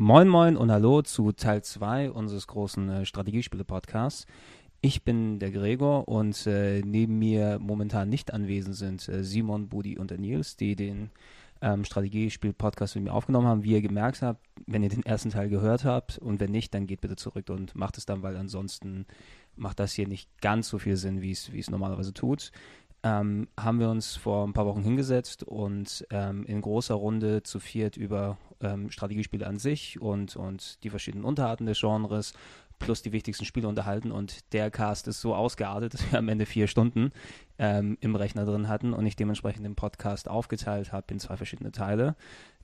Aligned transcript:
Moin 0.00 0.28
Moin 0.28 0.56
und 0.56 0.72
Hallo 0.72 1.02
zu 1.02 1.32
Teil 1.32 1.62
2 1.62 2.12
unseres 2.12 2.46
großen 2.46 2.88
äh, 2.88 3.04
Strategiespiele-Podcasts. 3.04 4.26
Ich 4.80 5.02
bin 5.02 5.40
der 5.40 5.50
Gregor 5.50 6.06
und 6.06 6.46
äh, 6.46 6.82
neben 6.82 7.18
mir 7.18 7.58
momentan 7.58 8.08
nicht 8.08 8.32
anwesend 8.32 8.76
sind 8.76 9.08
äh, 9.08 9.24
Simon, 9.24 9.68
Budi 9.68 9.98
und 9.98 10.12
der 10.12 10.18
Nils, 10.18 10.56
die 10.56 10.76
den 10.76 11.10
ähm, 11.60 11.84
Strategiespiel-Podcast 11.84 12.94
mit 12.94 13.04
mir 13.04 13.12
aufgenommen 13.12 13.48
haben. 13.48 13.64
Wie 13.64 13.72
ihr 13.72 13.82
gemerkt 13.82 14.22
habt, 14.22 14.40
wenn 14.66 14.84
ihr 14.84 14.88
den 14.88 15.04
ersten 15.04 15.30
Teil 15.30 15.48
gehört 15.48 15.84
habt 15.84 16.18
und 16.18 16.38
wenn 16.38 16.52
nicht, 16.52 16.74
dann 16.74 16.86
geht 16.86 17.00
bitte 17.00 17.16
zurück 17.16 17.50
und 17.50 17.74
macht 17.74 17.98
es 17.98 18.06
dann, 18.06 18.22
weil 18.22 18.36
ansonsten 18.36 19.06
macht 19.56 19.80
das 19.80 19.94
hier 19.94 20.06
nicht 20.06 20.30
ganz 20.40 20.68
so 20.68 20.78
viel 20.78 20.96
Sinn, 20.96 21.22
wie 21.22 21.32
es 21.32 21.70
normalerweise 21.70 22.14
tut. 22.14 22.52
Ähm, 23.02 23.48
haben 23.58 23.80
wir 23.80 23.90
uns 23.90 24.14
vor 24.14 24.46
ein 24.46 24.52
paar 24.52 24.66
Wochen 24.66 24.82
hingesetzt 24.82 25.42
und 25.42 26.06
ähm, 26.10 26.44
in 26.46 26.60
großer 26.60 26.94
Runde 26.94 27.42
zu 27.42 27.58
viert 27.58 27.96
über 27.96 28.38
ähm, 28.60 28.90
Strategiespiele 28.90 29.46
an 29.46 29.58
sich 29.58 30.00
und, 30.00 30.36
und 30.36 30.82
die 30.82 30.90
verschiedenen 30.90 31.24
Unterarten 31.24 31.66
des 31.66 31.80
Genres 31.80 32.32
plus 32.78 33.02
die 33.02 33.12
wichtigsten 33.12 33.44
Spiele 33.44 33.68
unterhalten 33.68 34.12
und 34.12 34.52
der 34.52 34.70
Cast 34.70 35.08
ist 35.08 35.20
so 35.20 35.34
ausgeartet, 35.34 35.94
dass 35.94 36.12
wir 36.12 36.18
am 36.18 36.28
Ende 36.28 36.46
vier 36.46 36.66
Stunden 36.66 37.12
ähm, 37.58 37.98
im 38.00 38.14
Rechner 38.16 38.44
drin 38.44 38.68
hatten 38.68 38.92
und 38.92 39.06
ich 39.06 39.16
dementsprechend 39.16 39.64
den 39.64 39.74
Podcast 39.74 40.28
aufgeteilt 40.28 40.92
habe 40.92 41.06
in 41.12 41.20
zwei 41.20 41.36
verschiedene 41.36 41.72
Teile. 41.72 42.16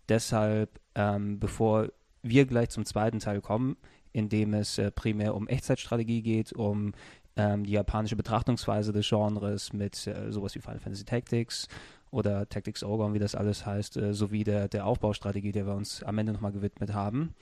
Deshalb, 0.08 0.80
ähm, 0.94 1.40
bevor 1.40 1.88
wir 2.22 2.46
gleich 2.46 2.70
zum 2.70 2.84
zweiten 2.84 3.18
Teil 3.18 3.40
kommen, 3.40 3.76
in 4.12 4.28
dem 4.28 4.54
es 4.54 4.78
äh, 4.78 4.90
primär 4.90 5.34
um 5.34 5.48
Echtzeitstrategie 5.48 6.22
geht, 6.22 6.52
um 6.52 6.92
ähm, 7.36 7.64
die 7.64 7.72
japanische 7.72 8.16
Betrachtungsweise 8.16 8.92
des 8.92 9.08
Genres 9.08 9.72
mit 9.72 10.06
äh, 10.06 10.30
sowas 10.30 10.54
wie 10.54 10.60
Final 10.60 10.78
Fantasy 10.78 11.04
Tactics 11.04 11.68
oder 12.10 12.48
Tactics 12.48 12.84
Ogre, 12.84 13.12
wie 13.12 13.18
das 13.18 13.34
alles 13.34 13.66
heißt, 13.66 13.96
äh, 13.96 14.14
sowie 14.14 14.44
der, 14.44 14.68
der 14.68 14.86
Aufbaustrategie, 14.86 15.52
der 15.52 15.66
wir 15.66 15.74
uns 15.74 16.02
am 16.04 16.16
Ende 16.18 16.32
nochmal 16.32 16.52
gewidmet 16.52 16.94
haben. 16.94 17.34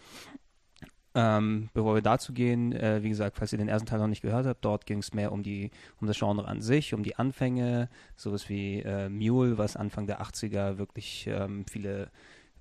Ähm, 1.14 1.68
bevor 1.74 1.94
wir 1.94 2.02
dazu 2.02 2.32
gehen, 2.32 2.72
äh, 2.72 3.02
wie 3.02 3.10
gesagt, 3.10 3.36
falls 3.36 3.52
ihr 3.52 3.58
den 3.58 3.68
ersten 3.68 3.86
Teil 3.86 3.98
noch 3.98 4.06
nicht 4.06 4.22
gehört 4.22 4.46
habt, 4.46 4.64
dort 4.64 4.86
ging 4.86 4.98
es 4.98 5.12
mehr 5.12 5.30
um 5.30 5.42
die, 5.42 5.70
um 6.00 6.06
das 6.06 6.18
Genre 6.18 6.46
an 6.48 6.62
sich, 6.62 6.94
um 6.94 7.02
die 7.02 7.16
Anfänge, 7.16 7.90
sowas 8.16 8.48
wie 8.48 8.80
äh, 8.80 9.10
Mule, 9.10 9.58
was 9.58 9.76
Anfang 9.76 10.06
der 10.06 10.22
80er 10.22 10.78
wirklich 10.78 11.26
ähm, 11.26 11.66
viele 11.66 12.10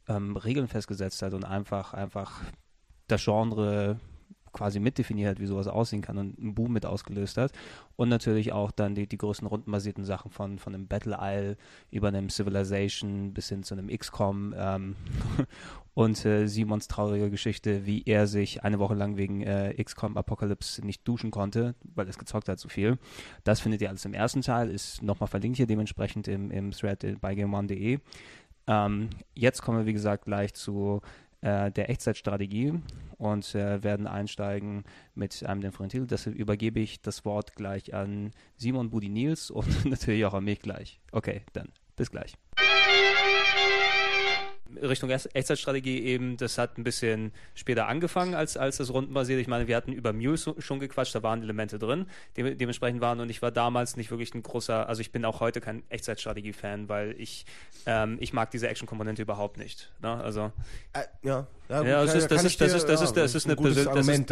ähm, 0.09 0.35
Regeln 0.35 0.67
festgesetzt 0.67 1.21
hat 1.21 1.33
und 1.33 1.45
einfach, 1.45 1.93
einfach 1.93 2.41
das 3.07 3.23
Genre 3.23 3.99
quasi 4.51 4.79
mitdefiniert 4.79 5.31
hat, 5.31 5.39
wie 5.39 5.45
sowas 5.45 5.67
aussehen 5.67 6.01
kann 6.01 6.17
und 6.17 6.39
einen 6.39 6.55
Boom 6.55 6.73
mit 6.73 6.85
ausgelöst 6.85 7.37
hat. 7.37 7.51
Und 7.95 8.09
natürlich 8.09 8.51
auch 8.51 8.71
dann 8.71 8.95
die, 8.95 9.07
die 9.07 9.17
größten 9.17 9.47
rundenbasierten 9.47 10.03
Sachen 10.03 10.31
von, 10.31 10.59
von 10.59 10.73
einem 10.73 10.87
Battle 10.87 11.17
Isle 11.19 11.57
über 11.91 12.09
einem 12.09 12.29
Civilization 12.29 13.33
bis 13.33 13.49
hin 13.49 13.63
zu 13.63 13.75
einem 13.75 13.87
XCOM 13.87 14.53
ähm, 14.57 14.95
und 15.93 16.25
äh, 16.25 16.47
Simons 16.47 16.87
traurige 16.87 17.29
Geschichte, 17.29 17.85
wie 17.85 18.03
er 18.05 18.27
sich 18.27 18.63
eine 18.63 18.79
Woche 18.79 18.95
lang 18.95 19.17
wegen 19.17 19.41
äh, 19.41 19.73
XCOM 19.81 20.17
Apocalypse 20.17 20.85
nicht 20.85 21.07
duschen 21.07 21.31
konnte, 21.31 21.75
weil 21.83 22.07
es 22.07 22.17
gezockt 22.17 22.49
hat 22.49 22.59
zu 22.59 22.69
viel. 22.69 22.97
Das 23.43 23.59
findet 23.59 23.81
ihr 23.81 23.89
alles 23.89 24.05
im 24.05 24.13
ersten 24.13 24.41
Teil, 24.41 24.69
ist 24.69 25.01
nochmal 25.01 25.27
verlinkt 25.27 25.57
hier 25.57 25.67
dementsprechend 25.67 26.27
im, 26.27 26.51
im 26.51 26.71
Thread 26.71 27.19
bei 27.21 27.35
GameOne.de. 27.35 27.99
Ähm, 28.67 29.09
jetzt 29.33 29.61
kommen 29.61 29.79
wir, 29.79 29.85
wie 29.85 29.93
gesagt, 29.93 30.25
gleich 30.25 30.53
zu 30.53 31.01
äh, 31.41 31.71
der 31.71 31.89
Echtzeitstrategie 31.89 32.73
und 33.17 33.55
äh, 33.55 33.83
werden 33.83 34.07
einsteigen 34.07 34.83
mit 35.15 35.43
einem 35.43 35.61
Differential. 35.61 36.07
Deshalb 36.07 36.35
übergebe 36.35 36.79
ich 36.79 37.01
das 37.01 37.25
Wort 37.25 37.55
gleich 37.55 37.93
an 37.93 38.31
Simon 38.57 38.89
Budi 38.89 39.09
Nils 39.09 39.51
und 39.51 39.85
natürlich 39.89 40.25
auch 40.25 40.33
an 40.33 40.43
mich 40.43 40.59
gleich. 40.59 40.99
Okay, 41.11 41.41
dann 41.53 41.69
bis 41.95 42.11
gleich. 42.11 42.33
Richtung 44.81 45.09
Echtzeitstrategie 45.09 46.01
eben, 46.03 46.37
das 46.37 46.57
hat 46.57 46.77
ein 46.77 46.83
bisschen 46.83 47.31
später 47.55 47.87
angefangen 47.87 48.35
als, 48.35 48.57
als 48.57 48.77
das 48.77 48.91
rundenbasierte. 48.91 49.41
Ich 49.41 49.47
meine, 49.47 49.67
wir 49.67 49.75
hatten 49.75 49.93
über 49.93 50.13
Mule 50.13 50.37
schon 50.37 50.79
gequatscht, 50.79 51.15
da 51.15 51.23
waren 51.23 51.41
Elemente 51.41 51.79
drin, 51.79 52.05
de 52.37 52.55
dementsprechend 52.55 53.01
waren 53.01 53.19
und 53.19 53.29
ich 53.29 53.41
war 53.41 53.51
damals 53.51 53.97
nicht 53.97 54.11
wirklich 54.11 54.33
ein 54.33 54.43
großer, 54.43 54.87
also 54.87 55.01
ich 55.01 55.11
bin 55.11 55.25
auch 55.25 55.39
heute 55.39 55.61
kein 55.61 55.83
Echtzeitstrategie-Fan, 55.89 56.89
weil 56.89 57.15
ich, 57.19 57.45
ähm, 57.85 58.17
ich 58.19 58.33
mag 58.33 58.51
diese 58.51 58.67
Action-Komponente 58.67 59.21
überhaupt 59.21 59.57
nicht. 59.57 59.91
Ne? 60.01 60.13
Also, 60.13 60.51
äh, 60.93 61.03
ja. 61.23 61.47
Ja, 61.71 61.83
ja 61.83 62.01
das, 62.05 62.15
ist, 62.15 62.29
das, 62.29 62.43
ist, 62.43 62.59
das, 62.59 62.73
ist, 62.73 62.85
das, 62.89 63.01
ist, 63.01 63.15
das, 63.15 63.33
ist, 63.33 63.45
eine, 63.45 63.55
persönliche, 63.55 64.25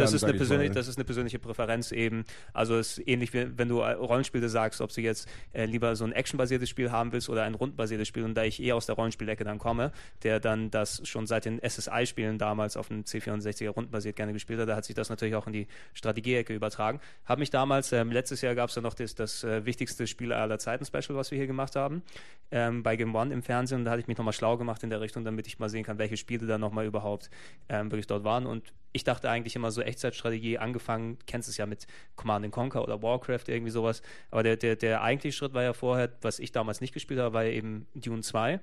das 0.74 0.88
ist 0.88 0.98
eine 0.98 1.04
persönliche 1.04 1.38
Präferenz 1.38 1.90
eben. 1.90 2.24
Also 2.52 2.76
es 2.76 2.98
ist 2.98 3.08
ähnlich 3.08 3.32
wie 3.32 3.46
wenn 3.56 3.68
du 3.68 3.80
Rollenspiele 3.80 4.50
sagst, 4.50 4.82
ob 4.82 4.92
du 4.92 5.00
jetzt 5.00 5.26
äh, 5.54 5.64
lieber 5.64 5.96
so 5.96 6.04
ein 6.04 6.12
actionbasiertes 6.12 6.68
Spiel 6.68 6.90
haben 6.90 7.12
willst 7.12 7.30
oder 7.30 7.44
ein 7.44 7.54
rundenbasiertes 7.54 8.06
Spiel. 8.06 8.24
Und 8.24 8.34
da 8.34 8.44
ich 8.44 8.62
eh 8.62 8.72
aus 8.72 8.84
der 8.84 8.94
Rollenspielecke 8.96 9.42
dann 9.42 9.58
komme, 9.58 9.90
der 10.22 10.38
dann 10.38 10.70
das 10.70 11.00
schon 11.08 11.26
seit 11.26 11.46
den 11.46 11.60
SSI-Spielen 11.66 12.36
damals 12.36 12.76
auf 12.76 12.88
dem 12.88 13.04
C64er 13.04 13.70
rundenbasiert 13.70 14.16
gerne 14.16 14.34
gespielt 14.34 14.60
hat, 14.60 14.68
da 14.68 14.76
hat 14.76 14.84
sich 14.84 14.94
das 14.94 15.08
natürlich 15.08 15.34
auch 15.34 15.46
in 15.46 15.54
die 15.54 15.66
Strategieecke 15.94 16.54
übertragen. 16.54 17.00
Habe 17.24 17.40
mich 17.40 17.48
damals, 17.48 17.90
ähm, 17.92 18.12
letztes 18.12 18.42
Jahr 18.42 18.54
gab 18.54 18.68
es 18.68 18.74
ja 18.74 18.82
noch 18.82 18.92
das, 18.92 19.14
das 19.14 19.44
äh, 19.44 19.64
wichtigste 19.64 20.06
Spiel 20.06 20.34
aller 20.34 20.58
Zeiten 20.58 20.84
Special, 20.84 21.16
was 21.16 21.30
wir 21.30 21.38
hier 21.38 21.46
gemacht 21.46 21.74
haben, 21.74 22.02
ähm, 22.50 22.82
bei 22.82 22.96
Game 22.96 23.14
One 23.14 23.32
im 23.32 23.42
Fernsehen. 23.42 23.78
Und 23.78 23.84
da 23.86 23.92
hatte 23.92 24.00
ich 24.00 24.08
mich 24.08 24.18
nochmal 24.18 24.34
schlau 24.34 24.58
gemacht 24.58 24.82
in 24.82 24.90
der 24.90 25.00
Richtung, 25.00 25.24
damit 25.24 25.46
ich 25.46 25.58
mal 25.58 25.70
sehen 25.70 25.84
kann, 25.84 25.98
welche 25.98 26.18
Spiele 26.18 26.46
da 26.46 26.58
nochmal 26.58 26.84
überhaupt 26.84 27.29
ähm, 27.68 27.90
wirklich 27.90 28.06
dort 28.06 28.24
waren. 28.24 28.46
Und 28.46 28.72
ich 28.92 29.04
dachte 29.04 29.30
eigentlich 29.30 29.56
immer 29.56 29.70
so 29.70 29.82
Echtzeitstrategie, 29.82 30.58
angefangen, 30.58 31.18
kennst 31.26 31.48
es 31.48 31.56
ja 31.56 31.66
mit 31.66 31.86
Command 32.16 32.50
Conquer 32.50 32.82
oder 32.82 33.02
Warcraft, 33.02 33.44
irgendwie 33.46 33.70
sowas. 33.70 34.02
Aber 34.30 34.42
der, 34.42 34.56
der, 34.56 34.76
der 34.76 35.02
eigentliche 35.02 35.36
Schritt 35.36 35.54
war 35.54 35.62
ja 35.62 35.72
vorher, 35.72 36.10
was 36.22 36.38
ich 36.38 36.52
damals 36.52 36.80
nicht 36.80 36.92
gespielt 36.92 37.20
habe, 37.20 37.34
war 37.34 37.44
ja 37.44 37.50
eben 37.50 37.86
Dune 37.94 38.22
2. 38.22 38.60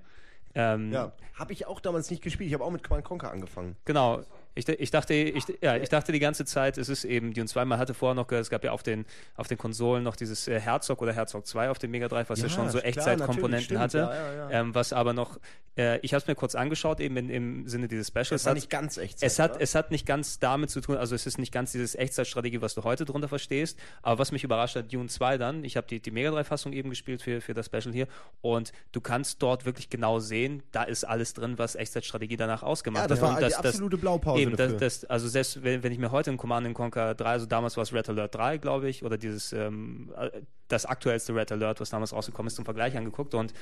Ähm, 0.56 0.92
ja, 0.92 1.14
habe 1.36 1.54
ich 1.54 1.68
auch 1.68 1.80
damals 1.80 2.10
nicht 2.10 2.24
gespielt. 2.24 2.48
Ich 2.48 2.54
habe 2.54 2.64
auch 2.64 2.72
mit 2.72 2.84
Command 2.84 3.06
Conquer 3.06 3.32
angefangen. 3.32 3.76
Genau. 3.86 4.24
Ich, 4.58 4.68
ich, 4.68 4.92
dachte, 4.92 5.14
ich, 5.14 5.44
ja, 5.62 5.78
ich 5.78 5.90
dachte 5.90 6.12
die 6.12 6.20
ganze 6.20 6.46
Zeit, 6.46 6.78
es 6.78 6.90
ist 6.90 7.06
eben 7.06 7.34
Dune 7.34 7.48
2. 7.48 7.66
Man 7.66 7.80
hatte 7.80 7.94
vorher 7.94 8.16
noch 8.16 8.28
gehört, 8.28 8.44
es 8.44 8.50
gab 8.50 8.64
ja 8.64 8.72
auf 8.72 8.84
den, 8.84 9.06
auf 9.36 9.48
den 9.48 9.58
Konsolen 9.58 10.04
noch 10.04 10.16
dieses 10.16 10.48
äh, 10.48 10.60
Herzog 10.60 11.02
oder 11.02 11.14
Herzog 11.14 11.46
2 11.46 11.70
auf 11.70 11.80
dem 11.80 11.92
Mega 11.92 12.08
Drive, 12.08 12.30
was 12.30 12.40
ja, 12.40 12.48
ja 12.48 12.50
schon 12.50 12.70
so 12.70 12.80
Echtzeitkomponenten 12.80 13.80
hatte. 13.80 13.98
Ja, 13.98 14.50
ähm, 14.50 14.74
was 14.74 14.94
aber 14.94 15.14
noch, 15.14 15.40
äh, 15.78 16.00
ich 16.00 16.14
habe 16.14 16.22
es 16.22 16.28
mir 16.28 16.36
kurz 16.36 16.56
angeschaut, 16.56 17.00
eben 17.00 17.18
in, 17.18 17.30
im 17.30 17.68
Sinne 17.68 17.88
dieses 17.88 18.08
Specials. 18.08 18.32
Es 18.32 18.46
war 18.46 18.54
nicht 18.54 18.70
ganz 18.70 18.98
Echtzeit. 18.98 19.28
Es 19.28 19.40
hat, 19.40 19.62
es 19.62 19.76
hat 19.76 19.92
nicht 19.92 20.06
ganz 20.06 20.40
damit 20.40 20.70
zu 20.70 20.82
tun, 20.82 20.98
also 20.98 21.16
es 21.16 21.26
ist 21.28 21.38
nicht 21.38 21.52
ganz 21.52 21.72
dieses 21.72 21.96
Echtzeitstrategie, 21.96 22.62
was 22.62 22.74
du 22.74 22.84
heute 22.84 23.06
drunter 23.06 23.28
verstehst. 23.28 23.78
Aber 24.02 24.20
was 24.20 24.32
mich 24.32 24.44
überrascht 24.44 24.76
hat, 24.76 24.92
Dune 24.92 25.08
2 25.08 25.38
dann, 25.38 25.64
ich 25.64 25.78
habe 25.78 25.88
die, 25.88 26.00
die 26.00 26.12
Mega 26.12 26.32
Drive-Fassung 26.32 26.74
eben 26.74 26.90
gespielt 26.90 27.22
für, 27.22 27.42
für 27.42 27.54
das 27.54 27.68
Special 27.68 27.94
hier 27.94 28.08
und 28.42 28.72
du 28.92 29.02
kannst 29.02 29.42
dort 29.42 29.66
wirklich 29.66 29.90
genau 29.90 30.20
sehen, 30.20 30.64
da 30.72 30.84
ist 30.84 31.04
alles 31.04 31.34
drin, 31.34 31.58
was 31.58 31.76
Echtzeitstrategie 31.76 32.38
danach 32.38 32.64
ausgemacht 32.64 33.04
hat. 33.04 33.10
Ja, 33.10 33.16
das 33.16 33.22
war 33.22 33.40
das, 33.40 33.60
die 33.60 33.68
absolute 33.68 33.98
Blaupause. 33.98 34.42
Eben, 34.42 34.47
das, 34.56 34.78
das, 34.78 35.06
also 35.06 35.28
selbst 35.28 35.64
wenn, 35.64 35.84
wenn 35.84 35.92
ich 35.92 36.00
mir 36.00 36.12
heute 36.12 36.30
in 36.30 36.38
Command 36.38 36.74
Conquer 36.74 37.16
3, 37.16 37.26
also 37.26 37.46
damals 37.46 37.78
war 37.78 37.84
es 37.84 37.94
Red 37.94 38.10
Alert 38.10 38.36
3, 38.36 38.58
glaube 38.58 38.90
ich, 38.90 39.04
oder 39.04 39.18
dieses 39.18 39.54
ähm, 39.54 40.14
äh, 40.18 40.30
das 40.68 40.86
aktuellste 40.86 41.34
Red 41.34 41.52
Alert, 41.52 41.80
was 41.80 41.90
damals 41.90 42.14
rausgekommen 42.14 42.48
ist, 42.48 42.56
zum 42.56 42.66
Vergleich 42.66 42.98
angeguckt 42.98 43.34
und 43.34 43.54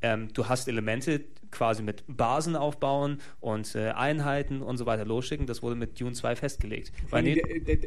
ähm, 0.00 0.32
du 0.32 0.48
hast 0.48 0.68
Elemente 0.68 1.24
quasi 1.50 1.82
mit 1.82 2.04
Basen 2.06 2.56
aufbauen 2.56 3.18
und 3.40 3.74
äh, 3.74 3.90
Einheiten 3.90 4.62
und 4.62 4.76
so 4.76 4.86
weiter 4.86 5.04
losschicken. 5.04 5.46
Das 5.46 5.62
wurde 5.62 5.76
mit 5.76 6.00
Dune 6.00 6.12
2 6.12 6.36
festgelegt. 6.36 6.92
Weil 7.10 7.40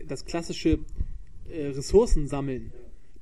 das 0.08 0.26
klassische 0.26 0.80
äh, 1.50 1.68
Ressourcen 1.68 2.28
sammeln 2.28 2.72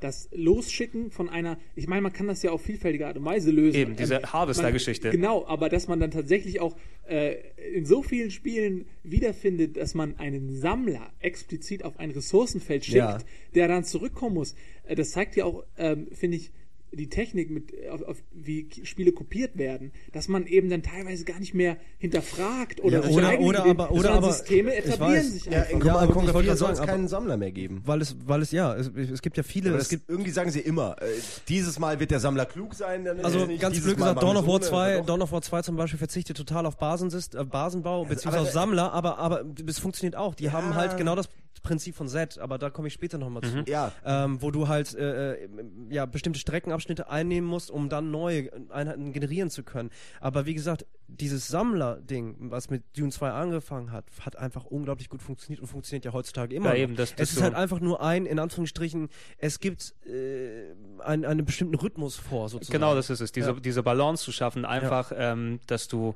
das 0.03 0.29
Losschicken 0.31 1.11
von 1.11 1.29
einer, 1.29 1.57
ich 1.75 1.87
meine, 1.87 2.01
man 2.01 2.13
kann 2.13 2.27
das 2.27 2.43
ja 2.43 2.51
auf 2.51 2.61
vielfältige 2.61 3.07
Art 3.07 3.17
und 3.17 3.25
Weise 3.25 3.51
lösen. 3.51 3.79
Eben, 3.79 3.95
diese 3.95 4.15
ähm, 4.15 4.33
Harvester-Geschichte. 4.33 5.11
Genau, 5.11 5.45
aber 5.47 5.69
dass 5.69 5.87
man 5.87 5.99
dann 5.99 6.11
tatsächlich 6.11 6.59
auch 6.59 6.75
äh, 7.07 7.35
in 7.73 7.85
so 7.85 8.03
vielen 8.03 8.31
Spielen 8.31 8.85
wiederfindet, 9.03 9.77
dass 9.77 9.93
man 9.93 10.17
einen 10.19 10.53
Sammler 10.53 11.11
explizit 11.19 11.83
auf 11.85 11.99
ein 11.99 12.11
Ressourcenfeld 12.11 12.85
schickt, 12.85 12.97
ja. 12.97 13.17
der 13.55 13.67
dann 13.67 13.83
zurückkommen 13.83 14.35
muss. 14.35 14.55
Äh, 14.85 14.95
das 14.95 15.11
zeigt 15.11 15.35
ja 15.35 15.45
auch, 15.45 15.63
ähm, 15.77 16.07
finde 16.11 16.37
ich, 16.37 16.51
die 16.95 17.09
Technik, 17.09 17.49
mit, 17.49 17.73
auf, 17.89 18.01
auf, 18.03 18.23
wie 18.31 18.67
Spiele 18.83 19.11
kopiert 19.11 19.57
werden, 19.57 19.91
dass 20.11 20.27
man 20.27 20.45
eben 20.45 20.69
dann 20.69 20.83
teilweise 20.83 21.25
gar 21.25 21.39
nicht 21.39 21.53
mehr 21.53 21.77
hinterfragt 21.97 22.81
oder 22.81 23.03
ja, 23.03 23.09
oder, 23.09 23.39
oder 23.39 23.65
aber 23.65 23.91
oder 23.91 24.11
aber 24.11 24.31
Systeme 24.31 24.75
etablieren 24.75 25.23
sich 25.23 25.45
ja, 25.45 25.63
einfach. 25.63 25.85
Ja, 25.85 25.95
aber 25.95 26.27
ich 26.27 26.33
wollte 26.33 26.55
soll 26.55 26.71
es 26.71 26.81
keinen 26.81 27.07
Sammler 27.07 27.37
mehr 27.37 27.51
geben, 27.51 27.81
weil 27.85 28.01
es 28.01 28.15
weil 28.25 28.41
es 28.41 28.51
ja 28.51 28.75
es, 28.75 28.91
es 28.95 29.21
gibt 29.21 29.37
ja 29.37 29.43
viele. 29.43 29.75
es 29.75 29.89
gibt 29.89 30.09
irgendwie 30.09 30.31
sagen 30.31 30.51
sie 30.51 30.59
immer, 30.59 31.01
äh, 31.01 31.05
dieses 31.47 31.79
Mal 31.79 31.99
wird 31.99 32.11
der 32.11 32.19
Sammler 32.19 32.45
klug 32.45 32.75
sein. 32.75 33.07
also 33.23 33.47
ganz 33.59 33.81
blöd 33.81 33.97
gesagt, 33.97 34.21
Dawn 34.21 34.37
of 34.37 34.47
War 34.47 34.61
2, 34.61 35.01
Dawn 35.01 35.21
of 35.21 35.31
War 35.31 35.41
2 35.41 35.61
zum 35.63 35.75
Beispiel 35.75 35.97
verzichtet 35.97 36.37
total 36.37 36.65
auf 36.65 36.77
Basensist, 36.77 37.35
äh, 37.35 37.43
Basenbau 37.43 38.05
beziehungsweise 38.05 38.47
auf 38.47 38.51
Sammler, 38.51 38.93
aber 38.93 39.17
aber 39.17 39.43
es 39.67 39.79
funktioniert 39.79 40.15
auch. 40.15 40.35
Die 40.35 40.51
haben 40.51 40.75
halt 40.75 40.97
genau 40.97 41.15
das 41.15 41.29
Prinzip 41.63 41.95
von 41.95 42.07
Z, 42.07 42.37
aber 42.37 42.57
da 42.57 42.69
komme 42.69 42.87
ich 42.89 42.93
später 42.93 43.17
nochmal 43.17 43.41
Mhm. 43.43 43.65
zu. 43.65 43.71
Ja. 43.71 43.91
Ähm, 44.05 44.41
wo 44.41 44.51
du 44.51 44.67
halt 44.67 44.93
äh, 44.93 45.33
äh, 45.33 45.49
ja, 45.89 46.05
bestimmte 46.05 46.39
Streckenabschnitte 46.39 47.09
einnehmen 47.09 47.47
musst, 47.49 47.71
um 47.71 47.89
dann 47.89 48.11
neue 48.11 48.49
Einheiten 48.69 49.13
generieren 49.13 49.49
zu 49.49 49.63
können. 49.63 49.89
Aber 50.19 50.45
wie 50.45 50.53
gesagt, 50.53 50.85
dieses 51.07 51.47
Sammler-Ding, 51.47 52.35
was 52.51 52.69
mit 52.69 52.83
Dune 52.97 53.11
2 53.11 53.31
angefangen 53.31 53.91
hat, 53.91 54.05
hat 54.21 54.35
einfach 54.37 54.65
unglaublich 54.65 55.09
gut 55.09 55.21
funktioniert 55.21 55.61
und 55.61 55.67
funktioniert 55.67 56.05
ja 56.05 56.13
heutzutage 56.13 56.55
immer 56.55 56.69
Ja, 56.75 56.83
eben, 56.83 56.95
das- 56.95 57.11
das 57.11 57.19
es 57.19 57.29
ist 57.31 57.35
so- 57.37 57.43
halt 57.43 57.55
einfach 57.55 57.79
nur 57.79 58.01
ein, 58.01 58.25
in 58.25 58.39
Anführungsstrichen, 58.39 59.09
es 59.37 59.59
gibt 59.59 59.95
äh, 60.05 60.73
einen, 60.99 61.25
einen 61.25 61.45
bestimmten 61.45 61.75
Rhythmus 61.75 62.15
vor, 62.17 62.49
sozusagen. 62.49 62.73
Genau, 62.73 62.93
das 62.95 63.09
ist 63.09 63.21
es. 63.21 63.31
Diese, 63.31 63.51
Ja. 63.51 63.59
diese 63.59 63.83
Balance 63.83 64.23
zu 64.23 64.31
schaffen, 64.31 64.65
einfach, 64.65 65.11
ähm, 65.15 65.59
dass 65.67 65.87
du 65.87 66.13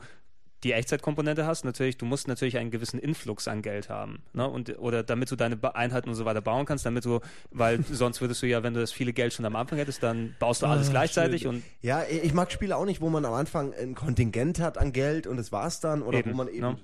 die 0.64 0.72
Echtzeitkomponente 0.74 1.46
hast, 1.46 1.66
natürlich, 1.66 1.98
du 1.98 2.06
musst 2.06 2.28
natürlich 2.28 2.58
einen 2.58 2.72
gewissen 2.72 3.00
Influx 3.00 3.48
an 3.48 3.62
Geld 3.62 3.90
haben. 3.90 4.24
Ne? 4.34 4.48
Und, 4.50 4.80
oder 4.80 5.04
damit 5.04 5.30
du 5.30 5.36
deine 5.36 5.58
Einheiten 5.76 6.10
und 6.10 6.16
so 6.16 6.26
weiter 6.26 6.42
bauen 6.42 6.66
kannst, 6.66 6.86
damit 6.86 7.06
du, 7.06 7.20
weil 7.52 7.84
sonst 7.92 8.22
würdest 8.22 8.42
du 8.42 8.48
ja, 8.48 8.64
wenn 8.64 8.74
du 8.74 8.80
das 8.80 8.92
viele 8.92 9.14
Geld 9.14 9.34
schon 9.34 9.46
am 9.46 9.56
Anfang 9.56 9.78
hättest, 9.78 10.02
dann 10.02 10.36
baust 10.40 10.62
du 10.64 10.66
alles 10.66 10.88
Ah, 10.88 10.92
gleichzeitig 10.92 11.44
schön. 11.44 11.56
und 11.58 11.64
Ja, 11.82 12.04
ich 12.04 12.34
mag 12.34 12.52
Spiele 12.52 12.76
auch 12.76 12.86
nicht, 12.86 13.02
wo 13.02 13.10
man 13.10 13.24
am 13.26 13.34
Anfang 13.34 13.74
ein 13.74 13.94
Kontingent 13.94 14.60
hat 14.60 14.78
an 14.78 14.94
Geld 14.94 15.28
und 15.28 15.38
das 15.38 15.52
war's 15.52 15.80
dann. 15.80 16.02
Oder 16.02 16.20
Eben, 16.20 16.32
wo 16.32 16.36
man 16.38 16.48
eben, 16.48 16.60
ne? 16.62 16.78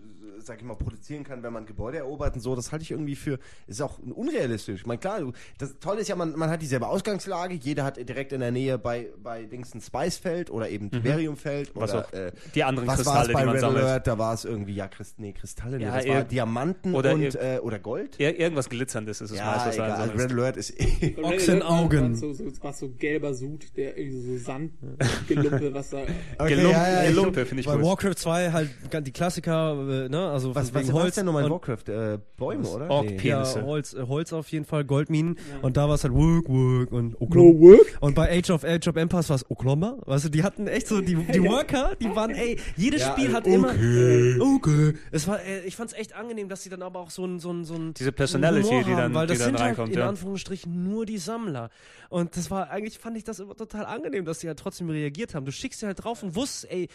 Sag 0.45 0.57
ich 0.57 0.63
mal, 0.63 0.75
produzieren 0.75 1.23
kann, 1.23 1.43
wenn 1.43 1.53
man 1.53 1.65
Gebäude 1.65 1.97
erobert 1.99 2.35
und 2.35 2.41
so. 2.41 2.55
Das 2.55 2.71
halte 2.71 2.83
ich 2.83 2.91
irgendwie 2.91 3.15
für, 3.15 3.39
ist 3.67 3.81
auch 3.81 3.99
unrealistisch. 3.99 4.81
Ich 4.81 4.85
meine, 4.87 4.99
klar, 4.99 5.19
das 5.57 5.77
Tolle 5.79 6.01
ist 6.01 6.07
ja, 6.09 6.15
man, 6.15 6.35
man 6.37 6.49
hat 6.49 6.61
dieselbe 6.61 6.87
Ausgangslage, 6.87 7.55
jeder 7.55 7.83
hat 7.83 7.97
direkt 7.97 8.31
in 8.33 8.39
der 8.41 8.51
Nähe 8.51 8.77
bei, 8.77 9.09
bei 9.21 9.43
Dings 9.43 9.73
ein 9.73 9.81
Spicefeld 9.81 10.49
oder 10.49 10.69
eben 10.69 10.91
Tiberiumfeld 10.91 11.75
Mhm. 11.75 11.79
Was 11.79 11.91
oder 11.93 12.05
auch 12.07 12.13
äh, 12.13 12.31
die 12.55 12.63
anderen 12.63 12.87
was 12.87 12.95
Kristalle, 12.97 13.33
bei 13.33 13.39
die 13.41 13.45
man 13.45 13.53
Red 13.55 13.61
sammelt. 13.61 13.83
Alert? 13.83 14.07
Da 14.07 14.17
war 14.17 14.33
es 14.33 14.45
irgendwie, 14.45 14.73
ja, 14.75 14.87
Christ, 14.87 15.19
nee, 15.19 15.33
Kristalle, 15.33 15.77
nee, 15.77 15.83
Ja, 15.85 15.97
das 15.97 16.07
war 16.07 16.23
Diamanten 16.23 16.93
oder 16.95 17.13
und, 17.13 17.35
äh, 17.35 17.59
oder 17.61 17.79
Gold. 17.79 18.19
Ir 18.19 18.39
irgendwas 18.39 18.69
Glitzerndes 18.69 19.21
ist 19.21 19.31
es 19.31 19.37
Ja, 19.37 19.45
meist, 19.45 19.65
was 19.67 19.75
egal. 19.75 19.87
du 19.87 19.93
Also 19.93 20.11
einsammelst. 20.11 20.31
Red 20.33 20.39
Alert 20.39 20.57
ist 20.57 20.73
Red 20.79 21.23
Ochsenaugen. 21.23 22.15
So, 22.15 22.33
so, 22.33 22.45
war 22.63 22.73
so 22.73 22.89
gelber 22.89 23.33
Sud, 23.33 23.75
der 23.77 23.97
irgendwie 23.97 24.37
so 24.37 24.43
Sandgelumpe, 24.43 25.73
was 25.73 25.89
da. 25.89 26.03
Okay, 26.37 26.55
Gelump, 26.55 26.73
ja, 26.73 26.91
ja, 26.91 27.03
ich- 27.03 27.09
Gelumpe, 27.09 27.45
finde 27.45 27.61
ich 27.61 27.67
Bei 27.67 27.75
gut. 27.75 27.85
Warcraft 27.85 28.15
2 28.15 28.51
halt 28.51 28.69
die 29.07 29.11
Klassiker, 29.11 29.73
äh, 30.05 30.09
ne, 30.09 30.29
also 30.33 30.53
Was, 30.53 30.74
was 30.74 30.91
Holz 30.91 31.15
denn 31.15 31.25
nochmal 31.25 31.45
in 31.45 31.51
Warcraft? 31.51 31.88
Äh, 31.88 32.19
Bäume, 32.35 32.68
oder? 32.68 32.89
Ork 32.89 33.06
Nee. 33.06 33.19
Ja, 33.30 33.45
Holz, 33.63 33.94
äh, 33.94 34.03
Holz 34.07 34.33
auf 34.33 34.50
jeden 34.51 34.65
Fall, 34.65 34.83
Goldminen 34.83 35.38
und 35.62 35.77
da 35.77 35.88
war 35.88 35.95
es 35.95 36.03
halt 36.03 36.13
Work, 36.13 36.50
Work 36.50 36.91
und 36.91 37.12
No 37.13 37.18
Oklahoma. 37.21 37.59
work? 37.77 37.97
Und 38.01 38.15
bei 38.15 38.30
Age 38.38 38.50
of 38.50 38.63
Age 38.65 38.88
of 38.89 38.95
Empires 38.97 39.30
war 39.30 39.35
es 39.38 39.50
Oklahoma. 39.50 39.97
Weißt 40.06 40.25
du, 40.25 40.30
die 40.30 40.44
hatten 40.44 40.68
echt 40.68 40.88
so, 40.88 41.00
die, 41.01 41.15
die 41.15 41.41
Worker, 41.44 41.95
die 42.01 42.13
waren, 42.15 42.31
ey, 42.31 42.59
jedes 42.75 43.01
Ja, 43.01 43.12
Spiel 43.13 43.31
hat 43.33 43.45
okay. 43.47 43.56
immer, 43.56 44.56
okay. 44.56 44.94
Es 45.12 45.27
war, 45.27 45.41
äh, 45.44 45.62
ich 45.65 45.75
fand's 45.75 45.94
echt 45.94 46.13
angenehm, 46.15 46.50
dass 46.50 46.63
sie 46.63 46.69
dann 46.69 46.81
aber 46.81 47.00
auch 47.00 47.09
so 47.09 47.25
ein, 47.25 47.39
so 47.39 47.51
ein, 47.51 47.63
so 47.63 47.75
ein 47.75 47.94
Diese 47.94 48.12
Personality, 48.12 48.68
Humor 48.68 48.83
die 48.83 48.89
haben, 48.91 48.97
dann- 48.97 49.13
weil 49.13 49.27
die 49.27 49.33
das 49.33 49.39
dann 49.39 49.47
sind 49.50 49.59
reinkommt, 49.59 49.88
halt 49.89 49.95
in 49.95 50.00
ja. 50.01 50.09
Anführungsstrichen 50.09 50.83
nur 50.83 51.06
die 51.06 51.18
Sammler. 51.18 51.69
Und 52.09 52.36
das 52.38 52.50
war, 52.51 52.69
eigentlich 52.69 53.00
fand 53.00 53.18
ich 53.18 53.24
das 53.24 53.39
immer 53.39 53.56
total 53.56 53.86
angenehm, 53.86 54.25
dass 54.25 54.39
sie 54.39 54.47
halt 54.47 54.59
trotzdem 54.59 54.89
reagiert 54.89 55.36
haben. 55.36 55.45
Du 55.45 55.51
schickst 55.51 55.79
sie 55.79 55.86
halt 55.86 56.03
drauf 56.03 56.24
und 56.24 56.36
wusstest, 56.36 56.71
ey, 56.71 56.88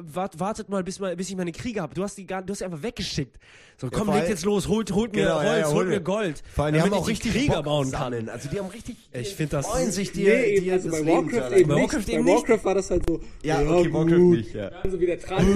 wart, 0.00 0.38
wartet 0.38 0.68
mal, 0.68 0.82
bis, 0.84 1.00
mal, 1.00 1.16
bis 1.16 1.28
ich 1.28 1.36
meine 1.36 1.52
Kriege 1.52 1.80
habe. 1.82 1.94
Du 1.94 2.02
hast 2.04 2.16
die 2.16 2.26
gar, 2.26 2.42
du 2.42 2.52
hast 2.52 2.58
sie 2.58 2.64
einfach 2.64 2.82
weggeschickt. 2.82 3.36
So, 3.80 3.88
komm, 3.90 4.06
vor 4.06 4.14
legt 4.16 4.28
jetzt 4.28 4.44
los, 4.44 4.66
holt, 4.68 4.92
holt 4.92 5.12
mir 5.14 5.22
Genau, 5.22 5.36
Holz, 5.36 5.46
ja, 5.46 5.58
ja, 5.58 5.66
holt 5.66 5.74
hol 5.76 5.84
mir. 5.86 6.00
Gold. 6.00 6.42
Vor 6.54 6.64
allem, 6.64 6.74
die 6.74 6.80
haben 6.80 6.90
damit 6.90 7.02
auch 7.02 7.08
ich 7.08 7.12
richtig 7.12 7.32
Krieger 7.32 7.54
Bock 7.56 7.64
bauen 7.64 7.90
kann. 7.92 8.28
Also 8.28 8.48
die 8.48 8.58
haben 8.58 8.68
richtig, 8.68 8.96
Ich 9.12 9.34
find 9.34 9.52
das- 9.52 9.66
freuen 9.66 9.90
sich 9.92 10.10
dir, 10.12 10.34
Nee, 10.34 10.60
dir 10.60 10.72
also 10.74 10.90
das 10.90 10.98
bei 11.00 11.04
Leben 11.04 11.16
Warcraft 11.32 11.34
erleichtern. 11.36 11.58
eben 11.60 11.68
Bei 11.68 11.74
nicht. 11.74 11.82
Warcraft 11.92 12.06
Bei 12.06 12.12
eben 12.12 12.24
nicht. 12.24 12.34
Warcraft 12.48 12.64
war 12.64 12.74
das 12.74 12.90
halt 12.90 13.02
so. 13.08 13.20
Ja, 13.42 13.60
okay, 13.60 13.92
Warcraft 13.92 14.16
gut. 14.16 14.36
nicht, 14.38 14.54
ja. 14.54 14.70
Dann 14.70 14.90
so 14.92 15.00
wie 15.00 15.06
der 15.06 15.20
Trank. 15.20 15.48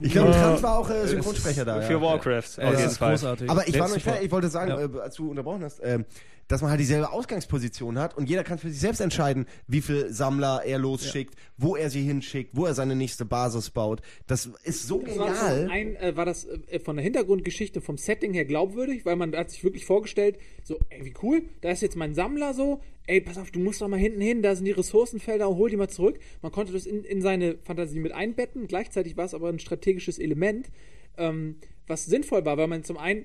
Ich 0.00 0.12
glaube, 0.12 0.30
Trant 0.32 0.62
war 0.62 0.78
auch 0.78 0.90
äh, 0.90 1.06
Synchronsprecher 1.06 1.64
da. 1.64 1.80
Für 1.80 1.92
ja. 1.94 2.00
Warcraft, 2.02 2.42
Ja, 2.58 2.68
auf 2.70 2.78
jeden 2.78 2.90
Fall. 2.90 3.10
großartig. 3.12 3.50
Aber 3.50 3.68
ich 3.68 3.78
war 3.78 3.88
noch 3.88 3.94
nicht 3.94 4.04
fertig. 4.04 4.24
Ich 4.26 4.30
wollte 4.32 4.48
sagen, 4.48 4.70
Ja. 4.70 4.80
äh, 4.80 5.00
als 5.00 5.14
du 5.16 5.30
unterbrochen 5.30 5.62
hast, 5.64 5.80
ähm, 5.82 6.04
dass 6.48 6.62
man 6.62 6.70
halt 6.70 6.80
dieselbe 6.80 7.10
Ausgangsposition 7.10 7.98
hat 7.98 8.16
und 8.16 8.28
jeder 8.28 8.44
kann 8.44 8.58
für 8.58 8.70
sich 8.70 8.80
selbst 8.80 9.00
entscheiden, 9.00 9.46
wie 9.66 9.80
viel 9.80 10.12
Sammler 10.12 10.62
er 10.64 10.78
losschickt, 10.78 11.34
wo 11.56 11.76
er 11.76 11.90
sie 11.90 12.02
hinschickt, 12.02 12.50
wo 12.54 12.66
er 12.66 12.74
seine 12.74 12.94
nächste 12.96 13.24
Basis 13.24 13.70
baut. 13.70 14.02
Das 14.26 14.50
ist 14.64 14.86
so 14.86 15.02
Das 15.02 15.18
war, 15.18 15.26
genial. 15.28 15.70
einen, 15.70 15.96
äh, 15.96 16.16
war 16.16 16.24
das 16.24 16.44
äh, 16.44 16.80
von 16.80 16.96
der 16.96 17.04
Hintergrundgeschichte, 17.04 17.80
vom 17.80 17.96
Setting 17.96 18.32
her 18.34 18.44
glaubwürdig, 18.44 19.04
weil 19.04 19.16
man 19.16 19.34
hat 19.34 19.50
sich 19.50 19.64
wirklich 19.64 19.84
vorgestellt, 19.84 20.38
so, 20.62 20.78
ey, 20.90 21.04
wie 21.04 21.14
cool, 21.22 21.42
da 21.60 21.70
ist 21.70 21.82
jetzt 21.82 21.96
mein 21.96 22.14
Sammler 22.14 22.54
so, 22.54 22.80
ey, 23.06 23.20
pass 23.20 23.38
auf, 23.38 23.50
du 23.50 23.60
musst 23.60 23.80
doch 23.80 23.88
mal 23.88 23.98
hinten 23.98 24.20
hin, 24.20 24.42
da 24.42 24.54
sind 24.54 24.64
die 24.64 24.72
Ressourcenfelder, 24.72 25.46
hol 25.48 25.70
die 25.70 25.76
mal 25.76 25.88
zurück. 25.88 26.18
Man 26.42 26.52
konnte 26.52 26.72
das 26.72 26.86
in, 26.86 27.04
in 27.04 27.20
seine 27.22 27.56
Fantasie 27.64 28.00
mit 28.00 28.12
einbetten, 28.12 28.66
gleichzeitig 28.66 29.16
war 29.16 29.24
es 29.24 29.34
aber 29.34 29.48
ein 29.48 29.58
strategisches 29.58 30.18
Element, 30.18 30.70
ähm, 31.16 31.56
was 31.86 32.06
sinnvoll 32.06 32.44
war, 32.44 32.56
weil 32.56 32.66
man 32.66 32.82
zum 32.82 32.96
einen, 32.96 33.24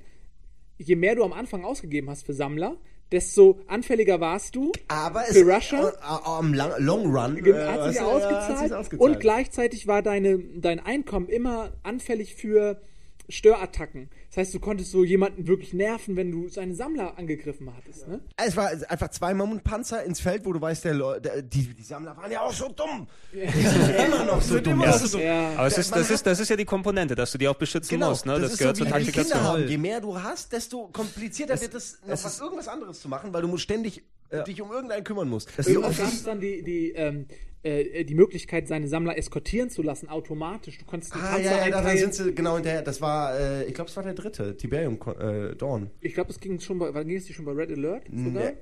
je 0.77 0.95
mehr 0.95 1.16
du 1.16 1.24
am 1.24 1.33
Anfang 1.33 1.63
ausgegeben 1.63 2.10
hast 2.10 2.25
für 2.25 2.33
Sammler, 2.33 2.77
desto 3.11 3.59
anfälliger 3.67 4.19
warst 4.19 4.56
du. 4.56 4.71
Aber 4.88 5.21
Für 5.21 5.44
Russia? 5.44 5.89
äh, 5.89 5.91
äh, 5.91 6.25
am 6.25 6.53
lang, 6.53 6.71
Long 6.79 7.06
Run 7.15 7.38
äh, 7.38 7.53
hat 7.53 7.85
sich 7.85 7.95
ja, 7.97 8.06
ausgezahlt, 8.06 8.59
sich's 8.59 8.71
ausgezahlt. 8.71 9.15
und 9.15 9.19
gleichzeitig 9.19 9.88
war 9.88 10.01
deine, 10.01 10.39
dein 10.39 10.79
Einkommen 10.79 11.27
immer 11.27 11.71
anfällig 11.83 12.35
für 12.35 12.81
Störattacken. 13.27 14.09
Das 14.30 14.38
heißt, 14.38 14.54
du 14.54 14.60
konntest 14.60 14.92
so 14.92 15.04
jemanden 15.04 15.48
wirklich 15.48 15.74
nerven, 15.74 16.16
wenn 16.16 16.31
du 16.31 16.50
seine 16.50 16.76
Sammler 16.76 17.18
angegriffen 17.18 17.74
hattest. 17.76 18.08
Ne? 18.08 18.20
Es 18.38 18.56
war 18.56 18.70
einfach 18.88 19.10
zwei 19.10 19.34
Mammutpanzer 19.34 20.04
ins 20.04 20.20
Feld, 20.20 20.46
wo 20.46 20.54
du 20.54 20.62
weißt, 20.62 20.86
der, 20.86 21.20
der, 21.20 21.42
die, 21.42 21.74
die 21.74 21.81
Sammler 21.84 22.16
waren 22.16 22.31
ja 22.31 22.42
auch 22.42 22.54
so 22.54 22.70
dumm. 22.70 23.08
Die 23.34 23.40
sind 23.50 23.90
immer 23.96 24.24
noch 24.26 24.40
so 24.42 24.60
dumm. 24.60 24.81
Das 24.81 25.02
ist 25.02 25.16
Ja. 25.16 25.54
Aber 25.58 25.66
es 25.66 25.80
ist, 25.80 25.96
das, 25.96 26.12
ist, 26.12 26.28
das 26.28 26.40
ist 26.40 26.50
ja 26.50 26.56
die 26.56 26.66
Komponente, 26.66 27.16
dass 27.16 27.31
du 27.31 27.40
die 27.40 27.48
auch 27.48 27.56
beschützen 27.56 27.90
Genau, 27.90 28.10
musst. 28.10 28.28
Ne? 28.28 28.40
Das, 28.40 28.52
ist 28.52 28.60
gehört 28.60 28.78
so 28.78 28.86
zur 28.86 28.96
wie 28.96 29.04
die 29.04 29.12
Kinder 29.12 29.30
Taktikation. 29.30 29.44
haben. 29.62 29.68
Je 29.68 29.78
mehr 29.80 30.00
du 30.00 30.22
hast, 30.22 30.54
desto 30.54 30.90
komplizierter 30.90 31.60
wird 31.60 31.74
es, 31.74 32.00
noch 32.06 32.12
was, 32.24 32.40
irgendwas 32.40 32.68
anderes 32.68 33.00
zu 33.02 33.10
machen, 33.10 33.34
weil 33.34 33.42
du 33.42 33.48
musst 33.48 33.64
ständig 33.64 34.04
äh, 34.30 34.44
dich 34.44 34.62
um 34.62 34.72
irgendeinen 34.72 35.04
kümmern 35.04 35.28
musst. 35.28 35.50
Irgendwann 35.58 35.86
oft 35.86 35.98
gab 36.00 36.08
es 36.14 36.24
dann 36.24 36.40
die, 36.40 36.62
die, 36.64 36.92
ähm, 36.92 37.26
äh, 37.63 38.03
die 38.06 38.15
Möglichkeit, 38.15 38.67
seine 38.67 38.88
Sammler 38.88 39.17
eskortieren 39.17 39.69
zu 39.69 39.81
lassen, 39.81 40.07
automatisch. 40.09 40.77
Du 40.77 40.85
konntest 40.85 41.13
die 41.13 41.19
Ah, 41.19 41.31
Panzer 41.33 41.44
ja, 41.44 41.67
ja, 41.67 41.81
da, 41.81 41.89
sind 41.97 42.13
sie 42.13 42.33
genau 42.33 42.56
hinterher. 42.56 42.81
Das 42.81 43.01
war, 43.01 43.38
äh, 43.38 43.65
ich 43.65 43.73
glaube, 43.73 43.89
es 43.89 43.95
war 43.97 44.03
der 44.03 44.13
dritte, 44.13 44.56
Tiberium 44.56 44.97
äh, 45.19 45.56
Dawn. 45.56 45.91
Ich 46.01 46.13
glaube, 46.13 46.29
es 46.31 46.39
ging 46.39 46.59
schon 46.59 46.79
bei, 46.79 46.91
ging 47.03 47.17
es 47.17 47.25
nicht 47.25 47.35
schon 47.35 47.45
bei 47.45 47.51
Red 47.51 47.71
Alert 47.71 48.06
sogar? 48.06 48.51
Nee. 48.51 48.57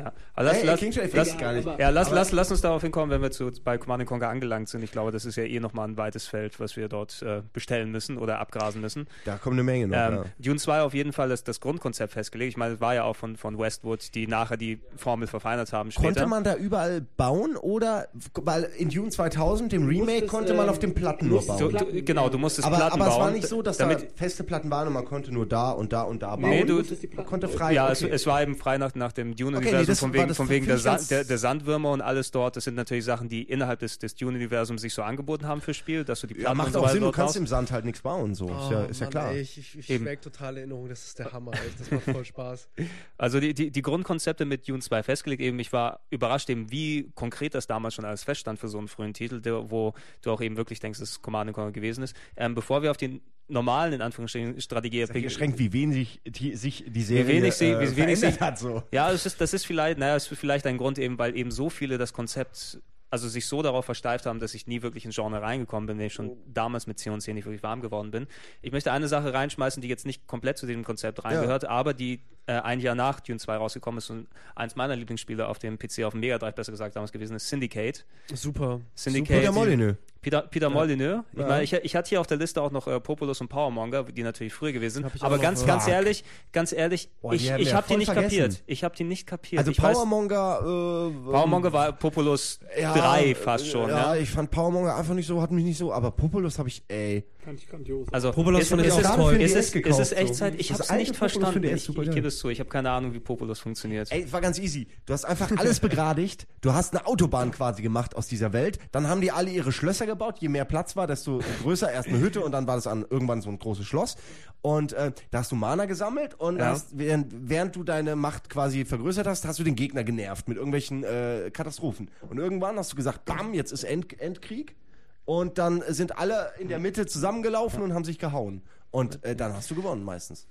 Ja. 0.00 0.12
Aber 0.34 0.44
lass, 0.46 0.56
Hey, 0.58 0.66
lass, 0.66 0.80
King 0.80 0.92
Shade 0.92 1.10
lass, 1.12 1.36
gar 1.38 1.52
nicht. 1.52 1.66
aber- 1.66 1.80
ja, 1.80 1.88
lass, 1.90 2.10
lass, 2.10 2.32
lass 2.32 2.50
uns 2.50 2.60
darauf 2.60 2.82
hinkommen, 2.82 3.10
wenn 3.10 3.22
wir 3.22 3.30
zu, 3.30 3.50
bei 3.64 3.78
Command 3.78 4.04
Conquer 4.06 4.28
angelangt 4.28 4.68
sind. 4.68 4.82
Ich 4.82 4.92
glaube, 4.92 5.10
das 5.12 5.24
ist 5.24 5.36
ja 5.36 5.44
eh 5.44 5.60
nochmal 5.60 5.88
ein 5.88 5.96
weites 5.96 6.26
Feld, 6.26 6.58
was 6.60 6.76
wir 6.76 6.88
dort 6.88 7.20
äh, 7.22 7.42
bestellen 7.52 7.90
müssen 7.90 8.18
oder 8.18 8.38
abgrasen 8.38 8.80
müssen. 8.80 9.06
Da 9.24 9.36
kommt 9.36 9.54
eine 9.54 9.62
Menge 9.62 9.88
noch. 9.88 9.96
Ähm, 9.96 10.14
ja. 10.14 10.24
Dune 10.38 10.58
2 10.58 10.82
auf 10.82 10.94
jeden 10.94 11.12
Fall 11.12 11.28
das, 11.28 11.44
das 11.44 11.60
Grundkonzept 11.60 12.12
festgelegt. 12.12 12.50
Ich 12.50 12.56
meine, 12.56 12.74
es 12.74 12.80
war 12.80 12.94
ja 12.94 13.04
auch 13.04 13.16
von, 13.16 13.36
von 13.36 13.58
Westwood, 13.58 14.14
die 14.14 14.26
nachher 14.26 14.56
die 14.56 14.80
Formel 14.96 15.28
verfeinert 15.28 15.72
haben 15.72 15.90
später. 15.90 16.06
Konnte 16.08 16.26
man 16.26 16.44
da 16.44 16.54
überall 16.56 17.02
bauen 17.16 17.56
oder, 17.56 18.08
weil 18.34 18.64
in 18.78 18.88
Dune 18.88 19.10
2000, 19.10 19.72
dem 19.72 19.86
Remake, 19.86 20.00
musstest, 20.06 20.28
konnte 20.28 20.54
man 20.54 20.64
ähm, 20.66 20.70
auf 20.70 20.78
den 20.78 20.94
Platten 20.94 21.28
nur 21.28 21.44
bauen. 21.46 21.58
Du, 21.58 22.02
genau, 22.04 22.28
du 22.28 22.38
musstest 22.38 22.66
Aber, 22.66 22.76
Platten 22.76 22.94
aber 23.00 23.04
es 23.10 23.14
bauen. 23.14 23.22
war 23.24 23.30
nicht 23.30 23.46
so, 23.48 23.62
dass 23.62 23.76
damit, 23.76 24.02
da 24.02 24.06
feste 24.16 24.44
Platten 24.44 24.70
waren 24.70 24.86
und 24.88 24.94
man 24.94 25.04
konnte 25.04 25.32
nur 25.32 25.46
da 25.46 25.70
und 25.70 25.92
da 25.92 26.02
und 26.02 26.22
da 26.22 26.36
bauen. 26.36 26.50
Nee, 26.50 26.64
du 26.64 26.82
du- 26.82 26.94
die 26.94 27.06
Platten 27.06 27.28
konnte 27.28 27.46
bauen. 27.48 27.56
frei. 27.58 27.72
Ja, 27.74 27.84
okay. 27.84 27.92
es, 27.92 28.02
es 28.02 28.26
war 28.26 28.42
eben 28.42 28.54
frei 28.56 28.78
nach, 28.78 28.94
nach 28.94 29.12
dem 29.12 29.28
Okay, 29.32 29.36
Dune-Universum, 29.42 29.86
nee, 29.86 29.89
das 29.90 30.00
von 30.00 30.12
wegen, 30.12 30.28
das 30.28 30.36
von 30.36 30.48
wegen 30.48 30.66
der, 30.66 30.78
Sand, 30.78 31.10
der, 31.10 31.24
der 31.24 31.38
Sandwürmer 31.38 31.90
und 31.90 32.00
alles 32.00 32.30
dort. 32.30 32.56
Das 32.56 32.64
sind 32.64 32.74
natürlich 32.74 33.04
Sachen, 33.04 33.28
die 33.28 33.42
innerhalb 33.42 33.80
des, 33.80 33.98
des 33.98 34.14
Dune-Universums 34.14 34.80
sich 34.80 34.94
so 34.94 35.02
angeboten 35.02 35.46
haben 35.46 35.60
fürs 35.60 35.76
Spiel, 35.76 36.04
dass 36.04 36.20
du 36.20 36.26
die 36.26 36.34
Platten 36.34 36.48
ja, 36.48 36.54
macht 36.54 36.72
so 36.72 36.80
auch 36.80 36.88
Sinn, 36.88 37.02
du 37.02 37.10
kannst 37.10 37.36
im 37.36 37.46
Sand 37.46 37.70
halt 37.72 37.84
nichts 37.84 38.00
bauen, 38.00 38.34
so. 38.34 38.46
ist 38.46 38.70
ja, 38.70 38.84
ist 38.84 39.00
ja 39.00 39.06
Mann, 39.06 39.10
klar. 39.10 39.32
Ey, 39.32 39.40
ich 39.40 39.58
ich, 39.58 39.78
ich 39.78 39.90
Eben. 39.90 40.04
schwelg 40.04 40.22
total 40.22 40.52
in 40.52 40.58
Erinnerung, 40.58 40.88
das 40.88 41.04
ist 41.04 41.18
der 41.18 41.32
Hammer, 41.32 41.52
echt. 41.52 41.80
Das 41.80 41.90
macht 41.90 42.04
voll 42.04 42.24
Spaß. 42.24 42.68
Also 43.18 43.38
die, 43.38 43.52
die, 43.52 43.70
die 43.70 43.82
Grundkonzepte 43.82 44.46
mit 44.46 44.66
Dune 44.66 44.80
2 44.80 45.02
festgelegt. 45.02 45.42
Eben, 45.42 45.58
ich 45.58 45.72
war 45.74 46.00
überrascht, 46.08 46.48
eben, 46.48 46.70
wie 46.70 47.10
konkret 47.14 47.54
das 47.54 47.66
damals 47.66 47.94
schon 47.94 48.06
alles 48.06 48.24
feststand 48.24 48.58
für 48.58 48.68
so 48.68 48.78
einen 48.78 48.88
frühen 48.88 49.12
Titel, 49.12 49.40
der, 49.40 49.70
wo 49.70 49.92
du 50.22 50.30
auch 50.30 50.40
eben 50.40 50.56
wirklich 50.56 50.80
denkst, 50.80 50.98
dass 51.00 51.10
es 51.10 51.22
Command 51.22 51.52
Conquer 51.52 51.72
gewesen 51.72 52.02
ist. 52.02 52.16
Ähm, 52.36 52.54
bevor 52.54 52.82
wir 52.82 52.90
auf 52.90 52.96
die 52.96 53.20
normalen, 53.50 53.92
in 53.92 54.02
Anführungsstrichen, 54.02 54.60
strategie 54.60 55.04
Geschränkt, 55.06 55.58
wie 55.58 55.72
wenig 55.72 56.20
die, 56.24 56.56
sich 56.56 56.84
die 56.86 57.02
Serie 57.02 57.26
wenig 57.26 57.54
sie- 57.54 57.66
äh, 57.70 57.80
wie 57.80 57.96
wenig 57.96 58.18
verändert 58.18 58.34
sie- 58.34 58.40
hat. 58.44 58.58
So. 58.58 58.82
Ja, 58.92 59.10
das 59.10 59.26
ist, 59.26 59.40
das 59.40 59.52
ist 59.54 59.66
vielleicht, 59.66 59.98
naja, 59.98 60.16
ist 60.16 60.28
vielleicht 60.28 60.66
ein 60.66 60.78
Grund 60.78 60.98
eben, 60.98 61.18
weil 61.18 61.36
eben 61.36 61.50
so 61.50 61.68
viele 61.70 61.98
das 61.98 62.12
Konzept, 62.12 62.80
also 63.10 63.28
sich 63.28 63.46
so 63.46 63.60
darauf 63.62 63.84
versteift 63.84 64.26
haben, 64.26 64.38
dass 64.38 64.54
ich 64.54 64.66
nie 64.68 64.82
wirklich 64.82 65.04
ins 65.04 65.16
Genre 65.16 65.42
reingekommen 65.42 65.86
bin, 65.86 65.98
wenn 65.98 66.06
ich 66.06 66.12
schon 66.14 66.36
damals 66.46 66.86
mit 66.86 66.98
C 66.98 67.10
und 67.10 67.20
C 67.20 67.32
nicht 67.34 67.44
wirklich 67.44 67.62
warm 67.62 67.80
geworden 67.80 68.10
bin. 68.12 68.26
Ich 68.62 68.70
möchte 68.72 68.92
eine 68.92 69.08
Sache 69.08 69.32
reinschmeißen, 69.34 69.82
die 69.82 69.88
jetzt 69.88 70.06
nicht 70.06 70.26
komplett 70.28 70.58
zu 70.58 70.66
diesem 70.66 70.84
Konzept 70.84 71.24
reingehört, 71.24 71.64
aber 71.64 71.92
die 71.92 72.20
äh, 72.50 72.60
ein 72.62 72.80
Jahr 72.80 72.94
nach 72.94 73.20
Dune 73.20 73.38
2 73.38 73.56
rausgekommen 73.56 73.98
ist 73.98 74.10
und 74.10 74.26
eins 74.56 74.74
meiner 74.74 74.96
Lieblingsspiele 74.96 75.46
auf 75.46 75.58
dem 75.58 75.78
PC, 75.78 76.04
auf 76.04 76.12
dem 76.12 76.20
Mega 76.20 76.38
Drive 76.38 76.54
besser 76.56 76.72
gesagt 76.72 76.96
damals 76.96 77.12
gewesen 77.12 77.36
ist, 77.36 77.48
Syndicate. 77.48 78.04
Super. 78.34 78.80
Syndicate. 78.94 79.38
Peter 79.40 79.52
Molyneux. 79.52 79.96
Peter, 80.22 80.42
Peter 80.42 80.68
Molyneux. 80.68 81.24
Ich, 81.32 81.38
Ja. 81.38 81.46
meine, 81.46 81.62
ich, 81.62 81.72
ich 81.72 81.96
hatte 81.96 82.08
hier 82.10 82.20
auf 82.20 82.26
der 82.26 82.36
Liste 82.36 82.60
auch 82.60 82.70
noch 82.70 82.86
äh, 82.86 83.00
Populous 83.00 83.40
und 83.40 83.48
Powermonger, 83.48 84.04
die 84.04 84.22
natürlich 84.22 84.52
früher 84.52 84.72
gewesen 84.72 85.02
sind. 85.10 85.22
Aber 85.22 85.38
ganz, 85.38 85.64
ganz 85.64 85.88
ehrlich, 85.88 86.24
ganz 86.52 86.72
ehrlich, 86.72 87.08
Boah, 87.22 87.32
ich, 87.32 87.50
ich 87.50 87.72
habe 87.72 87.86
die 87.88 87.96
nicht 87.96 88.12
vergessen. 88.12 88.38
kapiert. 88.38 88.62
Ich 88.66 88.84
habe 88.84 88.94
die 88.96 89.04
nicht 89.04 89.26
kapiert. 89.26 89.60
Also 89.60 89.70
ich 89.70 89.80
weiß, 89.80 89.94
Powermonger. 89.94 90.58
Äh, 90.60 91.30
Powermonger 91.30 91.72
war 91.72 91.92
Populous 91.92 92.60
3 92.76 93.34
fast 93.34 93.68
schon. 93.68 93.88
Ja, 93.88 94.12
ne? 94.14 94.20
ich 94.20 94.30
fand 94.30 94.50
Powermonger 94.50 94.94
einfach 94.96 95.14
nicht 95.14 95.26
so, 95.26 95.40
hat 95.40 95.52
mich 95.52 95.64
nicht 95.64 95.78
so, 95.78 95.92
aber 95.92 96.10
Populous 96.10 96.58
habe 96.58 96.68
ich, 96.68 96.82
ey. 96.88 97.24
Fand 97.38 97.58
ich 97.58 97.66
grandios. 97.66 98.06
Also, 98.12 98.32
Populous 98.32 98.62
ist, 98.62 98.72
ich 98.72 98.78
ist, 98.78 98.98
ist, 98.98 99.06
es, 99.06 99.38
DS 99.38 99.42
ist 99.42 99.56
es 99.56 99.72
gekauft, 99.72 100.12
Echtzeit? 100.12 100.52
so. 100.52 100.58
Ich 100.58 100.72
habe 100.72 100.82
es 100.82 100.90
nicht 100.92 101.16
verstanden. 101.16 101.64
Ich, 101.64 101.82
super 101.82 102.02
ich 102.02 102.10
gebe 102.10 102.28
es 102.28 102.38
zu. 102.40 102.48
Ich 102.48 102.58
habe 102.58 102.68
keine 102.68 102.90
Ahnung, 102.90 103.14
wie 103.14 103.20
Populous 103.20 103.60
funktioniert. 103.60 104.10
Ey, 104.10 104.30
war 104.32 104.40
ganz 104.40 104.58
easy. 104.58 104.88
Du 105.06 105.12
hast 105.12 105.24
einfach 105.24 105.50
alles 105.56 105.78
begradigt. 105.80 106.46
Du 106.60 106.72
hast 106.74 106.92
eine 106.94 107.06
Autobahn 107.06 107.52
quasi 107.52 107.82
gemacht 107.82 108.16
aus 108.16 108.26
dieser 108.26 108.52
Welt. 108.52 108.78
Dann 108.92 109.06
haben 109.08 109.20
die 109.20 109.30
alle 109.30 109.50
ihre 109.50 109.70
Schlösser 109.72 110.06
gebaut. 110.06 110.38
Je 110.40 110.48
mehr 110.48 110.64
Platz 110.64 110.96
war, 110.96 111.06
desto 111.06 111.40
größer. 111.62 111.92
Erst 111.92 112.08
eine 112.08 112.18
Hütte 112.18 112.40
und 112.40 112.52
dann 112.52 112.66
war 112.66 112.74
das 112.76 112.86
an 112.88 113.04
irgendwann 113.08 113.40
so 113.42 113.50
ein 113.50 113.58
großes 113.58 113.86
Schloss. 113.86 114.16
Und 114.62 114.92
äh, 114.92 115.12
da 115.30 115.38
hast 115.38 115.52
du 115.52 115.56
Mana 115.56 115.84
gesammelt 115.86 116.34
und 116.34 116.58
Ja. 116.58 116.66
hast, 116.66 116.98
während, 116.98 117.32
während 117.48 117.76
du 117.76 117.84
deine 117.84 118.16
Macht 118.16 118.50
quasi 118.50 118.84
vergrößert 118.84 119.26
hast, 119.26 119.46
hast 119.46 119.58
du 119.58 119.62
den 119.64 119.76
Gegner 119.76 120.04
genervt 120.04 120.48
mit 120.48 120.56
irgendwelchen 120.56 121.04
äh, 121.04 121.50
Katastrophen. 121.52 122.10
Und 122.28 122.38
irgendwann 122.38 122.76
hast 122.76 122.92
du 122.92 122.96
gesagt, 122.96 123.24
bam, 123.24 123.54
jetzt 123.54 123.72
ist 123.72 123.84
End 123.84 124.20
Endkrieg. 124.20 124.76
Und 125.24 125.58
dann 125.58 125.82
sind 125.88 126.18
alle 126.18 126.50
in 126.58 126.68
der 126.68 126.78
Mitte 126.80 127.06
zusammengelaufen 127.06 127.82
und 127.82 127.94
haben 127.94 128.04
sich 128.04 128.18
gehauen. 128.18 128.62
Und 128.90 129.22
äh, 129.24 129.36
dann 129.36 129.52
hast 129.54 129.70
du 129.70 129.76
gewonnen 129.76 130.04
meistens. 130.04 130.46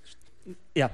Ja. 0.75 0.89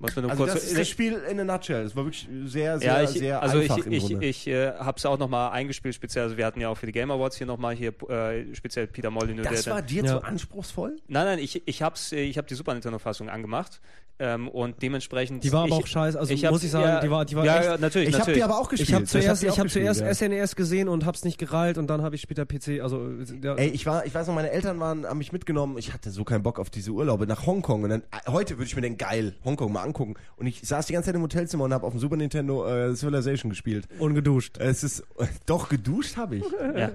Also 0.00 0.22
kurz 0.28 0.52
das 0.52 0.64
ist 0.64 0.78
das 0.78 0.88
Spiel 0.88 1.14
in 1.14 1.40
a 1.40 1.44
nutshell. 1.44 1.84
Es 1.84 1.96
war 1.96 2.04
wirklich 2.04 2.28
sehr, 2.44 2.78
sehr, 2.78 2.86
ja, 2.88 3.02
ich, 3.02 3.10
sehr 3.10 3.42
also 3.42 3.58
einfach 3.58 3.78
ich, 3.78 3.86
im 3.86 3.92
ich, 3.92 4.06
Grunde. 4.06 4.26
ich 4.26 4.46
äh, 4.46 4.72
habe 4.74 4.96
es 4.96 5.04
auch 5.06 5.18
nochmal 5.18 5.50
eingespielt, 5.50 5.94
speziell. 5.94 6.24
Also 6.24 6.36
wir 6.36 6.46
hatten 6.46 6.60
ja 6.60 6.68
auch 6.68 6.76
für 6.76 6.86
die 6.86 6.92
Game 6.92 7.10
Awards 7.10 7.36
hier 7.36 7.46
nochmal 7.48 7.74
hier 7.74 7.92
äh, 8.08 8.54
speziell 8.54 8.86
Peter 8.86 9.10
Molyneux. 9.10 9.48
das 9.48 9.64
der, 9.64 9.74
war 9.74 9.82
dir 9.82 10.04
Ja. 10.04 10.20
zu 10.20 10.24
anspruchsvoll? 10.24 10.96
Nein, 11.08 11.24
nein, 11.24 11.38
ich, 11.40 11.66
ich 11.66 11.82
habe 11.82 11.96
ich 12.12 12.38
hab 12.38 12.46
die 12.46 12.54
Super 12.54 12.74
Nintendo-Fassung 12.74 13.28
angemacht 13.28 13.80
ähm, 14.20 14.48
und 14.48 14.82
dementsprend. 14.82 15.44
Die 15.44 15.52
war 15.52 15.60
aber 15.64 15.68
ich, 15.68 15.84
auch 15.84 15.86
scheiße, 15.86 16.18
also 16.18 16.32
ich 16.32 16.42
muss 16.50 16.62
ich 16.64 16.70
sagen, 16.70 16.84
ja, 16.86 17.00
die 17.00 17.10
war- 17.10 17.24
die 17.24 17.36
war 17.36 17.44
ja, 17.44 17.56
echt- 17.58 17.64
Ja, 17.66 17.78
natürlich, 17.78 18.08
Ich 18.10 18.20
habe 18.20 18.32
die 18.32 18.42
aber 18.42 18.58
auch 18.58 18.68
gespielt. 18.68 18.88
Ich 18.88 18.94
habe 18.94 19.04
zuerst, 19.04 19.44
ich 19.44 19.58
hab 19.58 19.70
zuerst 19.70 20.00
ja. 20.00 20.12
SNES 20.14 20.56
gesehen 20.56 20.88
und 20.88 21.06
hab's 21.06 21.24
nicht 21.24 21.38
gereilt 21.38 21.78
und 21.78 21.86
dann 21.88 22.02
habe 22.02 22.14
ich 22.16 22.20
später 22.22 22.44
PC, 22.44 22.80
also 22.82 23.08
ja, 23.42 23.54
Ey, 23.54 23.68
ich 23.68 23.86
war, 23.86 24.06
ich 24.06 24.14
weiß 24.14 24.26
noch, 24.26 24.34
meine 24.34 24.50
Eltern 24.50 24.80
waren, 24.80 25.06
haben 25.06 25.18
mich 25.18 25.32
mitgenommen. 25.32 25.78
Ich 25.78 25.92
hatte 25.92 26.10
so 26.10 26.24
keinen 26.24 26.42
Bock 26.42 26.58
auf 26.58 26.70
diese 26.70 26.90
Urlaube 26.90 27.26
nach 27.26 27.46
Hongkong. 27.46 27.84
Und 27.84 27.90
dann, 27.90 28.00
äh, 28.02 28.30
heute 28.30 28.58
würde 28.58 28.64
ich 28.66 28.74
mir 28.76 28.82
den 28.82 28.96
geil 28.98 29.34
Hongkong 29.44 29.72
mal 29.72 29.82
angucken. 29.82 30.14
Und 30.36 30.46
ich 30.46 30.60
saß 30.62 30.86
die 30.86 30.92
ganze 30.94 31.06
Zeit 31.06 31.14
im 31.14 31.22
Hotelzimmer 31.22 31.64
und 31.64 31.72
habe 31.72 31.86
auf 31.86 31.92
dem 31.92 32.00
Super 32.00 32.16
Nintendo 32.16 32.66
äh, 32.66 32.94
Civilization 32.96 33.50
gespielt. 33.50 33.86
ungeduscht. 33.98 34.58
Es 34.58 34.82
ist, 34.82 35.04
doch 35.46 35.68
geduscht 35.68 36.16
habe 36.16 36.36
ich. 36.36 36.44
Ja. 36.76 36.90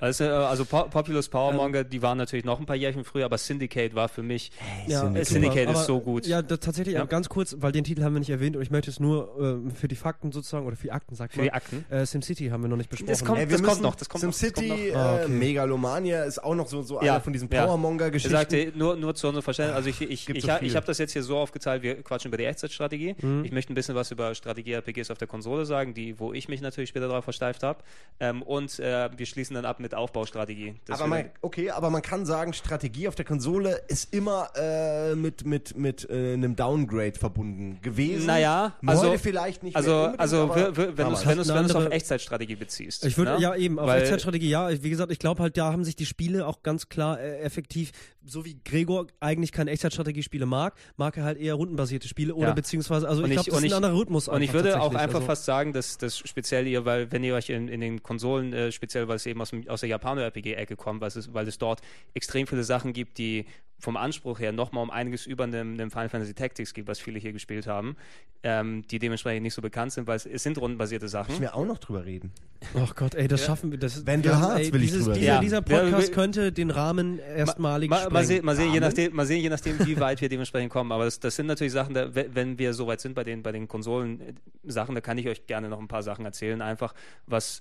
Also, 0.00 0.24
äh, 0.24 0.28
also 0.28 0.64
Po- 0.64 0.84
Populous 0.84 1.28
Powermonger, 1.28 1.84
die 1.84 2.00
waren 2.02 2.18
natürlich 2.18 2.44
noch 2.44 2.60
ein 2.60 2.66
paar 2.66 2.76
Jährchen 2.76 3.04
früher, 3.04 3.24
aber 3.24 3.36
Syndicate 3.38 3.94
war 3.94 4.08
für 4.08 4.22
mich. 4.22 4.52
Ja, 4.86 5.00
Syndicate. 5.00 5.26
Syndicate 5.26 5.70
ist 5.70 5.86
so 5.86 6.00
gut. 6.00 6.26
Ja, 6.26 6.40
das, 6.42 6.60
tatsächlich, 6.60 6.94
Ja. 6.94 7.00
aber 7.00 7.08
ganz 7.08 7.28
kurz, 7.28 7.56
weil 7.58 7.72
den 7.72 7.84
Titel 7.84 8.02
haben 8.04 8.12
wir 8.14 8.20
nicht 8.20 8.30
erwähnt 8.30 8.54
und 8.56 8.62
ich 8.62 8.70
möchte 8.70 8.90
es 8.90 9.00
nur 9.00 9.64
äh, 9.68 9.74
für 9.74 9.88
die 9.88 9.96
Fakten 9.96 10.30
sozusagen, 10.32 10.66
oder 10.66 10.76
für 10.76 10.84
die 10.84 10.92
Akten, 10.92 11.14
sagt 11.14 11.32
Für 11.32 11.40
man. 11.40 11.44
die 11.46 11.52
Akten. 11.52 11.84
Äh, 11.90 12.06
SimCity 12.06 12.48
haben 12.48 12.62
wir 12.62 12.68
noch 12.68 12.76
nicht 12.76 12.90
besprochen. 12.90 13.08
Das 13.10 13.24
kommt- 13.24 13.38
Ey, 13.40 13.46
das 13.48 13.62
kommt 13.62 13.82
noch, 13.82 13.94
das 13.96 14.08
kommt 14.08 14.24
noch, 14.24 14.32
SimCity, 14.32 14.88
äh, 14.90 14.92
noch. 14.92 14.98
Ah, 15.00 15.14
okay. 15.22 15.28
Megalomania 15.28 16.24
ist 16.24 16.42
auch 16.42 16.54
noch 16.54 16.68
so, 16.68 16.82
so 16.82 16.96
Ja, 17.02 17.14
einer 17.14 17.20
von 17.20 17.32
diesen 17.32 17.48
ja. 17.50 17.58
Er 17.60 17.66
Powermonger-Geschichten. 17.66 18.30
sagte, 18.32 18.72
nur, 18.76 18.96
nur 18.96 19.14
zu 19.14 19.26
unserem 19.26 19.42
Verständnis, 19.42 19.76
also 19.76 19.88
ich, 19.88 20.00
ich, 20.00 20.26
Gibt 20.26 20.38
ich, 20.38 20.44
so 20.44 20.52
ich 20.60 20.76
habe 20.76 20.86
das 20.86 20.98
jetzt 20.98 21.12
hier 21.12 21.22
so 21.22 21.36
aufgeteilt, 21.38 21.82
wir 21.82 22.02
quatschen 22.02 22.28
über 22.28 22.36
die 22.36 22.44
Echtzeitstrategie. 22.44 23.16
Mhm. 23.20 23.44
Ich 23.44 23.52
möchte 23.52 23.72
ein 23.72 23.74
bisschen 23.74 23.94
was 23.96 24.10
über 24.12 24.34
Strategie-RPGs 24.34 25.10
auf 25.10 25.18
der 25.18 25.26
Konsole 25.28 25.66
sagen, 25.66 25.92
die, 25.94 26.18
wo 26.20 26.32
ich 26.32 26.48
mich 26.48 26.60
natürlich 26.60 26.90
später 26.90 27.08
darauf 27.08 27.24
versteift 27.24 27.62
habe. 27.62 27.80
Ähm, 28.20 28.42
und 28.42 28.78
äh, 28.78 29.10
wir 29.16 29.26
schließen 29.26 29.54
dann 29.54 29.64
ab 29.64 29.80
mit 29.80 29.87
Aufbaustrategie. 29.94 30.74
Das 30.86 31.00
aber 31.00 31.08
man, 31.08 31.30
okay, 31.42 31.70
aber 31.70 31.90
man 31.90 32.02
kann 32.02 32.26
sagen, 32.26 32.52
Strategie 32.52 33.08
auf 33.08 33.14
der 33.14 33.24
Konsole 33.24 33.82
ist 33.88 34.12
immer 34.14 34.50
äh, 34.56 35.14
mit, 35.14 35.44
mit, 35.46 35.76
mit 35.76 36.08
äh, 36.10 36.34
einem 36.34 36.56
Downgrade 36.56 37.18
verbunden 37.18 37.78
gewesen. 37.82 38.26
Naja, 38.26 38.74
Heute 38.86 38.90
also, 38.90 39.18
vielleicht 39.18 39.62
nicht 39.62 39.76
also, 39.76 40.12
also 40.16 40.48
wenn 40.54 40.64
du 40.74 41.12
es 41.12 41.26
wenn 41.26 41.36
du's- 41.38 41.48
wenn 41.48 41.62
du's 41.64 41.74
auf 41.74 41.90
Echtzeitstrategie 41.90 42.56
beziehst. 42.56 43.04
Ich 43.04 43.16
würde, 43.18 43.32
ne? 43.32 43.40
ja 43.40 43.54
eben, 43.54 43.78
auf 43.78 43.86
Weil- 43.86 44.02
Echtzeitstrategie, 44.02 44.48
ja, 44.48 44.70
wie 44.82 44.90
gesagt, 44.90 45.12
ich 45.12 45.18
glaube 45.18 45.42
halt, 45.42 45.56
da 45.56 45.72
haben 45.72 45.84
sich 45.84 45.96
die 45.96 46.06
Spiele 46.06 46.46
auch 46.46 46.62
ganz 46.62 46.88
klar 46.88 47.20
äh, 47.20 47.38
effektiv, 47.40 47.92
so 48.28 48.44
wie 48.44 48.58
Gregor 48.64 49.06
eigentlich 49.20 49.52
keine 49.52 49.70
Echtzeitstrategiespiele 49.70 50.46
mag, 50.46 50.74
mag 50.96 51.16
er 51.16 51.24
halt 51.24 51.38
eher 51.38 51.54
rundenbasierte 51.54 52.06
Spiele 52.08 52.34
oder 52.34 52.48
Ja. 52.48 52.54
beziehungsweise, 52.54 53.08
also 53.08 53.22
Und 53.22 53.30
ich 53.30 53.34
glaube, 53.36 53.48
ich- 53.48 53.52
das 53.54 53.58
und 53.62 53.66
ist 53.66 53.72
ein 53.72 53.76
anderer 53.84 53.98
Rhythmus 53.98 54.28
Und 54.28 54.42
ich 54.42 54.52
würde 54.52 54.80
auch 54.80 54.94
einfach 54.94 55.16
also. 55.16 55.26
fast 55.26 55.44
sagen, 55.44 55.72
dass 55.72 55.98
das 55.98 56.18
speziell 56.18 56.66
ihr, 56.66 56.84
weil 56.84 57.10
wenn 57.10 57.24
ihr 57.24 57.34
euch 57.34 57.48
in, 57.50 57.68
in 57.68 57.80
den 57.80 58.02
Konsolen, 58.02 58.52
äh, 58.52 58.70
speziell 58.70 59.08
weil 59.08 59.16
es 59.16 59.26
eben 59.26 59.40
aus, 59.40 59.50
dem, 59.50 59.66
aus 59.68 59.80
der 59.80 59.88
Japano-RPG-Ecke 59.88 60.76
kommt, 60.76 61.00
weil 61.00 61.08
es, 61.08 61.32
weil 61.32 61.48
es 61.48 61.58
dort 61.58 61.80
extrem 62.14 62.46
viele 62.46 62.64
Sachen 62.64 62.92
gibt, 62.92 63.18
die 63.18 63.46
vom 63.80 63.96
Anspruch 63.96 64.40
her 64.40 64.50
nochmal 64.52 64.82
um 64.82 64.90
einiges 64.90 65.24
über 65.26 65.44
einem, 65.44 65.74
einem 65.74 65.90
Final 65.90 66.08
Fantasy 66.08 66.34
Tactics 66.34 66.74
gibt, 66.74 66.88
was 66.88 66.98
viele 66.98 67.18
hier 67.20 67.32
gespielt 67.32 67.66
haben, 67.68 67.96
ähm, 68.42 68.84
die 68.90 68.98
dementsprechend 68.98 69.42
nicht 69.44 69.54
so 69.54 69.62
bekannt 69.62 69.92
sind, 69.92 70.06
weil 70.08 70.16
es, 70.16 70.26
es 70.26 70.42
sind 70.42 70.58
rundenbasierte 70.58 71.06
Sachen. 71.08 71.30
Müssen 71.30 71.42
wir 71.42 71.54
auch 71.54 71.64
noch 71.64 71.78
drüber 71.78 72.04
reden. 72.04 72.32
Ach 72.76 72.94
Gott, 72.96 73.14
ey, 73.14 73.28
das 73.28 73.44
schaffen 73.44 73.70
wir. 73.70 73.78
Das, 73.78 74.04
Wendell 74.04 74.32
wir 74.32 74.40
haben- 74.40 74.52
Harz 74.54 74.72
will 74.72 74.82
ich 74.82 74.90
dieses, 74.90 75.04
drüber 75.04 75.14
dieser, 75.16 75.32
reden. 75.34 75.42
dieser 75.42 75.56
Ja, 75.68 75.80
Podcast 75.90 76.12
könnte 76.12 76.50
den 76.50 76.70
Rahmen 76.70 77.20
erstmalig 77.20 77.88
Mal, 77.88 78.10
mal, 78.10 78.24
sehen, 78.24 78.44
mal, 78.44 78.56
sehen, 78.56 78.72
je 78.72 78.80
nachdem, 78.80 79.14
mal 79.14 79.26
sehen, 79.26 79.40
je 79.42 79.48
nachdem, 79.48 79.78
wie 79.86 80.00
weit 80.00 80.20
wir 80.20 80.28
dementsprechend 80.28 80.72
kommen. 80.72 80.90
Aber 80.90 81.04
das, 81.04 81.20
das 81.20 81.36
sind 81.36 81.46
natürlich 81.46 81.72
Sachen, 81.72 81.94
da, 81.94 82.12
we- 82.16 82.30
wenn 82.32 82.58
wir 82.58 82.74
soweit 82.74 83.00
sind 83.00 83.14
bei 83.14 83.22
den, 83.22 83.44
bei 83.44 83.52
den 83.52 83.68
Konsolen-Sachen, 83.68 84.94
da 84.96 85.00
kann 85.00 85.18
ich 85.18 85.28
euch 85.28 85.46
gerne 85.46 85.68
noch 85.68 85.78
ein 85.78 85.88
paar 85.88 86.02
Sachen 86.02 86.24
erzählen, 86.24 86.60
einfach 86.62 86.94
was 87.26 87.60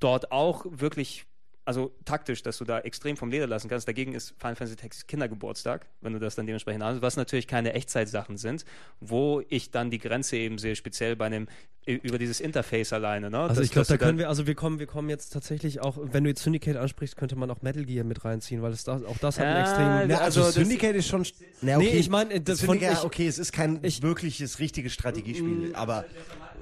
dort 0.00 0.32
auch 0.32 0.66
wirklich, 0.68 1.26
also 1.64 1.94
taktisch, 2.04 2.42
dass 2.42 2.58
du 2.58 2.64
da 2.64 2.80
extrem 2.80 3.16
vom 3.16 3.30
Leder 3.30 3.46
lassen 3.46 3.68
kannst. 3.68 3.88
Dagegen 3.88 4.12
ist 4.14 4.30
Final 4.38 4.56
Fantasy 4.56 4.76
Tactics 4.76 5.06
Kindergeburtstag, 5.06 5.86
wenn 6.00 6.12
du 6.12 6.18
das 6.18 6.34
dann 6.34 6.46
dementsprechend 6.46 6.82
anschaust, 6.82 7.02
was 7.02 7.16
natürlich 7.16 7.46
keine 7.46 7.72
Echtzeitsachen 7.72 8.36
sind, 8.36 8.64
wo 9.00 9.42
ich 9.48 9.70
dann 9.70 9.90
die 9.90 9.98
Grenze 9.98 10.36
eben 10.36 10.58
sehe, 10.58 10.76
speziell 10.76 11.16
bei 11.16 11.26
einem, 11.26 11.48
über 11.86 12.18
dieses 12.18 12.40
Interface 12.40 12.92
alleine. 12.92 13.30
Ne? 13.30 13.38
Also 13.38 13.56
Dass- 13.56 13.64
ich 13.64 13.70
glaube, 13.72 13.86
da 13.88 13.96
können 13.98 14.18
wir, 14.18 14.28
also 14.28 14.46
wir 14.46 14.54
kommen, 14.54 14.78
wir 14.78 14.86
kommen 14.86 15.08
jetzt 15.10 15.32
tatsächlich 15.32 15.80
auch, 15.80 15.98
wenn 16.00 16.24
du 16.24 16.30
jetzt 16.30 16.42
Syndicate 16.42 16.76
ansprichst, 16.76 17.16
könnte 17.16 17.36
man 17.36 17.50
auch 17.50 17.60
Metal 17.62 17.84
Gear 17.84 18.04
mit 18.04 18.24
reinziehen, 18.24 18.62
weil 18.62 18.72
es 18.72 18.84
da, 18.84 18.94
auch 19.06 19.18
das 19.20 19.38
hat 19.38 19.46
einen 19.46 19.56
Ja, 19.56 19.62
extremen. 19.62 20.04
Na, 20.08 20.14
also, 20.18 20.42
also 20.42 20.42
das- 20.42 20.54
Syndicate 20.54 20.96
ist 20.96 21.08
schon. 21.08 21.26
Na, 21.60 21.76
Nee, 21.78 21.88
ich 21.88 22.08
meine, 22.08 22.40
das 22.40 22.60
von- 22.60 22.74
Syndicate, 22.78 22.98
ich- 23.00 23.04
okay, 23.04 23.26
es 23.26 23.38
ist 23.38 23.52
kein 23.52 23.80
ich- 23.82 24.02
wirkliches, 24.02 24.58
richtiges 24.58 24.92
Strategiespiel, 24.92 25.72
aber. 25.74 26.04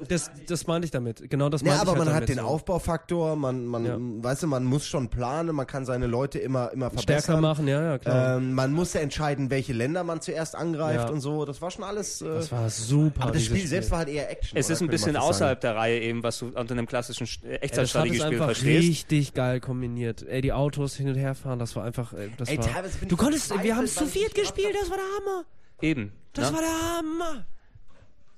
Das, 0.08 0.32
das 0.48 0.66
meinte 0.66 0.86
ich 0.86 0.90
damit. 0.90 1.30
Genau 1.30 1.48
das 1.48 1.60
Ja, 1.60 1.68
meinte 1.68 1.82
aber 1.82 1.92
ich 1.92 1.98
halt 1.98 2.06
man 2.08 2.14
hat 2.22 2.28
den 2.28 2.38
so. 2.38 2.42
Aufbaufaktor, 2.42 3.36
man, 3.36 3.66
man, 3.66 3.84
Ja. 3.84 3.96
weißt 4.00 4.42
du, 4.42 4.46
man 4.48 4.64
muss 4.64 4.84
schon 4.86 5.10
planen, 5.10 5.54
man 5.54 5.66
kann 5.68 5.84
seine 5.84 6.08
Leute 6.08 6.40
immer, 6.40 6.72
immer 6.72 6.90
verbessern. 6.90 7.20
stärker 7.22 7.40
machen, 7.40 7.68
ja, 7.68 7.82
ja, 7.84 7.98
klar. 7.98 8.38
Ähm, 8.38 8.52
man 8.52 8.72
muss 8.72 8.96
entscheiden, 8.96 9.50
welche 9.50 9.72
Länder 9.72 10.02
man 10.02 10.20
zuerst 10.20 10.56
angreift 10.56 11.06
Ja. 11.06 11.10
und 11.10 11.20
so. 11.20 11.44
Das 11.44 11.62
war 11.62 11.70
schon 11.70 11.84
alles. 11.84 12.20
Äh, 12.20 12.24
das 12.26 12.50
war 12.50 12.68
super. 12.68 13.22
aber 13.22 13.32
das 13.32 13.42
dieses 13.42 13.56
Spiel 13.56 13.68
selbst 13.68 13.90
war 13.92 13.98
halt 13.98 14.08
eher 14.08 14.28
Action. 14.28 14.58
Es 14.58 14.66
oder? 14.66 14.72
ist 14.72 14.80
ein 14.80 14.86
man 14.86 14.90
bisschen 15.14 15.28
außerhalb 15.28 15.60
der 15.60 15.76
Reihe 15.76 16.00
eben, 16.00 16.22
was 16.22 16.38
du 16.38 16.46
unter 16.46 16.72
einem 16.72 16.86
klassischen 16.86 17.26
Sch- 17.26 17.44
äh, 17.44 17.52
das 17.54 17.62
Echtzeitstrategiespiel 17.62 18.38
verstehst. 18.38 18.88
richtig 18.88 19.34
geil 19.34 19.60
kombiniert. 19.60 20.22
Ey, 20.28 20.40
die 20.42 20.52
Autos 20.52 20.96
hin 20.96 21.08
und 21.08 21.14
her 21.16 21.34
fahren, 21.34 21.58
das 21.58 21.74
war 21.76 21.84
einfach, 21.84 22.12
ey, 22.12 22.30
das 22.36 22.48
Ey, 22.48 22.58
war. 22.58 22.66
Du 23.08 23.14
ich 23.14 23.16
konntest, 23.16 23.62
wir 23.62 23.76
haben 23.76 23.84
es 23.84 23.94
zu 23.94 24.04
ich 24.04 24.10
viert 24.10 24.34
gespielt, 24.34 24.74
das 24.80 24.90
war 24.90 24.96
der 24.96 25.06
Hammer. 25.06 25.44
Eben. 25.80 26.12
Das 26.32 26.50
ne? 26.50 26.56
war 26.56 26.62
der 26.62 26.96
Hammer. 26.98 27.46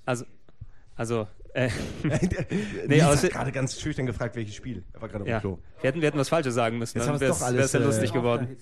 Also, 0.04 0.24
also, 0.96 1.26
äh, 1.54 1.68
Nee, 2.86 3.02
außer- 3.02 3.24
hat 3.24 3.30
gerade 3.32 3.52
ganz 3.52 3.80
schüchtern 3.80 4.06
gefragt, 4.06 4.36
welches 4.36 4.54
Spiel. 4.54 4.84
Er 4.92 5.02
war 5.02 5.08
gerade 5.08 5.22
auf 5.24 5.28
ja. 5.28 5.38
dem 5.38 5.40
Klo. 5.40 5.58
Wir 5.80 5.88
hätten, 5.88 6.00
wir 6.00 6.08
hätten 6.08 6.18
was 6.18 6.28
Falsches 6.28 6.54
sagen 6.54 6.78
müssen, 6.78 6.98
Jetzt 6.98 7.06
dann 7.06 7.14
haben 7.14 7.20
wäre 7.20 7.32
es 7.64 7.72
ja 7.72 7.80
äh, 7.80 7.82
lustig 7.84 8.12
geworden. 8.12 8.56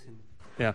Ja. 0.58 0.74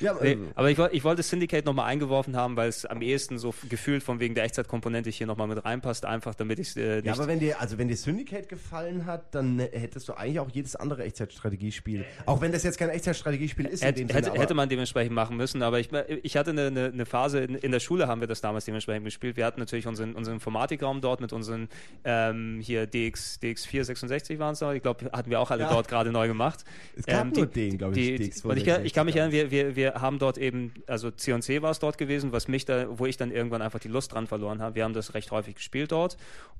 Ja, 0.00 0.16
Nee, 0.20 0.32
äh, 0.32 0.38
aber 0.54 0.70
ich, 0.70 0.78
ich 0.78 1.04
wollte 1.04 1.22
Syndicate 1.22 1.64
nochmal 1.64 1.86
eingeworfen 1.86 2.36
haben, 2.36 2.56
weil 2.56 2.68
es 2.68 2.84
am 2.86 3.02
ehesten 3.02 3.38
so 3.38 3.54
gefühlt 3.68 4.02
von 4.02 4.20
wegen 4.20 4.34
der 4.34 4.44
Echtzeitkomponente 4.44 5.10
hier 5.10 5.26
nochmal 5.26 5.48
mit 5.48 5.64
reinpasst, 5.64 6.04
einfach 6.04 6.34
damit 6.34 6.58
ich 6.58 6.76
äh, 6.76 6.96
nicht. 6.96 7.06
ja, 7.06 7.12
aber 7.12 7.26
wenn 7.26 7.38
dir, 7.40 7.60
also 7.60 7.78
wenn 7.78 7.88
dir 7.88 7.96
Syndicate 7.96 8.48
gefallen 8.48 9.06
hat, 9.06 9.34
dann 9.34 9.58
äh, 9.58 9.68
hättest 9.72 10.08
du 10.08 10.14
eigentlich 10.14 10.40
auch 10.40 10.50
jedes 10.50 10.76
andere 10.76 11.04
Echtzeitstrategiespiel. 11.04 12.04
Auch 12.26 12.40
wenn 12.40 12.52
das 12.52 12.62
jetzt 12.62 12.78
kein 12.78 12.90
Echtzeitstrategiespiel 12.90 13.66
ist 13.66 13.82
in 13.82 14.08
Hätte, 14.08 14.24
Sinne, 14.24 14.38
hätte 14.40 14.54
man 14.54 14.68
dementsprechend 14.68 15.14
machen 15.14 15.36
müssen, 15.36 15.62
aber 15.62 15.80
ich, 15.80 15.90
ich 16.22 16.36
hatte 16.36 16.50
eine, 16.50 16.66
eine, 16.66 16.84
eine 16.86 17.06
Phase, 17.06 17.40
in, 17.40 17.54
in 17.54 17.72
der 17.72 17.80
Schule 17.80 18.08
haben 18.08 18.20
wir 18.20 18.28
das 18.28 18.40
damals 18.40 18.64
dementsprechend 18.64 19.04
gespielt. 19.04 19.36
Wir 19.36 19.44
hatten 19.46 19.60
natürlich 19.60 19.86
unseren, 19.86 20.14
unseren 20.14 20.34
Informatikraum 20.34 21.00
dort 21.00 21.20
mit 21.20 21.32
unseren 21.32 21.68
ähm, 22.04 22.60
hier 22.62 22.86
DX, 22.86 23.38
DX466 23.42 24.38
waren 24.38 24.52
es, 24.52 24.62
ich 24.62 24.82
glaube, 24.82 25.10
hatten 25.12 25.30
wir 25.30 25.40
auch 25.40 25.50
alle 25.50 25.64
Ja. 25.64 25.70
dort 25.70 25.88
gerade 25.88 26.10
neu 26.12 26.26
gemacht. 26.28 26.64
Es 26.96 27.06
gab 27.06 27.26
Ähm, 27.26 27.32
nur 27.34 27.46
den, 27.46 27.78
glaube 27.78 27.98
ich, 27.98 28.16
die, 28.16 28.28
DX 28.30 28.44
und 28.44 28.56
ich, 28.56 28.66
ich 28.66 28.92
kann 28.92 29.06
mich 29.06 29.16
erinnern, 29.16 29.32
wir, 29.32 29.50
wir, 29.50 29.63
wir, 29.64 29.76
wir 29.76 29.94
haben 29.94 30.18
dort 30.18 30.38
eben, 30.38 30.74
also 30.86 31.10
C&C 31.10 31.62
war 31.62 31.70
es 31.70 31.78
dort 31.78 31.98
gewesen, 31.98 32.32
was 32.32 32.48
mich 32.48 32.64
da, 32.64 32.86
wo 32.98 33.06
ich 33.06 33.16
dann 33.16 33.30
irgendwann 33.30 33.62
einfach 33.62 33.78
die 33.80 33.88
Lust 33.88 34.12
dran 34.12 34.26
verloren 34.26 34.60
habe. 34.60 34.74
Wir 34.74 34.84
haben 34.84 34.94
das 34.94 35.14
recht 35.14 35.30
häufig 35.30 35.56
gespielt 35.56 35.92
dort 35.92 36.16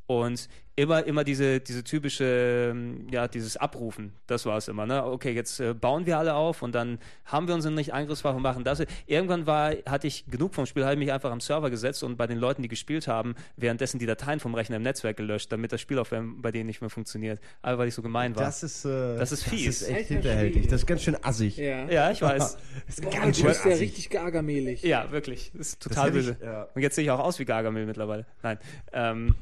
und 0.07 0.49
immer, 0.77 1.05
immer 1.05 1.25
diese, 1.25 1.61
diese 1.61 1.85
typische, 1.85 2.71
ähm, 2.73 3.07
ja, 3.11 3.29
dieses 3.29 3.57
Abrufen, 3.57 4.13
das 4.27 4.45
war 4.47 4.57
es 4.57 4.69
immer, 4.69 4.87
ne? 4.87 5.05
Okay, 5.05 5.33
jetzt 5.33 5.61
äh, 5.61 5.73
bauen 5.73 6.07
wir 6.07 6.19
alle 6.19 6.35
auf 6.35 6.63
und 6.63 6.75
dann 6.75 6.99
haben 7.25 7.47
wir 7.47 7.55
unsere 7.55 7.73
nicht 7.73 7.93
Angriffswaffe 7.95 8.37
und 8.37 8.43
machen 8.43 8.65
das. 8.65 8.83
Irgendwann 9.07 9.47
war, 9.47 9.73
hatte 9.87 10.07
ich 10.07 10.25
genug 10.27 10.55
vom 10.55 10.67
Spiel, 10.67 10.85
habe 10.85 10.97
mich 10.97 11.13
einfach 11.13 11.31
am 11.31 11.41
Server 11.41 11.71
gesetzt 11.71 12.03
und 12.03 12.17
bei 12.17 12.27
den 12.27 12.39
Leuten, 12.39 12.63
die 12.63 12.69
gespielt 12.69 13.07
haben, 13.07 13.35
währenddessen 13.57 13.99
die 13.99 14.07
Dateien 14.07 14.41
vom 14.41 14.55
Rechner 14.55 14.77
im 14.77 14.83
Netzwerk 14.83 15.17
gelöscht, 15.17 15.53
damit 15.53 15.73
das 15.73 15.81
Spiel 15.81 15.99
auf 15.99 16.11
bei 16.11 16.53
denen 16.53 16.67
nicht 16.67 16.81
mehr 16.81 16.91
funktioniert. 16.91 17.41
Aber 17.63 17.79
weil 17.79 17.89
ich 17.89 17.95
so 17.95 18.03
gemein 18.03 18.35
war. 18.37 18.45
Das 18.45 18.63
ist, 18.63 18.85
äh, 18.85 19.17
das 19.17 19.33
ist 19.33 19.45
fies. 19.45 19.81
Das 19.81 19.89
ist 19.89 19.97
echt 19.97 20.09
hinterhältig. 20.09 20.67
Das 20.67 20.81
ist 20.83 20.87
ganz 20.87 21.03
schön 21.03 21.17
assig. 21.23 21.57
Ja, 21.57 21.89
ja 21.89 22.11
ich 22.11 22.21
weiß. 22.21 22.59
das 22.87 22.99
ist 22.99 23.03
Boah, 23.03 23.11
ganz 23.11 23.37
du 23.37 23.43
schön 23.43 23.51
bist 23.51 23.65
ja 23.65 23.71
assig. 23.71 23.83
richtig 23.83 24.11
gargamelig. 24.11 24.83
Ja, 24.83 25.11
wirklich. 25.11 25.53
Das 25.55 25.69
ist 25.69 25.83
total 25.83 26.09
ich- 26.09 26.15
böse. 26.15 26.37
ja. 26.43 26.69
Und 26.75 26.83
jetzt 26.83 26.97
sehe 26.97 27.05
ich 27.05 27.11
auch 27.11 27.21
aus 27.21 27.39
wie 27.39 27.45
Gargamel 27.45 27.87
mittlerweile. 27.87 28.27
Nein. 28.43 28.59
Ähm, 28.93 29.35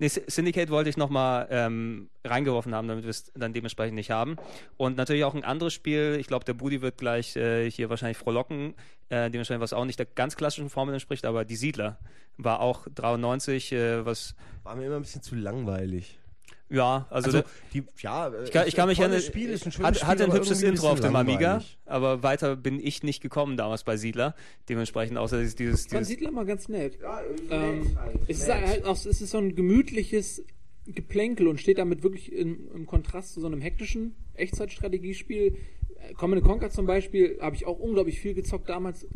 nee, 0.00 0.08
Sy- 0.08 0.24
Syndicate 0.26 0.70
wollte 0.70 0.90
ich 0.90 0.96
nochmal 0.96 1.46
ähm, 1.50 2.10
reingeworfen 2.24 2.74
haben, 2.74 2.88
damit 2.88 3.04
wir 3.04 3.10
es 3.10 3.30
dann 3.34 3.52
dementsprechend 3.52 3.94
nicht 3.94 4.10
haben. 4.10 4.36
Und 4.76 4.96
natürlich 4.96 5.22
auch 5.24 5.34
ein 5.34 5.44
anderes 5.44 5.72
Spiel. 5.72 6.16
Ich 6.18 6.26
glaube, 6.26 6.44
der 6.44 6.54
Budi 6.54 6.82
wird 6.82 6.98
gleich 6.98 7.36
äh, 7.36 7.70
hier 7.70 7.88
wahrscheinlich 7.90 8.18
frohlocken, 8.18 8.74
äh, 9.10 9.30
dementsprechend, 9.30 9.62
was 9.62 9.72
auch 9.72 9.84
nicht 9.84 9.98
der 9.98 10.06
ganz 10.06 10.34
klassischen 10.36 10.70
Formel 10.70 10.94
entspricht, 10.94 11.24
aber 11.24 11.44
die 11.44 11.56
Siedler 11.56 11.98
war 12.36 12.60
auch 12.60 12.86
93, 12.94 13.72
äh, 13.72 14.04
was, 14.06 14.34
War 14.62 14.74
mir 14.76 14.86
immer 14.86 14.96
ein 14.96 15.02
bisschen 15.02 15.22
zu 15.22 15.34
langweilig. 15.34 16.18
Ja, 16.70 17.06
also, 17.10 17.30
Also, 17.30 17.42
die, 17.74 17.82
ja, 17.98 18.32
ich 18.44 18.50
kann, 18.52 18.68
ich 18.68 18.76
kann 18.76 18.88
mich 18.88 18.98
erinnern. 18.98 19.20
Spiel 19.20 19.50
ist 19.50 19.66
ein 19.66 19.72
schönes 19.72 19.86
hat, 19.86 19.96
Spiel, 19.96 20.08
hatte 20.08 20.24
ein 20.24 20.32
hübsches 20.32 20.62
ein 20.62 20.70
Intro 20.70 20.90
auf 20.90 21.00
dem 21.00 21.16
Amiga, 21.16 21.62
aber 21.84 22.22
weiter 22.22 22.56
bin 22.56 22.78
ich 22.80 23.02
nicht 23.02 23.20
gekommen 23.20 23.56
damals 23.56 23.84
bei 23.84 23.96
Siedler. 23.96 24.34
Dementsprechend 24.68 25.18
außer 25.18 25.38
dieses, 25.38 25.56
dieses, 25.56 25.86
Ich 25.86 25.92
fand 25.92 26.06
Siedler 26.06 26.30
mal 26.30 26.46
ganz 26.46 26.68
nett. 26.68 26.98
Ja, 27.02 27.20
Ähm, 27.50 27.96
es, 28.28 28.40
ist 28.40 28.48
halt 28.48 28.84
auch, 28.84 28.96
es 28.96 29.06
ist 29.06 29.30
so 29.30 29.38
ein 29.38 29.56
gemütliches 29.56 30.44
Geplänkel 30.86 31.48
und 31.48 31.60
steht 31.60 31.78
damit 31.78 32.02
wirklich 32.02 32.32
im, 32.32 32.70
im 32.74 32.86
Kontrast 32.86 33.34
zu 33.34 33.40
so 33.40 33.46
einem 33.46 33.60
hektischen 33.60 34.14
Echtzeitstrategiespiel. 34.34 35.56
Äh, 36.08 36.14
Command 36.14 36.42
Conquer 36.42 36.70
zum 36.70 36.86
Beispiel 36.86 37.38
habe 37.40 37.56
ich 37.56 37.66
auch 37.66 37.78
unglaublich 37.78 38.20
viel 38.20 38.34
gezockt, 38.34 38.68
damals 38.68 39.04
äh, 39.04 39.08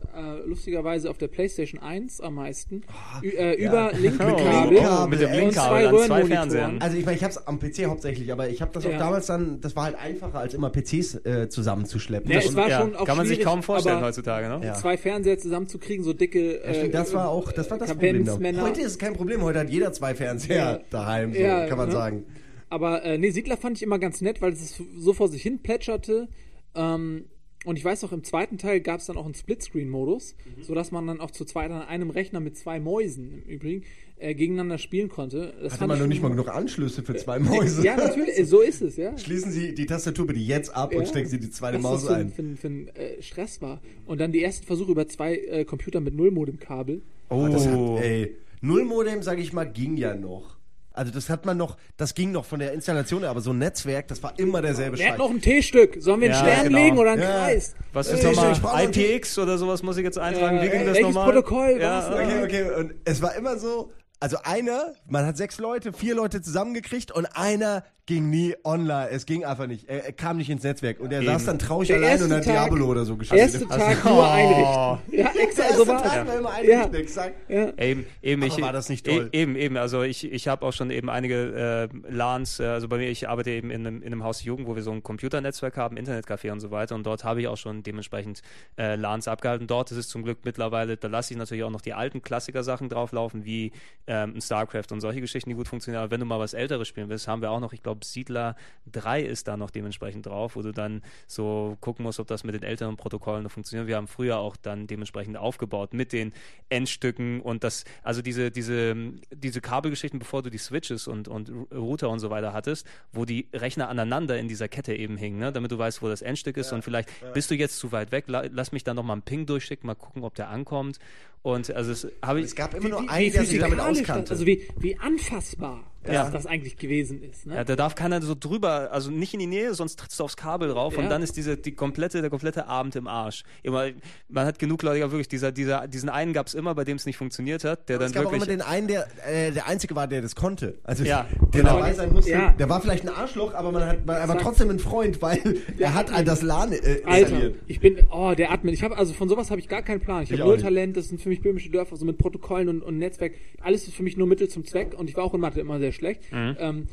lustigerweise 0.46 1.10
auf 1.10 1.18
der 1.18 1.28
PlayStation 1.28 1.80
1 1.80 2.20
am 2.20 2.34
meisten. 2.34 2.82
Ü 3.22 3.28
äh, 3.30 3.54
Über 3.54 3.92
Linkkabel 3.98 4.74
Linkkabel, 4.74 5.08
mit 5.10 5.20
dem 5.20 5.28
ey. 5.30 5.44
und 5.46 5.52
zwei 5.52 5.82
Linkkabel 5.82 6.00
an 6.00 6.06
zwei. 6.06 6.24
Fernsehern. 6.26 6.78
Also 6.80 6.96
ich 6.98 7.04
meine, 7.04 7.16
ich 7.16 7.22
habe 7.24 7.32
es 7.32 7.46
am 7.46 7.58
PC 7.58 7.86
hauptsächlich, 7.86 8.32
aber 8.32 8.48
ich 8.48 8.60
habe 8.60 8.70
das 8.72 8.84
auch 8.86 8.90
Ja. 8.90 8.98
damals 8.98 9.26
dann, 9.26 9.60
das 9.60 9.74
war 9.76 9.84
halt 9.84 9.96
einfacher, 9.98 10.38
als 10.38 10.54
immer 10.54 10.70
PCs 10.70 11.24
äh, 11.24 11.48
zusammenzuschleppen. 11.48 12.30
Ja, 12.30 12.36
Das- 12.38 12.46
es 12.50 12.56
war 12.56 12.68
ja, 12.68 12.80
schon 12.80 12.96
auch 12.96 13.04
kann 13.06 13.16
man 13.16 13.26
sich 13.26 13.36
schwierig, 13.36 13.50
kaum 13.50 13.62
vorstellen 13.62 13.96
aber 13.96 14.06
heutzutage, 14.08 14.48
ne? 14.48 14.60
Ja. 14.66 14.74
Zwei 14.74 14.96
Fernseher 14.96 15.38
zusammenzukriegen, 15.38 16.04
so 16.04 16.12
dicke. 16.12 16.60
Ja, 16.64 16.74
stimmt, 16.74 16.94
das 16.94 17.12
war 17.14 17.28
auch, 17.28 17.52
das 17.52 17.70
war 17.70 17.78
das 17.78 17.90
Problem. 17.90 18.26
Heute 18.60 18.80
ist 18.80 18.86
es 18.86 18.98
kein 18.98 19.14
Problem, 19.14 19.42
heute 19.42 19.60
hat 19.60 19.70
jeder 19.70 19.92
zwei 19.92 20.14
Fernseher 20.14 20.56
Ja. 20.56 20.80
daheim, 20.90 21.32
so, 21.32 21.40
Ja, 21.40 21.66
kann 21.66 21.78
man 21.78 21.88
ne? 21.88 21.92
sagen. 21.94 22.24
Aber 22.70 23.04
äh, 23.04 23.18
nee, 23.18 23.30
Siedler 23.30 23.56
fand 23.56 23.76
ich 23.76 23.82
immer 23.82 23.98
ganz 23.98 24.20
nett, 24.20 24.42
weil 24.42 24.52
es 24.52 24.82
so 24.96 25.12
vor 25.12 25.28
sich 25.28 25.42
hin 25.42 25.60
plätscherte. 25.62 26.28
Ähm, 26.74 27.24
und 27.66 27.76
ich 27.78 27.84
weiß 27.84 28.04
auch, 28.04 28.12
im 28.12 28.22
zweiten 28.24 28.58
Teil 28.58 28.80
gab 28.82 29.00
es 29.00 29.06
dann 29.06 29.16
auch 29.16 29.24
einen 29.24 29.32
Splitscreen-Modus, 29.34 30.36
sodass 30.60 30.90
man 30.90 31.06
dann 31.06 31.20
auch 31.20 31.30
zu 31.30 31.46
zweit 31.46 31.70
an 31.70 31.80
einem 31.82 32.10
Rechner 32.10 32.38
mit 32.40 32.58
zwei 32.58 32.78
Mäusen 32.78 33.42
im 33.46 33.54
Übrigen 33.54 33.84
äh, 34.18 34.34
gegeneinander 34.34 34.76
spielen 34.76 35.08
konnte. 35.08 35.54
Das 35.62 35.72
Hatte 35.74 35.86
man 35.86 35.98
noch 35.98 36.06
nicht 36.06 36.20
mal 36.22 36.28
genug 36.28 36.48
Anschlüsse 36.48 37.02
für 37.02 37.16
zwei 37.16 37.38
Mäuse. 37.40 37.82
Ja, 37.82 37.96
natürlich, 37.96 38.46
so 38.46 38.60
ist 38.60 38.82
es, 38.82 38.98
ja. 38.98 39.16
Schließen 39.18 39.50
Sie 39.50 39.74
die 39.74 39.86
Tastatur 39.86 40.26
bitte 40.26 40.40
jetzt 40.40 40.76
ab 40.76 40.92
und 40.94 41.00
Ja. 41.00 41.06
stecken 41.06 41.28
Sie 41.28 41.40
die 41.40 41.48
zweite 41.50 41.78
Was 41.78 41.82
Maus 41.82 42.00
das 42.04 42.10
für, 42.12 42.16
ein- 42.16 42.30
für, 42.30 42.42
ein- 42.42 42.56
für 42.58 42.66
ein 42.68 42.88
äh, 42.88 43.22
Stress 43.22 43.62
war. 43.62 43.80
Und 44.04 44.20
dann 44.20 44.30
die 44.30 44.42
ersten 44.42 44.66
Versuche 44.66 44.92
über 44.92 45.08
zwei 45.08 45.36
äh, 45.38 45.64
Computer 45.64 46.00
mit 46.02 46.14
Nullmodem-Kabel. 46.14 47.00
Oh, 47.30 47.48
das 47.50 47.66
Oh. 47.66 47.96
hat, 47.96 48.04
ey, 48.04 48.36
Nullmodem, 48.60 49.22
sage 49.22 49.40
ich 49.40 49.54
mal, 49.54 49.64
ging 49.64 49.96
ja 49.96 50.14
noch. 50.14 50.58
Also 50.96 51.12
das 51.12 51.28
hat 51.28 51.44
man 51.44 51.56
noch, 51.56 51.76
das 51.96 52.14
ging 52.14 52.30
noch 52.30 52.44
von 52.44 52.60
der 52.60 52.72
Installation, 52.72 53.20
her, 53.22 53.30
aber 53.30 53.40
so 53.40 53.50
ein 53.50 53.58
Netzwerk, 53.58 54.06
das 54.06 54.22
war 54.22 54.32
immer 54.38 54.62
derselbe 54.62 54.96
Wer 54.96 55.06
hat 55.06 55.12
Scheiß. 55.14 55.18
noch 55.18 55.30
ein 55.30 55.40
T-Stück? 55.40 55.96
Sollen 55.98 56.20
wir 56.20 56.32
einen 56.32 56.46
Ja, 56.46 56.52
Stern 56.54 56.66
genau. 56.68 56.78
legen 56.78 56.98
oder 56.98 57.10
einen 57.12 57.22
Ja. 57.22 57.30
Kreis? 57.44 57.74
Was 57.92 58.08
Äh, 58.08 58.14
ist 58.14 58.22
nochmal? 58.24 58.84
IPX 58.84 59.38
oder 59.38 59.58
sowas 59.58 59.82
muss 59.82 59.96
ich 59.96 60.04
jetzt 60.04 60.18
eintragen? 60.18 60.60
Wie 60.62 60.66
Äh, 60.66 60.70
ging 60.70 60.86
das 60.86 61.00
nochmal? 61.00 61.24
Protokoll 61.32 61.78
Ja? 61.80 62.12
Okay, 62.12 62.42
okay, 62.44 62.70
und 62.78 62.94
es 63.04 63.20
war 63.20 63.34
immer 63.34 63.58
so, 63.58 63.90
also 64.21 64.37
einer, 64.44 64.94
man 65.09 65.26
hat 65.26 65.37
sechs 65.37 65.59
Leute, 65.59 65.92
vier 65.92 66.14
Leute 66.14 66.40
zusammengekriegt 66.42 67.12
und 67.12 67.26
einer 67.37 67.85
ging 68.06 68.28
nie 68.28 68.54
online. 68.64 69.09
Es 69.09 69.25
ging 69.25 69.47
einfach 69.47 69.66
nicht. 69.66 69.88
Er, 69.88 70.04
er 70.04 70.12
kam 70.12 70.37
nicht 70.37 70.50
ins 70.50 70.62
Netzwerk 70.62 71.00
und 71.00 71.11
er 71.11 71.23
Eben. 71.23 71.33
saß 71.33 71.47
dann 71.47 71.59
traurig 71.59 71.88
Der 71.88 71.97
allein 71.97 72.23
und 72.23 72.33
hat 72.33 72.44
Tag- 72.44 72.52
Diablo 72.68 72.85
oder 72.87 73.06
so 73.06 73.16
gespielt. 73.16 73.40
Erste 73.40 73.66
Tag 73.66 73.97
Oh. 74.04 74.09
nur 74.11 74.30
einrichten. 74.30 75.18
Ja, 75.18 75.30
Der 75.35 75.42
extra, 75.42 75.73
so 75.75 75.87
war 75.87 76.02
Tag 76.02 76.26
war 76.26 76.37
immer 76.38 76.50
Ja. 76.62 76.80
einrichten, 76.80 76.94
exakt. 76.97 77.35
Ja. 77.50 77.73
Eben, 77.78 78.04
eben 78.21 78.42
Aber 78.42 78.54
ich, 78.54 78.61
war 78.61 78.75
das 78.75 78.90
nicht 78.90 79.06
toll? 79.06 79.30
E 79.33 79.40
eben, 79.40 79.56
eben. 79.56 79.78
Also 79.78 80.02
ich, 80.02 80.30
ich 80.30 80.49
habe 80.49 80.66
auch 80.66 80.75
schon 80.75 80.90
eben 80.90 81.09
einige 81.09 81.88
äh, 82.06 82.11
LANs, 82.12 82.61
äh, 82.61 82.64
also 82.66 82.88
bei 82.88 82.99
mir, 82.99 83.09
ich 83.09 83.26
arbeite 83.30 83.50
eben 83.52 83.71
in 83.71 83.87
einem, 83.87 84.02
in 84.02 84.12
einem 84.12 84.23
Haus 84.23 84.38
der 84.40 84.49
Jugend, 84.49 84.66
wo 84.68 84.76
wir 84.76 84.83
so 84.83 84.92
ein 84.92 85.02
Computernetzwerk 85.02 85.78
haben, 85.78 85.97
Internetcafé 85.97 86.52
und 86.52 86.61
so 86.61 86.71
weiter. 86.71 86.94
Und 86.97 87.06
dort 87.06 87.25
habe 87.25 87.40
ich 87.40 87.49
auch 87.49 87.56
schon 87.56 87.83
dementsprechend 87.83 88.42
äh, 88.76 88.97
LANs 88.97 89.28
abgehalten. 89.28 89.66
Dort 89.66 89.90
ist 89.92 89.97
es 89.97 90.09
zum 90.09 90.25
Glück 90.25 90.40
mittlerweile, 90.44 90.99
da 90.99 91.09
lasse 91.09 91.33
ich 91.33 91.38
natürlich 91.38 91.64
auch 91.64 91.71
noch 91.71 91.80
die 91.80 91.94
alten 91.94 92.21
Klassiker-Sachen 92.21 92.90
drauflaufen, 92.90 93.47
wie 93.47 93.73
ähm, 94.06 94.40
StarCraft 94.40 94.92
und 94.92 95.00
solche 95.00 95.20
Geschichten, 95.20 95.50
die 95.50 95.56
gut 95.56 95.68
funktionieren. 95.68 96.02
Aber 96.02 96.11
wenn 96.11 96.20
du 96.20 96.26
mal 96.26 96.38
was 96.38 96.54
Älteres 96.54 96.88
spielen 96.88 97.08
willst, 97.08 97.28
haben 97.28 97.42
wir 97.42 97.50
auch 97.50 97.61
noch, 97.61 97.73
ich 97.73 97.82
glaube, 97.82 98.04
Siedler 98.04 98.56
3 98.92 99.23
ist 99.23 99.49
da 99.49 99.56
noch 99.56 99.70
dementsprechend 99.70 100.26
drauf, 100.26 100.56
wo 100.56 100.62
du 100.62 100.73
dann 100.73 101.02
so 101.26 101.76
gucken 101.80 102.05
musst, 102.05 102.20
ob 102.20 102.26
das 102.26 102.44
mit 102.44 102.55
den 102.55 102.62
älteren 102.62 102.96
Protokollen 102.96 103.42
noch 103.42 103.50
funktioniert. 103.50 103.87
Wir 103.88 103.96
haben 103.96 104.09
früher 104.09 104.38
auch 104.38 104.57
dann 104.57 104.87
dementsprechend 104.87 105.37
aufgebaut 105.37 105.94
mit 105.94 106.12
den 106.12 106.33
Endstücken 106.68 107.40
und 107.40 107.64
das, 107.64 107.85
also 108.02 108.22
diese, 108.22 108.50
diese, 108.50 108.94
diese 109.33 109.61
Kabelgeschichten, 109.61 110.18
bevor 110.18 110.42
du 110.42 110.50
die 110.50 110.59
Switches 110.59 111.09
und, 111.09 111.28
und 111.28 111.50
Router 111.72 112.11
und 112.11 112.18
so 112.18 112.31
weiter 112.31 112.52
hattest, 112.52 112.87
wo 113.12 113.24
die 113.24 113.48
Rechner 113.52 113.88
aneinander 113.88 114.38
in 114.38 114.48
dieser 114.48 114.68
Kette 114.68 114.94
eben 114.94 115.16
hingen, 115.16 115.38
ne? 115.38 115.52
damit 115.52 115.70
du 115.70 115.78
weißt, 115.78 116.02
wo 116.02 116.09
das 116.09 116.22
Endstück 116.22 116.57
ist 116.57 116.72
und 116.72 116.83
vielleicht 116.83 117.09
bist 117.33 117.50
du 117.50 117.55
jetzt 117.55 117.78
zu 117.78 117.92
weit 117.92 118.12
weg, 118.12 118.24
la 118.28 118.44
lass 118.50 118.72
mich 118.72 118.85
dann 118.85 118.96
nochmal 118.96 119.14
einen 119.14 119.22
Ping 119.22 119.46
durchschicken, 119.46 119.87
mal 119.87 119.94
gucken, 119.94 120.24
ob 120.24 120.35
der 120.35 120.48
ankommt. 120.48 120.98
Und 121.44 121.70
also 121.74 121.92
es 121.92 122.09
habe 122.22 122.40
ich. 122.40 122.46
Es 122.46 122.55
gab 122.55 122.72
immer 122.72 122.88
nur 122.88 123.11
einen, 123.11 123.31
der 123.31 123.44
sich 123.44 123.59
damit 123.59 123.78
auskannte. 124.00 124.33
also 124.33 124.46
wie, 124.46 124.66
wie 124.78 124.96
anfassbar 124.98 125.93
das, 126.04 126.14
Ja. 126.14 126.30
das 126.30 126.46
eigentlich 126.46 126.76
gewesen 126.76 127.22
ist. 127.22 127.46
Ne? 127.46 127.56
Ja, 127.56 127.64
da 127.64 127.76
darf 127.76 127.94
keiner 127.94 128.22
so 128.22 128.34
drüber, 128.38 128.90
also 128.92 129.10
nicht 129.10 129.34
in 129.34 129.40
die 129.40 129.46
Nähe, 129.46 129.74
sonst 129.74 129.98
trittst 129.98 130.18
du 130.20 130.24
aufs 130.24 130.36
Kabel 130.36 130.68
drauf 130.68 130.96
Ja. 130.96 131.02
und 131.02 131.08
dann 131.10 131.22
ist 131.22 131.36
diese, 131.36 131.56
die 131.56 131.72
komplette, 131.72 132.20
der 132.20 132.30
komplette 132.30 132.66
Abend 132.66 132.94
im 132.96 133.06
Arsch. 133.06 133.44
Immer, 133.62 133.88
man 134.28 134.46
hat 134.46 134.58
genug 134.58 134.82
Leute, 134.82 135.00
ja, 135.00 135.10
wirklich, 135.10 135.28
dieser, 135.28 135.52
dieser, 135.52 135.88
diesen 135.88 136.08
einen 136.08 136.32
gab 136.32 136.46
es 136.46 136.54
immer, 136.54 136.74
bei 136.74 136.84
dem 136.84 136.96
es 136.96 137.06
nicht 137.06 137.16
funktioniert 137.16 137.64
hat, 137.64 137.88
der 137.88 138.00
es 138.00 138.12
dann 138.12 138.22
gab 138.22 138.26
auch 138.30 138.32
immer 138.36 138.42
wirklich. 138.46 138.58
den 138.58 138.66
einen, 138.66 138.88
der 138.88 139.06
äh, 139.26 139.50
der 139.52 139.66
einzige 139.66 139.94
war, 139.96 140.06
der 140.06 140.22
das 140.22 140.34
konnte. 140.36 140.78
Also 140.84 141.04
Ja, 141.04 141.26
der 141.52 141.62
genau. 141.62 141.76
dabei 141.76 141.92
sein 141.94 142.12
musste. 142.12 142.30
Ja. 142.30 142.52
Der 142.52 142.68
war 142.68 142.80
vielleicht 142.80 143.02
ein 143.08 143.14
Arschloch, 143.14 143.54
aber 143.54 143.72
man 143.72 143.84
hat 143.86 144.06
man, 144.06 144.16
aber 144.16 144.38
trotzdem 144.38 144.70
ein 144.70 144.78
Freund, 144.78 145.20
weil 145.22 145.40
er 145.78 145.94
hat 145.94 146.12
all 146.12 146.24
das 146.24 146.42
LAN 146.42 146.72
äh, 146.72 147.02
Alter, 147.04 147.50
ich 147.66 147.80
bin, 147.80 147.98
oh, 148.10 148.34
der 148.36 148.52
Admin. 148.52 148.74
Ich 148.74 148.82
habe 148.82 148.96
also 148.96 149.12
von 149.14 149.28
sowas 149.28 149.50
habe 149.50 149.60
ich 149.60 149.68
gar 149.68 149.82
keinen 149.82 150.00
Plan. 150.00 150.22
Ich 150.22 150.30
Ich 150.30 150.40
habe 150.40 150.48
null. 150.50 150.60
Talent. 150.60 150.96
Das 150.96 151.08
sind 151.08 151.20
für 151.20 151.28
mich 151.28 151.40
böhmische 151.40 151.70
Dörfer, 151.70 151.96
so 151.96 152.04
mit 152.04 152.18
Protokollen 152.18 152.68
und, 152.68 152.82
und 152.82 152.98
Netzwerk. 152.98 153.32
Alles 153.60 153.86
ist 153.88 153.94
für 153.94 154.02
mich 154.02 154.16
nur 154.16 154.26
Mittel 154.26 154.48
zum 154.48 154.64
Zweck. 154.64 154.94
Und 154.98 155.08
ich 155.08 155.16
war 155.16 155.24
auch 155.24 155.34
in 155.34 155.40
Mathe 155.40 155.60
immer 155.60 155.78
sehr 155.78 155.92
schlecht. 155.94 156.33
Mhm. 156.33 156.57
Ähm, 156.59 156.87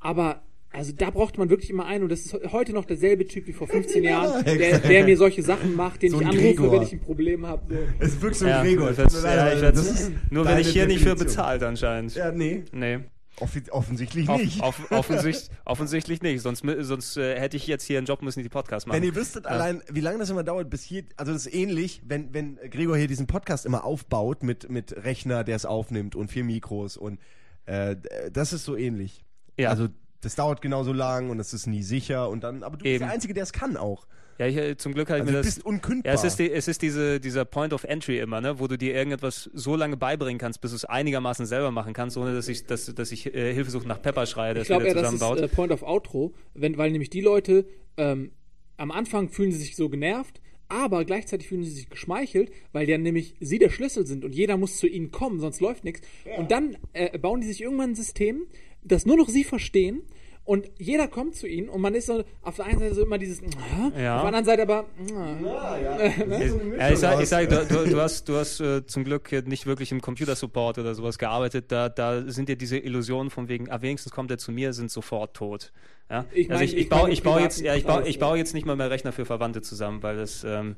aber 0.00 0.42
also 0.74 0.92
da 0.96 1.10
braucht 1.10 1.36
man 1.36 1.50
wirklich 1.50 1.68
immer 1.68 1.84
einen 1.84 2.04
und 2.04 2.08
das 2.10 2.20
ist 2.20 2.32
heute 2.50 2.72
noch 2.72 2.86
derselbe 2.86 3.26
Typ 3.26 3.46
wie 3.46 3.52
vor 3.52 3.68
15 3.68 4.02
Jahren, 4.04 4.42
der, 4.58 4.78
der 4.78 5.04
mir 5.04 5.16
solche 5.18 5.42
Sachen 5.42 5.76
macht, 5.76 6.02
den 6.02 6.10
So 6.12 6.20
ich 6.20 6.26
anrufe, 6.26 6.42
Gregor. 6.42 6.72
wenn 6.72 6.82
ich 6.82 6.92
ein 6.94 7.00
Problem 7.00 7.46
habe. 7.46 7.62
So. 7.74 7.80
Es 7.98 8.08
ist 8.14 8.22
wirklich 8.22 8.38
so 8.38 8.44
ein 8.46 8.50
Ja, 8.50 8.62
Gregor. 8.62 8.90
leid, 8.90 9.62
ja, 9.62 9.70
das 9.72 9.86
ist 9.90 10.12
nur 10.30 10.44
wenn 10.46 10.58
ich 10.58 10.68
hier 10.68 10.86
nicht 10.86 11.00
für 11.00 11.10
Definition. 11.10 11.26
bezahlt 11.26 11.62
anscheinend. 11.62 12.14
Ja, 12.14 12.32
nee. 12.32 12.64
Nee, 12.72 13.00
Offi 13.40 13.62
offensichtlich 13.70 14.28
off, 14.28 14.40
nicht. 14.40 14.62
off, 14.62 14.90
offensicht, 14.90 15.50
offensichtlich 15.64 16.20
nicht. 16.22 16.40
Sonst, 16.42 16.64
sonst 16.80 17.16
äh, 17.16 17.38
hätte 17.40 17.56
ich 17.56 17.66
jetzt 17.66 17.84
hier 17.84 17.98
einen 17.98 18.06
Job 18.06 18.22
müssen, 18.22 18.42
die 18.42 18.48
Podcast 18.50 18.86
machen. 18.86 18.96
Wenn 18.96 19.04
ihr 19.04 19.14
wüsstet 19.14 19.46
allein, 19.46 19.82
wie 19.90 20.00
lange 20.00 20.18
das 20.18 20.28
immer 20.30 20.44
dauert, 20.44 20.68
bis 20.70 20.82
hier, 20.84 21.04
also 21.16 21.32
das 21.32 21.46
ist 21.46 21.54
ähnlich, 21.54 22.02
wenn, 22.06 22.32
wenn 22.34 22.56
Gregor 22.70 22.96
hier 22.96 23.08
diesen 23.08 23.26
Podcast 23.26 23.64
immer 23.66 23.84
aufbaut 23.84 24.42
mit, 24.42 24.70
mit 24.70 25.04
Rechner, 25.04 25.44
der 25.44 25.56
es 25.56 25.64
aufnimmt 25.66 26.14
und 26.14 26.30
vier 26.30 26.44
Mikros 26.44 26.96
und 26.98 27.18
äh, 27.66 27.96
das 28.32 28.52
ist 28.52 28.64
so 28.64 28.76
ähnlich. 28.76 29.24
Ja. 29.58 29.70
Also 29.70 29.88
das 30.20 30.34
dauert 30.36 30.62
genauso 30.62 30.92
lang 30.92 31.30
und 31.30 31.40
es 31.40 31.52
ist 31.52 31.66
nie 31.66 31.82
sicher 31.82 32.28
und 32.30 32.44
dann, 32.44 32.62
aber 32.62 32.76
du 32.76 32.84
bist 32.84 32.94
Eben. 32.94 33.04
der 33.04 33.12
Einzige, 33.12 33.34
der 33.34 33.42
es 33.42 33.52
kann 33.52 33.76
auch. 33.76 34.06
ja, 34.38 34.46
ich, 34.46 34.56
äh, 34.56 34.76
zum 34.76 34.94
Glück 34.94 35.08
habe 35.10 35.18
ich 35.18 35.22
Also 35.22 35.32
mir 35.32 35.38
du 35.38 35.44
das. 35.44 35.54
bist 35.56 35.66
unkündbar. 35.66 36.12
Ja, 36.12 36.18
es 36.18 36.24
ist, 36.24 36.38
die, 36.38 36.50
es 36.50 36.68
ist 36.68 36.80
diese, 36.80 37.18
dieser 37.18 37.44
Point 37.44 37.72
of 37.72 37.82
Entry 37.84 38.20
immer, 38.20 38.40
ne, 38.40 38.58
wo 38.60 38.68
du 38.68 38.78
dir 38.78 38.94
irgendetwas 38.94 39.50
so 39.52 39.74
lange 39.74 39.96
beibringen 39.96 40.38
kannst, 40.38 40.60
bis 40.60 40.70
du 40.70 40.76
es 40.76 40.84
einigermaßen 40.84 41.44
selber 41.46 41.70
machen 41.72 41.92
kannst, 41.92 42.16
ohne 42.16 42.34
dass 42.34 42.46
ich, 42.48 42.66
dass, 42.66 42.86
dass 42.94 43.10
ich 43.12 43.34
äh, 43.34 43.52
Hilfesucht 43.52 43.86
nach 43.86 44.00
Pepper 44.00 44.26
schreie, 44.26 44.54
der 44.54 44.62
Ich 44.62 44.68
es 44.68 44.68
glaube 44.68 44.84
wieder 44.84 44.94
eher, 44.96 45.02
das 45.02 45.12
ist 45.12 45.18
zusammenbaut. 45.18 45.50
äh, 45.50 45.54
Point 45.54 45.72
of 45.72 45.82
Outro, 45.82 46.34
wenn, 46.54 46.76
weil 46.78 46.92
nämlich 46.92 47.10
die 47.10 47.20
Leute 47.20 47.66
ähm, 47.96 48.30
am 48.76 48.90
Anfang 48.92 49.28
fühlen 49.28 49.50
sie 49.52 49.58
sich 49.58 49.74
so 49.76 49.88
genervt, 49.88 50.40
aber 50.72 51.04
gleichzeitig 51.04 51.48
fühlen 51.48 51.64
sie 51.64 51.70
sich 51.70 51.90
geschmeichelt, 51.90 52.50
weil 52.72 52.88
ja 52.88 52.96
nämlich 52.96 53.34
sie 53.40 53.58
der 53.58 53.70
Schlüssel 53.70 54.06
sind 54.06 54.24
und 54.24 54.34
jeder 54.34 54.56
muss 54.56 54.78
zu 54.78 54.86
ihnen 54.86 55.10
kommen, 55.10 55.38
sonst 55.38 55.60
läuft 55.60 55.84
nichts. 55.84 56.00
Und 56.38 56.50
dann 56.50 56.76
äh, 56.94 57.16
bauen 57.18 57.40
die 57.40 57.46
sich 57.46 57.60
irgendwann 57.60 57.90
ein 57.90 57.94
System, 57.94 58.46
das 58.82 59.06
nur 59.06 59.16
noch 59.16 59.28
sie 59.28 59.44
verstehen 59.44 60.02
Und 60.44 60.68
jeder 60.76 61.06
kommt 61.06 61.36
zu 61.36 61.46
ihnen 61.46 61.68
und 61.68 61.80
man 61.80 61.94
ist 61.94 62.06
so 62.06 62.24
auf 62.42 62.56
der 62.56 62.64
einen 62.64 62.80
Seite 62.80 62.94
so 62.96 63.02
immer 63.04 63.16
dieses? 63.18 63.40
Ja. 63.40 63.46
auf 63.86 63.92
der 63.94 64.10
anderen 64.24 64.44
Seite 64.44 64.62
aber, 64.62 64.86
Ja, 66.78 66.90
ich 66.90 66.98
sag, 66.98 67.20
ich 67.20 67.28
sag 67.28 67.48
du, 67.48 67.64
du, 67.66 67.90
du 67.90 68.00
hast, 68.00 68.28
du 68.28 68.36
hast 68.36 68.60
äh, 68.60 68.84
zum 68.86 69.04
Glück 69.04 69.30
nicht 69.46 69.66
wirklich 69.66 69.92
im 69.92 70.00
Computersupport 70.00 70.78
oder 70.78 70.94
sowas 70.94 71.18
gearbeitet. 71.18 71.66
Da, 71.70 71.88
da 71.88 72.22
sind 72.30 72.48
dir 72.48 72.56
diese 72.56 72.78
Illusionen 72.78 73.30
von 73.30 73.48
wegen, 73.48 73.70
ah, 73.70 73.82
wenigstens 73.82 74.12
kommt 74.12 74.30
er 74.30 74.38
zu 74.38 74.52
mir, 74.52 74.72
sind 74.72 74.90
sofort 74.90 75.34
tot. 75.36 75.72
Ja? 76.10 76.24
Ich 76.32 76.48
mein- 76.48 76.52
also 76.58 76.64
ich, 76.64 76.74
ich, 76.74 76.80
ich 76.82 76.88
baue, 76.88 77.10
ich 77.10 77.22
baue 77.22 77.40
jetzt, 77.40 77.60
ja, 77.60 77.74
ich 77.74 77.84
baue, 77.84 78.06
ich 78.08 78.18
baue 78.18 78.36
jetzt 78.36 78.54
nicht 78.54 78.66
mal 78.66 78.76
mehr 78.76 78.90
Rechner 78.90 79.12
für 79.12 79.24
Verwandte 79.24 79.62
zusammen, 79.62 80.02
weil 80.02 80.16
das, 80.16 80.44
ähm, 80.44 80.76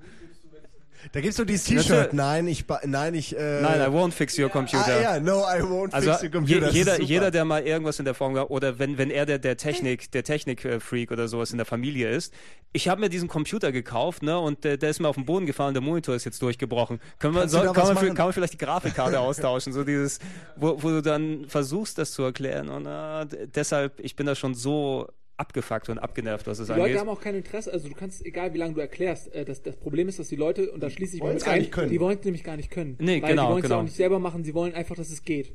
Da 1.12 1.20
gibt's 1.20 1.36
so 1.36 1.44
dieses 1.44 1.64
T-Shirt. 1.66 2.12
Nein, 2.12 2.46
ich, 2.48 2.64
nein, 2.84 3.14
ich, 3.14 3.36
äh, 3.36 3.60
nein, 3.60 3.80
I 3.80 3.94
won't 3.94 4.12
fix 4.12 4.38
your 4.38 4.48
computer. 4.48 4.84
Ah, 4.86 5.00
ja, 5.00 5.20
no, 5.20 5.40
I 5.40 5.62
won't 5.62 5.92
Also 5.92 6.10
fix 6.12 6.22
your 6.22 6.30
je, 6.30 6.30
computer. 6.30 6.68
Ist 6.68 6.74
jeder, 6.74 7.00
jeder, 7.00 7.30
der 7.30 7.44
mal 7.44 7.62
irgendwas 7.62 7.98
in 7.98 8.04
der 8.04 8.14
Form 8.14 8.34
oder 8.36 8.78
wenn, 8.78 8.98
wenn 8.98 9.10
er 9.10 9.26
der, 9.26 9.38
der 9.38 9.56
Technik, 9.56 10.10
der 10.12 10.24
Technik-Freak 10.24 11.10
oder 11.10 11.28
sowas 11.28 11.50
in 11.50 11.58
der 11.58 11.66
Familie 11.66 12.10
ist, 12.10 12.32
ich 12.72 12.88
habe 12.88 13.00
mir 13.00 13.08
diesen 13.08 13.28
Computer 13.28 13.70
gekauft, 13.70 14.22
ne, 14.22 14.38
und 14.38 14.64
der, 14.64 14.76
der 14.76 14.90
ist 14.90 15.00
mir 15.00 15.08
auf 15.08 15.14
den 15.16 15.24
Boden 15.24 15.46
gefallen, 15.46 15.74
der 15.74 15.82
Monitor 15.82 16.14
ist 16.14 16.24
jetzt 16.24 16.40
durchgebrochen. 16.42 17.00
Können 17.18 17.34
wir, 17.34 17.46
da 17.46 17.72
kann, 17.72 17.84
man, 17.86 17.94
machen? 17.94 18.14
kann 18.14 18.26
man 18.26 18.32
vielleicht 18.32 18.54
die 18.54 18.58
Grafikkarte 18.58 19.20
austauschen, 19.20 19.72
so 19.72 19.84
dieses, 19.84 20.18
wo, 20.56 20.82
wo 20.82 20.88
du 20.88 21.02
dann 21.02 21.46
versuchst, 21.48 21.98
das 21.98 22.12
zu 22.12 22.22
erklären 22.22 22.68
und 22.68 22.86
äh, 22.86 23.46
deshalb, 23.46 24.00
ich 24.00 24.16
bin 24.16 24.26
da 24.26 24.34
schon 24.34 24.54
so 24.54 25.08
abgefuckt 25.36 25.88
und 25.88 25.98
abgenervt, 25.98 26.46
was 26.46 26.58
es 26.58 26.66
Die 26.66 26.72
Leute 26.72 26.84
angeht. 26.84 26.98
haben 27.00 27.08
auch 27.08 27.20
kein 27.20 27.34
Interesse, 27.34 27.72
also 27.72 27.88
du 27.88 27.94
kannst, 27.94 28.24
egal 28.24 28.54
wie 28.54 28.58
lange 28.58 28.74
du 28.74 28.80
erklärst, 28.80 29.34
äh, 29.34 29.44
das, 29.44 29.62
das 29.62 29.76
Problem 29.76 30.08
ist, 30.08 30.18
dass 30.18 30.28
die 30.28 30.36
Leute, 30.36 30.70
und 30.70 30.82
da 30.82 30.90
schließe 30.90 31.16
ich 31.16 31.22
mich 31.22 31.34
mit 31.34 31.44
gar 31.44 31.54
ein, 31.54 31.60
nicht 31.60 31.72
können. 31.72 31.90
die 31.90 32.00
wollen 32.00 32.18
es 32.18 32.24
nämlich 32.24 32.44
gar 32.44 32.56
nicht 32.56 32.70
können. 32.70 32.96
Nee, 33.00 33.20
weil 33.22 33.30
genau, 33.30 33.42
die 33.42 33.48
wollen 33.48 33.58
es 33.58 33.62
genau. 33.62 33.78
auch 33.78 33.82
nicht 33.82 33.96
selber 33.96 34.18
machen, 34.18 34.44
sie 34.44 34.54
wollen 34.54 34.74
einfach, 34.74 34.96
dass 34.96 35.10
es 35.10 35.22
geht. 35.24 35.52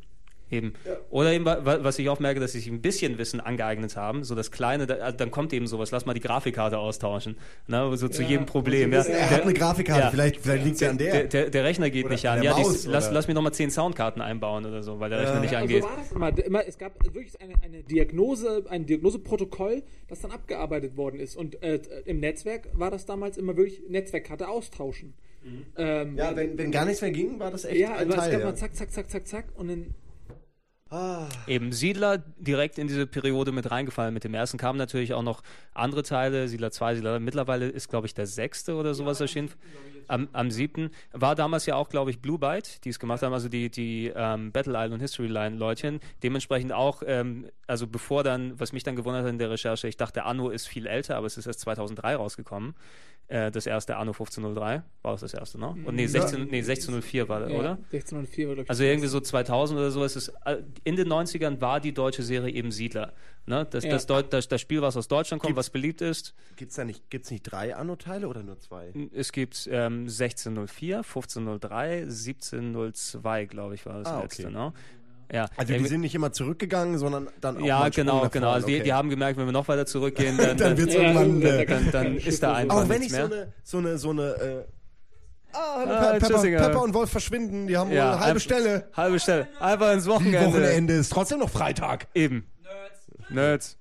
Eben. 0.51 0.73
Oder 1.11 1.31
eben, 1.33 1.45
wa- 1.45 1.63
wa- 1.63 1.79
was 1.83 1.99
ich 1.99 2.09
auch 2.09 2.19
merke, 2.19 2.39
dass 2.39 2.53
sie 2.53 2.59
sich 2.59 2.69
ein 2.69 2.81
bisschen 2.81 3.17
Wissen 3.19 3.39
angeeignet 3.39 3.95
haben, 3.95 4.23
so 4.23 4.33
das 4.33 4.49
Kleine, 4.49 4.87
da, 4.87 4.95
also 4.95 5.15
dann 5.17 5.29
kommt 5.29 5.53
eben 5.53 5.67
sowas, 5.67 5.91
lass 5.91 6.05
mal 6.07 6.13
die 6.15 6.19
Grafikkarte 6.21 6.77
austauschen, 6.79 7.37
ne, 7.67 7.95
so 7.97 8.07
zu 8.07 8.23
Ja, 8.23 8.29
jedem 8.29 8.45
Problem. 8.47 8.91
Ja. 8.91 9.01
Er 9.03 9.29
hat 9.29 9.41
eine 9.43 9.53
Grafikkarte, 9.53 10.01
Ja. 10.05 10.09
vielleicht, 10.09 10.37
vielleicht 10.41 10.65
liegt's 10.65 10.79
ja 10.79 10.89
an 10.89 10.97
der. 10.97 11.11
Der, 11.11 11.23
der, 11.25 11.49
der 11.51 11.63
Rechner 11.63 11.89
geht 11.91 12.05
Oder 12.05 12.13
nicht 12.15 12.27
an. 12.27 12.41
Ja, 12.41 12.55
die, 12.55 12.63
lass, 12.87 13.11
lass 13.11 13.27
mir 13.27 13.35
nochmal 13.35 13.53
zehn 13.53 13.69
Soundkarten 13.69 14.21
einbauen 14.21 14.65
oder 14.65 14.81
so, 14.81 14.99
weil 14.99 15.09
der 15.11 15.19
Rechner 15.19 15.39
nicht 15.39 15.55
Also 15.55 15.61
angeht. 15.63 15.83
war 15.83 15.97
das 15.97 16.11
immer, 16.11 16.45
immer 16.45 16.67
es 16.67 16.77
gab 16.79 17.03
wirklich 17.13 17.39
eine, 17.41 17.53
eine 17.63 17.83
Diagnose, 17.83 18.63
ein 18.69 18.85
Diagnoseprotokoll, 18.85 19.83
das 20.07 20.21
dann 20.21 20.31
abgearbeitet 20.31 20.97
worden 20.97 21.19
ist. 21.19 21.35
Und 21.37 21.61
äh, 21.61 21.79
im 22.05 22.19
Netzwerk 22.19 22.69
war 22.73 22.89
das 22.89 23.05
damals 23.05 23.37
immer 23.37 23.55
wirklich 23.55 23.81
Netzwerkkarte 23.87 24.47
austauschen. 24.47 25.13
Ähm, 25.77 26.17
ja, 26.17 26.35
wenn, 26.35 26.57
wenn 26.57 26.69
gar 26.71 26.83
nichts 26.85 27.01
mehr 27.01 27.11
ging, 27.11 27.39
war 27.39 27.49
das 27.51 27.63
echt 27.63 27.79
ja, 27.79 27.95
ein 27.95 28.09
es 28.09 28.15
Teil. 28.15 28.31
gab 28.31 28.39
ja. 28.41 28.45
mal 28.47 28.55
zack, 28.55 28.75
zack, 28.75 28.91
zack, 28.91 29.09
zack, 29.09 29.27
zack 29.27 29.45
und 29.55 29.69
dann 29.69 29.85
Eben 31.45 31.71
Siedler 31.71 32.17
direkt 32.37 32.79
in 32.79 32.87
diese 32.87 33.05
Periode 33.05 33.51
mit 33.51 33.69
reingefallen. 33.69 34.13
Mit 34.13 34.23
dem 34.23 34.33
ersten 34.33 34.57
kamen 34.57 34.77
natürlich 34.79 35.13
auch 35.13 35.21
noch 35.21 35.43
andere 35.73 36.03
Teile, 36.03 36.47
Siedler 36.47 36.71
2, 36.71 36.95
Siedler 36.95 37.13
3. 37.13 37.19
Mittlerweile 37.19 37.67
ist, 37.67 37.89
glaube 37.89 38.07
ich, 38.07 38.13
der 38.15 38.25
sechste 38.25 38.75
oder 38.75 38.93
sowas 38.95 39.21
erschienen. 39.21 39.51
Am, 40.09 40.27
am 40.33 40.51
siebten. 40.51 40.89
War 41.13 41.35
damals 41.35 41.65
ja 41.65 41.75
auch, 41.75 41.89
glaube 41.89 42.11
ich, 42.11 42.19
Blue 42.19 42.37
Byte, 42.39 42.83
die 42.83 42.89
es 42.89 42.99
gemacht 42.99 43.21
haben, 43.21 43.31
also 43.33 43.47
die, 43.47 43.69
die 43.69 44.11
ähm, 44.15 44.51
Battle 44.51 44.73
Isle 44.77 44.93
und 44.93 44.99
History 44.99 45.27
Line 45.27 45.55
Leutchen. 45.55 45.99
Dementsprechend 46.23 46.73
auch, 46.73 47.03
ähm, 47.05 47.45
also 47.67 47.87
bevor 47.87 48.23
dann, 48.23 48.59
was 48.59 48.73
mich 48.73 48.83
dann 48.83 48.95
gewundert 48.95 49.23
hat 49.23 49.29
in 49.29 49.37
der 49.37 49.49
Recherche, 49.51 49.87
ich 49.87 49.97
dachte, 49.97 50.25
Anno 50.25 50.49
ist 50.49 50.67
viel 50.67 50.87
älter, 50.87 51.15
aber 51.15 51.27
es 51.27 51.37
ist 51.37 51.45
erst 51.45 51.61
2003 51.61 52.15
rausgekommen. 52.15 52.73
Äh, 53.27 53.51
das 53.51 53.67
erste 53.67 53.97
Anno 53.97 54.11
1503 54.11 54.81
war 55.03 55.13
es 55.13 55.21
das 55.21 55.35
erste, 55.35 55.59
ne? 55.59 55.75
Und 55.85 55.93
nee, 55.93 56.07
16, 56.07 56.45
nee 56.49 56.57
1604 56.57 57.29
war, 57.29 57.47
ja, 57.47 57.55
oder? 57.59 57.71
1604 57.93 58.47
war, 58.47 58.55
glaube 58.55 58.63
ich. 58.65 58.69
Also 58.71 58.83
irgendwie 58.83 59.07
so 59.07 59.19
2000 59.19 59.79
oder 59.79 59.91
so 59.91 60.03
ist 60.03 60.15
es. 60.15 60.29
äh, 60.45 60.57
In 60.83 60.95
den 60.95 61.07
90ern 61.07 61.61
war 61.61 61.79
die 61.79 61.93
deutsche 61.93 62.23
Serie 62.23 62.51
eben 62.51 62.71
Siedler. 62.71 63.13
Ne? 63.49 63.65
Das, 63.69 63.83
Ja. 63.83 63.91
das, 63.97 64.05
das, 64.29 64.47
das 64.47 64.61
Spiel, 64.61 64.81
was 64.81 64.95
aus 64.95 65.07
Deutschland 65.07 65.41
kommt, 65.41 65.55
was 65.55 65.69
beliebt 65.71 66.01
ist. 66.01 66.35
Gibt's 66.55 66.75
da 66.75 66.85
nicht, 66.85 67.09
gibt's 67.09 67.31
nicht 67.31 67.41
drei 67.43 67.75
Anno-Teile 67.75 68.27
oder 68.27 68.43
nur 68.43 68.59
zwei? 68.59 68.93
Es 69.13 69.31
gibt 69.31 69.67
ähm, 69.71 70.01
1604, 70.01 70.97
1503, 70.99 72.01
1702, 72.03 73.45
glaube 73.45 73.75
ich, 73.75 73.85
war 73.85 73.97
das 73.99 74.07
Ah, 74.07 74.17
okay. 74.17 74.21
letzte. 74.43 74.51
Ne? 74.51 74.71
Ja, 75.31 75.47
Also 75.57 75.73
die 75.73 75.85
sind 75.87 76.01
nicht 76.01 76.15
immer 76.15 76.31
zurückgegangen, 76.31 76.97
sondern 76.97 77.27
dann 77.41 77.57
auch 77.57 77.61
ja 77.65 77.89
genau, 77.89 78.27
genau. 78.29 78.51
Also 78.51 78.67
die, 78.67 78.75
okay. 78.75 78.83
die 78.83 78.93
haben 78.93 79.09
gemerkt, 79.09 79.37
wenn 79.39 79.45
wir 79.45 79.51
noch 79.51 79.67
weiter 79.67 79.85
zurückgehen, 79.85 80.37
dann, 80.37 80.47
Dann 80.57 80.75
dann, 80.75 80.77
wird's 80.77 80.93
Ja, 80.93 81.01
Äh, 81.01 81.65
dann, 81.65 81.91
dann 81.91 82.17
ist 82.17 82.41
da 82.43 82.53
einfach 82.55 82.77
auch 82.83 82.89
wenn 82.89 83.01
ich 83.01 83.09
so 83.11 83.17
mehr. 83.17 83.25
eine, 83.25 83.53
so 83.63 83.77
eine, 83.77 83.97
so 83.97 84.09
eine, 84.11 84.21
äh, 84.23 84.63
ah, 85.53 85.57
Ah, 85.57 85.85
Pe- 85.85 86.19
Pepper, 86.19 86.27
Tschüssinger. 86.35 86.59
Pepper 86.59 86.81
und 86.83 86.93
Wolf 86.93 87.09
verschwinden, 87.11 87.67
die 87.67 87.77
haben 87.77 87.91
Ja, 87.91 88.11
eine 88.13 88.19
halbe 88.21 88.37
ein- 88.37 88.41
Stelle. 88.41 88.89
Halbe 88.93 89.19
Stelle. 89.19 89.47
Einfach 89.59 89.93
ins 89.93 90.05
Wochenende. 90.07 90.47
Wochenende 90.47 90.93
ist 90.93 91.11
trotzdem 91.11 91.39
noch 91.39 91.49
Freitag. 91.49 92.07
Eben. 92.13 92.45
Nerds. 93.29 93.77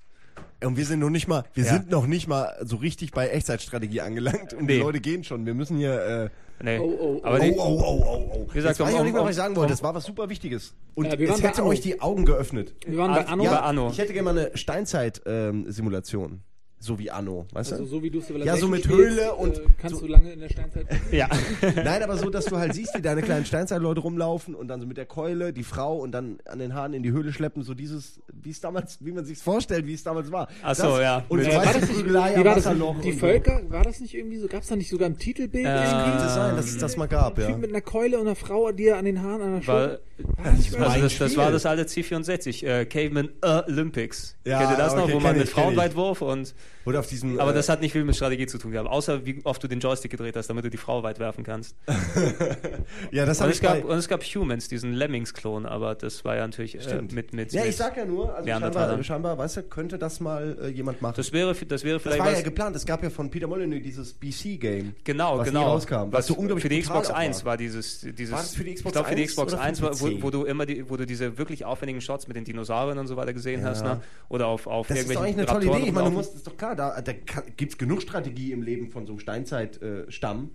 Und 0.64 0.76
wir 0.76 0.84
sind 0.86 0.98
noch 1.00 1.10
nicht 1.10 1.28
mal, 1.28 1.44
wir 1.54 1.64
Ja. 1.64 1.72
sind 1.72 1.90
noch 1.90 2.06
nicht 2.06 2.26
mal 2.28 2.54
so 2.62 2.76
richtig 2.76 3.12
bei 3.12 3.28
Echtzeitstrategie 3.28 4.00
angelangt 4.00 4.52
und 4.54 4.66
die 4.68 4.74
Nee. 4.78 4.80
Leute 4.82 5.00
gehen 5.00 5.22
schon. 5.24 5.46
Wir 5.46 5.54
müssen 5.54 5.76
hier, 5.78 6.00
äh, 6.02 6.28
Nee. 6.60 6.80
Oh, 6.80 6.86
oh, 7.00 7.20
Aber 7.22 7.36
oh. 7.36 7.40
die, 7.40 7.52
oh, 7.52 7.62
oh, 7.62 7.80
oh, 7.80 8.04
oh, 8.04 8.32
oh. 8.34 8.46
Wie 8.50 8.54
gesagt, 8.54 8.78
Jetzt 8.78 8.80
weiß 8.80 8.92
ich 8.92 8.98
auch 8.98 9.04
nicht 9.04 9.12
mehr, 9.12 9.20
um- 9.22 9.26
was 9.28 9.36
ich 9.36 9.40
sagen 9.40 9.54
wollte. 9.54 9.70
Das 9.72 9.80
war 9.84 9.94
was 9.94 10.04
super 10.04 10.28
Wichtiges. 10.28 10.74
Und 10.96 11.04
Ja, 11.04 11.12
es 11.12 11.40
bei 11.40 11.48
hätte 11.48 11.64
euch 11.64 11.80
die 11.80 12.00
Augen 12.00 12.24
geöffnet. 12.24 12.74
Wir 12.84 12.98
waren 12.98 13.12
bei 13.12 13.24
Ah, 13.28 13.30
Anno, 13.32 13.44
ja, 13.44 13.60
Anno. 13.60 13.90
ich 13.90 13.98
hätte 13.98 14.12
gerne 14.12 14.32
mal 14.32 14.38
eine 14.46 14.56
Steinzeit-Simulation. 14.56 16.40
So 16.80 16.98
wie 16.98 17.10
Anno, 17.10 17.46
weißt 17.52 17.72
also 17.72 17.84
du? 17.84 17.90
so 17.90 18.02
wie 18.04 18.10
du 18.10 18.20
Ja, 18.44 18.56
so 18.56 18.68
mit 18.68 18.84
spielst, 18.84 18.98
Höhle 19.00 19.34
und 19.34 19.58
äh, 19.58 19.62
kannst 19.78 19.96
so- 19.96 20.06
du 20.06 20.12
lange 20.12 20.32
in 20.32 20.38
der 20.40 20.48
Steinzeit. 20.48 20.86
Ja. 21.10 21.28
Nein, 21.74 22.02
aber 22.04 22.16
so, 22.16 22.30
dass 22.30 22.44
du 22.44 22.56
halt 22.56 22.72
siehst, 22.74 22.96
wie 22.96 23.02
deine 23.02 23.22
kleinen 23.22 23.44
Steinzeitleute 23.44 24.00
rumlaufen 24.00 24.54
und 24.54 24.68
dann 24.68 24.80
so 24.80 24.86
mit 24.86 24.96
der 24.96 25.06
Keule 25.06 25.52
die 25.52 25.64
Frau 25.64 25.96
und 25.98 26.12
dann 26.12 26.38
an 26.46 26.60
den 26.60 26.74
Haaren 26.74 26.92
in 26.94 27.02
die 27.02 27.10
Höhle 27.10 27.32
schleppen, 27.32 27.62
so 27.64 27.74
dieses, 27.74 28.20
wie 28.32 28.50
es 28.50 28.60
damals, 28.60 29.04
wie 29.04 29.10
man 29.10 29.24
sich's 29.24 29.42
vorstellt, 29.42 29.86
wie 29.86 29.94
es 29.94 30.04
damals 30.04 30.30
war. 30.30 30.48
Ach 30.62 30.74
so, 30.76 30.82
Das- 30.84 31.00
ja. 31.00 31.24
Und 31.28 31.40
Äh, 31.40 31.46
war 31.52 31.64
weißt 31.64 31.66
das 31.66 31.74
du, 31.74 31.86
nicht, 31.88 31.94
Prügelei 31.96 32.36
war 32.36 32.44
das, 32.44 32.56
Wasserloch. 32.56 33.00
die. 33.00 33.12
Völker, 33.12 33.60
war 33.68 33.82
das 33.82 33.98
nicht 34.00 34.14
irgendwie 34.14 34.36
so, 34.38 34.46
gab 34.46 34.62
es 34.62 34.68
da 34.68 34.76
nicht 34.76 34.88
sogar 34.90 35.08
im 35.08 35.18
Titelbild? 35.18 35.66
Äh, 35.66 35.68
irgendwie? 35.84 36.10
Könnte 36.10 36.28
sein, 36.28 36.54
dass 36.56 36.66
es 36.66 36.78
das 36.78 36.96
mal 36.96 37.08
gab, 37.08 37.38
Ein 37.38 37.44
Typ 37.44 37.50
ja. 37.50 37.56
mit 37.58 37.70
einer 37.70 37.80
Keule 37.80 38.18
und 38.20 38.26
einer 38.26 38.36
Frau, 38.36 38.70
die 38.70 38.92
an 38.92 39.04
den 39.04 39.20
Haaren 39.22 39.42
an 39.42 39.54
der 39.56 39.62
Schulter. 39.62 39.98
War 40.18 40.52
das 40.52 40.74
also 40.76 41.00
das, 41.00 41.18
das 41.18 41.36
war 41.36 41.52
das 41.52 41.66
alte 41.66 41.84
C64, 41.84 42.66
äh, 42.66 42.86
Caveman 42.86 43.30
Olympics. 43.40 44.36
Ja, 44.44 44.58
Kennt 44.58 44.72
ihr 44.72 44.76
das 44.76 44.94
noch, 44.94 45.04
okay, 45.04 45.12
wo 45.14 45.20
man 45.20 45.38
mit. 45.38 45.48
Frauenweitwurf 45.48 46.22
und 46.22 46.54
Oder 46.84 47.00
auf 47.00 47.06
diesem. 47.06 47.38
aber 47.38 47.52
äh, 47.52 47.54
das 47.54 47.68
hat 47.68 47.80
nicht 47.80 47.92
viel 47.92 48.04
mit 48.04 48.16
Strategie 48.16 48.46
zu 48.46 48.58
tun 48.58 48.72
gehabt, 48.72 48.88
außer 48.88 49.26
wie 49.26 49.40
oft 49.44 49.62
du 49.62 49.68
den 49.68 49.78
Joystick 49.78 50.10
gedreht 50.10 50.36
hast, 50.36 50.48
damit 50.48 50.64
du 50.64 50.70
die 50.70 50.76
Frau 50.76 51.02
weit 51.02 51.20
werfen 51.20 51.44
kannst. 51.44 51.76
ja, 53.12 53.26
das 53.26 53.40
Und 53.40 53.50
es 53.50 53.60
gab 53.60 53.84
und 53.84 53.96
es 53.96 54.08
gab 54.08 54.24
Humans, 54.24 54.68
diesen 54.68 54.92
Lemmings-Klon, 54.92 55.66
aber 55.66 55.94
das 55.94 56.24
war 56.24 56.36
ja 56.36 56.46
natürlich 56.46 56.74
äh, 56.84 57.02
mit 57.12 57.32
mit 57.32 57.52
Ja, 57.52 57.64
ich 57.64 57.76
sag 57.76 57.96
ja 57.96 58.04
nur, 58.04 58.34
also 58.34 58.48
scheinbar, 58.48 59.04
scheinbar, 59.04 59.38
weißt 59.38 59.58
du, 59.58 59.62
könnte 59.64 59.98
das 59.98 60.18
mal 60.18 60.58
äh, 60.62 60.68
jemand 60.68 61.00
machen. 61.00 61.14
das 61.16 61.32
wäre 61.32 61.54
das 61.54 61.84
wäre 61.84 61.94
Das 61.94 62.02
vielleicht 62.02 62.18
war 62.18 62.32
ja 62.32 62.40
geplant. 62.40 62.74
Es 62.74 62.86
gab 62.86 63.02
ja 63.02 63.10
von 63.10 63.30
Peter 63.30 63.46
Molyneux 63.46 63.82
dieses 63.82 64.12
BC-Game. 64.14 64.94
Genau, 65.04 65.38
was 65.38 65.48
genau. 65.48 65.64
rauskam, 65.64 66.10
was 66.10 66.26
so 66.26 66.34
unglaublich 66.34 66.62
für 66.62 66.68
die 66.68 66.80
Xbox 66.80 67.10
auch 67.10 67.14
1 67.14 67.44
war. 67.44 67.56
dieses, 67.56 68.00
dieses 68.00 68.32
War 68.32 68.40
das 68.40 68.54
für 68.54 68.64
die 68.64 68.74
Xbox 68.74 68.88
ich 68.88 68.92
glaube 68.92 69.08
für 69.08 69.14
die 69.14 69.22
1 69.22 69.30
Xbox 69.30 69.52
oder 69.52 69.62
für 69.62 69.68
1, 69.68 69.82
war, 69.82 69.94
wo, 70.16 70.22
wo 70.22 70.30
du 70.30 70.44
immer 70.44 70.66
die, 70.66 70.88
wo 70.90 70.96
du 70.96 71.06
diese 71.06 71.38
wirklich 71.38 71.64
aufwendigen 71.64 72.00
Shots 72.00 72.26
mit 72.28 72.36
den 72.36 72.44
Dinosauriern 72.44 72.98
und 72.98 73.06
so 73.06 73.16
weiter 73.16 73.32
gesehen 73.32 73.64
hast, 73.64 73.82
Ja. 73.84 73.96
ne? 73.96 74.00
Oder 74.28 74.46
auf, 74.46 74.66
auf 74.66 74.88
Das 74.88 74.98
ist 74.98 75.04
doch 75.06 75.10
irgendwelchen 75.22 75.40
eigentlich 75.40 75.50
eine 75.50 75.64
tolle 75.66 75.78
Idee. 75.78 75.88
Ich 75.88 75.92
meine, 75.94 76.08
du 76.10 76.14
musst, 76.16 76.34
ist 76.34 76.46
doch 76.46 76.56
klar, 76.56 76.74
da, 76.76 77.00
da 77.00 77.12
gibt 77.56 77.72
es 77.72 77.78
genug 77.78 78.02
Strategie 78.02 78.52
im 78.52 78.62
Leben 78.62 78.90
von 78.90 79.06
so 79.06 79.12
einem 79.12 79.20
Steinzeit-Stamm, 79.20 80.50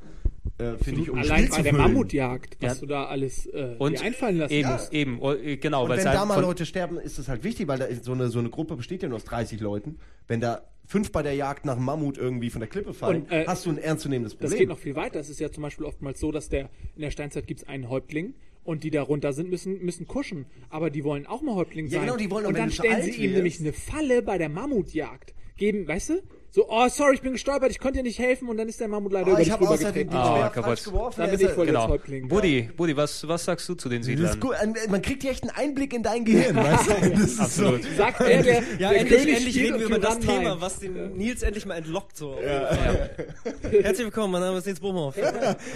äh, 0.57 0.73
finde 0.83 1.01
ich, 1.01 1.09
um 1.09 1.17
ein 1.17 1.23
Allein 1.23 1.49
bei 1.49 1.61
der. 1.61 1.73
Mammutjagd, 1.73 2.57
was 2.61 2.75
Ja. 2.75 2.79
du 2.81 2.85
da 2.85 3.05
alles 3.05 3.45
äh, 3.47 3.75
und 3.79 3.99
dir 3.99 4.03
einfallen 4.05 4.37
lassen 4.37 4.53
eben, 4.53 4.69
musst. 4.71 4.93
eben, 4.93 5.19
oh, 5.21 5.33
äh, 5.33 5.57
genau, 5.57 5.83
Und 5.83 5.89
weil 5.89 5.97
wenn 5.99 6.07
halt 6.07 6.17
da 6.17 6.25
mal 6.25 6.39
Leute 6.41 6.65
sterben, 6.65 6.97
ist 6.99 7.17
das 7.17 7.27
halt 7.27 7.43
wichtig, 7.43 7.67
weil 7.67 7.79
da 7.79 7.85
ist 7.85 8.03
so 8.05 8.11
eine, 8.13 8.29
so 8.29 8.39
eine 8.39 8.49
Gruppe 8.49 8.75
besteht 8.75 9.01
ja 9.03 9.09
nur 9.09 9.15
aus 9.17 9.25
30 9.25 9.59
Leuten. 9.61 9.97
Wenn 10.27 10.39
da 10.41 10.61
fünf 10.85 11.11
bei 11.11 11.23
der 11.23 11.33
Jagd 11.33 11.65
nach 11.65 11.75
einem 11.77 11.85
Mammut 11.85 12.17
irgendwie 12.17 12.49
von 12.49 12.59
der 12.59 12.67
Klippe 12.69 12.93
fallen, 12.93 13.23
Und, 13.23 13.31
äh, 13.31 13.45
hast 13.47 13.65
du 13.65 13.69
ein 13.71 13.77
ernstzunehmendes 13.77 14.33
Das 14.33 14.39
Problem. 14.41 14.59
geht 14.59 14.67
noch 14.69 14.77
viel 14.79 14.95
weiter. 14.95 15.19
Es 15.19 15.29
ist 15.29 15.39
ja 15.39 15.49
zum 15.51 15.63
Beispiel 15.63 15.85
oftmals 15.85 16.19
so, 16.19 16.31
dass 16.31 16.49
der 16.49 16.69
in 16.95 17.01
der 17.01 17.11
Steinzeit 17.11 17.47
gibt 17.47 17.61
es 17.61 17.67
einen 17.67 17.89
Häuptling 17.89 18.33
und 18.63 18.83
die 18.83 18.91
darunter 18.91 19.33
sind, 19.33 19.49
müssen, 19.49 19.83
müssen 19.83 20.07
kuschen. 20.07 20.45
Aber 20.69 20.89
die 20.89 21.03
wollen 21.03 21.25
auch 21.25 21.41
mal 21.41 21.55
Häuptling 21.55 21.85
Ja, 21.87 21.99
sein. 21.99 22.01
genau, 22.07 22.17
die 22.17 22.31
wollen, 22.31 22.45
und 22.45 22.57
dann 22.57 22.71
stellen 22.71 23.01
sie 23.03 23.11
ihm 23.23 23.33
nämlich 23.33 23.59
eine 23.59 23.73
Falle 23.73 24.21
bei 24.21 24.37
der 24.37 24.49
Mammutjagd. 24.49 25.33
Geben, 25.57 25.87
weißt 25.87 26.09
du? 26.09 26.13
So, 26.55 26.67
oh, 26.69 26.87
sorry, 26.87 27.15
ich 27.15 27.21
bin 27.21 27.31
gestolpert, 27.31 27.71
ich 27.71 27.79
konnte 27.79 27.97
dir 27.97 28.03
nicht 28.03 28.19
helfen 28.19 28.47
und 28.47 28.57
dann 28.57 28.69
ist 28.69 28.79
der 28.79 28.87
Mammut 28.87 29.11
leider 29.11 29.25
oh, 29.25 29.31
über 29.31 29.39
ich 29.39 29.45
dich 29.45 29.53
habe 29.53 29.67
außerdem 29.67 29.87
rübergetreten. 30.07 30.15
Ah, 30.15 30.49
kaputt. 30.49 30.63
falsch 30.65 30.83
geworfen. 30.83 31.21
Dann 31.21 31.31
bin 31.31 31.39
ist 31.39 31.45
ich 31.47 31.51
voll 31.51 31.65
ja- 31.65 31.71
genau. 31.71 31.87
Häuptling. 31.87 32.27
Buddy, 32.27 32.69
Buddy, 32.77 32.95
was, 32.95 33.27
was 33.27 33.43
sagst 33.45 33.67
du 33.69 33.73
zu 33.73 33.89
den 33.89 34.01
das 34.01 34.05
Siedlern? 34.05 34.29
ist 34.33 34.39
gut. 34.39 34.53
Äh, 34.61 34.87
Man 34.87 35.01
kriegt 35.01 35.23
ja 35.23 35.31
echt 35.31 35.41
einen 35.41 35.49
Einblick 35.49 35.93
in 35.95 36.03
dein 36.03 36.23
Gehirn, 36.25 36.55
weißt 36.55 36.89
du? 36.89 36.93
Das 37.09 37.21
ist 37.21 37.39
Absolut. 37.39 37.81
Sagt 37.97 38.21
er, 38.21 38.43
der, 38.43 38.53
Ja, 38.77 38.89
der 38.91 38.99
endlich, 38.99 39.19
König 39.19 39.35
endlich 39.35 39.59
reden 39.61 39.79
wir 39.79 39.85
über 39.87 39.97
das 39.97 40.19
Thema, 40.19 40.41
nein. 40.43 40.57
was 40.59 40.77
den 40.77 41.17
Nils 41.17 41.41
endlich 41.41 41.65
mal 41.65 41.73
entlockt. 41.73 42.17
So. 42.17 42.37
Herzlich 42.37 44.05
willkommen, 44.05 44.33
mein 44.33 44.41
Name 44.41 44.59
ist 44.59 44.67
Nils 44.67 44.79
Bohmhoff. 44.79 45.15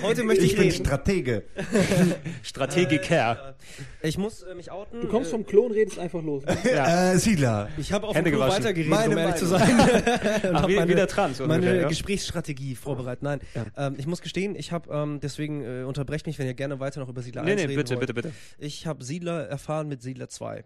Heute 0.03 0.23
möchte 0.25 0.45
Ich 0.45 0.51
ich, 0.51 0.57
bin 0.59 0.69
reden. 0.69 0.85
Stratege. 0.85 1.41
Strategiker. 2.43 3.55
Ich 4.03 4.19
muss 4.19 4.43
äh, 4.43 4.53
mich 4.53 4.69
outen. 4.69 5.01
Du 5.01 5.07
kommst 5.07 5.31
vom 5.31 5.43
Klon, 5.43 5.71
redest 5.71 5.97
einfach 5.97 6.21
los. 6.21 6.43
Ja. 6.63 7.13
Äh, 7.13 7.17
Siedler. 7.17 7.69
ich 7.79 7.91
habe 7.91 8.05
auf 8.05 8.15
Hände 8.15 8.29
dem 8.29 8.37
Klo 8.39 8.47
weitergeredet, 8.47 8.91
Meine 8.91 9.13
um 9.15 9.17
ehrlich 9.17 9.35
zu 9.37 9.47
sein. 9.47 9.63
Und 10.67 10.73
Ach, 10.73 10.81
hab 10.81 10.87
wie, 10.87 10.87
meine, 10.87 10.91
wie 10.91 10.95
der 10.95 11.07
Trans 11.07 11.39
meine 11.39 11.53
ungefähr, 11.55 11.81
ja? 11.81 11.87
Gesprächsstrategie 11.87 12.75
vorbereitet. 12.75 13.23
Nein, 13.23 13.39
ähm, 13.75 13.95
ich 13.97 14.07
muss 14.07 14.21
gestehen, 14.21 14.55
ich 14.55 14.71
habe, 14.71 14.89
ähm, 14.93 15.19
deswegen 15.21 15.63
äh, 15.63 15.83
unterbrecht 15.83 16.27
mich, 16.27 16.37
wenn 16.39 16.47
ihr 16.47 16.53
gerne 16.53 16.79
weiter 16.79 16.99
noch 16.99 17.09
über 17.09 17.21
Siedler 17.21 17.43
Nee, 17.43 17.51
1 17.51 17.61
nee, 17.61 17.67
reden 17.67 17.77
bitte, 17.77 17.95
wollt. 17.95 17.99
bitte, 18.01 18.13
bitte. 18.13 18.31
Ich 18.57 18.87
habe 18.87 19.03
Siedler 19.03 19.47
erfahren 19.47 19.87
mit 19.87 20.01
Siedler 20.01 20.29
2. 20.29 20.63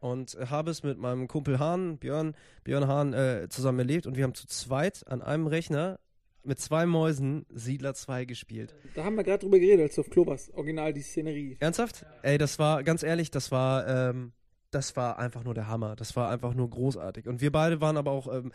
und 0.00 0.36
habe 0.50 0.70
es 0.70 0.82
mit 0.82 0.98
meinem 0.98 1.28
Kumpel 1.28 1.58
Hahn, 1.58 1.98
Björn, 1.98 2.34
Björn 2.64 2.86
Hahn, 2.88 3.12
äh, 3.14 3.46
zusammen 3.48 3.78
erlebt 3.78 4.06
und 4.06 4.16
wir 4.16 4.24
haben 4.24 4.34
zu 4.34 4.46
zweit 4.46 5.02
an 5.06 5.22
einem 5.22 5.46
Rechner 5.46 5.98
mit 6.46 6.60
zwei 6.60 6.84
Mäusen 6.84 7.46
Siedler 7.54 7.94
2 7.94 8.26
gespielt. 8.26 8.74
Da 8.94 9.04
haben 9.04 9.14
wir 9.16 9.24
gerade 9.24 9.38
drüber 9.38 9.58
geredet, 9.58 9.80
als 9.80 9.94
du 9.94 10.02
auf 10.02 10.10
Klo 10.10 10.26
warst. 10.26 10.52
Original 10.54 10.92
die 10.92 11.00
Szenerie. 11.00 11.56
Ernsthaft? 11.58 12.04
Ey, 12.22 12.36
das 12.36 12.58
war, 12.58 12.82
ganz 12.84 13.02
ehrlich, 13.02 13.30
das 13.30 13.50
war, 13.50 13.86
ähm, 13.88 14.32
das 14.70 14.94
war 14.94 15.18
einfach 15.18 15.42
nur 15.44 15.54
der 15.54 15.68
Hammer. 15.68 15.96
Das 15.96 16.16
war 16.16 16.28
einfach 16.28 16.52
nur 16.52 16.68
großartig. 16.68 17.26
Und 17.26 17.40
wir 17.40 17.50
beide 17.50 17.80
waren 17.80 17.96
aber 17.96 18.10
auch, 18.10 18.30
ähm, 18.30 18.52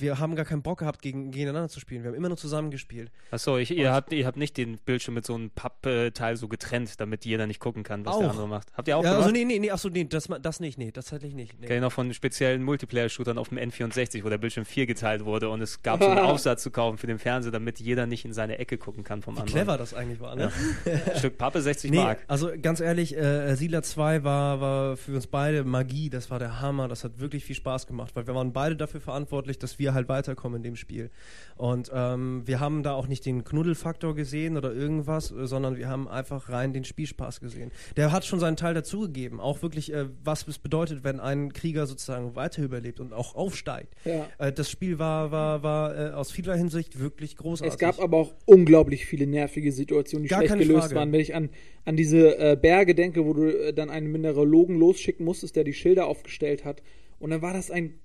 wir 0.00 0.18
haben 0.18 0.36
gar 0.36 0.44
keinen 0.44 0.62
Bock 0.62 0.78
gehabt, 0.80 1.02
gegen, 1.02 1.30
gegeneinander 1.30 1.68
zu 1.68 1.80
spielen. 1.80 2.02
Wir 2.02 2.10
haben 2.10 2.16
immer 2.16 2.28
nur 2.28 2.36
zusammen 2.36 2.70
gespielt. 2.70 3.10
Achso, 3.30 3.56
ich, 3.58 3.70
ihr, 3.70 3.92
habt, 3.92 4.12
ihr 4.12 4.26
habt 4.26 4.36
nicht 4.36 4.56
den 4.56 4.78
Bildschirm 4.78 5.14
mit 5.14 5.24
so 5.26 5.34
einem 5.34 5.50
Pappteil 5.50 6.36
so 6.36 6.48
getrennt, 6.48 7.00
damit 7.00 7.24
jeder 7.24 7.46
nicht 7.46 7.60
gucken 7.60 7.82
kann, 7.82 8.04
was 8.06 8.14
Auch. 8.14 8.20
der 8.20 8.30
andere 8.30 8.48
macht. 8.48 8.68
Habt 8.74 8.88
ihr 8.88 8.96
auch 8.96 9.04
Ja, 9.04 9.10
gemacht? 9.10 9.26
also 9.26 9.32
nee, 9.36 9.44
nee, 9.44 9.58
nee, 9.58 9.70
achso, 9.70 9.88
nee, 9.88 10.04
das, 10.04 10.28
das 10.42 10.60
nicht, 10.60 10.78
nee, 10.78 10.90
das 10.90 11.06
tatsächlich 11.06 11.34
nicht. 11.34 11.60
Nee. 11.60 11.66
Kenn 11.66 11.76
ich 11.76 11.82
noch 11.82 11.92
von 11.92 12.12
speziellen 12.14 12.62
Multiplayer-Shootern 12.62 13.38
auf 13.38 13.48
dem 13.48 13.58
N64, 13.58 14.24
wo 14.24 14.28
der 14.28 14.38
Bildschirm 14.38 14.64
4 14.64 14.86
geteilt 14.86 15.24
wurde 15.24 15.48
und 15.50 15.60
es 15.60 15.82
gab 15.82 16.02
so 16.02 16.08
einen 16.08 16.18
Aufsatz 16.24 16.62
zu 16.62 16.70
kaufen 16.70 16.98
für 16.98 17.06
den 17.06 17.18
Fernseher, 17.18 17.52
damit 17.52 17.80
jeder 17.80 18.06
nicht 18.06 18.24
in 18.24 18.32
seine 18.32 18.58
Ecke 18.58 18.78
gucken 18.78 19.04
kann 19.04 19.22
vom 19.22 19.34
Wie 19.36 19.40
anderen. 19.40 19.54
clever 19.64 19.78
das 19.78 19.94
eigentlich 19.94 20.20
war, 20.20 20.36
ne? 20.36 20.52
Ein 20.84 21.00
Stück 21.18 21.38
Pappe 21.38 21.60
60 21.60 21.90
Nee, 21.90 21.96
Mark. 21.98 22.18
also 22.28 22.50
ganz 22.60 22.80
ehrlich, 22.80 23.16
äh, 23.16 23.54
Siedler 23.56 23.82
2 23.82 24.24
war, 24.24 24.60
war 24.60 24.96
für 24.96 25.14
uns 25.14 25.26
beide 25.26 25.64
Magie, 25.64 26.10
das 26.10 26.30
war 26.30 26.38
der 26.38 26.60
Hammer, 26.60 26.88
das 26.88 27.04
hat 27.04 27.18
wirklich 27.18 27.44
viel 27.44 27.56
Spaß 27.56 27.86
gemacht, 27.86 28.14
weil 28.14 28.26
wir 28.26 28.34
waren 28.34 28.52
beide 28.52 28.76
dafür 28.76 29.00
verantwortlich, 29.00 29.58
dass 29.58 29.78
wir 29.78 29.87
halt 29.94 30.08
weiterkommen 30.08 30.58
in 30.58 30.62
dem 30.62 30.76
Spiel. 30.76 31.10
Und 31.56 31.90
ähm, 31.92 32.42
wir 32.46 32.60
haben 32.60 32.82
da 32.82 32.92
auch 32.92 33.08
nicht 33.08 33.26
den 33.26 33.44
Knuddelfaktor 33.44 34.14
gesehen 34.14 34.56
oder 34.56 34.72
irgendwas, 34.72 35.30
äh, 35.32 35.46
sondern 35.46 35.76
wir 35.76 35.88
haben 35.88 36.08
einfach 36.08 36.48
rein 36.50 36.72
den 36.72 36.84
Spielspaß 36.84 37.40
gesehen. 37.40 37.72
Der 37.96 38.12
hat 38.12 38.24
schon 38.24 38.40
seinen 38.40 38.56
Teil 38.56 38.74
dazugegeben, 38.74 39.40
auch 39.40 39.62
wirklich, 39.62 39.92
äh, 39.92 40.06
was 40.22 40.46
es 40.46 40.58
bedeutet, 40.58 41.04
wenn 41.04 41.20
ein 41.20 41.52
Krieger 41.52 41.86
sozusagen 41.86 42.36
weiter 42.36 42.62
überlebt 42.62 43.00
und 43.00 43.12
auch 43.12 43.34
aufsteigt. 43.34 43.94
Ja. 44.04 44.26
Äh, 44.38 44.52
das 44.52 44.70
Spiel 44.70 44.98
war, 44.98 45.32
war, 45.32 45.62
war 45.62 45.98
äh, 45.98 46.10
aus 46.12 46.30
vieler 46.30 46.56
Hinsicht 46.56 46.98
wirklich 47.00 47.36
großartig. 47.36 47.74
Es 47.74 47.78
gab 47.78 48.00
aber 48.00 48.18
auch 48.18 48.34
unglaublich 48.46 49.06
viele 49.06 49.26
nervige 49.26 49.72
Situationen, 49.72 50.24
die 50.24 50.28
Gar 50.28 50.40
schlecht 50.44 50.58
gelöst 50.58 50.80
Frage. 50.80 50.94
waren. 50.94 51.12
Wenn 51.12 51.20
ich 51.20 51.34
an, 51.34 51.50
an 51.84 51.96
diese 51.96 52.38
äh, 52.38 52.56
Berge 52.60 52.94
denke, 52.94 53.24
wo 53.24 53.32
du 53.32 53.48
äh, 53.48 53.72
dann 53.72 53.90
einen 53.90 54.10
Mineralogen 54.12 54.78
losschicken 54.78 55.24
musstest, 55.24 55.56
der 55.56 55.64
die 55.64 55.72
Schilder 55.72 56.06
aufgestellt 56.06 56.64
hat. 56.64 56.82
Und 57.18 57.30
dann 57.30 57.42
war 57.42 57.52
das 57.52 57.70
ein 57.70 57.98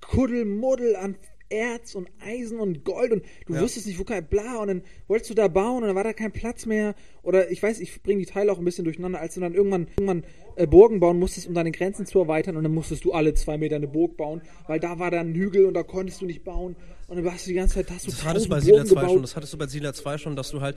Kuddelmuddel 0.00 0.96
an 0.96 1.16
Erz 1.48 1.94
und 1.94 2.08
Eisen 2.20 2.58
und 2.58 2.84
Gold 2.84 3.12
und 3.12 3.24
du 3.46 3.54
Ja. 3.54 3.60
wusstest 3.62 3.86
nicht, 3.86 3.98
wo 4.00 4.04
kein 4.04 4.26
bla 4.26 4.56
und 4.58 4.66
dann 4.68 4.82
wolltest 5.06 5.30
du 5.30 5.34
da 5.34 5.46
bauen 5.46 5.82
und 5.82 5.86
dann 5.88 5.94
war 5.94 6.02
da 6.02 6.12
kein 6.12 6.32
Platz 6.32 6.66
mehr 6.66 6.94
oder 7.22 7.50
ich 7.52 7.62
weiß, 7.62 7.78
ich 7.78 8.02
bringe 8.02 8.18
die 8.20 8.26
Teile 8.26 8.50
auch 8.50 8.58
ein 8.58 8.64
bisschen 8.64 8.84
durcheinander, 8.84 9.20
als 9.20 9.34
du 9.34 9.40
dann 9.40 9.54
irgendwann, 9.54 9.86
irgendwann 9.96 10.24
äh, 10.56 10.66
Burgen 10.66 11.00
bauen 11.00 11.18
musstest, 11.18 11.46
um 11.46 11.54
deine 11.54 11.70
Grenzen 11.70 12.06
zu 12.06 12.18
erweitern 12.18 12.56
und 12.56 12.64
dann 12.64 12.74
musstest 12.74 13.04
du 13.04 13.12
alle 13.12 13.34
zwei 13.34 13.56
Meter 13.58 13.76
eine 13.76 13.88
Burg 13.88 14.16
bauen, 14.16 14.42
weil 14.66 14.80
da 14.80 14.98
war 14.98 15.10
dann 15.10 15.30
ein 15.30 15.34
Hügel 15.34 15.66
und 15.66 15.74
da 15.74 15.82
konntest 15.82 16.20
du 16.20 16.26
nicht 16.26 16.44
bauen 16.44 16.76
und 17.08 17.16
dann 17.16 17.24
warst 17.24 17.46
du 17.46 17.50
die 17.50 17.54
ganze 17.56 17.74
Zeit, 17.74 17.90
hast 17.90 18.06
du 18.06 18.10
Das 18.10 18.24
hattest 18.24 18.46
du 18.46 18.50
bei 18.50 18.60
Siedler 18.60 18.78
Burgen 18.78 18.88
2 18.90 18.94
gebaut. 19.00 19.12
schon, 19.12 19.22
das 19.22 19.36
hattest 19.36 19.52
du 19.52 19.58
bei 19.58 19.66
Siedler 19.68 19.92
2 19.94 20.18
schon, 20.18 20.34
dass 20.36 20.50
du 20.50 20.60
halt, 20.60 20.76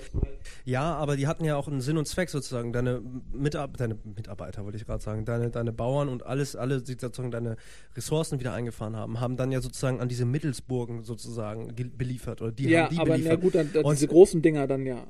ja, 0.65 0.93
aber 0.95 1.15
die 1.17 1.25
hatten 1.27 1.43
ja 1.45 1.55
auch 1.55 1.67
einen 1.67 1.81
Sinn 1.81 1.97
und 1.97 2.07
Zweck 2.07 2.29
sozusagen, 2.29 2.71
deine, 2.71 3.01
Mitab 3.33 3.77
deine 3.77 3.97
Mitarbeiter, 4.15 4.63
wollte 4.65 4.77
ich 4.77 4.85
gerade 4.85 5.01
sagen, 5.03 5.25
deine, 5.25 5.49
deine 5.49 5.73
Bauern 5.73 6.07
und 6.09 6.25
alles, 6.25 6.55
alle, 6.55 6.81
die 6.81 6.93
sozusagen 6.99 7.31
deine 7.31 7.55
Ressourcen 7.95 8.39
wieder 8.39 8.53
eingefahren 8.53 8.95
haben, 8.95 9.19
haben 9.19 9.37
dann 9.37 9.51
ja 9.51 9.61
sozusagen 9.61 9.99
an 10.01 10.07
diese 10.09 10.25
Mittelsburgen 10.25 11.03
sozusagen 11.03 11.75
ge- 11.75 11.89
beliefert 11.95 12.41
oder 12.41 12.51
die 12.51 12.69
ja, 12.69 12.83
haben 12.83 12.93
die 12.95 12.99
aber 12.99 13.09
na 13.09 13.15
beliefert. 13.15 13.41
gut, 13.41 13.55
dann, 13.55 13.69
dann 13.73 13.85
Und- 13.85 13.95
diese 13.95 14.07
großen 14.07 14.41
Dinger 14.41 14.67
dann 14.67 14.85
ja. 14.85 15.07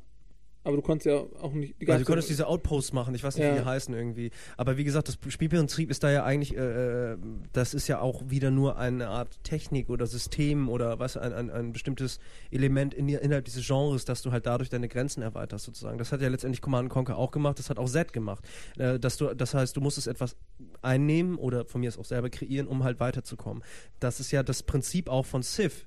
Aber 0.63 0.76
du 0.76 0.82
konntest 0.82 1.06
ja 1.06 1.15
auch 1.41 1.54
nicht 1.54 1.76
die 1.80 1.86
Also 1.86 1.88
ganze 1.88 2.04
du 2.04 2.06
konntest 2.06 2.30
diese 2.30 2.45
Outposts 2.48 2.91
machen, 2.91 3.15
ich 3.15 3.24
weiß 3.24 3.36
nicht, 3.38 3.45
Ja. 3.45 3.54
wie 3.56 3.60
die 3.60 3.65
heißen 3.65 3.93
irgendwie. 3.93 4.30
Aber 4.58 4.76
wie 4.78 4.84
gesagt, 4.84 5.08
das 5.08 5.17
Spielprinzip 5.30 5.89
ist 5.89 6.04
da 6.04 6.12
ja 6.12 6.26
eigentlich, 6.26 6.56
äh, 6.56 7.13
äh, 7.13 7.17
das 7.54 7.74
ist 7.74 7.88
ja 7.88 8.02
auch 8.02 8.22
wieder 8.28 8.52
nur 8.52 8.78
eine 8.78 9.08
Art 9.08 9.41
Technik 9.43 9.89
oder 9.89 10.06
System 10.06 10.67
oder 10.67 11.00
was, 11.00 11.15
ein, 11.15 11.32
ein, 11.32 11.50
ein 11.50 11.72
bestimmtes 11.72 12.19
Element 12.52 12.93
in, 12.93 13.08
innerhalb 13.08 13.45
dieses 13.45 13.65
Genres, 13.65 14.04
dass 14.04 14.22
du 14.22 14.32
halt 14.34 14.45
dadurch 14.45 14.69
deine 14.69 14.89
Grenzen 14.89 15.22
erweiterst 15.24 15.63
sozusagen. 15.65 15.98
Das 15.98 16.12
hat 16.12 16.19
ja 16.22 16.28
letztendlich 16.28 16.62
Command 16.62 16.89
Conquer 16.89 17.17
auch 17.17 17.32
gemacht, 17.32 17.58
das 17.58 17.69
hat 17.69 17.80
auch 17.80 17.88
Z 17.89 18.12
gemacht. 18.12 18.43
Äh, 18.78 19.00
dass 19.00 19.15
du, 19.15 19.34
das 19.34 19.54
heißt, 19.54 19.78
du 19.78 19.82
musstest 19.82 20.08
etwas 20.08 20.36
einnehmen 20.82 21.38
oder 21.38 21.65
von 21.65 21.80
mir 21.80 21.88
aus 21.88 21.98
auch 21.98 22.06
selber 22.06 22.30
kreieren, 22.30 22.67
um 22.67 22.84
halt 22.84 23.00
weiterzukommen. 23.00 23.63
Das 24.02 24.19
ist 24.19 24.32
ja 24.32 24.43
das 24.43 24.63
Prinzip 24.63 25.10
auch 25.10 25.26
von 25.26 25.41
Civ. 25.41 25.86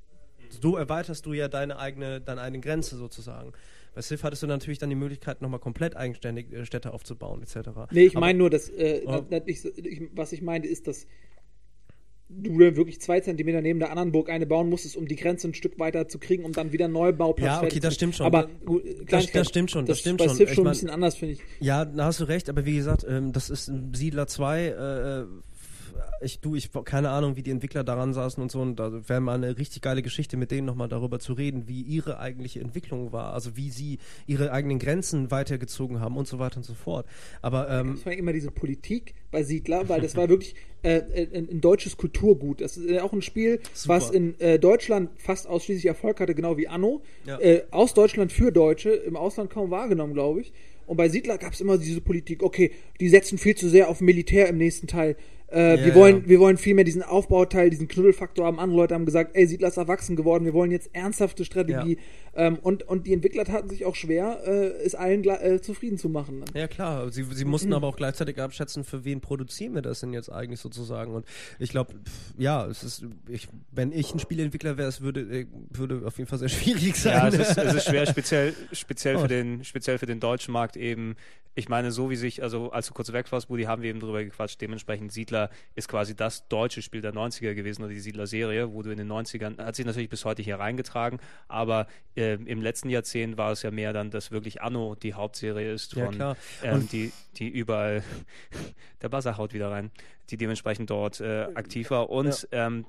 So 0.48 0.76
erweiterst 0.76 1.26
du 1.26 1.34
ja 1.34 1.48
deine 1.48 1.78
eigene, 1.78 2.20
deine 2.20 2.40
eigene 2.40 2.60
Grenze 2.60 2.96
sozusagen. 2.96 3.52
Bei 3.94 4.00
Civ 4.02 4.22
hattest 4.24 4.42
du 4.42 4.46
natürlich 4.46 4.78
dann 4.78 4.88
die 4.90 4.96
Möglichkeit, 4.96 5.42
nochmal 5.42 5.60
komplett 5.60 5.96
eigenständig 5.96 6.52
äh, 6.52 6.64
Städte 6.64 6.92
aufzubauen, 6.94 7.42
etc. 7.42 7.68
Nee, 7.90 8.04
ich 8.06 8.14
meine 8.14 8.38
nur, 8.38 8.48
dass, 8.50 8.68
äh, 8.70 9.04
Ja. 9.04 9.20
dass 9.20 9.42
ich, 9.46 9.64
ich, 9.64 10.02
was 10.14 10.32
ich 10.32 10.40
meinte, 10.42 10.66
ist, 10.68 10.86
dass 10.86 11.06
du 12.30 12.58
dann 12.58 12.76
wirklich 12.76 12.98
zwei 13.02 13.20
Zentimeter 13.20 13.60
neben 13.60 13.78
der 13.78 13.90
anderen 13.90 14.10
Burg 14.10 14.30
eine 14.30 14.46
bauen 14.46 14.70
musstest, 14.70 14.96
um 14.96 15.06
die 15.06 15.16
Grenze 15.16 15.48
ein 15.48 15.52
Stück 15.54 15.78
weiter 15.78 16.08
zu 16.08 16.18
kriegen, 16.18 16.44
um 16.46 16.52
dann 16.52 16.72
wieder 16.72 16.86
einen 16.86 16.94
Neubauplatz 16.94 17.46
Ja, 17.46 17.62
okay, 17.62 17.78
das 17.80 17.94
stimmt 17.94 18.16
schon. 18.16 18.24
Aber 18.24 18.44
Das- 18.44 18.50
gut, 18.64 18.82
das- 19.10 19.30
das 19.30 19.48
stimmt 19.48 19.70
schon, 19.70 19.84
das 19.84 19.98
stimmt 20.00 20.18
bei 20.18 20.26
schon. 20.28 20.36
Civ 20.36 20.48
Ich 20.48 20.54
schon 20.54 20.64
mein- 20.64 20.70
ein 20.70 20.74
bisschen 20.74 20.90
anders, 20.90 21.16
finde 21.16 21.34
ich. 21.34 21.40
Ja, 21.60 21.84
da 21.84 22.06
hast 22.06 22.20
du 22.20 22.24
recht, 22.24 22.48
aber 22.48 22.64
wie 22.64 22.76
gesagt, 22.76 23.04
ähm, 23.06 23.32
das 23.34 23.50
ist 23.50 23.68
ein 23.68 23.92
Siedler 23.92 24.26
2. 24.26 24.68
Äh, 24.68 25.26
ich, 26.22 26.40
du, 26.40 26.54
ich 26.54 26.70
keine 26.84 27.10
Ahnung, 27.10 27.36
wie 27.36 27.42
die 27.42 27.50
Entwickler 27.50 27.84
daran 27.84 28.14
saßen 28.14 28.42
und 28.42 28.50
so. 28.50 28.60
Und 28.60 28.76
da 28.76 29.08
wäre 29.08 29.20
mal 29.20 29.34
eine 29.34 29.58
richtig 29.58 29.82
geile 29.82 30.02
Geschichte, 30.02 30.36
mit 30.36 30.50
denen 30.50 30.66
nochmal 30.66 30.88
darüber 30.88 31.18
zu 31.18 31.32
reden, 31.32 31.68
wie 31.68 31.82
ihre 31.82 32.18
eigentliche 32.18 32.60
Entwicklung 32.60 33.12
war. 33.12 33.32
Also 33.34 33.56
wie 33.56 33.70
sie 33.70 33.98
ihre 34.26 34.52
eigenen 34.52 34.78
Grenzen 34.78 35.30
weitergezogen 35.30 36.00
haben 36.00 36.16
und 36.16 36.26
so 36.26 36.38
weiter 36.38 36.58
und 36.58 36.64
so 36.64 36.74
fort. 36.74 37.06
Aber 37.40 37.70
ähm, 37.70 37.94
Das 37.96 38.06
war 38.06 38.12
immer 38.12 38.32
diese 38.32 38.50
Politik 38.50 39.14
bei 39.30 39.42
Siedler, 39.42 39.88
weil 39.88 40.00
das 40.00 40.16
war 40.16 40.28
wirklich 40.28 40.54
äh, 40.82 41.00
ein, 41.32 41.48
ein 41.50 41.60
deutsches 41.60 41.96
Kulturgut. 41.96 42.60
Das 42.60 42.76
ist 42.76 42.90
äh, 42.90 43.00
auch 43.00 43.12
ein 43.12 43.22
Spiel, 43.22 43.60
Super. 43.72 43.94
was 43.94 44.10
in 44.10 44.38
äh, 44.40 44.58
Deutschland 44.58 45.10
fast 45.16 45.46
ausschließlich 45.46 45.86
Erfolg 45.86 46.20
hatte, 46.20 46.34
genau 46.34 46.56
wie 46.56 46.68
Anno. 46.68 47.02
Ja. 47.26 47.38
Äh, 47.40 47.64
aus 47.70 47.94
Deutschland 47.94 48.32
für 48.32 48.52
Deutsche, 48.52 48.90
im 48.90 49.16
Ausland 49.16 49.50
kaum 49.50 49.70
wahrgenommen, 49.70 50.14
glaube 50.14 50.40
ich. 50.40 50.52
Und 50.86 50.96
bei 50.96 51.08
Siedler 51.08 51.38
gab 51.38 51.52
es 51.52 51.60
immer 51.60 51.78
diese 51.78 52.00
Politik, 52.00 52.42
okay, 52.42 52.72
die 53.00 53.08
setzen 53.08 53.38
viel 53.38 53.54
zu 53.54 53.68
sehr 53.68 53.88
auf 53.88 54.00
Militär 54.00 54.48
im 54.48 54.58
nächsten 54.58 54.86
Teil. 54.86 55.16
Äh, 55.52 55.78
Ja, 55.78 55.84
wir, 55.86 55.94
wollen, 55.94 56.22
ja. 56.22 56.28
wir 56.28 56.40
wollen 56.40 56.56
viel 56.56 56.74
mehr 56.74 56.84
diesen 56.84 57.02
Aufbauteil, 57.02 57.70
diesen 57.70 57.88
Knuddelfaktor 57.88 58.46
haben. 58.46 58.58
Andere 58.58 58.78
Leute 58.78 58.94
haben 58.94 59.04
gesagt, 59.06 59.30
ey, 59.34 59.46
Siedler 59.46 59.68
ist 59.68 59.76
erwachsen 59.76 60.16
geworden, 60.16 60.44
wir 60.44 60.54
wollen 60.54 60.70
jetzt 60.70 60.90
ernsthafte 60.94 61.44
Strategie. 61.44 61.98
Ähm, 62.34 62.58
und, 62.62 62.82
und 62.84 63.06
die 63.06 63.12
Entwickler 63.12 63.44
taten 63.44 63.68
sich 63.68 63.84
auch 63.84 63.94
schwer, 63.94 64.40
äh, 64.46 64.68
es 64.84 64.94
allen 64.94 65.22
äh, 65.24 65.60
zufrieden 65.60 65.98
zu 65.98 66.08
machen. 66.08 66.44
Ja, 66.54 66.66
klar. 66.66 67.10
Sie, 67.10 67.24
sie 67.24 67.44
mussten 67.44 67.72
aber 67.74 67.86
auch 67.86 67.96
gleichzeitig 67.96 68.40
abschätzen, 68.40 68.84
für 68.84 69.04
wen 69.04 69.20
produzieren 69.20 69.74
wir 69.74 69.82
das 69.82 70.00
denn 70.00 70.12
jetzt 70.14 70.30
eigentlich 70.30 70.60
sozusagen. 70.60 71.12
Und 71.14 71.26
ich 71.58 71.70
glaube, 71.70 71.94
ja, 72.38 72.66
es 72.66 72.82
ist, 72.82 73.04
ich, 73.28 73.48
wenn 73.70 73.92
ich 73.92 74.14
ein 74.14 74.18
Spieleentwickler 74.18 74.78
wäre, 74.78 74.88
es 74.88 75.02
würde, 75.02 75.20
äh, 75.20 75.46
würde 75.70 76.06
auf 76.06 76.16
jeden 76.16 76.28
Fall 76.28 76.38
sehr 76.38 76.48
schwierig 76.50 76.96
sein. 76.96 77.12
Ja, 77.12 77.28
es 77.28 77.34
ist, 77.50 77.58
es 77.58 77.74
ist 77.74 77.84
schwer, 77.86 78.06
speziell, 78.06 78.54
speziell, 78.72 79.16
Oh. 79.16 79.20
für 79.20 79.28
den, 79.28 79.62
speziell 79.64 79.98
für 79.98 80.06
den 80.06 80.20
deutschen 80.20 80.52
Markt 80.52 80.76
eben. 80.76 81.16
Ich 81.54 81.68
meine, 81.68 81.90
so 81.90 82.08
wie 82.08 82.16
sich, 82.16 82.42
also 82.42 82.70
als 82.70 82.86
du 82.86 82.94
kurz 82.94 83.12
weg 83.12 83.30
warst, 83.30 83.48
Budi, 83.48 83.64
haben 83.64 83.82
wir 83.82 83.90
eben 83.90 84.00
drüber 84.00 84.24
gequatscht. 84.24 84.58
Dementsprechend 84.62 85.12
Siedler 85.12 85.41
ist 85.74 85.88
quasi 85.88 86.14
das 86.16 86.48
deutsche 86.48 86.82
Spiel 86.82 87.00
der 87.00 87.12
90er 87.12 87.54
gewesen 87.54 87.82
oder 87.82 87.92
die 87.92 88.00
Siedler-Serie, 88.00 88.72
wo 88.72 88.82
du 88.82 88.90
in 88.90 88.98
den 88.98 89.10
90ern, 89.10 89.58
hat 89.62 89.76
sich 89.76 89.86
natürlich 89.86 90.08
bis 90.10 90.24
heute 90.24 90.42
hier 90.42 90.56
reingetragen, 90.58 91.18
aber 91.48 91.86
äh, 92.16 92.34
im 92.34 92.60
letzten 92.62 92.88
Jahrzehnt 92.90 93.36
war 93.36 93.52
es 93.52 93.62
ja 93.62 93.70
mehr 93.70 93.92
dann, 93.92 94.10
dass 94.10 94.30
wirklich 94.30 94.62
Anno 94.62 94.94
die 94.94 95.14
Hauptserie 95.14 95.72
ist 95.72 95.94
Ja, 95.94 96.04
von, 96.06 96.14
klar. 96.14 96.36
ähm, 96.62 96.74
Und- 96.74 96.92
die, 96.92 97.12
die 97.36 97.48
überall, 97.48 98.02
der 99.02 99.08
Buzzer 99.08 99.36
haut 99.38 99.52
wieder 99.54 99.70
rein, 99.70 99.90
die 100.30 100.36
dementsprechend 100.36 100.90
dort 100.90 101.20
äh, 101.20 101.42
aktiv 101.54 101.90
war 101.90 102.10
und 102.10 102.48
ähm, 102.52 102.84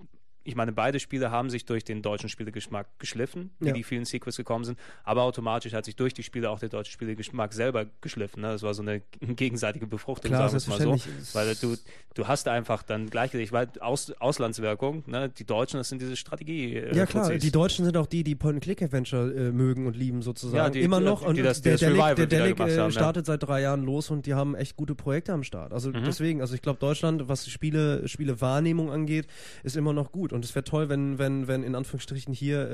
ich 0.45 0.55
meine, 0.55 0.71
beide 0.73 0.99
Spiele 0.99 1.31
haben 1.31 1.49
sich 1.49 1.65
durch 1.65 1.83
den 1.83 2.01
deutschen 2.01 2.27
Spielegeschmack 2.29 2.87
geschliffen, 2.99 3.51
wie 3.59 3.67
Ja. 3.67 3.73
die 3.73 3.83
vielen 3.83 4.05
Sequels 4.05 4.35
gekommen 4.37 4.65
sind, 4.65 4.77
aber 5.03 5.23
automatisch 5.23 5.73
hat 5.73 5.85
sich 5.85 5.95
durch 5.95 6.13
die 6.13 6.23
Spiele 6.23 6.49
auch 6.49 6.59
der 6.59 6.69
deutsche 6.69 6.91
Spielegeschmack 6.91 7.53
selber 7.53 7.85
geschliffen. 8.01 8.41
Ne? 8.41 8.47
Das 8.49 8.63
war 8.63 8.73
so 8.73 8.81
eine 8.81 9.01
gegenseitige 9.21 9.87
Befruchtung, 9.87 10.31
Klar, 10.31 10.49
sagen 10.49 10.53
wir 10.53 10.57
es 10.57 10.67
mal 10.89 10.97
so. 10.99 11.35
Weil 11.37 11.55
du, 11.55 11.75
du 12.13 12.27
hast 12.27 12.47
einfach 12.47 12.83
dann 12.83 13.09
gleichzeitig, 13.09 13.51
weil 13.51 13.69
Aus, 13.79 14.11
Auslandswirkung, 14.19 15.03
ne? 15.07 15.29
die 15.29 15.45
Deutschen, 15.45 15.77
das 15.77 15.89
sind 15.89 16.01
diese 16.01 16.15
Strategie. 16.15 16.75
Äh, 16.75 16.95
Ja 16.95 17.05
klar, 17.05 17.25
Fuzis. 17.25 17.41
die 17.41 17.51
Deutschen 17.51 17.85
sind 17.85 17.95
auch 17.97 18.07
die, 18.07 18.23
die 18.23 18.35
Point-and-Click-Adventure 18.35 19.33
äh, 19.33 19.51
mögen 19.51 19.87
und 19.87 19.95
lieben 19.95 20.21
sozusagen. 20.21 20.57
Ja, 20.57 20.69
die- 20.69 20.81
Immer 20.81 20.99
die- 20.99 21.05
noch. 21.05 21.21
die 21.21 21.27
und 21.27 21.37
das- 21.43 21.57
die 21.61 21.69
der 21.69 21.73
das 21.73 21.79
Delic, 21.81 22.15
der 22.17 22.25
Delic 22.27 22.59
äh, 22.59 22.63
haben, 22.63 22.69
ja. 22.69 22.91
startet 22.91 23.25
seit 23.25 23.43
drei 23.43 23.61
Jahren 23.61 23.83
los 23.83 24.09
und 24.09 24.25
die 24.25 24.33
haben 24.33 24.55
echt 24.55 24.75
gute 24.75 24.95
Projekte 24.95 25.31
am 25.33 25.43
Start. 25.43 25.71
Also 25.71 25.89
Mhm. 25.91 26.03
deswegen, 26.05 26.41
also 26.41 26.53
ich 26.55 26.61
glaube 26.61 26.79
Deutschland, 26.79 27.27
was 27.29 27.47
Spiele, 27.49 28.07
Spielewahrnehmung 28.07 28.91
angeht, 28.91 29.27
ist 29.63 29.77
immer 29.77 29.93
noch 29.93 30.11
gut. 30.11 30.32
Und 30.33 30.43
es 30.43 30.55
wäre 30.55 30.63
toll, 30.63 30.89
wenn, 30.89 31.19
wenn, 31.19 31.47
wenn 31.47 31.63
in 31.63 31.75
Anführungsstrichen 31.75 32.33
hier, 32.33 32.69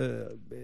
äh, 0.52 0.56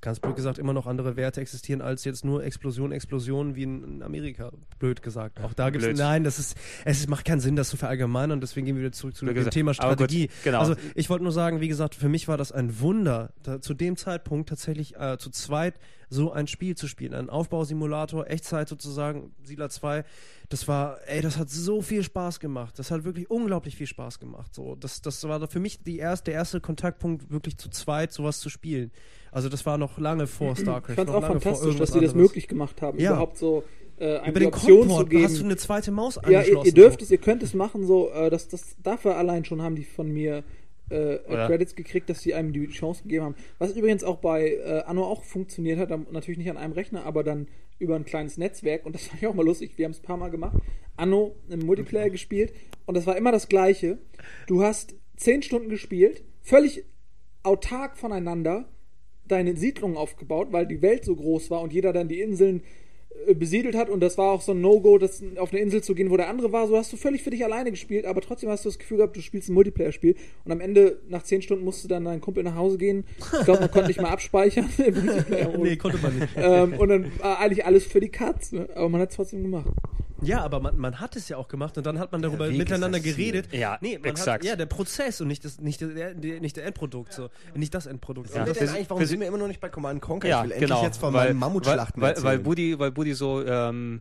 ganz 0.00 0.20
blöd 0.20 0.36
gesagt, 0.36 0.58
immer 0.58 0.72
noch 0.72 0.86
andere 0.86 1.16
Werte 1.16 1.40
existieren 1.40 1.80
als 1.82 2.04
jetzt 2.04 2.24
nur 2.24 2.44
Explosion, 2.44 2.92
Explosion 2.92 3.56
wie 3.56 3.64
in, 3.64 4.02
Amerika. 4.02 4.52
Blöd 4.78 5.02
gesagt. 5.02 5.40
Auch 5.42 5.52
da 5.54 5.70
gibt 5.70 5.84
es, 5.84 5.98
nein, 5.98 6.22
das 6.24 6.38
ist, 6.38 6.56
es 6.84 7.00
ist- 7.00 7.08
macht 7.08 7.24
keinen 7.24 7.40
Sinn, 7.40 7.56
das 7.56 7.70
zu 7.70 7.76
verallgemeinern 7.76 8.40
deswegen 8.40 8.66
gehen 8.66 8.76
wir 8.76 8.82
wieder 8.82 8.92
zurück 8.92 9.16
zu 9.16 9.24
Blöd 9.24 9.34
dem 9.34 9.40
gesagt. 9.40 9.54
Thema 9.54 9.70
Aber 9.78 9.96
gut, 9.96 10.10
Strategie. 10.10 10.30
genau. 10.44 10.60
Also 10.60 10.74
ich 10.94 11.10
wollte 11.10 11.24
nur 11.24 11.32
sagen, 11.32 11.60
wie 11.60 11.68
gesagt, 11.68 11.94
für 11.94 12.08
mich 12.08 12.28
war 12.28 12.36
das 12.36 12.52
ein 12.52 12.80
Wunder, 12.80 13.32
da, 13.42 13.60
zu 13.60 13.74
dem 13.74 13.96
Zeitpunkt 13.96 14.48
tatsächlich 14.48 14.94
äh, 14.96 15.18
zu 15.18 15.30
zweit 15.30 15.74
so 16.08 16.32
ein 16.32 16.46
Spiel 16.46 16.76
zu 16.76 16.88
spielen. 16.88 17.14
Ein 17.14 17.30
Aufbausimulator, 17.30 18.28
Echtzeit 18.30 18.68
sozusagen, 18.68 19.32
Siedler 19.42 19.70
2. 19.70 20.04
Das 20.48 20.68
war, 20.68 20.98
ey, 21.06 21.20
das 21.22 21.38
hat 21.38 21.50
so 21.50 21.82
viel 21.82 22.02
Spaß 22.02 22.40
gemacht. 22.40 22.78
Das 22.78 22.90
hat 22.90 23.04
wirklich 23.04 23.30
unglaublich 23.30 23.76
viel 23.76 23.86
Spaß 23.86 24.18
gemacht. 24.18 24.54
So, 24.54 24.74
das, 24.76 25.02
das 25.02 25.22
war 25.28 25.46
für 25.48 25.60
mich 25.60 25.82
die 25.82 25.98
erste, 25.98 26.30
der 26.30 26.34
erste 26.34 26.60
Kontaktpunkt, 26.60 27.30
wirklich 27.30 27.56
zu 27.58 27.68
zweit 27.70 28.12
sowas 28.12 28.40
zu 28.40 28.50
spielen. 28.50 28.90
Also 29.32 29.48
das 29.48 29.66
war 29.66 29.78
noch 29.78 29.98
lange 29.98 30.26
vor 30.26 30.54
StarCraft. 30.56 30.92
Ich 30.92 30.96
fand 30.96 31.10
auch 31.10 31.22
lange 31.22 31.40
vor 31.40 31.40
fantastisch, 31.40 31.76
dass 31.76 31.92
sie 31.92 32.00
das 32.00 32.14
möglich 32.14 32.46
gemacht 32.48 32.80
haben, 32.82 32.98
Ja. 32.98 33.12
überhaupt 33.12 33.36
so 33.38 33.64
äh, 33.98 34.28
Über 34.28 34.40
den 34.40 34.48
Option 34.48 34.90
zu 34.90 35.06
geben. 35.06 35.24
hast 35.24 35.38
du 35.38 35.44
eine 35.44 35.56
zweite 35.56 35.90
Maus 35.92 36.16
ja, 36.24 36.30
ihr, 36.30 36.38
angeschlossen. 36.38 36.66
ihr 36.66 36.74
dürft 36.74 37.02
es, 37.02 37.10
ihr 37.10 37.18
könnt 37.18 37.42
es 37.42 37.54
machen, 37.54 37.86
so, 37.86 38.10
äh, 38.10 38.28
das, 38.28 38.48
das 38.48 38.76
dafür 38.82 39.16
allein 39.16 39.44
schon 39.44 39.62
haben 39.62 39.76
die 39.76 39.84
von 39.84 40.08
mir 40.12 40.42
äh, 40.90 41.18
Oder? 41.26 41.46
Credits 41.46 41.74
gekriegt, 41.74 42.10
dass 42.10 42.20
sie 42.20 42.34
einem 42.34 42.52
die 42.52 42.66
Chance 42.68 43.02
gegeben 43.02 43.24
haben. 43.24 43.34
Was 43.58 43.72
übrigens 43.72 44.04
auch 44.04 44.18
bei 44.18 44.54
äh, 44.54 44.82
Anno 44.86 45.04
auch 45.04 45.24
funktioniert 45.24 45.78
hat, 45.78 45.90
natürlich 46.12 46.38
nicht 46.38 46.50
an 46.50 46.56
einem 46.56 46.72
Rechner, 46.72 47.04
aber 47.04 47.24
dann 47.24 47.48
über 47.78 47.96
ein 47.96 48.04
kleines 48.04 48.38
Netzwerk 48.38 48.86
und 48.86 48.94
das 48.94 49.06
fand 49.06 49.22
ich 49.22 49.28
auch 49.28 49.34
mal 49.34 49.44
lustig. 49.44 49.72
Wir 49.76 49.84
haben 49.84 49.92
es 49.92 50.00
ein 50.00 50.06
paar 50.06 50.16
Mal 50.16 50.30
gemacht. 50.30 50.56
Anno 50.96 51.34
im 51.48 51.60
Multiplayer 51.60 52.10
gespielt 52.10 52.52
und 52.86 52.96
das 52.96 53.06
war 53.06 53.16
immer 53.16 53.32
das 53.32 53.48
Gleiche. 53.48 53.98
Du 54.46 54.62
hast 54.62 54.94
zehn 55.16 55.42
Stunden 55.42 55.68
gespielt, 55.68 56.22
völlig 56.42 56.84
autark 57.42 57.96
voneinander 57.96 58.68
deine 59.26 59.56
Siedlungen 59.56 59.96
aufgebaut, 59.96 60.48
weil 60.50 60.66
die 60.66 60.82
Welt 60.82 61.04
so 61.04 61.16
groß 61.16 61.50
war 61.50 61.62
und 61.62 61.72
jeder 61.72 61.92
dann 61.92 62.08
die 62.08 62.20
Inseln 62.20 62.60
äh, 62.60 62.62
besiedelt 63.34 63.74
hat 63.74 63.88
und 63.88 64.00
das 64.00 64.18
war 64.18 64.30
auch 64.30 64.42
so 64.42 64.52
ein 64.52 64.60
No-Go, 64.60 64.98
das 64.98 65.22
auf 65.38 65.52
eine 65.52 65.60
Insel 65.60 65.82
zu 65.82 65.94
gehen, 65.94 66.10
wo 66.10 66.16
der 66.16 66.28
andere 66.28 66.52
war. 66.52 66.66
So 66.66 66.76
hast 66.76 66.92
du 66.92 66.96
völlig 66.96 67.22
für 67.22 67.30
dich 67.30 67.44
alleine 67.44 67.70
gespielt, 67.70 68.04
aber 68.06 68.20
trotzdem 68.20 68.50
hast 68.50 68.64
du 68.64 68.68
das 68.68 68.78
Gefühl 68.78 68.98
gehabt, 68.98 69.16
du 69.16 69.20
spielst 69.22 69.48
ein 69.48 69.54
Multiplayer-Spiel 69.54 70.16
und 70.44 70.52
am 70.52 70.60
Ende, 70.60 70.98
nach 71.08 71.22
zehn 71.22 71.40
Stunden, 71.42 71.64
musste 71.64 71.88
dann 71.88 72.04
dein 72.04 72.20
Kumpel 72.20 72.42
nach 72.42 72.56
Hause 72.56 72.78
gehen. 72.78 73.04
Ich 73.18 73.44
glaube, 73.44 73.60
man 73.60 73.70
konnte 73.70 73.88
nicht 73.88 74.00
mal 74.00 74.10
abspeichern 74.10 74.68
im 74.78 75.04
Multiplayer. 75.04 75.58
Nee, 75.58 75.76
konnte 75.76 75.98
man 75.98 76.18
nicht. 76.18 76.28
ähm, 76.36 76.74
und 76.74 76.88
dann 76.88 77.12
war 77.18 77.38
eigentlich 77.38 77.64
alles 77.64 77.86
für 77.86 78.00
die 78.00 78.10
Katz, 78.10 78.52
ne? 78.52 78.68
aber 78.74 78.88
man 78.88 79.00
hat 79.00 79.10
es 79.10 79.16
trotzdem 79.16 79.42
gemacht. 79.42 79.66
Ja, 80.24 80.42
aber 80.42 80.60
man, 80.60 80.78
man 80.78 81.00
hat 81.00 81.16
es 81.16 81.28
ja 81.28 81.36
auch 81.36 81.48
gemacht 81.48 81.76
und 81.76 81.84
dann 81.86 81.98
hat 81.98 82.12
man 82.12 82.22
darüber 82.22 82.48
miteinander 82.48 83.00
Ziel. 83.00 83.12
geredet. 83.14 83.48
Ja, 83.52 83.78
nee, 83.80 83.98
man 83.98 84.10
exakt. 84.10 84.42
Hat, 84.42 84.48
ja, 84.48 84.56
der 84.56 84.66
Prozess 84.66 85.20
und 85.20 85.28
nicht 85.28 85.44
das, 85.44 85.60
nicht 85.60 85.80
der, 85.80 86.14
der, 86.14 86.40
nicht 86.40 86.56
der 86.56 86.64
Endprodukt, 86.64 87.12
so. 87.12 87.28
Nicht 87.54 87.74
das 87.74 87.86
Endprodukt. 87.86 88.30
Ja. 88.34 88.46
Ja, 88.46 88.54
Wir- 88.54 88.70
eigentlich, 88.70 88.90
warum 88.90 89.04
sind 89.04 89.20
wir 89.20 89.28
immer 89.28 89.38
noch 89.38 89.48
nicht 89.48 89.60
bei 89.60 89.68
Command 89.68 90.00
Conquer? 90.00 90.28
Ja, 90.28 90.38
ich 90.38 90.44
will 90.44 90.52
endlich 90.52 90.70
genau. 90.70 90.82
jetzt 90.82 90.98
von 90.98 91.12
weil, 91.12 91.28
meinen 91.28 91.38
Mammutschlachten 91.38 92.00
weil, 92.00 92.16
weil, 92.16 92.22
weil 92.24 92.38
Budi, 92.38 92.78
weil 92.78 92.90
Budi 92.90 93.03
so 93.12 93.44
ähm, 93.46 94.00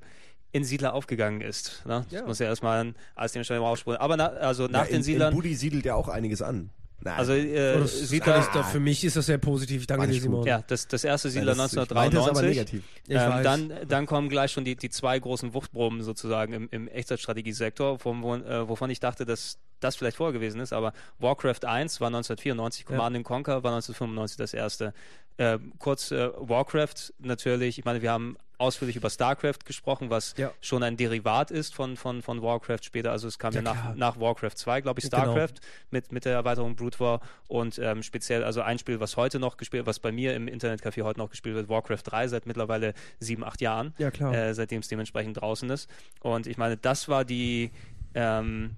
in 0.52 0.63
Siedler 0.63 0.94
aufgegangen 0.94 1.42
ist. 1.42 1.84
Ne? 1.86 2.06
Das 2.10 2.20
Ja. 2.22 2.26
muss 2.28 2.39
ja 2.39 2.46
erstmal 2.48 2.94
alles 3.16 3.32
dementsprechend 3.34 3.63
rausspulen. 3.63 4.00
Aber 4.00 4.16
na, 4.18 4.28
also 4.28 4.68
nach 4.68 4.82
ja, 4.82 4.86
den 4.86 4.96
in, 4.98 5.04
Siedlern, 5.04 5.32
In 5.32 5.36
Budi 5.36 5.56
siedelt 5.56 5.86
ja 5.86 5.96
auch 5.96 6.08
einiges 6.08 6.42
an. 6.42 6.70
Nein. 7.06 7.16
also 7.18 7.34
äh, 7.34 7.74
Oh, 7.76 7.80
das 7.82 8.00
Siedler, 8.08 8.38
ist, 8.39 8.52
doch- 8.54 8.66
für 8.70 8.80
mich 8.80 9.04
ist 9.04 9.18
das 9.18 9.26
sehr 9.26 9.38
positiv. 9.38 9.86
Danke 9.88 10.08
dir. 10.08 10.22
Simon. 10.22 10.46
ja, 10.46 10.63
das, 10.66 10.88
das 10.88 11.04
erste 11.04 11.28
Nein, 11.28 11.34
Siedler 11.34 11.56
das- 11.56 11.74
ich 11.74 11.78
es 11.78 11.78
aber 11.92 12.00
1993. 12.00 12.56
negativ. 12.72 12.84
Ich 13.08 13.16
ähm, 13.16 13.30
weiß. 13.30 13.44
dann, 13.44 13.74
dann 13.89 14.06
kommen 14.06 14.30
gleich 14.30 14.52
schon 14.52 14.63
die, 14.63 14.78
die 14.78 14.89
zwei 14.89 15.20
großen 15.20 15.54
Wuchtproben 15.54 16.02
sozusagen 16.02 16.54
im, 16.54 16.68
im 16.72 16.88
Echtzeitstrategiesektor, 16.88 17.96
äh, 17.96 18.70
wovon 18.70 18.89
ich 18.89 19.00
dachte, 19.02 19.26
dass 19.26 19.58
das 19.82 19.98
vielleicht 19.98 20.16
vorher 20.16 20.32
gewesen 20.32 20.62
ist, 20.62 20.72
aber 20.72 20.94
Warcraft 21.20 21.66
1 21.66 22.00
war 22.00 22.08
1994, 22.08 22.86
Command 22.86 23.18
and 23.18 23.26
Conquer 23.26 23.63
war 23.63 23.74
1995 23.74 24.38
das 24.38 24.54
erste. 24.54 24.94
Ähm, 25.38 25.74
kurz 25.80 26.12
äh, 26.12 26.30
Warcraft 26.38 27.13
natürlich, 27.19 27.80
ich 27.80 27.86
meine, 27.86 28.02
wir 28.02 28.12
haben 28.12 28.38
ausführlich 28.60 28.96
über 28.96 29.10
StarCraft 29.10 29.65
gesprochen, 29.65 30.10
was 30.10 30.36
Ja. 30.38 30.52
schon 30.62 30.84
ein 30.84 30.96
Derivat 30.96 31.52
ist 31.52 31.74
von, 31.74 31.98
von, 31.98 32.22
von 32.22 32.41
Warcraft 32.41 32.80
später. 32.84 33.12
Also 33.12 33.28
es 33.28 33.38
kam 33.39 33.52
ja, 33.54 33.62
Ja, 33.62 33.63
nach, 33.74 33.96
nach 33.96 34.19
Warcraft 34.19 34.52
2, 34.56 34.82
glaube 34.82 35.00
ich, 35.00 35.10
Genau. 35.10 35.24
StarCraft 35.24 35.56
mit, 35.89 36.12
mit 36.12 36.24
der 36.26 36.34
Erweiterung 36.34 36.76
Brood 36.76 37.00
War 37.00 37.19
und 37.48 37.78
ähm, 37.80 38.04
speziell, 38.04 38.43
also 38.43 38.62
ein 38.62 38.78
Spiel, 38.80 39.00
was 39.00 39.17
heute 39.17 39.39
noch 39.39 39.58
gespielt, 39.58 39.86
was 39.86 40.00
bei 40.00 40.12
mir 40.12 40.36
im 40.36 40.48
Internetcafé 40.48 41.02
heute 41.04 41.19
noch 41.19 41.30
gespielt 41.32 41.56
wird, 41.56 41.67
Warcraft 41.67 42.04
3 42.06 42.28
seit 42.28 42.46
mittlerweile 42.46 42.93
sieben, 43.19 43.43
acht 43.43 43.60
Jahren, 43.60 43.93
Ja, 43.98 44.10
äh, 44.10 44.54
seitdem 44.54 44.80
es 44.80 44.88
dementsprechend 44.88 45.41
draußen 45.41 45.69
ist. 45.72 45.89
Und 46.22 46.48
ich 46.48 46.58
meine, 46.58 46.78
das 46.78 47.10
war 47.10 47.26
die 47.26 47.72
ähm, 48.13 48.78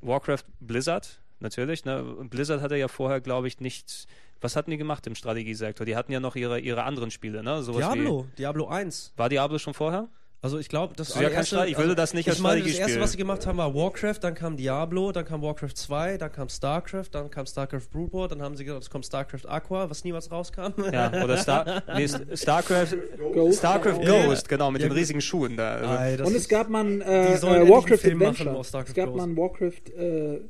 Warcraft 0.00 0.44
Blizzard, 0.60 1.20
natürlich. 1.40 1.84
Ne? 1.84 2.02
Blizzard 2.30 2.62
hatte 2.62 2.76
ja 2.76 2.88
vorher, 2.88 3.20
glaube 3.20 3.48
ich, 3.48 3.60
nicht. 3.60 4.06
Was 4.40 4.56
hatten 4.56 4.70
die 4.70 4.76
gemacht 4.76 5.06
im 5.06 5.14
Strategiesektor? 5.14 5.86
Die 5.86 5.96
hatten 5.96 6.12
ja 6.12 6.20
noch 6.20 6.36
ihre, 6.36 6.58
ihre 6.60 6.82
anderen 6.84 7.10
Spiele, 7.10 7.42
ne? 7.42 7.62
Sowas 7.62 7.78
Diablo, 7.92 8.26
Diablo 8.38 8.68
1. 8.68 9.12
Wie, 9.14 9.18
war 9.18 9.28
Diablo 9.28 9.58
schon 9.58 9.74
vorher? 9.74 10.08
Also 10.42 10.58
ich 10.58 10.68
glaube, 10.68 10.92
das 10.94 11.08
ist 11.08 11.16
ja 11.20 11.30
Strate- 11.42 11.70
ich 11.70 11.78
würde 11.78 11.94
das 11.96 12.12
nicht 12.14 12.28
als 12.28 12.36
ich 12.36 12.42
meine, 12.42 12.62
das 12.62 12.74
erste, 12.74 13.00
was 13.00 13.12
sie 13.12 13.16
gemacht 13.18 13.46
haben, 13.46 13.56
war 13.56 13.74
Warcraft, 13.74 14.18
dann 14.20 14.34
kam 14.34 14.56
Diablo, 14.56 15.10
dann 15.10 15.24
kam 15.24 15.42
Warcraft 15.42 15.72
2, 15.74 16.18
dann 16.18 16.30
kam 16.30 16.48
StarCraft, 16.50 17.06
dann 17.10 17.30
kam 17.30 17.46
StarCraft 17.46 17.88
Brood 17.90 18.12
War, 18.12 18.28
dann 18.28 18.42
haben 18.42 18.54
sie 18.54 18.64
gesagt, 18.64 18.84
es 18.84 18.90
kommt 18.90 19.06
StarCraft 19.06 19.46
Aqua, 19.48 19.88
was 19.90 20.04
niemals 20.04 20.30
rauskam. 20.30 20.72
Ja, 20.92 21.10
oder 21.24 21.38
Star, 21.38 21.82
nee, 21.96 22.06
StarCraft, 22.36 22.94
Ghost. 23.32 23.58
StarCraft 23.58 24.02
Ja. 24.04 24.26
Ghost, 24.26 24.48
genau, 24.48 24.70
mit 24.70 24.82
Ja, 24.82 24.88
den 24.88 24.96
riesigen 24.96 25.22
Schuhen 25.22 25.56
da. 25.56 25.76
Also, 25.76 25.88
Ei, 25.96 26.16
das 26.18 26.28
Und 26.28 26.36
es 26.36 26.48
gab 26.48 26.68
Die 26.68 27.00
äh, 27.00 27.36
sollen 27.38 27.66
äh, 27.66 27.70
Warcraft 27.70 28.04
Adventure. 28.04 28.54
aus 28.56 28.68
StarCraft 28.68 28.90
es 28.90 28.94
gab 28.94 29.06
Ghost. 29.06 29.16
mal 29.16 29.24
ein 29.28 29.36
Warcraft 29.36 29.90
äh, 29.96 30.40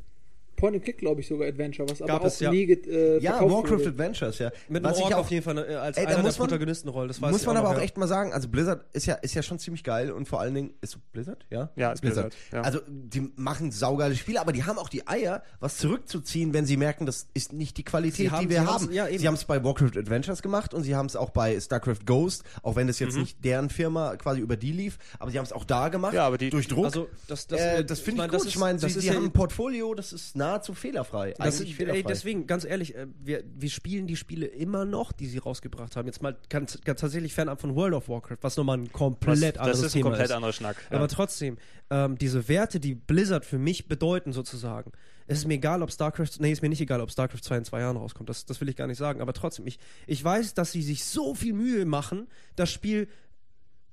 Point-and-Click, 0.57 0.99
glaube 0.99 1.21
ich, 1.21 1.29
sogar 1.29 1.49
Adventure, 1.49 1.88
was 1.88 1.99
Gab 1.99 2.11
aber 2.11 2.21
auch 2.23 2.27
es, 2.27 2.40
ja. 2.40 2.51
nie 2.51 2.66
get, 2.66 2.87
äh, 2.87 3.19
ja, 3.19 3.40
Warcraft 3.40 3.71
wurde. 3.79 3.88
Adventures, 3.88 4.38
ja. 4.38 4.51
Mit 4.69 4.83
Was 4.85 4.99
ich 4.99 5.05
auch 5.05 5.12
auf 5.19 5.31
jeden 5.31 5.42
Fall 5.45 5.59
äh, 5.59 5.75
als 5.75 5.97
Ey, 5.97 6.05
da 6.05 6.09
einer 6.11 6.16
der 6.19 6.25
muss 6.25 6.38
man- 6.38 6.49
Protagonistenrollen, 6.49 7.09
das 7.09 7.21
weiß 7.23 7.31
muss 7.33 7.40
ich 7.42 7.47
man 7.47 7.57
auch 7.57 7.61
aber 7.61 7.69
noch, 7.71 7.75
auch 7.77 7.79
ja. 7.79 7.85
echt 7.85 7.97
mal 7.99 8.09
sagen, 8.09 8.33
also 8.33 8.49
Blizzard 8.49 8.85
ist 8.95 9.07
ja, 9.07 9.14
ist 9.14 9.35
ja 9.35 9.42
schon 9.42 9.59
ziemlich 9.59 9.85
geil 9.85 10.11
und 10.11 10.27
vor 10.27 10.40
allen 10.40 10.55
Dingen, 10.55 10.75
ist 10.81 10.99
Blizzard? 11.12 11.45
Ja? 11.51 11.71
Ja, 11.77 11.92
ist 11.92 12.01
Blizzard, 12.01 12.35
ja. 12.53 12.62
Also, 12.62 12.81
die 12.88 13.31
machen 13.37 13.71
saugeile 13.71 14.14
Spiele, 14.16 14.40
aber 14.40 14.53
die 14.53 14.64
haben 14.64 14.79
auch 14.79 14.88
die 14.88 15.07
Eier, 15.07 15.42
was 15.61 15.77
zurückzuziehen, 15.79 16.55
wenn 16.55 16.66
sie 16.66 16.77
merken, 16.77 17.07
das 17.07 17.29
ist 17.35 17.53
nicht 17.53 17.77
die 17.77 17.85
Qualität, 17.85 18.31
haben- 18.31 18.42
die 18.42 18.51
wir 18.51 18.66
haben. 18.66 18.88
sie 18.90 19.27
haben 19.27 19.35
es 19.35 19.45
bei 19.45 19.62
Warcraft 19.62 19.97
Adventures 19.99 20.42
gemacht 20.42 20.73
und 20.75 20.83
sie 20.83 20.95
haben 20.97 21.07
es 21.07 21.16
auch 21.16 21.31
bei 21.31 21.59
StarCraft 21.61 22.07
Ghost, 22.07 22.45
auch 22.62 22.77
wenn 22.77 22.87
das 22.87 23.01
Mhm. 23.01 23.07
jetzt 23.07 23.16
nicht 23.16 23.45
deren 23.45 23.69
Firma 23.71 24.16
quasi 24.16 24.40
über 24.40 24.57
die 24.57 24.73
lief, 24.73 24.99
aber 25.19 25.31
sie 25.31 25.38
haben 25.38 25.45
es 25.47 25.53
auch 25.53 25.64
da 25.64 25.88
gemacht, 25.88 26.14
Ja, 26.14 26.27
aber 26.27 26.38
die- 26.38 26.51
durch 26.51 26.69
Druck. 26.69 26.87
Also, 26.87 27.09
das, 27.29 27.47
das, 27.47 27.61
äh, 27.61 27.85
das 27.85 27.99
ich 27.99 28.05
finde 28.05 28.23
ich, 28.23 28.29
gut. 28.31 28.35
das 28.40 28.47
ich 28.47 28.55
ist- 28.55 28.61
meine, 28.61 28.79
sie, 28.79 29.11
haben 29.11 29.25
ein 29.25 29.33
Portfolio, 29.33 29.95
das 29.95 30.12
ist 30.12 30.37
nahezu 30.46 30.74
fehlerfrei. 30.74 31.32
Das 31.32 31.40
Eigentlich 31.40 31.70
ist, 31.70 31.76
fehlerfrei. 31.76 31.98
ey, 31.98 32.04
deswegen, 32.04 32.46
ganz 32.46 32.64
ehrlich, 32.64 32.94
äh, 32.94 33.06
wir, 33.22 33.44
wir 33.54 33.70
spielen 33.70 34.06
die 34.06 34.16
Spiele 34.16 34.46
immer 34.46 34.85
noch, 34.85 35.12
die 35.12 35.26
sie 35.26 35.38
rausgebracht 35.38 35.96
haben. 35.96 36.06
Jetzt 36.06 36.22
mal 36.22 36.37
ganz, 36.48 36.80
ganz 36.82 37.00
tatsächlich 37.00 37.35
fernab 37.35 37.61
von 37.61 37.74
World 37.74 37.94
of 37.94 38.09
Warcraft, 38.09 38.38
was 38.40 38.56
nochmal 38.56 38.78
ein 38.78 38.92
komplett 38.92 39.56
das 39.56 39.62
anderes 39.62 39.78
ist 39.78 39.85
ein 39.85 39.92
Thema 39.92 40.11
komplett 40.11 40.30
ist. 40.30 40.32
anderer 40.32 40.52
Schnack. 40.52 40.76
Ja. 40.90 40.96
Aber 40.96 41.09
trotzdem, 41.09 41.59
ähm, 41.90 42.18
diese 42.18 42.48
Werte, 42.48 42.80
die 42.80 42.94
Blizzard 42.94 43.44
für 43.44 43.59
mich 43.59 43.88
bedeuten, 43.88 44.32
sozusagen. 44.32 44.92
Es 45.28 45.38
ist 45.38 45.46
mir 45.46 45.54
egal, 45.54 45.82
ob 45.82 45.90
StarCraft, 45.90 46.38
nee, 46.38 46.52
ist 46.52 46.62
mir 46.62 46.68
nicht 46.68 46.80
egal, 46.80 47.00
ob 47.00 47.11
StarCraft 47.11 47.40
2 47.42 47.56
in 47.59 47.64
zwei 47.64 47.80
Jahren 47.80 47.96
rauskommt. 47.96 48.28
Das, 48.28 48.46
das 48.46 48.61
will 48.61 48.68
ich 48.68 48.76
gar 48.76 48.87
nicht 48.87 48.98
sagen. 48.98 49.20
Aber 49.20 49.32
trotzdem, 49.32 49.66
ich, 49.66 49.78
ich 50.06 50.22
weiß, 50.22 50.54
dass 50.54 50.72
sie 50.72 50.82
sich 50.82 51.04
so 51.04 51.35
viel 51.35 51.52
Mühe 51.52 51.85
machen, 51.85 52.28
das 52.54 52.70
Spiel 52.70 53.09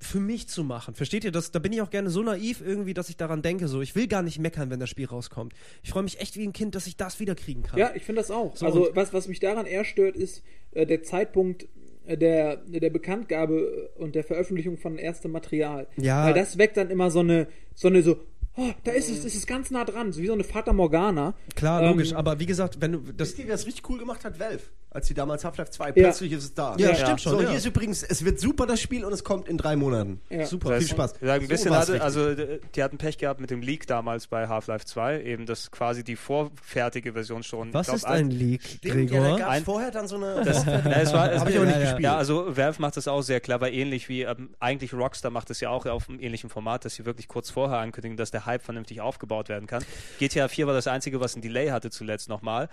für 0.03 0.19
mich 0.19 0.47
zu 0.47 0.63
machen. 0.63 0.93
Versteht 0.95 1.23
ihr 1.23 1.31
das? 1.31 1.51
Da 1.51 1.59
bin 1.59 1.71
ich 1.73 1.81
auch 1.81 1.89
gerne 1.89 2.09
so 2.09 2.21
naiv 2.21 2.61
irgendwie, 2.61 2.93
dass 2.93 3.09
ich 3.09 3.17
daran 3.17 3.41
denke, 3.41 3.67
so, 3.67 3.81
ich 3.81 3.95
will 3.95 4.07
gar 4.07 4.21
nicht 4.21 4.39
meckern, 4.39 4.69
wenn 4.69 4.79
das 4.79 4.89
Spiel 4.89 5.05
rauskommt. 5.05 5.53
Ich 5.81 5.89
freue 5.89 6.03
mich 6.03 6.19
echt 6.19 6.35
wie 6.37 6.45
ein 6.45 6.53
Kind, 6.53 6.75
dass 6.75 6.87
ich 6.87 6.97
das 6.97 7.19
wiederkriegen 7.19 7.63
kann. 7.63 7.79
Ja, 7.79 7.91
ich 7.95 8.03
finde 8.03 8.21
das 8.21 8.31
auch. 8.31 8.55
So, 8.55 8.65
also 8.65 8.89
was, 8.93 9.13
was 9.13 9.27
mich 9.27 9.39
daran 9.39 9.65
eher 9.65 9.85
stört, 9.85 10.15
ist 10.15 10.43
äh, 10.71 10.85
der 10.85 11.03
Zeitpunkt 11.03 11.67
äh, 12.05 12.17
der, 12.17 12.57
der 12.57 12.89
Bekanntgabe 12.89 13.91
und 13.95 14.15
der 14.15 14.23
Veröffentlichung 14.23 14.77
von 14.77 14.97
erstem 14.97 15.31
Material. 15.31 15.87
Ja. 15.97 16.25
Weil 16.25 16.33
das 16.33 16.57
weckt 16.57 16.77
dann 16.77 16.89
immer 16.89 17.09
so 17.09 17.19
eine, 17.19 17.47
so 17.73 17.87
eine 17.87 18.01
so, 18.01 18.17
oh, 18.57 18.71
da 18.83 18.91
ist 18.91 19.09
es, 19.09 19.23
ist 19.23 19.35
es 19.35 19.47
ganz 19.47 19.71
nah 19.71 19.85
dran, 19.85 20.11
so 20.11 20.21
wie 20.21 20.27
so 20.27 20.33
eine 20.33 20.43
Fata 20.43 20.73
Morgana. 20.73 21.33
Klar, 21.55 21.81
Ähm, 21.81 21.89
logisch, 21.89 22.13
aber 22.13 22.39
wie 22.39 22.45
gesagt, 22.45 22.81
wenn 22.81 22.91
du 22.91 22.99
das 23.13 23.29
Wisst 23.29 23.39
ihr, 23.39 23.45
wer 23.45 23.53
das 23.53 23.65
richtig 23.65 23.89
cool 23.89 23.99
gemacht 23.99 24.25
hat? 24.25 24.39
Valve. 24.39 24.63
Als 24.93 25.07
sie 25.07 25.13
damals 25.15 25.43
Half-Life 25.43 25.71
2, 25.71 25.87
Ja. 25.87 25.91
plötzlich 25.93 26.31
ist 26.33 26.43
es 26.43 26.53
da. 26.53 26.75
Ja, 26.77 26.89
Ja. 26.89 26.95
stimmt 26.95 27.21
schon. 27.21 27.31
So, 27.33 27.41
ja. 27.41 27.49
hier 27.49 27.57
ist 27.57 27.65
übrigens, 27.65 28.03
es 28.03 28.23
wird 28.23 28.39
super, 28.39 28.67
das 28.67 28.79
Spiel, 28.79 29.03
und 29.05 29.11
es 29.11 29.23
kommt 29.23 29.47
in 29.47 29.57
drei 29.57 29.75
Monaten. 29.75 30.21
Ja. 30.29 30.45
Super, 30.45 30.69
Das 30.69 30.77
viel 30.83 30.97
heißt, 30.99 31.13
Spaß. 31.15 31.21
wir 31.21 31.27
sagen, 31.27 31.41
ein 31.43 31.47
So 31.47 31.53
bisschen 31.53 31.71
war's 31.71 31.89
hatte, 31.89 32.01
also 32.03 32.35
d- 32.35 32.59
die 32.75 32.83
hatten 32.83 32.97
Pech 32.99 33.17
gehabt 33.17 33.39
mit 33.41 33.49
dem 33.49 33.61
Leak 33.61 33.87
damals 33.87 34.27
bei 34.27 34.47
Half-Life 34.47 34.85
2, 34.85 35.21
eben 35.23 35.45
das 35.47 35.71
quasi 35.71 36.03
die 36.03 36.15
vorfertige 36.15 37.13
Version 37.13 37.41
schon. 37.43 37.73
Was 37.73 37.87
ich 37.87 37.93
glaub, 37.93 37.97
ist 37.97 38.05
ein 38.05 38.29
Leak, 38.29 38.61
Stimmt, 38.63 38.83
Ja, 38.85 38.93
Gregor? 39.19 39.37
da 39.39 39.45
es 39.45 39.49
Ein- 39.49 39.63
vorher 39.63 39.91
dann 39.91 40.07
so 40.07 40.15
eine. 40.17 40.43
Das, 40.43 40.63
ja, 40.65 40.79
es 40.91 41.11
war, 41.13 41.31
es 41.31 41.41
Hab 41.41 41.49
ich 41.49 41.57
auch 41.57 41.63
nicht 41.63 41.71
ja, 41.73 41.79
ja. 41.79 41.79
gespielt. 41.85 42.03
Ja, 42.03 42.15
also 42.17 42.55
Valve 42.55 42.81
macht 42.81 42.97
das 42.97 43.07
auch 43.07 43.21
sehr 43.21 43.39
clever, 43.39 43.71
ähnlich 43.71 44.09
wie 44.09 44.21
ähm, 44.21 44.55
eigentlich 44.59 44.93
Rockstar 44.93 45.31
macht 45.31 45.49
es 45.49 45.59
ja 45.59 45.69
auch 45.69 45.85
auf 45.87 46.07
einem 46.09 46.19
ähnlichen 46.19 46.49
Format, 46.51 46.85
dass 46.85 46.95
sie 46.95 47.05
wirklich 47.05 47.27
kurz 47.27 47.49
vorher 47.49 47.79
ankündigen, 47.79 48.15
dass 48.17 48.31
der 48.31 48.45
Hype 48.45 48.61
vernünftig 48.63 49.01
aufgebaut 49.01 49.49
werden 49.49 49.67
kann. 49.67 49.83
GTA 50.19 50.47
4 50.47 50.67
war 50.67 50.73
das 50.73 50.87
einzige, 50.87 51.19
was 51.19 51.35
ein 51.35 51.41
Delay 51.41 51.69
hatte 51.69 51.89
zuletzt 51.89 52.29
nochmal. 52.29 52.69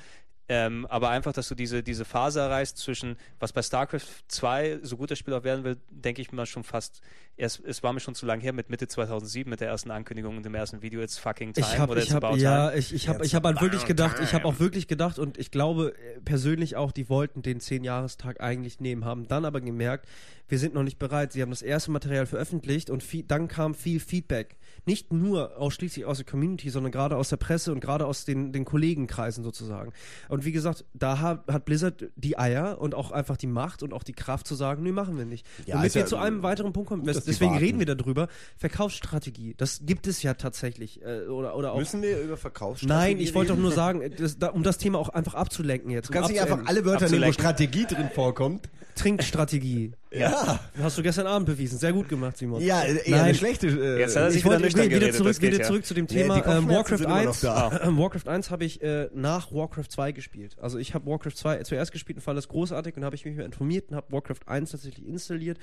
Ähm, 0.53 0.85
aber 0.87 1.11
einfach, 1.11 1.33
dass 1.33 1.47
du 1.47 1.55
diese, 1.55 1.85
diese 1.85 2.05
Phase 2.05 2.41
erreichst 2.41 2.77
zwischen, 2.77 3.17
was 3.39 3.53
bei 3.53 3.63
StarCraft 3.63 4.09
2 4.27 4.81
so 4.83 4.97
gut 4.97 5.13
das 5.13 5.17
Spiel 5.17 5.33
auch 5.33 5.45
werden 5.45 5.63
will, 5.63 5.77
denke 5.91 6.21
ich 6.21 6.33
mal 6.33 6.45
schon 6.45 6.65
fast, 6.65 7.03
es, 7.37 7.61
es 7.61 7.85
war 7.85 7.93
mir 7.93 8.01
schon 8.01 8.17
zu 8.17 8.27
lang 8.27 8.41
her 8.41 8.53
mit 8.53 8.69
Mitte 8.69 8.89
2007, 8.89 9.49
mit 9.49 9.61
der 9.61 9.69
ersten 9.69 9.93
Ankündigung 9.93 10.37
und 10.37 10.43
dem 10.43 10.57
ersten 10.57 10.83
Video, 10.83 11.03
it's 11.03 11.19
fucking 11.19 11.53
time 11.53 11.65
Ich 11.65 11.79
habe, 11.79 11.93
oder 11.93 12.01
ich 12.01 12.07
it's 12.07 12.15
habe, 12.17 12.27
about 12.27 12.39
ja, 12.39 12.71
time. 12.71 12.81
ich, 12.81 12.93
ich 12.93 13.09
habe, 13.09 13.25
ich 13.25 13.37
habe 13.37 13.47
halt 13.47 13.61
wirklich 13.61 13.87
gedacht, 13.87 14.17
ich 14.21 14.35
habe 14.35 14.43
time. 14.43 14.53
auch 14.53 14.59
wirklich 14.59 14.89
gedacht 14.89 15.21
und 15.21 15.39
ich 15.39 15.53
glaube 15.53 15.95
äh, 15.97 16.21
persönlich 16.23 16.75
auch, 16.75 16.91
die 16.91 17.09
wollten 17.09 17.43
den 17.43 17.61
10-Jahrestag 17.61 18.41
eigentlich 18.41 18.81
nehmen, 18.81 19.05
haben 19.05 19.29
dann 19.29 19.45
aber 19.45 19.61
gemerkt, 19.61 20.09
wir 20.49 20.59
sind 20.59 20.75
noch 20.75 20.83
nicht 20.83 20.99
bereit. 20.99 21.33
Sie 21.33 21.43
haben 21.43 21.51
das 21.51 21.63
erste 21.63 21.93
Material 21.93 22.27
veröffentlicht 22.27 22.91
und 22.91 23.05
viel, 23.05 23.23
dann 23.23 23.47
kam 23.47 23.73
viel 23.73 24.01
Feedback. 24.01 24.57
Nicht 24.87 25.13
nur 25.13 25.57
ausschließlich 25.59 26.05
aus 26.05 26.19
der 26.19 26.27
Community, 26.27 26.71
sondern 26.71 26.93
gerade 26.93 27.17
aus 27.17 27.29
der 27.29 27.37
Presse 27.37 27.73
und 27.73 27.81
gerade 27.81 28.07
aus 28.07 28.25
den, 28.25 28.53
den 28.53 28.65
Kollegenkreisen 28.65 29.45
sozusagen. 29.45 29.93
Und 30.29 30.45
wie 30.45 30.53
gesagt, 30.53 30.85
da 30.95 31.19
hat, 31.19 31.65
Blizzard 31.65 32.09
die 32.17 32.39
Eier 32.39 32.81
und 32.81 32.95
auch 32.95 33.11
einfach 33.11 33.37
die 33.37 33.47
Macht 33.47 33.83
und 33.83 33.93
auch 33.93 34.03
die 34.03 34.13
Kraft 34.13 34.47
zu 34.47 34.55
sagen, 34.55 34.83
nee, 34.83 34.93
machen 34.93 35.17
wir 35.17 35.25
nicht. 35.25 35.47
Ja, 35.67 35.77
Damit 35.77 35.95
wir 35.95 36.03
ja, 36.03 36.07
zu 36.07 36.17
einem 36.17 36.43
weiteren 36.43 36.73
Punkt 36.73 36.89
kommen, 36.89 37.05
gut, 37.05 37.15
deswegen 37.27 37.57
reden 37.57 37.79
wir 37.79 37.87
darüber, 37.87 38.29
Verkaufsstrategie, 38.57 39.55
das 39.57 39.81
gibt 39.85 40.07
es 40.07 40.23
ja 40.23 40.35
tatsächlich. 40.35 41.03
Äh, 41.03 41.27
oder, 41.27 41.57
oder 41.57 41.73
auch 41.73 41.79
Müssen 41.79 42.03
wir 42.03 42.21
über 42.21 42.37
Verkaufsstrategie 42.37 43.15
Nein, 43.15 43.21
ich 43.21 43.35
wollte 43.35 43.53
doch 43.53 43.59
nur 43.59 43.73
sagen, 43.73 44.03
das, 44.19 44.39
da, 44.39 44.49
um 44.49 44.63
das 44.63 44.79
Thema 44.79 44.99
auch 44.99 45.09
einfach 45.09 45.35
abzulenken 45.35 45.91
jetzt. 45.91 46.09
Du 46.09 46.13
kannst 46.13 46.31
um 46.31 46.35
nicht 46.35 46.43
einfach 46.43 46.67
alle 46.67 46.85
Wörter 46.85 47.09
nehmen, 47.09 47.29
wo. 47.29 47.33
Strategie 47.33 47.87
drin 47.87 48.11
vorkommt. 48.15 48.69
Trinkstrategie. 48.97 49.93
Ja. 50.13 50.59
Hast 50.81 50.99
du 50.99 51.03
gestern 51.03 51.27
Abend 51.27 51.47
bewiesen. 51.47 51.79
Sehr 51.79 51.93
gut 51.93 52.09
gemacht, 52.09 52.37
Simon. 52.37 52.61
Ja, 52.61 52.83
eher 52.83 53.01
Nein. 53.07 53.21
eine 53.21 53.35
schlechte. 53.35 53.69
Äh, 53.69 54.01
Jetzt 54.01 54.17
hat 54.17 54.25
er 54.25 54.31
sich 54.31 54.41
ich 54.41 54.45
wieder 54.45 54.61
wollte 54.61 54.69
wieder, 54.75 54.89
geredet, 54.89 55.15
zurück, 55.15 55.41
wieder 55.41 55.59
ja. 55.59 55.65
zurück 55.65 55.85
zu 55.85 55.95
dem 55.95 56.07
Nee, 56.07 56.23
Thema 56.23 56.41
die 56.41 56.49
ähm, 56.49 56.69
Warcraft 56.69 56.99
sind 56.99 57.07
immer 57.07 57.23
noch 57.23 57.29
1. 57.29 57.41
da. 57.41 57.81
Ähm, 57.85 57.99
Warcraft 57.99 58.29
1 58.29 58.51
habe 58.51 58.65
ich 58.65 58.83
äh, 58.83 59.09
nach 59.15 59.53
Warcraft 59.53 59.87
2 59.89 60.13
gespielt. 60.13 60.57
Also 60.61 60.79
ich 60.79 60.95
habe 60.95 61.07
Warcraft 61.07 61.35
2 61.35 61.63
zuerst 61.63 61.93
gespielt 61.93 62.19
und 62.19 62.23
fand 62.23 62.37
das 62.37 62.49
großartig 62.49 62.97
und 62.97 63.05
habe 63.05 63.15
ich 63.15 63.25
mich 63.25 63.37
mehr 63.37 63.47
informiert 63.47 63.91
und 63.91 63.97
habe 63.97 64.11
Warcraft 64.11 64.47
1 64.47 64.73
tatsächlich 64.73 65.07
installiert. 65.07 65.59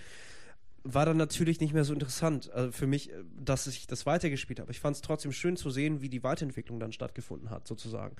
War 0.83 1.05
dann 1.05 1.17
natürlich 1.17 1.59
nicht 1.59 1.73
mehr 1.73 1.83
so 1.83 1.93
interessant 1.93 2.49
also 2.53 2.71
für 2.71 2.87
mich, 2.87 3.11
äh, 3.11 3.15
dass 3.43 3.67
ich 3.67 3.85
das 3.85 4.05
weitergespielt 4.05 4.61
habe. 4.61 4.71
Ich 4.71 4.79
fand 4.79 4.95
es 4.95 5.01
trotzdem 5.01 5.33
schön 5.33 5.57
zu 5.57 5.69
sehen, 5.71 6.01
wie 6.01 6.09
die 6.09 6.23
Weiterentwicklung 6.23 6.79
dann 6.79 6.93
stattgefunden 6.93 7.49
hat, 7.49 7.67
sozusagen. 7.67 8.15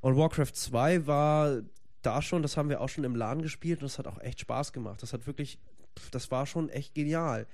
Und 0.00 0.16
Warcraft 0.16 0.52
2 0.54 1.08
war 1.08 1.62
da 2.02 2.22
schon, 2.22 2.42
das 2.42 2.56
haben 2.56 2.68
wir 2.68 2.80
auch 2.80 2.88
schon 2.88 3.04
im 3.04 3.16
Laden 3.16 3.42
gespielt 3.42 3.80
und 3.80 3.84
das 3.84 3.98
hat 3.98 4.06
auch 4.06 4.20
echt 4.20 4.40
Spaß 4.40 4.72
gemacht. 4.72 5.02
Das 5.02 5.12
hat 5.12 5.26
wirklich, 5.26 5.58
das 6.10 6.30
war 6.30 6.46
schon 6.46 6.68
echt 6.68 6.94
genial 6.94 7.46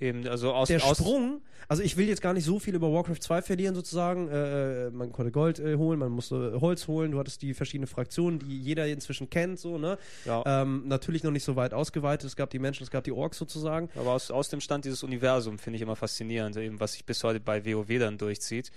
Eben, 0.00 0.28
also 0.28 0.52
aus, 0.52 0.68
der 0.68 0.78
Sprung, 0.78 1.40
also 1.66 1.82
ich 1.82 1.96
will 1.96 2.06
jetzt 2.06 2.22
gar 2.22 2.32
nicht 2.32 2.44
so 2.44 2.60
viel 2.60 2.74
über 2.76 2.92
Warcraft 2.92 3.18
2 3.20 3.42
verlieren 3.42 3.74
sozusagen. 3.74 4.28
Äh, 4.28 4.90
man 4.90 5.10
konnte 5.10 5.32
Gold 5.32 5.58
äh, 5.58 5.74
holen, 5.74 5.98
man 5.98 6.12
musste 6.12 6.60
Holz 6.60 6.86
holen, 6.86 7.10
du 7.10 7.18
hattest 7.18 7.42
die 7.42 7.52
verschiedenen 7.52 7.88
Fraktionen, 7.88 8.38
die 8.38 8.60
jeder 8.60 8.86
inzwischen 8.86 9.28
kennt, 9.28 9.58
so, 9.58 9.76
ne? 9.76 9.98
Ja. 10.24 10.62
Ähm, 10.62 10.84
natürlich 10.86 11.24
noch 11.24 11.32
nicht 11.32 11.42
so 11.42 11.56
weit 11.56 11.74
ausgeweitet. 11.74 12.28
Es 12.28 12.36
gab 12.36 12.50
die 12.50 12.60
Menschen, 12.60 12.84
es 12.84 12.92
gab 12.92 13.02
die 13.02 13.12
Orks 13.12 13.38
sozusagen. 13.38 13.88
Aber 13.96 14.12
aus, 14.12 14.30
aus 14.30 14.48
dem 14.48 14.60
Stand 14.60 14.84
dieses 14.84 15.02
Universum 15.02 15.58
finde 15.58 15.76
ich 15.76 15.82
immer 15.82 15.96
faszinierend, 15.96 16.56
eben 16.56 16.78
was 16.78 16.92
sich 16.92 17.04
bis 17.04 17.24
heute 17.24 17.40
bei 17.40 17.66
WoW 17.66 17.98
dann 17.98 18.18
durchzieht. 18.18 18.70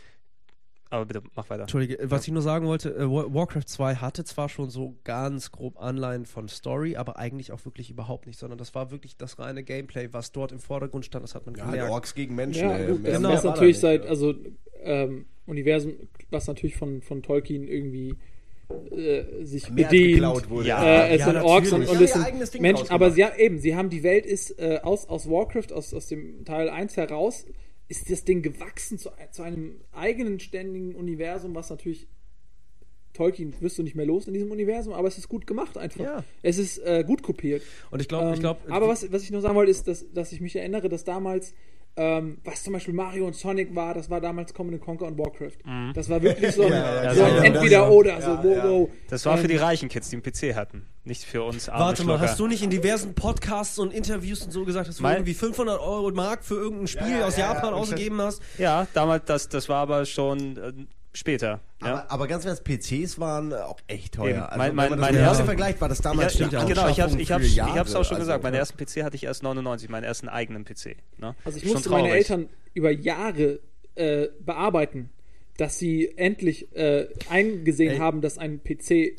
Aber 0.91 1.05
bitte, 1.05 1.23
mach 1.35 1.49
weiter. 1.49 1.61
Entschuldige, 1.61 1.97
äh, 1.99 2.11
was 2.11 2.27
ich 2.27 2.33
nur 2.33 2.41
sagen 2.41 2.67
wollte, 2.67 2.93
äh, 2.93 3.05
Wa- 3.09 3.33
Warcraft 3.33 3.63
2 3.65 3.95
hatte 3.95 4.23
zwar 4.25 4.49
schon 4.49 4.69
so 4.69 4.95
ganz 5.03 5.51
grob 5.51 5.81
Anleihen 5.81 6.25
von 6.25 6.47
Story, 6.49 6.97
aber 6.97 7.17
eigentlich 7.17 7.51
auch 7.51 7.63
wirklich 7.65 7.89
überhaupt 7.89 8.27
nicht, 8.27 8.37
sondern 8.37 8.59
das 8.59 8.75
war 8.75 8.91
wirklich 8.91 9.15
das 9.17 9.39
reine 9.39 9.63
Gameplay, 9.63 10.09
was 10.11 10.31
dort 10.33 10.51
im 10.51 10.59
Vordergrund 10.59 11.05
stand, 11.05 11.23
das 11.23 11.33
hat 11.33 11.45
man 11.45 11.55
ja, 11.55 11.65
gemerkt. 11.65 11.91
Orks 11.91 12.13
gegen 12.13 12.35
Menschen. 12.35 12.69
Ja, 12.69 12.77
ey. 12.77 12.87
gut, 12.91 13.03
war 13.05 13.11
da 13.13 13.19
natürlich 13.19 13.61
nicht, 13.61 13.79
seit, 13.79 14.03
ja. 14.03 14.09
also 14.09 14.33
ähm, 14.83 15.25
Universum, 15.45 15.93
was 16.29 16.47
natürlich 16.47 16.75
von, 16.75 17.01
von 17.01 17.23
Tolkien 17.23 17.67
irgendwie 17.67 18.15
äh, 18.91 19.43
sich 19.45 19.69
Mehr 19.69 19.87
bedient. 19.87 20.13
geklaut 20.15 20.49
wurde. 20.49 20.67
Ja. 20.67 20.83
Äh, 20.83 21.13
es 21.15 21.19
Ja, 21.21 21.25
sind 21.27 21.37
Orks 21.37 21.71
und, 21.71 21.87
und 21.87 22.01
es 22.01 22.13
sind 22.13 22.25
eigenes 22.25 22.51
Ding 22.51 22.61
Menschen, 22.61 22.89
aber 22.89 23.11
sie 23.11 23.23
haben 23.25 23.37
eben, 23.37 23.59
sie 23.59 23.75
haben 23.75 23.89
die 23.89 24.03
Welt 24.03 24.25
ist 24.25 24.59
äh, 24.59 24.79
aus, 24.83 25.07
aus 25.07 25.29
Warcraft, 25.29 25.71
aus, 25.73 25.93
aus 25.93 26.07
dem 26.07 26.43
Teil 26.45 26.69
1 26.69 26.97
heraus, 26.97 27.45
ist 27.91 28.09
das 28.09 28.23
Ding 28.23 28.41
gewachsen 28.41 28.97
zu, 28.97 29.11
zu 29.31 29.41
einem 29.43 29.81
eigenen 29.91 30.39
ständigen 30.39 30.95
Universum, 30.95 31.53
was 31.53 31.69
natürlich 31.69 32.07
Tolkien 33.13 33.53
wirst 33.59 33.77
du 33.77 33.83
nicht 33.83 33.95
mehr 33.95 34.05
los 34.05 34.27
in 34.27 34.33
diesem 34.33 34.49
Universum, 34.49 34.93
aber 34.93 35.09
es 35.09 35.17
ist 35.17 35.27
gut 35.27 35.45
gemacht 35.45 35.77
einfach. 35.77 36.01
Ja. 36.05 36.23
Es 36.41 36.57
ist 36.57 36.77
äh, 36.77 37.03
gut 37.05 37.21
kopiert. 37.21 37.61
Und 37.91 38.01
ich 38.01 38.07
glaube, 38.07 38.29
ich 38.29 38.35
Ähm, 38.35 38.39
glaube, 38.39 38.61
aber 38.69 38.87
was, 38.87 39.11
was 39.11 39.23
ich 39.23 39.31
noch 39.31 39.41
sagen 39.41 39.55
wollte, 39.55 39.71
ist, 39.71 39.89
dass, 39.89 40.05
dass 40.13 40.31
ich 40.31 40.39
mich 40.39 40.55
erinnere, 40.55 40.87
dass 40.87 41.03
damals, 41.03 41.53
ähm, 41.97 42.37
was 42.43 42.63
zum 42.63 42.73
Beispiel 42.73 42.93
Mario 42.93 43.27
und 43.27 43.35
Sonic 43.35 43.75
war, 43.75 43.93
das 43.93 44.09
war 44.09 44.21
damals 44.21 44.53
Command 44.53 44.79
Conquer 44.81 45.07
und 45.07 45.17
Warcraft. 45.17 45.57
Das 45.93 46.09
war 46.09 46.21
wirklich 46.21 46.53
so 46.55 46.63
ein, 46.63 46.71
Ja, 46.71 47.03
ja, 47.03 47.13
so 47.15 47.23
ein 47.23 47.35
ja, 47.35 47.43
Entweder-Oder, 47.43 48.15
das- 48.15 48.25
so 48.25 48.31
ja, 48.31 48.43
wow, 48.43 48.63
wow. 48.63 48.89
Das 49.09 49.25
war 49.25 49.37
für 49.37 49.43
Ähm, 49.43 49.49
die 49.49 49.57
reichen 49.57 49.89
Kids, 49.89 50.09
die 50.09 50.15
einen 50.15 50.23
PC 50.23 50.55
hatten, 50.55 50.85
nicht 51.03 51.23
für 51.25 51.43
uns 51.43 51.67
arme 51.69 51.85
Warte 51.85 52.03
mal, 52.05 52.13
Schlucker. 52.17 52.31
hast 52.31 52.39
du 52.39 52.47
nicht 52.47 52.63
in 52.63 52.69
diversen 52.69 53.13
Podcasts 53.13 53.77
und 53.77 53.93
Interviews 53.93 54.43
und 54.45 54.51
so 54.51 54.63
gesagt, 54.63 54.87
dass 54.87 54.97
du 54.97 55.03
Mein- 55.03 55.17
irgendwie 55.17 55.33
500 55.33 55.79
Euro 55.81 56.11
Mark 56.11 56.45
für 56.45 56.55
irgendein 56.55 56.87
Spiel 56.87 57.09
Ja, 57.11 57.19
ja, 57.19 57.25
aus 57.25 57.37
ja, 57.37 57.47
ja. 57.47 57.53
Japan 57.55 57.73
ausgegeben 57.73 58.21
hast? 58.21 58.41
Ja, 58.57 58.87
damals, 58.93 59.25
das, 59.25 59.49
das 59.49 59.67
war 59.67 59.77
aber 59.81 60.05
schon 60.05 60.57
äh, 60.57 60.73
später. 61.13 61.59
Ja? 61.81 61.87
Aber, 61.87 62.11
aber 62.11 62.27
ganz 62.27 62.45
Ernst, 62.45 62.63
PCs 62.63 63.19
waren 63.19 63.51
äh, 63.51 63.55
auch 63.55 63.79
echt 63.87 64.13
teuer. 64.15 64.45
Also, 64.49 64.57
Mein- 64.57 64.69
wenn 64.69 64.75
mein- 64.75 64.89
man 64.91 64.99
das 64.99 65.05
mein 65.07 65.13
mit 65.15 65.21
erster- 65.21 65.37
heute 65.39 65.45
vergleicht, 65.45 65.81
war 65.81 65.89
das 65.89 65.99
damals 66.01 66.37
ja, 66.39 66.45
eine 66.45 66.53
ja, 66.53 66.63
genau, 66.63 66.71
ich 66.71 66.99
hab's, 67.01 67.13
Anschaffung 67.13 67.19
ich 67.19 67.31
hab's, 67.31 67.45
ich 67.45 67.59
hab's 67.61 67.95
auch 67.95 68.03
schon 68.05 68.15
Also, 68.17 68.27
gesagt. 68.27 68.43
Meinen 68.43 68.53
ja. 68.53 68.59
ersten 68.59 68.77
PC 68.77 69.03
hatte 69.03 69.15
ich 69.15 69.23
erst 69.25 69.43
99, 69.43 69.89
meinen 69.89 70.03
ersten 70.03 70.29
eigenen 70.29 70.63
PC. 70.63 70.95
Ne? 71.17 71.35
Also 71.43 71.57
ich 71.57 71.63
Schon 71.63 71.73
musste 71.73 71.89
meine 71.89 72.03
traurig. 72.09 72.17
Eltern 72.29 72.49
über 72.73 72.91
Jahre 72.91 73.59
äh, 73.95 74.27
bearbeiten, 74.39 75.09
dass 75.57 75.77
sie 75.77 76.13
endlich 76.17 76.73
äh, 76.75 77.07
eingesehen 77.29 77.93
Ey. 77.93 77.97
haben, 77.97 78.21
dass 78.21 78.37
ein 78.37 78.61
PC 78.63 79.17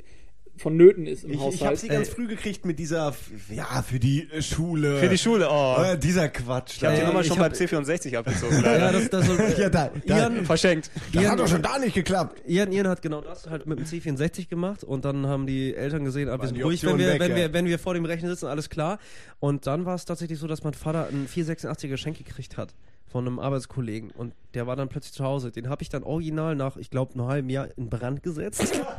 vonnöten 0.62 1.06
ist 1.06 1.24
im 1.24 1.30
Ich, 1.30 1.36
ich 1.36 1.42
Haushalt. 1.42 1.62
habe 1.62 1.76
sie 1.76 1.88
ganz 1.88 2.08
früh 2.08 2.26
gekriegt 2.28 2.64
mit 2.64 2.78
dieser, 2.78 3.14
ja, 3.50 3.82
für 3.82 3.98
die 3.98 4.28
äh, 4.30 4.40
Schule. 4.42 4.98
Für 4.98 5.08
die 5.08 5.18
Schule, 5.18 5.48
oh. 5.50 5.76
Äh, 5.82 5.98
dieser 5.98 6.28
Quatsch. 6.28 6.76
Ich 6.76 6.84
habe 6.84 6.94
die 6.94 7.00
Ja, 7.02 7.06
Nummer 7.08 7.20
ich 7.20 7.26
schon 7.26 7.38
hab- 7.38 7.52
beim 7.52 7.58
C64 7.68 8.16
abgezogen, 8.16 8.62
Ja, 8.64 8.92
das, 8.92 9.10
das 9.10 9.26
so, 9.26 9.32
ja, 9.60 9.68
da, 9.68 9.90
da, 10.06 10.16
Ian, 10.18 10.44
Verschenkt. 10.46 10.90
das 11.12 11.22
Ian- 11.22 11.32
hat 11.32 11.38
doch 11.40 11.48
schon 11.48 11.62
da 11.62 11.78
nicht 11.78 11.94
geklappt. 11.94 12.42
Ian, 12.46 12.72
Ian 12.72 12.88
hat 12.88 13.02
genau 13.02 13.20
das 13.20 13.48
halt 13.50 13.66
mit 13.66 13.78
dem 13.78 13.84
C64 13.86 14.48
gemacht 14.48 14.84
und 14.84 15.04
dann 15.04 15.26
haben 15.26 15.46
die 15.46 15.74
Eltern 15.74 16.04
gesehen, 16.04 16.28
ah, 16.28 16.40
wir 16.40 16.48
sind 16.48 16.62
ruhig, 16.62 16.84
wenn 16.84 16.98
wir, 16.98 17.08
weg, 17.08 17.20
wenn, 17.20 17.30
ja. 17.32 17.36
wir, 17.36 17.52
wenn 17.52 17.66
wir 17.66 17.78
vor 17.78 17.94
dem 17.94 18.04
Rechner 18.04 18.28
sitzen, 18.30 18.46
alles 18.46 18.70
klar. 18.70 18.98
Und 19.40 19.66
dann 19.66 19.84
war 19.84 19.94
es 19.96 20.04
tatsächlich 20.04 20.38
so, 20.38 20.46
dass 20.46 20.62
mein 20.62 20.74
Vater 20.74 21.08
einen 21.08 21.26
486er 21.26 21.88
Geschenk 21.88 22.18
gekriegt 22.18 22.56
hat 22.56 22.74
von 23.06 23.26
einem 23.26 23.38
Arbeitskollegen 23.38 24.10
und 24.10 24.32
der 24.54 24.66
war 24.66 24.76
dann 24.76 24.88
plötzlich 24.88 25.14
zu 25.14 25.24
Hause. 25.24 25.50
Den 25.50 25.68
habe 25.70 25.82
ich 25.82 25.88
dann 25.88 26.02
original 26.02 26.54
nach, 26.54 26.76
ich 26.76 26.90
glaube, 26.90 27.14
einem 27.14 27.26
halben 27.26 27.48
Jahr 27.48 27.68
in 27.76 27.88
Brand 27.88 28.22
gesetzt. 28.22 28.80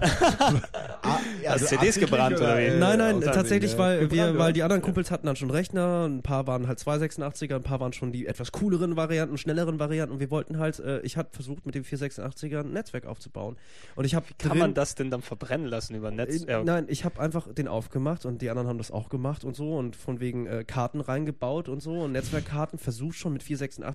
Ah, 1.06 1.20
ja, 1.42 1.52
Hast 1.52 1.64
also 1.64 1.76
CDs 1.76 2.00
gebrannt 2.00 2.38
oder 2.38 2.58
wie? 2.58 2.80
nein, 2.80 2.98
nein, 2.98 3.20
tatsächlich, 3.20 3.78
weil, 3.78 4.10
wir, 4.10 4.38
weil 4.38 4.54
die 4.54 4.64
anderen 4.64 4.82
Kumpels 4.82 5.12
hatten 5.12 5.28
dann 5.28 5.36
schon 5.36 5.50
Rechner, 5.52 6.06
ein 6.08 6.22
paar 6.22 6.48
waren 6.48 6.66
halt 6.68 6.80
286er, 6.80 7.56
ein 7.56 7.64
paar 7.64 7.82
waren 7.82 7.92
schon 7.92 8.14
die 8.14 8.26
etwas 8.26 8.54
cooleren 8.54 8.96
Varianten, 8.96 9.38
schnelleren 9.38 9.80
Varianten 9.80 10.14
und 10.14 10.20
wir 10.22 10.32
wollten 10.32 10.60
halt, 10.60 10.80
äh, 10.80 11.02
ich 11.02 11.18
habe 11.18 11.28
versucht 11.32 11.66
mit 11.66 11.76
dem 11.76 11.84
486er 11.84 12.62
ein 12.62 12.72
Netzwerk 12.72 13.06
aufzubauen. 13.06 13.58
Und 13.96 14.06
ich 14.06 14.16
habe 14.16 14.26
Kann 14.38 14.58
man 14.58 14.74
das 14.74 14.96
denn 14.96 15.12
dann 15.12 15.22
verbrennen 15.22 15.68
lassen 15.68 15.94
über 15.96 16.10
Netz? 16.10 16.44
Äh, 16.44 16.52
Ja. 16.52 16.64
Nein, 16.64 16.86
ich 16.88 17.04
habe 17.04 17.20
einfach 17.20 17.54
den 17.54 17.68
aufgemacht 17.68 18.26
und 18.26 18.42
die 18.42 18.50
anderen 18.50 18.70
haben 18.70 18.78
das 18.78 18.92
auch 18.92 19.10
gemacht 19.10 19.44
und 19.44 19.58
so 19.58 19.76
und 19.76 19.98
von 19.98 20.22
wegen 20.22 20.46
äh, 20.48 20.64
Karten 20.64 21.02
reingebaut 21.02 21.68
und 21.68 21.82
so 21.82 22.00
und 22.00 22.14
Netzwerkkarten 22.14 22.80
versucht 22.80 23.18
schon 23.18 23.34
mit 23.34 23.44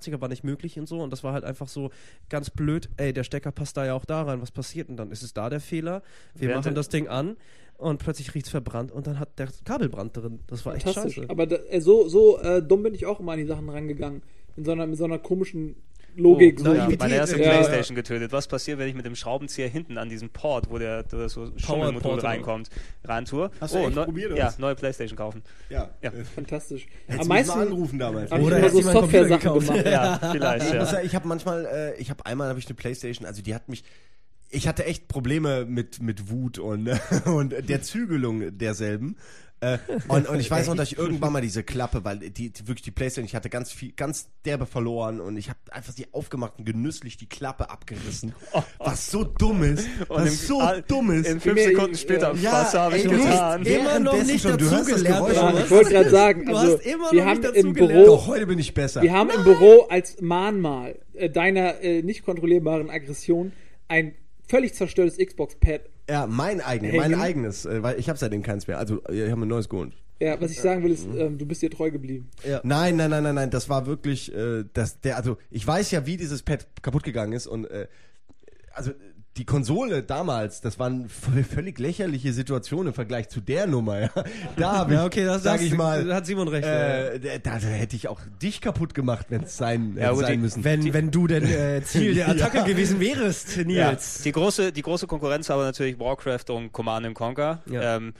486er 0.08 0.20
war 0.20 0.28
nicht 0.28 0.44
möglich 0.44 0.78
und 0.78 0.88
so 0.88 1.00
und 1.00 1.10
das 1.12 1.24
war 1.24 1.32
halt 1.32 1.44
einfach 1.44 1.68
so 1.68 1.90
ganz 2.28 2.50
blöd, 2.50 2.88
ey, 2.96 3.12
der 3.12 3.24
Stecker 3.24 3.52
passt 3.52 3.76
da 3.76 3.86
ja 3.86 3.94
auch 3.94 4.04
da 4.04 4.22
rein, 4.22 4.40
was 4.40 4.50
passiert 4.50 4.88
denn 4.88 4.96
dann? 4.96 5.10
Ist 5.10 5.22
es 5.22 5.34
da 5.34 5.50
der 5.50 5.60
Fehler? 5.60 6.02
Wir 6.34 6.48
Während 6.48 6.64
machen 6.64 6.74
das 6.74 6.88
Ding 6.88 7.08
an 7.08 7.36
und 7.76 7.98
plötzlich 7.98 8.34
riecht's 8.34 8.50
verbrannt 8.50 8.92
und 8.92 9.06
dann 9.06 9.18
hat 9.18 9.38
der 9.38 9.48
Kabelbrand 9.64 10.16
drin. 10.16 10.40
Das 10.48 10.66
war 10.66 10.74
echt 10.74 10.88
scheiße. 10.88 11.26
Aber 11.28 11.46
da, 11.46 11.58
so, 11.80 12.08
so 12.08 12.38
äh, 12.38 12.62
dumm 12.62 12.82
bin 12.82 12.94
ich 12.94 13.06
auch 13.06 13.20
immer 13.20 13.32
an 13.32 13.38
die 13.38 13.46
Sachen 13.46 13.68
rangegangen. 13.68 14.22
In 14.56 14.64
so 14.64 14.72
einer, 14.72 14.86
mit 14.86 14.98
so 14.98 15.04
einer 15.04 15.18
komischen 15.18 15.76
Logik. 16.18 16.60
Oh. 16.60 16.64
Ja, 16.64 16.74
Naivität, 16.74 17.00
meine 17.00 17.14
erste 17.14 17.38
ja. 17.40 17.50
Playstation 17.50 17.94
getötet. 17.94 18.32
Was 18.32 18.48
passiert, 18.48 18.78
wenn 18.78 18.88
ich 18.88 18.94
mit 18.94 19.06
dem 19.06 19.14
Schraubenzieher 19.14 19.68
hinten 19.68 19.98
an 19.98 20.08
diesem 20.08 20.30
Port, 20.30 20.70
wo 20.70 20.78
der, 20.78 21.04
das 21.04 21.32
so 21.32 21.50
Schummelmodul 21.56 22.14
oder? 22.14 22.24
reinkommt, 22.24 22.68
reintue? 23.04 23.50
Hast 23.60 23.74
du 23.74 23.78
echt 23.78 23.94
neu- 23.94 24.04
probiert, 24.04 24.32
oder 24.32 24.40
Ja, 24.40 24.54
neue 24.58 24.74
Playstation 24.74 25.16
kaufen. 25.16 25.42
Ja. 25.70 25.90
Ja. 26.02 26.12
Fantastisch. 26.34 26.86
Hättest 27.06 27.22
Am 27.22 27.28
meisten 27.28 27.56
mal 27.56 27.62
angerufen 27.62 27.98
damals. 27.98 28.32
Oder 28.32 28.58
hätte 28.58 28.70
so 28.70 28.82
Software-Sachen 28.82 29.54
gemacht. 29.54 29.86
Ja, 29.86 30.18
vielleicht, 30.32 30.74
ja. 30.74 31.00
ich 31.02 31.14
habe 31.14 31.28
manchmal, 31.28 31.66
äh, 31.66 32.00
ich 32.00 32.10
habe 32.10 32.26
einmal 32.26 32.48
habe 32.48 32.58
ich 32.58 32.66
eine 32.66 32.74
Playstation, 32.74 33.26
also 33.26 33.42
die 33.42 33.54
hat 33.54 33.68
mich, 33.68 33.84
ich 34.50 34.66
hatte 34.66 34.84
echt 34.84 35.08
Probleme 35.08 35.64
mit 35.66 36.02
mit 36.02 36.30
Wut 36.30 36.58
und 36.58 36.88
und 37.26 37.54
der 37.68 37.82
Zügelung 37.82 38.56
derselben. 38.58 39.16
Äh, 39.60 39.78
und, 40.06 40.28
und 40.28 40.38
ich 40.38 40.50
weiß 40.50 40.68
noch, 40.68 40.76
dass 40.76 40.92
ich 40.92 40.98
irgendwann 40.98 41.32
mal 41.32 41.40
diese 41.42 41.64
Klappe, 41.64 42.04
weil 42.04 42.18
die, 42.18 42.50
die 42.50 42.68
wirklich 42.68 42.82
die 42.82 42.90
Playstation, 42.92 43.24
ich 43.26 43.34
hatte 43.34 43.50
ganz 43.50 43.72
viel, 43.72 43.92
ganz 43.92 44.28
derbe 44.44 44.66
verloren 44.66 45.20
und 45.20 45.36
ich 45.36 45.48
habe 45.48 45.58
einfach 45.70 45.92
sie 45.92 46.06
aufgemacht 46.12 46.54
und 46.58 46.64
genüsslich 46.64 47.16
die 47.16 47.28
Klappe 47.28 47.68
abgerissen. 47.70 48.34
Was 48.78 49.10
so 49.10 49.24
dumm 49.24 49.64
ist, 49.64 49.88
Und 50.08 50.10
was 50.10 50.28
im- 50.28 50.34
so 50.34 50.60
all- 50.60 50.82
dumm 50.82 51.10
ist. 51.10 51.26
In 51.28 51.40
fünf 51.40 51.60
Sekunden 51.60 51.96
später, 51.96 52.34
ja, 52.36 52.52
was 52.52 52.74
habe 52.74 52.96
ich 52.98 53.02
getan? 53.04 53.60
hast 53.60 53.66
Immer 53.66 53.98
noch 53.98 54.22
nicht 54.24 54.42
schon, 54.42 54.58
dazugelernt, 54.58 55.06
Geräusch, 55.26 55.36
Ja, 55.36 55.58
ich 55.58 55.70
wollte 55.70 55.90
gerade 55.90 56.10
sagen, 56.10 56.46
Du 56.46 56.56
also 56.56 56.76
hast 56.78 56.86
immer 56.86 57.10
wir 57.12 57.22
noch 57.24 57.30
haben 57.30 57.40
nicht 57.40 57.48
im 57.56 57.74
dazugelernt. 57.74 57.92
Büro, 58.04 58.06
Doch, 58.06 58.26
heute 58.28 58.46
bin 58.46 58.58
ich 58.60 58.74
besser. 58.74 59.02
wir 59.02 59.12
haben 59.12 59.30
im 59.30 59.42
Büro 59.44 59.86
als 59.90 60.20
Mahnmal 60.20 60.98
äh, 61.14 61.28
deiner 61.30 61.80
äh, 61.82 62.02
nicht 62.02 62.22
kontrollierbaren 62.24 62.90
Aggression 62.90 63.52
ein 63.88 64.14
völlig 64.46 64.74
zerstörtes 64.74 65.16
Xbox-Pad. 65.18 65.80
Ja, 66.08 66.26
mein 66.26 66.60
eigenes, 66.60 66.92
Hey, 66.92 67.00
mein 67.00 67.10
Junge. 67.12 67.22
eigenes, 67.22 67.66
äh, 67.66 67.82
weil 67.82 67.98
ich 67.98 68.08
habe 68.08 68.18
seitdem 68.18 68.42
keins 68.42 68.66
mehr. 68.66 68.78
Also, 68.78 69.02
ich 69.10 69.30
habe 69.30 69.42
ein 69.42 69.48
neues 69.48 69.68
geholt. 69.68 69.92
Ja, 70.20 70.40
was 70.40 70.50
ich 70.50 70.60
sagen 70.60 70.82
will, 70.82 70.90
ist, 70.90 71.06
ähm, 71.16 71.38
du 71.38 71.46
bist 71.46 71.62
dir 71.62 71.70
treu 71.70 71.90
geblieben. 71.92 72.28
Nein, 72.64 72.96
nein, 72.96 73.10
nein, 73.10 73.22
nein, 73.22 73.34
nein, 73.36 73.50
das 73.50 73.68
war 73.68 73.86
wirklich, 73.86 74.34
äh, 74.34 74.64
das, 74.72 75.00
der, 75.00 75.16
also 75.16 75.36
ich 75.50 75.64
weiß 75.64 75.92
ja, 75.92 76.06
wie 76.06 76.16
dieses 76.16 76.42
Pad 76.42 76.66
kaputt 76.82 77.04
gegangen 77.04 77.32
ist 77.34 77.46
und 77.46 77.70
äh, 77.70 77.86
also 78.72 78.90
die 79.38 79.44
Konsole 79.44 80.02
damals, 80.02 80.60
das 80.60 80.78
waren 80.78 81.08
völlig 81.08 81.78
lächerliche 81.78 82.32
Situationen 82.32 82.88
im 82.88 82.92
Vergleich 82.94 83.28
zu 83.28 83.40
der 83.40 83.66
Nummer. 83.66 84.00
Ja. 84.00 84.10
Da 84.56 84.72
habe 84.78 84.92
ich, 84.94 84.98
Ja, 84.98 85.06
okay, 85.06 85.24
das 85.24 85.44
sag 85.44 85.54
das- 85.58 85.62
ich 85.66 85.74
mal, 85.76 86.04
da 86.04 86.16
hat 86.16 86.26
Simon 86.26 86.48
recht. 86.48 86.66
äh, 86.66 87.38
da, 87.40 87.58
da 87.58 87.66
hätte 87.66 87.94
ich 87.96 88.08
auch 88.08 88.20
dich 88.42 88.60
kaputt 88.60 88.94
gemacht, 88.94 89.26
wenn 89.30 89.44
es 89.44 89.56
sein, 89.56 89.96
Ja, 89.96 90.14
sein 90.14 90.32
die- 90.32 90.38
müssen. 90.38 90.64
wenn, 90.64 90.92
wenn 90.92 91.10
du 91.10 91.26
denn 91.28 91.44
äh, 91.44 91.80
Ziel 91.84 92.14
der 92.14 92.28
Attacke 92.28 92.58
Ja. 92.58 92.64
gewesen 92.64 93.00
wärst, 93.00 93.56
Ja, 93.56 93.64
Nils. 93.64 94.22
die 94.22 94.32
große, 94.32 94.72
die 94.72 94.82
große 94.82 95.06
Konkurrenz 95.06 95.48
war 95.48 95.56
aber 95.56 95.64
natürlich 95.64 95.98
Warcraft 95.98 96.50
und 96.50 96.72
Command 96.72 97.06
and 97.06 97.14
Conquer. 97.14 97.62
Ja. 97.70 97.96
Ähm, 97.96 98.14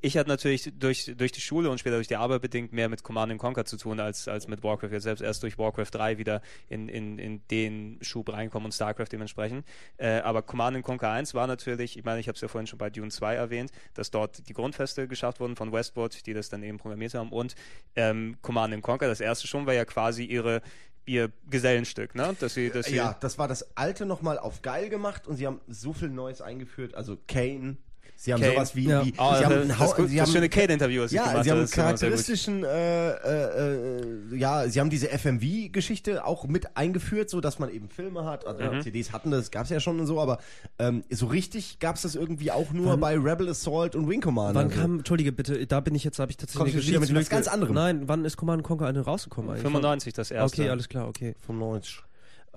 ich 0.00 0.16
hatte 0.16 0.28
natürlich 0.28 0.72
durch, 0.78 1.12
durch 1.16 1.32
die 1.32 1.40
Schule 1.40 1.70
und 1.70 1.78
später 1.78 1.96
durch 1.96 2.08
die 2.08 2.16
Arbeit 2.16 2.42
bedingt 2.42 2.72
mehr 2.72 2.88
mit 2.88 3.02
Command 3.02 3.32
and 3.32 3.40
Conquer 3.40 3.64
zu 3.64 3.76
tun 3.76 4.00
als, 4.00 4.28
als 4.28 4.48
mit 4.48 4.62
Warcraft. 4.62 4.90
Jetzt 4.90 5.02
selbst 5.02 5.20
erst 5.20 5.42
durch 5.42 5.58
Warcraft 5.58 5.90
3 5.92 6.18
wieder 6.18 6.40
in, 6.68 6.88
in, 6.88 7.18
in 7.18 7.42
den 7.48 7.98
Schub 8.00 8.32
reinkommen 8.32 8.66
und 8.66 8.72
StarCraft 8.72 9.08
dementsprechend. 9.12 9.66
Äh, 9.98 10.20
aber 10.20 10.42
Command 10.42 10.76
and 10.76 10.84
Conquer 10.84 11.10
1 11.10 11.34
war 11.34 11.46
natürlich, 11.46 11.98
ich 11.98 12.04
meine, 12.04 12.20
ich 12.20 12.28
habe 12.28 12.36
es 12.36 12.40
ja 12.40 12.48
vorhin 12.48 12.66
schon 12.66 12.78
bei 12.78 12.88
Dune 12.88 13.10
2 13.10 13.34
erwähnt, 13.34 13.72
dass 13.94 14.10
dort 14.10 14.48
die 14.48 14.54
Grundfeste 14.54 15.06
geschafft 15.06 15.40
wurden 15.40 15.56
von 15.56 15.72
Westwood, 15.72 16.26
die 16.26 16.32
das 16.32 16.48
dann 16.48 16.62
eben 16.62 16.78
programmiert 16.78 17.14
haben. 17.14 17.30
Und 17.30 17.54
ähm, 17.94 18.36
Command 18.40 18.72
and 18.72 18.82
Conquer, 18.82 19.08
das 19.08 19.20
erste 19.20 19.46
schon, 19.46 19.66
war 19.66 19.74
ja 19.74 19.84
quasi 19.84 20.24
ihre 20.24 20.62
ihr 21.06 21.32
Gesellenstück, 21.48 22.14
ne? 22.14 22.36
Dass 22.38 22.54
sie, 22.54 22.70
dass 22.70 22.86
sie 22.86 22.96
ja, 22.96 23.16
das 23.18 23.38
war 23.38 23.48
das 23.48 23.76
alte 23.76 24.06
nochmal 24.06 24.38
auf 24.38 24.62
geil 24.62 24.88
gemacht 24.88 25.26
und 25.26 25.36
sie 25.36 25.46
haben 25.46 25.60
so 25.66 25.92
viel 25.92 26.10
Neues 26.10 26.40
eingeführt. 26.40 26.94
Also 26.94 27.16
Kane, 27.26 27.78
sie 28.22 28.32
haben 28.34 28.40
Kane. 28.42 28.52
sowas 28.54 28.76
wie, 28.76 28.84
Ja. 28.84 29.04
wie 29.04 29.12
Oh, 29.12 29.14
sie 29.14 29.22
haben 29.22 29.40
das, 29.40 29.52
einen 29.52 29.68
das, 29.78 29.94
gut, 29.96 30.08
sie 30.08 30.16
das 30.16 30.26
haben- 30.26 30.32
schöne 30.34 30.48
Kate-Interview, 30.50 31.02
was 31.02 31.10
Ja, 31.12 31.28
gemacht 31.28 31.44
sie 31.44 31.50
haben 31.50 31.58
einen 31.60 31.70
charakteristischen, 31.70 32.64
äh, 32.64 33.10
äh, 33.10 34.00
äh, 34.32 34.36
ja, 34.36 34.68
sie 34.68 34.78
haben 34.80 34.90
diese 34.90 35.08
FMV-Geschichte 35.10 36.24
auch 36.26 36.46
mit 36.46 36.76
eingeführt, 36.76 37.30
so 37.30 37.40
dass 37.40 37.58
man 37.58 37.70
eben 37.70 37.88
Filme 37.88 38.24
hat. 38.24 38.46
Also 38.46 38.62
Mhm. 38.62 38.82
CDs 38.82 39.12
hatten 39.12 39.30
das, 39.30 39.50
gab 39.50 39.64
es 39.64 39.70
ja 39.70 39.80
schon 39.80 39.98
und 40.00 40.06
so, 40.06 40.20
aber 40.20 40.38
ähm, 40.78 41.02
so 41.10 41.26
richtig 41.26 41.78
gab 41.78 41.96
es 41.96 42.02
das 42.02 42.14
irgendwie 42.14 42.50
auch 42.52 42.72
nur 42.72 42.92
Wann- 42.92 43.00
bei 43.00 43.16
Rebel 43.18 43.48
Assault 43.48 43.96
und 43.96 44.08
Wing 44.08 44.20
Commander. 44.20 44.60
Wann 44.60 44.70
so. 44.70 44.76
kam, 44.80 44.98
entschuldige 44.98 45.32
bitte, 45.32 45.66
da 45.66 45.80
bin 45.80 45.94
ich 45.94 46.04
jetzt, 46.04 46.18
habe 46.18 46.30
ich 46.30 46.36
tatsächlich 46.36 46.74
eine 46.74 46.86
wieder 46.86 47.00
mit 47.00 47.14
was 47.14 47.28
ganz 47.30 47.48
anderem? 47.48 47.74
Nein, 47.74 48.02
wann 48.06 48.24
ist 48.24 48.36
Command 48.36 48.62
Conquer 48.62 48.86
eine 48.86 49.00
rausgekommen 49.00 49.50
eigentlich? 49.50 49.62
95 49.62 50.12
das 50.12 50.30
erste. 50.30 50.60
Okay, 50.62 50.70
alles 50.70 50.88
klar, 50.88 51.08
okay. 51.08 51.34
95. 51.46 52.02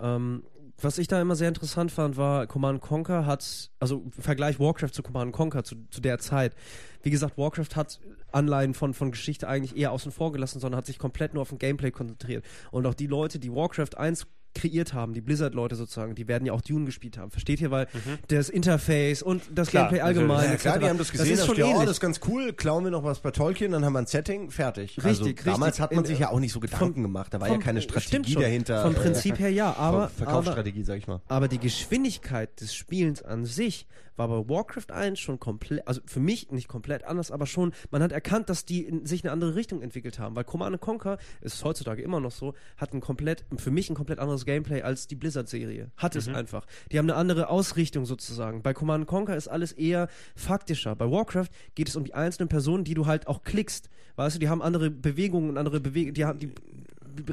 Ähm, 0.02 0.44
was 0.84 0.98
ich 0.98 1.08
da 1.08 1.22
immer 1.22 1.36
sehr 1.36 1.48
interessant 1.48 1.92
fand, 1.92 2.18
war, 2.18 2.48
Command 2.48 2.82
Conquer 2.82 3.26
hat, 3.26 3.72
also 3.80 4.04
Vergleich 4.18 4.60
Warcraft 4.60 4.90
zu 4.92 5.04
Command 5.04 5.32
Conquer 5.34 5.64
zu, 5.64 5.76
zu 5.90 6.02
der 6.02 6.20
Zeit. 6.20 6.56
Wie 7.02 7.10
gesagt, 7.10 7.38
Warcraft 7.38 7.76
hat 7.76 8.00
Anleihen 8.32 8.74
von, 8.74 8.94
von 8.94 9.12
Geschichte 9.12 9.48
eigentlich 9.48 9.78
eher 9.78 9.92
außen 9.92 10.12
vor 10.12 10.32
gelassen, 10.32 10.60
sondern 10.60 10.78
hat 10.78 10.86
sich 10.86 11.00
komplett 11.00 11.34
nur 11.34 11.42
auf 11.42 11.50
den 11.50 11.60
Gameplay 11.60 11.92
konzentriert. 11.92 12.46
Und 12.72 12.86
auch 12.86 12.94
die 12.94 13.08
Leute, 13.08 13.40
die 13.40 13.54
Warcraft 13.54 13.98
1 13.98 14.28
kreiert 14.56 14.94
haben, 14.94 15.14
die 15.14 15.22
Blizzard-Leute 15.22 15.76
sozusagen, 15.76 16.16
die 16.16 16.28
werden 16.28 16.46
ja 16.46 16.54
auch 16.54 16.62
Dune 16.62 16.86
gespielt 16.86 17.18
haben. 17.18 17.32
Versteht 17.32 17.60
ihr? 17.62 17.72
Weil 17.72 17.88
das 18.28 18.50
Interface 18.50 19.22
und 19.24 19.44
das 19.54 19.68
Mhm. 19.68 19.72
Klar, 19.72 19.84
Gameplay 19.86 20.02
allgemein. 20.02 20.50
Ja, 20.52 20.56
klar, 20.58 20.80
die 20.80 20.86
haben 20.88 20.98
das 20.98 21.12
gesehen, 21.12 21.34
ist 21.34 21.40
das 21.40 21.48
schon 21.48 21.58
ja, 21.58 21.66
oh, 21.68 21.82
das 21.82 21.92
ist 21.92 22.00
ganz 22.00 22.20
cool, 22.28 22.54
klauen 22.54 22.84
wir 22.84 22.92
noch 22.92 23.04
was 23.04 23.20
bei 23.20 23.32
Tolkien, 23.32 23.72
dann 23.72 23.84
haben 23.84 23.94
wir 23.94 24.00
ein 24.00 24.06
Setting, 24.06 24.52
fertig. 24.52 24.98
also, 25.04 25.24
Richtig, 25.26 25.44
Damals 25.44 25.74
richtig. 25.74 25.82
hat 25.82 25.92
man 25.94 26.06
sich 26.06 26.20
ja 26.20 26.30
auch 26.30 26.40
nicht 26.40 26.52
so 26.54 26.60
Gedanken 26.60 26.94
vom- 26.94 27.04
gemacht, 27.04 27.34
da 27.34 27.40
war 27.42 27.48
vom- 27.48 27.58
ja 27.60 27.64
keine 27.64 27.82
Strategie 27.82 28.36
dahinter. 28.36 28.84
Vom 28.84 28.94
äh, 28.96 29.00
Prinzip 29.00 29.40
her 29.40 29.50
ja, 29.52 29.72
aber, 29.76 29.80
aber 30.04 30.10
Verkaufsstrategie, 30.10 30.84
sag 30.84 30.98
ich 31.00 31.08
mal. 31.08 31.22
Aber 31.28 31.48
die 31.48 31.60
Geschwindigkeit 31.60 32.60
des 32.62 32.74
Spielens 32.76 33.22
an 33.24 33.46
sich 33.46 33.88
war 34.16 34.28
bei 34.28 34.50
Warcraft 34.50 34.92
1 34.92 35.20
schon 35.20 35.40
komplett, 35.40 35.88
also 35.88 36.02
für 36.06 36.20
mich 36.20 36.52
nicht 36.52 36.68
komplett 36.68 37.04
anders, 37.04 37.32
aber 37.32 37.46
schon, 37.46 37.74
man 37.92 38.02
hat 38.02 38.12
erkannt, 38.12 38.50
dass 38.50 38.66
die 38.66 38.84
in 38.84 39.06
sich 39.06 39.24
eine 39.24 39.32
andere 39.32 39.56
Richtung 39.56 39.82
entwickelt 39.82 40.20
haben, 40.20 40.36
weil 40.36 40.44
Command 40.44 40.80
Conquer, 40.82 41.18
ist 41.42 41.64
heutzutage 41.64 42.02
immer 42.02 42.20
noch 42.20 42.32
so, 42.32 42.54
hat 42.78 42.94
ein 42.94 43.02
komplett, 43.02 43.46
für 43.58 43.72
mich 43.72 43.90
ein 43.90 43.96
komplett 43.96 44.20
anderes 44.20 44.46
Gameplay 44.46 44.82
als 44.82 45.08
die 45.08 45.16
Blizzard-Serie. 45.16 45.92
Hat 45.98 46.16
es 46.16 46.28
einfach. 46.28 46.66
Die 46.92 46.98
haben 46.98 47.10
eine 47.10 47.16
andere 47.16 47.50
Ausrichtung 47.50 48.06
sozusagen. 48.06 48.62
Bei 48.62 48.74
Command 48.74 49.08
Conquer 49.08 49.36
ist 49.36 49.48
alles 49.48 49.72
eher 49.72 50.08
faktischer. 50.36 50.96
Bei 50.96 51.10
Warcraft 51.10 51.50
geht 51.76 51.90
es 51.90 51.96
um 51.96 52.04
die 52.04 52.14
einzelnen 52.14 52.50
Personen, 52.50 52.84
die 52.84 52.94
du 52.94 53.06
halt 53.06 53.28
auch 53.28 53.44
klickst. 53.44 53.90
Weißt 54.16 54.36
du, 54.36 54.40
die 54.40 54.50
haben 54.50 54.62
andere 54.62 54.92
Bewegungen 54.92 55.50
und 55.50 55.58
andere 55.58 55.80
Bewegungen, 55.80 56.14
die 56.14 56.26
haben, 56.26 56.40
die 56.40 56.54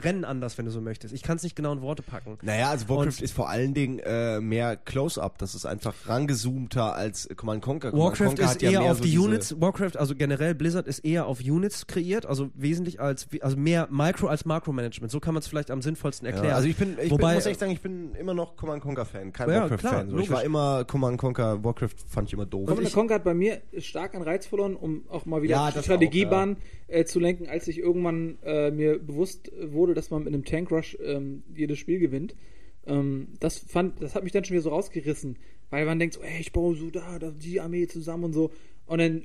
rennen 0.02 0.24
anders, 0.24 0.58
wenn 0.58 0.64
du 0.66 0.70
so 0.70 0.80
möchtest. 0.80 1.14
Ich 1.14 1.22
kann 1.22 1.36
es 1.36 1.42
nicht 1.42 1.56
genau 1.56 1.72
in 1.72 1.80
Worte 1.82 2.02
packen. 2.02 2.38
Naja, 2.42 2.70
also 2.70 2.88
Warcraft 2.88 3.06
Und- 3.06 3.22
ist 3.22 3.32
vor 3.32 3.48
allen 3.48 3.74
Dingen 3.74 3.98
äh, 4.00 4.40
mehr 4.40 4.76
Close-Up. 4.76 5.38
Das 5.38 5.54
ist 5.54 5.66
einfach 5.66 5.94
rangezoomter 6.06 6.94
als 6.94 7.28
Command 7.36 7.62
Conquer. 7.62 7.90
Command 7.90 8.10
Warcraft 8.20 8.26
Conquer 8.28 8.42
ist 8.44 8.50
hat 8.50 8.62
ja 8.62 8.70
eher 8.70 8.80
mehr 8.80 8.92
auf 8.92 8.98
so 8.98 9.04
die 9.04 9.18
Units, 9.18 9.60
Warcraft, 9.60 9.96
also 9.96 10.14
generell 10.14 10.54
Blizzard 10.54 10.86
ist 10.86 11.00
eher 11.00 11.26
auf 11.26 11.40
Units 11.40 11.86
kreiert, 11.86 12.26
also 12.26 12.50
wesentlich 12.54 13.00
als, 13.00 13.26
also 13.40 13.56
mehr 13.56 13.88
Micro 13.90 14.26
als 14.28 14.44
Makromanagement. 14.44 15.10
So 15.10 15.20
kann 15.20 15.34
man 15.34 15.40
es 15.40 15.46
vielleicht 15.48 15.70
am 15.70 15.82
sinnvollsten 15.82 16.26
erklären. 16.26 16.48
Ja, 16.48 16.54
also 16.56 16.68
ich 16.68 16.76
bin, 16.76 16.96
ich 17.02 17.10
Wobei- 17.10 17.28
bin, 17.28 17.34
muss 17.36 17.46
echt 17.46 17.60
sagen, 17.60 17.72
ich 17.72 17.80
bin 17.80 18.14
immer 18.14 18.34
noch 18.34 18.56
Command 18.56 18.82
Conquer 18.82 19.04
Fan, 19.04 19.32
kein 19.32 19.48
Ja, 19.48 19.62
Warcraft 19.62 19.78
klar, 19.78 19.92
Fan. 19.94 20.10
So, 20.10 20.18
ich 20.18 20.30
war 20.30 20.42
immer 20.44 20.84
Command 20.84 21.18
Conquer, 21.18 21.62
Warcraft 21.64 21.94
fand 22.08 22.28
ich 22.28 22.34
immer 22.34 22.46
doof. 22.46 22.66
Command 22.68 22.92
Conquer 22.92 23.14
hat 23.16 23.24
bei 23.24 23.34
mir 23.34 23.60
stark 23.78 24.14
an 24.14 24.22
Reiz 24.22 24.46
verloren, 24.46 24.76
um 24.76 25.04
auch 25.08 25.26
mal 25.26 25.42
wieder 25.42 25.56
Ja, 25.56 25.72
Strategiebahn 25.72 26.56
äh, 26.88 27.04
zu 27.04 27.20
lenken, 27.20 27.48
als 27.48 27.68
ich 27.68 27.78
irgendwann 27.78 28.38
äh, 28.42 28.70
mir 28.70 28.98
bewusst 28.98 29.50
wurde, 29.72 29.94
dass 29.94 30.10
man 30.10 30.24
mit 30.24 30.32
einem 30.32 30.44
Tank 30.44 30.70
Rush 30.70 30.96
ähm, 31.02 31.42
jedes 31.54 31.78
Spiel 31.78 31.98
gewinnt. 31.98 32.34
Ähm, 32.86 33.28
das 33.40 33.58
fand, 33.58 34.02
das 34.02 34.14
hat 34.14 34.24
mich 34.24 34.32
dann 34.32 34.44
schon 34.44 34.54
wieder 34.54 34.62
so 34.62 34.70
rausgerissen, 34.70 35.38
weil 35.70 35.84
man 35.84 35.98
denkt 35.98 36.14
so, 36.14 36.22
ey, 36.22 36.40
ich 36.40 36.52
baue 36.52 36.76
so 36.76 36.90
da, 36.90 37.18
da 37.18 37.30
die 37.30 37.60
Armee 37.60 37.86
zusammen 37.86 38.24
und 38.24 38.32
so. 38.32 38.50
Und 38.86 38.98
dann 38.98 39.24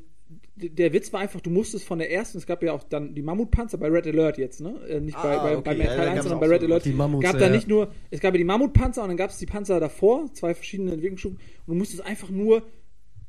der 0.56 0.94
Witz 0.94 1.12
war 1.14 1.20
einfach, 1.20 1.42
du 1.42 1.50
musstest 1.50 1.86
von 1.86 2.00
der 2.00 2.12
ersten, 2.12 2.38
es 2.38 2.46
gab 2.46 2.64
ja 2.64 2.74
auch 2.74 2.84
dann 2.84 3.14
die 3.14 3.22
Mammutpanzer 3.22 3.78
bei 3.78 3.90
Red 3.90 4.08
Alert 4.08 4.38
jetzt, 4.38 4.62
ne? 4.62 4.80
Äh, 4.88 5.02
nicht 5.02 5.22
bei, 5.22 5.38
Ah, 5.38 5.44
bei, 5.44 5.58
okay. 5.58 5.64
bei 5.64 5.84
Ja, 5.84 5.86
Teil 5.86 5.98
da 5.98 6.04
1, 6.04 6.16
gab's 6.16 6.24
sondern 6.24 6.40
bei 6.40 6.48
Red 6.48 6.62
so 6.62 6.68
Alert. 6.68 6.86
Die 6.86 6.94
Mammuts, 6.94 7.24
gab 7.24 7.34
ja, 7.34 7.40
da 7.40 7.46
ja. 7.48 7.52
nicht 7.52 7.68
nur, 7.68 7.92
es 8.10 8.20
gab 8.22 8.34
ja 8.34 8.38
die 8.38 8.46
Mammutpanzer 8.46 9.04
und 9.04 9.10
dann 9.10 9.18
gab 9.18 9.30
es 9.30 9.38
die 9.38 9.46
Panzer 9.46 9.80
davor, 9.80 10.34
zwei 10.34 10.54
verschiedene 10.54 10.94
Entwicklungsstufen 10.94 11.38
und 11.38 11.74
du 11.74 11.78
musstest 11.78 12.04
einfach 12.06 12.30
nur 12.30 12.64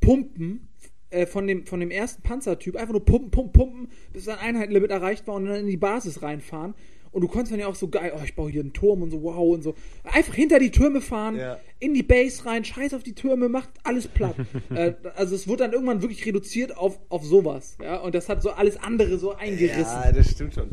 pumpen 0.00 0.68
äh, 1.10 1.26
von, 1.26 1.46
dem, 1.46 1.66
von 1.66 1.80
dem 1.80 1.90
ersten 1.90 2.22
Panzertyp, 2.22 2.76
einfach 2.76 2.92
nur 2.92 3.04
pumpen, 3.04 3.30
pumpen, 3.30 3.52
pumpen, 3.52 3.88
bis 4.12 4.28
ein 4.28 4.38
Einheitenlimit 4.38 4.90
erreicht 4.90 5.26
war 5.26 5.34
und 5.34 5.46
dann 5.46 5.56
in 5.56 5.66
die 5.66 5.76
Basis 5.76 6.22
reinfahren. 6.22 6.74
Und 7.16 7.22
du 7.22 7.28
konntest 7.28 7.50
dann 7.52 7.60
ja 7.60 7.66
auch 7.66 7.74
so 7.74 7.88
geil, 7.88 8.12
oh, 8.14 8.20
ich 8.22 8.34
baue 8.34 8.50
hier 8.50 8.60
einen 8.60 8.74
Turm 8.74 9.00
und 9.00 9.10
so, 9.10 9.22
wow 9.22 9.54
und 9.54 9.62
so. 9.62 9.74
Einfach 10.04 10.34
hinter 10.34 10.58
die 10.58 10.70
Türme 10.70 11.00
fahren, 11.00 11.36
Ja. 11.38 11.58
in 11.78 11.94
die 11.94 12.02
Base 12.02 12.44
rein, 12.44 12.62
scheiß 12.62 12.92
auf 12.92 13.02
die 13.02 13.14
Türme, 13.14 13.48
macht 13.48 13.70
alles 13.84 14.06
platt. 14.06 14.34
äh, 14.74 14.92
also 15.14 15.34
es 15.34 15.48
wurde 15.48 15.64
dann 15.64 15.72
irgendwann 15.72 16.02
wirklich 16.02 16.26
reduziert 16.26 16.76
auf, 16.76 16.98
auf 17.08 17.24
sowas. 17.24 17.78
Ja? 17.82 18.00
Und 18.00 18.14
das 18.14 18.28
hat 18.28 18.42
so 18.42 18.50
alles 18.50 18.76
andere 18.76 19.16
so 19.16 19.34
eingerissen. 19.34 19.80
Ja, 19.80 20.12
das 20.12 20.30
stimmt 20.30 20.52
schon. 20.52 20.68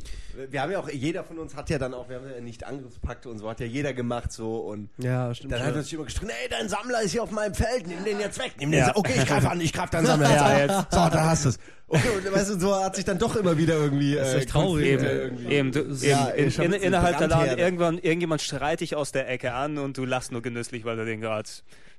Wir 0.50 0.62
haben 0.62 0.72
ja 0.72 0.80
auch, 0.80 0.90
jeder 0.90 1.24
von 1.24 1.38
uns 1.40 1.56
hat 1.56 1.70
ja 1.70 1.78
dann 1.78 1.94
auch, 1.94 2.10
wir 2.10 2.18
haben 2.18 2.30
ja 2.34 2.42
nicht 2.42 2.64
Angriffspakte 2.66 3.30
und 3.30 3.38
so, 3.40 3.50
hat 3.50 3.60
ja 3.60 3.66
jeder 3.66 3.94
gemacht 3.94 4.32
so 4.32 4.58
und 4.58 4.90
ja, 4.98 5.34
stimmt. 5.34 5.52
dann 5.54 5.60
schon. 5.60 5.68
hat 5.68 5.76
uns 5.76 5.94
immer 5.94 6.04
gestritten, 6.06 6.32
ey, 6.44 6.50
dein 6.50 6.70
Sammler 6.70 7.02
ist 7.02 7.12
hier 7.12 7.24
auf 7.24 7.32
meinem 7.32 7.54
Feld, 7.54 7.88
nimm 7.88 8.04
den 8.04 8.20
jetzt 8.20 8.40
weg, 8.40 8.54
nimm 8.60 8.72
den 8.72 8.80
Ja. 8.80 8.88
jetzt, 8.88 8.96
okay, 8.98 9.14
ich 9.18 9.26
greife 9.28 9.50
an, 9.50 9.62
ich 9.62 9.72
greife 9.74 9.92
deinen 9.92 10.06
Sammler 10.08 10.34
Ja, 10.36 10.46
an. 10.46 10.58
jetzt. 10.60 10.76
So, 10.92 10.98
da 10.98 11.26
hast 11.26 11.46
du 11.46 11.50
es. 11.50 11.60
Okay, 11.88 12.08
und 12.18 12.34
weißt 12.34 12.50
du, 12.52 12.60
so 12.60 12.76
hat 12.76 12.96
sich 12.96 13.06
dann 13.06 13.20
doch 13.20 13.36
immer 13.36 13.58
wieder 13.58 13.76
irgendwie 13.76 14.16
ist 14.16 14.34
äh, 14.34 14.38
echt 14.40 14.50
traurig. 14.50 14.98
Konflikte 14.98 15.06
Eben, 15.12 15.38
irgendwie. 15.38 15.54
eben, 15.54 15.72
du, 15.72 15.82
Ja, 16.08 16.34
eben 16.34 16.52
in, 16.52 16.74
in, 16.74 16.82
innerhalb 16.82 17.18
der. 17.20 17.28
Laden, 17.28 17.58
irgendwann, 17.60 17.98
irgendjemand 18.00 18.42
schreit 18.42 18.80
dich 18.80 18.96
aus 18.96 19.12
der 19.12 19.30
Ecke 19.30 19.54
an 19.54 19.78
und 19.78 19.98
du 19.98 20.06
lachst 20.06 20.32
nur 20.32 20.42
genüsslich, 20.42 20.86
weil 20.86 20.96
du 20.96 21.06
den 21.06 21.22
gerade 21.22 21.48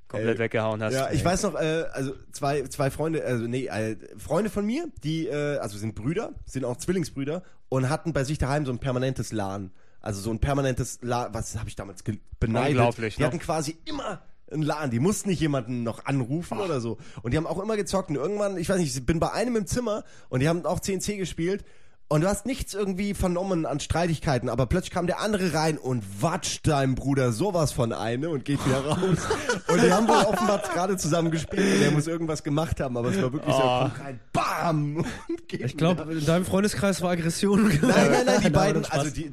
komplett 0.07 0.35
Ey, 0.37 0.39
weggehauen 0.39 0.81
hast. 0.83 0.93
Ja, 0.93 1.11
ich 1.11 1.23
weiß 1.23 1.43
noch, 1.43 1.55
äh, 1.55 1.85
also 1.91 2.13
zwei, 2.31 2.63
zwei 2.63 2.91
Freunde, 2.91 3.23
also 3.25 3.45
nee, 3.47 3.65
äh, 3.67 3.97
Freunde 4.17 4.49
von 4.49 4.65
mir, 4.65 4.87
die, 5.03 5.27
äh, 5.27 5.57
also 5.57 5.77
sind 5.77 5.95
Brüder, 5.95 6.33
sind 6.45 6.65
auch 6.65 6.77
Zwillingsbrüder 6.77 7.43
und 7.69 7.89
hatten 7.89 8.13
bei 8.13 8.23
sich 8.23 8.37
daheim 8.37 8.65
so 8.65 8.71
ein 8.71 8.79
permanentes 8.79 9.31
LAN. 9.31 9.71
Also 9.99 10.21
so 10.21 10.29
ein 10.31 10.39
permanentes 10.39 10.99
LAN, 11.01 11.33
was 11.33 11.57
habe 11.57 11.69
ich 11.69 11.75
damals 11.75 12.03
beneidet. 12.39 12.77
Unglaublich, 12.77 13.15
Die 13.15 13.21
ne? 13.21 13.27
hatten 13.27 13.39
quasi 13.39 13.77
immer 13.85 14.21
ein 14.51 14.61
LAN, 14.61 14.91
die 14.91 14.99
mussten 14.99 15.29
nicht 15.29 15.41
jemanden 15.41 15.83
noch 15.83 16.05
anrufen 16.05 16.59
oder 16.59 16.79
so. 16.79 16.97
Und 17.23 17.31
die 17.31 17.37
haben 17.37 17.47
auch 17.47 17.61
immer 17.61 17.75
gezockt 17.75 18.09
und 18.09 18.15
irgendwann, 18.15 18.57
ich 18.57 18.69
weiß 18.69 18.77
nicht, 18.77 18.95
ich 18.95 19.05
bin 19.05 19.19
bei 19.19 19.31
einem 19.31 19.55
im 19.55 19.65
Zimmer 19.65 20.03
und 20.29 20.41
die 20.41 20.47
haben 20.47 20.65
auch 20.65 20.79
CNC 20.79 21.17
gespielt. 21.17 21.65
Und 22.07 22.21
du 22.21 22.27
hast 22.27 22.45
nichts 22.45 22.75
irgendwie 22.75 23.15
vernommen 23.15 23.65
an 23.65 23.79
Streitigkeiten, 23.79 24.47
aber 24.47 24.67
plötzlich 24.67 24.91
kam 24.91 25.07
der 25.07 25.21
andere 25.21 25.55
rein 25.55 25.79
und 25.79 26.03
watscht 26.21 26.67
deinem 26.67 26.93
Bruder 26.93 27.31
sowas 27.31 27.71
von 27.71 27.93
eine 27.93 28.29
und 28.29 28.45
geht 28.45 28.63
wieder 28.63 28.85
raus. 28.85 28.99
und 29.67 29.81
die 29.81 29.91
haben 29.91 30.07
wohl 30.07 30.13
offenbar 30.13 30.61
gerade 30.71 30.97
zusammen 30.97 31.31
gespielt 31.31 31.73
und 31.73 31.79
der 31.79 31.89
muss 31.89 32.05
irgendwas 32.05 32.43
gemacht 32.43 32.79
haben, 32.79 32.95
aber 32.95 33.09
es 33.09 33.19
war 33.19 33.33
wirklich 33.33 33.55
so, 33.55 33.59
er 33.59 33.89
kommt 33.89 34.05
rein, 34.05 34.19
BAM! 34.33 34.97
Und 35.27 35.47
geht 35.47 35.61
ich 35.61 35.77
glaube, 35.77 36.13
in 36.13 36.25
deinem 36.25 36.45
Freundeskreis 36.45 37.01
war 37.01 37.11
Aggression. 37.11 37.67
Nein, 37.67 37.79
nein, 37.81 38.25
nein, 38.25 38.41
die 38.43 38.49
beiden, 38.51 38.85
also 38.85 39.09
die, 39.09 39.31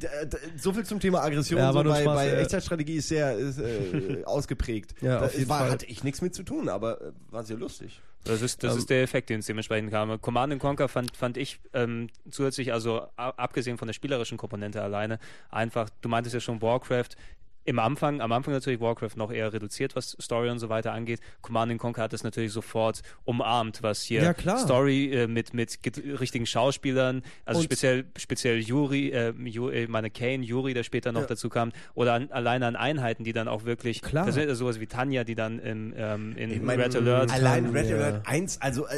so 0.57 0.73
viel 0.73 0.85
zum 0.85 0.99
Thema 0.99 1.23
Aggression, 1.23 1.59
Ja, 1.59 1.71
so 1.71 1.75
war 1.75 1.85
nur 1.85 1.93
bei, 1.93 2.03
Spaß, 2.03 2.15
bei 2.15 2.29
ja. 2.29 2.35
Echtzeitstrategie 2.37 2.97
ist 2.97 3.09
sehr 3.09 3.37
ist, 3.37 3.59
äh, 3.59 4.25
ausgeprägt. 4.25 4.95
Ja, 5.03 5.21
da 5.21 5.27
auf 5.27 5.35
jeden 5.35 5.49
war, 5.51 5.61
Fall. 5.61 5.71
hatte 5.73 5.87
ich 5.87 6.05
nichts 6.05 6.23
mit 6.23 6.35
zu 6.35 6.43
tun, 6.43 6.71
aber 6.71 7.01
äh, 7.03 7.13
war 7.31 7.45
sehr 7.45 7.59
lustig. 7.59 8.01
Das 8.25 8.41
ist, 8.41 8.63
das 8.63 8.75
Ähm, 8.75 8.79
ist 8.79 8.91
der 8.91 9.03
Effekt, 9.03 9.31
den 9.31 9.41
es 9.41 9.47
dementsprechend 9.47 9.91
kam. 9.91 10.21
Command 10.21 10.59
Conquer 10.61 10.89
fand, 10.89 11.17
fand 11.17 11.37
ich 11.37 11.59
ähm, 11.73 12.09
zusätzlich, 12.31 12.73
also 12.73 13.09
abgesehen 13.17 13.79
von 13.79 13.89
der 13.89 13.95
spielerischen 13.95 14.39
Komponente 14.39 14.81
alleine, 14.81 15.19
einfach, 15.51 15.89
du 16.01 16.09
meintest 16.09 16.35
ja 16.35 16.41
schon 16.41 16.63
Warcraft, 16.63 17.11
im 17.65 17.79
Anfang, 17.79 18.21
am 18.21 18.33
Anfang 18.33 18.53
natürlich 18.55 18.81
Warcraft 18.81 19.17
noch 19.17 19.31
eher 19.33 19.53
reduziert, 19.53 19.95
was 19.95 20.17
Story 20.21 20.51
und 20.51 20.59
so 20.59 20.69
weiter 20.69 20.93
angeht. 20.93 21.21
Command 21.43 21.77
Conquer 21.79 22.03
hat 22.03 22.13
das 22.13 22.25
natürlich 22.25 22.53
sofort 22.53 23.03
umarmt, 23.25 23.83
was 23.83 24.03
hier 24.03 24.23
Ja, 24.23 24.35
klar. 24.35 24.59
Story 24.59 25.13
äh, 25.13 25.27
mit, 25.29 25.55
mit 25.55 25.79
richtigen 26.21 26.45
Schauspielern, 26.47 27.23
also 27.45 27.59
Und- 27.61 27.65
speziell, 27.65 28.05
speziell 28.19 28.59
Yuri, 28.59 29.11
äh, 29.11 29.33
Ju, 29.45 29.69
äh, 29.69 29.87
meine 29.87 30.11
Kane, 30.11 30.43
Yuri, 30.45 30.75
der 30.75 30.83
später 30.83 31.13
noch 31.13 31.23
Ja. 31.23 31.27
dazu 31.29 31.49
kam, 31.49 31.73
oder 31.95 32.15
an, 32.15 32.31
alleine 32.33 32.67
an 32.67 32.75
Einheiten, 32.77 33.25
die 33.25 33.33
dann 33.33 33.47
auch 33.49 33.65
wirklich, 33.65 34.03
Klar. 34.03 34.25
persönlich- 34.25 34.51
also 34.51 34.65
sowas 34.65 34.81
wie 34.81 34.87
Tanja, 34.87 35.25
die 35.25 35.35
dann 35.35 35.59
im, 35.61 35.95
ähm, 35.97 36.37
in 36.37 36.51
Ich 36.51 36.61
mein, 36.63 36.81
Red 36.81 36.97
Alert 36.97 37.33
Allein 37.33 37.67
Red 37.67 37.89
ja. 37.91 37.97
Alert 37.97 38.27
1, 38.29 38.61
also 38.61 38.87
äh, 38.87 38.91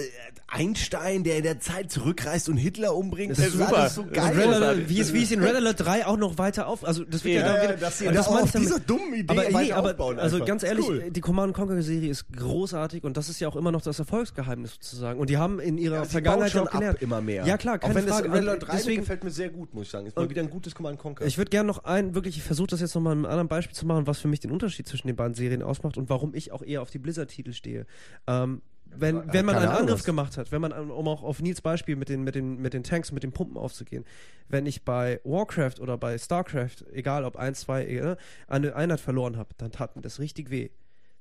Einstein, 0.48 1.24
der 1.24 1.38
in 1.38 1.42
der 1.42 1.58
Zeit 1.60 1.90
zurückreist 1.90 2.48
und 2.48 2.56
Hitler 2.56 2.94
umbringt, 2.94 3.32
Das 3.32 3.38
ist 3.40 3.52
super. 3.54 3.76
alles 3.76 3.94
so 3.94 4.04
geil. 4.06 4.40
Alert, 4.48 4.88
wie, 4.88 5.00
es, 5.00 5.12
wie 5.12 5.22
es 5.22 5.30
in 5.32 5.42
Red 5.42 5.56
Alert 5.56 5.80
3 5.80 6.06
auch 6.06 6.16
noch 6.16 6.38
weiter 6.38 6.66
auf. 6.68 6.84
Also 6.84 7.04
das 7.04 7.24
wird 7.24 7.36
ja, 7.36 7.40
Ja, 7.40 7.46
dann 7.48 7.56
ja, 7.56 7.62
wieder, 7.64 7.76
dass 7.78 7.98
sie 7.98 8.06
und 8.06 8.14
damit. 8.54 8.68
dieser 8.68 8.80
dummen 8.80 9.14
Idee 9.14 9.32
aber, 9.32 9.60
nee, 9.62 9.72
aber 9.72 9.90
aufbauen 9.90 10.18
also 10.18 10.36
einfach. 10.36 10.46
ganz 10.48 10.62
ehrlich, 10.62 10.86
cool. 10.88 11.10
die 11.10 11.20
Command 11.20 11.54
Conquer 11.54 11.82
Serie 11.82 12.10
ist 12.10 12.32
großartig 12.32 13.04
und 13.04 13.16
das 13.16 13.28
ist 13.28 13.40
ja 13.40 13.48
auch 13.48 13.56
immer 13.56 13.70
noch 13.72 13.82
das 13.82 13.98
Erfolgsgeheimnis 13.98 14.72
sozusagen. 14.74 15.20
Und 15.20 15.30
die 15.30 15.36
haben 15.36 15.60
in 15.60 15.76
ihrer 15.78 15.96
Ja, 15.96 16.04
Vergangenheit 16.04 16.52
schon 16.52 16.66
gelernt. 16.66 17.02
immer 17.02 17.20
mehr. 17.20 17.46
Ja 17.46 17.56
klar, 17.58 17.78
keine 17.78 17.92
Auch 17.92 17.96
wenn 17.96 18.08
Frage. 18.08 18.28
das 18.28 18.36
Red 18.36 18.42
Alert 18.48 18.62
Und 18.62 18.68
3 18.68 18.76
deswegen- 18.76 19.00
gefällt 19.02 19.24
mir 19.24 19.30
sehr 19.30 19.50
gut, 19.50 19.74
muss 19.74 19.84
ich 19.86 19.90
sagen. 19.90 20.06
Ist 20.06 20.16
mal 20.16 20.30
wieder 20.30 20.42
ein 20.42 20.50
gutes 20.50 20.74
Command 20.74 20.98
Conquer. 20.98 21.26
Ich 21.26 21.36
würde 21.38 21.50
gerne 21.50 21.66
noch 21.66 21.84
ein, 21.84 22.14
wirklich, 22.14 22.36
ich 22.36 22.42
versuche 22.42 22.68
das 22.68 22.80
jetzt 22.80 22.94
nochmal 22.94 23.14
mit 23.16 23.26
einem 23.26 23.32
anderen 23.32 23.48
Beispiel 23.48 23.74
zu 23.76 23.86
machen, 23.86 24.06
was 24.06 24.18
für 24.18 24.28
mich 24.28 24.40
den 24.40 24.50
Unterschied 24.50 24.86
zwischen 24.88 25.06
den 25.08 25.16
beiden 25.16 25.34
Serien 25.34 25.62
ausmacht 25.62 25.96
und 25.98 26.08
warum 26.08 26.34
ich 26.34 26.52
auch 26.52 26.62
eher 26.62 26.82
auf 26.82 26.90
die 26.90 26.98
Blizzard-Titel 26.98 27.52
stehe. 27.52 27.86
Ähm, 28.26 28.62
wenn, 28.98 29.16
Äh, 29.28 29.32
wenn 29.32 29.44
man 29.46 29.56
einen 29.56 29.68
Angriff 29.68 30.00
was- 30.00 30.04
gemacht 30.04 30.36
hat, 30.36 30.52
wenn 30.52 30.60
man, 30.60 30.72
um 30.72 31.08
auch 31.08 31.22
auf 31.22 31.40
Nils 31.40 31.60
Beispiel 31.60 31.96
mit 31.96 32.08
den, 32.08 32.22
mit 32.24 32.34
den, 32.34 32.60
mit 32.60 32.74
den 32.74 32.82
Tanks, 32.82 33.12
mit 33.12 33.22
den 33.22 33.32
Pumpen 33.32 33.56
aufzugehen, 33.56 34.04
wenn 34.48 34.66
ich 34.66 34.84
bei 34.84 35.20
Warcraft 35.24 35.80
oder 35.80 35.96
bei 35.98 36.16
Starcraft, 36.18 36.84
egal 36.92 37.24
ob 37.24 37.36
1, 37.36 37.60
2, 37.60 37.84
äh, 37.86 38.16
eine 38.46 38.74
Einheit 38.76 39.00
verloren 39.00 39.36
habe, 39.36 39.50
dann 39.58 39.70
tat 39.72 39.96
mir 39.96 40.02
das 40.02 40.18
richtig 40.18 40.50
weh. 40.50 40.70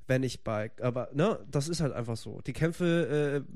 Wenn 0.07 0.23
ich 0.23 0.43
bei, 0.43 0.69
aber, 0.81 1.09
ne, 1.13 1.39
das 1.49 1.69
ist 1.69 1.79
halt 1.79 1.93
einfach 1.93 2.17
so. 2.17 2.41
Die 2.45 2.51
Kämpfe, 2.53 3.43
äh, 3.47 3.53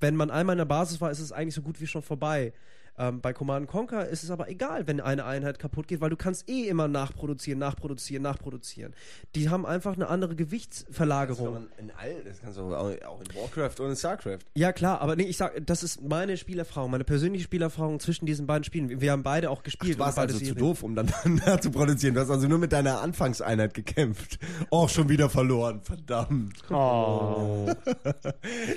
wenn 0.00 0.16
man 0.16 0.30
einmal 0.30 0.54
in 0.54 0.58
der 0.58 0.64
Basis 0.66 1.00
war, 1.00 1.10
ist 1.10 1.18
es 1.20 1.32
eigentlich 1.32 1.54
so 1.54 1.62
gut 1.62 1.80
wie 1.80 1.86
schon 1.86 2.02
vorbei. 2.02 2.52
Ähm, 2.98 3.20
bei 3.20 3.32
Command 3.32 3.68
Conquer 3.68 4.08
ist 4.08 4.24
es 4.24 4.30
aber 4.30 4.48
egal, 4.50 4.86
wenn 4.86 5.00
eine 5.00 5.24
Einheit 5.24 5.58
kaputt 5.58 5.86
geht, 5.88 6.00
weil 6.00 6.10
du 6.10 6.16
kannst 6.16 6.48
eh 6.50 6.66
immer 6.68 6.88
nachproduzieren, 6.88 7.58
nachproduzieren, 7.58 8.22
nachproduzieren. 8.22 8.92
Die 9.34 9.48
haben 9.48 9.64
einfach 9.66 9.94
eine 9.94 10.08
andere 10.08 10.34
Gewichtsverlagerung. 10.36 11.68
in 11.78 11.90
all, 11.96 12.22
das 12.24 12.40
kannst 12.40 12.58
du 12.58 12.62
auch 12.74 12.88
auch 13.06 13.20
in 13.20 13.34
Warcraft 13.34 13.80
und 13.82 13.90
in 13.90 13.96
Starcraft. 13.96 14.38
Ja, 14.54 14.72
klar, 14.72 15.00
aber 15.00 15.16
nee, 15.16 15.24
ich 15.24 15.36
sag, 15.36 15.64
das 15.66 15.82
ist 15.82 16.02
meine 16.02 16.36
Spielerfahrung, 16.36 16.90
meine 16.90 17.04
persönliche 17.04 17.44
Spielerfahrung 17.44 18.00
zwischen 18.00 18.26
diesen 18.26 18.46
beiden 18.46 18.64
Spielen. 18.64 18.88
Wir- 18.88 19.00
Wir 19.00 19.12
haben 19.12 19.22
beide 19.22 19.48
auch 19.50 19.58
Du 19.58 19.64
gespielt. 19.64 19.98
warst 19.98 20.18
und 20.18 20.22
beide 20.22 20.34
also 20.34 20.44
zu 20.44 20.54
doof, 20.54 20.82
um 20.82 20.94
dann 20.94 21.06
da 21.46 21.60
zu 21.60 21.70
produzieren. 21.70 22.14
Du 22.14 22.20
hast 22.20 22.30
also 22.30 22.46
nur 22.48 22.58
mit 22.58 22.72
deiner 22.72 23.00
Anfangseinheit 23.00 23.72
gekämpft. 23.74 24.38
Auch 24.70 24.88
schon 24.88 25.08
wieder 25.08 25.30
verloren, 25.30 25.80
verdammt. 25.82 26.56
Oh. 26.70 27.68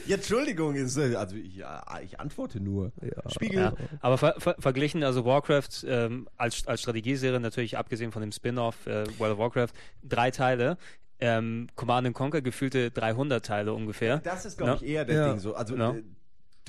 Ja, 0.08 0.16
Entschuldigung, 0.16 0.76
äh, 0.76 1.16
also 1.16 1.36
ich, 1.36 1.56
ja, 1.56 1.84
ich 2.04 2.20
antworte 2.20 2.60
nur. 2.60 2.92
Spiegel. 3.30 3.60
Ja, 3.60 3.74
aber 4.12 4.18
ver 4.18 4.36
ver 4.40 4.56
verglichen, 4.60 5.04
also 5.04 5.26
Warcraft 5.26 5.86
ähm, 5.86 6.28
als, 6.38 6.68
als 6.68 6.82
Strategieserie 6.82 7.40
natürlich, 7.40 7.78
abgesehen 7.78 8.12
von 8.12 8.22
dem 8.22 8.32
Spin-off 8.32 8.86
äh, 8.88 9.06
World 9.20 9.34
of 9.34 9.40
Warcraft, 9.40 9.70
drei 10.04 10.32
Teile. 10.32 10.78
Ähm, 11.20 11.68
Command 11.76 12.12
Conquer 12.14 12.42
gefühlte 12.42 12.90
300 12.92 13.46
Teile 13.46 13.74
ungefähr. 13.74 14.18
Das 14.20 14.44
ist, 14.46 14.58
glaube 14.58 14.72
Ja. 14.72 14.78
ich, 14.78 14.84
eher 14.88 15.06
der 15.06 15.16
Ja. 15.16 15.30
Ding 15.30 15.40
so. 15.40 15.54
Also, 15.54 15.76
Ja. 15.76 15.92
äh, 15.92 16.02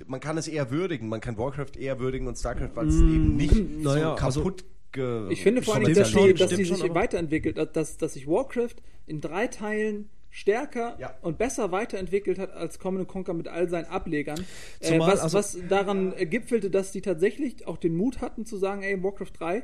man 0.07 0.21
kann 0.21 0.37
es 0.37 0.47
eher 0.47 0.71
würdigen. 0.71 1.09
Man 1.09 1.21
kann 1.21 1.39
Warcraft 1.39 1.77
eher 1.79 1.99
würdigen 2.01 2.27
und 2.29 2.37
Starcraft, 2.37 2.71
weil 2.75 2.89
es 2.89 2.97
eben 2.97 3.37
nicht 3.37 3.55
naja, 3.83 4.17
so 4.19 4.25
also- 4.25 4.41
kaputt 4.43 4.65
ge 4.93 5.29
Ich 5.31 5.43
finde 5.43 5.63
vor 5.63 5.75
allem, 5.77 5.85
dass, 5.95 6.13
kommerzialisiert 6.13 6.25
die, 6.37 6.41
wird. 6.41 6.41
dass 6.53 6.59
die 6.59 6.65
stimmt 6.67 6.81
sich 6.81 6.95
weiterentwickelt, 6.95 7.77
dass, 7.77 7.97
dass 7.97 8.13
sich 8.13 8.27
Warcraft 8.27 8.77
in 9.07 9.21
drei 9.23 9.47
Teilen 9.47 10.11
stärker 10.35 10.97
Ja. 10.99 11.15
und 11.21 11.37
besser 11.39 11.71
weiterentwickelt 11.73 12.39
hat 12.39 12.51
als 12.53 12.79
Command 12.79 13.07
Conquer 13.07 13.35
mit 13.35 13.47
all 13.49 13.69
seinen 13.69 13.85
Ablegern. 13.85 14.41
Äh, 14.81 14.87
Zumal, 14.87 15.13
was, 15.13 15.21
also- 15.21 15.39
was 15.39 15.59
daran 15.69 16.15
äh, 16.17 16.25
gipfelte, 16.27 16.71
dass 16.71 16.91
die 16.91 17.03
tatsächlich 17.03 17.67
auch 17.69 17.77
den 17.77 17.95
Mut 17.95 18.21
hatten 18.23 18.47
zu 18.47 18.57
sagen, 18.57 18.83
ey, 18.83 18.95
in 18.95 19.03
Warcraft 19.05 19.33
3 19.39 19.63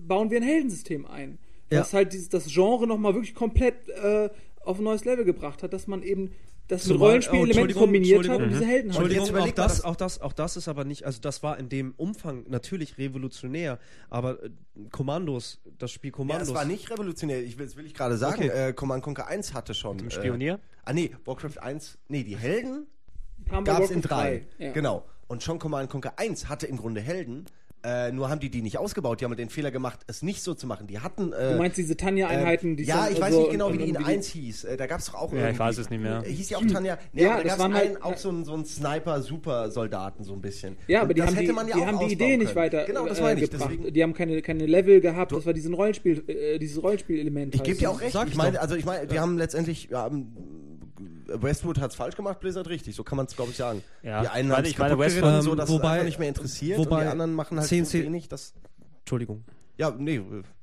bauen 0.00 0.30
wir 0.30 0.38
ein 0.38 0.42
Heldensystem 0.42 1.06
ein. 1.06 1.38
Ja. 1.70 1.80
Was 1.80 1.92
halt 1.92 2.12
dieses, 2.14 2.30
das 2.30 2.46
Genre 2.52 2.86
nochmal 2.86 3.14
wirklich 3.14 3.34
komplett 3.34 3.88
äh, 3.90 4.30
auf 4.64 4.78
ein 4.78 4.84
neues 4.84 5.04
Level 5.04 5.24
gebracht 5.24 5.62
hat, 5.62 5.72
dass 5.74 5.86
man 5.86 6.02
eben 6.02 6.32
das 6.70 6.86
mit 6.86 6.96
Zumal- 6.96 7.20
oh, 7.30 7.78
kombiniert 7.78 8.28
hat 8.28 8.40
und 8.40 8.48
diese 8.50 8.64
Helden 8.64 8.90
hat. 8.92 9.00
Entschuldigung, 9.02 9.26
jetzt 9.26 9.34
auch 9.36 9.54
das, 9.54 9.76
das- 9.76 9.84
auch, 9.84 9.96
das, 9.96 10.20
auch 10.20 10.32
das 10.32 10.56
ist 10.56 10.68
aber 10.68 10.84
nicht, 10.84 11.04
also 11.04 11.20
das 11.20 11.42
war 11.42 11.58
in 11.58 11.68
dem 11.68 11.94
Umfang 11.96 12.44
natürlich 12.48 12.98
revolutionär, 12.98 13.78
aber 14.08 14.42
äh, 14.42 14.50
Kommandos, 14.90 15.60
das 15.78 15.90
Spiel 15.90 16.10
Ja, 16.10 16.16
Kommandos. 16.16 16.48
es 16.48 16.54
war 16.54 16.64
nicht 16.64 16.90
revolutionär. 16.90 17.42
Ich 17.42 17.58
will, 17.58 17.66
das 17.66 17.76
will 17.76 17.86
ich 17.86 17.94
gerade 17.94 18.16
sagen. 18.16 18.44
Okay. 18.44 18.68
Äh, 18.68 18.72
Command 18.72 19.02
Conquer 19.02 19.26
1 19.26 19.54
hatte 19.54 19.74
schon. 19.74 19.98
Dem 19.98 20.08
Äh, 20.08 20.10
Spionier? 20.10 20.60
ah, 20.84 20.92
nee, 20.92 21.10
Warcraft 21.24 21.58
1. 21.60 21.98
Nee, 22.08 22.22
die 22.24 22.36
Helden 22.36 22.86
gab 23.64 23.82
es 23.82 23.90
in 23.90 24.02
Warcraft 24.04 24.08
3. 24.08 24.46
3, 24.58 24.64
ja. 24.66 24.72
Genau. 24.72 25.04
Und 25.28 25.42
schon 25.42 25.58
Command 25.58 25.90
Conquer 25.90 26.18
1 26.18 26.48
hatte 26.48 26.66
im 26.66 26.76
Grunde 26.76 27.00
Helden. 27.00 27.46
Äh, 27.82 28.12
nur 28.12 28.28
haben 28.28 28.40
die 28.40 28.50
die 28.50 28.60
nicht 28.60 28.76
ausgebaut. 28.76 29.20
Die 29.20 29.24
haben 29.24 29.34
den 29.36 29.48
Fehler 29.48 29.70
gemacht, 29.70 30.00
es 30.06 30.20
nicht 30.22 30.42
so 30.42 30.52
zu 30.52 30.66
machen. 30.66 30.86
Die 30.86 30.98
hatten. 30.98 31.32
Äh, 31.32 31.52
Du 31.52 31.56
meinst 31.58 31.78
diese 31.78 31.96
Tanja-Einheiten, 31.96 32.76
die 32.76 32.84
Ja, 32.84 33.08
ich 33.08 33.18
weiß 33.18 33.32
so- 33.32 33.40
nicht 33.40 33.52
genau, 33.52 33.68
und- 33.68 33.74
wie 33.78 33.84
die 33.84 33.88
in 33.90 33.98
wie 33.98 34.04
1 34.04 34.26
hieß. 34.26 34.64
Äh, 34.64 34.76
da 34.76 34.86
gab 34.86 35.00
es 35.00 35.06
doch 35.06 35.14
auch 35.14 35.32
Ja, 35.32 35.38
ich 35.38 35.44
irgendwie- 35.44 35.58
weiß 35.60 35.78
es 35.78 35.88
nicht 35.90 36.02
mehr. 36.02 36.22
Äh, 36.26 36.30
Hieß 36.30 36.48
die 36.48 36.56
auch 36.56 36.64
Tanja? 36.66 36.98
Nee, 37.14 37.22
Ja, 37.22 37.32
aber 37.34 37.42
da 37.42 37.48
das 37.48 37.58
gab 37.58 37.70
es 37.70 37.76
halt- 37.76 38.02
auch 38.02 38.16
so 38.18 38.28
einen, 38.28 38.44
so 38.44 38.52
einen 38.52 38.64
Sniper-Super-Soldaten, 38.66 40.24
so 40.24 40.32
ein 40.34 40.40
bisschen. 40.40 40.76
Ja, 40.88 41.02
aber 41.02 41.14
die 41.14 41.20
das 41.20 41.28
haben, 41.28 41.34
hätte 41.36 41.46
die, 41.46 41.52
man 41.52 41.68
ja 41.68 41.74
die, 41.76 41.80
auch 41.82 41.86
haben 41.86 41.98
die 42.06 42.12
Idee 42.12 42.36
nicht 42.36 42.54
weiter 42.54 42.84
Genau, 42.84 43.06
das 43.06 43.18
äh, 43.18 43.22
meine 43.22 43.40
ich. 43.42 43.50
gebracht. 43.50 43.70
Deswegen, 43.72 43.92
Die 43.94 44.02
haben 44.02 44.14
keine, 44.14 44.42
keine 44.42 44.66
Level 44.66 45.00
gehabt, 45.00 45.32
das 45.32 45.46
war 45.46 45.52
diesen 45.52 45.74
Rollenspiel, 45.74 46.22
äh, 46.28 46.58
dieses 46.58 46.82
Rollenspielelement. 46.82 47.54
Ich 47.54 47.62
gebe 47.62 47.78
dir 47.78 47.90
auch 47.90 48.00
recht. 48.00 48.14
Ich 48.14 48.22
ich 48.30 48.36
meine, 48.36 48.60
also 48.60 48.74
ich 48.74 48.84
meine, 48.84 49.06
die 49.06 49.18
haben 49.18 49.38
letztendlich, 49.38 49.88
ja, 49.90 50.06
ähm, 50.06 50.32
Westwood 51.34 51.78
hat 51.78 51.90
es 51.90 51.96
falsch 51.96 52.16
gemacht, 52.16 52.40
Blizzard 52.40 52.68
richtig. 52.68 52.94
So 52.96 53.04
kann 53.04 53.16
man 53.16 53.26
es, 53.26 53.36
glaube 53.36 53.50
ich, 53.50 53.56
sagen. 53.56 53.82
Ja. 54.02 54.22
Die 54.22 54.28
einen 54.28 54.52
haben 54.54 54.64
es 54.64 54.74
kaputt 54.74 54.98
Westwood- 54.98 55.20
geritten, 55.22 55.42
so, 55.42 55.54
dass 55.54 55.68
Ähm, 55.68 55.74
es 55.76 55.80
wobei- 55.80 55.90
einfach 55.92 56.04
nicht 56.04 56.18
mehr 56.18 56.28
interessiert 56.28 56.78
wobei 56.78 56.96
und 56.96 57.02
die 57.02 57.08
anderen 57.08 57.32
machen 57.34 57.58
halt 57.58 57.68
10, 57.68 57.84
so 57.84 57.90
10 57.92 58.04
wenig, 58.04 58.28
dass... 58.28 58.54
Entschuldigung. 59.00 59.44
Ja, 59.76 59.90
nee. 59.96 60.20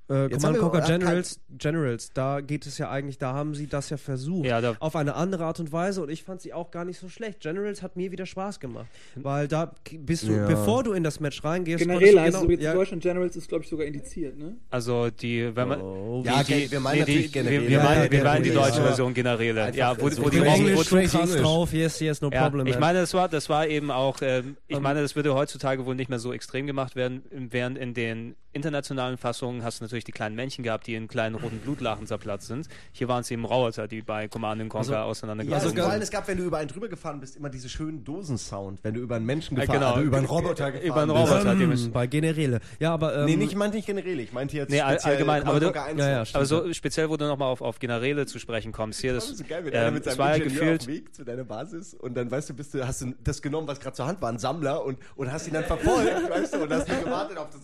Äh, 0.09 0.29
Command 0.29 0.57
Conquer 0.59 0.81
Generals, 0.81 1.39
Generals, 1.57 2.11
da 2.13 2.39
geht 2.39 2.65
es 2.65 2.77
ja 2.77 2.89
eigentlich, 2.89 3.17
da 3.17 3.33
haben 3.33 3.55
sie 3.55 3.67
das 3.67 3.89
ja 3.89 3.97
versucht. 3.97 4.45
Ja, 4.45 4.61
da- 4.61 4.75
auf 4.79 4.95
eine 4.95 5.15
andere 5.15 5.43
Art 5.43 5.59
und 5.59 5.73
Weise 5.73 6.01
und 6.01 6.09
ich 6.09 6.23
fand 6.23 6.41
sie 6.41 6.53
auch 6.53 6.71
gar 6.71 6.85
nicht 6.85 6.97
so 6.97 7.09
schlecht. 7.09 7.41
Generals 7.41 7.81
hat 7.81 7.97
mir 7.97 8.09
wieder 8.11 8.25
Spaß 8.25 8.61
gemacht. 8.61 8.85
Weil 9.15 9.49
da 9.49 9.73
bist 9.99 10.23
du, 10.27 10.31
Ja. 10.31 10.45
bevor 10.45 10.83
du 10.83 10.93
in 10.93 11.03
das 11.03 11.19
Match 11.19 11.43
reingehst, 11.43 11.79
Generell 11.79 12.13
du 12.13 12.21
heißt 12.21 12.35
es 12.35 12.41
so 12.41 12.49
jetzt 12.49 12.63
ja, 12.63 12.73
Deutschland 12.73 13.03
Generals 13.03 13.35
ist, 13.35 13.49
glaube 13.49 13.65
ich, 13.65 13.69
sogar 13.69 13.85
indiziert, 13.85 14.37
ne? 14.37 14.55
Also 14.69 15.09
die, 15.09 15.53
wenn 15.53 15.67
man. 15.67 15.81
Oh, 15.81 16.23
Ja, 16.25 16.41
die, 16.41 16.71
wir 16.71 16.79
meinen 16.79 16.93
die, 16.95 16.99
natürlich 17.01 17.25
die, 17.27 17.31
Generäle. 17.33 17.61
Wir, 17.63 17.69
wir 17.69 17.79
meinen, 17.83 18.03
ja, 18.05 18.11
wir 18.11 18.23
meinen 18.23 18.43
die 18.43 18.51
deutsche 18.53 18.77
ja. 18.77 18.83
Version 18.85 19.13
Generäle. 19.13 19.63
Einfach 19.63 19.77
Ja, 19.77 19.95
wo, 19.99 20.09
so 20.09 20.23
wo 20.23 20.29
die 20.29 20.37
Rollen- 20.39 20.51
wo- 20.63 20.67
English, 20.69 20.87
crazy 20.89 21.17
krass 21.17 21.35
drauf, 21.35 21.73
yes, 21.73 21.99
yes, 21.99 22.21
no 22.21 22.29
Ja, 22.31 22.43
problem. 22.43 22.65
ich 22.67 22.79
meine, 22.79 23.01
das 23.01 23.13
war, 23.13 23.27
das 23.27 23.49
war 23.49 23.67
eben 23.67 23.91
auch, 23.91 24.19
ähm, 24.21 24.55
ich 24.69 24.79
meine, 24.79 25.01
das 25.01 25.17
würde 25.17 25.33
heutzutage 25.33 25.85
wohl 25.85 25.95
nicht 25.95 26.09
mehr 26.09 26.19
so 26.19 26.31
extrem 26.31 26.65
gemacht 26.65 26.95
werden, 26.95 27.23
während 27.29 27.77
in 27.77 27.93
den 27.93 28.35
internationalen 28.57 29.17
Fassungen 29.17 29.63
hast 29.63 29.79
du 29.79 29.85
natürlich 29.85 30.03
die 30.03 30.11
kleinen 30.11 30.35
Männchen 30.35 30.63
gehabt, 30.63 30.85
die 30.87 30.95
in 30.95 31.07
kleinen 31.07 31.35
roten 31.35 31.59
Blutlachen 31.59 32.05
zerplatzt 32.07 32.47
sind. 32.47 32.67
Hier 32.91 33.07
waren 33.07 33.21
es 33.21 33.31
eben 33.31 33.45
Roboter, 33.45 33.87
die 33.87 34.01
bei 34.01 34.27
Command 34.27 34.59
Conquer 34.61 34.77
Also- 34.79 34.93
Ja, 34.93 35.03
auseinandergegangen 35.03 35.63
also 35.63 35.73
vor 35.75 35.83
allem, 35.85 35.93
sind. 35.93 36.01
es 36.03 36.11
gab, 36.11 36.27
wenn 36.27 36.37
du 36.37 36.43
über 36.43 36.57
einen 36.57 36.67
drüber 36.67 36.89
gefahren 36.89 37.19
bist, 37.21 37.37
immer 37.37 37.49
diese 37.49 37.69
schönen 37.69 38.03
Dosensound, 38.03 38.79
wenn 38.83 38.93
du 38.93 38.99
über 38.99 39.15
einen 39.15 39.25
Menschen 39.25 39.55
Ja, 39.55 39.61
gefahren 39.61 39.79
genau. 39.79 39.91
also 39.93 40.01
über 40.05 40.17
einen 40.17 40.25
Roboter 40.25 40.71
gefahren 40.71 40.87
Über 40.87 41.01
einen 41.03 41.13
bist. 41.13 41.31
Roboter, 41.33 41.55
die 41.55 41.63
ähm, 41.85 41.91
bei 41.93 42.07
Generäle. 42.07 42.59
Ja, 42.79 42.93
aber 42.93 43.15
ähm, 43.19 43.25
Nee, 43.25 43.35
nicht, 43.37 43.51
ich 43.51 43.55
meinte 43.55 43.77
nicht 43.77 43.85
generell, 43.85 44.19
ich 44.19 44.33
meinte 44.33 44.57
jetzt 44.57 44.69
Nee, 44.69 44.81
allgemein, 44.81 45.43
aber 45.43 45.59
du- 45.59 45.67
Conquer 45.67 45.83
1. 45.85 45.99
Ja, 45.99 46.09
ja. 46.09 46.23
Aber 46.33 46.45
so 46.45 46.73
speziell, 46.73 47.09
wo 47.09 47.15
du 47.17 47.25
nochmal 47.25 47.49
auf, 47.49 47.61
auf 47.61 47.79
Generäle 47.79 48.25
zu 48.25 48.39
sprechen 48.39 48.71
kommst, 48.71 48.99
hier, 49.01 49.13
Das 49.13 49.25
das, 49.25 49.33
ist 49.33 49.37
so 49.39 49.43
geil, 49.45 49.63
wenn 49.65 49.73
einer 49.73 49.87
ähm, 49.87 49.93
mit 49.93 50.05
das 50.05 50.15
seinem 50.15 50.27
ja 50.29 50.35
Ingenieur 50.35 50.59
gefühlt, 50.59 50.81
auf 50.81 50.85
dem 50.87 50.93
Weg 50.95 51.15
zu 51.15 51.23
deiner 51.23 51.43
Basis 51.43 51.93
und 51.93 52.15
dann 52.17 52.31
weißt 52.31 52.49
du, 52.49 52.53
bist 52.55 52.73
du, 52.73 52.85
hast 52.87 53.01
du 53.01 53.13
das 53.23 53.41
genommen, 53.41 53.67
was 53.67 53.79
gerade 53.79 53.95
zur 53.95 54.07
Hand 54.07 54.21
war, 54.21 54.29
ein 54.31 54.39
Sammler 54.39 54.83
und, 54.83 54.97
und 55.15 55.31
hast 55.31 55.47
ihn 55.47 55.53
dann 55.53 55.63
verfolgt, 55.65 56.29
weißt 56.29 56.53
du, 56.55 56.63
und 56.63 56.71
hast 56.73 56.87
nicht 56.87 57.03
gewartet 57.03 57.37
auf 57.37 57.47
das. 57.51 57.61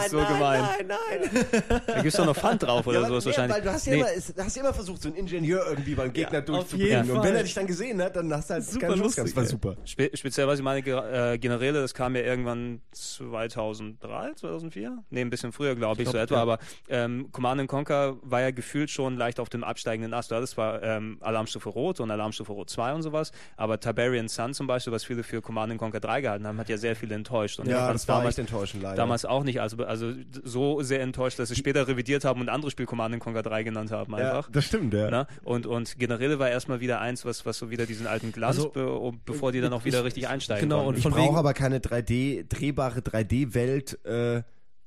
Nein, 0.00 0.10
so 0.10 0.18
gemein. 0.18 0.60
Nein, 0.62 0.86
nein. 0.88 1.80
da 1.86 2.02
gibt's 2.02 2.16
doch 2.16 2.26
noch 2.26 2.36
Pfand 2.36 2.62
drauf 2.62 2.86
oder 2.86 3.00
Ja, 3.02 3.08
sowas 3.08 3.24
nee, 3.24 3.30
wahrscheinlich. 3.30 3.56
Weil 3.56 3.62
du 3.62 3.72
hast 3.72 3.86
ja, 3.86 3.92
Nee. 3.94 3.98
immer, 4.00 4.08
es- 4.16 4.34
du 4.34 4.42
hast 4.44 4.56
ja 4.56 4.62
immer 4.62 4.74
versucht, 4.74 5.02
so 5.02 5.08
einen 5.08 5.16
Ingenieur 5.16 5.64
irgendwie 5.68 5.94
beim 5.94 6.12
Gegner 6.12 6.38
auf 6.40 6.44
durchzubringen. 6.44 7.10
Und 7.10 7.22
wenn 7.22 7.34
er 7.36 7.42
dich 7.42 7.54
dann 7.54 7.66
gesehen 7.66 8.02
hat, 8.02 8.16
dann 8.16 8.32
hast 8.32 8.50
du 8.50 8.54
halt 8.54 8.64
Super 8.64 8.80
keine 8.88 8.92
Chance 9.00 9.02
lustig, 9.20 9.34
gehabt. 9.34 9.36
Das 9.36 9.52
war 9.52 9.72
super. 9.74 9.76
Spe 9.86 10.10
speziell, 10.14 10.46
was 10.46 10.58
ich 10.58 10.64
meine, 10.64 10.80
äh, 10.86 11.38
Generäle, 11.38 11.80
das 11.80 11.94
kam 11.94 12.14
ja 12.16 12.22
irgendwann 12.22 12.80
2003, 12.92 14.34
2004? 14.34 14.98
Nee, 15.10 15.20
ein 15.20 15.30
bisschen 15.30 15.52
früher, 15.52 15.74
glaube 15.74 16.02
ich, 16.02 16.06
glaub, 16.10 16.12
so 16.14 16.18
etwa. 16.18 16.34
ja. 16.36 16.42
Aber 16.42 16.58
ähm, 16.88 17.28
Command 17.32 17.66
Conquer 17.68 18.16
war 18.22 18.40
ja 18.40 18.50
gefühlt 18.50 18.90
schon 18.90 19.16
leicht 19.16 19.40
auf 19.40 19.48
dem 19.48 19.64
absteigenden 19.64 20.14
Ast. 20.14 20.30
Du 20.30 20.34
hattest 20.36 20.54
zwar 20.54 20.82
ähm, 20.82 21.18
Alarmstufe 21.20 21.68
Rot 21.68 22.00
und 22.00 22.10
Alarmstufe 22.10 22.52
Rot 22.52 22.70
2 22.70 22.94
und 22.94 23.02
sowas, 23.02 23.32
aber 23.56 23.78
Tiberian 23.80 24.28
Sun 24.28 24.54
zum 24.54 24.66
Beispiel, 24.66 24.92
was 24.92 25.04
viele 25.04 25.22
für 25.22 25.40
Command 25.42 25.76
Conquer 25.78 26.00
3 26.00 26.20
gehalten 26.22 26.46
haben, 26.46 26.58
hat 26.58 26.68
ja 26.68 26.76
sehr 26.76 26.96
viele 26.96 27.14
enttäuscht. 27.14 27.58
Und 27.60 27.66
ich 27.66 27.72
Ja, 27.72 27.92
das 27.92 28.08
war 28.08 28.16
damals, 28.16 28.38
echt 28.38 28.48
enttäuschend 28.48 28.82
leider. 28.82 28.96
damals 28.96 29.24
auch 29.24 29.44
nicht. 29.44 29.60
Also, 29.60 29.84
also 29.90 30.12
so 30.44 30.82
sehr 30.82 31.02
enttäuscht, 31.02 31.38
dass 31.38 31.48
sie 31.48 31.56
später 31.56 31.86
revidiert 31.88 32.24
haben 32.24 32.40
und 32.40 32.48
ein 32.48 32.54
anderes 32.54 32.72
Spiel 32.72 32.86
Command 32.86 33.18
Conquer 33.18 33.42
3 33.42 33.64
genannt 33.64 33.90
haben 33.90 34.12
ja, 34.16 34.36
einfach. 34.38 34.50
das 34.50 34.64
stimmt, 34.64 34.94
ja. 34.94 35.10
Ne? 35.10 35.26
Und, 35.42 35.66
und 35.66 35.98
Generäle 35.98 36.38
war 36.38 36.48
erstmal 36.48 36.80
wieder 36.80 37.00
eins, 37.00 37.24
was, 37.24 37.44
was 37.44 37.58
so 37.58 37.70
wieder 37.70 37.86
diesen 37.86 38.06
alten 38.06 38.30
Glanz, 38.32 38.56
Also, 38.58 38.68
be 38.70 39.12
bevor 39.26 39.50
die 39.52 39.60
dann 39.60 39.72
auch 39.72 39.84
wieder 39.84 39.98
ich- 39.98 40.04
richtig 40.04 40.28
einsteigen 40.28 40.68
genau, 40.68 40.76
konnten. 40.84 40.88
und 40.90 40.96
Ich 40.98 41.02
von 41.02 41.12
brauche 41.12 41.36
aber 41.38 41.52
keine 41.54 41.80
3D, 41.80 42.44
drehbare 42.48 43.00
3D-Welt, 43.00 43.98
äh, 44.04 44.42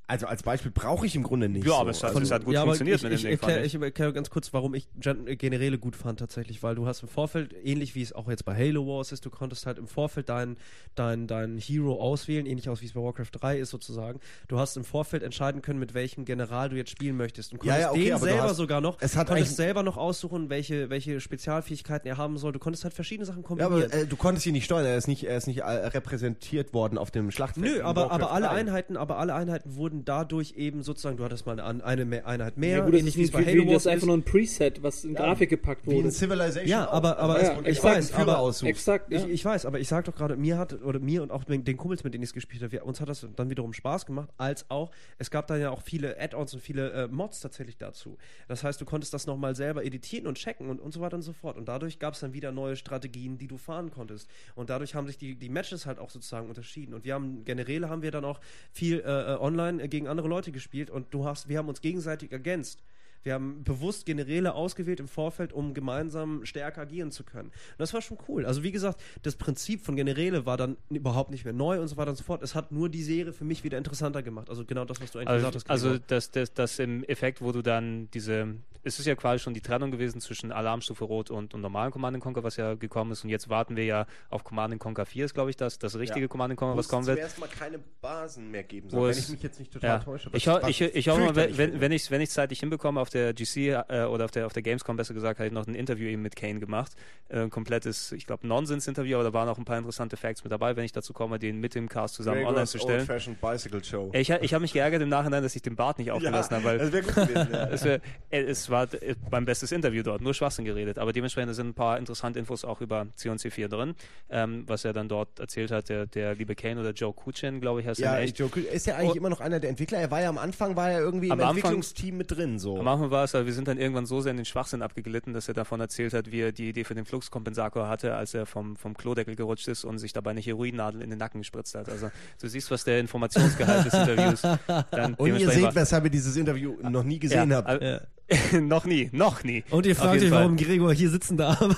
also 0.05 0.27
als 0.27 0.43
Beispiel 0.43 0.71
brauche 0.71 1.05
ich 1.05 1.15
im 1.15 1.23
Grunde 1.23 1.47
nicht. 1.47 1.65
Ja, 1.65 1.71
so. 1.73 1.77
aber 1.77 1.89
es 1.91 2.03
hat, 2.03 2.09
also, 2.09 2.21
es 2.21 2.31
hat 2.31 2.43
gut 2.43 2.53
ja, 2.53 2.63
funktioniert 2.63 2.97
ich, 2.97 3.03
mit 3.03 3.11
dem 3.13 3.15
ich, 3.15 3.21
Ding, 3.21 3.31
erklär, 3.31 3.63
ich 3.63 3.73
erkläre 3.75 4.11
ganz 4.13 4.29
kurz, 4.29 4.51
warum 4.53 4.73
ich 4.73 4.87
Gen 4.99 5.25
Generäle 5.37 5.77
gut 5.77 5.95
fand 5.95 6.19
tatsächlich, 6.19 6.61
weil 6.61 6.75
du 6.75 6.85
hast 6.85 7.01
im 7.03 7.07
Vorfeld, 7.07 7.55
ähnlich 7.63 7.95
wie 7.95 8.01
es 8.01 8.11
auch 8.13 8.27
jetzt 8.29 8.43
bei 8.43 8.53
Halo 8.55 8.85
Wars 8.85 9.11
ist, 9.11 9.25
du 9.25 9.29
konntest 9.29 9.65
halt 9.65 9.77
im 9.77 9.87
Vorfeld 9.87 10.29
deinen 10.29 10.57
dein, 10.95 11.25
dein 11.27 11.57
Hero 11.57 12.01
auswählen, 12.01 12.45
ähnlich 12.45 12.67
aus 12.69 12.81
wie 12.81 12.85
es 12.85 12.93
bei 12.93 13.01
Warcraft 13.01 13.29
3 13.31 13.59
ist 13.59 13.69
sozusagen. 13.69 14.19
Du 14.47 14.59
hast 14.59 14.75
im 14.75 14.83
Vorfeld 14.83 15.23
entscheiden 15.23 15.61
können, 15.61 15.79
mit 15.79 15.93
welchem 15.93 16.25
General 16.25 16.69
du 16.69 16.75
jetzt 16.75 16.91
spielen 16.91 17.15
möchtest 17.15 17.53
und 17.53 17.59
konntest 17.59 17.79
Ja, 17.79 17.85
ja, 17.87 17.91
okay, 17.91 18.09
den 18.09 18.17
selber 18.19 18.43
hast- 18.43 18.57
sogar 18.57 18.81
noch, 18.81 18.97
es 18.99 19.15
hat 19.15 19.27
konntest 19.27 19.55
selber 19.55 19.83
noch 19.83 19.95
aussuchen, 19.97 20.49
welche, 20.49 20.89
welche 20.89 21.21
Spezialfähigkeiten 21.21 22.07
er 22.09 22.17
haben 22.17 22.37
soll. 22.37 22.51
Du 22.51 22.59
konntest 22.59 22.83
halt 22.83 22.93
verschiedene 22.93 23.25
Sachen 23.25 23.41
Ja, 23.41 23.47
kombinieren. 23.47 23.83
aber 23.91 23.93
äh, 24.01 24.05
du 24.05 24.15
konntest 24.17 24.45
ihn 24.45 24.53
nicht 24.53 24.65
steuern, 24.65 24.85
er 24.85 24.97
ist 24.97 25.07
nicht, 25.07 25.23
er 25.23 25.37
ist 25.37 25.47
nicht 25.47 25.59
äh, 25.59 25.63
repräsentiert 25.63 26.73
worden 26.73 26.97
auf 26.97 27.09
dem 27.09 27.31
Schlachtfeld. 27.31 27.77
Nö, 27.77 27.81
aber, 27.83 28.11
aber 28.11 28.31
alle 28.31 28.47
3. 28.47 28.51
Einheiten, 28.51 28.97
aber 28.97 29.17
alle 29.17 29.33
Einheiten 29.33 29.75
wurden 29.75 29.92
dadurch 30.03 30.55
eben 30.57 30.81
sozusagen, 30.81 31.17
du 31.17 31.23
hattest 31.23 31.45
mal 31.45 31.59
eine, 31.59 32.25
Einheit 32.25 32.57
mehr, 32.57 32.77
Ja, 32.79 32.83
gut, 32.85 32.93
das 32.93 32.99
ähnlich 32.99 33.13
ist, 33.13 33.17
wie 33.17 33.21
nicht, 33.21 33.29
es 33.29 33.31
bei 33.33 33.39
wie, 33.41 33.45
Halo 33.51 33.63
wie, 33.63 33.67
Wars 33.67 33.73
das 33.75 33.85
ist 33.85 33.91
einfach 33.91 34.07
nur 34.07 34.17
ein 34.17 34.23
Preset, 34.23 34.81
was 34.83 35.03
in 35.05 35.13
Grafik 35.13 35.49
gepackt 35.49 35.85
Wie 35.85 35.91
in 35.91 35.97
wurde. 35.97 36.11
Civilization. 36.11 36.67
Ja, 36.67 36.89
aber- 36.89 37.17
aber- 37.19 37.41
Ja, 37.43 37.59
ich 37.65 37.83
weiß, 37.83 38.13
aber-. 38.13 38.51
Exakt, 38.63 39.11
ja. 39.11 39.19
Ich, 39.19 39.27
ich 39.29 39.45
weiß, 39.45 39.65
aber 39.65 39.79
ich 39.79 39.87
sag 39.87 40.05
doch 40.05 40.15
gerade, 40.15 40.35
mir 40.35 40.57
hat, 40.57 40.81
oder 40.81 40.99
mir 40.99 41.21
und 41.21 41.31
auch 41.31 41.43
den, 41.43 41.63
Kumpels, 41.77 42.03
mit 42.03 42.13
denen 42.13 42.23
ich 42.23 42.29
es 42.29 42.33
gespielt 42.33 42.63
habe, 42.63 42.71
wir, 42.71 42.85
uns 42.85 42.99
hat 42.99 43.09
das 43.09 43.27
dann 43.35 43.49
wiederum 43.49 43.73
Spaß 43.73 44.05
gemacht, 44.05 44.29
als 44.37 44.69
auch, 44.69 44.91
es 45.19 45.29
gab 45.29 45.47
dann 45.47 45.61
ja 45.61 45.69
auch 45.69 45.81
viele 45.81 46.19
Add-ons 46.19 46.53
und 46.53 46.61
viele 46.61 46.91
äh, 46.93 47.07
Mods 47.07 47.39
tatsächlich 47.41 47.77
dazu. 47.77 48.17
Das 48.47 48.63
heißt, 48.63 48.79
du 48.81 48.85
konntest 48.85 49.13
das 49.13 49.27
nochmal 49.27 49.55
selber 49.55 49.83
editieren 49.85 50.27
und 50.27 50.37
checken 50.37 50.69
und, 50.69 50.79
und 50.79 50.93
so 50.93 51.01
weiter 51.01 51.15
und 51.15 51.21
so 51.21 51.33
fort. 51.33 51.57
Und 51.57 51.67
dadurch 51.67 51.99
gab 51.99 52.13
es 52.13 52.21
dann 52.21 52.33
wieder 52.33 52.51
neue 52.51 52.75
Strategien, 52.75 53.37
die 53.37 53.47
du 53.47 53.57
fahren 53.57 53.91
konntest. 53.91 54.29
Und 54.55 54.69
dadurch 54.69 54.95
haben 54.95 55.07
sich 55.07 55.17
die, 55.17 55.35
die 55.35 55.49
Matches 55.49 55.85
halt 55.85 55.99
auch 55.99 56.09
sozusagen 56.09 56.47
unterschieden. 56.47 56.93
Und 56.93 57.03
wir 57.03 57.13
haben, 57.13 57.43
generell 57.43 57.85
haben 57.89 58.01
wir 58.01 58.11
dann 58.11 58.23
auch 58.25 58.39
viel 58.71 58.99
äh, 58.99 59.33
äh, 59.33 59.37
online 59.39 59.82
gegen 59.87 60.07
andere 60.07 60.27
Leute 60.27 60.51
gespielt 60.51 60.89
und 60.89 61.13
du 61.13 61.25
hast, 61.25 61.49
wir 61.49 61.57
haben 61.57 61.69
uns 61.69 61.81
gegenseitig 61.81 62.31
ergänzt. 62.31 62.83
Wir 63.23 63.33
haben 63.35 63.63
bewusst 63.63 64.05
Generäle 64.05 64.53
ausgewählt 64.53 64.99
im 64.99 65.07
Vorfeld, 65.07 65.53
um 65.53 65.73
gemeinsam 65.73 66.45
stärker 66.45 66.81
agieren 66.81 67.11
zu 67.11 67.23
können. 67.23 67.49
Und 67.49 67.79
das 67.79 67.93
war 67.93 68.01
schon 68.01 68.17
cool. 68.27 68.45
Also 68.45 68.63
wie 68.63 68.71
gesagt, 68.71 69.01
das 69.21 69.35
Prinzip 69.35 69.81
von 69.85 69.95
Generäle 69.95 70.45
war 70.45 70.57
dann 70.57 70.77
überhaupt 70.89 71.31
nicht 71.31 71.45
mehr 71.45 71.53
neu 71.53 71.79
und 71.79 71.87
so 71.87 71.97
weiter 71.97 72.11
und 72.11 72.17
so 72.17 72.23
fort. 72.23 72.43
Es 72.43 72.53
hat 72.55 72.71
nur 72.71 72.89
die 72.89 73.03
Serie 73.03 73.31
für 73.33 73.45
mich 73.45 73.63
wieder 73.63 73.77
interessanter 73.77 74.21
gemacht. 74.23 74.49
Also 74.49 74.65
genau 74.65 74.85
das, 74.85 75.01
was 75.01 75.11
du 75.11 75.19
eigentlich 75.19 75.29
Also, 75.29 75.47
gesagt 75.47 75.69
hast. 75.69 75.71
also 75.71 75.97
das, 76.07 76.31
das, 76.31 76.53
das 76.53 76.79
im 76.79 77.03
Effekt, 77.05 77.41
wo 77.41 77.51
du 77.51 77.61
dann 77.61 78.09
diese, 78.13 78.55
es 78.83 78.99
ist 78.99 79.05
ja 79.05 79.15
quasi 79.15 79.39
schon 79.41 79.53
die 79.53 79.61
Trennung 79.61 79.91
gewesen 79.91 80.19
zwischen 80.19 80.51
Alarmstufe 80.51 81.05
Rot 81.05 81.29
und, 81.31 81.53
und 81.53 81.61
normalen 81.61 81.91
Command 81.91 82.19
Conquer, 82.19 82.43
was 82.43 82.57
ja 82.57 82.73
gekommen 82.73 83.11
ist. 83.13 83.23
Und 83.23 83.29
jetzt 83.29 83.47
warten 83.49 83.77
wir 83.77 83.85
ja 83.85 84.05
auf 84.29 84.43
Command 84.43 84.77
Conquer 84.79 85.05
4, 85.05 85.25
ist 85.25 85.33
glaube 85.33 85.49
ich 85.49 85.55
das, 85.55 85.79
das 85.79 85.97
richtige 85.97 86.21
Ja. 86.21 86.27
Command 86.27 86.55
Conquer, 86.57 86.75
was 86.77 86.87
es 86.87 86.89
kommen 86.91 87.07
wird. 87.07 87.19
zuerst 87.19 87.39
mal 87.39 87.47
keine 87.47 87.79
Basen 88.01 88.51
mehr 88.51 88.63
geben 88.63 88.89
soll, 88.89 89.03
wenn 89.03 89.09
es- 89.11 89.19
ich 89.25 89.29
mich 89.29 89.43
jetzt 89.43 89.59
nicht 89.59 89.71
total 89.71 89.89
Ja. 89.89 89.99
täusche. 89.99 90.29
Ich, 90.33 90.45
was 90.47 90.67
ich, 90.67 90.81
ich 90.81 91.07
hoffe 91.07 91.21
mal, 91.21 91.35
wenn, 91.57 91.79
wenn 91.79 91.91
ich 91.93 92.01
es 92.03 92.11
wenn 92.11 92.19
ich's 92.19 92.33
zeitlich 92.33 92.59
hinbekomme, 92.59 92.99
auf 92.99 93.09
der 93.13 93.33
GC 93.33 93.85
äh, 93.89 94.03
oder 94.05 94.25
auf 94.25 94.31
der, 94.31 94.45
auf 94.45 94.53
der 94.53 94.63
Gamescom 94.63 94.95
besser 94.97 95.13
gesagt, 95.13 95.39
habe 95.39 95.47
ich 95.47 95.53
noch 95.53 95.67
ein 95.67 95.75
Interview 95.75 96.07
eben 96.09 96.21
mit 96.21 96.35
Kane 96.35 96.59
gemacht. 96.59 96.93
Äh, 97.29 97.39
ein 97.41 97.49
komplettes, 97.49 98.11
ich 98.11 98.25
glaube, 98.25 98.47
Nonsens-Interview, 98.47 99.15
aber 99.15 99.23
da 99.25 99.33
waren 99.33 99.49
auch 99.49 99.57
ein 99.57 99.65
paar 99.65 99.77
interessante 99.77 100.17
Facts 100.17 100.43
mit 100.43 100.51
dabei, 100.51 100.75
wenn 100.75 100.85
ich 100.85 100.91
dazu 100.91 101.13
komme, 101.13 101.39
den 101.39 101.59
mit 101.59 101.75
dem 101.75 101.89
Cast 101.89 102.15
zusammen 102.15 102.37
online 102.39 102.53
Gregor's 102.53 102.71
zu 102.71 102.77
stellen. 102.79 102.99
Old-Fashioned 103.01 103.41
Bicycle 103.41 103.83
Show. 103.83 104.09
Ich, 104.13 104.29
ich 104.29 104.53
habe 104.53 104.61
mich 104.61 104.73
geärgert 104.73 105.01
im 105.01 105.09
Nachhinein, 105.09 105.43
dass 105.43 105.55
ich 105.55 105.61
den 105.61 105.75
Bart 105.75 105.97
nicht 105.99 106.11
aufgelassen 106.11 106.55
habe, 106.57 106.65
weil 106.65 106.79
gewesen. 106.79 107.47
Ja. 107.53 107.67
es, 107.71 107.83
wär, 107.83 108.01
äh, 108.29 108.41
es 108.41 108.69
war 108.69 108.93
äh, 108.93 109.15
beim 109.29 109.45
bestes 109.45 109.71
Interview 109.71 110.03
dort, 110.03 110.21
nur 110.21 110.33
Schwachsinn 110.33 110.65
geredet. 110.65 110.97
Aber 110.99 111.13
dementsprechend 111.13 111.55
sind 111.55 111.69
ein 111.69 111.73
paar 111.73 111.97
interessante 111.97 112.39
Infos 112.39 112.65
auch 112.65 112.81
über 112.81 113.07
C&C4 113.15 113.67
drin, 113.67 113.95
ähm, 114.29 114.63
was 114.67 114.85
er 114.85 114.93
dann 114.93 115.07
dort 115.09 115.39
erzählt 115.39 115.71
hat, 115.71 115.89
der, 115.89 116.05
der 116.05 116.35
liebe 116.35 116.55
Kane 116.55 116.79
oder 116.79 116.91
Joe 116.91 117.13
Kuchin, 117.13 117.61
glaube 117.61 117.81
ich, 117.81 117.87
heißt 117.87 117.99
Ja, 117.99 118.15
er 118.15 118.21
echt. 118.21 118.39
Joe 118.39 118.49
Kühn 118.49 118.65
ist 118.65 118.85
ja 118.87 118.95
eigentlich 118.95 119.11
Oh. 119.13 119.15
immer 119.17 119.29
noch 119.29 119.41
einer 119.41 119.59
der 119.59 119.69
Entwickler. 119.69 119.99
Er 119.99 120.09
war 120.11 120.21
ja 120.21 120.29
am 120.29 120.37
Anfang, 120.37 120.75
war 120.75 120.89
er 120.91 120.99
irgendwie 120.99 121.29
Am 121.31 121.39
im 121.39 121.45
Anfang- 121.45 121.57
Entwicklungsteam 121.57 122.17
mit 122.17 122.31
drin. 122.31 122.57
So. 122.59 122.79
Am 122.79 122.87
Anfang 122.87 123.02
war 123.11 123.23
es, 123.23 123.35
aber 123.35 123.45
wir 123.45 123.53
sind 123.53 123.67
dann 123.67 123.77
irgendwann 123.77 124.05
so 124.05 124.21
sehr 124.21 124.31
in 124.31 124.37
den 124.37 124.45
Schwachsinn 124.45 124.81
abgeglitten, 124.81 125.33
dass 125.33 125.47
er 125.47 125.53
davon 125.53 125.79
erzählt 125.79 126.13
hat, 126.13 126.31
wie 126.31 126.41
er 126.41 126.51
die 126.51 126.69
Idee 126.69 126.83
für 126.83 126.95
den 126.95 127.05
Fluxkompensator 127.05 127.87
hatte, 127.87 128.15
als 128.15 128.33
er 128.33 128.45
vom, 128.45 128.75
vom 128.75 128.95
Klodeckel 128.95 129.35
gerutscht 129.35 129.67
ist 129.67 129.83
und 129.85 129.97
sich 129.99 130.13
dabei 130.13 130.31
eine 130.31 130.41
Heroinnadel 130.41 131.01
in 131.01 131.09
den 131.09 131.19
Nacken 131.19 131.41
gespritzt 131.41 131.75
hat. 131.75 131.89
Also 131.89 132.11
du 132.41 132.47
siehst, 132.47 132.71
was 132.71 132.83
der 132.83 132.99
Informationsgehalt 132.99 133.85
des 133.85 133.93
Interviews 133.93 134.41
dann 134.91 135.13
Und 135.15 135.39
ihr 135.39 135.49
seht, 135.49 135.63
war. 135.63 135.75
weshalb 135.75 136.05
ihr 136.05 136.11
dieses 136.11 136.35
Interview 136.35 136.75
noch 136.81 137.03
nie 137.03 137.19
gesehen 137.19 137.51
ja, 137.51 137.63
habt. 137.63 137.81
äh, 137.81 137.99
noch 138.61 138.85
nie, 138.85 139.09
noch 139.11 139.43
nie. 139.43 139.63
und 139.69 139.85
ihr 139.85 139.95
fragt 139.95 140.21
euch, 140.21 140.29
Fall. 140.29 140.39
warum 140.39 140.55
Gregor 140.55 140.93
hier 140.93 141.09
sitzen 141.09 141.37
darf. 141.37 141.59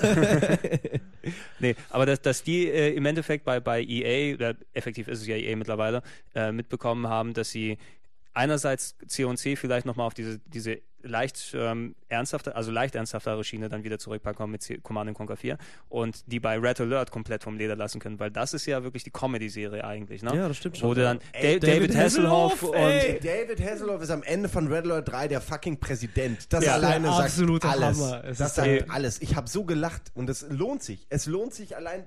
Nee, 1.58 1.74
aber 1.90 2.06
dass, 2.06 2.20
dass 2.22 2.42
die 2.44 2.68
äh, 2.68 2.94
im 2.94 3.04
Endeffekt 3.04 3.44
bei, 3.44 3.60
bei 3.60 3.82
EA, 3.82 4.34
oder 4.34 4.54
effektiv 4.74 5.08
ist 5.08 5.22
es 5.22 5.26
ja 5.26 5.36
EA 5.36 5.56
mittlerweile, 5.56 6.02
äh, 6.34 6.52
mitbekommen 6.52 7.08
haben, 7.08 7.34
dass 7.34 7.50
sie 7.50 7.78
einerseits 8.36 8.96
C&C 9.08 9.56
vielleicht 9.56 9.86
nochmal 9.86 10.06
auf 10.06 10.14
diese, 10.14 10.38
diese 10.46 10.78
leicht 11.02 11.52
ähm, 11.54 11.94
ernsthafte, 12.08 12.56
also 12.56 12.72
leicht 12.72 12.96
ernsthaftere 12.96 13.44
Schiene 13.44 13.68
dann 13.68 13.84
wieder 13.84 13.98
zurückbekommen 13.98 14.50
mit 14.52 14.62
C 14.62 14.78
Command 14.78 15.14
Conquer 15.14 15.36
4 15.36 15.56
und 15.88 16.24
die 16.26 16.40
bei 16.40 16.58
Red 16.58 16.80
Alert 16.80 17.12
komplett 17.12 17.44
vom 17.44 17.56
Leder 17.56 17.76
lassen 17.76 18.00
können, 18.00 18.18
weil 18.18 18.30
das 18.32 18.54
ist 18.54 18.66
ja 18.66 18.82
wirklich 18.82 19.04
die 19.04 19.10
Comedy-Serie 19.12 19.84
eigentlich, 19.84 20.22
ne? 20.22 20.34
Ja, 20.34 20.48
das 20.48 20.56
stimmt 20.56 20.76
Wo 20.82 20.88
schon, 20.94 20.96
ja. 20.98 21.04
dann 21.04 21.20
Ey, 21.32 21.60
Da- 21.60 21.66
David, 21.68 21.90
David 21.90 21.96
Hasselhoff 21.96 22.52
Hasselhoff, 22.54 22.74
und 22.74 22.80
ey. 22.90 23.20
David 23.20 23.60
Hasselhoff 23.60 24.02
ist 24.02 24.10
am 24.10 24.22
Ende 24.24 24.48
von 24.48 24.66
Red 24.66 24.84
Alert 24.84 25.08
3 25.08 25.28
der 25.28 25.40
fucking 25.40 25.78
Präsident. 25.78 26.52
Das 26.52 26.64
Ja. 26.64 26.74
alleine 26.74 27.06
sagt 27.08 27.20
absolute 27.22 27.68
alles. 27.68 27.98
Das 27.98 28.40
ist 28.40 28.54
sagt 28.56 28.68
ey- 28.68 28.84
alles. 28.88 29.22
Ich 29.22 29.36
habe 29.36 29.48
so 29.48 29.64
gelacht 29.64 30.10
und 30.14 30.28
es 30.28 30.44
lohnt 30.50 30.82
sich. 30.82 31.06
Es 31.08 31.26
lohnt 31.26 31.54
sich 31.54 31.76
allein. 31.76 32.04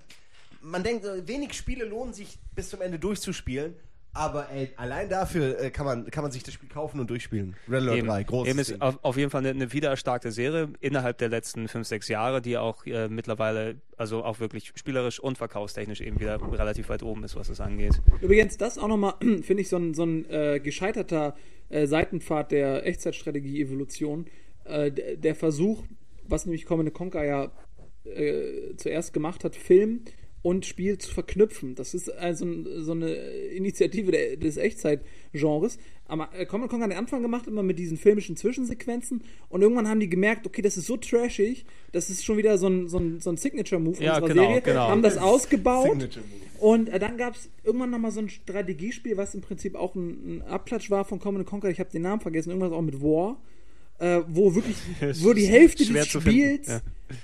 Man 0.61 0.84
denkt, 0.84 1.05
äh, 1.05 1.25
wenig 1.25 1.53
Spiele 1.53 1.86
lohnen 1.86 2.13
sich 2.13 2.38
bis 2.53 2.69
zum 2.69 2.82
Ende 2.82 2.99
durchzuspielen. 2.99 3.75
Aber 4.14 4.49
ey, 4.49 4.70
allein 4.76 5.07
dafür 5.07 5.60
äh, 5.60 5.70
kann, 5.70 5.86
man, 5.86 6.10
kann 6.10 6.24
man 6.24 6.32
sich 6.32 6.41
das 6.43 6.53
Spiel 6.53 6.68
kaufen 6.68 6.99
und 6.99 7.10
durchspielen. 7.10 7.55
Red 7.68 7.82
Alert 7.82 7.97
Eben, 7.97 8.07
3, 8.07 8.24
großes 8.24 8.49
eben 8.49 8.60
ist 8.60 8.72
Ding. 8.72 8.82
auf, 8.82 8.99
auf 9.03 9.18
jeden 9.18 9.30
Fall 9.30 9.39
eine, 9.39 9.49
eine 9.49 9.72
wiedererstarkte 9.72 10.32
Serie 10.32 10.70
innerhalb 10.80 11.20
der 11.20 11.30
letzten 11.30 11.68
fünf, 11.68 11.88
sechs 11.88 12.07
Jahre, 12.07 12.41
die 12.41 12.57
auch 12.57 12.86
äh, 12.86 13.07
mittlerweile, 13.07 13.76
also 13.97 14.24
auch 14.24 14.39
wirklich 14.39 14.74
spielerisch 14.76 15.20
und 15.20 15.38
verkaufstechnisch 15.38 16.01
eben 16.01 16.20
wieder 16.20 16.39
relativ 16.51 16.89
weit 16.89 17.03
oben 17.03 17.24
ist, 17.24 17.36
was 17.36 17.49
das 17.49 17.62
angeht. 17.62 18.01
Übrigens, 18.22 18.57
das 18.57 18.78
auch 18.80 18.88
nochmal, 18.88 19.14
finde 19.22 19.62
ich, 19.62 19.70
so 19.70 19.78
ein, 19.78 19.93
so 19.93 20.03
ein 20.03 20.30
äh, 20.30 20.60
gescheiterter 20.60 21.36
äh, 21.70 21.86
Seitenpfad 21.86 22.51
der 22.51 22.86
Echtzeitstrategie-Evolution. 22.88 24.26
Äh, 24.64 24.91
der 24.91 25.36
Versuch, 25.36 25.84
was 26.24 26.45
nämlich 26.45 26.66
Command 26.66 26.93
Conquer 26.93 27.26
ja 27.26 27.51
äh, 28.05 28.76
zuerst 28.76 29.14
gemacht 29.14 29.43
hat, 29.43 29.55
Film 29.55 30.01
und 30.42 30.66
Spiel 30.66 30.98
zu 30.98 31.14
verknüpfen. 31.14 31.76
Das 31.76 31.94
ist 31.94 32.10
also 32.10 32.46
so 32.82 32.94
eine 32.94 33.14
Initiative 33.14 34.12
der, 34.12 34.38
des 34.38 34.58
Echtzeitgenres. 34.58 35.78
Aber 36.06 36.30
äh, 36.34 36.46
Command 36.46 36.72
Conquer 36.72 36.86
hat 36.86 36.92
den 36.92 36.98
Anfang 36.98 37.22
gemacht, 37.22 37.48
immer 37.48 37.62
mit 37.62 37.78
diesen 37.78 37.98
filmischen 37.98 38.36
Zwischensequenzen. 38.36 39.24
Und 39.50 39.62
irgendwann 39.62 39.88
haben 39.88 40.00
die 40.00 40.10
gemerkt, 40.10 40.48
okay, 40.48 40.62
das 40.62 40.78
ist 40.78 40.88
so 40.88 40.98
trashig, 40.98 41.66
das 41.92 42.10
ist 42.10 42.26
schon 42.26 42.38
wieder 42.38 42.58
so 42.58 42.68
ein, 42.68 42.88
so 42.88 42.98
ein, 42.98 43.20
so 43.20 43.30
ein 43.30 43.38
Signature-Move 43.38 44.02
Ja, 44.02 44.16
unserer 44.16 44.28
genau, 44.30 44.44
Serie. 44.48 44.62
genau. 44.62 44.88
Haben 44.88 45.02
das 45.04 45.18
ausgebaut. 45.18 46.10
Und 46.60 46.90
äh, 46.90 47.00
dann 47.00 47.18
gab 47.18 47.36
es 47.36 47.50
irgendwann 47.64 47.92
nochmal 47.92 48.12
so 48.12 48.22
ein 48.22 48.30
Strategiespiel, 48.30 49.18
was 49.18 49.36
im 49.36 49.42
Prinzip 49.42 49.76
auch 49.76 49.96
ein, 49.96 50.38
ein 50.38 50.42
Abklatsch 50.44 50.90
war 50.90 51.06
von 51.06 51.20
Command 51.20 51.46
Conquer. 51.46 51.70
Ich 51.70 51.80
habe 51.80 51.92
den 51.92 52.02
Namen 52.02 52.22
vergessen, 52.22 52.50
irgendwas 52.50 52.72
auch 52.72 52.82
mit 52.82 53.02
War. 53.02 53.40
Äh, 54.00 54.22
wo 54.30 54.56
wirklich, 54.56 54.78
wo 55.24 55.34
die 55.34 55.46
Hälfte 55.46 55.86
des 55.86 56.08
Spiels 56.08 56.68
ja. 56.68 56.82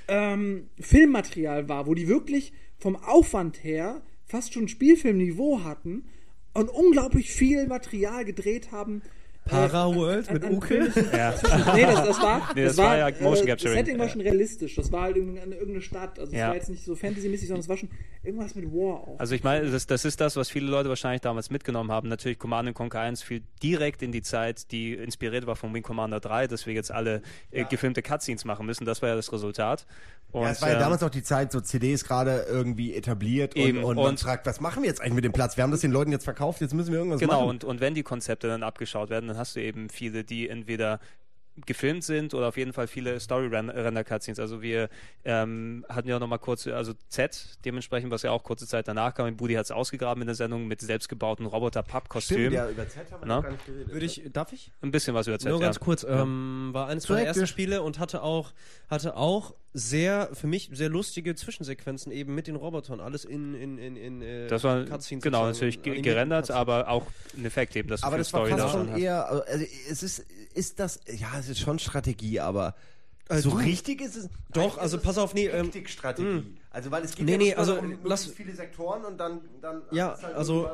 ähm, 0.10 0.68
Filmmaterial 0.78 1.70
war, 1.70 1.88
wo 1.88 1.94
die 1.94 2.10
wirklich 2.10 2.52
vom 2.78 2.96
Aufwand 2.96 3.64
her 3.64 4.02
fast 4.26 4.54
schon 4.54 4.68
Spielfilmniveau 4.68 5.64
hatten 5.64 6.06
und 6.54 6.70
unglaublich 6.70 7.32
viel 7.32 7.68
Material 7.68 8.26
gedreht 8.26 8.72
haben. 8.72 9.02
Äh, 9.46 9.50
Paraworld 9.50 10.32
mit 10.32 10.44
an 10.44 10.54
Uke? 10.54 10.68
filmischen- 10.68 11.16
Ja. 11.16 11.34
Nee, 11.74 11.84
das, 11.84 12.04
das 12.08 12.22
war, 12.22 12.50
Nee, 12.56 12.64
das 12.66 12.78
war 12.78 12.98
ja 12.98 13.10
Motion 13.22 13.48
äh, 13.48 13.52
Capturing. 13.52 13.76
Das 13.76 13.86
Setting 13.86 14.00
war 14.00 14.06
Ja. 14.06 14.12
schon 14.12 14.22
realistisch. 14.22 14.76
Das 14.76 14.92
war 14.92 15.02
halt 15.04 15.18
irgendeine, 15.18 15.54
irgendeine 15.56 15.82
Stadt. 15.82 16.20
Also 16.20 16.32
es 16.32 16.38
Ja. 16.38 16.48
war 16.50 16.56
jetzt 16.56 16.70
nicht 16.70 16.84
so 16.84 16.96
Fantasy-mäßig, 16.96 17.48
sondern 17.48 17.62
es 17.62 17.70
war 17.70 17.78
schon 17.78 17.90
irgendwas 18.24 18.56
mit 18.56 18.66
War 18.74 19.00
auch. 19.08 19.20
Also 19.20 19.36
ich 19.36 19.44
meine, 19.44 19.70
das, 19.70 19.86
das 19.88 20.06
ist 20.06 20.20
das, 20.22 20.36
was 20.36 20.50
viele 20.50 20.68
Leute 20.68 20.90
wahrscheinlich 20.90 21.22
damals 21.22 21.50
mitgenommen 21.50 21.92
haben. 21.92 22.10
Natürlich 22.10 22.40
Command 22.40 22.74
Conquer 22.74 23.02
1 23.02 23.22
fiel 23.22 23.44
direkt 23.62 24.02
in 24.02 24.12
die 24.12 24.22
Zeit, 24.22 24.72
die 24.72 24.94
inspiriert 24.94 25.46
war 25.46 25.56
von 25.56 25.74
Wing 25.74 25.84
Commander 25.84 26.20
3, 26.20 26.48
dass 26.48 26.66
wir 26.66 26.74
jetzt 26.74 26.92
alle 26.92 27.22
äh, 27.52 27.66
gefilmte 27.66 28.02
Cutscenes 28.02 28.46
machen 28.46 28.66
müssen. 28.66 28.86
Das 28.86 29.02
war 29.02 29.10
ja 29.10 29.16
das 29.16 29.32
Resultat. 29.32 29.86
Und, 30.32 30.42
Ja, 30.44 30.50
es 30.52 30.62
war 30.62 30.70
ja 30.70 30.76
ähm, 30.76 30.80
damals 30.82 31.02
auch 31.04 31.10
die 31.10 31.24
Zeit, 31.24 31.52
so 31.52 31.62
CDs 31.62 32.04
gerade 32.04 32.46
irgendwie 32.50 32.94
etabliert 32.94 33.56
Eben, 33.56 33.78
und, 33.78 33.84
und, 33.86 33.96
man 33.98 34.06
und- 34.08 34.20
fragt, 34.20 34.46
was 34.46 34.60
machen 34.60 34.82
wir 34.84 34.90
jetzt 34.90 35.00
eigentlich 35.00 35.14
mit 35.14 35.24
dem 35.24 35.32
Platz? 35.32 35.56
Wir 35.56 35.64
haben 35.64 35.72
das 35.72 35.80
den 35.82 35.92
Leuten 35.92 36.12
jetzt 36.12 36.26
verkauft, 36.26 36.60
jetzt 36.62 36.74
müssen 36.74 36.92
wir 36.92 36.98
irgendwas 36.98 37.22
Genau, 37.22 37.42
machen. 37.42 37.50
und, 37.50 37.64
und 37.64 37.80
wenn 37.80 37.94
die 37.94 38.04
Konzepte 38.04 38.48
dann 38.48 38.64
abgeschaut 38.64 39.10
werden, 39.10 39.35
dann 39.36 39.40
hast 39.42 39.56
du 39.56 39.62
eben 39.62 39.90
viele, 39.90 40.24
die 40.24 40.50
entweder 40.50 41.00
gefilmt 41.66 42.04
sind 42.04 42.34
oder 42.34 42.50
auf 42.50 42.58
jeden 42.58 42.74
Fall 42.74 42.88
viele 42.88 43.18
Story-Render-Cutscenes. 43.18 44.40
Also 44.40 44.62
wir 44.62 44.90
ähm, 45.24 45.86
hatten 45.88 46.10
ja 46.10 46.20
noch 46.20 46.28
mal 46.28 46.38
kurz, 46.38 46.68
also 46.68 46.94
Z, 47.08 47.60
dementsprechend, 47.64 48.12
was 48.12 48.24
ja 48.24 48.32
auch 48.32 48.44
kurze 48.44 48.68
Zeit 48.68 48.90
danach 48.90 49.14
kam. 49.14 49.38
Budi 49.38 49.54
hat 49.54 49.64
es 49.64 49.72
ausgegraben 49.72 50.22
in 50.22 50.28
der 50.28 50.36
Sendung 50.36 50.68
mit 50.68 50.82
selbstgebauten 50.82 51.46
Roboter-Papp-Kostüm. 51.46 52.38
Stimmt, 52.38 52.54
ja, 52.56 52.70
über 52.70 52.90
Z 52.90 53.10
haben 53.10 53.22
wir 53.22 53.28
Na? 53.28 53.36
noch 53.38 53.44
gar 53.44 53.52
nicht 53.52 53.66
geredet. 53.66 53.94
Würde 53.94 54.06
ich, 54.06 54.22
darf 54.34 54.52
ich? 54.52 54.72
Ein 54.82 54.92
bisschen 54.92 55.14
was 55.14 55.28
über 55.28 55.40
Z, 55.40 55.50
Nur 55.50 55.62
ja. 55.62 55.66
ganz 55.66 55.80
kurz, 55.80 56.04
ähm, 56.04 56.72
war 56.74 56.88
eines 56.88 57.08
meiner 57.08 57.26
ersten 57.26 57.44
ja. 57.44 57.48
Spiele 57.48 57.82
und 57.84 58.00
hatte 58.00 58.22
auch, 58.22 58.52
hatte 58.90 59.16
auch 59.16 59.56
sehr, 59.78 60.30
für 60.32 60.48
mich 60.48 60.70
sehr 60.72 60.88
lustige 60.88 61.36
Zwischensequenzen 61.36 62.10
eben 62.10 62.34
mit 62.34 62.48
den 62.48 62.56
Robotern. 62.56 63.02
Alles 63.02 63.26
in, 63.26 63.54
in, 63.54 63.78
in, 63.78 63.98
in 63.98 64.22
äh, 64.22 64.48
Das 64.48 64.64
war 64.64 64.86
Cutscenes 64.86 65.22
genau 65.22 65.46
natürlich 65.46 65.82
gerendert, 65.84 66.44
Cutscenes. 66.48 66.50
aber 66.58 66.88
auch 66.88 67.06
ein 67.38 67.44
Effekt 67.44 67.76
eben, 67.76 67.90
dass 67.90 68.00
du 68.00 68.08
Aber 68.08 68.18
das 68.18 68.32
war 68.32 68.46
Story 68.48 68.52
fast 68.62 68.74
da 68.74 68.80
schon 68.80 68.92
hast. 68.94 69.00
eher, 69.00 69.28
also 69.30 69.66
es 69.90 70.02
ist, 70.02 70.26
ist 70.54 70.80
das, 70.80 71.02
ja, 71.18 71.38
es 71.38 71.50
ist 71.50 71.60
schon 71.60 71.78
Strategie, 71.80 72.40
aber 72.40 72.74
Also 73.28 73.50
so 73.50 73.58
richtig 73.58 74.00
ist 74.00 74.16
es. 74.16 74.30
Doch, 74.54 74.78
also 74.78 74.96
ist 74.96 75.04
pass 75.04 75.18
auf, 75.18 75.34
nee, 75.34 75.48
ähm, 75.48 75.66
Taktikstrategie. 75.66 76.44
Also 76.76 76.92
weil 76.92 77.06
es 77.06 77.16
geht 77.16 77.26
Nee, 77.26 77.32
ja 77.32 77.38
nee, 77.38 77.54
also, 77.56 77.76
darum, 77.76 77.98
lass- 78.04 78.26
viele 78.26 78.54
Sektoren 78.54 79.06
und 79.06 79.18
dann, 79.18 79.40
dann 79.62 79.84
Ja, 79.92 80.18
halt 80.22 80.36
also- 80.36 80.70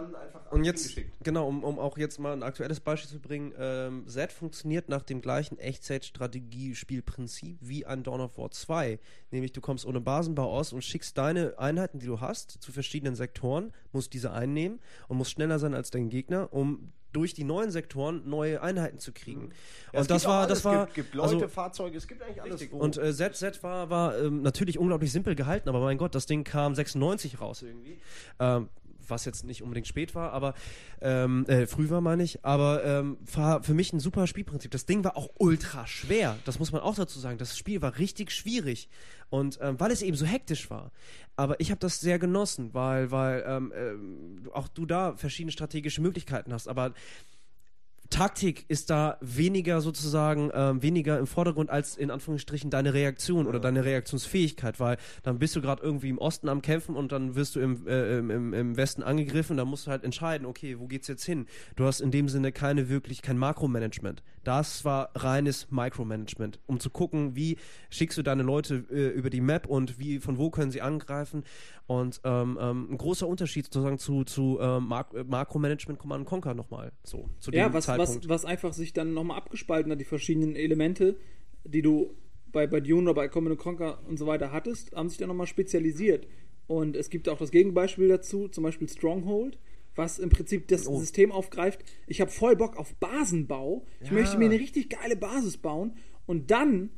Und 0.49 0.63
jetzt, 0.63 0.97
genau, 1.23 1.47
um, 1.47 1.63
um 1.63 1.77
auch 1.77 1.95
jetzt 1.95 2.19
mal 2.19 2.33
ein 2.33 2.41
aktuelles 2.41 2.79
Beispiel 2.79 3.07
zu 3.11 3.19
bringen, 3.19 3.53
ähm, 3.55 4.07
Z 4.07 4.31
funktioniert 4.31 4.89
nach 4.89 5.03
dem 5.03 5.21
gleichen 5.21 5.59
Echtzeit-Strategie-Spielprinzip 5.59 7.57
wie 7.61 7.85
ein 7.85 8.03
Dawn 8.03 8.21
of 8.21 8.37
War 8.37 8.49
2. 8.51 8.99
Nämlich 9.29 9.51
du 9.51 9.61
kommst 9.61 9.85
ohne 9.85 10.01
Basenbau 10.01 10.51
aus 10.51 10.73
und 10.73 10.83
schickst 10.83 11.17
deine 11.17 11.57
Einheiten, 11.59 11.99
die 11.99 12.07
du 12.07 12.19
hast, 12.19 12.51
zu 12.61 12.71
verschiedenen 12.71 13.15
Sektoren, 13.15 13.71
musst 13.91 14.13
diese 14.13 14.31
einnehmen 14.31 14.79
und 15.07 15.17
musst 15.17 15.31
schneller 15.31 15.59
sein 15.59 15.73
als 15.73 15.91
dein 15.91 16.09
Gegner, 16.09 16.51
um 16.51 16.91
durch 17.13 17.33
die 17.33 17.43
neuen 17.43 17.71
Sektoren 17.71 18.27
neue 18.29 18.61
Einheiten 18.61 18.99
zu 18.99 19.11
kriegen. 19.11 19.49
Ja, 19.93 19.99
es 19.99 20.01
und 20.01 20.11
das 20.11 20.21
gibt 20.21 20.29
auch 20.29 20.35
war, 20.35 20.47
das 20.47 20.65
war, 20.65 20.73
Es 20.87 20.93
gibt, 20.93 20.95
gibt 20.95 21.15
Leute, 21.15 21.35
also, 21.35 21.47
Fahrzeuge, 21.47 21.97
es 21.97 22.07
gibt 22.07 22.21
eigentlich 22.21 22.41
alles. 22.41 22.67
und 22.71 22.97
äh, 22.97 23.13
ZZ 23.13 23.63
war, 23.63 23.89
war 23.89 24.17
ähm, 24.17 24.41
natürlich 24.41 24.77
unglaublich 24.77 25.11
simpel 25.11 25.35
gehalten, 25.35 25.69
aber 25.69 25.79
mein 25.81 25.97
Gott, 25.97 26.15
das 26.15 26.25
Ding 26.25 26.43
kam 26.43 26.75
96 26.75 27.41
raus 27.41 27.61
irgendwie. 27.61 27.99
Ähm, 28.39 28.69
was 29.07 29.25
jetzt 29.25 29.43
nicht 29.43 29.63
unbedingt 29.63 29.87
spät 29.87 30.15
war, 30.15 30.31
aber 30.31 30.53
ähm, 31.01 31.45
äh, 31.47 31.67
früh 31.67 31.89
war, 31.89 32.01
meine 32.01 32.23
ich, 32.23 32.43
aber 32.45 32.83
ähm, 32.83 33.17
war 33.33 33.63
für 33.63 33.73
mich 33.73 33.93
ein 33.93 33.99
super 33.99 34.27
Spielprinzip. 34.27 34.71
Das 34.71 34.85
Ding 34.85 35.03
war 35.03 35.17
auch 35.17 35.29
ultra 35.37 35.87
schwer, 35.87 36.37
das 36.45 36.59
muss 36.59 36.71
man 36.71 36.81
auch 36.81 36.95
dazu 36.95 37.19
sagen. 37.19 37.37
Das 37.37 37.57
Spiel 37.57 37.81
war 37.81 37.97
richtig 37.97 38.31
schwierig 38.31 38.89
und 39.29 39.59
ähm, 39.61 39.79
weil 39.79 39.91
es 39.91 40.01
eben 40.01 40.17
so 40.17 40.25
hektisch 40.25 40.69
war. 40.69 40.91
Aber 41.35 41.59
ich 41.59 41.71
habe 41.71 41.79
das 41.79 41.99
sehr 41.99 42.19
genossen, 42.19 42.73
weil, 42.73 43.11
weil 43.11 43.43
ähm, 43.47 43.73
ähm, 43.75 44.49
auch 44.53 44.67
du 44.67 44.85
da 44.85 45.15
verschiedene 45.15 45.51
strategische 45.51 46.01
Möglichkeiten 46.01 46.53
hast, 46.53 46.67
aber 46.67 46.93
Taktik 48.11 48.65
ist 48.67 48.89
da 48.89 49.17
weniger 49.21 49.79
sozusagen, 49.79 50.51
ähm, 50.53 50.83
weniger 50.83 51.17
im 51.17 51.25
Vordergrund 51.25 51.69
als 51.69 51.95
in 51.95 52.11
Anführungsstrichen 52.11 52.69
deine 52.69 52.93
Reaktion 52.93 53.47
oder 53.47 53.59
deine 53.59 53.85
Reaktionsfähigkeit, 53.85 54.79
weil 54.81 54.97
dann 55.23 55.39
bist 55.39 55.55
du 55.55 55.61
gerade 55.61 55.81
irgendwie 55.81 56.09
im 56.09 56.17
Osten 56.17 56.49
am 56.49 56.61
Kämpfen 56.61 56.95
und 56.95 57.13
dann 57.13 57.35
wirst 57.35 57.55
du 57.55 57.61
im, 57.61 57.87
äh, 57.87 58.19
im, 58.19 58.29
im, 58.29 58.53
im 58.53 58.77
Westen 58.77 59.01
angegriffen, 59.01 59.55
dann 59.57 59.69
musst 59.69 59.87
du 59.87 59.91
halt 59.91 60.03
entscheiden, 60.03 60.45
okay, 60.45 60.77
wo 60.77 60.87
geht's 60.87 61.07
jetzt 61.07 61.23
hin? 61.23 61.47
Du 61.77 61.85
hast 61.85 62.01
in 62.01 62.11
dem 62.11 62.27
Sinne 62.27 62.51
keine 62.51 62.89
wirklich, 62.89 63.21
kein 63.21 63.37
Makromanagement. 63.37 64.21
Das 64.43 64.83
war 64.85 65.11
reines 65.15 65.69
Micromanagement, 65.69 66.59
um 66.65 66.79
zu 66.79 66.89
gucken, 66.89 67.35
wie 67.35 67.57
schickst 67.89 68.17
du 68.17 68.23
deine 68.23 68.43
Leute 68.43 68.85
äh, 68.91 69.09
über 69.09 69.29
die 69.29 69.41
Map 69.41 69.67
und 69.67 69.99
wie, 69.99 70.19
von 70.19 70.37
wo 70.37 70.49
können 70.49 70.71
sie 70.71 70.81
angreifen. 70.81 71.43
Und 71.87 72.21
ähm, 72.23 72.57
ähm, 72.59 72.87
ein 72.91 72.97
großer 72.97 73.27
Unterschied 73.27 73.65
sozusagen 73.65 73.99
zu, 73.99 74.23
zu 74.23 74.57
ähm, 74.61 74.87
Mak 74.87 75.13
äh, 75.13 75.23
Makromanagement 75.23 75.99
Command 75.99 76.25
Conquer 76.25 76.53
nochmal. 76.53 76.91
So, 77.03 77.29
zu 77.39 77.51
Ja, 77.51 77.67
dem 77.67 77.73
was, 77.73 77.87
was, 77.87 77.97
Zeitpunkt. 77.97 78.29
was 78.29 78.45
einfach 78.45 78.73
sich 78.73 78.93
dann 78.93 79.13
nochmal 79.13 79.37
abgespalten 79.37 79.91
hat, 79.91 79.99
die 79.99 80.05
verschiedenen 80.05 80.55
Elemente, 80.55 81.17
die 81.63 81.81
du 81.81 82.15
bei, 82.51 82.67
bei 82.67 82.79
Dune 82.79 83.03
oder 83.03 83.13
bei 83.13 83.27
Command 83.27 83.57
Conquer 83.57 83.99
und 84.07 84.17
so 84.17 84.25
weiter 84.25 84.51
hattest, 84.51 84.95
haben 84.95 85.09
sich 85.09 85.17
dann 85.17 85.27
nochmal 85.27 85.47
spezialisiert. 85.47 86.27
Und 86.67 86.95
es 86.95 87.09
gibt 87.09 87.27
auch 87.29 87.37
das 87.37 87.51
Gegenbeispiel 87.51 88.07
dazu, 88.07 88.47
zum 88.47 88.63
Beispiel 88.63 88.87
Stronghold, 88.87 89.57
was 89.95 90.19
im 90.19 90.29
Prinzip 90.29 90.67
das 90.69 90.87
Oh. 90.87 90.99
System 90.99 91.31
aufgreift. 91.31 91.81
Ich 92.07 92.21
habe 92.21 92.31
voll 92.31 92.55
Bock 92.55 92.77
auf 92.77 92.93
Basenbau. 92.95 93.85
Ich 94.01 94.11
möchte 94.11 94.37
mir 94.37 94.45
eine 94.45 94.59
richtig 94.59 94.89
geile 94.89 95.15
Basis 95.15 95.57
bauen 95.57 95.95
und 96.25 96.51
dann, 96.51 96.89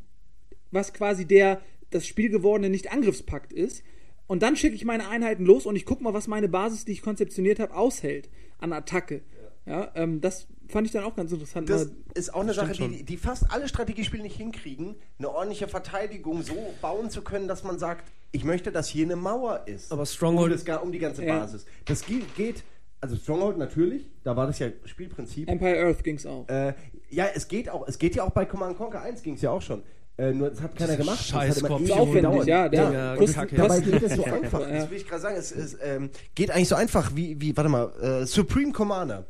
was 0.72 0.94
quasi 0.94 1.26
der 1.26 1.62
das 1.89 2.08
Spiel 2.08 2.30
gewordene 2.30 2.70
Nicht-Angriffspakt 2.70 3.54
ist, 3.54 3.84
und 4.26 4.41
dann 4.41 4.56
schicke 4.56 4.76
ich 4.76 4.86
meine 4.86 5.10
Einheiten 5.10 5.46
los 5.46 5.66
und 5.66 5.76
ich 5.76 5.86
gucke 5.86 6.02
mal, 6.04 6.14
was 6.14 6.28
meine 6.28 6.48
Basis, 6.48 6.86
die 6.86 6.94
ich 6.94 7.02
konzeptioniert 7.02 7.60
habe, 7.60 7.76
aushält 7.76 8.30
an 8.58 8.72
Attacke. 8.74 9.22
Ja, 9.66 9.91
ähm, 9.96 10.22
das 10.22 10.48
fand 10.70 10.88
ich 10.88 10.94
dann 10.94 11.04
auch 11.04 11.16
ganz 11.16 11.32
interessant. 11.32 11.70
Das 11.70 11.86
mal- 11.88 11.96
ist 12.16 12.34
auch 12.34 12.41
eine 12.41 12.54
Sache, 12.54 12.72
die, 12.74 13.04
die 13.04 13.18
fast 13.18 13.52
alle 13.52 13.68
Strategiespiele 13.68 14.24
nicht 14.24 14.36
hinkriegen, 14.38 14.96
eine 15.20 15.30
ordentliche 15.30 15.68
Verteidigung 15.68 16.41
so 16.41 16.56
bauen 16.82 17.10
zu 17.10 17.22
können, 17.22 17.48
dass 17.48 17.64
man 17.64 17.78
sagt, 17.80 18.12
ich 18.32 18.44
möchte, 18.46 18.72
dass 18.72 18.88
hier 18.88 19.06
eine 19.06 19.16
Mauer 19.18 19.64
ist. 19.68 19.91
Aber 19.91 20.06
Stronghold- 20.06 20.52
um, 20.52 20.58
das, 20.58 20.66
ga- 20.66 20.78
um 20.78 20.91
die 20.91 21.00
ganze 21.00 21.24
Ja. 21.26 21.39
Basis. 21.39 21.66
Das 21.86 22.06
ge- 22.06 22.22
geht, 22.36 22.64
also 23.04 23.18
Stronghold 23.18 23.58
natürlich, 23.58 24.10
da 24.24 24.36
war 24.38 24.47
das 24.47 24.60
ja 24.60 24.70
Spielprinzip. 24.86 25.49
Empire 25.49 25.78
Earth 25.78 26.06
ging 26.06 26.16
es 26.16 26.26
auch. 26.26 26.47
Äh, 26.47 26.74
ja, 27.10 27.26
es 27.36 27.49
geht 27.49 27.70
auch, 27.70 27.86
es 27.86 27.99
geht 27.99 28.16
ja 28.16 28.24
auch 28.24 28.30
bei 28.30 28.45
Command 28.45 28.78
Conquer 28.78 29.01
1 29.01 29.22
ging 29.24 29.34
es 29.34 29.41
ja 29.41 29.51
auch 29.51 29.62
schon. 29.62 29.84
Äh, 30.18 30.32
nur 30.32 30.49
das 30.49 30.62
hat 30.62 30.76
keiner 30.78 30.95
gemacht. 30.95 31.22
scheiß 31.22 31.56
das 31.56 31.70
hat 31.70 31.82
immer 31.82 31.95
aufwendig, 31.99 32.45
ja, 32.45 32.70
der 32.70 32.91
Ja, 32.91 33.16
Kosten, 33.18 33.36
Kacke. 33.36 33.56
Dabei 33.58 33.80
geht 33.82 34.04
es 34.04 34.16
so 34.16 34.24
einfach. 34.24 34.62
Das 34.62 34.89
will 34.89 34.97
ich 34.97 35.08
gerade 35.08 35.22
sagen. 35.22 35.36
Es, 35.38 35.51
es 35.51 35.78
ähm, 35.84 36.12
geht 36.34 36.49
eigentlich 36.49 36.70
so 36.70 36.76
einfach 36.76 37.12
wie, 37.14 37.41
wie 37.41 37.58
warte 37.58 37.70
mal, 37.70 37.91
äh, 38.01 38.26
Supreme 38.26 38.72
Commander. 38.72 39.26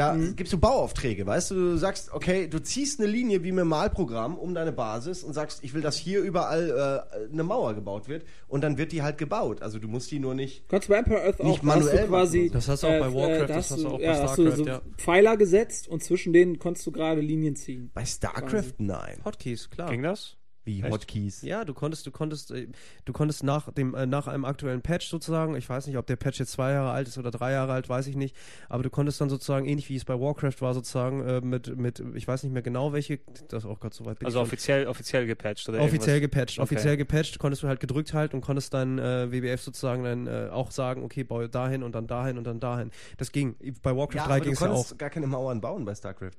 Da 0.00 0.14
Mhm. 0.14 0.34
gibst 0.34 0.50
du 0.54 0.58
Bauaufträge, 0.58 1.26
weißt 1.26 1.50
du? 1.50 1.54
Du 1.54 1.76
sagst, 1.76 2.10
okay, 2.12 2.48
du 2.48 2.58
ziehst 2.58 3.00
eine 3.00 3.10
Linie 3.10 3.42
wie 3.42 3.50
im 3.50 3.68
Malprogramm 3.68 4.38
um 4.38 4.54
deine 4.54 4.72
Basis 4.72 5.22
und 5.22 5.34
sagst, 5.34 5.62
ich 5.62 5.74
will, 5.74 5.82
dass 5.82 5.96
hier 5.96 6.22
überall 6.22 7.04
äh, 7.28 7.30
eine 7.30 7.42
Mauer 7.42 7.74
gebaut 7.74 8.08
wird 8.08 8.24
und 8.48 8.62
dann 8.62 8.78
wird 8.78 8.92
die 8.92 9.02
halt 9.02 9.18
gebaut. 9.18 9.60
Also 9.60 9.78
du 9.78 9.88
musst 9.88 10.10
die 10.10 10.18
nur 10.18 10.34
nicht. 10.34 10.66
Kannst 10.70 10.88
du 10.88 10.92
bei 10.92 10.98
Empire 11.00 11.22
Earth 11.22 11.40
auch, 11.42 11.62
manuell 11.62 11.98
du 11.98 12.06
quasi. 12.08 12.48
Das 12.50 12.66
hast 12.66 12.82
du 12.82 12.86
auch 12.86 12.98
bei 12.98 13.12
Warcraft, 13.14 13.40
da 13.40 13.46
das 13.56 13.70
hast 13.70 13.82
du 13.82 13.88
auch 13.88 13.98
bei 13.98 14.04
ja, 14.04 14.22
hast 14.22 14.38
du 14.38 14.42
Starcraft, 14.46 14.56
so 14.56 14.64
ja. 14.64 14.80
Pfeiler 14.96 15.36
gesetzt 15.36 15.86
und 15.86 16.02
zwischen 16.02 16.32
denen 16.32 16.58
konntest 16.58 16.86
du 16.86 16.92
gerade 16.92 17.20
Linien 17.20 17.54
ziehen. 17.56 17.90
Bei 17.92 18.06
StarCraft 18.06 18.72
nein. 18.78 19.18
Hotkeys, 19.22 19.68
klar. 19.68 19.90
Ging 19.90 20.02
das? 20.02 20.38
Wie 20.78 20.82
Echt? 20.82 20.92
Hotkeys. 20.92 21.42
Ja, 21.42 21.64
du 21.64 21.74
konntest, 21.74 22.06
du 22.06 22.10
konntest, 22.10 22.50
äh, 22.50 22.68
du 23.04 23.12
konntest 23.12 23.42
nach 23.44 23.72
dem, 23.72 23.94
äh, 23.94 24.06
nach 24.06 24.26
einem 24.28 24.44
aktuellen 24.44 24.82
Patch 24.82 25.08
sozusagen, 25.08 25.54
ich 25.56 25.68
weiß 25.68 25.86
nicht, 25.86 25.96
ob 25.96 26.06
der 26.06 26.16
Patch 26.16 26.38
jetzt 26.38 26.52
zwei 26.52 26.72
Jahre 26.72 26.90
alt 26.90 27.08
ist 27.08 27.18
oder 27.18 27.30
drei 27.30 27.52
Jahre 27.52 27.72
alt, 27.72 27.88
weiß 27.88 28.06
ich 28.06 28.16
nicht, 28.16 28.36
aber 28.68 28.82
du 28.82 28.90
konntest 28.90 29.20
dann 29.20 29.28
sozusagen, 29.30 29.66
ähnlich 29.66 29.88
wie 29.88 29.96
es 29.96 30.04
bei 30.04 30.18
Warcraft 30.18 30.60
war, 30.60 30.74
sozusagen, 30.74 31.20
äh, 31.26 31.40
mit, 31.40 31.76
mit, 31.76 32.02
ich 32.14 32.26
weiß 32.28 32.42
nicht 32.44 32.52
mehr 32.52 32.62
genau 32.62 32.92
welche, 32.92 33.18
das 33.48 33.64
auch 33.64 33.80
Gott 33.80 33.94
so 33.94 34.04
weit 34.06 34.18
bin 34.18 34.26
Also 34.26 34.38
ich 34.38 34.40
schon. 34.42 34.46
offiziell, 34.48 34.86
offiziell 34.86 35.26
gepatcht 35.26 35.68
oder 35.68 35.80
Offiziell 35.80 36.16
irgendwas? 36.16 36.30
gepatcht, 36.40 36.58
Okay. 36.58 36.62
offiziell 36.74 36.96
gepatcht, 36.96 37.38
konntest 37.38 37.62
du 37.62 37.68
halt 37.68 37.80
gedrückt 37.80 38.14
halten 38.14 38.36
und 38.36 38.42
konntest 38.42 38.72
dein 38.74 38.98
äh, 38.98 39.30
WBF 39.32 39.60
sozusagen 39.62 40.04
dann 40.04 40.26
äh, 40.26 40.48
auch 40.50 40.70
sagen, 40.70 41.02
okay, 41.04 41.24
baue 41.24 41.48
dahin 41.48 41.82
und 41.82 41.94
dann 41.94 42.06
dahin 42.06 42.38
und 42.38 42.44
dann 42.44 42.60
dahin. 42.60 42.90
Das 43.16 43.32
ging. 43.32 43.56
Bei 43.82 43.96
Warcraft 43.96 44.14
Ja, 44.16 44.26
3 44.26 44.30
aber 44.36 44.40
ging 44.40 44.44
du 44.44 44.52
es 44.52 44.60
ja 44.60 44.66
auch. 44.66 44.74
konntest 44.74 44.98
gar 44.98 45.10
keine 45.10 45.26
Mauern 45.26 45.60
bauen 45.60 45.84
bei 45.84 45.94
StarCraft. 45.94 46.30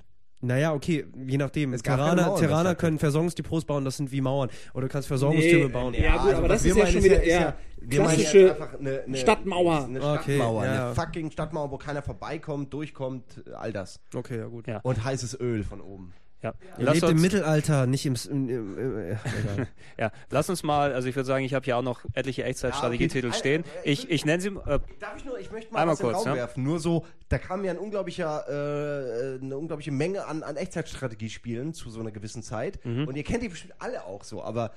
Naja, 0.42 0.74
okay, 0.74 1.06
je 1.28 1.38
nachdem. 1.38 1.74
Es 1.74 1.84
Terraner, 1.84 2.26
Mauern 2.28 2.40
Terraner 2.40 2.76
können 2.76 2.98
Versorgungsdepots 3.00 3.66
bauen, 3.66 3.86
das 3.86 3.98
sind 3.98 4.12
wie 4.12 4.22
Mauern. 4.22 4.50
Oder 4.74 4.88
du 4.88 4.92
kannst 4.92 5.08
Versorgungstürme 5.08 5.66
Nee, 5.68 5.72
bauen. 5.72 5.92
nee, 5.92 6.04
Ja, 6.04 6.18
gut, 6.18 6.34
aber 6.34 6.48
das 6.48 6.60
was 6.60 6.64
wir 6.66 6.72
ist 6.72 6.78
ja 6.78 6.84
meinen, 6.84 6.94
schon 6.94 7.04
wieder 7.04 7.24
eher 7.24 7.56
klassische 7.90 8.58
eine, 8.80 9.02
eine 9.02 9.18
Stadtmauer. 9.18 9.86
Eine 9.86 10.00
Okay, 10.02 10.36
Stadtmauer, 10.36 10.66
ja, 10.66 10.74
ja. 10.74 10.86
eine 10.88 10.96
fucking 10.96 11.32
Stadtmauer, 11.32 11.72
wo 11.72 11.78
keiner 11.78 12.02
vorbeikommt, 12.02 12.74
durchkommt, 12.74 13.44
all 13.54 13.72
das. 13.72 14.00
Okay, 14.16 14.38
ja 14.40 14.48
gut. 14.48 14.68
Ja. 14.68 14.80
Und 14.84 15.04
heißes 15.04 15.40
Öl 15.40 15.64
von 15.64 15.80
oben. 15.82 16.14
Ja. 16.44 16.54
Ihr 16.80 16.86
Lass 16.86 16.96
lebt 16.96 17.04
im 17.08 17.12
uns, 17.14 17.22
Mittelalter, 17.22 17.86
nicht 17.86 18.06
im... 18.06 18.16
Im, 18.30 18.50
im, 18.50 18.78
im 18.80 18.98
äh, 18.98 19.12
egal. 19.12 19.68
ja, 20.00 20.12
lass 20.32 20.50
uns 20.50 20.64
mal, 20.64 20.92
also 20.94 21.08
ich 21.08 21.16
würde 21.16 21.28
sagen, 21.28 21.46
ich 21.46 21.54
habe 21.54 21.64
hier 21.66 21.78
auch 21.78 21.84
noch 21.84 22.02
etliche 22.14 22.44
Echtzeitstrategietitel 22.44 23.28
Ja, 23.28 23.30
okay. 23.30 23.40
stehen. 23.40 23.64
Ein- 23.64 23.82
Ich, 23.84 24.10
ich 24.10 24.26
nenne 24.26 24.42
sie, 24.42 24.50
äh, 24.50 24.80
Darf 25.00 25.18
ich 25.18 25.26
nur, 25.26 25.38
ich 25.40 25.52
möchte 25.52 25.72
mal 25.72 25.82
Einmal 25.82 25.94
was 25.94 26.00
in 26.00 26.08
den 26.08 26.14
kurz, 26.14 26.26
Raum 26.26 26.34
ja. 26.36 26.42
werfen. 26.42 26.64
Nur 26.64 26.80
so, 26.80 27.06
da 27.30 27.38
kam 27.38 27.64
ja 27.64 27.72
ein 27.72 27.78
unglaublicher, 27.78 28.46
äh, 28.50 29.40
eine 29.40 29.56
unglaubliche 29.58 29.92
Menge 29.92 30.26
an, 30.26 30.42
an 30.42 30.56
Echtzeitstrategiespielen 30.56 31.74
zu 31.76 31.90
so 31.92 32.00
einer 32.00 32.12
gewissen 32.12 32.42
Zeit. 32.42 32.84
Mhm. 32.86 33.08
Und 33.08 33.16
ihr 33.16 33.24
kennt 33.24 33.44
die 33.44 33.50
bestimmt 33.50 33.74
alle 33.80 34.04
auch 34.06 34.24
so, 34.24 34.44
aber 34.44 34.72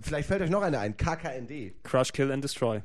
vielleicht 0.00 0.28
fällt 0.28 0.42
euch 0.42 0.50
noch 0.50 0.62
eine 0.62 0.78
ein, 0.78 0.96
KKND. 0.96 1.82
Crush, 1.82 2.12
Kill 2.12 2.30
and 2.30 2.44
Destroy. 2.44 2.82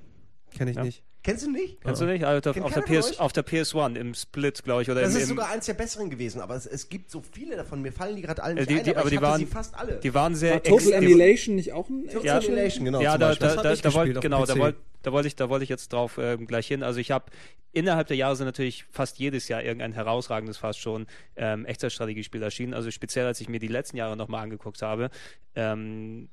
Kenn 0.57 0.67
ich 0.67 0.75
Ja. 0.77 0.84
nicht. 0.84 1.03
Kennst 1.24 1.45
du 1.45 1.51
nicht? 1.51 1.82
Kennst 1.82 2.01
du 2.01 2.05
nicht? 2.05 2.26
Also 2.26 2.49
auf, 2.49 2.61
auf, 2.61 2.74
der 2.74 2.82
PS, 2.82 3.17
auf 3.19 3.32
der 3.32 3.45
PS1 3.45 3.95
im 3.95 4.13
Split, 4.13 4.61
glaube 4.63 4.82
ich, 4.82 4.91
oder 4.91 5.01
Das 5.01 5.15
im, 5.15 5.21
ist 5.21 5.28
sogar 5.30 5.49
eins 5.49 5.65
der 5.65 5.74
besseren 5.74 6.09
gewesen, 6.09 6.41
aber 6.41 6.55
es, 6.55 6.65
es 6.65 6.89
gibt 6.89 7.09
so 7.09 7.21
viele 7.32 7.55
davon. 7.55 7.82
Mir 7.82 7.93
fallen 7.93 8.17
die 8.17 8.21
gerade 8.21 8.43
alle 8.43 8.55
äh, 8.55 8.57
nicht 8.57 8.69
die, 8.69 8.76
ein, 8.76 8.84
die, 8.84 8.91
aber, 8.91 8.99
aber 8.99 9.09
ich 9.09 9.17
die 9.17 9.21
waren, 9.21 9.39
sie 9.39 9.45
fast 9.45 9.76
alle. 9.76 9.99
die 10.01 10.13
waren 10.13 10.36
sehr 10.36 10.55
War 10.55 10.63
Total 10.63 10.93
Annihilation 10.95 11.55
nicht 11.55 11.71
auch 11.71 11.89
ein 11.89 12.07
Total 12.07 12.26
Ja. 12.26 12.38
Annihilation, 12.38 12.86
genau. 12.86 13.01
ja, 13.01 13.17
da, 13.17 13.36
da, 13.36 13.55
da, 13.55 13.74
ich 13.74 13.82
da 13.82 13.89
auf 13.89 14.03
genau, 14.19 14.45
da 14.45 14.57
wollte 14.57 14.78
da 15.03 15.11
wollte 15.11 15.28
ich, 15.28 15.36
da 15.36 15.49
wollte 15.49 15.63
ich 15.63 15.69
jetzt 15.69 15.91
drauf 15.91 16.17
ähm, 16.17 16.47
gleich 16.47 16.67
hin. 16.67 16.82
Also 16.82 16.99
ich 16.99 17.11
habe 17.11 17.26
innerhalb 17.74 18.07
der 18.07 18.17
Jahre 18.17 18.36
sind 18.36 18.45
natürlich 18.45 18.86
fast 18.89 19.19
jedes 19.19 19.49
Jahr 19.49 19.61
irgendein 19.61 19.91
herausragendes 19.91 20.57
fast 20.57 20.80
schon 20.80 21.07
ähm, 21.36 21.65
Echtzeitstrategiespiel 21.65 22.41
erschienen. 22.41 22.74
Also 22.74 22.89
speziell 22.89 23.26
als 23.26 23.41
ich 23.41 23.49
mir 23.49 23.59
die 23.59 23.67
letzten 23.67 23.97
Jahre 23.97 24.15
nochmal 24.15 24.43
angeguckt 24.43 24.82
habe. 24.82 25.09
Ähm, 25.55 26.30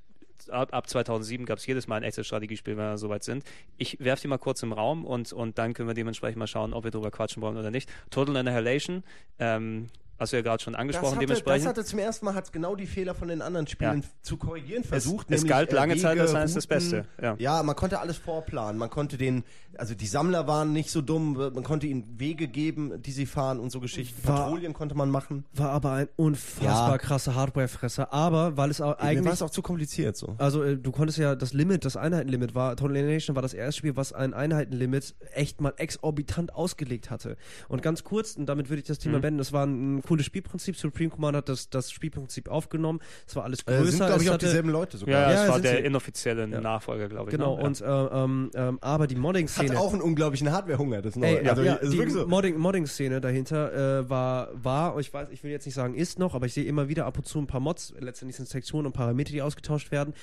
ab, 0.48 0.72
ab 0.72 0.88
2007 0.88 1.44
gab 1.46 1.58
es 1.58 1.66
jedes 1.66 1.86
Mal 1.86 1.96
ein 1.96 2.02
Echtzeitstrategiespiel, 2.02 2.76
wenn 2.76 2.84
wir 2.84 2.98
soweit 2.98 3.24
sind. 3.24 3.44
Ich 3.76 3.98
werfe 4.00 4.22
die 4.22 4.28
mal 4.28 4.38
kurz 4.38 4.62
im 4.62 4.72
Raum 4.72 5.04
und, 5.04 5.32
und 5.32 5.58
dann 5.58 5.74
können 5.74 5.88
wir 5.88 5.94
dementsprechend 5.94 6.38
mal 6.38 6.46
schauen, 6.46 6.72
ob 6.72 6.84
wir 6.84 6.90
drüber 6.90 7.10
quatschen 7.10 7.42
wollen 7.42 7.56
oder 7.56 7.70
nicht. 7.70 7.90
Total 8.10 8.36
Annihilation, 8.36 9.02
ähm, 9.38 9.88
hast 10.20 10.32
du 10.32 10.36
ja 10.36 10.42
gerade 10.42 10.62
schon 10.62 10.74
Das 10.74 10.80
angesprochen, 10.80 11.16
hatte, 11.16 11.26
dementsprechend. 11.26 11.64
das 11.64 11.70
hatte 11.70 11.84
zum 11.84 11.98
ersten 11.98 12.24
Mal 12.26 12.34
hat's 12.34 12.52
genau 12.52 12.76
die 12.76 12.86
Fehler 12.86 13.14
von 13.14 13.28
den 13.28 13.42
anderen 13.42 13.66
Spielen 13.66 14.02
Ja. 14.02 14.08
zu 14.22 14.36
korrigieren 14.36 14.82
es, 14.82 14.88
versucht. 14.88 15.26
es 15.30 15.40
nämlich, 15.42 15.50
galt 15.50 15.72
äh, 15.72 15.74
lange 15.74 15.96
Zeit 15.96 16.12
Wege, 16.12 16.22
als 16.22 16.34
eines 16.34 16.54
das 16.54 16.64
Routen. 16.64 16.68
Beste. 16.76 17.04
Ja. 17.20 17.34
Ja, 17.38 17.62
man 17.62 17.74
konnte 17.74 17.98
alles 17.98 18.16
vorplanen. 18.18 18.78
Man 18.78 18.90
konnte 18.90 19.16
den, 19.16 19.42
also 19.76 19.94
die 19.94 20.06
Sammler 20.06 20.46
waren 20.46 20.72
nicht 20.72 20.90
so 20.90 21.00
dumm. 21.00 21.32
Man 21.32 21.64
konnte 21.64 21.86
ihnen 21.86 22.20
Wege 22.20 22.46
geben, 22.46 23.02
die 23.02 23.12
sie 23.12 23.26
fahren 23.26 23.58
und 23.58 23.70
so 23.72 23.80
Geschichten. 23.80 24.26
War- 24.28 24.36
Patrouillen 24.44 24.74
konnte 24.74 24.94
man 24.94 25.10
machen. 25.10 25.44
War 25.54 25.70
aber 25.70 25.92
ein 25.92 26.08
unfassbar 26.16 26.90
Ja. 26.92 26.98
krasser 26.98 27.34
Hardware-Fresser. 27.34 28.12
Aber 28.12 28.56
weil 28.56 28.70
es 28.70 28.80
auch 28.80 28.90
Mir 28.90 28.98
war 28.98 29.08
eigentlich 29.08 29.32
es 29.32 29.42
auch 29.42 29.50
zu 29.50 29.62
kompliziert 29.62 30.16
so. 30.16 30.34
Also 30.38 30.62
äh, 30.62 30.76
du 30.76 30.92
konntest 30.92 31.18
ja 31.18 31.34
das 31.34 31.52
Limit, 31.54 31.84
das 31.84 31.96
Einheitenlimit 31.96 32.54
war, 32.54 32.76
Total 32.76 32.96
Annihilation 32.96 33.34
war 33.36 33.42
das 33.42 33.54
erste 33.54 33.78
Spiel, 33.78 33.96
was 33.96 34.12
ein 34.12 34.34
Einheitenlimit 34.34 35.14
echt 35.32 35.60
mal 35.60 35.72
exorbitant 35.76 36.54
ausgelegt 36.54 37.10
hatte. 37.10 37.36
Und 37.68 37.82
ganz 37.82 38.04
kurz, 38.04 38.36
und 38.36 38.46
damit 38.46 38.68
würde 38.68 38.80
ich 38.82 38.86
das 38.86 38.98
Thema 38.98 39.18
Mhm. 39.18 39.22
beenden, 39.22 39.40
es 39.40 39.52
war 39.52 39.64
ein 39.66 40.02
cooles 40.10 40.26
Spielprinzip, 40.26 40.76
Supreme 40.76 41.10
Command 41.10 41.36
hat 41.36 41.48
das, 41.48 41.70
das 41.70 41.92
Spielprinzip 41.92 42.48
aufgenommen, 42.48 42.98
es 43.28 43.36
war 43.36 43.44
alles 43.44 43.60
Äh, 43.60 43.76
größer, 43.78 43.90
sind, 43.92 44.06
glaube 44.06 44.22
ich, 44.24 44.28
auch 44.28 44.34
hatte, 44.34 44.46
dieselben 44.46 44.70
Leute 44.70 44.96
sogar. 44.98 45.14
Ja, 45.14 45.30
ja, 45.30 45.36
Ja, 45.36 45.42
es 45.44 45.48
war 45.50 45.60
der 45.60 45.76
sie. 45.76 45.84
inoffizielle 45.84 46.48
Nachfolger, 46.48 47.08
glaube 47.08 47.30
ich. 47.30 47.36
genau, 47.36 47.54
ne? 47.56 47.60
ja. 47.62 47.66
und 47.66 47.80
äh, 47.80 47.84
ähm, 48.24 48.50
ähm, 48.54 48.78
aber 48.80 49.06
die 49.06 49.14
Hat 49.14 49.22
Modding-Szene... 49.22 49.78
auch 49.78 49.92
einen 49.92 50.02
unglaublichen 50.02 50.50
Hardwarehunger, 50.50 51.00
das 51.02 51.14
neue. 51.16 51.40
Ey, 51.40 51.48
also, 51.48 51.62
ja, 51.62 51.74
ist 51.74 51.92
die 51.92 52.10
so. 52.10 52.26
Modding- 52.26 52.56
Modding-Szene 52.58 53.20
dahinter 53.20 54.00
äh, 54.00 54.10
war, 54.10 54.48
war, 54.54 54.98
ich 54.98 55.12
weiß, 55.14 55.28
ich 55.30 55.44
will 55.44 55.50
jetzt 55.52 55.66
nicht 55.66 55.74
sagen, 55.76 55.94
ist 55.94 56.18
noch, 56.18 56.34
aber 56.34 56.46
ich 56.46 56.54
sehe 56.54 56.64
immer 56.64 56.88
wieder 56.88 57.06
ab 57.06 57.16
und 57.18 57.26
zu 57.26 57.38
ein 57.38 57.46
paar 57.46 57.60
Mods, 57.60 57.94
letztendlich 58.00 58.36
sind 58.36 58.48
Sektionen 58.48 58.86
und 58.86 58.92
Parameter, 58.92 59.30
die 59.32 59.42
ausgetauscht 59.42 59.92
werden. 59.92 60.14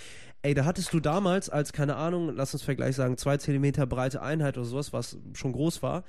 Ey, 0.42 0.54
da 0.54 0.66
hattest 0.66 0.94
du 0.94 1.00
damals 1.00 1.50
als, 1.50 1.72
keine 1.74 1.96
Ahnung, 1.96 2.34
lass 2.36 2.54
uns 2.54 2.64
Vergleich 2.64 2.96
sagen, 2.96 3.18
zwei 3.18 3.38
Zentimeter 3.38 3.86
breite 3.86 4.22
Einheit 4.22 4.58
oder 4.58 4.66
sowas, 4.66 4.94
was 4.94 5.18
schon 5.34 5.54
groß 5.54 5.82
war, 5.82 6.04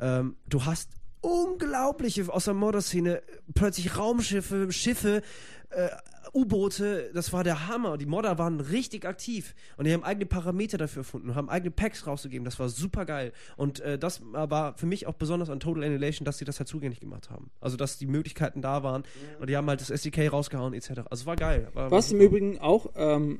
ähm, 0.00 0.36
du 0.48 0.64
hast 0.64 0.90
unglaubliche, 1.24 2.32
aus 2.32 2.44
der 2.44 2.54
Modder-Szene, 2.54 3.22
plötzlich 3.54 3.96
Raumschiffe, 3.96 4.70
Schiffe, 4.70 5.22
äh, 5.70 5.88
U-Boote, 6.34 7.10
das 7.14 7.32
war 7.32 7.44
der 7.44 7.68
Hammer. 7.68 7.96
Die 7.96 8.06
Modder 8.06 8.38
waren 8.38 8.60
richtig 8.60 9.06
aktiv 9.06 9.54
und 9.76 9.86
die 9.86 9.92
haben 9.92 10.02
eigene 10.02 10.26
Parameter 10.26 10.78
dafür 10.78 11.00
erfunden, 11.00 11.34
haben 11.34 11.48
eigene 11.48 11.70
Packs 11.70 12.06
rausgegeben. 12.06 12.44
Das 12.44 12.58
war 12.58 12.68
super 12.68 13.04
geil. 13.04 13.32
Und 13.56 13.80
äh, 13.80 13.98
das 13.98 14.20
war 14.32 14.76
für 14.76 14.86
mich 14.86 15.06
auch 15.06 15.14
besonders 15.14 15.48
an 15.48 15.60
Total 15.60 15.84
Annihilation, 15.84 16.24
dass 16.24 16.38
sie 16.38 16.44
das 16.44 16.58
halt 16.58 16.68
zugänglich 16.68 17.00
gemacht 17.00 17.30
haben. 17.30 17.50
Also, 17.60 17.76
dass 17.76 17.98
die 17.98 18.06
Möglichkeiten 18.06 18.62
da 18.62 18.82
waren 18.82 19.04
und 19.38 19.48
die 19.48 19.56
haben 19.56 19.68
halt 19.68 19.80
das 19.80 19.90
SDK 19.90 20.32
rausgehauen, 20.32 20.74
etc. 20.74 21.02
Also, 21.08 21.26
war 21.26 21.36
geil. 21.36 21.68
War, 21.72 21.90
Was 21.90 22.10
im 22.10 22.20
Übrigen 22.20 22.58
auch 22.58 22.90
ähm, 22.96 23.38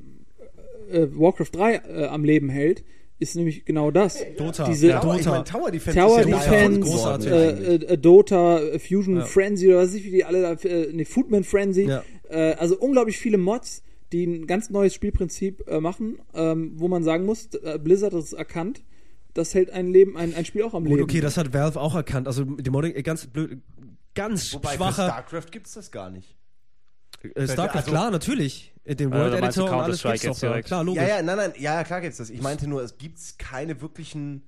äh, 0.89 1.09
Warcraft 1.11 1.51
3 1.53 1.75
äh, 1.75 2.07
am 2.07 2.23
Leben 2.23 2.49
hält, 2.49 2.85
ist 3.19 3.37
nämlich 3.37 3.65
genau 3.65 3.91
das. 3.91 4.19
Dota. 4.37 4.65
Diese 4.69 4.89
Ja, 4.89 5.01
Tower, 5.01 5.15
ich 5.15 5.19
Dota. 5.23 5.31
meine, 5.31 5.45
Tower 5.45 5.71
Defense 5.71 5.99
Tower 5.99 6.21
ist 6.21 6.29
ja 6.29 6.37
Defense, 6.39 7.31
äh, 7.31 7.49
eigentlich. 7.49 7.91
äh, 7.91 7.99
Dota, 7.99 8.59
äh, 8.61 8.79
Fusion 8.79 9.17
Ja. 9.19 9.25
Frenzy 9.25 9.69
oder 9.69 9.79
was 9.79 9.89
weiß 9.91 9.95
ich, 9.95 10.05
wie 10.05 10.11
die 10.11 10.25
alle 10.25 10.43
da, 10.43 10.53
äh, 10.69 10.93
ne, 10.93 11.05
Foodman 11.05 11.45
Frenzy. 11.45 11.83
Ja. 11.85 12.03
Äh, 12.29 12.55
also 12.55 12.77
unglaublich 12.79 13.17
viele 13.19 13.39
Mods, 13.39 13.83
die 14.13 14.25
ein 14.27 14.47
ganz 14.47 14.71
neues 14.71 14.95
Spielprinzip 14.95 15.65
äh, 15.69 15.81
machen, 15.81 16.19
ähm, 16.35 16.73
wo 16.77 16.89
man 16.89 17.03
sagen 17.05 17.25
muss, 17.25 17.47
äh, 17.55 17.79
Blizzard 17.83 18.13
hat 18.15 18.23
es 18.23 18.33
erkannt. 18.33 18.83
Das 19.33 19.55
hält 19.55 19.71
ein 19.71 19.89
Leben, 19.91 20.17
ein, 20.17 20.35
ein 20.35 20.45
Spiel 20.45 20.63
auch 20.63 20.75
am 20.75 20.85
Gut, 20.85 20.93
Leben. 20.93 21.03
okay, 21.05 21.21
das 21.21 21.37
hat 21.37 21.53
Valve 21.53 21.81
auch 21.81 21.95
erkannt. 21.97 22.27
Also, 22.29 22.45
die 22.45 22.71
Modding, 22.71 22.95
äh, 22.95 23.03
ganz 23.03 23.27
blöd, 23.27 23.59
ganz 24.15 24.55
Wobei 24.55 24.71
für 24.71 24.77
schwacher. 24.77 25.05
StarCraft 25.07 25.47
gibt 25.51 25.67
es 25.67 25.73
das 25.75 25.91
gar 25.91 26.11
nicht. 26.11 26.37
Äh, 27.35 27.47
StarCraft, 27.49 27.77
also- 27.79 27.91
klar, 27.91 28.11
natürlich. 28.11 28.74
Äh, 28.85 28.95
Den 28.95 29.13
Also, 29.13 29.25
World 29.25 29.33
du 29.35 29.39
Editor 29.47 29.65
und 29.65 29.71
alles 29.71 30.03
Counter-Strike 30.03 30.19
gibt's 30.23 30.41
doch 30.41 30.47
da. 30.47 30.49
direkt? 30.53 30.67
Klar, 30.69 30.85
logisch. 30.85 31.03
Ja, 31.03 31.09
ja, 31.09 31.23
nein, 31.23 31.37
nein, 31.37 31.53
ja, 31.59 31.85
klar 31.85 32.01
gibt's 32.01 32.19
das. 32.19 32.31
Ich 32.31 32.43
meinte 32.43 32.69
nur, 32.69 32.83
es 32.83 32.99
gibt 32.99 33.19
keine 33.39 33.81
wirklichen. 33.81 34.43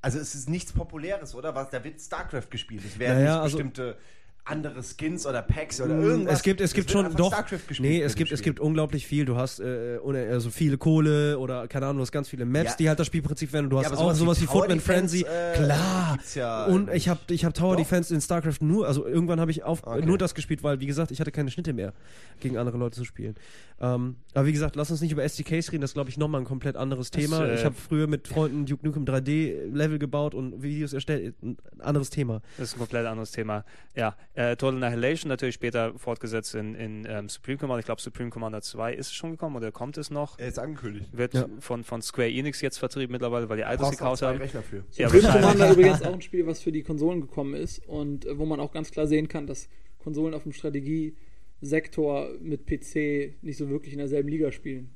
Also 0.00 0.18
es 0.18 0.34
ist 0.34 0.48
nichts 0.48 0.72
Populäres, 0.72 1.34
oder? 1.34 1.54
Was, 1.54 1.70
da 1.70 1.82
wird 1.84 2.00
StarCraft 2.00 2.48
gespielt. 2.50 2.84
Es 2.84 2.98
werden 2.98 3.18
Ja, 3.20 3.24
ja, 3.24 3.30
nicht 3.34 3.42
also- 3.42 3.56
bestimmte 3.58 3.96
andere 4.44 4.82
Skins 4.82 5.24
oder 5.26 5.40
Packs 5.40 5.80
oder 5.80 5.94
Mm, 5.94 6.02
irgendwas. 6.02 6.34
Es 6.38 6.42
gibt, 6.42 6.60
es 6.60 6.74
gibt 6.74 6.90
schon 6.90 7.14
doch. 7.14 7.28
StarCraft 7.28 7.60
gespielt 7.68 7.80
nee, 7.88 8.02
es 8.02 8.16
gibt, 8.16 8.32
es 8.32 8.42
gibt 8.42 8.58
unglaublich 8.58 9.06
viel. 9.06 9.24
Du 9.24 9.36
hast 9.36 9.60
äh, 9.60 9.98
also 10.30 10.50
viele 10.50 10.78
Kohle 10.78 11.38
oder 11.38 11.68
keine 11.68 11.86
Ahnung, 11.86 11.98
du 11.98 12.02
hast 12.02 12.10
ganz 12.12 12.28
viele 12.28 12.44
Maps, 12.44 12.70
Ja. 12.70 12.76
die 12.76 12.88
halt 12.88 12.98
das 12.98 13.06
Spielprinzip 13.06 13.52
werden. 13.52 13.70
Du 13.70 13.78
hast 13.78 13.92
auch 13.92 14.12
sowas 14.14 14.40
wie 14.40 14.46
Tower 14.46 14.62
Footman 14.62 14.80
Frenzy. 14.80 15.20
äh, 15.22 15.54
Klar. 15.54 16.18
ja 16.34 16.64
Und 16.66 16.90
ich 16.92 17.08
habe 17.08 17.20
ich 17.30 17.44
hab 17.44 17.54
Tower 17.54 17.72
Doch. 17.76 17.82
Defense 17.82 18.12
in 18.12 18.20
StarCraft 18.20 18.56
nur, 18.62 18.86
also 18.88 19.06
irgendwann 19.06 19.38
habe 19.38 19.50
ich 19.52 19.62
auf, 19.62 19.86
Okay. 19.86 20.04
nur 20.04 20.18
das 20.18 20.34
gespielt, 20.34 20.62
weil 20.64 20.80
wie 20.80 20.86
gesagt, 20.86 21.12
ich 21.12 21.20
hatte 21.20 21.30
keine 21.30 21.50
Schnitte 21.50 21.72
mehr, 21.72 21.92
gegen 22.40 22.56
andere 22.58 22.78
Leute 22.78 22.96
zu 22.96 23.04
spielen. 23.04 23.36
Ähm, 23.80 24.16
aber 24.34 24.46
wie 24.46 24.52
gesagt, 24.52 24.74
lass 24.76 24.90
uns 24.90 25.00
nicht 25.00 25.12
über 25.12 25.22
SDKs 25.22 25.70
reden, 25.72 25.80
das 25.82 25.90
ist 25.90 25.94
glaube 25.94 26.10
ich 26.10 26.16
nochmal 26.18 26.40
ein 26.40 26.44
komplett 26.46 26.76
anderes 26.76 27.10
Thema. 27.10 27.44
äh, 27.46 27.54
ich 27.54 27.64
habe 27.64 27.74
früher 27.76 28.06
mit 28.08 28.26
Freunden 28.28 28.66
Duke 28.66 28.84
Nukem 28.86 29.04
3D 29.04 29.72
Level 29.72 29.98
gebaut 29.98 30.34
und 30.34 30.62
Videos 30.62 30.92
erstellt, 30.92 31.34
ein 31.42 31.56
anderes 31.78 32.10
Thema. 32.10 32.40
Das 32.58 32.68
ist 32.68 32.74
ein 32.74 32.78
komplett 32.80 33.06
anderes 33.06 33.30
Thema. 33.32 33.64
Ja, 33.94 34.16
äh, 34.34 34.56
Total 34.56 34.82
Annihilation 34.82 35.28
natürlich 35.28 35.54
später 35.54 35.92
fortgesetzt 35.98 36.54
in, 36.54 36.74
in 36.74 37.06
ähm, 37.08 37.28
Supreme 37.28 37.58
Commander. 37.58 37.80
Ich 37.80 37.84
glaube, 37.84 38.00
Supreme 38.00 38.30
Commander 38.30 38.62
2 38.62 38.94
ist 38.94 39.14
schon 39.14 39.32
gekommen 39.32 39.56
oder 39.56 39.70
kommt 39.72 39.98
es 39.98 40.10
noch? 40.10 40.38
Er 40.38 40.48
ist 40.48 40.58
angekündigt. 40.58 41.10
Wird 41.12 41.34
Ja. 41.34 41.46
von, 41.60 41.84
von 41.84 42.00
Square 42.00 42.30
Enix 42.30 42.60
jetzt 42.62 42.78
vertrieben 42.78 43.12
mittlerweile, 43.12 43.48
weil 43.48 43.58
die 43.58 43.64
altes 43.64 43.90
gekauft 43.90 44.22
haben. 44.22 44.38
Rechner 44.38 44.62
für. 44.62 44.84
Ja, 44.94 45.12
wahrscheinlich. 45.12 45.32
Commander 45.32 45.72
übrigens 45.72 46.02
auch 46.02 46.14
ein 46.14 46.22
Spiel, 46.22 46.46
was 46.46 46.60
für 46.60 46.72
die 46.72 46.82
Konsolen 46.82 47.20
gekommen 47.20 47.54
ist 47.54 47.86
und 47.86 48.24
äh, 48.24 48.38
wo 48.38 48.46
man 48.46 48.58
auch 48.60 48.72
ganz 48.72 48.90
klar 48.90 49.06
sehen 49.06 49.28
kann, 49.28 49.46
dass 49.46 49.68
Konsolen 49.98 50.32
auf 50.34 50.44
dem 50.44 50.52
Strategiesektor 50.52 52.28
mit 52.40 52.66
PC 52.66 53.42
nicht 53.42 53.56
so 53.58 53.68
wirklich 53.68 53.92
in 53.92 53.98
derselben 53.98 54.28
Liga 54.28 54.50
spielen. 54.52 54.90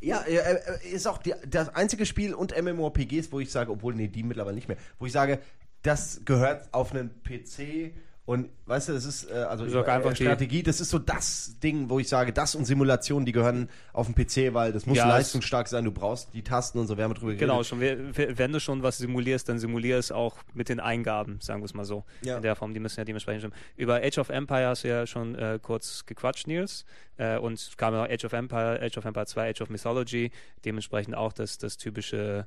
Ja, 0.00 0.22
äh, 0.22 0.36
äh, 0.36 0.88
ist 0.94 1.06
auch 1.06 1.18
die, 1.18 1.34
das 1.46 1.74
einzige 1.74 2.06
Spiel 2.06 2.34
und 2.34 2.54
MMORPGs, 2.60 3.32
wo 3.32 3.40
ich 3.40 3.50
sage, 3.50 3.70
obwohl, 3.70 3.94
nee, 3.94 4.08
die 4.08 4.22
mittlerweile 4.22 4.54
nicht 4.54 4.68
mehr, 4.68 4.78
wo 4.98 5.06
ich 5.06 5.12
sage, 5.12 5.40
das 5.82 6.22
gehört 6.24 6.72
auf 6.72 6.92
einen 6.94 7.10
PC 7.22 7.92
und, 8.30 8.48
weißt 8.66 8.88
du, 8.88 8.92
das 8.92 9.04
ist, 9.04 9.28
äh, 9.28 9.34
also 9.34 9.64
ist 9.64 9.74
auch 9.74 9.84
äh, 9.86 9.90
einfach 9.90 10.12
die- 10.12 10.22
Strategie, 10.22 10.62
das 10.62 10.80
ist 10.80 10.90
so 10.90 11.00
das 11.00 11.56
Ding, 11.62 11.90
wo 11.90 11.98
ich 11.98 12.08
sage, 12.08 12.32
das 12.32 12.54
und 12.54 12.64
Simulation, 12.64 13.24
die 13.26 13.32
gehören 13.32 13.68
auf 13.92 14.06
den 14.06 14.14
PC, 14.14 14.54
weil 14.54 14.72
das 14.72 14.86
muss 14.86 14.96
Ja, 14.98 15.08
leistungsstark 15.08 15.66
sein, 15.66 15.84
du 15.84 15.90
brauchst 15.90 16.32
die 16.32 16.42
Tasten 16.42 16.78
und 16.78 16.86
so, 16.86 16.96
wir 16.96 17.02
haben 17.02 17.12
drüber 17.14 17.32
geredet. 17.32 17.40
Genau, 17.40 17.64
schon, 17.64 17.80
we- 17.80 17.98
we- 18.16 18.38
wenn 18.38 18.52
du 18.52 18.60
schon 18.60 18.84
was 18.84 18.98
simulierst, 18.98 19.48
dann 19.48 19.58
simulier 19.58 19.98
es 19.98 20.12
auch 20.12 20.36
mit 20.54 20.68
den 20.68 20.78
Eingaben, 20.78 21.40
sagen 21.40 21.60
wir 21.60 21.64
es 21.64 21.74
mal 21.74 21.84
so. 21.84 22.04
Ja. 22.22 22.36
In 22.36 22.42
der 22.42 22.54
Form, 22.54 22.72
die 22.72 22.78
müssen 22.78 23.00
ja 23.00 23.04
dementsprechend 23.04 23.40
stimmen. 23.42 23.54
Über 23.76 23.96
Age 23.96 24.18
of 24.18 24.28
Empire 24.28 24.68
hast 24.68 24.84
du 24.84 24.88
ja 24.88 25.06
schon 25.08 25.34
äh, 25.34 25.58
kurz 25.60 26.06
gequatscht, 26.06 26.46
Nils. 26.46 26.84
Äh, 27.16 27.36
und 27.38 27.54
es 27.54 27.76
kam 27.76 27.94
ja 27.94 28.04
auch 28.04 28.08
Age 28.08 28.24
of 28.26 28.32
Empire, 28.32 28.80
Age 28.80 28.96
of 28.98 29.04
Empire 29.06 29.26
2, 29.26 29.50
Age 29.50 29.60
of 29.62 29.70
Mythology, 29.70 30.30
dementsprechend 30.64 31.16
auch 31.16 31.32
das, 31.32 31.58
das 31.58 31.78
typische 31.78 32.46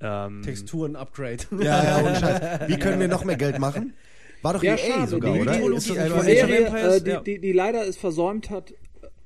ähm, 0.00 0.42
Texturen-Upgrade. 0.42 1.44
Ja, 1.60 1.84
ja, 1.84 1.98
ohne 2.04 2.16
Scheiß. 2.16 2.40
Wie 2.68 2.78
können 2.78 3.00
wir 3.00 3.08
noch 3.08 3.24
mehr 3.24 3.36
Geld 3.36 3.58
machen? 3.58 3.94
War 4.42 4.54
doch 4.54 4.62
Ja, 4.62 4.74
EA 4.74 4.78
schade. 4.78 5.08
sogar, 5.08 5.34
die, 5.34 5.40
oder? 5.40 5.52
Die, 5.58 5.76
Ist 5.76 5.88
die, 5.88 5.92
die, 5.92 5.98
Serie, 5.98 6.96
äh, 6.96 7.00
die, 7.00 7.24
die, 7.24 7.40
die 7.40 7.52
leider 7.52 7.86
es 7.86 7.96
versäumt 7.96 8.50
hat, 8.50 8.74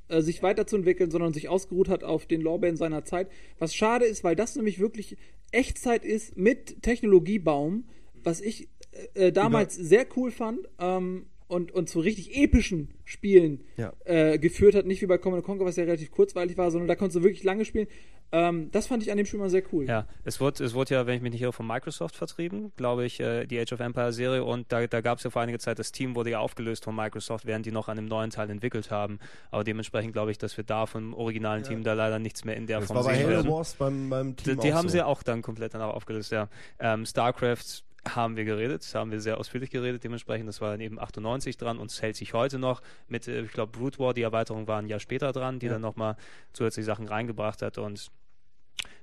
äh, 0.08 0.20
sich 0.22 0.42
weiterzuentwickeln, 0.42 1.10
sondern 1.10 1.32
sich 1.32 1.48
ausgeruht 1.48 1.88
hat 1.88 2.04
auf 2.04 2.26
den 2.26 2.40
Lorbeeren 2.40 2.76
seiner 2.76 3.04
Zeit. 3.04 3.28
Was 3.58 3.74
schade 3.74 4.04
ist, 4.04 4.22
weil 4.22 4.36
das 4.36 4.54
nämlich 4.54 4.78
wirklich 4.78 5.16
Echtzeit 5.52 6.04
ist 6.04 6.36
mit 6.36 6.82
Technologiebaum, 6.82 7.84
was 8.22 8.40
ich 8.40 8.68
äh, 9.14 9.26
äh, 9.26 9.32
damals 9.32 9.74
sehr 9.74 10.06
cool 10.16 10.30
fand 10.30 10.68
ähm, 10.78 11.26
und, 11.48 11.72
und 11.72 11.88
zu 11.88 12.00
richtig 12.00 12.36
epischen 12.36 12.88
Spielen 13.04 13.60
Ja. 13.76 13.92
äh, 14.04 14.38
geführt 14.38 14.74
hat. 14.74 14.86
Nicht 14.86 15.00
wie 15.02 15.06
bei 15.06 15.18
Command 15.18 15.44
Conquer, 15.44 15.64
was 15.64 15.76
ja 15.76 15.84
relativ 15.84 16.10
kurzweilig 16.10 16.56
war, 16.56 16.70
sondern 16.70 16.88
da 16.88 16.96
konntest 16.96 17.16
du 17.16 17.22
wirklich 17.22 17.44
lange 17.44 17.64
spielen. 17.64 17.86
Ähm, 18.32 18.70
das 18.72 18.88
fand 18.88 19.04
ich 19.04 19.12
an 19.12 19.16
dem 19.18 19.24
Spiel 19.26 19.38
mal 19.38 19.48
sehr 19.50 19.62
cool. 19.72 19.86
Ja, 19.86 20.08
es 20.24 20.40
wurde, 20.40 20.64
es 20.64 20.74
wurde 20.74 20.94
ja, 20.94 21.06
wenn 21.06 21.14
ich 21.14 21.22
mich 21.22 21.30
nicht 21.30 21.42
irre, 21.42 21.52
von 21.52 21.64
Microsoft 21.64 22.16
vertrieben, 22.16 22.72
glaube 22.76 23.04
ich, 23.04 23.20
äh, 23.20 23.46
die 23.46 23.56
Age 23.60 23.72
of 23.74 23.78
Empire 23.78 24.12
Serie. 24.12 24.42
Und 24.42 24.72
da, 24.72 24.84
da 24.88 25.00
gab 25.00 25.18
es 25.18 25.24
ja 25.24 25.30
vor 25.30 25.42
einiger 25.42 25.60
Zeit, 25.60 25.78
das 25.78 25.92
Team 25.92 26.16
wurde 26.16 26.30
ja 26.30 26.40
aufgelöst 26.40 26.82
von 26.82 26.96
Microsoft, 26.96 27.46
während 27.46 27.66
die 27.66 27.70
noch 27.70 27.86
an 27.88 27.98
einem 27.98 28.08
neuen 28.08 28.30
Teil 28.30 28.50
entwickelt 28.50 28.90
haben. 28.90 29.20
Aber 29.52 29.62
dementsprechend 29.62 30.12
glaube 30.12 30.32
ich, 30.32 30.38
dass 30.38 30.56
wir 30.56 30.64
da 30.64 30.86
vom 30.86 31.14
originalen 31.14 31.62
Team 31.62 31.84
da 31.84 31.92
leider 31.92 32.18
nichts 32.18 32.44
mehr 32.44 32.56
in 32.56 32.66
der 32.66 32.80
Das 32.80 32.88
Form 32.88 32.96
war 32.96 33.04
bei 33.04 33.14
sehen 33.14 33.26
Halo 33.26 33.36
werden. 33.36 33.50
Wars 33.52 33.74
beim, 33.74 34.10
beim 34.10 34.34
Die, 34.34 34.42
Team 34.42 34.58
die 34.60 34.72
auch 34.72 34.76
haben 34.78 34.88
so. 34.88 34.92
sie 34.92 34.98
ja 34.98 35.06
auch 35.06 35.22
dann 35.22 35.42
komplett 35.42 35.74
danach 35.74 35.94
aufgelöst, 35.94 36.32
ja. 36.32 36.48
Ähm, 36.80 37.06
StarCraft 37.06 37.84
haben 38.14 38.36
wir 38.36 38.44
geredet, 38.44 38.88
haben 38.94 39.10
wir 39.10 39.20
sehr 39.20 39.38
ausführlich 39.38 39.70
geredet, 39.70 40.04
dementsprechend. 40.04 40.48
Das 40.48 40.60
war 40.60 40.70
dann 40.70 40.80
eben 40.80 40.98
98 40.98 41.56
dran 41.56 41.78
und 41.78 41.90
es 41.90 42.02
hält 42.02 42.16
sich 42.16 42.34
heute 42.34 42.58
noch 42.58 42.82
mit, 43.08 43.28
äh, 43.28 43.42
ich 43.42 43.52
glaube, 43.52 43.76
Brood 43.76 43.98
War, 43.98 44.14
die 44.14 44.22
Erweiterung 44.22 44.68
war 44.68 44.80
ein 44.80 44.86
Jahr 44.86 45.00
später 45.00 45.32
dran, 45.32 45.58
die 45.58 45.68
dann 45.68 45.80
nochmal 45.80 46.16
zusätzliche 46.52 46.86
Sachen 46.86 47.08
reingebracht 47.08 47.62
hat 47.62 47.78
und 47.78 48.10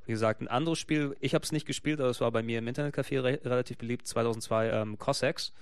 wie 0.06 0.12
gesagt, 0.12 0.42
ein 0.42 0.48
anderes 0.48 0.80
Spiel, 0.80 1.16
ich 1.22 1.34
habe 1.34 1.44
es 1.44 1.52
nicht 1.52 1.66
gespielt, 1.66 2.02
aber 2.02 2.10
es 2.10 2.20
war 2.20 2.32
bei 2.32 2.44
mir 2.44 2.60
im 2.60 2.68
Internetcafé 2.68 3.24
re 3.24 3.40
relativ 3.46 3.78
beliebt, 3.78 4.06
2002 4.06 4.70
ähm, 4.70 5.00
Cossacks, 5.00 5.54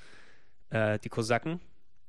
äh, 0.71 0.97
die 0.99 1.09
Kosaken. 1.09 1.59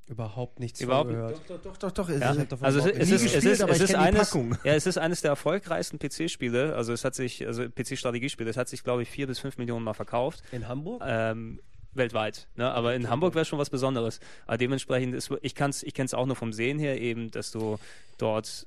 Überhaupt 0.06 0.58
nichts 0.60 0.80
Überhaupt- 0.80 1.10
gehört. 1.10 1.40
Doch, 1.48 1.58
doch, 1.62 1.76
doch, 1.76 1.92
doch. 1.92 2.08
Ja, 2.08 2.32
ist, 2.32 2.38
hab 2.38 2.48
davon 2.48 2.66
also 2.66 2.80
es, 2.80 2.86
es, 2.86 3.10
ist, 3.10 3.34
es, 3.34 3.44
ist, 3.44 3.60
es, 3.80 3.94
eines, 3.94 4.30
Packung. 4.30 4.56
ja, 4.64 4.74
es 4.74 4.86
ist 4.86 4.98
eines 4.98 5.20
der 5.20 5.30
erfolgreichsten 5.30 5.98
PC-Spiele, 5.98 6.74
also 6.74 6.92
es 6.92 7.04
hat 7.04 7.14
sich, 7.14 7.46
also 7.46 7.68
PC-Strategiespiele, 7.68 8.50
es 8.50 8.56
hat 8.56 8.68
sich, 8.68 8.82
glaube 8.82 9.02
ich, 9.02 9.08
vier 9.08 9.26
bis 9.26 9.38
fünf 9.38 9.58
Millionen 9.58 9.84
Mal 9.84 9.94
verkauft. 9.94 10.42
In 10.50 10.68
Hamburg? 10.68 11.02
Ähm, 11.06 11.60
weltweit. 11.94 12.48
Ne? 12.56 12.70
Aber 12.70 12.94
in 12.94 13.08
Hamburg 13.08 13.34
wäre 13.34 13.44
schon 13.44 13.58
was 13.58 13.70
Besonderes. 13.70 14.20
Aber 14.46 14.58
dementsprechend 14.58 15.14
ist, 15.14 15.30
ich 15.42 15.54
kann's, 15.54 15.82
ich 15.82 15.94
kenne 15.94 16.06
es 16.06 16.14
auch 16.14 16.26
nur 16.26 16.36
vom 16.36 16.52
Sehen 16.52 16.78
her 16.78 17.00
eben, 17.00 17.30
dass 17.30 17.50
du 17.52 17.78
dort, 18.18 18.66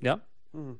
ja, 0.00 0.20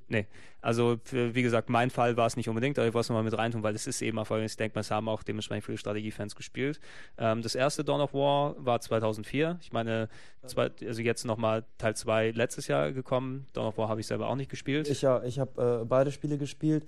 Nee, 0.08 0.26
also 0.60 0.98
für, 1.04 1.34
wie 1.34 1.42
gesagt, 1.42 1.70
mein 1.70 1.90
Fall 1.90 2.16
war 2.16 2.26
es 2.26 2.36
nicht 2.36 2.48
unbedingt, 2.48 2.78
aber 2.78 2.88
ich 2.88 2.94
wollte 2.94 3.04
es 3.04 3.08
nochmal 3.08 3.22
mit 3.22 3.36
reintun, 3.36 3.62
weil 3.62 3.74
es 3.74 3.86
ist 3.86 4.02
eben 4.02 4.18
erfolgreich. 4.18 4.50
Ich 4.50 4.56
denke 4.56 4.74
mal, 4.74 4.80
es 4.80 4.90
haben 4.90 5.08
auch 5.08 5.22
dementsprechend 5.22 5.64
viele 5.64 5.78
Strategiefans 5.78 6.34
gespielt. 6.34 6.80
Ähm, 7.18 7.42
das 7.42 7.54
erste 7.54 7.84
Dawn 7.84 8.00
of 8.00 8.12
War 8.12 8.56
war 8.58 8.80
2004. 8.80 9.58
Ich 9.62 9.72
meine, 9.72 10.08
zwei, 10.44 10.70
also 10.84 11.02
jetzt 11.02 11.24
nochmal 11.24 11.64
Teil 11.78 11.94
2 11.94 12.32
letztes 12.32 12.66
Jahr 12.66 12.90
gekommen. 12.92 13.46
Dawn 13.52 13.66
of 13.66 13.78
War 13.78 13.88
habe 13.88 14.00
ich 14.00 14.06
selber 14.06 14.28
auch 14.28 14.36
nicht 14.36 14.50
gespielt. 14.50 14.88
Ich 14.88 15.02
ja, 15.02 15.22
ich 15.22 15.38
habe 15.38 15.82
äh, 15.82 15.84
beide 15.84 16.10
Spiele 16.10 16.36
gespielt. 16.36 16.84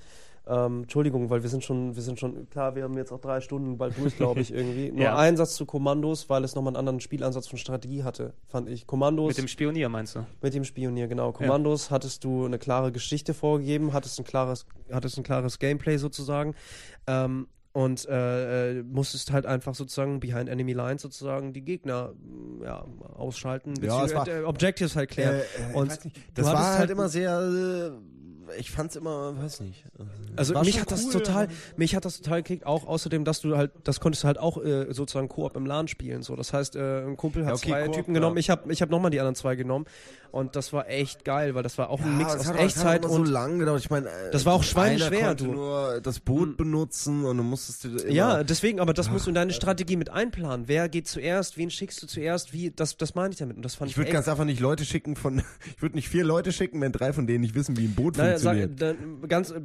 Ähm, 0.46 0.82
Entschuldigung, 0.82 1.30
weil 1.30 1.42
wir 1.42 1.48
sind 1.50 1.62
schon, 1.62 1.94
wir 1.94 2.02
sind 2.02 2.18
schon, 2.18 2.48
klar, 2.50 2.74
wir 2.74 2.82
haben 2.82 2.96
jetzt 2.96 3.12
auch 3.12 3.20
drei 3.20 3.40
Stunden 3.40 3.78
bald 3.78 3.96
durch, 3.96 4.16
glaube 4.16 4.40
ich, 4.40 4.52
irgendwie. 4.54 4.90
Nur 4.90 5.02
Ja. 5.04 5.16
ein 5.16 5.36
Satz 5.36 5.54
zu 5.54 5.66
Kommandos, 5.66 6.28
weil 6.28 6.42
es 6.42 6.54
nochmal 6.56 6.70
einen 6.72 6.78
anderen 6.78 6.98
Spielansatz 7.00 7.46
von 7.46 7.58
Strategie 7.58 8.02
hatte, 8.02 8.34
fand 8.48 8.68
ich. 8.68 8.86
Kommandos 8.88 9.28
mit 9.28 9.38
dem 9.38 9.46
Spionier 9.48 9.88
meinst 9.88 10.16
du? 10.16 10.26
mit 10.40 10.52
dem 10.54 10.64
Spionier, 10.64 11.06
genau. 11.06 11.30
Kommandos 11.32 11.90
hattest 11.92 12.24
du 12.24 12.44
eine 12.44 12.58
klare 12.58 12.90
Geschichte 12.90 13.34
vorgegeben, 13.34 13.92
hattest 13.92 14.18
ein 14.18 14.24
klares, 14.24 14.66
hattest 14.90 15.16
ein 15.16 15.22
klares 15.22 15.60
Gameplay 15.60 15.96
sozusagen. 15.96 16.54
Ähm, 17.06 17.46
und 17.74 18.06
äh, 18.06 18.80
äh, 18.80 18.82
musstest 18.82 19.32
halt 19.32 19.46
einfach 19.46 19.74
sozusagen 19.74 20.20
behind 20.20 20.50
enemy 20.50 20.74
lines 20.74 21.00
sozusagen 21.00 21.54
die 21.54 21.62
Gegner 21.62 22.12
mm, 22.12 22.62
ja, 22.64 22.84
ausschalten, 23.14 23.72
Ja, 23.80 24.12
war- 24.14 24.28
äh, 24.28 24.42
Objectives 24.44 24.94
halt 24.94 25.08
klären. 25.08 25.36
Äh, 25.36 25.72
äh, 25.72 25.74
und 25.76 25.88
nicht. 26.04 26.20
Das 26.34 26.46
war 26.46 26.58
hattest 26.58 26.78
halt 26.80 26.90
immer 26.90 27.08
sehr. 27.08 27.92
Ich 28.58 28.70
fand's 28.70 28.96
immer, 28.96 29.36
weiß 29.42 29.60
nicht. 29.60 29.84
Also 30.36 30.54
War 30.54 30.64
mich 30.64 30.80
hat 30.80 30.90
das 30.90 31.06
cool, 31.06 31.12
total, 31.12 31.44
aber- 31.44 31.52
mich 31.76 31.94
hat 31.94 32.04
das 32.04 32.18
total 32.20 32.42
gekickt, 32.42 32.66
auch 32.66 32.86
außerdem, 32.86 33.24
dass 33.24 33.40
du 33.40 33.56
halt, 33.56 33.70
das 33.84 34.00
konntest 34.00 34.24
du 34.24 34.26
halt 34.28 34.38
auch 34.38 34.62
äh, 34.62 34.92
sozusagen 34.92 35.28
Koop 35.28 35.56
im 35.56 35.66
LAN 35.66 35.88
spielen. 35.88 36.22
So, 36.22 36.36
das 36.36 36.52
heißt, 36.52 36.76
äh, 36.76 37.04
ein 37.06 37.16
Kumpel 37.16 37.44
hat 37.44 37.50
Ja, 37.50 37.54
okay, 37.56 37.68
zwei 37.68 37.88
Typen 37.88 38.14
genommen, 38.14 38.36
ich 38.36 38.50
habe 38.50 38.72
ich 38.72 38.82
hab 38.82 38.90
nochmal 38.90 39.10
die 39.10 39.20
anderen 39.20 39.34
zwei 39.34 39.56
genommen 39.56 39.86
und 40.32 40.56
das 40.56 40.72
war 40.72 40.88
echt 40.88 41.24
geil, 41.24 41.54
weil 41.54 41.62
das 41.62 41.78
war 41.78 41.90
auch 41.90 42.00
ein 42.00 42.16
Mix 42.18 42.34
aus 42.34 42.46
hat 42.46 42.56
Echtzeit 42.58 43.04
und 43.06 43.26
so 43.26 43.32
lang 43.32 43.58
gedauert. 43.60 43.80
Ich 43.80 43.90
meine, 43.90 44.08
äh, 44.08 44.30
Das 44.32 44.44
war 44.44 44.54
auch 44.54 44.64
konnte 45.26 45.44
du. 45.44 45.52
nur 45.52 46.00
das 46.00 46.18
Boot 46.20 46.56
benutzen 46.56 47.24
und 47.24 47.36
du 47.36 47.42
musstest 47.42 47.84
du 47.84 47.88
ja, 48.10 48.42
deswegen, 48.42 48.80
aber 48.80 48.92
das 48.94 49.10
musst 49.10 49.26
du 49.26 49.30
in 49.30 49.34
deine 49.34 49.52
Strategie 49.52 49.96
mit 49.96 50.10
einplanen. 50.10 50.66
Wer 50.68 50.88
geht 50.88 51.06
zuerst, 51.06 51.56
wen 51.58 51.70
schickst 51.70 52.02
du 52.02 52.06
zuerst, 52.06 52.52
wie, 52.52 52.70
das, 52.70 52.96
das 52.96 53.14
meine 53.14 53.32
ich 53.32 53.38
damit. 53.38 53.56
Und 53.56 53.62
das 53.64 53.74
fand 53.76 53.90
Ich 53.90 53.92
ich, 53.94 53.98
würde 53.98 54.10
ganz 54.10 54.26
einfach 54.26 54.44
nicht 54.44 54.58
Leute 54.60 54.84
schicken 54.84 55.14
von, 55.16 55.38
ich 55.76 55.82
würde 55.82 55.94
nicht 55.96 56.08
vier 56.08 56.24
Leute 56.24 56.50
schicken, 56.52 56.80
wenn 56.80 56.92
drei 56.92 57.12
von 57.12 57.26
denen 57.26 57.42
nicht 57.42 57.54
wissen, 57.54 57.76
wie 57.76 57.84
ein 57.84 57.94
Boot 57.94 58.16
Naja, 58.16 58.38
sag, 58.38 58.56
funktioniert. 58.56 58.98
dann, 59.22 59.28
ganz, 59.28 59.50
äh, 59.50 59.60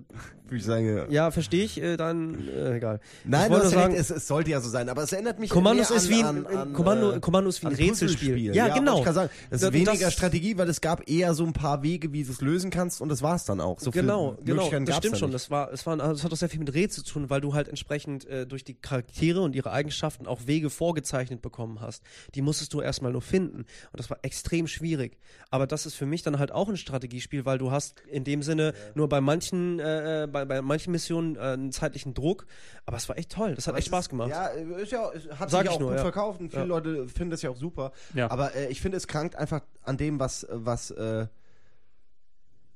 Würde 0.45 0.55
ich 0.57 0.65
sagen, 0.65 0.95
ja. 0.97 1.05
ja, 1.09 1.31
verstehe 1.31 1.63
ich, 1.63 1.81
äh, 1.81 1.97
dann, 1.97 2.47
äh, 2.49 2.75
egal. 2.77 2.99
Nein, 3.25 3.45
ich 3.45 3.63
ja 3.63 3.69
sagen, 3.69 3.93
recht, 3.93 4.01
es, 4.01 4.09
es 4.09 4.27
sollte 4.27 4.51
ja 4.51 4.59
so 4.61 4.69
sein, 4.69 4.89
aber 4.89 5.03
es 5.03 5.11
erinnert 5.13 5.39
mich 5.39 5.49
Kommandos 5.49 5.91
ist 5.91 6.09
wie 6.09 6.23
ein, 6.23 6.45
an, 6.45 6.73
Kommando, 6.73 7.13
äh, 7.13 7.19
Kommando 7.19 7.49
ist 7.49 7.61
wie 7.63 7.67
ein 7.67 7.73
Rätselspiel. 7.75 8.53
Ja, 8.53 8.65
wollte 8.65 8.79
genau. 8.79 8.99
Ich 8.99 9.05
kann 9.05 9.13
sagen, 9.13 9.29
es 9.49 9.61
ist 9.61 9.73
weniger 9.73 9.93
das- 9.93 10.15
Weil 10.57 10.69
es 10.69 10.81
gab 10.81 11.09
eher 11.09 11.33
so 11.33 11.45
ein 11.45 11.53
paar 11.53 11.83
Wege, 11.83 12.11
wie 12.13 12.23
du 12.23 12.31
es 12.31 12.41
lösen 12.41 12.69
kannst 12.69 13.01
und 13.01 13.09
das 13.09 13.21
war's 13.21 13.45
dann 13.45 13.61
auch. 13.61 13.79
So 13.79 13.91
genau, 13.91 14.37
genau, 14.43 14.63
das 14.63 14.67
stimmt 14.67 14.89
da 14.89 15.17
schon. 15.17 15.29
nicht. 15.29 15.33
Das 15.35 15.51
war, 15.51 15.71
es 15.71 15.85
war, 15.85 15.99
also 15.99 16.13
es 16.13 16.23
hat 16.23 16.33
auch 16.33 16.37
sehr 16.37 16.49
viel 16.49 16.59
mit 16.59 16.73
Rätsel 16.73 17.03
zu 17.03 17.13
tun, 17.13 17.29
weil 17.29 17.41
du 17.41 17.53
halt 17.53 17.67
entsprechend 17.67 18.25
äh, 18.25 18.45
durch 18.47 18.63
die 18.63 18.73
Charaktere 18.73 19.41
und 19.41 19.55
ihre 19.55 19.71
Eigenschaften 19.71 20.27
auch 20.27 20.47
Wege 20.47 20.69
vorgezeichnet 20.69 21.41
bekommen 21.41 21.81
hast. 21.81 22.03
Die 22.35 22.41
musstest 22.41 22.73
du 22.73 22.81
erstmal 22.81 23.11
nur 23.11 23.21
finden 23.21 23.59
und 23.59 23.67
das 23.99 24.09
war 24.09 24.17
extrem 24.23 24.67
schwierig. 24.67 25.17
Aber 25.51 25.67
das 25.67 25.85
ist 25.85 25.95
für 25.95 26.05
mich 26.05 26.23
dann 26.23 26.39
halt 26.39 26.51
auch 26.51 26.69
ein 26.69 26.77
Strategiespiel, 26.77 27.45
weil 27.45 27.57
du 27.57 27.71
hast 27.71 28.01
in 28.09 28.23
dem 28.23 28.41
Sinne 28.43 28.73
nur 28.95 29.07
bei 29.09 29.21
manchen, 29.21 29.79
äh, 29.79 30.23
äh, 30.23 30.27
bei, 30.27 30.45
bei 30.45 30.61
manchen 30.61 30.91
Missionen 30.91 31.35
äh, 31.35 31.39
einen 31.39 31.71
zeitlichen 31.71 32.13
Druck. 32.13 32.45
Aber 32.85 32.97
es 32.97 33.07
war 33.09 33.17
echt 33.17 33.31
toll. 33.31 33.55
Das 33.55 33.67
hat 33.67 33.73
Aber 33.73 33.77
echt 33.79 33.87
es 33.87 33.91
Spaß 33.91 34.05
ist- 34.05 34.09
gemacht. 34.09 34.29
Ja, 34.29 34.47
ist 34.47 34.91
ja, 34.91 35.09
es 35.13 35.27
hat 35.39 35.49
Sag 35.49 35.61
sich 35.63 35.69
ich 35.71 35.75
auch 35.75 35.79
nur, 35.79 35.89
gut 35.89 35.97
ja. 35.97 36.03
verkauft 36.03 36.39
und 36.39 36.49
viele 36.49 36.63
Ja. 36.63 36.67
Leute 36.67 37.07
finden 37.07 37.31
das 37.31 37.41
ja 37.41 37.49
auch 37.49 37.57
super. 37.57 37.91
Ja. 38.13 38.31
Aber 38.31 38.55
äh, 38.55 38.67
ich 38.69 38.81
finde, 38.81 38.97
es 38.97 39.07
krankt 39.07 39.35
einfach 39.35 39.61
an 39.83 39.97
dem, 39.97 40.19
was, 40.19 40.43
was, 40.49 40.91
äh, 40.91 41.27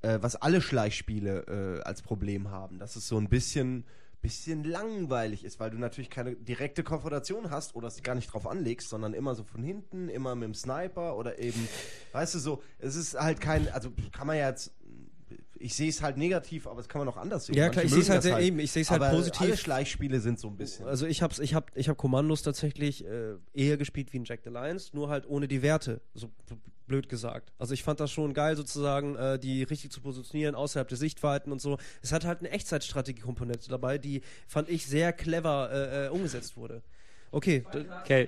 äh, 0.02 0.20
was 0.22 0.36
alle 0.36 0.62
Schleichspiele 0.62 1.80
äh, 1.82 1.84
als 1.84 2.02
Problem 2.02 2.50
haben. 2.50 2.80
Dass 2.80 2.96
es 2.96 3.08
so 3.08 3.18
ein 3.18 3.30
bisschen, 3.30 3.86
bisschen 4.22 4.64
langweilig 4.64 5.44
ist, 5.44 5.60
weil 5.60 5.72
du 5.72 5.78
natürlich 5.78 6.10
keine 6.10 6.36
direkte 6.36 6.84
Konfrontation 6.84 7.50
hast 7.50 7.76
oder 7.76 7.88
es 7.88 8.02
gar 8.04 8.16
nicht 8.16 8.32
drauf 8.32 8.48
anlegst, 8.48 8.90
sondern 8.90 9.14
immer 9.14 9.36
so 9.36 9.44
von 9.44 9.64
hinten, 9.64 10.10
immer 10.10 10.36
mit 10.36 10.46
dem 10.46 10.54
Sniper 10.54 11.18
oder 11.18 11.40
eben, 11.40 11.68
weißt 12.12 12.36
du 12.36 12.40
so, 12.40 12.64
es 12.80 12.96
ist 12.96 13.20
halt 13.20 13.42
kein, 13.42 13.68
also 13.70 13.92
kann 14.12 14.28
man 14.28 14.38
ja 14.38 14.50
jetzt. 14.50 14.74
Ich 15.62 15.76
sehe 15.76 15.90
es 15.90 16.02
halt 16.02 16.18
negativ, 16.18 16.68
aber 16.68 16.80
es 16.80 16.90
kann 16.90 17.00
man 17.00 17.08
auch 17.10 17.18
anders 17.18 17.46
sehen. 17.46 17.56
Ja, 17.56 17.66
Manche 17.66 17.82
klar, 17.82 17.86
ich 17.86 17.92
sehe 17.92 18.02
es 18.02 18.10
halt 18.10 18.18
das 18.18 18.24
sehr 18.26 18.40
eben, 18.40 18.60
ich 18.60 18.72
sehe 18.72 18.82
es 18.82 18.92
halt 18.92 19.02
aber 19.02 19.16
positiv. 19.16 19.42
Alle 19.42 19.58
Schleichspiele 19.58 20.20
sind 20.20 20.40
so 20.40 20.48
ein 20.48 20.58
bisschen. 20.58 20.88
Also 20.88 21.06
ich 21.06 21.22
habe 21.22 21.34
ich 21.42 21.54
hab, 21.54 21.72
ich 21.76 21.90
hab 21.90 21.98
Kommandos 21.98 22.42
tatsächlich 22.42 23.06
äh, 23.06 23.36
eher 23.54 23.78
gespielt 23.78 24.12
wie 24.14 24.18
in 24.18 24.26
Jack 24.26 24.42
the 24.44 24.50
Lions, 24.50 24.94
nur 24.94 25.10
halt 25.10 25.28
ohne 25.28 25.48
die 25.48 25.62
Werte, 25.62 26.02
so 26.14 26.30
blöd 26.88 27.08
gesagt. 27.08 27.54
Also 27.58 27.74
ich 27.74 27.84
fand 27.84 28.00
das 28.00 28.12
schon 28.12 28.34
geil 28.34 28.58
sozusagen, 28.58 29.16
äh, 29.16 29.40
die 29.40 29.64
richtig 29.64 29.92
zu 29.92 30.02
positionieren 30.02 30.56
außerhalb 30.56 30.88
der 30.88 30.98
Sichtweiten 30.98 31.52
und 31.52 31.62
so. 31.62 31.78
Es 32.02 32.12
hat 32.12 32.26
halt 32.26 32.40
eine 32.40 32.50
Echtzeitstrategie-Komponente 32.50 33.70
dabei, 33.70 33.98
die 33.98 34.22
fand 34.48 34.70
ich 34.70 34.86
sehr 34.86 35.14
clever 35.14 35.70
äh, 35.72 36.06
äh, 36.08 36.10
umgesetzt 36.10 36.58
wurde. 36.58 36.84
Okay, 37.32 37.64
Okay, 38.02 38.28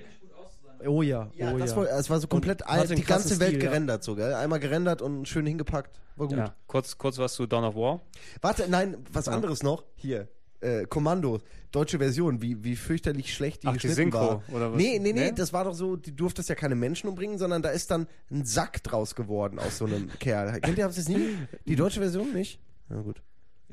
oh 0.86 1.02
ja, 1.02 1.30
Ja, 1.36 1.54
oh 1.54 1.58
das 1.58 1.72
ja. 1.72 1.78
War, 1.78 1.90
es 1.90 2.10
war 2.10 2.20
so 2.20 2.28
komplett 2.28 2.66
all, 2.68 2.82
einen 2.82 2.96
die 2.96 3.04
ganze 3.04 3.40
Welt 3.40 3.52
Stil, 3.52 3.64
ja. 3.64 3.70
gerendert, 3.70 4.04
so, 4.04 4.16
gell? 4.16 4.34
Einmal 4.34 4.60
gerendert 4.60 5.02
und 5.02 5.28
schön 5.28 5.46
hingepackt. 5.46 6.00
War 6.16 6.28
gut. 6.28 6.38
ja. 6.38 6.56
Kurz, 6.68 6.98
kurz 6.98 7.18
was 7.18 7.34
zu 7.34 7.46
Dawn 7.48 7.64
of 7.64 7.76
War. 7.76 8.02
Warte, 8.42 8.66
nein, 8.70 8.98
was 9.12 9.28
anderes 9.28 9.64
noch. 9.64 9.84
Hier. 9.96 10.28
Äh, 10.62 10.86
Kommando, 10.86 11.42
deutsche 11.72 11.98
Version, 11.98 12.42
wie, 12.42 12.64
wie 12.64 12.76
fürchterlich 12.78 13.34
schlecht 13.34 13.64
die 13.64 13.68
Ach, 13.68 13.74
die 13.74 13.80
geschnitten 13.80 13.96
Synchro, 14.12 14.20
war. 14.20 14.44
oder 14.54 14.72
was? 14.72 14.78
Nee, 14.78 14.98
nee, 15.00 15.12
nee, 15.12 15.26
Nee? 15.26 15.32
das 15.36 15.52
war 15.52 15.66
doch 15.66 15.74
so, 15.74 15.98
du 15.98 16.12
durftest 16.12 16.48
ja 16.48 16.56
keine 16.56 16.76
Menschen 16.76 17.10
umbringen, 17.10 17.38
sondern 17.38 17.62
da 17.62 17.70
ist 17.70 17.92
dann 17.92 18.08
ein 18.32 18.46
Sack 18.46 18.82
draus 18.84 19.14
geworden 19.16 19.60
aus 19.60 19.78
so 19.80 19.86
einem 19.86 20.08
Kerl. 20.20 20.62
Kennt 20.62 20.78
ihr, 20.78 20.86
habt 20.86 20.94
ihr 20.96 21.04
das 21.04 21.10
nie? 21.10 21.36
Die 21.66 21.76
deutsche 21.76 22.00
Version 22.00 22.32
nicht? 22.32 22.60
Na 22.88 23.02
gut. 23.02 23.22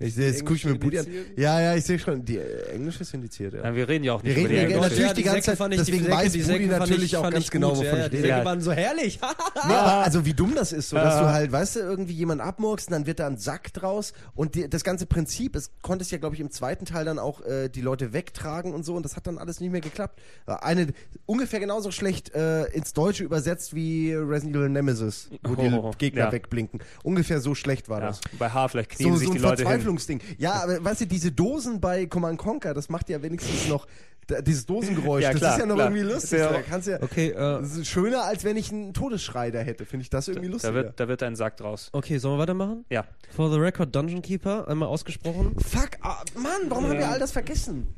Ich 0.02 0.14
sehe, 0.14 0.28
jetzt 0.28 0.40
gucke 0.46 0.54
ich 0.54 0.64
mir 0.64 0.74
Budi 0.76 0.98
an. 0.98 1.06
Ja, 1.36 1.60
ja, 1.60 1.74
ich 1.76 1.84
sehe 1.84 1.98
schon. 1.98 2.24
Die 2.24 2.38
äh, 2.38 2.70
Englische 2.72 3.02
ist 3.02 3.12
indiziert, 3.12 3.52
ja. 3.52 3.64
Ja, 3.64 3.74
wir 3.74 3.86
reden 3.86 4.02
ja 4.02 4.14
auch 4.14 4.22
Wir 4.24 4.34
nicht 4.34 4.48
reden 4.48 4.54
ja 4.54 4.60
über 4.62 4.68
die 4.68 4.74
englische. 4.74 4.90
natürlich 5.02 5.12
die 5.12 5.22
ganze 5.22 5.56
Zeit, 5.56 5.72
deswegen 5.72 6.08
weiß 6.10 6.32
Budi 6.32 6.66
natürlich 6.66 7.16
auch 7.18 7.30
ganz 7.30 7.50
genau, 7.50 7.70
wovon 7.76 7.84
ich 7.84 8.08
die 8.08 8.16
rede. 8.16 8.28
Säcke 8.28 8.44
waren 8.44 8.60
so 8.62 8.72
herrlich. 8.72 9.20
Nee, 9.68 9.74
aber 9.74 10.04
also 10.04 10.24
wie 10.24 10.32
dumm 10.32 10.54
das 10.54 10.72
ist, 10.72 10.88
so 10.88 10.96
dass 10.96 11.18
du 11.18 11.26
halt, 11.26 11.52
weißt 11.52 11.76
du, 11.76 11.80
irgendwie 11.80 12.14
jemand 12.14 12.40
abmurkst 12.40 12.88
und 12.88 12.92
dann 12.92 13.06
wird 13.06 13.20
da 13.20 13.26
ein 13.26 13.36
Sack 13.36 13.74
draus 13.74 14.14
und 14.34 14.54
die, 14.54 14.70
das 14.70 14.84
ganze 14.84 15.04
Prinzip, 15.04 15.54
es 15.54 15.70
konntest 15.82 16.12
ja, 16.12 16.18
glaube 16.18 16.34
ich, 16.34 16.40
im 16.40 16.50
zweiten 16.50 16.86
Teil 16.86 17.04
dann 17.04 17.18
auch 17.18 17.42
äh, 17.44 17.68
die 17.68 17.82
Leute 17.82 18.14
wegtragen 18.14 18.72
und 18.72 18.84
so 18.84 18.94
und 18.94 19.02
das 19.04 19.16
hat 19.16 19.26
dann 19.26 19.36
alles 19.36 19.60
nicht 19.60 19.70
mehr 19.70 19.82
geklappt. 19.82 20.18
War 20.46 20.64
Eine 20.64 20.88
ungefähr 21.26 21.60
genauso 21.60 21.90
schlecht 21.90 22.34
äh, 22.34 22.64
ins 22.72 22.94
Deutsche 22.94 23.22
übersetzt 23.22 23.74
wie 23.74 24.14
Resident 24.14 24.56
Evil 24.56 24.70
Nemesis, 24.70 25.28
wo 25.42 25.54
die 25.56 25.68
Oh, 25.70 25.90
Gegner 25.98 26.24
ja. 26.26 26.32
wegblinken. 26.32 26.80
Ungefähr 27.02 27.40
so 27.42 27.54
schlecht 27.54 27.90
war 27.90 28.00
Ja. 28.00 28.06
das. 28.08 28.20
Bei 28.38 28.48
H 28.48 28.68
vielleicht 28.68 28.90
knien 28.90 29.12
So, 29.12 29.18
sich 29.18 29.28
so 29.28 29.34
die 29.34 29.40
Leute 29.40 29.62
hin. 29.68 29.72
Verzweiflungsding. 29.98 30.20
Ja, 30.38 30.52
aber 30.62 30.82
weißt 30.84 31.02
du, 31.02 31.06
diese 31.06 31.32
Dosen 31.32 31.80
bei 31.80 32.06
Command 32.06 32.38
Conquer, 32.38 32.74
das 32.74 32.88
macht 32.88 33.08
ja 33.08 33.22
wenigstens 33.22 33.68
noch 33.68 33.86
da- 34.26 34.40
dieses 34.40 34.64
Dosengeräusch, 34.66 35.22
Ja, 35.24 35.30
das 35.32 35.40
klar, 35.40 35.54
ist 35.54 35.60
ja 35.60 35.66
noch 35.66 35.74
klar. 35.74 35.88
irgendwie 35.90 36.12
lustig. 36.12 36.38
Ja. 36.38 36.52
Da 36.52 36.62
kannst 36.62 36.86
ja, 36.88 37.02
Okay, 37.02 37.30
äh, 37.30 37.34
das 37.34 37.76
ist 37.76 37.88
schöner, 37.88 38.24
als 38.24 38.44
wenn 38.44 38.56
ich 38.56 38.70
einen 38.72 38.94
Todesschrei 38.94 39.50
da 39.50 39.58
hätte. 39.60 39.84
Finde 39.84 40.02
ich 40.04 40.10
das 40.10 40.28
irgendwie 40.28 40.46
Da 40.48 40.52
lustiger. 40.52 40.74
wird, 40.74 41.00
da 41.00 41.08
wird 41.08 41.22
ein 41.22 41.34
Sack 41.36 41.56
draus. 41.56 41.88
okay, 41.92 42.18
sollen 42.18 42.36
wir 42.36 42.42
weitermachen? 42.42 42.84
Ja. 42.90 43.06
For 43.34 43.50
the 43.50 43.58
record, 43.58 43.94
Dungeon 43.94 44.22
Keeper, 44.22 44.68
einmal 44.68 44.88
ausgesprochen. 44.88 45.56
Fuck, 45.58 45.90
ah, 46.02 46.22
Mann, 46.36 46.52
warum 46.68 46.86
haben 46.88 46.98
wir 46.98 47.08
all 47.08 47.18
das 47.18 47.32
vergessen? 47.32 47.88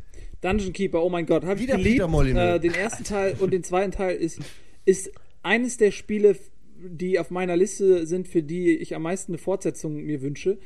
Dungeon 0.41 0.73
Keeper, 0.73 1.03
oh 1.03 1.09
mein 1.11 1.27
Gott, 1.27 1.45
habe 1.45 1.55
ich 1.57 1.63
Wieder 1.63 1.77
geliebt. 1.77 2.01
Äh, 2.37 2.59
den 2.61 2.75
ersten 2.75 3.05
Teil 3.05 3.37
und 3.39 3.53
den 3.53 3.63
zweiten 3.63 3.93
Teil 3.93 4.17
ist, 4.17 4.39
ist 4.85 5.11
eines 5.43 5.77
der 5.77 5.91
Spiele, 5.93 6.37
die 6.85 7.19
auf 7.21 7.31
meiner 7.31 7.57
Liste 7.57 8.07
sind, 8.07 8.27
für 8.27 8.43
die 8.43 8.77
ich 8.77 8.97
am 8.97 9.03
meisten 9.03 9.33
eine 9.33 9.39
Fortsetzung 9.39 10.03
mir 10.03 10.21
wünsche. 10.23 10.59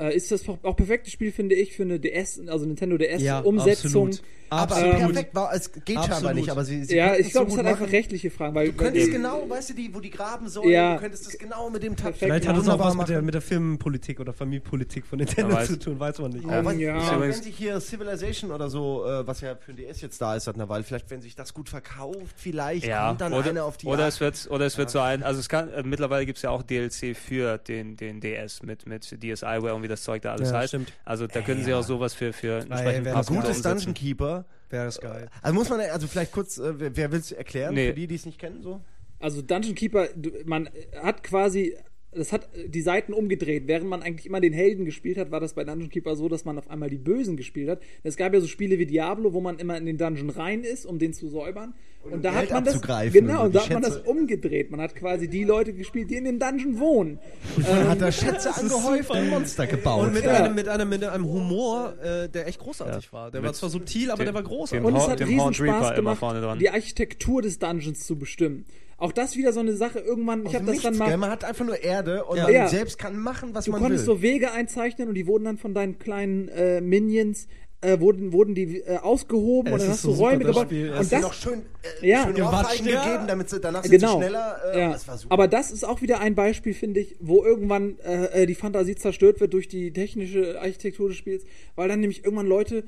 Äh, 0.00 0.16
ist 0.16 0.32
das 0.32 0.42
auch 0.48 0.76
perfektes 0.76 1.12
Spiel, 1.12 1.30
finde 1.32 1.54
ich, 1.54 1.74
für 1.76 1.82
eine 1.82 2.00
DS, 2.00 2.40
also 2.48 2.64
Nintendo 2.66 2.96
DS 2.96 3.22
Umsetzung. 3.44 4.08
absolut. 4.08 4.22
Aber 4.52 4.62
Absolut. 4.74 4.96
perfekt 4.96 5.34
war, 5.36 5.54
es 5.54 5.70
geht 5.72 5.94
scheinbar 5.94 6.10
Absolut. 6.10 6.34
nicht, 6.34 6.50
aber 6.50 6.64
sie, 6.64 6.84
sie 6.84 6.96
Ja, 6.96 7.14
ich 7.14 7.30
glaube, 7.30 7.50
so 7.50 7.54
es 7.54 7.56
gut 7.56 7.58
hat 7.60 7.66
einfach 7.66 7.80
machen. 7.82 7.90
rechtliche 7.94 8.30
Fragen, 8.32 8.52
weil 8.56 8.66
Du 8.66 8.72
könntest 8.72 9.06
weil- 9.06 9.12
genau, 9.12 9.48
weißt 9.48 9.70
du, 9.70 9.74
die, 9.74 9.94
wo 9.94 10.00
die 10.00 10.10
graben 10.10 10.48
sollen, 10.48 10.70
Ja. 10.70 10.94
du 10.94 11.02
könntest 11.02 11.24
das 11.28 11.38
genau 11.38 11.70
mit 11.70 11.84
dem 11.84 11.90
Takt 11.94 12.18
Perfekt. 12.18 12.24
Vielleicht 12.44 12.48
hat 12.48 12.56
es 12.56 12.68
auch 12.68 12.80
was 12.80 12.96
mit 12.96 13.08
der, 13.10 13.22
mit 13.22 13.34
der 13.34 13.42
Firmenpolitik 13.42 14.18
oder 14.18 14.32
Familienpolitik 14.32 15.06
von 15.06 15.18
Nintendo 15.20 15.52
Ja, 15.54 15.60
weiß- 15.60 15.66
zu 15.66 15.78
tun, 15.78 16.00
weiß 16.00 16.18
man 16.18 16.32
nicht. 16.32 16.44
Oh, 16.44 16.64
was, 16.64 16.76
Ja. 16.78 16.98
ja. 16.98 17.20
Wenn 17.20 17.32
sich 17.32 17.54
hier 17.56 17.78
Civilization 17.80 18.50
oder 18.50 18.68
so, 18.68 19.04
äh, 19.06 19.24
was 19.24 19.40
ja 19.40 19.54
für 19.54 19.72
den 19.72 19.86
DS 19.86 20.00
jetzt 20.00 20.20
da 20.20 20.34
ist 20.34 20.46
seit 20.46 20.56
einer 20.56 20.68
Weile, 20.68 20.82
vielleicht 20.82 21.08
wenn 21.12 21.22
sich 21.22 21.36
das 21.36 21.54
gut 21.54 21.68
verkauft, 21.68 22.18
vielleicht 22.34 22.86
Ja, 22.88 23.06
kommt 23.06 23.20
dann 23.20 23.32
oder, 23.32 23.50
einer 23.50 23.64
auf 23.64 23.76
die 23.76 23.86
oder 23.86 24.08
es 24.08 24.18
wird, 24.18 24.48
oder 24.50 24.66
es 24.66 24.76
wird 24.78 24.90
so 24.90 24.98
ein, 24.98 25.22
also 25.22 25.38
es 25.38 25.48
kann, 25.48 25.68
äh, 25.72 25.84
mittlerweile 25.84 26.26
gibt 26.26 26.38
es 26.38 26.42
ja 26.42 26.50
auch 26.50 26.64
DLC 26.64 27.14
für 27.14 27.56
den, 27.58 27.96
den 27.96 28.20
DS 28.20 28.64
mit, 28.64 28.84
mit 28.88 29.04
DSiWare 29.22 29.74
und 29.76 29.84
wie 29.84 29.88
das 29.90 30.02
Zeug 30.02 30.22
da 30.22 30.32
alles 30.32 30.50
Ja, 30.50 30.58
heißt. 30.58 30.68
stimmt. 30.70 30.92
Also 31.04 31.26
da 31.26 31.40
können 31.42 31.62
sie 31.64 31.74
auch 31.74 31.82
sowas 31.82 32.14
für, 32.14 32.32
für 32.32 32.58
entsprechend 32.60 33.04
wäre 33.04 33.16
Aber 33.16 33.24
das 33.24 33.26
passende 33.26 33.46
gutes. 33.46 33.62
Dungeon 33.62 33.94
Keeper. 33.94 34.44
Wäre 34.70 34.84
das 34.84 35.00
geil. 35.00 35.28
Also 35.42 35.54
muss 35.54 35.68
man, 35.68 35.80
also 35.80 36.06
vielleicht 36.06 36.32
kurz, 36.32 36.58
äh, 36.58 36.72
wer, 36.96 37.12
will 37.12 37.18
es 37.18 37.32
erklären, 37.32 37.74
Nee. 37.74 37.88
für 37.88 37.94
die, 37.94 38.06
die 38.06 38.14
es 38.14 38.24
nicht 38.26 38.38
kennen, 38.38 38.62
so? 38.62 38.80
Also 39.18 39.42
Dungeon 39.42 39.74
Keeper, 39.74 40.08
man 40.46 40.70
hat 41.02 41.22
quasi 41.22 41.76
das 42.12 42.32
hat 42.32 42.48
die 42.66 42.80
Seiten 42.80 43.12
umgedreht. 43.12 43.68
Während 43.68 43.88
man 43.88 44.02
eigentlich 44.02 44.26
immer 44.26 44.40
den 44.40 44.52
Helden 44.52 44.84
gespielt 44.84 45.16
hat, 45.16 45.30
war 45.30 45.38
das 45.38 45.54
bei 45.54 45.62
Dungeon 45.62 45.90
Keeper 45.90 46.16
so, 46.16 46.28
dass 46.28 46.44
man 46.44 46.58
auf 46.58 46.68
einmal 46.68 46.90
die 46.90 46.98
Bösen 46.98 47.36
gespielt 47.36 47.68
hat. 47.68 47.80
Es 48.02 48.16
gab 48.16 48.34
ja 48.34 48.40
so 48.40 48.48
Spiele 48.48 48.80
wie 48.80 48.86
Diablo, 48.86 49.32
wo 49.32 49.40
man 49.40 49.60
immer 49.60 49.76
in 49.78 49.86
den 49.86 49.96
Dungeon 49.96 50.30
rein 50.30 50.64
ist, 50.64 50.86
um 50.86 50.98
den 50.98 51.12
zu 51.12 51.28
säubern. 51.28 51.72
Und, 52.02 52.14
um 52.14 52.22
da 52.22 52.30
hat 52.32 52.40
Geld 52.48 52.52
man 52.52 52.64
das 52.64 53.12
genau, 53.12 53.40
und 53.40 53.46
und 53.48 53.54
da 53.54 53.60
hat 53.62 53.70
man 53.70 53.82
das 53.82 53.98
umgedreht. 53.98 54.70
Man 54.70 54.80
hat 54.80 54.94
quasi 54.94 55.28
die 55.28 55.44
Leute 55.44 55.74
gespielt, 55.74 56.10
die 56.10 56.16
in 56.16 56.24
dem 56.24 56.38
Dungeon 56.38 56.78
wohnen. 56.80 57.18
Man 57.58 57.88
hat 57.88 58.00
da 58.00 58.10
Schätze 58.10 58.54
angehäuft 58.54 59.10
und 59.10 59.28
Monster 59.28 59.66
gebaut. 59.66 60.04
Und 60.06 60.14
mit, 60.14 60.24
Ja. 60.24 60.32
einem, 60.32 60.54
mit, 60.54 60.66
einem, 60.66 60.88
mit 60.88 61.04
einem 61.04 61.26
Humor, 61.26 61.94
äh, 62.02 62.28
der 62.30 62.46
echt 62.46 62.58
großartig 62.58 63.12
war. 63.12 63.30
Der 63.30 63.42
war 63.42 63.50
Mit 63.50 63.56
zwar 63.56 63.68
subtil, 63.68 64.10
aber 64.10 64.22
dem- 64.22 64.26
der 64.26 64.34
war 64.34 64.42
großartig. 64.42 64.84
Und 64.86 64.96
es 64.96 65.08
hat 65.08 65.20
riesen 65.20 65.52
Spaß 65.54 65.66
immer 65.88 65.94
gemacht, 65.94 66.18
vorne 66.18 66.40
dran. 66.40 66.58
die 66.58 66.70
Architektur 66.70 67.42
des 67.42 67.58
Dungeons 67.58 68.06
zu 68.06 68.16
bestimmen. 68.16 68.64
Auch 68.96 69.12
das 69.12 69.36
wieder 69.36 69.52
so 69.52 69.60
eine 69.60 69.74
Sache. 69.74 69.98
Irgendwann, 69.98 70.44
ich 70.46 70.54
habe 70.54 70.66
das 70.66 70.80
dann 70.82 70.96
mal. 70.96 71.08
gell? 71.08 71.16
Man 71.18 71.30
hat 71.30 71.44
einfach 71.44 71.64
nur 71.66 71.82
Erde 71.82 72.24
und 72.24 72.36
Ja. 72.38 72.44
man 72.44 72.52
Ja. 72.52 72.68
selbst 72.68 72.98
kann 72.98 73.18
machen, 73.18 73.50
was 73.54 73.64
Du 73.66 73.72
man 73.72 73.80
konntest 73.82 74.06
will. 74.06 74.14
so 74.16 74.22
Wege 74.22 74.52
einzeichnen 74.52 75.08
und 75.08 75.14
die 75.14 75.26
wurden 75.26 75.44
dann 75.44 75.56
von 75.58 75.72
deinen 75.74 75.98
kleinen 75.98 76.48
äh, 76.48 76.80
Minions 76.82 77.46
äh, 77.82 77.98
wurden, 78.00 78.32
wurden 78.32 78.54
die 78.54 78.80
äh, 78.80 78.98
ausgehoben 78.98 79.68
Es 79.68 79.72
und 79.72 79.80
dann 79.80 79.88
hast 79.90 80.02
so 80.02 80.12
du 80.12 80.14
Räume 80.16 80.44
super, 80.44 80.46
das 80.46 80.54
gebaut. 80.54 80.66
Spiel. 80.66 80.90
Und 80.90 80.96
Hast 80.98 81.12
du 81.12 81.16
das, 81.16 81.22
noch 81.22 81.32
schön, 81.32 81.62
äh, 82.02 82.08
Ja. 82.08 82.24
schön 82.24 82.42
Ohrfeigen 82.42 82.86
ja. 82.86 83.04
gegeben, 83.04 83.26
damit 83.26 83.50
sie, 83.50 83.60
danach 83.60 83.82
sind 83.82 83.90
sie 83.90 83.98
genau. 83.98 84.18
schneller. 84.18 84.56
Äh, 84.72 84.80
ja. 84.80 84.92
Das 84.92 85.08
war 85.08 85.18
super. 85.18 85.32
Aber 85.32 85.48
das 85.48 85.70
ist 85.70 85.84
auch 85.84 86.02
wieder 86.02 86.20
ein 86.20 86.34
Beispiel, 86.34 86.74
finde 86.74 87.00
ich, 87.00 87.16
wo 87.20 87.44
irgendwann 87.44 87.98
äh, 88.00 88.42
äh, 88.42 88.46
die 88.46 88.54
Fantasie 88.54 88.96
zerstört 88.96 89.40
wird 89.40 89.54
durch 89.54 89.68
die 89.68 89.92
technische 89.92 90.60
Architektur 90.60 91.08
des 91.08 91.16
Spiels, 91.16 91.44
weil 91.74 91.88
dann 91.88 92.00
nämlich 92.00 92.24
irgendwann 92.24 92.46
Leute 92.46 92.84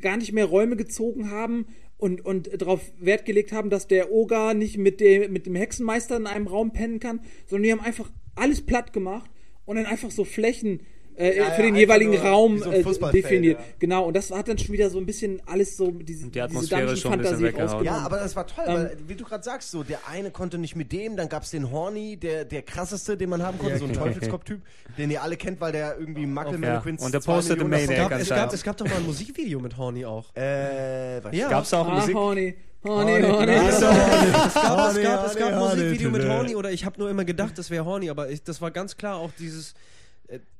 gar 0.00 0.16
nicht 0.16 0.32
mehr 0.32 0.46
Räume 0.46 0.76
gezogen 0.76 1.30
haben 1.30 1.66
und, 1.96 2.24
und 2.24 2.60
darauf 2.60 2.80
Wert 2.98 3.24
gelegt 3.24 3.52
haben, 3.52 3.70
dass 3.70 3.86
der 3.86 4.10
Oger 4.10 4.54
nicht 4.54 4.76
mit 4.76 5.00
dem, 5.00 5.32
mit 5.32 5.46
dem 5.46 5.54
Hexenmeister 5.54 6.16
in 6.16 6.26
einem 6.26 6.48
Raum 6.48 6.72
pennen 6.72 6.98
kann, 6.98 7.20
sondern 7.46 7.62
die 7.62 7.72
haben 7.72 7.80
einfach 7.80 8.10
alles 8.34 8.60
platt 8.60 8.92
gemacht 8.92 9.30
und 9.64 9.76
dann 9.76 9.86
einfach 9.86 10.10
so 10.10 10.24
Flächen 10.24 10.80
äh, 11.16 11.36
Ja, 11.36 11.44
für 11.52 11.60
ja, 11.62 11.66
den 11.68 11.76
jeweiligen 11.76 12.16
Raum 12.18 12.58
so 12.58 12.70
äh, 12.70 12.82
definiert. 13.12 13.58
ja. 13.58 13.64
Genau, 13.78 14.04
und 14.06 14.14
das 14.16 14.30
hat 14.30 14.48
dann 14.48 14.58
schon 14.58 14.72
wieder 14.72 14.90
so 14.90 14.98
ein 14.98 15.06
bisschen 15.06 15.40
alles 15.46 15.76
so 15.76 15.90
diese, 15.90 16.28
Die 16.28 16.40
Atmosphäre 16.40 16.82
diese 16.90 16.96
schon 16.96 17.12
ein 17.12 17.18
bisschen 17.18 17.38
Dungeon-Fantasie 17.38 17.44
weggehauen. 17.44 17.70
rausgenommen. 17.70 18.00
Ja, 18.00 18.06
aber 18.06 18.16
das 18.18 18.36
war 18.36 18.46
toll, 18.46 18.64
Ähm, 18.66 18.74
weil, 18.74 18.96
wie 19.08 19.14
du 19.14 19.24
gerade 19.24 19.42
sagst, 19.44 19.70
so, 19.70 19.82
der 19.82 19.98
eine 20.08 20.30
konnte 20.30 20.58
nicht 20.58 20.76
mit 20.76 20.92
dem, 20.92 21.16
dann 21.16 21.28
gab 21.28 21.42
es 21.42 21.50
den 21.50 21.70
Horny, 21.70 22.16
der, 22.16 22.44
der 22.44 22.62
krasseste, 22.62 23.16
den 23.16 23.30
man 23.30 23.42
haben 23.42 23.58
konnte, 23.58 23.74
Ja, 23.74 23.78
so 23.78 23.84
ein 23.84 23.90
okay. 23.90 24.00
Teufelskopf-Typ, 24.00 24.60
den 24.98 25.10
ihr 25.10 25.22
alle 25.22 25.36
kennt, 25.36 25.60
weil 25.60 25.72
der 25.72 25.98
irgendwie 25.98 26.26
Muckle 26.26 26.52
Ja, 26.52 26.58
Mannequins 26.58 27.02
und 27.04 27.12
der 27.12 27.20
postet 27.20 27.60
eine 27.60 27.68
davon- 27.70 27.72
es, 27.82 27.86
Maniac 27.88 28.10
gab, 28.10 28.12
es, 28.18 28.30
anscheinend. 28.30 28.44
gab, 28.50 28.54
es 28.54 28.62
gab 28.62 28.76
doch 28.76 28.86
mal 28.88 28.96
ein 28.96 29.06
Musikvideo 29.06 29.60
mit 29.60 29.76
Horny 29.76 30.04
auch. 30.04 30.26
Äh, 30.36 31.36
Ja. 31.36 31.48
Gab's 31.48 31.72
auch 31.74 31.86
Ah, 31.88 31.94
Musik? 32.00 32.14
Horny, 32.14 32.54
Horny, 32.84 33.12
Horny, 33.12 33.22
Horny. 33.22 33.52
Horny. 33.52 33.68
Es 33.68 33.80
gab, 33.80 34.88
es 34.90 35.02
gab, 35.02 35.26
es 35.26 35.36
gab 35.36 35.48
ein 35.52 35.60
Horny, 35.60 35.74
Musikvideo 35.82 36.10
mit 36.10 36.22
Horny. 36.22 36.34
Horny 36.36 36.56
oder 36.56 36.70
ich 36.72 36.84
habe 36.84 36.98
nur 36.98 37.10
immer 37.10 37.24
gedacht, 37.24 37.56
das 37.58 37.70
wäre 37.70 37.84
Horny, 37.84 38.10
aber 38.10 38.28
ich, 38.30 38.42
das 38.42 38.60
war 38.60 38.70
ganz 38.70 38.96
klar 38.96 39.16
auch 39.16 39.30
dieses. 39.38 39.74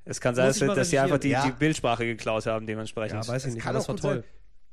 Es 0.04 0.20
kann 0.20 0.34
sein, 0.34 0.46
dass, 0.48 0.58
sie 0.90 0.98
einfach 0.98 1.18
die, 1.18 1.28
recherchieren. 1.28 1.56
die 1.56 1.58
Bildsprache 1.58 2.04
geklaut 2.04 2.46
haben, 2.46 2.66
dementsprechend. 2.66 3.24
Ja, 3.24 3.28
weiß 3.32 3.42
ich 3.42 3.48
Das 3.48 3.54
nicht, 3.54 3.62
kann 3.64 3.74
das 3.74 3.84
auch 3.84 3.88
war 3.90 3.96
toll. 3.96 4.14
sein. 4.16 4.24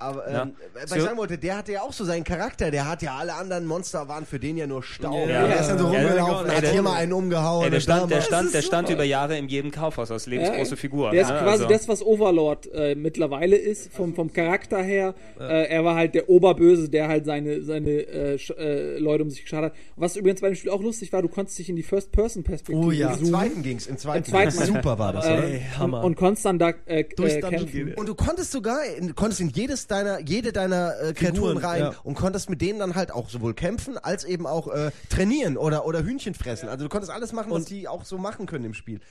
Aber 0.01 0.25
ähm, 0.27 0.33
Ja. 0.33 0.49
was 0.83 0.95
ich 0.95 1.01
sagen 1.03 1.17
wollte, 1.17 1.37
der 1.37 1.57
hatte 1.57 1.73
ja 1.73 1.81
auch 1.81 1.91
so 1.91 2.05
seinen 2.05 2.23
Charakter. 2.23 2.71
Der 2.71 2.87
hat 2.87 3.01
ja 3.01 3.15
alle 3.17 3.33
anderen 3.33 3.65
Monster 3.65 4.07
waren 4.07 4.25
für 4.25 4.39
den 4.39 4.55
ja 4.57 4.65
nur 4.65 4.81
Staub. 4.81 5.27
Ja. 5.27 5.45
Der 5.45 5.59
ist 5.59 5.67
dann 5.69 5.77
so 5.77 5.91
Ja, 5.93 5.99
rumgelaufen, 6.01 6.49
ey, 6.49 6.55
hat 6.55 6.63
der- 6.63 6.71
hier 6.71 6.81
mal 6.81 6.93
einen 6.95 7.11
umgehauen. 7.13 7.63
Ey, 7.65 7.69
der 7.69 7.77
und 7.77 7.81
stand, 7.83 8.11
der 8.11 8.21
stand, 8.21 8.53
der 8.53 8.61
stand 8.61 8.89
über 8.89 9.03
Jahre 9.03 9.37
in 9.37 9.49
jedem 9.49 9.71
Kaufhaus 9.71 10.09
als 10.09 10.25
lebensgroße 10.25 10.71
Ja, 10.71 10.75
Figur. 10.77 11.11
Der 11.11 11.21
ist 11.23 11.29
ne? 11.29 11.39
quasi 11.39 11.63
Also- 11.63 11.67
das, 11.67 11.87
was 11.89 12.01
Overlord 12.01 12.69
äh, 12.73 12.95
mittlerweile 12.95 13.57
ist, 13.57 13.91
vom, 13.93 14.15
vom 14.15 14.31
Charakter 14.31 14.81
her. 14.81 15.15
Äh, 15.39 15.65
er 15.67 15.83
war 15.83 15.95
halt 15.95 16.15
der 16.15 16.29
Oberböse, 16.29 16.87
der 16.89 17.09
halt 17.09 17.25
seine, 17.25 17.61
seine 17.63 17.89
äh, 17.89 18.35
äh, 18.57 18.97
Leute 18.99 19.23
um 19.23 19.29
sich 19.29 19.43
geschart 19.43 19.65
hat. 19.65 19.73
Was 19.97 20.15
übrigens 20.15 20.39
bei 20.39 20.47
dem 20.47 20.55
Spiel 20.55 20.71
auch 20.71 20.81
lustig 20.81 21.11
war, 21.11 21.21
du 21.21 21.27
konntest 21.27 21.59
dich 21.59 21.67
in 21.69 21.75
die 21.75 21.83
First-Person-Perspektive 21.83 22.85
Oh 22.87 22.91
ja. 22.91 23.09
Im 23.09 23.15
zoomen 23.15 23.29
zweiten 23.31 23.63
ging's, 23.63 23.87
im 23.87 23.97
zweiten, 23.97 24.19
Im 24.19 24.31
zweiten 24.31 24.51
ging's. 24.57 24.67
Super 24.67 24.97
war 24.97 25.11
das, 25.13 25.25
oder? 25.25 25.43
äh, 25.43 25.51
Ey, 25.51 25.55
und, 25.57 25.77
Hammer. 25.79 26.03
und 26.05 26.15
konntest 26.15 26.45
dann 26.45 26.57
da 26.57 26.71
äh, 26.85 27.03
Durchs 27.15 27.35
äh, 27.35 27.41
Dungeon 27.41 27.65
kämpfen. 27.69 27.93
Und 27.95 28.07
du 28.07 28.15
konntest 28.15 28.51
sogar, 28.51 28.79
in, 28.85 29.13
konntest 29.15 29.41
in 29.41 29.49
jedes 29.49 29.87
deiner, 29.91 30.19
jede 30.19 30.51
deiner 30.53 30.99
äh, 30.99 31.13
Kreaturen 31.13 31.57
Figuren, 31.57 31.57
rein 31.57 31.81
ja. 31.81 31.95
und 32.03 32.15
konntest 32.15 32.49
mit 32.49 32.61
denen 32.61 32.79
dann 32.79 32.95
halt 32.95 33.11
auch 33.11 33.29
sowohl 33.29 33.53
kämpfen 33.53 33.97
als 33.97 34.23
eben 34.23 34.47
auch 34.47 34.67
äh, 34.67 34.91
trainieren 35.09 35.57
oder, 35.57 35.85
oder 35.85 36.03
Hühnchen 36.03 36.33
fressen. 36.33 36.69
Also 36.69 36.85
du 36.85 36.89
konntest 36.89 37.11
alles 37.11 37.33
machen, 37.33 37.51
was 37.51 37.59
Und- 37.59 37.69
die 37.69 37.87
auch 37.87 38.05
so 38.05 38.17
machen 38.17 38.45
können 38.45 38.65
im 38.65 38.73
Spiel. 38.73 39.01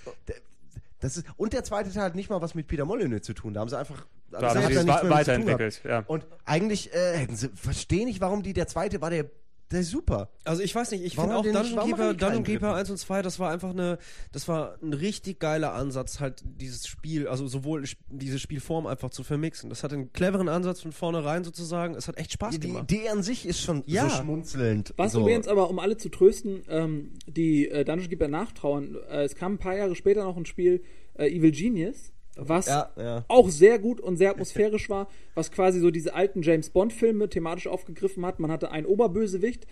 Das 1.00 1.16
ist, 1.16 1.26
und 1.36 1.52
der 1.52 1.62
zweite 1.62 1.92
Teil 1.92 2.02
hat 2.02 2.14
nicht 2.16 2.28
mal 2.28 2.40
was 2.40 2.54
mit 2.54 2.66
Peter 2.66 2.84
Molyneux 2.84 3.22
zu 3.24 3.32
tun. 3.32 3.54
Da 3.54 3.60
haben 3.60 3.68
sie 3.68 3.78
einfach 3.78 4.04
Da 4.30 4.54
haben 4.54 4.66
sie 4.66 4.74
es 4.74 4.86
weiterentwickelt, 4.86 5.80
ja. 5.84 6.02
Und 6.06 6.26
eigentlich 6.44 6.92
äh, 6.92 7.18
hätten 7.18 7.36
sie, 7.36 7.50
verstehe 7.50 8.04
nicht, 8.04 8.20
warum 8.20 8.42
die, 8.42 8.52
der 8.52 8.66
zweite 8.66 9.00
war 9.00 9.10
der, 9.10 9.26
der 9.70 9.80
ist 9.80 9.90
super. 9.90 10.30
Also 10.44 10.62
ich 10.62 10.74
weiß 10.74 10.90
nicht, 10.92 11.04
ich 11.04 11.14
finde 11.16 11.36
auch 11.36 11.42
die 11.42 11.52
Dungeon 11.52 11.84
Keeper, 11.84 12.12
die 12.14 12.16
Dungeon 12.18 12.44
Keeper 12.44 12.66
Griffen? 12.68 12.78
1 12.80 12.90
und 12.90 12.96
2, 12.96 13.22
das 13.22 13.38
war 13.38 13.50
einfach 13.50 13.70
eine, 13.70 13.98
das 14.32 14.48
war 14.48 14.78
ein 14.82 14.92
richtig 14.94 15.40
geiler 15.40 15.74
Ansatz, 15.74 16.20
halt 16.20 16.42
dieses 16.44 16.86
Spiel, 16.86 17.28
also 17.28 17.46
sowohl 17.46 17.84
diese 18.08 18.38
Spielform 18.38 18.86
einfach 18.86 19.10
zu 19.10 19.22
vermixen. 19.24 19.68
Das 19.68 19.84
hat 19.84 19.92
einen 19.92 20.12
cleveren 20.12 20.48
Ansatz 20.48 20.80
von 20.80 20.92
vornherein 20.92 21.44
sozusagen, 21.44 21.94
es 21.94 22.08
hat 22.08 22.16
echt 22.18 22.32
Spaß 22.32 22.54
Die, 22.54 22.60
die 22.60 22.66
gemacht. 22.68 22.90
Idee 22.90 23.08
an 23.10 23.22
sich 23.22 23.44
ist 23.46 23.60
schon 23.60 23.82
Ja. 23.86 24.08
so 24.08 24.16
schmunzelnd. 24.22 24.94
Was 24.96 25.12
so. 25.12 25.20
übrigens 25.20 25.48
aber, 25.48 25.68
um 25.70 25.78
alle 25.78 25.96
zu 25.96 26.08
trösten, 26.08 26.62
ähm, 26.68 27.12
die 27.26 27.68
äh, 27.68 27.84
Dungeon 27.84 28.08
Keeper 28.08 28.28
nachtrauern, 28.28 28.96
äh, 29.10 29.24
es 29.24 29.34
kam 29.34 29.54
ein 29.54 29.58
paar 29.58 29.76
Jahre 29.76 29.94
später 29.94 30.24
noch 30.24 30.36
ein 30.36 30.46
Spiel, 30.46 30.82
äh, 31.14 31.28
Evil 31.28 31.50
Genius, 31.52 32.12
was 32.38 32.66
Ja, 32.66 32.90
ja. 32.96 33.24
auch 33.28 33.50
sehr 33.50 33.78
gut 33.78 34.00
und 34.00 34.16
sehr 34.16 34.30
atmosphärisch 34.30 34.88
war, 34.88 35.08
was 35.34 35.50
quasi 35.50 35.80
so 35.80 35.90
diese 35.90 36.14
alten 36.14 36.42
James 36.42 36.70
Bond-Filme 36.70 37.28
thematisch 37.28 37.66
aufgegriffen 37.66 38.24
hat. 38.24 38.38
Man 38.38 38.50
hatte 38.50 38.70
einen 38.70 38.86
Oberbösewicht, 38.86 39.66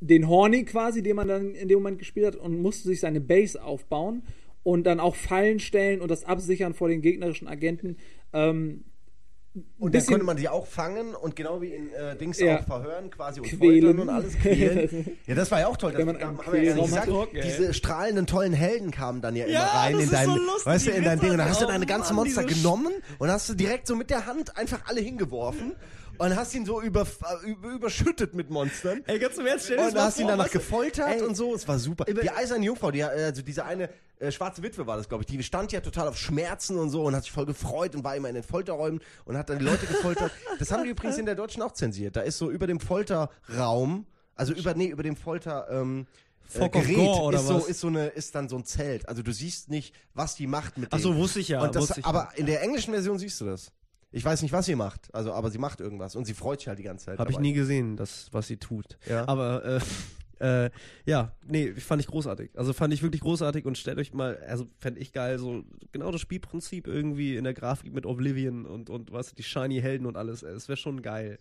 den 0.00 0.28
Horny 0.28 0.64
quasi, 0.64 1.02
den 1.02 1.16
man 1.16 1.28
dann 1.28 1.54
in 1.54 1.68
dem 1.68 1.78
Moment 1.78 1.98
gespielt 1.98 2.26
hat 2.26 2.36
und 2.36 2.62
musste 2.62 2.88
sich 2.88 3.00
seine 3.00 3.20
Base 3.20 3.62
aufbauen 3.62 4.22
und 4.62 4.84
dann 4.84 5.00
auch 5.00 5.14
Fallen 5.14 5.58
stellen 5.58 6.00
und 6.00 6.10
das 6.10 6.24
absichern 6.24 6.74
vor 6.74 6.88
den 6.88 7.02
gegnerischen 7.02 7.48
Agenten. 7.48 7.96
Ähm, 8.32 8.84
Und 9.80 9.94
dann 9.96 10.06
konnte 10.06 10.24
man 10.24 10.36
die 10.36 10.48
auch 10.48 10.66
fangen 10.66 11.12
und 11.14 11.34
genau 11.34 11.60
wie 11.60 11.74
in 11.74 11.92
äh, 11.92 12.16
Dings 12.16 12.38
Ja. 12.38 12.60
auch 12.60 12.64
verhören 12.66 13.10
quasi 13.10 13.40
und 13.40 13.48
Quälen. 13.48 13.82
foltern 13.82 13.98
und 14.00 14.08
alles 14.08 14.38
quälen. 14.38 15.18
ja, 15.26 15.34
das 15.34 15.50
war 15.50 15.58
ja 15.60 15.66
auch 15.66 15.76
toll. 15.76 15.92
Das 15.92 16.04
man 16.04 16.22
haben 16.22 16.38
wir 16.52 16.62
ja 16.62 16.74
gesagt. 16.76 17.08
hat. 17.10 17.28
Diese 17.44 17.74
strahlenden 17.74 18.26
tollen 18.28 18.52
Helden 18.52 18.92
kamen 18.92 19.20
dann 19.20 19.34
ja 19.34 19.46
immer 19.46 19.54
Ja, 19.54 19.66
rein 19.66 19.94
das 19.94 20.04
in 20.04 20.10
dein, 20.10 20.26
so 20.26 20.36
lustig, 20.36 20.66
weißt 20.66 20.86
du, 20.86 20.90
in 20.92 21.04
dein 21.04 21.18
Ding. 21.18 21.30
Und 21.32 21.38
dann 21.38 21.48
hast 21.48 21.60
du 21.60 21.66
deine 21.66 21.84
ganzen 21.86 22.14
Mann, 22.14 22.26
Monster 22.26 22.44
genommen 22.44 22.92
und 23.18 23.28
hast 23.28 23.48
du 23.48 23.54
direkt 23.54 23.88
so 23.88 23.96
mit 23.96 24.10
der 24.10 24.26
Hand 24.26 24.56
einfach 24.56 24.82
alle 24.86 25.00
hingeworfen 25.00 25.72
und 26.20 26.36
hast 26.36 26.54
ihn 26.54 26.66
so 26.66 26.82
über, 26.82 27.06
über, 27.44 27.68
überschüttet 27.70 28.34
mit 28.34 28.50
Monstern. 28.50 29.02
Ey, 29.06 29.18
ganz 29.18 29.38
im 29.38 29.46
Ernst, 29.46 29.64
stell 29.64 29.78
Und 29.78 29.96
hast 29.96 30.20
ihn 30.20 30.28
danach 30.28 30.50
gefoltert 30.50 31.08
ey, 31.08 31.22
und 31.22 31.34
so, 31.34 31.54
es 31.54 31.66
war 31.66 31.78
super. 31.78 32.04
Die 32.04 32.30
eiserne 32.30 32.64
Jungfrau, 32.64 32.90
die, 32.90 33.00
äh, 33.00 33.04
also 33.04 33.40
diese 33.40 33.64
eine 33.64 33.88
äh, 34.18 34.30
schwarze 34.30 34.62
Witwe 34.62 34.86
war 34.86 34.98
das, 34.98 35.08
glaube 35.08 35.24
ich, 35.24 35.26
die 35.28 35.42
stand 35.42 35.72
ja 35.72 35.80
total 35.80 36.08
auf 36.08 36.18
Schmerzen 36.18 36.78
und 36.78 36.90
so 36.90 37.04
und 37.04 37.16
hat 37.16 37.22
sich 37.22 37.32
voll 37.32 37.46
gefreut 37.46 37.94
und 37.94 38.04
war 38.04 38.14
immer 38.16 38.28
in 38.28 38.34
den 38.34 38.44
Folterräumen 38.44 39.00
und 39.24 39.38
hat 39.38 39.48
dann 39.48 39.60
die 39.60 39.64
Leute 39.64 39.86
gefoltert. 39.86 40.30
das 40.58 40.70
haben 40.70 40.84
die 40.84 40.90
übrigens 40.90 41.16
in 41.16 41.24
der 41.24 41.36
Deutschen 41.36 41.62
auch 41.62 41.72
zensiert. 41.72 42.16
Da 42.16 42.20
ist 42.20 42.36
so 42.36 42.50
über 42.50 42.66
dem 42.66 42.80
Folterraum, 42.80 44.06
also 44.34 44.52
über, 44.52 44.74
nee, 44.74 44.88
über 44.88 45.02
dem 45.02 45.16
Folter, 45.16 45.68
ähm, 45.70 46.06
äh, 46.52 46.58
Fog 46.58 46.72
Gerät 46.72 46.96
Gore 46.96 47.22
oder 47.22 47.38
ist, 47.38 47.46
so, 47.46 47.58
ist 47.64 47.80
so 47.80 47.86
eine 47.86 48.08
ist 48.08 48.34
dann 48.34 48.50
so 48.50 48.56
ein 48.56 48.66
Zelt. 48.66 49.08
Also 49.08 49.22
du 49.22 49.32
siehst 49.32 49.70
nicht, 49.70 49.94
was 50.12 50.34
die 50.34 50.46
macht 50.46 50.76
mit 50.76 50.92
Ach 50.92 50.98
so, 50.98 51.16
wusste 51.16 51.40
ich 51.40 51.48
ja, 51.48 51.66
das, 51.66 51.80
wusste 51.80 52.00
ich 52.00 52.06
aber 52.06 52.28
in 52.36 52.44
der 52.44 52.60
englischen 52.60 52.92
Version 52.92 53.18
siehst 53.18 53.40
du 53.40 53.46
das. 53.46 53.72
Ich 54.12 54.24
weiß 54.24 54.42
nicht, 54.42 54.52
was 54.52 54.66
sie 54.66 54.74
macht, 54.74 55.14
also 55.14 55.32
aber 55.32 55.50
sie 55.50 55.58
macht 55.58 55.80
irgendwas 55.80 56.16
und 56.16 56.24
sie 56.24 56.34
freut 56.34 56.60
sich 56.60 56.68
halt 56.68 56.78
die 56.78 56.82
ganze 56.84 57.06
Zeit. 57.06 57.18
Habe 57.18 57.30
ich 57.30 57.38
nie 57.38 57.52
gesehen, 57.52 57.96
das, 57.96 58.28
was 58.32 58.48
sie 58.48 58.56
tut. 58.56 58.98
Ja. 59.08 59.28
Aber 59.28 59.64
äh, 59.64 59.80
äh, 60.64 60.70
ja, 61.06 61.32
nee, 61.46 61.72
fand 61.74 62.02
ich 62.02 62.08
großartig. 62.08 62.50
Also 62.56 62.72
fand 62.72 62.92
ich 62.92 63.02
wirklich 63.02 63.22
großartig 63.22 63.66
und 63.66 63.78
stellt 63.78 63.98
euch 63.98 64.12
mal, 64.12 64.36
also 64.48 64.66
fände 64.78 65.00
ich 65.00 65.12
geil, 65.12 65.38
so 65.38 65.62
genau 65.92 66.10
das 66.10 66.20
Spielprinzip 66.20 66.88
irgendwie 66.88 67.36
in 67.36 67.44
der 67.44 67.54
Grafik 67.54 67.92
mit 67.92 68.04
Oblivion 68.04 68.66
und, 68.66 68.90
und 68.90 69.12
was, 69.12 69.32
die 69.34 69.44
Shiny 69.44 69.80
Helden 69.80 70.06
und 70.06 70.16
alles. 70.16 70.42
Es 70.42 70.68
wäre 70.68 70.76
schon 70.76 71.02
geil. 71.02 71.38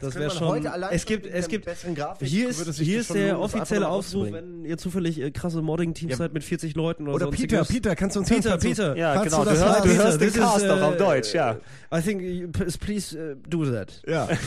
Das 0.00 0.14
wäre 0.14 0.30
schon. 0.30 0.48
heute 0.48 0.72
allein 0.72 0.90
es 0.92 1.06
gibt, 1.06 1.26
es 1.26 1.48
gibt. 1.48 1.66
Grafik 1.94 2.28
Hier 2.28 2.48
ist, 2.48 2.78
hier 2.78 3.00
ist 3.00 3.14
der 3.14 3.38
offizielle 3.38 3.82
mal 3.82 3.90
Aufruf, 3.92 4.30
wenn 4.32 4.64
ihr 4.64 4.76
zufällig 4.78 5.20
äh, 5.20 5.30
krasse 5.30 5.62
Modding-Teams 5.62 6.12
Ja. 6.12 6.16
seid 6.16 6.32
mit 6.32 6.44
40 6.44 6.74
Leuten 6.74 7.04
oder, 7.04 7.14
Oder 7.14 7.24
sonstiges. 7.26 7.68
Peter, 7.68 7.72
Peter, 7.90 7.96
kannst 7.96 8.16
du 8.16 8.20
uns 8.20 8.28
Peter, 8.28 8.58
du- 8.58 8.68
Peter. 8.68 8.96
Ja, 8.96 9.14
Kannst 9.14 9.30
genau. 9.30 9.44
du 9.44 9.50
Du, 9.50 9.56
das 9.56 9.64
hörst, 9.64 9.84
du 9.84 9.88
hörst 9.96 10.20
den 10.20 10.28
This 10.28 10.36
is, 10.36 10.42
Cast 10.42 10.66
doch 10.68 10.82
auf 10.82 10.94
äh, 10.94 10.98
Deutsch, 10.98 11.34
ja. 11.34 11.58
I 11.94 12.00
think, 12.00 12.52
please 12.80 13.16
uh, 13.16 13.36
do 13.48 13.64
that. 13.70 14.02
Ja. 14.06 14.28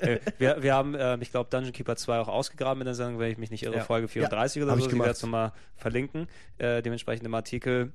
Äh, 0.00 0.18
wir, 0.38 0.62
wir 0.62 0.74
haben, 0.74 0.94
ähm, 0.98 1.20
ich 1.22 1.30
glaube, 1.30 1.50
Dungeon 1.50 1.72
Keeper 1.72 1.96
2 1.96 2.18
auch 2.20 2.28
ausgegraben 2.28 2.80
in 2.80 2.86
der 2.86 2.94
Sendung, 2.94 3.18
wenn 3.18 3.30
ich 3.30 3.38
mich 3.38 3.50
nicht 3.50 3.64
irre, 3.64 3.76
Ja. 3.76 3.84
Folge 3.84 4.08
34 4.08 4.62
hab 4.62 4.68
oder 4.68 4.78
ich 4.78 4.84
so. 4.90 4.98
Werde 4.98 5.10
es 5.10 5.22
nochmal 5.22 5.52
verlinken, 5.76 6.26
äh, 6.58 6.82
dementsprechend 6.82 7.26
im 7.26 7.34
Artikel. 7.34 7.92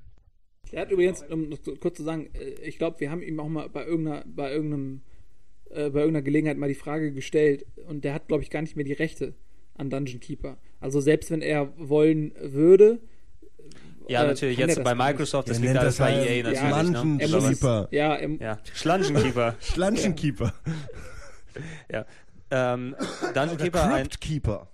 Er 0.72 0.82
hat 0.82 0.92
übrigens, 0.92 1.24
um 1.30 1.50
kurz 1.80 1.98
zu 1.98 2.04
sagen, 2.04 2.30
ich 2.64 2.78
glaube, 2.78 3.00
wir 3.00 3.12
haben 3.12 3.22
ihm 3.22 3.40
auch 3.40 3.48
mal 3.48 3.70
bei 3.70 3.86
irgendeiner, 3.86 4.24
bei 4.26 4.52
irgendeinem, 4.52 5.02
äh, 5.70 5.90
bei 5.90 6.00
irgendeiner 6.00 6.22
Gelegenheit 6.22 6.58
mal 6.58 6.70
die 6.70 6.76
Frage 6.76 7.12
gestellt 7.12 7.66
und 7.88 8.04
der 8.04 8.14
hat, 8.14 8.28
glaube 8.28 8.44
ich, 8.44 8.50
gar 8.50 8.62
nicht 8.62 8.76
mehr 8.76 8.86
die 8.86 8.94
Rechte 8.94 9.34
an 9.76 9.90
Dungeon 9.90 10.20
Keeper. 10.20 10.58
Also 10.80 11.02
selbst 11.02 11.32
wenn 11.32 11.42
er 11.42 11.74
wollen 11.78 12.34
würde, 12.40 13.00
Ja, 14.08 14.24
Äh, 14.24 14.28
natürlich, 14.28 14.58
jetzt 14.58 14.84
bei? 14.84 14.94
Microsoft, 14.94 15.50
das 15.50 15.58
liegt 15.58 15.74
nennt 15.74 15.80
alles 15.80 15.98
das 15.98 16.06
bei 16.06 16.14
halt 16.14 16.30
EA 16.30 16.44
natürlich. 16.44 16.92
Ne? 16.92 17.18
er 17.22 17.28
muss 17.30 17.44
es, 17.44 17.50
Keeper. 17.50 17.88
ja, 17.92 18.20
Ja, 18.22 18.60
Schlangenkeeper. 18.74 19.56
Schlangenkeeper. 19.60 20.54
ja. 21.92 22.06
Ähm, 22.52 22.96
Dungeon 23.34 23.58
Keeper, 23.58 23.84
ein, 23.84 24.04
Cryptkeeper. 24.04 24.70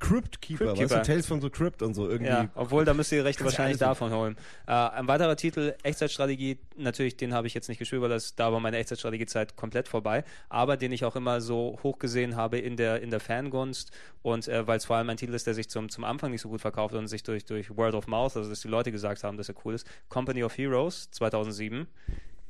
Crypt 0.00 0.40
Keeper, 0.40 0.66
Crypt 0.66 0.78
weißt 0.78 0.90
du, 0.90 0.94
Keeper. 0.94 1.02
Tales 1.02 1.26
from 1.26 1.40
the 1.40 1.50
Crypt 1.50 1.82
und 1.82 1.94
so 1.94 2.08
irgendwie. 2.08 2.30
Ja, 2.30 2.48
obwohl 2.54 2.84
da 2.84 2.94
müsst 2.94 3.10
ihr 3.12 3.18
die 3.18 3.24
Rechte 3.24 3.44
wahrscheinlich 3.44 3.78
davon 3.78 4.12
holen. 4.12 4.36
Äh, 4.66 4.72
ein 4.72 5.08
weiterer 5.08 5.36
Titel, 5.36 5.74
Echtzeitstrategie, 5.82 6.58
natürlich, 6.76 7.16
den 7.16 7.34
habe 7.34 7.46
ich 7.46 7.54
jetzt 7.54 7.68
nicht 7.68 7.78
gespielt, 7.78 8.02
weil 8.02 8.08
das, 8.08 8.34
da 8.34 8.52
war 8.52 8.60
meine 8.60 8.76
Echtzeitstrategiezeit 8.78 9.56
komplett 9.56 9.88
vorbei, 9.88 10.24
aber 10.48 10.76
den 10.76 10.92
ich 10.92 11.04
auch 11.04 11.16
immer 11.16 11.40
so 11.40 11.78
hoch 11.82 11.98
gesehen 11.98 12.36
habe 12.36 12.58
in 12.58 12.76
der, 12.76 13.02
in 13.02 13.10
der 13.10 13.20
Fangunst 13.20 13.90
und 14.22 14.46
äh, 14.48 14.66
weil 14.66 14.78
es 14.78 14.84
vor 14.84 14.96
allem 14.96 15.10
ein 15.10 15.16
Titel 15.16 15.34
ist, 15.34 15.46
der 15.46 15.54
sich 15.54 15.68
zum, 15.68 15.88
zum 15.88 16.04
Anfang 16.04 16.30
nicht 16.30 16.42
so 16.42 16.48
gut 16.48 16.60
verkauft 16.60 16.94
und 16.94 17.08
sich 17.08 17.22
durch, 17.22 17.44
durch 17.44 17.76
Word 17.76 17.94
of 17.94 18.06
Mouth, 18.06 18.36
also 18.36 18.48
dass 18.48 18.60
die 18.60 18.68
Leute 18.68 18.92
gesagt 18.92 19.24
haben, 19.24 19.36
dass 19.36 19.48
er 19.48 19.54
cool 19.64 19.74
ist, 19.74 19.86
Company 20.08 20.44
of 20.44 20.56
Heroes 20.56 21.10
2007. 21.10 21.86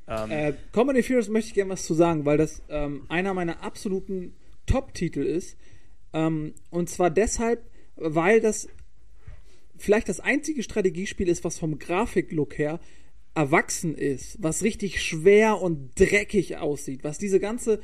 Ähm, 0.07 0.31
Äh, 0.31 0.55
Company 0.73 1.01
of 1.01 1.09
Heroes 1.09 1.29
möchte 1.29 1.49
ich 1.49 1.55
gerne 1.55 1.71
was 1.73 1.85
zu 1.85 1.95
sagen, 1.95 2.25
weil 2.25 2.39
das 2.39 2.63
ähm, 2.69 3.05
einer 3.09 3.35
meiner 3.35 3.63
absoluten 3.63 4.35
Top-Titel 4.67 5.21
ist. 5.23 5.57
Ähm, 6.13 6.55
und 6.71 6.89
zwar 6.89 7.11
deshalb, 7.11 7.71
weil 7.97 8.41
das 8.41 8.69
vielleicht 9.77 10.09
das 10.09 10.21
einzige 10.21 10.63
Strategiespiel 10.63 11.29
ist, 11.29 11.45
was 11.45 11.59
vom 11.59 11.79
Grafiklook 11.79 12.59
her 12.59 12.81
erwachsen 13.35 13.95
ist, 13.95 14.37
was 14.43 14.63
richtig 14.63 15.01
schwer 15.01 15.61
und 15.61 15.99
dreckig 15.99 16.57
aussieht, 16.57 17.05
was 17.05 17.19
diese 17.19 17.39
ganze 17.39 17.81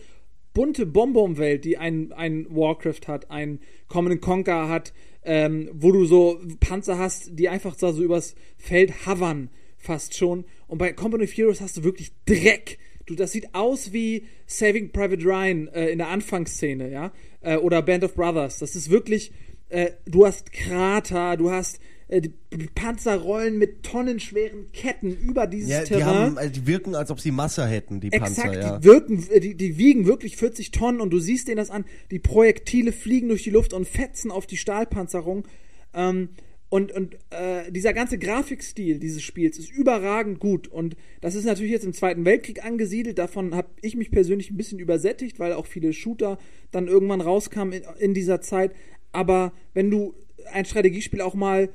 bunte 0.52 0.86
Bonbon-Welt, 0.86 1.64
die 1.64 1.76
ein, 1.76 2.12
ein 2.12 2.46
Warcraft 2.48 3.08
hat, 3.08 3.30
ein 3.30 3.60
Common 3.88 4.20
Conquer 4.20 4.68
hat, 4.68 4.94
ähm, 5.24 5.68
wo 5.72 5.92
du 5.92 6.04
so 6.06 6.40
Panzer 6.60 6.98
hast, 6.98 7.38
die 7.38 7.48
einfach 7.48 7.76
so, 7.76 7.90
übers 8.02 8.34
Feld 8.56 9.06
hovern, 9.06 9.50
fast 9.76 10.16
schon. 10.16 10.44
Und 10.66 10.78
bei 10.78 10.92
Company 10.92 11.24
of 11.24 11.36
Heroes 11.36 11.60
hast 11.60 11.76
du 11.76 11.84
wirklich 11.84 12.12
Dreck. 12.24 12.78
Du, 13.06 13.14
das 13.14 13.32
sieht 13.32 13.54
aus 13.54 13.92
wie 13.92 14.26
Saving 14.46 14.90
Private 14.90 15.24
Ryan 15.24 15.68
äh, 15.68 15.88
in 15.88 15.98
der 15.98 16.08
Anfangsszene, 16.08 16.90
ja, 16.90 17.12
äh, 17.42 17.56
oder 17.56 17.82
Band 17.82 18.04
of 18.04 18.14
Brothers. 18.14 18.58
Das 18.60 18.76
ist 18.76 18.90
wirklich, 18.90 19.32
äh, 19.68 19.90
du 20.06 20.26
hast 20.26 20.52
Krater, 20.52 21.36
du 21.36 21.50
hast 21.50 21.80
äh, 22.08 22.20
die 22.20 22.68
Panzer 22.74 23.16
rollen 23.16 23.58
mit 23.58 23.82
tonnenschweren 23.82 24.70
Ketten 24.72 25.16
über 25.16 25.46
dieses 25.46 25.70
Ja, 25.70 25.80
die, 25.82 25.88
Terrain. 25.88 26.14
haben, 26.14 26.38
also 26.38 26.52
die 26.52 26.66
wirken, 26.66 26.94
als 26.94 27.10
ob 27.10 27.20
sie 27.20 27.30
Masse 27.30 27.66
hätten, 27.66 28.00
die 28.00 28.10
Panzer, 28.10 28.44
Exakt, 28.44 28.56
ja. 28.62 28.78
die 28.78 28.84
wirken, 28.84 29.26
äh, 29.30 29.40
die, 29.40 29.54
die 29.54 29.78
wiegen 29.78 30.06
wirklich 30.06 30.36
40 30.36 30.70
Tonnen 30.70 31.00
und 31.00 31.10
du 31.10 31.18
siehst 31.18 31.48
denen 31.48 31.56
das 31.56 31.70
an. 31.70 31.84
Die 32.10 32.18
Projektile 32.18 32.92
fliegen 32.92 33.28
durch 33.28 33.42
die 33.42 33.50
Luft 33.50 33.72
und 33.72 33.86
fetzen 33.88 34.30
auf 34.30 34.46
die 34.46 34.56
Stahlpanzerung. 34.56 35.46
Ähm, 35.94 36.30
und 36.74 36.90
und 36.90 37.14
äh, 37.30 37.70
dieser 37.70 37.92
ganze 37.92 38.18
Grafikstil 38.18 38.98
dieses 38.98 39.22
Spiels 39.22 39.58
ist 39.58 39.70
überragend 39.70 40.40
gut. 40.40 40.66
Und 40.66 40.96
das 41.20 41.36
ist 41.36 41.44
natürlich 41.44 41.70
jetzt 41.70 41.84
im 41.84 41.92
Zweiten 41.92 42.24
Weltkrieg 42.24 42.64
angesiedelt. 42.64 43.16
Davon 43.18 43.54
habe 43.54 43.68
ich 43.80 43.94
mich 43.96 44.10
persönlich 44.10 44.50
ein 44.50 44.56
bisschen 44.56 44.80
übersättigt, 44.80 45.38
weil 45.38 45.52
auch 45.52 45.66
viele 45.66 45.92
Shooter 45.92 46.36
dann 46.72 46.88
irgendwann 46.88 47.20
rauskamen 47.20 47.72
in, 47.74 47.82
in 48.00 48.12
dieser 48.14 48.40
Zeit. 48.40 48.72
Aber 49.12 49.52
wenn 49.72 49.88
du 49.88 50.14
ein 50.52 50.64
Strategiespiel 50.64 51.20
auch 51.20 51.34
mal 51.34 51.68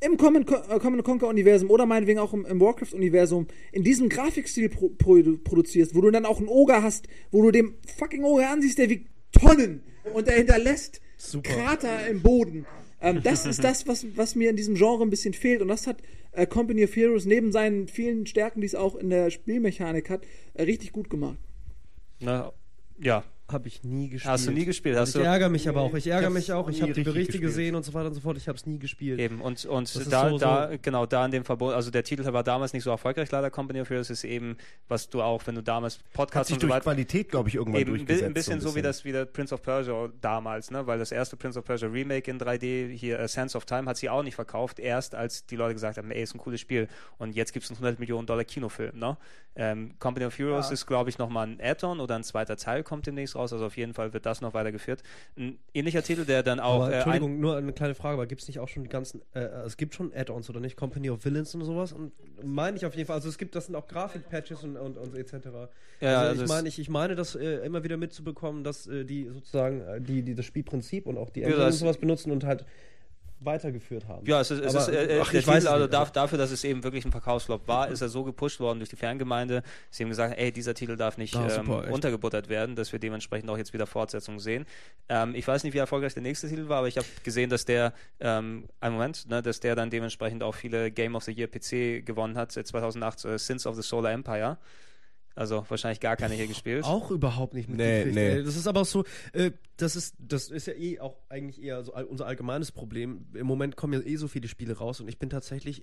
im 0.00 0.16
Common, 0.18 0.44
Co- 0.44 0.62
äh, 0.68 0.78
Common 0.78 1.02
Conquer 1.02 1.26
Universum 1.26 1.68
oder 1.70 1.84
meinetwegen 1.84 2.20
auch 2.20 2.32
im, 2.32 2.46
im 2.46 2.60
Warcraft 2.60 2.94
Universum 2.94 3.48
in 3.72 3.82
diesem 3.82 4.08
Grafikstil 4.08 4.68
pro, 4.68 4.86
produ- 4.86 5.42
produzierst, 5.42 5.96
wo 5.96 6.00
du 6.00 6.12
dann 6.12 6.26
auch 6.26 6.38
einen 6.38 6.48
Oger 6.48 6.82
hast, 6.82 7.08
wo 7.32 7.42
du 7.42 7.50
dem 7.50 7.74
fucking 7.98 8.22
Oger 8.22 8.50
ansiehst, 8.50 8.78
der 8.78 8.88
wiegt 8.88 9.08
Tonnen 9.32 9.82
und 10.14 10.28
er 10.28 10.36
hinterlässt 10.36 11.00
Krater 11.42 12.06
im 12.08 12.22
Boden. 12.22 12.66
Ähm, 13.06 13.22
das 13.22 13.46
ist 13.46 13.62
das, 13.62 13.86
was, 13.86 14.06
was 14.16 14.34
mir 14.34 14.50
in 14.50 14.56
diesem 14.56 14.74
Genre 14.74 15.02
ein 15.02 15.10
bisschen 15.10 15.34
fehlt 15.34 15.62
und 15.62 15.68
das 15.68 15.86
hat 15.86 15.98
äh, 16.32 16.46
Company 16.46 16.84
of 16.84 16.94
Heroes 16.94 17.24
neben 17.24 17.52
seinen 17.52 17.88
vielen 17.88 18.26
Stärken, 18.26 18.60
die 18.60 18.66
es 18.66 18.74
auch 18.74 18.96
in 18.96 19.10
der 19.10 19.30
Spielmechanik 19.30 20.10
hat, 20.10 20.22
äh, 20.54 20.64
richtig 20.64 20.92
gut 20.92 21.08
gemacht. 21.10 21.38
na, 22.20 22.52
ja, 22.98 23.24
Habe 23.50 23.68
ich 23.68 23.84
nie 23.84 24.08
gespielt. 24.08 24.32
hast 24.32 24.46
du 24.48 24.50
nie 24.50 24.64
gespielt. 24.64 24.96
Hast 24.98 25.10
ich 25.10 25.14
du, 25.14 25.20
ärgere 25.20 25.48
mich 25.48 25.68
aber 25.68 25.80
auch. 25.80 25.94
Ich 25.94 26.08
ärgere 26.08 26.30
mich 26.30 26.52
auch. 26.52 26.68
Ich 26.68 26.82
habe 26.82 26.92
die 26.92 27.04
Berichte 27.04 27.32
gespielt. 27.34 27.42
gesehen 27.44 27.74
und 27.76 27.84
so 27.84 27.94
weiter 27.94 28.08
und 28.08 28.14
so 28.14 28.20
fort. 28.20 28.36
Ich 28.36 28.48
habe 28.48 28.56
es 28.58 28.66
nie 28.66 28.78
gespielt. 28.80 29.20
Eben, 29.20 29.40
und, 29.40 29.64
und 29.66 29.94
da, 30.12 30.30
so- 30.30 30.38
da, 30.38 30.68
so- 30.72 30.78
genau, 30.82 31.06
da 31.06 31.24
in 31.24 31.30
dem 31.30 31.44
Verbot, 31.44 31.72
also 31.72 31.92
der 31.92 32.02
Titel 32.02 32.24
war 32.32 32.42
damals 32.42 32.72
nicht 32.72 32.82
so 32.82 32.90
erfolgreich, 32.90 33.30
leider 33.30 33.48
Company 33.50 33.80
of 33.80 33.88
Heroes 33.88 34.10
ist 34.10 34.24
eben, 34.24 34.56
was 34.88 35.08
du 35.08 35.22
auch, 35.22 35.46
wenn 35.46 35.54
du 35.54 35.62
damals 35.62 36.00
Podcasts 36.12 36.50
und 36.50 36.56
so 36.60 36.66
durch 36.66 36.72
weiter. 36.74 36.82
Qualität, 36.82 37.28
glaube 37.30 37.48
ich, 37.48 37.54
irgendwann 37.54 37.80
Eben, 37.82 37.92
ein 37.92 37.98
durchgesetzt. 37.98 38.24
ein 38.24 38.34
bisschen 38.34 38.60
so 38.60 38.74
wie 38.74 38.82
das 38.82 39.04
wie 39.04 39.12
der 39.12 39.26
Prince 39.26 39.54
of 39.54 39.62
Persia 39.62 40.08
damals, 40.20 40.72
ne? 40.72 40.84
Weil 40.88 40.98
das 40.98 41.12
erste 41.12 41.36
Prince 41.36 41.56
of 41.58 41.64
Persia 41.64 41.88
Remake 41.88 42.28
in 42.28 42.40
3D, 42.40 42.88
hier 42.88 43.20
äh, 43.20 43.28
Sense 43.28 43.56
of 43.56 43.64
Time, 43.64 43.88
hat 43.88 43.96
sie 43.96 44.08
auch 44.10 44.24
nicht 44.24 44.34
verkauft, 44.34 44.80
erst 44.80 45.14
als 45.14 45.46
die 45.46 45.54
Leute 45.54 45.74
gesagt 45.74 45.98
haben, 45.98 46.10
ey, 46.10 46.20
ist 46.22 46.34
ein 46.34 46.38
cooles 46.38 46.60
Spiel. 46.60 46.88
Und 47.18 47.36
jetzt 47.36 47.52
gibt 47.52 47.64
es 47.64 47.70
einen 47.70 47.76
100 47.76 48.00
Millionen 48.00 48.26
Dollar 48.26 48.42
Kinofilm, 48.44 48.98
ne? 48.98 49.16
Ähm, 49.58 49.94
Company 50.00 50.26
of 50.26 50.36
Heroes 50.36 50.70
ist, 50.70 50.84
glaube 50.86 51.08
ich, 51.10 51.16
nochmal 51.16 51.46
ein 51.46 51.58
Add-on 51.62 52.00
oder 52.00 52.16
ein 52.16 52.24
zweiter 52.24 52.56
Teil 52.58 52.82
kommt 52.82 53.06
demnächst 53.06 53.35
raus. 53.36 53.52
Also 53.52 53.66
auf 53.66 53.76
jeden 53.76 53.94
Fall 53.94 54.12
wird 54.12 54.26
das 54.26 54.40
noch 54.40 54.54
weitergeführt. 54.54 55.02
Ein 55.36 55.58
ähnlicher 55.74 56.02
Titel, 56.02 56.24
der 56.24 56.42
dann 56.42 56.60
auch. 56.60 56.82
Aber, 56.82 56.84
äh, 56.84 56.88
ein, 56.88 56.94
Entschuldigung, 56.94 57.40
nur 57.40 57.56
eine 57.56 57.72
kleine 57.72 57.94
Frage, 57.94 58.14
aber 58.14 58.26
gibt 58.26 58.42
es 58.42 58.48
nicht 58.48 58.58
auch 58.58 58.68
schon 58.68 58.82
die 58.82 58.88
ganzen, 58.88 59.22
äh, 59.34 59.40
es 59.66 59.76
gibt 59.76 59.94
schon 59.94 60.12
Add-ons 60.14 60.48
oder 60.50 60.60
nicht? 60.60 60.76
Company 60.76 61.10
of 61.10 61.24
Villains 61.24 61.54
und 61.54 61.64
sowas? 61.64 61.92
Und 61.92 62.12
meine 62.44 62.76
ich 62.76 62.86
auf 62.86 62.94
jeden 62.94 63.06
Fall, 63.06 63.16
also 63.16 63.28
es 63.28 63.38
gibt, 63.38 63.54
das 63.54 63.66
sind 63.66 63.74
auch 63.74 63.86
Grafik-Patches 63.86 64.64
und, 64.64 64.76
und, 64.76 64.98
und 64.98 65.16
etc. 65.16 65.48
Ja, 66.00 66.20
also 66.20 66.30
also 66.30 66.42
ich 66.42 66.48
meine, 66.48 66.68
ich, 66.68 66.78
ich 66.78 66.88
meine 66.88 67.14
das 67.14 67.34
äh, 67.34 67.66
immer 67.66 67.84
wieder 67.84 67.96
mitzubekommen, 67.96 68.64
dass 68.64 68.86
äh, 68.86 69.04
die 69.04 69.28
sozusagen 69.28 69.80
äh, 69.80 70.00
die, 70.00 70.22
die 70.22 70.34
das 70.34 70.44
Spielprinzip 70.44 71.06
und 71.06 71.18
auch 71.18 71.30
die 71.30 71.42
Engine 71.42 71.66
und 71.66 71.72
sowas 71.72 71.98
benutzen 71.98 72.30
und 72.30 72.44
halt 72.44 72.64
weitergeführt 73.40 74.08
haben. 74.08 74.26
Ja, 74.26 74.40
es 74.40 74.50
ist, 74.50 74.60
es 74.64 74.74
Aber, 74.74 74.82
ist 74.82 74.88
äh, 74.88 75.16
äh, 75.18 75.20
ach, 75.20 75.30
der 75.30 75.40
ich 75.40 75.46
weiß 75.46 75.64
Titel, 75.64 75.68
also 75.68 75.84
nicht. 75.84 75.94
darf, 75.94 76.10
dafür, 76.12 76.38
dass 76.38 76.50
es 76.50 76.64
eben 76.64 76.82
wirklich 76.84 77.04
ein 77.04 77.12
Verkaufsflop 77.12 77.68
war, 77.68 77.88
ist 77.88 78.00
er 78.00 78.08
so 78.08 78.24
gepusht 78.24 78.60
worden 78.60 78.78
durch 78.78 78.88
die 78.90 78.96
Fangemeinde. 78.96 79.62
Sie 79.90 80.02
haben 80.02 80.10
gesagt, 80.10 80.38
ey, 80.38 80.52
dieser 80.52 80.74
Titel 80.74 80.96
darf 80.96 81.18
nicht 81.18 81.36
Ah, 81.36 81.44
ähm, 81.44 81.66
super, 81.66 81.92
untergebuttert 81.92 82.48
werden, 82.48 82.76
dass 82.76 82.92
wir 82.92 82.98
dementsprechend 82.98 83.50
auch 83.50 83.58
jetzt 83.58 83.72
wieder 83.72 83.86
Fortsetzungen 83.86 84.40
sehen. 84.40 84.66
Ähm, 85.08 85.34
ich 85.34 85.46
weiß 85.46 85.64
nicht, 85.64 85.74
wie 85.74 85.78
erfolgreich 85.78 86.14
der 86.14 86.22
nächste 86.22 86.48
Titel 86.48 86.68
war, 86.68 86.78
aber 86.78 86.88
ich 86.88 86.96
habe 86.96 87.06
gesehen, 87.24 87.50
dass 87.50 87.64
der, 87.64 87.92
ähm, 88.20 88.64
einen 88.80 88.94
Moment, 88.94 89.28
ne, 89.28 89.42
dass 89.42 89.60
der 89.60 89.74
dann 89.76 89.90
dementsprechend 89.90 90.42
auch 90.42 90.54
viele 90.54 90.90
Game 90.90 91.14
of 91.14 91.24
the 91.24 91.32
Year 91.32 91.48
PC 91.48 92.04
gewonnen 92.04 92.36
hat, 92.36 92.56
äh, 92.56 92.64
2008, 92.64 93.24
äh, 93.24 93.38
Sins 93.38 93.66
of 93.66 93.76
the 93.76 93.82
Solar 93.82 94.12
Empire. 94.12 94.56
Also 95.36 95.64
wahrscheinlich 95.68 96.00
gar 96.00 96.16
keine 96.16 96.34
hier 96.34 96.46
gespielt. 96.46 96.82
Auch 96.84 97.10
überhaupt 97.10 97.52
nicht 97.54 97.68
Nee, 97.68 97.76
mitgekriegt. 98.06 98.14
nee. 98.16 98.28
ey. 98.38 98.42
Das 98.42 98.56
ist 98.56 98.66
aber 98.66 98.80
auch 98.80 98.86
so, 98.86 99.04
äh, 99.34 99.50
das 99.76 99.94
ist, 99.94 100.16
das 100.18 100.48
ist 100.48 100.66
ja 100.66 100.72
eh 100.72 100.98
auch 100.98 101.18
eigentlich 101.28 101.62
eher 101.62 101.84
so 101.84 101.92
all, 101.92 102.04
unser 102.04 102.26
allgemeines 102.26 102.72
Problem. 102.72 103.26
Im 103.34 103.46
Moment 103.46 103.76
kommen 103.76 103.92
ja 103.92 104.00
eh 104.00 104.16
so 104.16 104.28
viele 104.28 104.48
Spiele 104.48 104.78
raus 104.78 105.00
und 105.00 105.08
ich 105.08 105.18
bin 105.18 105.28
tatsächlich 105.28 105.82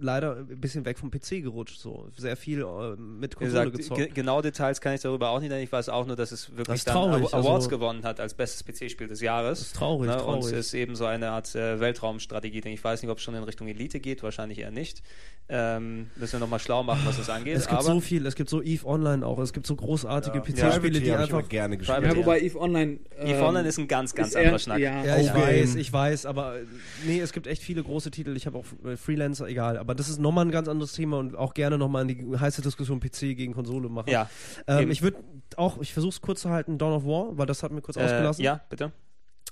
leider 0.00 0.36
ein 0.36 0.60
bisschen 0.60 0.84
weg 0.84 0.98
vom 0.98 1.10
PC 1.10 1.42
gerutscht. 1.42 1.78
So 1.78 2.08
sehr 2.16 2.36
viel 2.36 2.60
äh, 2.62 2.96
mit 3.00 3.36
Konsole 3.36 3.70
gesagt, 3.70 3.76
gezockt. 3.76 4.00
ge 4.00 4.10
genau 4.14 4.42
Details 4.42 4.80
kann 4.80 4.94
ich 4.94 5.00
darüber 5.00 5.30
auch 5.30 5.40
nicht 5.40 5.48
nennen. 5.50 5.62
Ich 5.62 5.72
weiß 5.72 5.88
auch 5.88 6.06
nur, 6.06 6.16
dass 6.16 6.32
es 6.32 6.50
wirklich 6.56 6.84
Das 6.84 6.92
traurig, 6.92 7.22
Aw- 7.24 7.34
Awards 7.34 7.66
also- 7.66 7.68
gewonnen 7.70 8.04
hat 8.04 8.20
als 8.20 8.34
bestes 8.34 8.64
PC-Spiel 8.64 9.06
des 9.08 9.20
Jahres. 9.20 9.58
Das 9.60 9.68
ist 9.68 9.76
traurig, 9.76 10.10
ne? 10.10 10.16
traurig. 10.16 10.44
Und 10.44 10.52
es 10.52 10.66
ist 10.68 10.74
eben 10.74 10.96
so 10.96 11.06
eine 11.06 11.30
Art 11.30 11.54
äh, 11.54 11.80
Weltraumstrategie. 11.80 12.60
Denn 12.60 12.72
ich 12.72 12.82
weiß 12.84 13.02
nicht, 13.02 13.10
ob 13.10 13.18
es 13.18 13.24
schon 13.24 13.34
in 13.34 13.42
Richtung 13.44 13.68
Elite 13.68 14.00
geht, 14.00 14.22
wahrscheinlich 14.22 14.58
eher 14.58 14.70
nicht. 14.70 15.02
Ähm, 15.48 16.10
müssen 16.16 16.32
wir 16.34 16.40
nochmal 16.40 16.58
schlau 16.58 16.82
machen, 16.82 17.02
was 17.04 17.18
das 17.18 17.30
angeht. 17.30 17.54
Es 17.56 17.68
gibt 17.68 17.74
aber 17.78 17.82
so 17.94 18.00
viel, 18.00 18.26
es 18.26 18.34
gibt 18.34 18.50
so 18.50 18.60
EVE 18.62 18.84
Online 18.84 19.24
auch, 19.24 19.38
es 19.38 19.52
gibt 19.52 19.64
so 19.68 19.76
großartige 19.76 20.40
PC-Spiele, 20.40 20.70
Privateer 20.80 21.00
die 21.00 21.12
einfach. 21.12 21.48
gerne 21.48 21.76
gespielt. 21.78 22.02
Ja, 22.02 22.16
wobei 22.16 22.40
EVE 22.40 22.58
Online. 22.60 22.98
EVE 23.20 23.30
ähm, 23.36 23.42
Online 23.44 23.68
ist 23.68 23.78
ein 23.78 23.86
ganz, 23.86 24.12
ganz 24.16 24.34
anderer 24.34 24.54
eher- 24.54 24.58
Schnack. 24.58 24.78
Ja, 24.80 25.04
Ja, 25.04 25.16
ich 25.18 25.32
weiß, 25.32 25.76
ich 25.76 25.92
weiß, 25.92 26.26
aber 26.26 26.56
äh, 26.58 26.64
nee, 27.06 27.20
es 27.20 27.32
gibt 27.32 27.46
echt 27.46 27.62
viele 27.62 27.84
große 27.84 28.10
Titel. 28.10 28.36
Ich 28.36 28.46
habe 28.46 28.58
auch 28.58 28.64
äh, 28.84 28.96
Freelancer, 28.96 29.46
egal. 29.46 29.75
Aber 29.76 29.94
das 29.94 30.08
ist 30.08 30.18
nochmal 30.18 30.44
ein 30.46 30.50
ganz 30.50 30.68
anderes 30.68 30.92
Thema 30.92 31.18
und 31.18 31.36
auch 31.36 31.54
gerne 31.54 31.78
nochmal 31.78 32.08
in 32.08 32.08
die 32.08 32.38
heiße 32.38 32.62
Diskussion 32.62 33.00
PC 33.00 33.36
gegen 33.36 33.54
Konsole 33.54 33.88
machen. 33.88 34.10
Ja, 34.10 34.28
Ähm, 34.66 34.90
ich 34.90 35.02
würde 35.02 35.18
auch, 35.56 35.80
ich 35.80 35.92
versuche 35.92 36.10
es 36.10 36.20
kurz 36.20 36.42
zu 36.42 36.50
halten, 36.50 36.78
Dawn 36.78 36.92
of 36.92 37.04
War, 37.04 37.36
weil 37.38 37.46
das 37.46 37.62
hat 37.62 37.72
mir 37.72 37.82
kurz 37.82 37.96
äh, 37.96 38.04
ausgelassen. 38.04 38.44
ja, 38.44 38.60
bitte. 38.68 38.92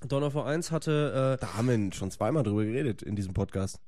Dawn 0.07 0.23
of 0.23 0.35
War 0.35 0.47
1 0.47 0.71
hatte 0.71 1.39
Da 1.41 1.55
haben 1.55 1.69
wir 1.69 1.93
schon 1.93 2.11
zweimal 2.11 2.43
drüber 2.43 2.65
geredet 2.65 3.03
in 3.03 3.17
diesem 3.17 3.33
Podcast. 3.33 3.81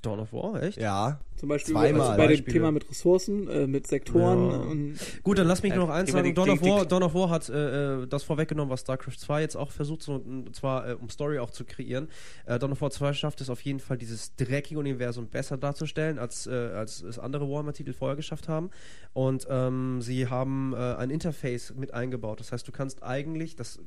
Dawn 0.00 0.20
of 0.20 0.32
War, 0.32 0.62
echt? 0.62 0.78
Ja. 0.80 1.20
Zum 1.36 1.48
Beispiel 1.50 1.74
Zweimal 1.74 2.00
also 2.00 2.16
bei 2.16 2.26
dem 2.26 2.30
Beispiele. 2.36 2.52
Thema 2.54 2.70
mit 2.72 2.88
Ressourcen, 2.88 3.48
äh, 3.48 3.66
mit 3.66 3.86
Sektoren 3.86 4.50
Ja. 4.50 4.56
und 4.58 4.94
Gut, 5.22 5.38
dann 5.38 5.46
lass 5.46 5.62
mich 5.62 5.72
Äh, 5.72 5.76
noch 5.76 5.90
eins 5.90 6.10
sagen. 6.12 6.34
Dawn, 6.34 6.48
of 6.50 6.62
War, 6.62 6.86
Dawn 6.86 7.02
of 7.02 7.14
War 7.14 7.28
hat 7.30 7.48
äh, 7.50 8.02
äh, 8.02 8.06
das 8.06 8.22
vorweggenommen, 8.22 8.70
was 8.70 8.80
StarCraft 8.80 9.18
2 9.18 9.40
jetzt 9.42 9.56
auch 9.56 9.70
versucht, 9.70 10.02
so, 10.02 10.14
und 10.14 10.54
zwar 10.56 10.88
äh, 10.88 10.94
um 10.94 11.10
Story 11.10 11.38
auch 11.40 11.50
zu 11.50 11.64
kreieren. 11.64 12.08
Äh, 12.46 12.58
Dawn 12.58 12.72
of 12.72 12.80
War 12.80 12.90
2 12.90 13.12
schafft 13.12 13.40
es 13.42 13.50
auf 13.50 13.60
jeden 13.62 13.80
Fall, 13.80 13.98
dieses 13.98 14.34
dreckige 14.36 14.78
Universum 14.80 15.26
besser 15.28 15.58
darzustellen, 15.58 16.18
als, 16.18 16.46
äh, 16.46 16.50
als 16.52 17.02
es 17.02 17.18
andere 17.18 17.50
Warhammer-Titel 17.50 17.92
vorher 17.92 18.16
geschafft 18.16 18.48
haben. 18.48 18.70
Und 19.12 19.46
ähm, 19.50 20.00
sie 20.00 20.28
haben 20.28 20.72
äh, 20.74 20.76
ein 20.94 21.10
Interface 21.10 21.74
mit 21.76 21.92
eingebaut. 21.92 22.40
Das 22.40 22.52
heißt, 22.52 22.66
du 22.66 22.72
kannst 22.72 23.02
eigentlich, 23.02 23.56
das 23.56 23.78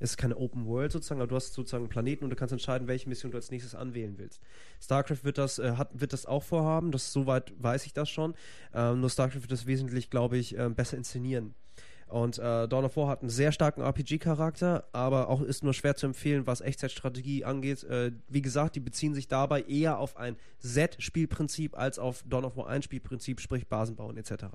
ist 0.00 0.16
keine 0.16 0.36
Open 0.36 0.66
World 0.66 0.92
sozusagen, 0.92 1.20
aber 1.20 1.28
du 1.28 1.36
hast 1.36 1.52
sozusagen 1.52 1.84
einen 1.84 1.90
Planeten 1.90 2.24
und 2.24 2.30
du 2.30 2.36
kannst 2.36 2.52
entscheiden, 2.52 2.88
welche 2.88 3.08
Mission 3.08 3.30
du 3.30 3.38
als 3.38 3.50
nächstes 3.50 3.74
anwählen 3.74 4.14
willst. 4.18 4.40
StarCraft 4.82 5.22
wird 5.22 5.38
das, 5.38 5.58
äh, 5.58 5.72
hat, 5.76 5.88
wird 5.92 6.12
das 6.12 6.26
auch 6.26 6.42
vorhaben, 6.42 6.90
das 6.90 7.12
soweit 7.12 7.52
weiß 7.62 7.86
ich 7.86 7.92
das 7.92 8.08
schon. 8.08 8.34
Ähm, 8.74 9.00
nur 9.00 9.10
StarCraft 9.10 9.42
wird 9.42 9.52
das 9.52 9.66
wesentlich, 9.66 10.10
glaube 10.10 10.38
ich, 10.38 10.56
ähm, 10.56 10.74
besser 10.74 10.96
inszenieren. 10.96 11.54
Und 12.10 12.38
äh, 12.38 12.66
Dawn 12.68 12.84
of 12.84 12.96
War 12.96 13.08
hat 13.08 13.20
einen 13.20 13.30
sehr 13.30 13.52
starken 13.52 13.82
RPG-Charakter, 13.82 14.84
aber 14.92 15.28
auch 15.28 15.42
ist 15.42 15.62
nur 15.62 15.74
schwer 15.74 15.94
zu 15.96 16.06
empfehlen, 16.06 16.46
was 16.46 16.60
Echtzeitstrategie 16.60 17.44
angeht. 17.44 17.84
Äh, 17.84 18.12
wie 18.28 18.42
gesagt, 18.42 18.76
die 18.76 18.80
beziehen 18.80 19.14
sich 19.14 19.28
dabei 19.28 19.62
eher 19.62 19.98
auf 19.98 20.16
ein 20.16 20.36
Set-Spielprinzip 20.58 21.78
als 21.78 21.98
auf 21.98 22.24
Dawn 22.26 22.44
of 22.44 22.56
War 22.56 22.66
1 22.66 22.84
Spielprinzip, 22.84 23.40
sprich 23.40 23.68
Basen 23.68 23.96
bauen 23.96 24.16
etc. 24.16 24.46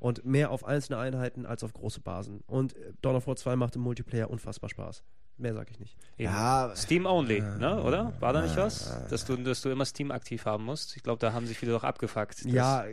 Und 0.00 0.24
mehr 0.24 0.50
auf 0.50 0.64
einzelne 0.64 0.98
Einheiten 0.98 1.46
als 1.46 1.62
auf 1.62 1.72
große 1.72 2.00
Basen. 2.00 2.42
Und 2.46 2.76
äh, 2.76 2.92
Dawn 3.02 3.16
of 3.16 3.26
War 3.26 3.36
2 3.36 3.56
macht 3.56 3.76
im 3.76 3.82
Multiplayer 3.82 4.28
unfassbar 4.28 4.68
Spaß. 4.68 5.02
Mehr 5.38 5.52
sage 5.52 5.70
ich 5.70 5.78
nicht. 5.78 5.96
Ja, 6.16 6.72
Steam 6.74 7.04
only, 7.04 7.40
ne? 7.40 7.82
oder? 7.82 8.14
War 8.20 8.32
da 8.32 8.40
nicht 8.40 8.56
was? 8.56 9.06
Dass 9.10 9.26
du, 9.26 9.36
dass 9.36 9.60
du 9.60 9.68
immer 9.68 9.84
Steam 9.84 10.10
aktiv 10.10 10.46
haben 10.46 10.64
musst? 10.64 10.96
Ich 10.96 11.02
glaube, 11.02 11.18
da 11.18 11.34
haben 11.34 11.46
sich 11.46 11.58
viele 11.58 11.72
doch 11.72 11.84
abgefuckt. 11.84 12.42
Das 12.42 12.50
Ja, 12.50 12.86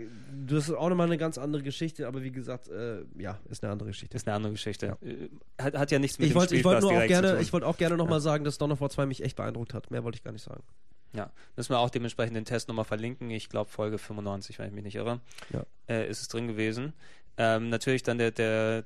das 0.45 0.67
ist 0.67 0.75
auch 0.75 0.89
nochmal 0.89 1.07
eine 1.07 1.17
ganz 1.17 1.37
andere 1.37 1.63
Geschichte, 1.63 2.05
aber 2.05 2.21
wie 2.21 2.31
gesagt, 2.31 2.67
äh, 2.67 3.05
ja, 3.17 3.39
ist 3.49 3.63
eine 3.63 3.71
andere 3.71 3.89
Geschichte. 3.89 4.02
Ist 4.11 4.27
eine 4.27 4.35
andere 4.35 4.53
Geschichte. 4.53 4.97
Äh, 5.01 5.29
Hat, 5.61 5.75
hat 5.77 5.91
ja 5.91 5.99
nichts 5.99 6.17
mit 6.19 6.27
Ich 6.27 6.33
dem 6.33 6.39
wollte 6.39 6.55
ich 6.55 6.63
wollt 6.63 6.83
auch 6.83 6.89
direkt 6.89 7.03
zu 7.13 7.21
gerne, 7.21 7.31
tun. 7.33 7.41
ich 7.41 7.53
wollte 7.53 7.67
auch 7.67 7.77
gerne 7.77 7.97
nochmal 7.97 8.19
sagen, 8.21 8.43
dass 8.43 8.57
Dawn 8.57 8.71
of 8.71 8.81
War 8.81 8.89
2 8.89 9.05
mich 9.05 9.23
echt 9.23 9.35
beeindruckt 9.35 9.73
hat. 9.73 9.91
Mehr 9.91 10.03
wollte 10.03 10.17
ich 10.17 10.23
gar 10.23 10.31
nicht 10.31 10.43
sagen. 10.43 10.63
Ja, 11.15 11.31
müssen 11.55 11.69
wir 11.71 11.79
auch 11.79 11.91
dementsprechend 11.91 12.35
den 12.35 12.45
Test 12.45 12.67
nochmal 12.69 12.85
verlinken. 12.85 13.29
Ich 13.29 13.49
glaube, 13.49 13.69
Folge 13.69 13.97
95, 13.99 14.57
wenn 14.57 14.67
ich 14.67 14.73
mich 14.73 14.83
nicht 14.83 14.95
irre, 14.95 15.19
Ja. 15.51 15.63
äh, 15.87 16.09
ist 16.09 16.21
es 16.21 16.27
drin 16.27 16.47
gewesen. 16.47 16.93
Ähm, 17.37 17.69
natürlich 17.69 18.01
dann 18.03 18.17
der, 18.17 18.31
der 18.31 18.83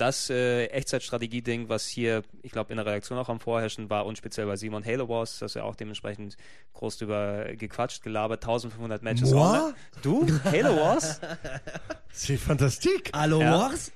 das 0.00 0.30
äh, 0.30 0.66
Echtzeitstrategie-Ding, 0.66 1.68
was 1.68 1.86
hier, 1.86 2.22
ich 2.42 2.52
glaube, 2.52 2.72
in 2.72 2.76
der 2.78 2.86
Reaktion 2.86 3.18
auch 3.18 3.28
am 3.28 3.38
Vorherrschen 3.38 3.90
war 3.90 4.06
und 4.06 4.16
speziell 4.16 4.46
bei 4.46 4.56
Simon 4.56 4.84
Halo 4.84 5.08
Wars, 5.08 5.38
das 5.40 5.54
ja 5.54 5.64
auch 5.64 5.76
dementsprechend 5.76 6.36
groß 6.72 6.98
drüber 6.98 7.44
gequatscht, 7.54 8.02
gelabert, 8.02 8.42
1500 8.42 9.02
Matches. 9.02 9.30
Moi? 9.32 9.42
online. 9.46 9.74
Du? 10.02 10.26
Halo 10.44 10.76
Wars? 10.76 11.20
c'est 12.14 12.38
fantastique. 12.38 13.10
Hallo, 13.14 13.40
Ja. 13.40 13.52
Wars? 13.58 13.92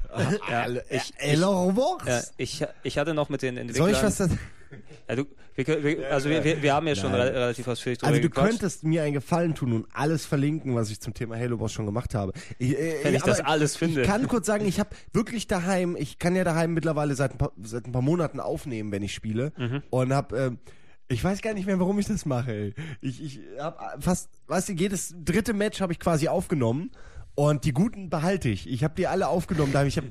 ja, 0.51 0.66
Ich, 0.90 1.12
Hello, 1.16 1.74
Wars. 1.74 2.06
ja, 2.06 2.20
ich, 2.36 2.64
ich 2.82 2.98
hatte 2.98 3.14
noch 3.14 3.31
mit 3.31 3.43
den 3.43 3.56
Entwicklern... 3.56 3.94
Soll 3.94 4.10
ich 4.10 4.20
was 4.20 4.39
Ja, 5.09 5.17
du, 5.17 5.25
wir, 5.55 5.85
wir, 5.85 6.13
also 6.13 6.29
wir, 6.29 6.63
wir, 6.63 6.75
haben 6.75 6.87
ja 6.87 6.95
schon 6.95 7.13
Nein. 7.13 7.21
re 7.21 7.35
relativ 7.35 7.69
ausführlich 7.69 7.99
drüber 7.99 8.09
Also 8.11 8.23
du 8.23 8.29
gequatscht. 8.29 8.51
könntest 8.51 8.85
mir 8.85 9.03
einen 9.03 9.15
Gefallen 9.15 9.55
tun 9.55 9.73
und 9.73 9.87
alles 9.93 10.27
verlinken, 10.27 10.75
was 10.75 10.91
ich 10.91 11.01
zum 11.01 11.15
Thema 11.15 11.37
Halo 11.37 11.61
Wars 11.61 11.73
schon 11.73 11.87
gemacht 11.87 12.15
habe. 12.15 12.33
Ich, 12.59 12.79
äh, 12.79 12.97
Wenn 13.03 13.15
ich 13.15 13.23
das 13.23 13.41
aber 13.41 13.51
alles 13.51 13.77
finde. 13.77 14.03
Ich 14.03 14.07
kann 14.09 14.27
kurz 14.27 14.47
sagen, 14.47 14.67
ich 14.67 14.81
habe 14.81 14.91
wirklich 15.13 15.47
daheim, 15.47 15.97
ich 15.97 16.19
kann 16.19 16.35
ja 16.35 16.45
daheim 16.45 16.75
mittlerweile 16.75 17.15
seit 17.15 17.33
ein 17.33 17.39
paar, 17.39 17.53
seit 17.63 17.87
ein 17.87 17.93
paar 17.93 18.03
Monaten 18.03 18.41
aufnehmen, 18.41 18.91
wenn 18.93 19.03
ich 19.03 19.15
spiele. 19.15 19.53
Mhm. 19.57 19.83
Und 19.91 20.13
habe, 20.13 20.37
ähm, 20.37 20.59
ich 21.09 21.23
weiß 21.23 21.43
gar 21.43 21.55
nicht 21.55 21.67
mehr, 21.67 21.79
warum 21.79 21.99
ich 21.99 22.07
das 22.07 22.27
mache. 22.27 22.53
Ey. 22.53 22.75
Ich, 23.01 23.23
ich 23.23 23.41
habe 23.59 23.79
fast, 24.01 24.31
weißt 24.49 24.71
du, 24.71 24.73
jedes 24.73 25.15
dritte 25.25 25.53
Match 25.53 25.81
habe 25.81 25.93
ich 25.93 26.01
quasi 26.01 26.29
aufgenommen. 26.29 26.91
Und 27.36 27.65
die 27.65 27.73
guten 27.73 28.11
behalte 28.11 28.48
ich. 28.48 28.69
Ich 28.70 28.85
habe 28.85 28.94
die 28.94 29.09
alle 29.09 29.27
aufgenommen. 29.28 29.73
Da 29.73 29.85
ich 29.85 29.97
habe, 29.97 30.09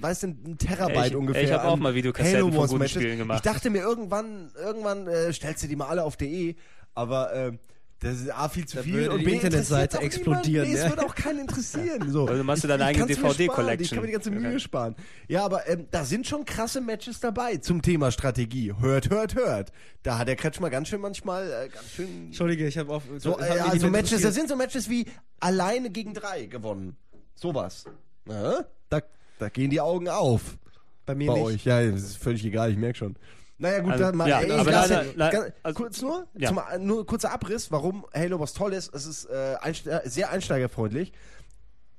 weißt 0.00 0.24
du, 0.24 0.26
ein 0.28 0.58
Terabyte 0.58 1.06
Ich- 1.12 1.16
ungefähr. 1.16 1.42
ich 1.42 1.52
hab 1.52 1.64
auch 1.64 1.76
mal 1.76 1.94
Videokassetten 1.94 2.52
von 2.52 2.68
guten. 2.68 2.88
Spielen 2.88 3.16
gemacht. 3.18 3.38
Ich 3.44 3.50
dachte 3.50 3.70
mir 3.70 3.80
irgendwann, 3.80 4.50
irgendwann 4.54 5.06
äh, 5.08 5.32
stellst 5.32 5.62
du 5.62 5.68
die 5.68 5.76
mal 5.76 5.88
alle 5.88 6.04
auf 6.04 6.16
DE. 6.18 6.56
Aber 6.94 7.32
äh, 7.32 7.52
das 8.00 8.20
ist 8.20 8.30
A 8.30 8.48
viel 8.48 8.64
zu 8.64 8.76
Da 8.76 8.82
viel 8.84 8.94
würde 8.94 9.10
und 9.12 9.18
die 9.20 9.24
B 9.24 9.32
Internetseite 9.34 9.98
explodieren, 9.98 10.68
niemanden. 10.68 10.72
Nee, 10.72 10.78
ja. 10.78 10.84
es 10.84 10.90
würde 10.90 11.04
auch 11.04 11.14
keinen 11.14 11.40
interessieren. 11.40 12.12
So. 12.12 12.22
Also 12.28 12.38
du 12.38 12.44
machst 12.44 12.62
dir 12.62 12.68
deine 12.68 12.84
eigene. 12.84 13.06
DVD-Collection. 13.06 13.80
Ich 13.82 13.90
kann 13.90 14.00
mir 14.00 14.06
die 14.06 14.12
ganze 14.12 14.30
Mühe 14.30 14.48
Okay. 14.48 14.60
sparen. 14.60 14.94
Ja, 15.26 15.44
aber 15.44 15.68
ähm, 15.68 15.86
da 15.90 16.04
sind 16.04 16.26
schon 16.26 16.44
krasse 16.44 16.80
Matches 16.80 17.18
dabei 17.18 17.56
zum 17.56 17.82
Thema 17.82 18.12
Strategie. 18.12 18.72
Hört, 18.78 19.10
hört, 19.10 19.34
hört. 19.34 19.72
Da 20.04 20.18
hat 20.18 20.28
der 20.28 20.36
Kretschmer 20.36 20.70
ganz 20.70 20.88
schön 20.88 21.00
manchmal 21.00 21.50
äh, 21.50 21.68
ganz 21.68 21.90
schön 21.90 22.26
Entschuldige, 22.26 22.68
ich 22.68 22.78
habe 22.78 22.92
auf. 22.92 23.02
so, 23.18 23.36
äh, 23.38 23.52
nicht 23.52 23.62
also 23.62 23.88
Matches, 23.90 24.22
das 24.22 24.34
sind 24.34 24.48
so 24.48 24.54
Matches 24.54 24.88
wie 24.88 25.06
alleine 25.40 25.90
gegen 25.90 26.14
drei 26.14 26.46
gewonnen. 26.46 26.96
Sowas. 27.34 27.84
Ja? 28.28 28.64
Da, 28.90 29.00
da 29.38 29.48
gehen 29.48 29.70
die 29.70 29.80
Augen 29.80 30.08
auf 30.08 30.56
bei 31.04 31.14
mir 31.14 31.28
bei 31.32 31.34
nicht. 31.34 31.44
euch. 31.44 31.64
Ja, 31.64 31.82
das 31.84 32.02
ist 32.02 32.18
völlig 32.18 32.44
egal, 32.44 32.70
ich 32.70 32.76
merke 32.76 32.98
schon. 32.98 33.16
Naja, 33.58 33.80
gut, 33.80 33.92
Also, 33.92 34.04
dann 34.04 34.16
mal. 34.16 34.28
ja, 34.28 34.40
ey, 34.40 34.50
aber 34.52 34.70
ganz- 34.70 34.88
nein, 34.90 35.06
nein, 35.16 35.32
ganz- 35.32 35.52
also- 35.62 35.74
kurz 35.82 36.00
nur, 36.02 36.26
ja. 36.34 36.48
zum, 36.48 36.60
nur 36.86 37.04
kurzer 37.06 37.32
Abriss, 37.32 37.70
warum 37.72 38.06
Halo 38.14 38.38
was 38.38 38.52
toll 38.54 38.72
ist. 38.72 38.94
Es 38.94 39.04
ist 39.06 39.24
äh, 39.26 39.56
einste 39.60 40.00
sehr 40.04 40.30
einsteigerfreundlich. 40.30 41.12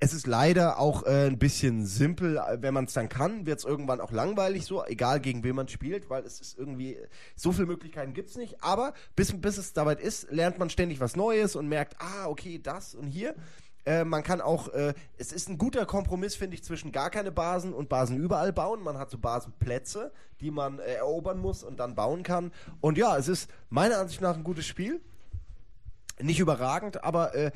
Es 0.02 0.14
ist 0.14 0.28
leider 0.28 0.80
auch 0.80 1.06
äh, 1.06 1.28
ein 1.28 1.38
bisschen 1.38 1.86
simpel, 1.86 2.40
wenn 2.60 2.74
man 2.74 2.86
es 2.86 2.94
dann 2.94 3.10
kann, 3.10 3.46
wird 3.46 3.60
es 3.60 3.66
irgendwann 3.66 4.00
auch 4.00 4.14
langweilig, 4.14 4.64
so, 4.64 4.86
egal 4.86 5.20
gegen 5.20 5.44
wen 5.44 5.56
man 5.58 5.68
spielt, 5.68 6.10
weil 6.10 6.24
es 6.24 6.40
ist 6.40 6.58
irgendwie, 6.58 6.98
so 7.36 7.52
viele 7.52 7.66
Möglichkeiten 7.68 8.14
gibt's 8.14 8.38
nicht, 8.38 8.64
aber 8.64 8.94
bis, 9.18 9.34
bis 9.42 9.58
es 9.58 9.74
soweit 9.76 10.00
ist, 10.00 10.32
lernt 10.32 10.58
man 10.58 10.70
ständig 10.70 11.02
was 11.02 11.18
Neues 11.18 11.58
und 11.58 11.68
merkt, 11.68 11.98
ah, 12.00 12.28
okay, 12.28 12.62
das 12.64 12.96
und 12.96 13.08
hier. 13.08 13.36
Äh, 13.86 14.04
man 14.04 14.24
kann 14.24 14.42
auch, 14.42 14.68
äh, 14.70 14.94
es 15.18 15.32
ist 15.32 15.50
ein 15.50 15.58
guter 15.58 15.86
Kompromiss, 15.86 16.36
finde 16.36 16.56
ich, 16.56 16.64
zwischen 16.64 16.92
gar 16.92 17.10
keine 17.10 17.32
Basen 17.32 17.74
und 17.74 17.90
Basen 17.90 18.18
überall 18.18 18.54
bauen. 18.54 18.84
Man 18.84 18.98
hat 18.98 19.10
so 19.10 19.18
Basenplätze, 19.18 20.12
die 20.42 20.52
man 20.52 20.80
äh, 20.80 20.94
erobern 20.96 21.40
muss 21.40 21.64
und 21.64 21.80
dann 21.80 21.96
bauen 21.96 22.24
kann. 22.24 22.52
Und 22.82 22.98
ja, 22.98 23.18
es 23.18 23.28
ist 23.28 23.50
meiner 23.70 23.98
Ansicht 23.98 24.22
nach 24.22 24.36
ein 24.36 24.44
gutes 24.44 24.66
Spiel. 24.66 25.02
Nicht 26.22 26.40
überragend, 26.40 27.04
aber 27.04 27.34
äh, 27.34 27.52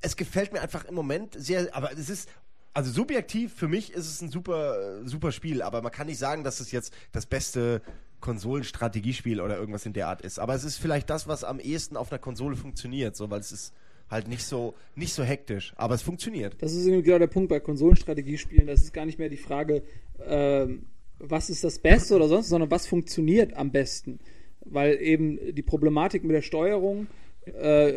es 0.00 0.16
gefällt 0.16 0.52
mir 0.52 0.60
einfach 0.60 0.84
im 0.84 0.94
Moment 0.94 1.34
sehr, 1.38 1.74
aber 1.74 1.92
es 1.92 2.10
ist, 2.10 2.28
also 2.74 2.90
subjektiv 2.90 3.54
für 3.54 3.68
mich 3.68 3.92
ist 3.92 4.06
es 4.06 4.20
ein 4.20 4.30
super, 4.30 5.00
äh, 5.00 5.08
super 5.08 5.32
Spiel, 5.32 5.62
aber 5.62 5.80
man 5.80 5.90
kann 5.90 6.06
nicht 6.06 6.18
sagen, 6.18 6.44
dass 6.44 6.60
es 6.60 6.72
jetzt 6.72 6.92
das 7.12 7.24
beste 7.24 7.80
Konsolenstrategiespiel 8.20 9.40
oder 9.40 9.56
irgendwas 9.56 9.86
in 9.86 9.92
der 9.92 10.08
Art 10.08 10.22
ist. 10.22 10.38
Aber 10.38 10.54
es 10.54 10.64
ist 10.64 10.76
vielleicht 10.76 11.08
das, 11.08 11.28
was 11.28 11.44
am 11.44 11.58
ehesten 11.58 11.96
auf 11.96 12.10
einer 12.10 12.18
Konsole 12.18 12.56
funktioniert, 12.56 13.16
so, 13.16 13.30
weil 13.30 13.40
es 13.40 13.52
ist 13.52 13.74
halt 14.14 14.28
nicht 14.28 14.44
so, 14.44 14.74
nicht 14.96 15.12
so 15.12 15.22
hektisch, 15.22 15.74
aber 15.76 15.94
es 15.94 16.02
funktioniert. 16.02 16.56
Das 16.60 16.72
ist 16.72 16.86
genau 16.86 17.18
der 17.18 17.26
Punkt 17.26 17.48
bei 17.50 17.60
Konsolenstrategiespielen. 17.60 18.66
Das 18.66 18.80
ist 18.80 18.92
gar 18.94 19.04
nicht 19.04 19.18
mehr 19.18 19.28
die 19.28 19.36
Frage, 19.36 19.82
ähm, 20.26 20.86
was 21.18 21.50
ist 21.50 21.62
das 21.64 21.78
Beste 21.78 22.16
oder 22.16 22.28
sonst, 22.28 22.48
sondern 22.48 22.70
was 22.70 22.86
funktioniert 22.86 23.54
am 23.56 23.70
besten. 23.70 24.18
Weil 24.64 24.98
eben 25.02 25.38
die 25.54 25.62
Problematik 25.62 26.24
mit 26.24 26.34
der 26.34 26.42
Steuerung 26.42 27.06
äh, 27.46 27.90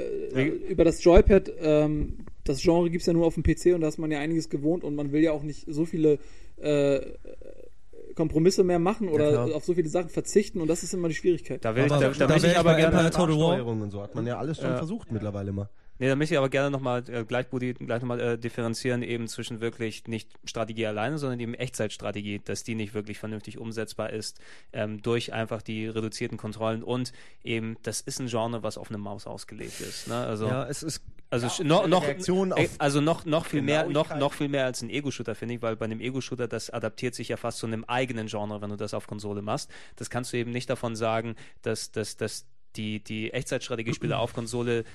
über 0.69 0.83
das 0.83 1.01
Joypad, 1.03 1.51
ähm, 1.61 2.17
das 2.43 2.61
Genre 2.61 2.89
gibt 2.89 3.01
es 3.01 3.07
ja 3.07 3.13
nur 3.13 3.25
auf 3.25 3.35
dem 3.35 3.43
PC 3.43 3.73
und 3.75 3.81
da 3.81 3.87
ist 3.87 3.97
man 3.97 4.11
ja 4.11 4.19
einiges 4.19 4.49
gewohnt 4.49 4.83
und 4.83 4.95
man 4.95 5.11
will 5.13 5.21
ja 5.23 5.31
auch 5.31 5.43
nicht 5.43 5.65
so 5.67 5.85
viele 5.85 6.19
äh, 6.57 6.99
Kompromisse 8.15 8.63
mehr 8.63 8.79
machen 8.79 9.09
oder 9.09 9.29
klar. 9.31 9.55
auf 9.55 9.63
so 9.65 9.73
viele 9.75 9.89
Sachen 9.89 10.09
verzichten 10.09 10.59
und 10.59 10.67
das 10.67 10.83
ist 10.83 10.93
immer 10.93 11.07
die 11.07 11.13
Schwierigkeit. 11.15 11.63
Da 11.63 11.75
will 11.75 11.85
ich, 11.85 11.91
Aber 11.91 12.01
da, 12.01 12.09
da 12.09 12.13
da 12.13 12.19
wär 12.21 12.27
möchte 12.29 12.47
ich 12.47 12.53
ich 12.53 12.59
aber 12.59 12.71
bei 12.73 12.77
gerne, 12.81 13.09
Total 13.11 13.29
War. 13.39 13.65
Und 13.65 13.91
so 13.91 14.01
hat 14.01 14.15
man 14.15 14.25
ja 14.25 14.37
alles 14.37 14.57
schon 14.57 14.71
Ja. 14.71 14.77
versucht 14.77 15.11
mittlerweile 15.11 15.51
mal. 15.51 15.69
Nee, 15.99 16.07
da 16.07 16.15
möchte 16.15 16.33
ich 16.33 16.37
aber 16.37 16.49
gerne 16.49 16.71
nochmal 16.71 17.03
äh, 17.09 17.23
gleich, 17.25 17.47
Budi, 17.47 17.73
gleich 17.73 18.01
nochmal 18.01 18.19
äh, 18.19 18.37
differenzieren, 18.37 19.03
eben 19.03 19.27
zwischen 19.27 19.61
wirklich 19.61 20.07
nicht 20.07 20.29
Strategie 20.45 20.85
alleine, 20.85 21.17
sondern 21.17 21.39
eben 21.39 21.53
Echtzeitstrategie, 21.53 22.39
dass 22.43 22.63
die 22.63 22.75
nicht 22.75 22.93
wirklich 22.93 23.17
vernünftig 23.19 23.57
umsetzbar 23.57 24.11
ist, 24.11 24.39
ähm, 24.73 25.01
durch 25.01 25.33
einfach 25.33 25.61
die 25.61 25.87
reduzierten 25.87 26.37
Kontrollen 26.37 26.83
und 26.83 27.11
eben, 27.43 27.77
das 27.83 28.01
ist 28.01 28.19
ein 28.19 28.27
Genre, 28.27 28.63
was 28.63 28.77
auf 28.77 28.89
eine 28.89 28.97
Maus 28.97 29.27
ausgelegt 29.27 29.79
ist. 29.81 30.07
Ne? 30.07 30.15
Also, 30.15 30.47
Ja, 30.47 30.65
es 30.67 30.83
ist. 30.83 31.01
Also 31.29 31.47
sch- 31.47 31.65
noch, 31.65 31.87
noch, 31.87 32.03
äh, 32.57 32.69
also 32.77 33.01
noch, 33.01 33.25
noch 33.25 33.45
viel 33.47 33.61
mehr, 33.61 33.85
noch, 33.89 34.15
noch 34.15 34.31
viel 34.33 34.47
mehr 34.47 34.63
als 34.63 34.81
ein 34.81 34.89
Ego-Shooter, 34.89 35.35
finde 35.35 35.55
ich, 35.55 35.61
weil 35.61 35.75
bei 35.75 35.83
einem 35.83 35.99
Ego-Shooter, 35.99 36.47
das 36.47 36.69
adaptiert 36.69 37.15
sich 37.15 37.27
ja 37.27 37.35
fast 37.35 37.57
zu 37.57 37.65
einem 37.67 37.83
eigenen 37.83 38.27
Genre, 38.27 38.61
wenn 38.61 38.69
du 38.69 38.77
das 38.77 38.93
auf 38.93 39.07
Konsole 39.07 39.41
machst. 39.41 39.69
Das 39.97 40.09
kannst 40.09 40.31
du 40.31 40.37
eben 40.37 40.51
nicht 40.51 40.69
davon 40.69 40.95
sagen, 40.95 41.35
dass, 41.63 41.91
dass, 41.91 42.15
dass 42.15 42.45
die, 42.77 43.03
die 43.03 43.33
Echtzeitstrategiespiele 43.33 44.17
auf 44.17 44.31
Konsole 44.33 44.85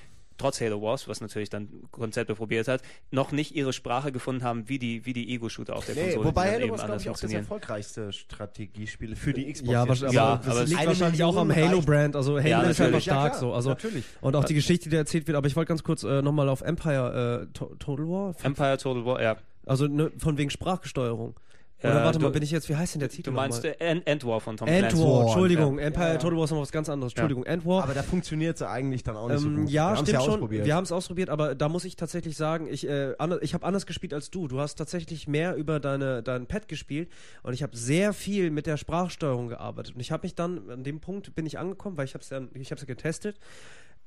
trotz 0.43 0.61
Halo 0.61 0.83
Wars, 0.83 1.09
was 1.09 1.21
natürlich 1.21 1.49
dann 1.51 1.69
Konzepte 1.91 2.35
probiert 2.35 2.69
hat, 2.69 2.83
noch 3.11 3.33
nicht 3.33 3.55
ihre 3.55 3.73
Sprache 3.73 4.13
gefunden 4.13 4.43
haben, 4.45 4.69
wie 4.69 4.79
die, 4.79 5.07
wie 5.07 5.13
die 5.13 5.33
Ego-Shooter 5.35 5.77
auf 5.77 5.87
der 5.87 5.95
Nee, 5.95 6.03
Konsole, 6.05 6.25
wobei 6.27 6.51
Halo 6.53 6.61
eben 6.65 6.71
Wars, 6.71 6.81
glaube 6.81 6.93
anders 6.93 7.03
ich, 7.03 7.11
auch 7.11 7.19
das 7.21 7.33
erfolgreichste 7.33 8.13
Strategiespiel 8.13 9.17
für 9.17 9.33
die 9.33 9.53
Xbox. 9.53 9.73
Ja, 9.73 9.85
jetzt. 9.87 10.03
aber, 10.05 10.13
Ja, 10.13 10.25
aber 10.35 10.51
aber 10.51 10.65
liegt 10.65 10.87
wahrscheinlich 10.87 11.23
auch 11.25 11.37
am 11.37 11.55
Halo-Brand. 11.55 12.17
Also 12.17 12.39
Halo 12.39 12.49
Ja, 12.49 12.61
ist 12.63 12.69
einfach 12.69 12.85
natürlich. 12.85 13.05
stark 13.05 13.23
Ja, 13.25 13.29
klar, 13.31 13.41
so. 13.41 13.53
Also, 13.55 13.71
natürlich. 13.71 14.05
Und 14.21 14.37
auch 14.37 14.45
die 14.45 14.55
Geschichte, 14.55 14.89
die 14.91 14.97
erzählt 14.97 15.27
wird. 15.27 15.37
Aber 15.37 15.47
ich 15.47 15.57
wollte 15.57 15.69
ganz 15.69 15.83
kurz 15.85 16.03
äh, 16.03 16.21
nochmal 16.23 16.49
auf 16.49 16.61
Empire 16.63 17.47
äh, 17.49 17.53
To- 17.53 17.75
Total 17.79 18.07
War. 18.09 18.35
Empire 18.43 18.79
Total 18.79 19.05
War, 19.05 19.23
ja. 19.23 19.37
Also 19.65 19.87
ne, 19.87 20.11
von 20.19 20.37
wegen 20.39 20.51
Sprachgesteuerung. 20.51 21.35
Oder 21.83 22.01
Äh, 22.01 22.05
warte 22.05 22.19
mal, 22.19 22.27
du- 22.29 22.33
bin 22.33 22.43
ich 22.43 22.51
jetzt, 22.51 22.69
wie 22.69 22.77
heißt 22.77 22.95
denn 22.95 23.01
der 23.01 23.09
Titel 23.09 23.31
Du 23.31 23.33
meinst 23.33 23.59
nochmal? 23.65 23.77
äh, 23.81 23.85
End, 23.91 24.07
End 24.07 24.25
War 24.25 24.41
von 24.41 24.57
Tom 24.57 24.69
End 24.69 24.79
Clancy. 24.89 24.99
War, 25.03 25.11
War, 25.13 25.23
Entschuldigung. 25.25 25.79
ja. 25.79 25.85
Empire 25.87 26.05
Ja, 26.07 26.13
ja. 26.13 26.19
Total 26.19 26.37
War 26.39 26.45
ist 26.45 26.51
noch 26.53 26.61
was 26.61 26.73
ganz 26.73 26.89
anderes. 26.89 27.13
Entschuldigung, 27.13 27.45
End 27.45 27.67
War. 27.67 27.83
Aber 27.85 27.95
da 27.95 28.03
funktioniert 28.03 28.59
sie 28.59 28.69
eigentlich 28.69 29.03
dann 29.03 29.17
auch 29.17 29.29
nicht 29.29 29.41
so 29.41 29.49
Ähm, 29.49 29.57
gut. 29.63 29.71
ja, 29.71 29.91
Wir 29.93 29.97
stimmt 29.97 30.23
schon. 30.23 30.31
ausprobiert. 30.35 30.65
Wir 30.67 30.75
haben 30.77 30.85
es 30.85 30.93
ausprobiert, 30.93 31.29
aber 31.31 31.55
da 31.55 31.69
muss 31.69 31.85
ich 31.85 31.97
tatsächlich 31.97 32.37
sagen, 32.37 32.67
ich, 32.71 32.89
äh, 32.89 33.15
ich 33.41 33.55
habe 33.55 33.67
anders 33.67 33.87
gespielt 33.87 34.15
als 34.15 34.31
du. 34.31 34.49
Du 34.49 34.61
hast 34.61 34.77
tatsächlich 34.77 35.27
mehr 35.29 35.57
über 35.57 35.81
deine, 35.81 36.23
dein 36.23 36.47
Pad 36.47 36.69
gespielt 36.69 37.11
und 37.43 37.53
ich 37.53 37.63
habe 37.63 37.77
sehr 37.77 38.13
viel 38.13 38.51
mit 38.51 38.67
der 38.67 38.77
Sprachsteuerung 38.77 39.49
gearbeitet. 39.49 39.95
Und 39.95 40.01
ich 40.01 40.13
habe 40.13 40.25
mich 40.25 40.35
dann, 40.35 40.71
an 40.71 40.85
dem 40.85 41.01
Punkt 41.01 41.35
bin 41.35 41.47
ich 41.47 41.59
angekommen, 41.59 41.97
weil 41.97 42.05
ich 42.05 42.15
habe 42.15 42.23
es 42.23 42.31
ja, 42.31 42.41
ich 42.55 42.71
hab's 42.71 42.83
ja 42.83 42.87
getestet. 42.87 43.39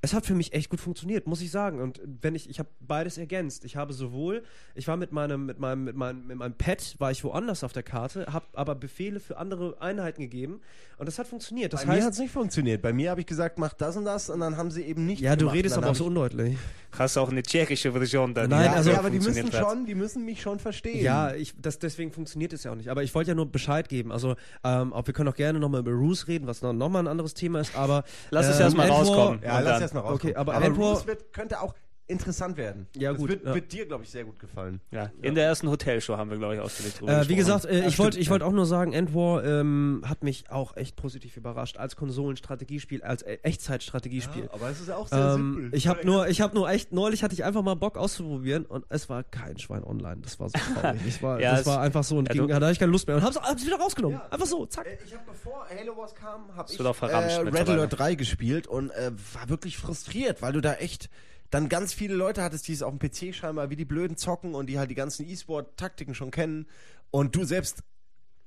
Es 0.05 0.13
hat 0.13 0.25
für 0.25 0.35
mich 0.35 0.53
echt 0.53 0.69
gut 0.69 0.79
funktioniert, 0.79 1.27
muss 1.27 1.41
ich 1.41 1.51
sagen. 1.51 1.81
Und 1.81 1.99
wenn 2.21 2.35
ich, 2.35 2.49
ich 2.49 2.59
habe 2.59 2.69
beides 2.79 3.17
ergänzt. 3.17 3.65
Ich 3.65 3.75
habe 3.75 3.91
sowohl, 3.93 4.43
ich 4.75 4.87
war 4.87 4.95
mit 4.97 5.11
meinem, 5.11 5.45
mit 5.45 5.59
meinem, 5.59 5.83
mit 5.83 5.95
meinem, 5.95 6.27
mit 6.27 6.37
meinem 6.37 6.53
Pad, 6.53 6.95
war 6.99 7.11
ich 7.11 7.23
woanders 7.23 7.63
auf 7.63 7.73
der 7.73 7.83
Karte, 7.83 8.25
habe 8.31 8.45
aber 8.53 8.75
Befehle 8.75 9.19
für 9.19 9.37
andere 9.37 9.81
Einheiten 9.81 10.21
gegeben 10.21 10.61
und 10.97 11.07
das 11.07 11.19
hat 11.19 11.27
funktioniert. 11.27 11.73
Das 11.73 11.81
Bei 11.81 11.87
mir 11.87 11.93
heißt, 11.93 12.05
hat 12.05 12.13
es 12.13 12.19
nicht 12.19 12.31
funktioniert. 12.31 12.81
Bei 12.81 12.93
mir 12.93 13.09
habe 13.09 13.19
ich 13.21 13.27
gesagt, 13.27 13.57
mach 13.59 13.73
das 13.73 13.97
und 13.97 14.05
das 14.05 14.29
und 14.29 14.39
dann 14.39 14.55
haben 14.57 14.71
sie 14.71 14.83
eben 14.83 15.05
nicht 15.05 15.21
ja, 15.21 15.35
du 15.35 15.39
gemacht. 15.39 15.55
redest 15.57 15.77
aber 15.77 15.89
auch 15.89 15.95
so 15.95 16.03
ich- 16.05 16.07
undeutlich. 16.09 16.57
Hast 16.97 17.17
du 17.17 17.19
auch 17.19 17.29
eine 17.29 17.43
tschechische 17.43 17.91
Version 17.91 18.33
dann? 18.33 18.49
Nein, 18.49 18.65
Ja, 18.67 18.73
also 18.73 18.91
ja, 18.91 18.99
aber 18.99 19.09
die 19.09 19.19
müssen 19.19 19.51
schon, 19.51 19.85
die 19.85 19.95
müssen 19.95 20.23
mich 20.23 20.41
schon 20.41 20.59
verstehen. 20.59 21.03
Ja, 21.03 21.33
ich, 21.33 21.53
das, 21.61 21.77
deswegen 21.77 22.13
funktioniert 22.13 22.53
es 22.53 22.63
ja 22.63 22.71
auch 22.71 22.75
nicht. 22.75 22.87
Aber 22.89 23.03
ich 23.03 23.13
wollte 23.13 23.31
ja 23.31 23.35
nur 23.35 23.51
Bescheid 23.51 23.89
geben. 23.89 24.13
Also, 24.13 24.35
ähm, 24.63 24.93
auch 24.93 25.05
wir 25.05 25.13
können 25.13 25.27
auch 25.27 25.35
gerne 25.35 25.59
nochmal 25.59 25.81
über 25.81 25.91
Roos 25.91 26.27
reden, 26.29 26.47
was 26.47 26.61
noch, 26.61 26.71
noch 26.71 26.87
mal 26.87 26.99
ein 26.99 27.07
anderes 27.09 27.33
Thema 27.33 27.59
ist, 27.59 27.75
aber. 27.75 28.05
Lass 28.31 28.47
es 28.47 28.55
ähm, 28.57 28.61
erst 28.61 28.77
mal 28.77 28.83
Endwar- 28.87 28.97
rauskommen. 28.99 29.41
Ja, 29.43 29.59
lass 29.59 29.73
dann- 29.73 29.81
erst 29.81 29.93
mal 29.95 30.01
raus. 30.01 30.13
Okay, 30.13 30.35
aber- 30.35 30.53
aber 30.53 30.65
wird, 31.07 31.33
könnte 31.33 31.61
auch 31.61 31.73
interessant 32.07 32.55
werden. 32.57 32.87
Ja, 32.95 33.11
Das 33.11 33.19
gut, 33.19 33.29
Wird, 33.29 33.45
ja. 33.45 33.55
wird 33.55 33.71
dir, 33.73 33.85
glaube 33.87 34.03
ich, 34.03 34.09
sehr 34.11 34.23
gut 34.25 34.37
gefallen. 34.39 34.79
Ja, 34.91 35.09
in 35.21 35.33
der 35.33 35.45
ersten 35.45 35.67
Hotelshow 35.69 36.17
haben 36.17 36.29
wir, 36.29 36.37
glaube 36.37 36.55
ich, 36.55 36.59
drüber 36.95 37.11
Äh, 37.11 37.29
wie 37.29 37.35
gesprochen. 37.35 37.35
gesagt, 37.37 37.65
äh, 37.65 37.79
Ja, 37.81 37.87
ich 37.87 37.97
wollte 37.97 38.19
ich 38.19 38.25
ja. 38.27 38.31
wollte 38.31 38.45
auch 38.45 38.51
nur 38.51 38.65
sagen, 38.67 38.93
Endwar 38.93 39.43
ähm, 39.43 40.03
hat 40.05 40.23
mich 40.23 40.49
auch 40.51 40.77
echt 40.77 40.95
positiv 40.95 41.35
überrascht 41.37 41.77
als 41.77 41.95
Konsolenstrategiespiel, 41.95 43.01
als 43.03 43.23
äh, 43.23 43.39
Echtzeitstrategiespiel. 43.43 44.49
aber 44.51 44.69
es 44.69 44.81
ist 44.81 44.91
auch 44.91 45.07
Ähm, 45.11 45.69
ich 45.73 45.87
habe 45.87 46.05
nur, 46.05 46.27
ich 46.27 46.41
habe 46.41 46.53
nur 46.55 46.69
echt 46.69 46.91
neulich 46.93 47.23
hatte 47.23 47.33
ich 47.33 47.43
einfach 47.43 47.63
mal 47.63 47.75
Bock 47.75 47.97
auszuprobieren 47.97 48.65
und 48.65 48.85
es 48.89 49.09
war 49.09 49.23
kein 49.23 49.57
Schwein 49.57 49.83
online. 49.83 50.21
Das 50.21 50.39
war 50.39 50.49
so 50.49 50.53
traurig. 50.81 51.01
Es 51.07 51.21
war, 51.23 51.39
Ja, 51.41 51.51
das 51.51 51.61
es- 51.61 51.65
war 51.65 51.81
einfach 51.81 52.03
so 52.03 52.17
und 52.17 52.27
ja, 52.27 52.33
ging, 52.33 52.47
da 52.47 52.55
hatte 52.55 52.71
ich 52.71 52.79
keine 52.79 52.91
Lust 52.91 53.07
mehr 53.07 53.15
und 53.17 53.23
hab's, 53.23 53.37
hab's 53.39 53.65
wieder 53.65 53.77
rausgenommen. 53.77 54.19
Ja. 54.19 54.27
Einfach 54.29 54.45
so, 54.47 54.65
zack. 54.67 54.85
Äh, 54.85 54.97
Ich 55.05 55.13
habe 55.13 55.23
bevor 55.25 55.65
Halo 55.69 55.97
Wars 55.97 56.13
kam, 56.13 56.55
habe 56.55 56.71
ich 56.71 56.79
äh, 56.79 56.83
Red. 56.83 57.69
Alert 57.69 57.97
3 57.97 58.15
gespielt 58.15 58.67
und 58.67 58.91
äh, 58.91 59.11
war 59.33 59.49
wirklich 59.49 59.77
frustriert, 59.77 60.41
weil 60.41 60.53
du 60.53 60.61
da 60.61 60.73
echt 60.75 61.09
dann 61.49 61.69
ganz 61.69 61.93
viele 61.93 62.15
Leute 62.15 62.43
hattest, 62.43 62.67
die 62.67 62.73
es 62.73 62.81
auf 62.81 62.93
dem 62.97 62.99
PC 62.99 63.33
scheinbar 63.33 63.69
wie 63.69 63.75
die 63.75 63.85
Blöden 63.85 64.17
zocken 64.17 64.55
und 64.55 64.67
die 64.67 64.79
halt 64.79 64.89
die 64.89 64.95
ganzen 64.95 65.27
E-Sport-Taktiken 65.27 66.15
schon 66.15 66.31
kennen 66.31 66.67
und 67.11 67.35
du 67.35 67.45
selbst 67.45 67.83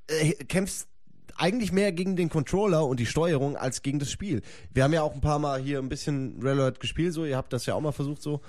äh, 0.09 0.33
kämpfst 0.33 0.89
eigentlich 1.37 1.73
mehr 1.73 1.93
gegen 1.93 2.17
den 2.17 2.29
Controller 2.29 2.87
und 2.87 2.99
die 2.99 3.07
Steuerung 3.07 3.57
als 3.57 3.83
gegen 3.83 3.99
das 3.99 4.11
Spiel. 4.11 4.43
Wir 4.73 4.85
haben 4.85 4.93
ja 4.93 5.03
auch 5.03 5.15
ein 5.15 5.21
paar 5.21 5.39
Mal 5.39 5.61
hier 5.61 5.79
ein 5.79 5.89
bisschen 5.89 6.43
Red 6.43 6.59
Alert 6.59 6.81
gespielt, 6.81 7.15
so 7.15 7.25
ihr 7.25 7.37
habt 7.37 7.53
das 7.53 7.67
ja 7.67 7.75
auch 7.75 7.81
mal 7.81 7.93
versucht 7.93 8.23
so. 8.23 8.41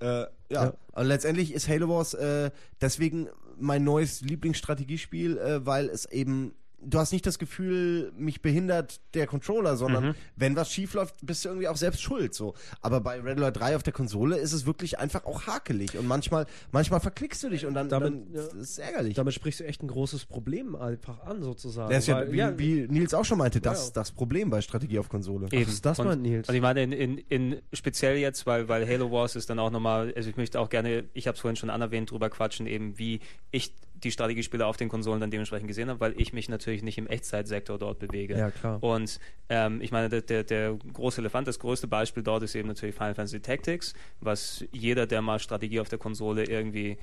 Äh, 0.00 0.06
ja. 0.06 0.28
Ja. 0.50 0.74
Und 0.92 1.06
letztendlich 1.06 1.52
ist 1.52 1.68
Halo 1.68 1.88
Wars 1.88 2.14
äh, 2.14 2.50
deswegen 2.80 3.28
mein 3.58 3.84
neues 3.84 4.20
Lieblingsstrategiespiel, 4.22 5.38
äh, 5.38 5.64
weil 5.64 5.88
es 5.88 6.06
eben 6.06 6.54
du 6.84 6.98
hast 6.98 7.12
nicht 7.12 7.26
das 7.26 7.38
Gefühl, 7.38 8.12
mich 8.16 8.42
behindert 8.42 9.00
der 9.14 9.26
Controller, 9.26 9.76
sondern 9.76 10.04
Mhm. 10.08 10.14
wenn 10.36 10.56
was 10.56 10.70
schief 10.72 10.94
läuft, 10.94 11.14
bist 11.24 11.44
du 11.44 11.48
irgendwie 11.50 11.68
auch 11.68 11.76
selbst 11.76 12.02
schuld. 12.02 12.34
So. 12.34 12.54
Aber 12.80 13.00
bei 13.00 13.20
Red 13.20 13.38
Alert 13.38 13.58
3 13.60 13.76
auf 13.76 13.82
der 13.82 13.92
Konsole 13.92 14.36
ist 14.36 14.52
es 14.52 14.66
wirklich 14.66 14.98
einfach 14.98 15.24
auch 15.24 15.46
hakelig 15.46 15.96
und 15.96 16.06
manchmal, 16.06 16.46
manchmal 16.72 17.00
verklickst 17.00 17.42
du 17.42 17.48
dich 17.50 17.66
und 17.66 17.74
dann, 17.74 17.88
Damit- 17.88 18.26
dann 18.34 18.34
ja. 18.34 18.60
ist 18.60 18.78
ärgerlich. 18.78 19.14
Damit 19.14 19.34
sprichst 19.34 19.60
du 19.60 19.64
echt 19.64 19.82
ein 19.82 19.88
großes 19.88 20.24
Problem 20.26 20.74
einfach 20.76 21.20
an, 21.22 21.42
sozusagen. 21.42 21.90
Das 21.90 22.00
ist 22.00 22.08
ja, 22.08 22.16
Weil- 22.16 22.58
wie, 22.58 22.58
wie 22.58 22.88
Nils 22.88 23.14
auch 23.14 23.24
schon 23.24 23.38
meinte, 23.38 23.60
das 23.60 23.86
Ja. 23.88 23.92
das 23.94 24.10
Problem 24.12 24.50
bei 24.50 24.60
Strategie 24.60 24.98
auf 24.98 25.08
Konsole. 25.08 25.46
Eben. 25.52 25.70
ist 25.70 25.84
das 25.86 25.98
und, 25.98 26.06
mal, 26.06 26.16
Nils? 26.16 26.48
Und 26.48 26.54
ich 26.54 26.60
meine, 26.62 26.82
in, 26.82 26.92
in, 26.92 27.18
in 27.28 27.62
speziell 27.72 28.16
jetzt, 28.16 28.46
weil, 28.46 28.68
weil 28.68 28.86
Halo 28.88 29.10
Wars 29.10 29.36
ist 29.36 29.48
dann 29.50 29.58
auch 29.58 29.70
nochmal, 29.70 30.12
also 30.16 30.28
ich 30.28 30.36
möchte 30.36 30.58
auch 30.60 30.68
gerne, 30.68 31.04
ich 31.14 31.26
habe 31.26 31.34
es 31.36 31.40
vorhin 31.40 31.56
schon 31.56 31.70
anerwähnt, 31.70 32.10
drüber 32.10 32.30
quatschen, 32.30 32.66
eben 32.66 32.98
wie 32.98 33.20
ich 33.50 33.74
die 34.04 34.10
Strategiespiele 34.10 34.66
auf 34.66 34.76
den 34.76 34.88
Konsolen 34.88 35.20
dann 35.20 35.30
dementsprechend 35.30 35.68
gesehen 35.68 35.88
habe, 35.88 36.00
weil 36.00 36.20
ich 36.20 36.32
mich 36.32 36.48
natürlich 36.48 36.82
nicht 36.82 36.98
im 36.98 37.06
Echtzeitsektor 37.06 37.78
dort 37.78 37.98
bewege. 37.98 38.36
Ja, 38.36 38.50
klar. 38.50 38.82
Und 38.82 39.20
ähm, 39.48 39.80
ich 39.80 39.92
meine, 39.92 40.08
der, 40.08 40.22
der, 40.22 40.44
der 40.44 40.78
große 40.92 41.20
Elefant, 41.20 41.46
das 41.46 41.58
größte 41.58 41.86
Beispiel 41.86 42.22
dort 42.22 42.42
ist 42.42 42.54
eben 42.54 42.68
natürlich 42.68 42.94
Final 42.94 43.14
Fantasy 43.14 43.40
Tactics, 43.40 43.94
was 44.20 44.64
jeder, 44.72 45.06
der 45.06 45.22
mal 45.22 45.38
Strategie 45.38 45.80
auf 45.80 45.88
der 45.88 45.98
Konsole 45.98 46.44
irgendwie 46.44 46.98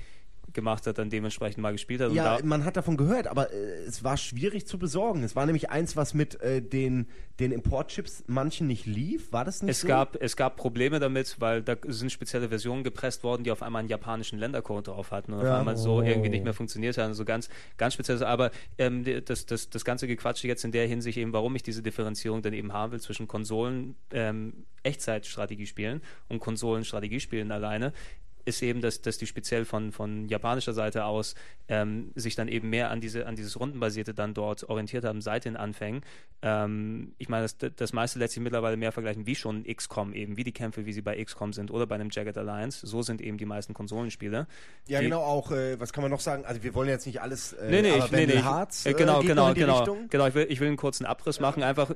gemacht 0.54 0.88
hat, 0.88 0.98
dann 0.98 1.10
dementsprechend 1.10 1.62
mal 1.62 1.72
gespielt 1.72 2.02
hat. 2.02 2.12
Ja, 2.12 2.38
da, 2.38 2.46
man 2.46 2.66
hat 2.66 2.78
davon 2.78 2.98
gehört, 2.98 3.28
aber 3.28 3.52
äh, 3.54 3.56
es 3.88 4.04
war 4.04 4.18
schwierig 4.18 4.66
zu 4.68 4.78
besorgen. 4.80 5.24
Es 5.24 5.36
war 5.36 5.46
nämlich 5.46 5.70
eins, 5.70 5.96
was 5.96 6.14
mit 6.14 6.40
äh, 6.42 6.62
den, 6.62 7.08
den 7.40 7.52
Importchips 7.52 8.24
manchen 8.28 8.68
nicht 8.68 8.86
lief. 8.86 9.32
War 9.32 9.46
das 9.46 9.62
nicht 9.62 9.72
Es 9.72 9.82
so? 9.82 9.88
gab, 9.88 10.16
es 10.22 10.36
gab 10.36 10.56
Probleme 10.58 11.00
damit, 11.00 11.36
weil 11.40 11.62
da 11.62 11.76
sind 11.88 12.12
spezielle 12.12 12.50
Versionen 12.50 12.84
gepresst 12.84 13.24
worden, 13.24 13.44
die 13.44 13.52
auf 13.52 13.62
einmal 13.64 13.80
einen 13.82 13.90
japanischen 13.90 14.40
Ländercode 14.40 14.88
drauf 14.88 15.12
hatten 15.12 15.34
und 15.34 15.44
Ja. 15.46 15.54
auf 15.54 15.60
einmal 15.60 15.78
so 15.78 15.96
Oh. 15.98 16.02
irgendwie 16.02 16.30
nicht 16.30 16.44
mehr 16.44 16.54
funktioniert 16.54 16.98
haben. 16.98 17.14
So 17.14 17.26
ganz, 17.26 17.50
ganz 17.78 17.94
speziell. 17.94 18.24
Aber 18.24 18.52
ähm, 18.78 19.04
das, 19.26 19.46
das, 19.46 19.70
das 19.70 19.86
ganze 19.86 20.08
Gequatsche 20.08 20.48
jetzt 20.48 20.64
in 20.66 20.72
der 20.72 20.88
Hinsicht 20.88 21.18
eben, 21.18 21.34
warum 21.34 21.56
ich 21.56 21.64
diese 21.64 21.82
Differenzierung 21.82 22.42
dann 22.42 22.54
eben 22.54 22.74
haben 22.74 22.92
will 22.92 23.00
zwischen 23.00 23.28
Konsolen, 23.28 23.96
ähm, 24.12 24.66
Echtzeitstrategiespielen 24.84 26.02
und 26.30 26.40
Konsolen-Strategiespielen 26.40 27.52
alleine, 27.52 27.94
ist 28.50 28.62
eben, 28.62 28.82
dass, 28.82 29.02
dass 29.02 29.18
die 29.18 29.28
speziell 29.28 29.66
von, 29.66 29.92
von 29.92 30.28
japanischer 30.28 30.74
Seite 30.74 31.06
aus 31.06 31.36
ähm, 31.68 32.12
sich 32.16 32.36
dann 32.36 32.48
eben 32.48 32.70
mehr 32.70 32.90
an, 32.90 33.00
diese, 33.00 33.26
an 33.28 33.36
dieses 33.36 33.60
Rundenbasierte 33.60 34.14
dann 34.14 34.34
dort 34.34 34.70
orientiert 34.70 35.06
haben 35.06 35.22
seit 35.22 35.46
den 35.46 35.56
Anfängen. 35.56 36.02
Ähm, 36.42 37.14
ich 37.18 37.30
meine, 37.30 37.44
das, 37.44 37.58
das 37.76 37.94
meiste 37.94 38.20
lässt 38.20 38.34
sich 38.34 38.44
mittlerweile 38.44 38.78
mehr 38.78 38.92
vergleichen 38.92 39.26
wie 39.26 39.36
schon 39.36 39.64
XCOM 39.64 40.14
eben, 40.14 40.38
wie 40.38 40.44
die 40.44 40.52
Kämpfe, 40.52 40.86
wie 40.86 40.94
sie 40.94 41.02
bei 41.02 41.24
XCOM 41.24 41.54
sind 41.54 41.72
oder 41.72 41.88
bei 41.88 41.96
einem 41.96 42.10
Jagged 42.12 42.38
Alliance. 42.38 42.86
So 42.86 43.02
sind 43.02 43.22
eben 43.22 43.38
die 43.38 43.46
meisten 43.46 43.74
Konsolenspiele. 43.74 44.48
Ja, 44.88 45.02
genau, 45.02 45.22
auch, 45.22 45.52
äh, 45.52 45.80
was 45.80 45.94
kann 45.94 46.02
man 46.02 46.12
noch 46.12 46.20
sagen? 46.20 46.46
Also, 46.46 46.64
wir 46.64 46.74
wollen 46.74 46.90
jetzt 46.90 47.06
nicht 47.06 47.22
alles. 47.22 47.54
Äh, 47.54 47.70
Nee, 47.70 47.82
nee, 47.84 47.92
aber 47.92 48.06
ich, 48.06 48.12
nee, 48.12 48.26
nee. 48.26 48.42
Hearts, 48.42 48.86
äh, 48.86 48.94
genau, 48.94 49.22
äh, 49.22 49.26
genau, 49.26 49.50
in 49.50 49.54
die 49.54 49.62
genau. 49.62 49.78
Richtung. 49.78 50.10
Genau, 50.10 50.28
ich 50.28 50.34
will, 50.34 50.48
ich 50.50 50.60
will 50.60 50.68
einen 50.68 50.78
kurzen 50.78 51.06
Abriss 51.06 51.40
machen, 51.40 51.64
einfach. 51.64 51.96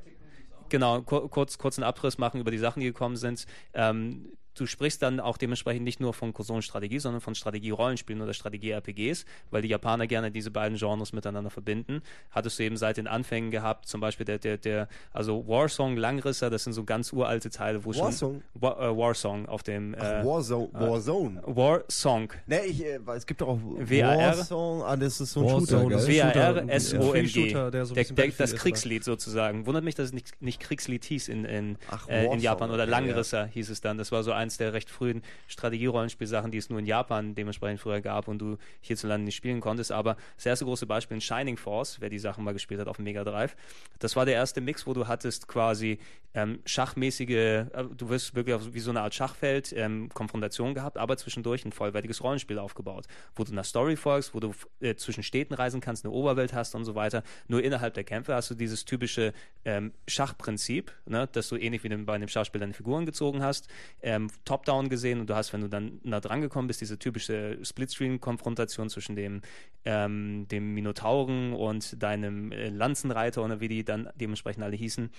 Genau, 0.69 1.01
kur 1.01 1.29
kurz, 1.29 1.57
kurzen 1.57 1.83
Abriss 1.83 2.17
machen 2.17 2.39
über 2.39 2.51
die 2.51 2.57
Sachen, 2.57 2.79
die 2.79 2.87
gekommen 2.87 3.15
sind. 3.15 3.45
Ähm, 3.73 4.31
du 4.55 4.65
sprichst 4.65 5.01
dann 5.01 5.19
auch 5.19 5.37
dementsprechend 5.37 5.83
nicht 5.83 5.99
nur 5.99 6.13
von 6.13 6.33
Konsolenstrategie, 6.33 6.99
sondern 6.99 7.21
von 7.21 7.35
Strategie-Rollenspielen 7.35 8.21
oder 8.21 8.33
Strategie-RPGs, 8.33 9.25
weil 9.51 9.61
die 9.61 9.67
Japaner 9.69 10.07
gerne 10.07 10.31
diese 10.31 10.51
beiden 10.51 10.77
Genres 10.77 11.13
miteinander 11.13 11.49
verbinden. 11.49 12.01
Hattest 12.31 12.59
du 12.59 12.63
eben 12.63 12.77
seit 12.77 12.97
den 12.97 13.07
Anfängen 13.07 13.51
gehabt, 13.51 13.87
zum 13.87 14.01
Beispiel 14.01 14.25
der, 14.25 14.39
der, 14.39 14.57
der, 14.57 14.87
also 15.11 15.47
Warsong, 15.47 15.97
Langrisser, 15.97 16.49
das 16.49 16.63
sind 16.63 16.73
so 16.73 16.83
ganz 16.83 17.11
uralte 17.13 17.49
Teile, 17.49 17.83
wo 17.85 17.89
Warsong? 17.89 18.13
schon. 18.13 18.43
Wa 18.53 18.71
äh, 18.79 18.97
Warsong 18.97 19.47
auf 19.47 19.63
dem. 19.63 19.95
Ach, 19.97 20.03
Äh, 20.03 20.25
Warzone. 20.25 20.69
Warzone. 20.73 21.41
Warsong. 21.45 22.33
Ne, 22.47 22.65
ich, 22.65 22.83
äh, 22.83 22.99
es 23.15 23.25
gibt 23.25 23.41
doch 23.41 23.47
auch 23.49 23.59
WAR. 23.61 24.17
Warzone. 24.37 24.85
Ah, 24.85 24.95
das 24.95 25.19
ist 25.21 25.31
so 25.33 25.41
ein 25.41 25.49
Shooter, 25.49 25.59
Warzone, 25.83 25.87
gell? 25.89 25.97
das 25.97 26.07
ist 26.07 26.15
Shooter, 26.15 26.47
ein 26.55 26.67
W-A-R-S-O-N-G. 26.67 27.11
Free-Shooter, 27.11 27.71
der 27.71 27.85
so 27.85 27.93
ein 27.93 27.95
Der, 27.95 28.01
bisschen 28.01 28.15
der, 28.15 28.23
Battlefield 28.23 28.39
das 28.39 28.53
ist, 28.53 28.59
Kriegslied 28.59 29.03
sozusagen. 29.03 29.65
Wundert 29.65 29.83
mich, 29.83 29.95
dass 29.95 30.07
es 30.07 30.13
nicht, 30.13 30.41
nicht 30.41 30.59
Kriegslied 30.59 31.03
hieß 31.05 31.27
in, 31.29 31.45
in, 31.45 31.77
Ach, 31.89 32.07
äh, 32.07 32.19
in 32.21 32.25
Warsong, 32.27 32.39
Japan 32.41 32.71
oder 32.71 32.85
Langrisser 32.85 33.45
hieß 33.45 33.69
es 33.69 33.81
dann. 33.81 33.97
Das 33.97 34.11
war 34.11 34.23
so 34.23 34.31
eins 34.43 34.57
der 34.57 34.73
recht 34.73 34.89
frühen 34.89 35.23
Strategie-Rollenspielsachen, 35.47 36.51
die 36.51 36.57
es 36.59 36.69
nur 36.69 36.79
in 36.79 36.85
Japan 36.85 37.35
dementsprechend 37.35 37.79
früher 37.79 38.01
gab 38.01 38.27
und 38.27 38.39
du 38.39 38.57
hierzulande 38.81 39.25
nicht 39.25 39.35
spielen 39.35 39.61
konntest. 39.61 39.91
Aber 39.91 40.17
das 40.35 40.45
erste 40.45 40.65
große 40.65 40.85
Beispiel 40.85 41.15
in 41.15 41.21
Shining 41.21 41.57
Force, 41.57 41.99
wer 41.99 42.09
die 42.09 42.19
Sachen 42.19 42.43
mal 42.43 42.53
gespielt 42.53 42.79
hat 42.79 42.87
auf 42.87 42.97
dem 42.97 43.05
Mega 43.05 43.23
Drive, 43.23 43.55
das 43.99 44.15
war 44.15 44.25
der 44.25 44.35
erste 44.35 44.61
Mix, 44.61 44.85
wo 44.85 44.93
du 44.93 45.07
hattest 45.07 45.47
quasi 45.47 45.99
ähm, 46.33 46.59
schachmäßige, 46.65 47.29
äh, 47.29 47.65
du 47.95 48.09
wirst 48.09 48.35
wirklich 48.35 48.55
auf, 48.55 48.73
wie 48.73 48.79
so 48.79 48.89
eine 48.89 49.01
Art 49.01 49.13
Schachfeld 49.13 49.73
ähm, 49.75 50.09
Konfrontation 50.13 50.73
gehabt, 50.73 50.97
aber 50.97 51.15
zwischendurch 51.17 51.63
ein 51.65 51.71
vollwertiges 51.71 52.23
Rollenspiel 52.23 52.57
aufgebaut, 52.57 53.05
wo 53.35 53.43
du 53.43 53.51
einer 53.51 53.63
Story 53.63 53.95
folgst, 53.95 54.33
wo 54.33 54.39
du 54.39 54.53
äh, 54.79 54.95
zwischen 54.95 55.23
Städten 55.23 55.53
reisen 55.53 55.79
kannst, 55.79 56.05
eine 56.05 56.13
Oberwelt 56.13 56.53
hast 56.53 56.73
und 56.75 56.85
so 56.85 56.95
weiter. 56.95 57.23
Nur 57.47 57.63
innerhalb 57.63 57.93
der 57.93 58.03
Kämpfe 58.03 58.33
hast 58.33 58.49
du 58.49 58.55
dieses 58.55 58.85
typische 58.85 59.33
ähm, 59.65 59.93
Schachprinzip, 60.07 60.91
ne, 61.05 61.27
dass 61.31 61.49
du 61.49 61.55
ähnlich 61.55 61.83
wie 61.83 61.89
bei 61.89 62.13
einem 62.13 62.27
Schachspiel 62.27 62.59
deine 62.59 62.73
Figuren 62.73 63.05
gezogen 63.05 63.43
hast, 63.43 63.67
ähm, 64.01 64.29
top-down 64.45 64.89
gesehen 64.89 65.19
und 65.19 65.29
du 65.29 65.35
hast, 65.35 65.53
wenn 65.53 65.61
du 65.61 65.69
dann 65.69 65.99
nah 66.03 66.19
dran 66.19 66.41
gekommen 66.41 66.67
bist, 66.67 66.81
diese 66.81 66.99
typische 66.99 67.57
Splitscreen-Konfrontation 67.63 68.89
zwischen 68.89 69.15
dem, 69.15 69.41
ähm, 69.85 70.47
dem 70.49 70.73
Minotauren 70.73 71.53
und 71.53 72.01
deinem 72.01 72.51
äh, 72.51 72.69
Lanzenreiter 72.69 73.43
oder 73.43 73.59
wie 73.59 73.67
die 73.67 73.83
dann 73.83 74.09
dementsprechend 74.15 74.63
alle 74.63 74.75
hießen. 74.75 75.09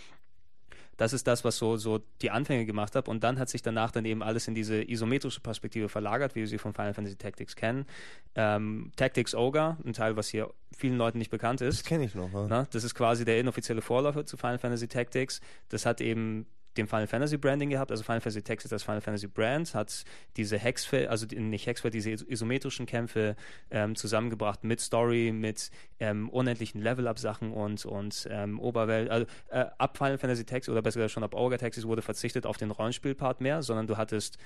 Das 0.97 1.13
ist 1.13 1.27
das, 1.27 1.45
was 1.45 1.59
so, 1.59 1.77
so 1.77 2.01
die 2.23 2.31
Anfänge 2.31 2.67
gemacht 2.67 2.95
hat. 2.95 3.09
Und 3.09 3.25
dann 3.25 3.39
hat 3.39 3.49
sich 3.49 3.63
danach 3.63 3.91
dann 3.91 4.05
eben 4.05 4.23
alles 4.23 4.47
in 4.49 4.55
diese 4.55 4.83
isometrische 4.89 5.41
Perspektive 5.41 5.89
verlagert, 5.89 6.35
wie 6.35 6.41
wir 6.41 6.47
sie 6.47 6.59
von 6.59 6.73
Final 6.73 6.95
Fantasy 6.95 7.17
Tactics 7.17 7.57
kennen. 7.57 7.87
Ähm, 8.35 8.93
Tactics 8.97 9.35
Ogre, 9.35 9.77
ein 9.85 9.93
Teil, 9.93 10.17
was 10.17 10.29
hier 10.29 10.53
vielen 10.77 10.97
Leuten 10.97 11.19
nicht 11.19 11.31
bekannt 11.31 11.61
ist. 11.61 11.81
Das 11.81 11.85
kenne 11.85 12.05
ich 12.05 12.15
noch. 12.15 12.33
Ja. 12.33 12.47
Ne? 12.47 12.69
Das 12.71 12.85
ist 12.85 12.95
quasi 12.95 13.25
der 13.25 13.41
inoffizielle 13.41 13.83
Vorläufer 13.83 14.25
zu 14.25 14.37
Final 14.37 14.59
Fantasy 14.59 14.89
Tactics. 14.89 15.41
Das 15.69 15.85
hat 15.85 16.01
eben 16.01 16.47
dem 16.77 16.89
Final 16.89 17.07
Fantasy 17.07 17.37
Branding 17.37 17.71
gehabt, 17.71 17.91
also 17.91 18.03
Final 18.03 18.21
Fantasy 18.21 18.43
Tactics 18.43 18.73
als 18.73 18.83
Final 18.83 19.01
Fantasy 19.01 19.27
Brand, 19.27 19.75
hat 19.75 20.05
diese 20.37 20.59
Hexfeld, 20.59 21.09
also 21.09 21.27
nicht 21.27 21.67
Hexfeld, 21.67 21.95
diese 21.95 22.11
is- 22.11 22.23
isometrischen 22.23 22.87
Kämpfe 22.87 23.37
ähm, 23.71 23.95
zusammengebracht 23.97 24.65
mit 24.65 24.81
Story, 24.81 25.33
mit 25.33 25.71
ähm, 26.01 26.29
unendlichen 26.31 26.81
Level-Up-Sachen 26.83 27.53
und, 27.53 27.85
und 27.87 28.29
ähm, 28.31 28.59
Oberwelt. 28.59 29.11
Also 29.11 29.27
äh, 29.51 29.67
ab 29.79 29.97
Final 29.97 30.19
Fantasy 30.19 30.45
Tactics 30.45 30.69
oder 30.69 30.83
besser 30.83 30.99
gesagt 31.01 31.13
schon 31.13 31.25
ab 31.25 31.35
Ogre 31.35 31.59
Tactics 31.59 31.87
wurde 31.87 32.03
verzichtet 32.03 32.47
auf 32.47 32.57
den 32.57 32.71
Rollenspielpart 32.71 33.41
mehr, 33.41 33.63
sondern 33.63 33.87
du 33.87 33.97
hattest 33.97 34.39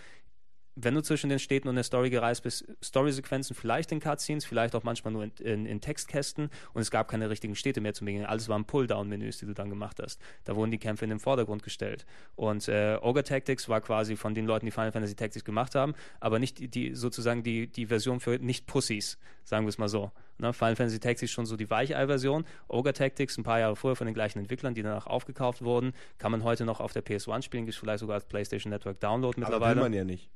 wenn 0.81 0.95
du 0.95 1.03
zwischen 1.03 1.29
den 1.29 1.39
Städten 1.39 1.69
und 1.69 1.75
der 1.75 1.85
Story 1.85 2.11
gereist 2.11 2.43
bist, 2.43 2.65
Storysequenzen 2.83 3.57
vielleicht 3.57 3.91
in 3.93 4.01
Cutscenes, 4.01 4.45
vielleicht 4.45 4.75
auch 4.75 4.85
manchmal 4.85 5.13
nur 5.13 5.25
in, 5.25 5.33
in, 5.41 5.67
in, 5.67 5.81
Textkästen 5.81 6.51
und 6.73 6.83
es 6.83 6.91
gab 6.91 7.09
keine 7.09 7.31
richtigen 7.31 7.55
Städte 7.55 7.81
mehr 7.81 7.95
zu 7.95 8.05
begegnen. 8.05 8.27
Alles 8.27 8.49
waren 8.49 8.65
Pull-Down-Menüs, 8.65 9.39
die 9.39 9.47
du 9.47 9.55
dann 9.55 9.71
gemacht 9.71 9.99
hast. 10.03 10.21
Da 10.45 10.57
wurden 10.57 10.71
die 10.71 10.79
Kämpfe 10.79 11.05
in 11.05 11.11
den 11.11 11.19
Vordergrund 11.19 11.63
gestellt. 11.63 12.07
Und 12.37 12.69
äh, 12.69 12.99
Ogre 13.01 13.25
Tactics 13.25 13.69
war 13.69 13.81
quasi 13.81 14.17
von 14.17 14.35
den 14.35 14.47
Leuten, 14.47 14.67
die 14.67 14.73
Final 14.73 14.93
Fantasy 14.93 15.17
Tactics 15.17 15.45
gemacht 15.45 15.75
haben, 15.75 15.95
aber 16.21 16.39
nicht 16.39 16.59
die, 16.59 16.69
die 16.69 16.95
sozusagen 16.95 17.43
die, 17.43 17.67
die 17.67 17.87
Version 17.87 18.21
für 18.21 18.39
Nicht-Pussys, 18.39 19.19
sagen 19.45 19.65
wir 19.65 19.71
es 19.71 19.79
mal 19.79 19.89
so. 19.89 20.13
Ne? 20.39 20.53
Final 20.53 20.77
Fantasy 20.77 21.01
Tactics 21.01 21.33
schon 21.33 21.47
so 21.47 21.57
die 21.57 21.69
Weichei-Version. 21.69 22.45
Ogre 22.69 22.93
Tactics, 22.93 23.37
ein 23.37 23.43
paar 23.43 23.59
Jahre 23.59 23.77
vorher 23.77 23.97
von 23.97 24.07
den 24.07 24.15
gleichen 24.15 24.39
Entwicklern, 24.39 24.75
die 24.75 24.83
danach 24.83 25.07
aufgekauft 25.07 25.63
wurden, 25.63 25.93
kann 26.19 26.31
man 26.31 26.45
heute 26.45 26.65
noch 26.65 26.81
auf 26.81 26.93
der 26.93 27.05
PS1 27.05 27.43
spielen, 27.43 27.65
gibt 27.65 27.75
es 27.75 27.81
vielleicht 27.81 28.01
sogar 28.01 28.15
als 28.15 28.27
PlayStation 28.27 28.71
Network 28.71 29.01
Download 29.01 29.39
mittlerweile. 29.39 29.65
Aber 29.65 29.75
will 29.77 29.83
man 29.83 29.93
ja 29.93 30.05
nicht. 30.05 30.31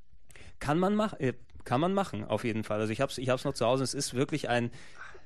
Kann 0.63 0.79
man, 0.79 0.95
mach, 0.95 1.15
äh, 1.15 1.33
kann 1.65 1.81
man 1.81 1.93
machen, 1.93 2.23
auf 2.25 2.45
jeden 2.45 2.63
Fall. 2.63 2.79
Also 2.79 2.93
ich 2.93 3.01
habe 3.01 3.11
es 3.11 3.19
ich 3.19 3.29
hab's 3.31 3.45
noch 3.45 3.53
zu 3.53 3.67
Hause. 3.67 3.83
Es 3.83 3.95
ist 3.95 4.15
wirklich 4.15 4.49
ein 4.49 4.71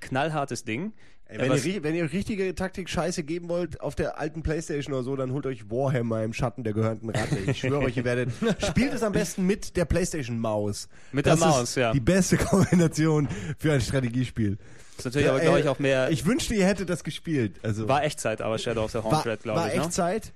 knallhartes 0.01 0.65
Ding. 0.65 0.95
Ey, 1.27 1.39
wenn, 1.41 1.53
ihr, 1.53 1.83
wenn, 1.83 1.95
ihr, 1.95 2.11
richtige 2.11 2.55
Taktik-Scheiße 2.55 3.23
geben 3.23 3.51
wollt 3.51 3.83
auf 3.83 3.95
der 3.95 4.19
alten 4.19 4.43
Playstation 4.43 4.95
oder 4.95 5.03
so, 5.03 5.15
dann 5.15 5.33
holt 5.33 5.45
euch 5.45 5.69
Warhammer 5.69 6.23
im 6.23 6.33
Schatten 6.33 6.65
der 6.65 6.73
gehörnten 6.73 7.11
Ratte. 7.11 7.37
Ich 7.47 7.59
schwöre 7.59 7.85
euch, 7.85 7.99
ihr 7.99 8.05
werdet. 8.05 8.31
Spielt 8.67 8.95
es 8.95 9.03
am 9.03 9.13
besten 9.13 9.45
mit 9.45 9.77
der 9.77 9.85
Playstation-Maus. 9.85 10.89
Mit 11.13 11.27
das 11.27 11.39
der 11.39 11.49
Maus, 11.49 11.75
ja. 11.75 11.93
Die 11.93 12.01
beste 12.01 12.37
Kombination 12.39 13.29
für 13.59 13.75
ein 13.75 13.83
Strategiespiel. 13.83 14.57
Das 14.57 14.99
ist 14.99 15.05
natürlich 15.05 15.27
ja, 15.27 15.33
aber, 15.33 15.41
glaube 15.41 15.61
ich, 15.61 15.69
auch 15.69 15.79
mehr. 15.79 16.11
Ich 16.11 16.25
wünschte, 16.25 16.55
ihr 16.55 16.65
hättet 16.65 16.89
das 16.89 17.05
gespielt. 17.05 17.61
Also 17.63 17.87
war 17.89 18.05
Echtzeit, 18.05 18.41
aber 18.41 18.57
Shadow 18.57 18.85
of 18.85 18.93
the 18.93 18.99
Haunted, 18.99 19.43
glaube 19.43 19.59
ich. 19.59 19.67
War 19.67 19.67
ne? 19.67 19.85
Echtzeit, 19.85 20.33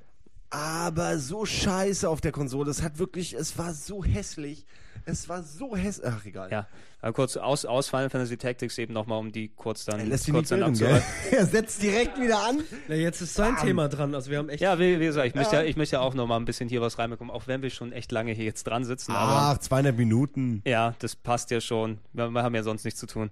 aber 0.51 1.18
so 1.18 1.47
scheiße 1.47 2.06
auf 2.06 2.20
der 2.20 2.32
Konsole. 2.32 2.70
Es 2.70 2.82
hat 2.82 2.98
wirklich, 2.98 3.32
es 3.32 3.56
war 3.56 3.72
so 3.72 4.05
hässlich. 4.05 4.66
Es 5.05 5.28
war 5.28 5.43
so 5.43 5.77
hässlich. 5.77 6.06
Ach, 6.06 6.24
egal. 6.24 6.51
Ja. 6.51 6.66
Aber 7.02 7.12
kurz 7.12 7.36
aus, 7.36 7.64
aus 7.64 7.89
Final 7.89 8.10
Fantasy 8.10 8.36
Tactics 8.36 8.77
eben 8.78 8.93
nochmal, 8.93 9.18
um 9.18 9.32
die 9.32 9.48
kurz 9.48 9.85
dann, 9.85 10.01
er 10.01 10.06
lässt 10.06 10.31
kurz 10.31 10.51
dann 10.51 10.62
abzuhalten. 10.62 11.06
Er 11.31 11.47
setzt 11.47 11.82
direkt 11.82 12.20
wieder 12.20 12.43
an. 12.43 12.60
Ja, 12.89 12.94
jetzt 12.97 13.20
ist 13.20 13.35
sein 13.35 13.55
Bam. 13.55 13.64
Thema 13.64 13.89
dran. 13.89 14.14
Also 14.14 14.31
wir 14.31 14.39
haben 14.39 14.48
echt. 14.48 14.60
Ja, 14.60 14.78
wie, 14.78 15.01
wie 15.01 15.06
gesagt, 15.06 15.28
ich, 15.28 15.35
ja. 15.35 15.40
Möchte 15.40 15.56
ja, 15.56 15.62
ich 15.62 15.77
möchte 15.77 15.97
ja 15.97 16.01
auch 16.01 16.14
nochmal 16.14 16.39
ein 16.39 16.44
bisschen 16.44 16.68
hier 16.68 16.81
was 16.81 16.98
reinbekommen, 16.98 17.32
auch 17.32 17.47
wenn 17.47 17.62
wir 17.62 17.70
schon 17.70 17.93
echt 17.93 18.12
lange 18.12 18.32
hier 18.32 18.44
jetzt 18.44 18.64
dran 18.64 18.85
sitzen. 18.85 19.12
Ach, 19.14 19.56
200 19.56 19.97
Minuten. 19.97 20.62
Ja, 20.66 20.94
das 20.98 21.16
passt 21.16 21.51
ja 21.51 21.60
schon. 21.60 21.98
Wir, 22.12 22.28
wir 22.31 22.43
haben 22.43 22.55
ja 22.55 22.62
sonst 22.62 22.85
nichts 22.85 23.01
zu 23.01 23.06
tun. 23.06 23.31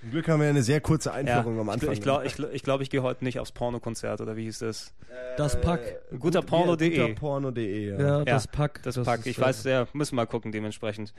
Zum 0.00 0.10
Glück 0.10 0.28
haben 0.28 0.40
wir 0.40 0.48
eine 0.48 0.62
sehr 0.62 0.80
kurze 0.80 1.12
Einführung 1.12 1.56
ja, 1.56 1.60
am 1.60 1.68
Anfang. 1.68 1.92
Ich 1.92 2.00
glaube, 2.00 2.24
ich, 2.24 2.38
ich, 2.38 2.62
glaub, 2.62 2.80
ich 2.80 2.88
gehe 2.88 3.02
heute 3.02 3.22
nicht 3.22 3.38
aufs 3.38 3.52
Pornokonzert 3.52 4.20
oder 4.22 4.34
wie 4.34 4.44
hieß 4.44 4.60
das? 4.60 4.94
Das 5.36 5.60
Pack. 5.60 5.80
Äh, 6.10 6.16
Guterporno.de. 6.16 6.96
Ja, 6.96 7.06
Guterporno.de, 7.08 7.90
ja. 7.90 7.98
ja. 8.00 8.24
das 8.24 8.48
Pack. 8.48 8.82
Das, 8.82 8.94
das 8.94 9.04
Pack. 9.04 9.26
Ich 9.26 9.38
weiß, 9.38 9.64
ja, 9.64 9.86
müssen 9.92 10.12
wir 10.12 10.22
mal 10.22 10.26
gucken 10.26 10.52
dementsprechend. 10.52 11.12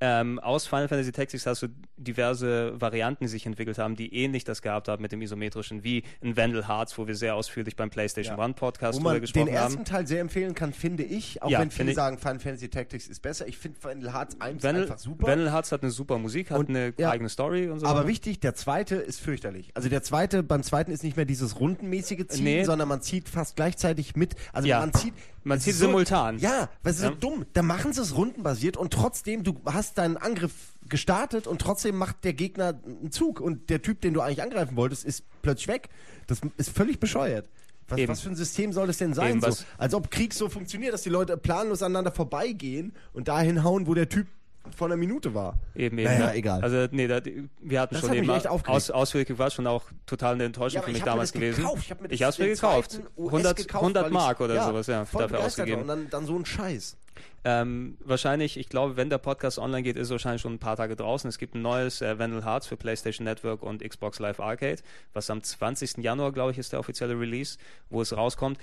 Ähm, 0.00 0.38
aus 0.38 0.66
Final 0.66 0.86
Fantasy 0.86 1.10
Tactics 1.10 1.46
hast 1.46 1.62
du 1.62 1.68
diverse 1.96 2.80
Varianten, 2.80 3.24
die 3.24 3.28
sich 3.28 3.46
entwickelt 3.46 3.78
haben, 3.78 3.96
die 3.96 4.14
ähnlich 4.14 4.44
das 4.44 4.62
gehabt 4.62 4.86
haben 4.86 5.02
mit 5.02 5.10
dem 5.10 5.20
isometrischen, 5.20 5.82
wie 5.82 6.04
in 6.20 6.36
Vandal 6.36 6.68
Hearts, 6.68 6.96
wo 6.98 7.08
wir 7.08 7.16
sehr 7.16 7.34
ausführlich 7.34 7.74
beim 7.74 7.90
PlayStation 7.90 8.38
One 8.38 8.54
Podcast 8.54 8.98
drüber 8.98 9.18
gesprochen 9.18 9.48
haben. 9.48 9.54
den 9.54 9.56
ersten 9.56 9.84
Teil 9.84 10.06
sehr 10.06 10.20
empfehlen 10.20 10.54
kann, 10.54 10.72
finde 10.72 11.02
ich, 11.02 11.42
auch 11.42 11.50
wenn 11.50 11.72
viele 11.72 11.94
sagen, 11.94 12.18
Final 12.18 12.38
Fantasy 12.38 12.68
Tactics 12.68 13.08
ist 13.08 13.20
besser. 13.20 13.48
Ich 13.48 13.58
finde 13.58 13.82
Vandal 13.82 14.12
Hearts 14.12 14.40
1 14.40 14.62
Vandal, 14.62 14.82
einfach 14.82 14.98
super. 14.98 15.26
Vandal 15.26 15.52
Hearts 15.52 15.72
hat 15.72 15.82
eine 15.82 15.90
super 15.90 16.18
Musik, 16.18 16.52
hat 16.52 16.58
und, 16.58 16.68
eine 16.68 16.94
eigene 17.02 17.28
Story 17.28 17.68
und 17.68 17.80
so. 17.80 17.86
Aber 17.86 18.06
wichtig, 18.06 18.27
der 18.36 18.54
zweite 18.54 18.96
ist 18.96 19.20
fürchterlich. 19.20 19.70
Also 19.74 19.88
der 19.88 20.02
zweite, 20.02 20.42
beim 20.42 20.62
zweiten 20.62 20.92
ist 20.92 21.02
nicht 21.02 21.16
mehr 21.16 21.24
dieses 21.24 21.58
rundenmäßige 21.58 22.26
Ziehen, 22.28 22.44
nee. 22.44 22.64
sondern 22.64 22.88
man 22.88 23.00
zieht 23.02 23.28
fast 23.28 23.56
gleichzeitig 23.56 24.16
mit. 24.16 24.34
Also 24.52 24.68
ja. 24.68 24.80
man 24.80 24.92
zieht. 24.92 25.14
Man 25.44 25.60
zieht 25.60 25.74
so, 25.74 25.86
simultan. 25.86 26.38
Ja, 26.38 26.68
weil 26.82 26.90
es 26.90 26.98
ist 26.98 27.04
ja. 27.04 27.10
so 27.10 27.14
dumm. 27.14 27.46
Da 27.54 27.62
machen 27.62 27.92
sie 27.92 28.02
es 28.02 28.14
rundenbasiert 28.14 28.76
und 28.76 28.92
trotzdem, 28.92 29.44
du 29.44 29.58
hast 29.64 29.96
deinen 29.96 30.18
Angriff 30.18 30.52
gestartet 30.88 31.46
und 31.46 31.60
trotzdem 31.60 31.96
macht 31.96 32.24
der 32.24 32.34
Gegner 32.34 32.78
einen 32.84 33.10
Zug 33.10 33.40
und 33.40 33.70
der 33.70 33.80
Typ, 33.80 34.00
den 34.02 34.12
du 34.12 34.20
eigentlich 34.20 34.42
angreifen 34.42 34.76
wolltest, 34.76 35.04
ist 35.04 35.24
plötzlich 35.40 35.68
weg. 35.68 35.88
Das 36.26 36.40
ist 36.58 36.70
völlig 36.70 37.00
bescheuert. 37.00 37.48
Was, 37.88 38.06
was, 38.06 38.20
für 38.20 38.28
ein 38.28 38.36
System 38.36 38.72
soll 38.72 38.86
das 38.86 38.98
denn 38.98 39.14
sein? 39.14 39.40
So? 39.40 39.64
Als 39.78 39.94
ob 39.94 40.10
Krieg 40.10 40.34
so 40.34 40.50
funktioniert, 40.50 40.92
dass 40.92 41.02
die 41.02 41.08
Leute 41.08 41.38
planlos 41.38 41.82
aneinander 41.82 42.12
vorbeigehen 42.12 42.92
und 43.14 43.28
dahin 43.28 43.64
hauen, 43.64 43.86
wo 43.86 43.94
der 43.94 44.10
Typ 44.10 44.26
vor 44.74 44.88
einer 44.88 44.96
Minute 44.96 45.34
war. 45.34 45.58
Eben, 45.74 45.98
eben. 45.98 46.08
Naja, 46.08 46.26
ja. 46.26 46.34
egal. 46.34 46.62
Also, 46.62 46.88
nee, 46.90 47.06
da, 47.06 47.20
wir 47.60 47.80
hatten 47.80 47.94
das 47.94 48.00
schon 48.00 48.10
hat 48.10 48.16
eben 48.16 48.30
aus, 48.30 48.90
ausführlich 48.90 49.38
war 49.38 49.50
schon 49.50 49.66
auch 49.66 49.84
total 50.06 50.34
eine 50.34 50.44
Enttäuschung 50.44 50.80
ja, 50.80 50.86
für 50.86 50.92
mich 50.92 51.02
damals 51.02 51.32
gewesen. 51.32 51.62
Gekauft. 51.62 51.82
Ich 51.84 51.90
habe 51.90 52.02
mir, 52.02 52.12
ich 52.12 52.22
hab's 52.22 52.38
mir 52.38 52.48
gekauft. 52.48 53.00
100, 53.16 53.56
gekauft, 53.56 53.82
100 53.82 54.10
Mark 54.10 54.40
oder 54.40 54.54
ja, 54.54 54.66
sowas, 54.66 54.86
ja, 54.86 55.06
dafür 55.12 55.40
ausgegeben. 55.40 55.82
Und 55.82 55.88
dann, 55.88 56.10
dann 56.10 56.26
so 56.26 56.36
ein 56.36 56.44
Scheiß. 56.44 56.96
Ähm, 57.44 57.96
wahrscheinlich, 58.04 58.58
ich 58.58 58.68
glaube, 58.68 58.96
wenn 58.96 59.10
der 59.10 59.18
Podcast 59.18 59.58
online 59.58 59.82
geht, 59.82 59.96
ist 59.96 60.10
wahrscheinlich 60.10 60.42
schon 60.42 60.54
ein 60.54 60.58
paar 60.58 60.76
Tage 60.76 60.96
draußen. 60.96 61.28
Es 61.28 61.38
gibt 61.38 61.54
ein 61.54 61.62
neues 61.62 62.02
äh, 62.02 62.18
Vandal 62.18 62.44
Hearts 62.44 62.66
für 62.66 62.76
PlayStation 62.76 63.24
Network 63.24 63.62
und 63.62 63.82
Xbox 63.82 64.18
Live 64.18 64.40
Arcade, 64.40 64.82
was 65.12 65.30
am 65.30 65.42
20. 65.42 65.98
Januar, 65.98 66.32
glaube 66.32 66.52
ich, 66.52 66.58
ist 66.58 66.72
der 66.72 66.80
offizielle 66.80 67.18
Release, 67.18 67.58
wo 67.90 68.02
es 68.02 68.16
rauskommt 68.16 68.58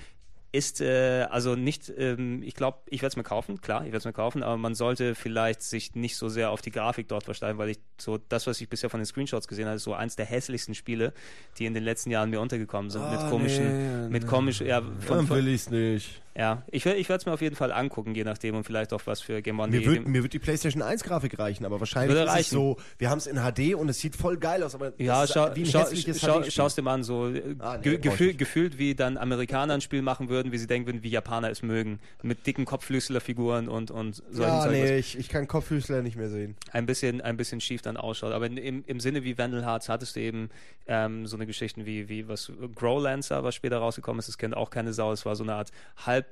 ist 0.52 0.80
äh, 0.80 1.26
also 1.30 1.54
nicht, 1.54 1.92
ähm, 1.96 2.42
ich 2.42 2.54
glaube, 2.54 2.78
ich 2.86 3.02
werde 3.02 3.12
es 3.12 3.16
mir 3.16 3.22
kaufen, 3.22 3.60
klar, 3.60 3.80
ich 3.80 3.86
werde 3.86 3.98
es 3.98 4.04
mir 4.04 4.12
kaufen, 4.12 4.42
aber 4.42 4.56
man 4.56 4.74
sollte 4.74 5.14
vielleicht 5.14 5.62
sich 5.62 5.94
nicht 5.94 6.16
so 6.16 6.28
sehr 6.28 6.50
auf 6.50 6.62
die 6.62 6.70
Grafik 6.70 7.08
dort 7.08 7.24
versteifen, 7.24 7.58
weil 7.58 7.70
ich 7.70 7.78
so, 7.98 8.18
das, 8.18 8.46
was 8.46 8.60
ich 8.60 8.68
bisher 8.68 8.88
von 8.88 9.00
den 9.00 9.06
Screenshots 9.06 9.48
gesehen 9.48 9.66
habe, 9.66 9.76
ist 9.76 9.84
so 9.84 9.94
eins 9.94 10.16
der 10.16 10.26
hässlichsten 10.26 10.74
Spiele, 10.74 11.12
die 11.58 11.66
in 11.66 11.74
den 11.74 11.84
letzten 11.84 12.10
Jahren 12.10 12.30
mir 12.30 12.40
untergekommen 12.40 12.90
sind, 12.90 13.02
oh, 13.02 13.10
mit 13.10 13.30
komischen, 13.30 14.02
nee, 14.04 14.08
mit 14.08 14.26
komischen, 14.26 14.66
ja, 14.66 14.82
von, 14.82 15.18
Dann 15.18 15.28
will 15.30 15.48
ich 15.48 15.62
es 15.62 15.70
nicht. 15.70 16.22
Ja, 16.38 16.64
ich, 16.70 16.84
ich 16.84 17.08
werde 17.08 17.20
es 17.20 17.26
mir 17.26 17.32
auf 17.32 17.40
jeden 17.40 17.56
Fall 17.56 17.72
angucken, 17.72 18.14
je 18.14 18.22
nachdem 18.22 18.56
und 18.56 18.64
vielleicht 18.64 18.92
auch 18.92 19.00
was 19.06 19.22
für 19.22 19.40
Game 19.40 19.58
One. 19.58 19.70
Mir, 19.72 19.86
wird, 19.86 20.06
mir 20.06 20.22
wird 20.22 20.34
die 20.34 20.38
PlayStation 20.38 20.82
1 20.82 21.02
Grafik 21.02 21.38
reichen, 21.38 21.64
aber 21.64 21.80
wahrscheinlich 21.80 22.14
ist 22.14 22.34
es 22.34 22.50
so, 22.50 22.76
wir 22.98 23.08
haben 23.08 23.18
es 23.18 23.26
in 23.26 23.36
HD 23.36 23.74
und 23.74 23.88
es 23.88 24.00
sieht 24.00 24.16
voll 24.16 24.36
geil 24.36 24.62
aus, 24.62 24.74
aber 24.74 24.92
ja, 24.98 25.26
schau, 25.26 25.48
schau, 25.64 25.86
schau, 26.14 26.42
schau 26.46 26.66
es 26.66 26.74
dir 26.74 26.82
mal 26.82 26.94
an, 26.94 27.04
so 27.04 27.32
ah, 27.60 27.78
nee, 27.82 27.96
gefühl, 27.96 28.34
gefühlt 28.34 28.78
wie 28.78 28.94
dann 28.94 29.16
Amerikaner 29.16 29.74
ein 29.74 29.80
Spiel 29.80 30.02
machen 30.02 30.28
würden, 30.28 30.52
wie 30.52 30.58
sie 30.58 30.66
denken 30.66 30.86
würden, 30.88 31.02
wie 31.02 31.08
Japaner 31.08 31.50
es 31.50 31.62
mögen, 31.62 32.00
mit 32.22 32.46
dicken 32.46 32.66
Kopflüsseler-Figuren 32.66 33.68
und 33.68 33.90
und 33.90 34.22
so. 34.30 34.42
Ja, 34.42 34.66
nee, 34.66 34.98
ich, 34.98 35.18
ich 35.18 35.30
kann 35.30 35.48
Kopflüsseler 35.48 36.02
nicht 36.02 36.16
mehr 36.16 36.28
sehen. 36.28 36.56
Ein 36.70 36.84
bisschen, 36.84 37.22
ein 37.22 37.38
bisschen 37.38 37.62
schief 37.62 37.80
dann 37.80 37.96
ausschaut, 37.96 38.32
aber 38.32 38.46
im, 38.46 38.84
im 38.86 39.00
Sinne 39.00 39.24
wie 39.24 39.38
Vandal 39.38 39.64
Hearts 39.64 39.88
hattest 39.88 40.16
du 40.16 40.20
eben 40.20 40.50
ähm, 40.86 41.26
so 41.26 41.36
eine 41.36 41.46
Geschichte 41.46 41.86
wie 41.86 42.10
wie 42.10 42.28
was 42.28 42.52
Growlancer, 42.74 43.42
was 43.42 43.54
später 43.54 43.78
rausgekommen 43.78 44.18
ist, 44.18 44.28
das 44.28 44.36
kennt 44.36 44.54
auch 44.54 44.68
keine 44.68 44.92
Sau, 44.92 45.12
es 45.12 45.24
war 45.24 45.34
so 45.34 45.42
eine 45.42 45.54
Art 45.54 45.72
halb 46.04 46.25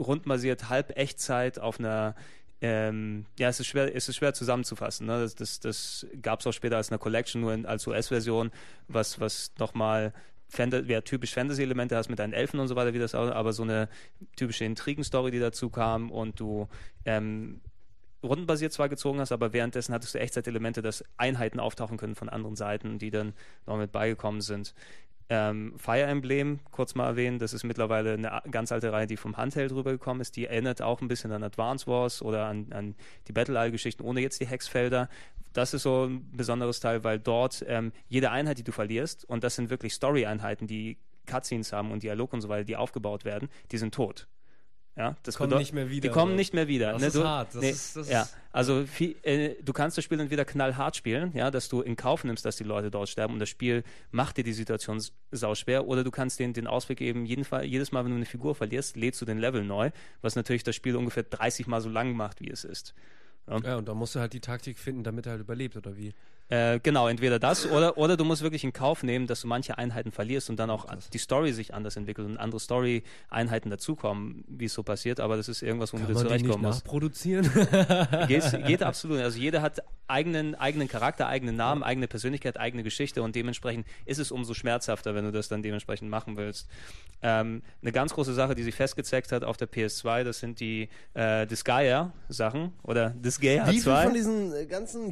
rundbasiert, 0.00 0.68
halb 0.68 0.96
Echtzeit 0.96 1.58
auf 1.58 1.78
einer 1.78 2.14
ähm, 2.62 3.24
ja, 3.38 3.48
es 3.48 3.58
ist 3.58 3.68
schwer, 3.68 3.94
es 3.94 4.08
ist 4.08 4.16
schwer 4.16 4.34
zusammenzufassen. 4.34 5.06
Ne? 5.06 5.20
Das, 5.20 5.34
das, 5.34 5.60
das 5.60 6.06
gab 6.20 6.40
es 6.40 6.46
auch 6.46 6.52
später 6.52 6.76
als 6.76 6.90
eine 6.90 6.98
Collection, 6.98 7.40
nur 7.40 7.54
in, 7.54 7.64
als 7.64 7.86
US-Version, 7.86 8.50
was, 8.86 9.18
was 9.18 9.52
nochmal 9.58 10.12
Fanta 10.48 10.80
ja, 10.80 11.00
typisch 11.00 11.32
Fantasy-Elemente 11.32 11.96
hast 11.96 12.10
mit 12.10 12.18
deinen 12.18 12.32
Elfen 12.32 12.60
und 12.60 12.68
so 12.68 12.76
weiter, 12.76 12.92
wie 12.92 12.98
das 12.98 13.14
auch, 13.14 13.30
aber 13.30 13.52
so 13.52 13.62
eine 13.62 13.88
typische 14.36 14.64
Intrigen-Story, 14.64 15.30
die 15.30 15.38
dazu 15.38 15.70
kam 15.70 16.10
und 16.10 16.38
du 16.38 16.68
ähm, 17.06 17.60
rundenbasiert 18.22 18.72
zwar 18.72 18.88
gezogen 18.88 19.20
hast, 19.20 19.32
aber 19.32 19.52
währenddessen 19.52 19.94
hattest 19.94 20.14
du 20.14 20.18
Echtzeitelemente, 20.18 20.82
dass 20.82 21.04
Einheiten 21.16 21.60
auftauchen 21.60 21.96
können 21.96 22.14
von 22.14 22.28
anderen 22.28 22.56
Seiten, 22.56 22.98
die 22.98 23.10
dann 23.10 23.32
noch 23.66 23.78
mit 23.78 23.92
beigekommen 23.92 24.40
sind. 24.40 24.74
Ähm, 25.32 25.74
Fire 25.76 26.02
Emblem, 26.02 26.58
kurz 26.72 26.96
mal 26.96 27.06
erwähnen, 27.06 27.38
das 27.38 27.52
ist 27.52 27.62
mittlerweile 27.62 28.14
eine 28.14 28.42
ganz 28.50 28.72
alte 28.72 28.92
Reihe, 28.92 29.06
die 29.06 29.16
vom 29.16 29.36
Handheld 29.36 29.70
rübergekommen 29.70 30.20
ist. 30.20 30.34
Die 30.34 30.46
erinnert 30.46 30.82
auch 30.82 31.00
ein 31.00 31.06
bisschen 31.06 31.30
an 31.30 31.44
Advance 31.44 31.86
Wars 31.86 32.20
oder 32.20 32.46
an, 32.46 32.66
an 32.72 32.96
die 33.28 33.32
Battle-Eye-Geschichten, 33.32 34.02
ohne 34.02 34.20
jetzt 34.20 34.40
die 34.40 34.46
Hexfelder. 34.46 35.08
Das 35.52 35.72
ist 35.72 35.84
so 35.84 36.06
ein 36.06 36.28
besonderes 36.32 36.80
Teil, 36.80 37.04
weil 37.04 37.20
dort 37.20 37.64
ähm, 37.68 37.92
jede 38.08 38.32
Einheit, 38.32 38.58
die 38.58 38.64
du 38.64 38.72
verlierst, 38.72 39.24
und 39.24 39.44
das 39.44 39.54
sind 39.54 39.70
wirklich 39.70 39.94
Story-Einheiten, 39.94 40.66
die 40.66 40.98
Cutscenes 41.26 41.72
haben 41.72 41.92
und 41.92 42.02
Dialog 42.02 42.32
und 42.32 42.40
so 42.40 42.48
weiter, 42.48 42.64
die 42.64 42.76
aufgebaut 42.76 43.24
werden, 43.24 43.48
die 43.70 43.78
sind 43.78 43.94
tot. 43.94 44.26
Ja, 44.96 45.16
das 45.22 45.36
kommen 45.36 45.56
nicht 45.56 45.72
mehr 45.72 45.88
wieder. 45.88 46.08
Die 46.08 46.12
kommen 46.12 46.34
nicht 46.34 46.52
mehr 46.52 46.68
wieder. 46.68 46.92
Das 46.92 47.00
ne? 47.00 47.06
ist 47.06 47.16
du, 47.16 47.24
hart. 47.24 47.54
Das 47.54 47.62
nee, 47.62 47.70
ist, 47.70 47.96
das 47.96 48.10
ja, 48.10 48.28
also 48.52 48.84
viel, 48.84 49.16
äh, 49.22 49.54
du 49.62 49.72
kannst 49.72 49.96
das 49.96 50.04
Spiel 50.04 50.18
entweder 50.18 50.44
knallhart 50.44 50.96
spielen, 50.96 51.32
ja, 51.34 51.50
dass 51.50 51.68
du 51.68 51.80
in 51.80 51.96
Kauf 51.96 52.24
nimmst, 52.24 52.44
dass 52.44 52.56
die 52.56 52.64
Leute 52.64 52.90
dort 52.90 53.08
sterben 53.08 53.34
und 53.34 53.38
das 53.38 53.48
Spiel 53.48 53.84
macht 54.10 54.36
dir 54.36 54.44
die 54.44 54.52
Situation 54.52 55.00
sau 55.30 55.54
schwer, 55.54 55.86
oder 55.86 56.02
du 56.02 56.10
kannst 56.10 56.40
den, 56.40 56.52
den 56.52 56.66
Ausweg 56.66 56.98
geben, 56.98 57.24
jeden 57.24 57.44
Fall, 57.44 57.64
jedes 57.64 57.92
Mal, 57.92 58.04
wenn 58.04 58.10
du 58.10 58.16
eine 58.16 58.26
Figur 58.26 58.54
verlierst, 58.54 58.96
lädst 58.96 59.20
du 59.22 59.24
den 59.24 59.38
Level 59.38 59.64
neu, 59.64 59.90
was 60.22 60.34
natürlich 60.34 60.64
das 60.64 60.74
Spiel 60.74 60.96
ungefähr 60.96 61.22
30 61.22 61.68
Mal 61.68 61.80
so 61.80 61.88
lang 61.88 62.12
macht, 62.12 62.40
wie 62.40 62.50
es 62.50 62.64
ist. 62.64 62.94
Ja, 63.46 63.58
ja 63.58 63.76
und 63.76 63.88
da 63.88 63.94
musst 63.94 64.16
du 64.16 64.20
halt 64.20 64.32
die 64.32 64.40
Taktik 64.40 64.78
finden, 64.78 65.04
damit 65.04 65.26
er 65.26 65.32
halt 65.32 65.40
überlebt, 65.42 65.76
oder 65.76 65.96
wie? 65.96 66.14
Äh, 66.50 66.80
genau, 66.82 67.06
entweder 67.06 67.38
das 67.38 67.70
oder, 67.70 67.96
oder 67.96 68.16
du 68.16 68.24
musst 68.24 68.42
wirklich 68.42 68.64
in 68.64 68.72
Kauf 68.72 69.04
nehmen, 69.04 69.28
dass 69.28 69.42
du 69.42 69.46
manche 69.46 69.78
Einheiten 69.78 70.10
verlierst 70.10 70.50
und 70.50 70.58
dann 70.58 70.68
auch 70.68 70.86
die 71.12 71.18
Story 71.18 71.52
sich 71.52 71.72
anders 71.74 71.96
entwickelt 71.96 72.26
und 72.26 72.38
andere 72.38 72.58
Story-Einheiten 72.58 73.70
dazukommen, 73.70 74.44
wie 74.48 74.64
es 74.64 74.74
so 74.74 74.82
passiert. 74.82 75.20
Aber 75.20 75.36
das 75.36 75.48
ist 75.48 75.62
irgendwas, 75.62 75.92
womit 75.92 76.06
Kann 76.06 76.14
du 76.14 76.20
zurechtkommen 76.20 76.62
musst. 76.64 76.84
nachproduzieren? 76.84 77.48
Geht, 78.26 78.66
geht 78.66 78.82
absolut. 78.82 79.20
Also 79.20 79.38
jeder 79.38 79.62
hat 79.62 79.80
eigenen, 80.08 80.56
eigenen 80.56 80.88
Charakter, 80.88 81.28
eigenen 81.28 81.54
Namen, 81.54 81.82
eigene 81.82 82.08
Persönlichkeit, 82.08 82.58
eigene 82.58 82.82
Geschichte 82.82 83.22
und 83.22 83.36
dementsprechend 83.36 83.86
ist 84.04 84.18
es 84.18 84.32
umso 84.32 84.54
schmerzhafter, 84.54 85.14
wenn 85.14 85.24
du 85.24 85.30
das 85.30 85.48
dann 85.48 85.62
dementsprechend 85.62 86.10
machen 86.10 86.36
willst. 86.36 86.68
Ähm, 87.22 87.62
eine 87.80 87.92
ganz 87.92 88.12
große 88.12 88.34
Sache, 88.34 88.54
die 88.54 88.62
sich 88.62 88.74
festgezeigt 88.74 89.30
hat 89.30 89.44
auf 89.44 89.56
der 89.56 89.70
PS2, 89.70 90.24
das 90.24 90.40
sind 90.40 90.58
die 90.58 90.88
äh, 91.14 91.46
Disgaea-Sachen 91.46 92.72
oder 92.82 93.10
Disgaea 93.10 93.68
Wie 93.68 93.72
viel 93.72 93.82
2. 93.82 94.02
von 94.04 94.14
diesen 94.14 94.52
äh, 94.52 94.66
ganzen 94.66 95.10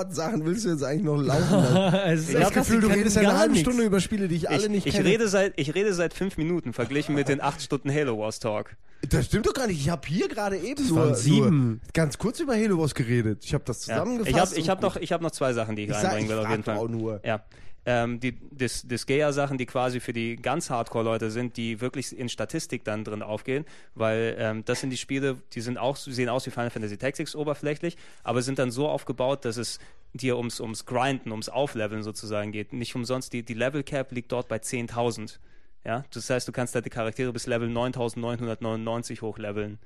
Japan-Nippon-Import-Sachen 0.00 0.44
willst 0.46 0.64
du 0.64 0.70
jetzt 0.70 0.82
eigentlich 0.84 1.02
noch 1.04 1.16
laufen 1.20 1.50
lassen? 1.52 2.28
Ich 2.30 2.34
habe 2.36 2.44
das 2.44 2.54
Gefühl, 2.54 2.80
du 2.80 2.88
redest 2.88 3.16
ja 3.16 3.22
eine 3.22 3.38
halbe 3.38 3.52
nichts. 3.54 3.68
Stunde 3.68 3.84
über 3.84 4.00
Spiele, 4.00 4.28
die 4.28 4.36
ich 4.36 4.48
alle 4.48 4.62
ich, 4.64 4.68
nicht 4.68 4.86
ich 4.86 4.94
kenne. 4.94 5.08
rede 5.08 5.28
seit 5.28 5.52
ich 5.56 5.74
rede 5.74 5.92
seit 5.94 6.14
fünf 6.14 6.36
Minuten 6.36 6.72
verglichen 6.72 7.14
mit 7.14 7.28
den 7.28 7.40
acht 7.40 7.62
Stunden 7.62 7.90
Halo 7.92 8.18
Wars 8.18 8.38
Talk. 8.38 8.76
Das 9.08 9.26
stimmt 9.26 9.46
doch 9.46 9.54
gar 9.54 9.66
nicht. 9.66 9.80
Ich 9.80 9.88
habe 9.88 10.06
hier 10.06 10.28
gerade 10.28 10.58
eben 10.58 10.86
nur, 10.88 11.14
sieben. 11.14 11.68
nur 11.68 11.78
ganz 11.94 12.18
kurz 12.18 12.38
über 12.40 12.54
Halo 12.54 12.78
Wars 12.78 12.94
geredet. 12.94 13.44
Ich 13.44 13.54
habe 13.54 13.64
das 13.64 13.86
Ja. 13.86 13.94
zusammengefasst. 13.96 14.32
Ich 14.32 14.38
habe 14.40 14.60
ich 14.60 14.68
hab 14.68 14.82
noch 14.82 14.96
ich 14.96 15.12
habe 15.12 15.22
noch 15.22 15.30
zwei 15.30 15.52
Sachen, 15.52 15.76
die 15.76 15.84
ich, 15.84 15.90
Ich, 15.90 15.96
reinbringen 15.96 16.24
ich 16.24 16.30
will 16.30 16.38
auf 16.38 16.50
jeden 16.50 16.62
Fall. 16.64 16.76
auch 16.76 16.88
nur. 16.88 17.20
Ja. 17.24 17.42
Ähm, 17.86 18.20
die 18.20 18.32
Dis 18.32 18.82
Disgaea-Sachen, 18.82 19.56
die 19.56 19.66
quasi 19.66 20.00
für 20.00 20.12
die 20.12 20.36
ganz 20.36 20.68
Hardcore-Leute 20.68 21.30
sind, 21.30 21.56
die 21.56 21.80
wirklich 21.80 22.16
in 22.16 22.28
Statistik 22.28 22.84
dann 22.84 23.04
drin 23.04 23.22
aufgehen, 23.22 23.64
weil 23.94 24.36
ähm, 24.38 24.64
das 24.66 24.80
sind 24.80 24.90
die 24.90 24.98
Spiele, 24.98 25.38
die 25.54 25.62
sind 25.62 25.78
auch, 25.78 25.96
sehen 25.96 26.28
aus 26.28 26.46
wie 26.46 26.50
Final 26.50 26.70
Fantasy 26.70 26.98
Tactics 26.98 27.34
oberflächlich, 27.34 27.96
aber 28.22 28.42
sind 28.42 28.58
dann 28.58 28.70
so 28.70 28.88
aufgebaut, 28.88 29.44
dass 29.44 29.56
es 29.56 29.78
dir 30.12 30.36
ums, 30.36 30.60
ums 30.60 30.84
Grinden, 30.86 31.30
ums 31.30 31.48
Aufleveln 31.48 32.02
sozusagen 32.02 32.52
geht. 32.52 32.72
Nicht 32.72 32.94
umsonst, 32.94 33.32
die, 33.32 33.42
die 33.42 33.54
Level 33.54 33.82
Cap 33.82 34.12
liegt 34.12 34.32
dort 34.32 34.48
bei 34.48 34.56
10.000. 34.56 35.38
Ja, 35.84 36.04
das 36.12 36.28
heißt, 36.28 36.46
du 36.46 36.52
kannst 36.52 36.74
deine 36.74 36.90
Charaktere 36.90 37.32
bis 37.32 37.46
Level 37.46 37.68
9999 37.68 39.22
hochleveln 39.22 39.78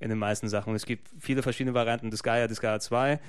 in 0.00 0.08
den 0.08 0.18
meisten 0.18 0.48
Sachen. 0.48 0.70
Und 0.70 0.76
es 0.76 0.86
gibt 0.86 1.10
viele 1.18 1.42
verschiedene 1.42 1.74
Varianten. 1.74 2.10
Disgaea, 2.10 2.48
Disgaea 2.48 2.80
2, 2.80 3.20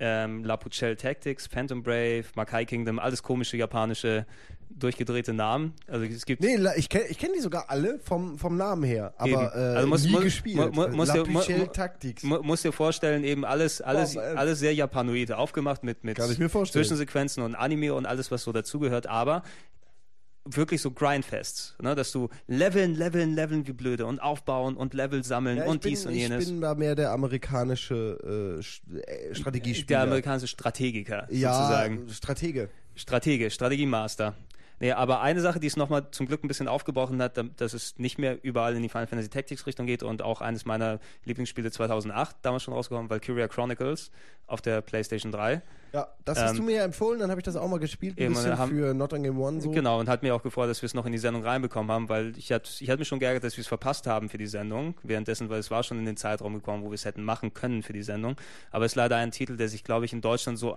ähm, 0.00 0.44
Lapucelle 0.44 0.96
Tactics, 0.96 1.46
Phantom 1.46 1.82
Brave, 1.82 2.24
Makai 2.36 2.64
Kingdom, 2.64 2.98
alles 2.98 3.22
komische 3.22 3.56
japanische 3.56 4.26
durchgedrehte 4.70 5.32
Namen. 5.32 5.72
Also 5.88 6.04
es 6.04 6.26
gibt 6.26 6.42
Nee, 6.42 6.56
la- 6.56 6.76
ich 6.76 6.88
kenne 6.88 7.06
ich 7.08 7.18
kenn 7.18 7.30
die 7.34 7.40
sogar 7.40 7.64
alle 7.70 7.98
vom, 8.00 8.38
vom 8.38 8.56
Namen 8.56 8.84
her, 8.84 9.14
aber 9.16 9.54
äh, 9.56 9.58
Also 9.76 9.88
muss- 9.88 10.04
nie 10.04 10.12
muss- 10.12 10.22
gespielt. 10.24 10.56
mu- 10.56 10.66
mu- 10.70 10.88
muss 10.94 11.08
La 11.08 11.22
Pucelle 11.24 11.72
Tactics. 11.72 12.22
mu 12.22 12.38
musst 12.42 12.64
dir 12.64 12.72
vorstellen, 12.72 13.24
eben 13.24 13.44
alles, 13.44 13.80
alles, 13.80 14.14
äh, 14.14 14.20
alles 14.20 14.58
sehr 14.58 14.74
japanoid 14.74 15.32
aufgemacht 15.32 15.82
mit, 15.84 16.04
mit. 16.04 16.18
Zwischensequenzen 16.18 17.42
und 17.42 17.54
Anime 17.54 17.94
und 17.94 18.06
alles, 18.06 18.30
was 18.30 18.42
so 18.44 18.52
dazugehört, 18.52 19.06
aber 19.06 19.42
wirklich 20.56 20.80
so 20.80 20.90
Grindfests, 20.90 21.74
ne? 21.80 21.94
dass 21.94 22.12
du 22.12 22.28
leveln, 22.46 22.94
leveln, 22.94 23.34
leveln 23.34 23.66
wie 23.66 23.72
blöde 23.72 24.06
und 24.06 24.20
aufbauen 24.20 24.76
und 24.76 24.94
Level 24.94 25.22
sammeln 25.24 25.58
Ja, 25.58 25.64
ich 25.64 25.68
und 25.70 25.82
bin, 25.82 25.90
dies 25.90 26.06
und 26.06 26.12
ich 26.12 26.18
jenes. 26.22 26.46
bin 26.46 26.60
da 26.60 26.74
mehr 26.74 26.94
der 26.94 27.12
amerikanische 27.12 28.60
äh, 28.94 28.98
äh, 28.98 29.34
Strategiespieler. 29.34 29.86
Der 29.86 30.00
amerikanische 30.02 30.48
Strategiker 30.48 31.26
ja, 31.30 31.54
sozusagen. 31.54 32.08
Stratege. 32.08 32.68
Stratege, 32.94 33.50
Strategiemaster. 33.50 34.34
Nee, 34.80 34.92
aber 34.92 35.20
eine 35.20 35.40
Sache, 35.40 35.58
die 35.60 35.66
es 35.66 35.76
nochmal 35.76 36.10
zum 36.12 36.26
Glück 36.26 36.44
ein 36.44 36.48
bisschen 36.48 36.68
aufgebrochen 36.68 37.20
hat, 37.20 37.38
dass 37.56 37.72
es 37.74 37.98
nicht 37.98 38.18
mehr 38.18 38.38
überall 38.44 38.76
in 38.76 38.82
die 38.82 38.88
Final 38.88 39.06
Fantasy 39.06 39.28
Tactics 39.28 39.66
Richtung 39.66 39.86
geht 39.86 40.02
und 40.02 40.22
auch 40.22 40.40
eines 40.40 40.64
meiner 40.64 41.00
Lieblingsspiele 41.24 41.70
2008, 41.70 42.36
damals 42.42 42.62
schon 42.62 42.74
rausgekommen, 42.74 43.10
Valkyria 43.10 43.48
Chronicles 43.48 44.10
auf 44.46 44.60
der 44.62 44.80
PlayStation 44.80 45.32
3. 45.32 45.62
Ja, 45.92 46.06
das 46.24 46.38
hast 46.40 46.50
Ähm, 46.50 46.56
du 46.58 46.62
mir 46.64 46.76
ja 46.76 46.84
empfohlen, 46.84 47.18
dann 47.18 47.30
habe 47.30 47.40
ich 47.40 47.44
das 47.44 47.56
auch 47.56 47.66
mal 47.68 47.78
gespielt, 47.80 48.18
ein 48.18 48.22
eben, 48.22 48.34
bisschen 48.34 48.58
haben- 48.58 48.70
für 48.70 48.92
Not 48.94 49.12
on 49.14 49.22
Game 49.22 49.40
One 49.40 49.60
so. 49.60 49.70
Genau, 49.70 49.98
und 49.98 50.08
hat 50.08 50.22
mir 50.22 50.34
auch 50.34 50.42
gefreut, 50.42 50.68
dass 50.68 50.82
wir 50.82 50.86
es 50.86 50.94
noch 50.94 51.06
in 51.06 51.12
die 51.12 51.18
Sendung 51.18 51.42
reinbekommen 51.42 51.90
haben, 51.90 52.08
weil 52.08 52.36
ich 52.36 52.52
hatte 52.52 52.70
ich 52.78 52.88
hatte 52.90 52.98
mich 52.98 53.08
schon 53.08 53.18
geärgert, 53.20 53.42
dass 53.44 53.56
wir 53.56 53.62
es 53.62 53.68
verpasst 53.68 54.06
haben 54.06 54.28
für 54.28 54.38
die 54.38 54.46
Sendung. 54.46 54.94
Währenddessen, 55.02 55.48
weil 55.48 55.60
es 55.60 55.70
war 55.70 55.82
schon 55.82 55.98
in 55.98 56.04
den 56.04 56.16
Zeitraum 56.18 56.54
gekommen, 56.54 56.82
wo 56.84 56.90
wir 56.90 56.94
es 56.94 57.04
hätten 57.06 57.22
machen 57.24 57.54
können 57.54 57.82
für 57.82 57.94
die 57.94 58.02
Sendung. 58.02 58.36
Aber 58.70 58.84
es 58.84 58.92
ist 58.92 58.96
leider 58.96 59.16
ein 59.16 59.30
Titel, 59.30 59.56
der 59.56 59.68
sich, 59.68 59.82
glaube 59.82 60.04
ich, 60.04 60.12
in 60.12 60.20
Deutschland 60.20 60.58
so 60.58 60.76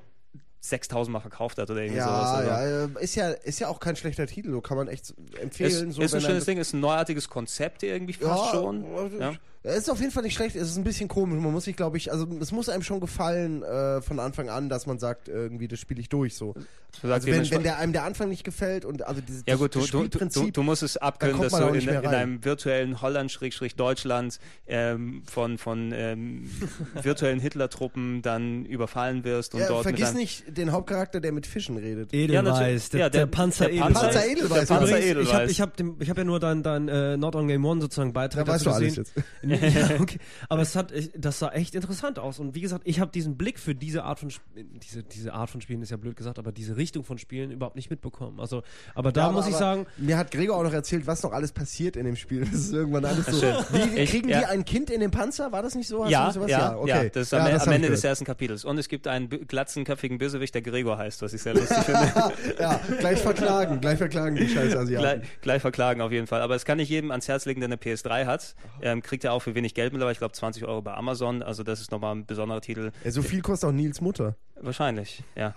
6000 0.61 1.11
Mal 1.11 1.19
verkauft 1.19 1.57
hat 1.57 1.69
oder 1.69 1.81
irgendwie 1.81 2.01
sowas. 2.01 2.45
Ja, 2.45 2.53
Also. 2.55 2.69
ja, 2.69 2.85
äh, 2.99 3.03
ist 3.03 3.15
ja, 3.15 3.29
ist 3.29 3.59
ja 3.59 3.67
auch 3.67 3.79
kein 3.79 3.95
schlechter 3.95 4.27
Titel, 4.27 4.51
so 4.51 4.61
kann 4.61 4.77
man 4.77 4.88
echt 4.88 5.13
empfehlen. 5.41 5.89
Ist, 5.89 5.95
so, 5.95 6.01
ist 6.03 6.13
ein 6.13 6.21
schönes 6.21 6.45
Ding, 6.45 6.59
ist 6.59 6.73
ein 6.73 6.79
neuartiges 6.79 7.29
Konzept 7.29 7.81
irgendwie 7.83 8.13
fast 8.13 8.53
ja, 8.53 8.59
schon. 8.59 8.85
äh, 8.85 9.19
Ja. 9.19 9.33
Es 9.63 9.77
ist 9.77 9.89
auf 9.91 9.99
jeden 9.99 10.11
Fall 10.11 10.23
nicht 10.23 10.33
schlecht, 10.33 10.55
es 10.55 10.69
ist 10.71 10.77
ein 10.77 10.83
bisschen 10.83 11.07
komisch. 11.07 11.39
Man 11.39 11.51
muss 11.51 11.65
sich, 11.65 11.75
glaube 11.75 11.97
ich, 11.97 12.11
also 12.11 12.27
es 12.39 12.51
muss 12.51 12.67
einem 12.67 12.81
schon 12.81 12.99
gefallen 12.99 13.61
äh, 13.61 14.01
von 14.01 14.19
Anfang 14.19 14.49
an, 14.49 14.69
dass 14.69 14.88
man 14.88 14.97
sagt, 14.97 15.27
irgendwie, 15.27 15.67
das 15.67 15.79
spiele 15.79 15.99
ich 16.01 16.09
durch 16.09 16.35
so. 16.35 16.55
Du 17.01 17.11
Also 17.11 17.27
wenn, 17.27 17.49
wenn 17.49 17.63
der, 17.63 17.77
einem 17.77 17.93
der 17.93 18.03
Anfang 18.03 18.30
nicht 18.30 18.43
gefällt 18.43 18.85
und 18.85 19.05
also 19.07 19.22
dieses 19.22 19.43
ja 19.47 19.55
gut, 19.55 19.73
du, 19.76 19.80
das 19.80 19.89
du, 19.91 19.97
du, 19.99 20.03
du, 20.03 20.07
Spielprinzip, 20.09 20.53
du 20.53 20.63
musst 20.63 20.84
es 20.84 20.97
abkönnen, 20.97 21.41
dass 21.41 21.53
du 21.53 21.68
in, 21.69 21.88
in 21.88 22.05
einem 22.07 22.43
virtuellen 22.43 23.01
Holland-Deutschland 23.01 24.39
ähm, 24.68 25.23
von, 25.26 25.57
von 25.57 25.91
ähm, 25.93 26.49
virtuellen 27.01 27.39
Hitler-Truppen 27.39 28.22
dann 28.22 28.65
überfallen 28.65 29.23
wirst 29.23 29.53
und 29.53 29.61
ja, 29.61 29.68
dort 29.68 29.84
vergiss 29.84 30.13
nicht 30.13 30.57
den 30.57 30.72
Hauptcharakter, 30.72 31.19
der 31.19 31.31
mit 31.31 31.47
Fischen 31.47 31.77
redet. 31.77 32.13
Edelweiß, 32.13 32.43
natürlich. 32.45 32.89
der, 32.89 32.99
Ja, 32.99 33.09
der, 33.09 33.22
der- 33.22 33.31
Panzer 33.31 33.65
der 33.65 33.73
Edelweiß. 33.76 33.93
Panzer 33.93 34.26
Edelweiß, 34.27 34.68
der 34.68 34.76
Panzer 34.76 34.97
übrigens. 34.99 35.22
Ich 35.22 35.34
habe 35.34 35.43
Edelweiß. 35.43 35.51
ich 35.51 35.61
hab 35.61 35.80
ich 36.01 36.09
hab 36.09 36.18
ja 36.18 36.23
nur 36.23 36.39
dein, 36.39 36.63
dein 36.63 36.88
äh, 36.88 37.18
Not 37.18 37.35
on 37.35 37.47
Game 37.47 37.65
One 37.65 37.81
sozusagen 37.81 38.13
Beitrag 38.13 38.45
Da 38.45 38.51
weißt 38.53 38.65
dazu 38.65 38.80
du 38.80 38.85
alles 38.85 38.95
gesehen. 38.95 39.49
jetzt. 39.49 39.89
ja, 39.91 39.99
okay. 40.01 40.18
Aber 40.49 40.61
es 40.61 40.76
hat, 40.76 40.91
ich- 40.91 41.11
das 41.15 41.39
sah 41.39 41.49
echt 41.49 41.76
interessant 41.76 42.19
aus. 42.19 42.39
Und 42.39 42.55
wie 42.55 42.61
gesagt, 42.61 42.84
ich 42.85 42.99
habe 42.99 43.11
diesen 43.11 43.38
Blick 43.38 43.59
für 43.59 43.76
diese 43.76 44.03
Art 44.03 44.19
von 44.19 44.30
Sp- 44.30 44.43
diese, 44.55 45.03
diese 45.03 45.34
Art 45.34 45.49
von 45.49 45.61
Spielen 45.61 45.81
ist 45.81 45.91
ja 45.91 45.97
blöd 45.97 46.15
gesagt, 46.15 46.39
aber 46.39 46.51
diese 46.51 46.77
Richtung 46.82 47.03
von 47.03 47.18
Spielen 47.18 47.52
überhaupt 47.52 47.76
nicht 47.76 47.90
mitbekommen. 47.91 48.40
Also, 48.40 48.64
aber 48.95 49.12
da 49.12 49.22
Ja, 49.22 49.28
aber- 49.28 49.36
muss 49.38 49.48
ich 49.48 49.56
sagen, 49.56 49.86
Mir 49.98 50.18
hat 50.18 50.32
Gregor 50.32 50.58
auch 50.58 50.64
noch 50.64 50.74
erzählt, 50.74 51.06
was 51.08 51.22
noch 51.24 51.32
alles 51.32 51.52
passiert 51.52 51.95
in 51.95 52.06
dem 52.06 52.16
Spiel. 52.16 52.41
Das 52.52 52.60
ist 52.60 52.74
irgendwann 52.74 53.06
alles 53.06 53.26
so. 53.28 53.40
Schön. 53.40 53.56
Wie, 53.72 53.99
Ich- 53.99 54.10
kriegen 54.10 54.30
ja. 54.30 54.40
die 54.40 54.45
ein 54.45 54.66
Kind 54.66 54.90
in 54.90 54.99
den 54.99 55.12
Panzer? 55.12 55.52
War 55.52 55.62
das 55.62 55.76
nicht 55.76 55.88
so? 55.88 56.03
Hast 56.03 56.12
Ja, 56.12 56.26
nicht 56.26 56.34
sowas? 56.34 56.49
ja, 56.52 56.76
okay. 56.76 56.90
ja, 56.90 57.03
das 57.10 57.22
ist 57.28 57.34
am, 57.34 57.48
Ja, 57.48 57.58
am 57.62 57.72
Ende 57.72 57.90
des 57.90 58.03
ersten 58.03 58.26
Kapitels. 58.26 58.66
Und 58.66 58.78
es 58.80 58.90
gibt 58.90 59.08
einen 59.08 59.30
glatzenköpfigen 59.30 60.18
Bösewicht, 60.18 60.53
der 60.56 60.62
Gregor 60.64 60.98
heißt, 60.98 61.22
was 61.22 61.34
ich 61.34 61.41
sehr 61.41 61.53
lustig 61.53 61.78
finde. 61.86 62.12
Ja, 62.60 62.80
gleich 62.99 63.20
verklagen, 63.20 63.80
gleich 63.80 63.98
verklagen 63.99 64.36
die 64.36 64.48
scheiß 64.49 64.72
gleich, 64.72 64.78
Asiaten. 64.82 65.22
gleich 65.41 65.62
verklagen 65.62 66.02
auf 66.02 66.12
jeden 66.12 66.28
Fall. 66.28 66.41
Aber 66.41 66.56
es 66.56 66.66
kann 66.66 66.80
ich 66.80 66.90
jedem 66.90 67.12
ans 67.12 67.28
Herz 67.28 67.45
legen, 67.45 67.62
der 67.62 67.68
eine 67.68 67.76
PS3 67.78 68.26
hat. 68.26 68.56
Ähm, 68.82 69.02
kriegt 69.02 69.24
er 69.24 69.34
auch 69.34 69.41
für 69.41 69.53
wenig 69.56 69.74
Geld 69.76 69.94
mittlerweile, 69.94 70.14
ich 70.14 70.18
glaube 70.20 70.34
20 70.34 70.66
Euro 70.66 70.82
bei 70.82 70.94
Amazon. 70.94 71.44
Also 71.44 71.64
das 71.64 71.80
ist 71.82 71.91
nochmal 71.91 72.16
ein 72.16 72.26
besonderer 72.26 72.62
Titel. 72.62 72.91
Ja, 73.03 73.12
so 73.12 73.22
viel 73.22 73.41
kostet 73.41 73.70
auch 73.70 73.74
Nils 73.74 74.02
Mutter. 74.02 74.36
Wahrscheinlich, 74.60 75.24
ja. 75.36 75.53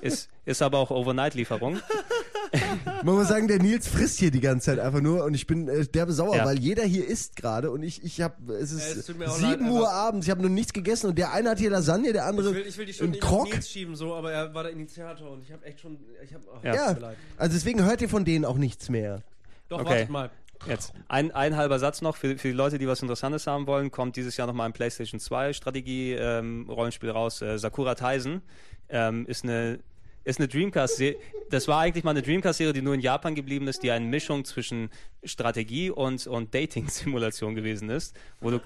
Ist, 0.00 0.28
ist 0.44 0.62
aber 0.62 0.78
auch 0.78 0.90
Overnight-Lieferung. 0.90 1.78
Man 3.02 3.14
muss 3.16 3.28
sagen, 3.28 3.48
der 3.48 3.58
Nils 3.60 3.86
frisst 3.88 4.18
hier 4.18 4.30
die 4.30 4.40
ganze 4.40 4.66
Zeit 4.66 4.78
einfach 4.78 5.00
nur 5.00 5.24
und 5.24 5.34
ich 5.34 5.46
bin 5.46 5.68
äh, 5.68 5.84
derbe 5.86 6.12
sauer, 6.12 6.36
Ja. 6.36 6.44
weil 6.44 6.58
jeder 6.58 6.84
hier 6.84 7.06
isst 7.06 7.36
gerade 7.36 7.70
und 7.70 7.82
ich, 7.82 8.02
ich 8.04 8.20
habe, 8.20 8.54
es 8.54 8.70
Ja, 8.72 8.78
es 8.78 8.96
ist 8.96 9.06
tut 9.06 9.18
mir 9.18 9.28
auch 9.30 9.36
7 9.36 9.48
leid, 9.64 9.72
Uhr 9.72 9.88
aber- 9.88 9.92
abends, 9.92 10.26
ich 10.26 10.30
habe 10.30 10.42
noch 10.42 10.48
nichts 10.48 10.72
gegessen 10.72 11.08
und 11.08 11.18
der 11.18 11.32
eine 11.32 11.50
hat 11.50 11.58
hier 11.58 11.70
Lasagne, 11.70 12.12
der 12.12 12.24
andere 12.26 12.50
einen 12.50 13.20
Krog. 13.20 13.48
schieben, 13.62 13.96
so, 13.96 14.14
aber 14.14 14.32
er 14.32 14.54
war 14.54 14.62
der 14.64 14.72
Initiator 14.72 15.30
und 15.30 15.42
ich 15.42 15.52
habe 15.52 15.64
echt 15.66 15.80
schon, 15.80 15.98
ich 16.24 16.32
habe, 16.32 16.44
Ja. 16.62 16.74
Ja, 16.74 16.96
also 17.36 17.54
deswegen 17.54 17.84
hört 17.84 18.00
ihr 18.00 18.08
von 18.08 18.24
denen 18.24 18.44
auch 18.44 18.56
nichts 18.56 18.88
mehr. 18.88 19.22
Doch, 19.68 19.80
Okay. 19.80 19.88
wartet 19.90 20.10
mal. 20.10 20.30
Jetzt 20.66 20.94
ein, 21.08 21.32
ein 21.32 21.54
halber 21.56 21.78
Satz 21.78 22.00
noch 22.00 22.16
für, 22.16 22.38
für 22.38 22.48
die 22.48 22.54
Leute, 22.54 22.78
die 22.78 22.88
was 22.88 23.02
Interessantes 23.02 23.46
haben 23.46 23.66
wollen, 23.66 23.90
kommt 23.90 24.16
dieses 24.16 24.38
Jahr 24.38 24.46
nochmal 24.46 24.66
ein 24.66 24.72
PlayStation 24.72 25.20
2 25.20 25.52
Strategie 25.52 26.12
ähm, 26.14 26.66
Rollenspiel 26.70 27.10
raus. 27.10 27.42
Äh, 27.42 27.58
Sakura 27.58 27.94
Taisen 27.94 28.40
ähm, 28.88 29.26
ist 29.26 29.44
eine 29.44 29.78
ist 30.26 30.40
eine 30.40 30.48
Dreamcast-Serie. 30.48 31.16
Das 31.50 31.68
war 31.68 31.78
eigentlich 31.80 32.02
mal 32.02 32.10
eine 32.10 32.22
Dreamcast-Serie, 32.22 32.72
die 32.72 32.82
nur 32.82 32.94
in 32.94 33.00
Japan 33.00 33.36
geblieben 33.36 33.68
ist, 33.68 33.84
die 33.84 33.92
eine 33.92 34.04
Mischung 34.04 34.44
zwischen 34.44 34.90
Strategie 35.22 35.90
und, 35.90 36.26
und 36.26 36.52
Dating-Simulation 36.52 37.54
gewesen 37.54 37.88
ist. 37.88 38.16
Wo 38.40 38.50
du, 38.50 38.60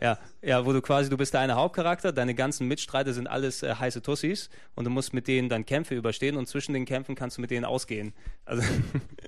ja, 0.00 0.18
ja, 0.40 0.64
wo 0.64 0.72
du 0.72 0.80
quasi, 0.80 1.10
du 1.10 1.16
bist 1.16 1.34
der 1.34 1.40
eine 1.40 1.56
Hauptcharakter, 1.56 2.12
deine 2.12 2.36
ganzen 2.36 2.68
Mitstreiter 2.68 3.12
sind 3.12 3.26
alles 3.26 3.64
äh, 3.64 3.74
heiße 3.74 4.02
Tussis 4.02 4.50
und 4.76 4.84
du 4.84 4.90
musst 4.90 5.12
mit 5.12 5.26
denen 5.26 5.48
dann 5.48 5.66
Kämpfe 5.66 5.96
überstehen 5.96 6.36
und 6.36 6.46
zwischen 6.46 6.74
den 6.74 6.84
Kämpfen 6.84 7.16
kannst 7.16 7.38
du 7.38 7.40
mit 7.40 7.50
denen 7.50 7.64
ausgehen. 7.64 8.12
Also, 8.44 8.62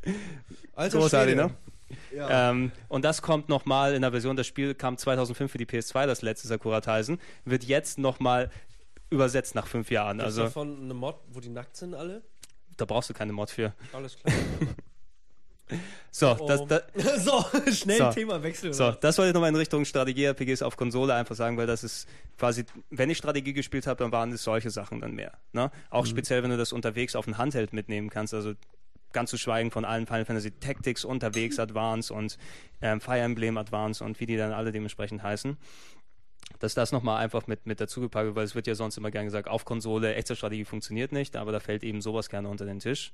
Alter 0.77 0.99
großartig, 0.99 1.35
Schwede. 1.35 1.49
ne? 1.49 1.55
Ja. 2.17 2.51
Ähm, 2.51 2.71
und 2.89 3.05
das 3.05 3.23
kommt 3.23 3.49
nochmal 3.49 3.95
in 3.95 4.03
der 4.03 4.13
Version, 4.13 4.37
das 4.37 4.47
Spiel 4.47 4.75
kam 4.75 4.97
2005 4.97 5.51
für 5.51 5.59
die 5.59 5.67
PS2, 5.67 6.07
das 6.07 6.23
letzte 6.23 6.47
Sakura 6.47 6.81
Taisen, 6.81 7.19
wird 7.45 7.65
jetzt 7.65 7.99
nochmal 7.99 8.51
übersetzt 9.13 9.55
nach 9.55 9.67
fünf 9.67 9.91
Jahren. 9.91 10.19
Gibt's 10.19 10.33
Also 10.33 10.43
davon 10.45 10.81
eine 10.83 10.95
Mod, 10.95 11.17
wo 11.31 11.41
die 11.41 11.49
nackt 11.51 11.77
sind 11.77 11.95
alle? 11.95 12.23
da 12.79 12.87
brauchst 12.87 13.11
du 13.11 13.15
keine 13.15 13.33
Mod 13.33 13.51
für. 13.51 13.75
Alles 13.93 14.17
klar. 14.17 14.35
So, 16.11 16.35
das, 16.47 16.61
Oh. 16.61 16.67
das, 16.67 16.83
so, 17.25 17.45
schnell 17.73 17.97
So. 17.99 18.11
Themawechsel. 18.11 18.75
so, 18.75 18.91
das 18.91 19.17
wollte 19.17 19.31
ich 19.31 19.35
nochmal 19.35 19.49
in 19.49 19.57
Richtung 19.57 19.87
Strategie-RPGs 19.87 20.61
auf 20.61 20.77
Konsole 20.77 21.15
einfach 21.15 21.35
sagen, 21.35 21.57
weil 21.57 21.67
das 21.67 21.83
ist 21.83 22.07
quasi, 22.37 22.67
wenn 22.91 23.09
ich 23.09 23.17
Strategie 23.17 23.55
gespielt 23.55 23.87
habe, 23.87 24.05
dann 24.05 24.13
waren 24.13 24.31
es 24.33 24.43
solche 24.43 24.69
Sachen 24.69 25.01
dann 25.01 25.13
mehr. 25.15 25.33
Ne? 25.53 25.71
Auch 25.89 26.05
speziell, 26.05 26.43
wenn 26.43 26.51
du 26.51 26.59
das 26.59 26.73
unterwegs 26.73 27.17
auf 27.17 27.27
ein 27.27 27.39
Handheld 27.39 27.73
mitnehmen 27.73 28.11
kannst, 28.11 28.35
also 28.35 28.53
ganz 29.15 29.31
zu 29.31 29.39
schweigen 29.39 29.71
von 29.71 29.87
allen 29.87 30.07
Final 30.07 30.27
Fantasy 30.27 30.51
Tactics, 30.51 31.05
unterwegs 31.07 31.59
Advance 31.59 32.13
und 32.13 32.37
ähm, 32.83 33.01
Fire 33.01 33.21
Emblem 33.21 33.57
Advance 33.57 34.05
und 34.05 34.21
wie 34.21 34.27
die 34.27 34.37
dann 34.37 34.53
alle 34.53 34.73
dementsprechend 34.73 35.23
heißen. 35.23 35.57
Dass 36.59 36.75
das 36.75 36.93
nochmal 36.93 37.23
einfach 37.23 37.47
mit, 37.47 37.67
mit 37.67 37.81
dazugepackt 37.81 38.27
wird, 38.27 38.37
weil 38.37 38.45
es 38.45 38.55
wird 38.55 38.67
ja 38.67 38.75
sonst 38.75 38.97
immer 38.97 39.11
gerne 39.11 39.27
gesagt, 39.27 39.49
auf 39.49 39.65
Konsole, 39.65 40.15
echte 40.15 40.37
Strategie 40.37 40.65
funktioniert 40.65 41.13
nicht, 41.13 41.37
aber 41.37 41.51
da 41.53 41.61
fällt 41.61 41.83
eben 41.83 42.01
sowas 42.01 42.29
gerne 42.29 42.49
unter 42.49 42.65
den 42.65 42.79
Tisch. 42.79 43.13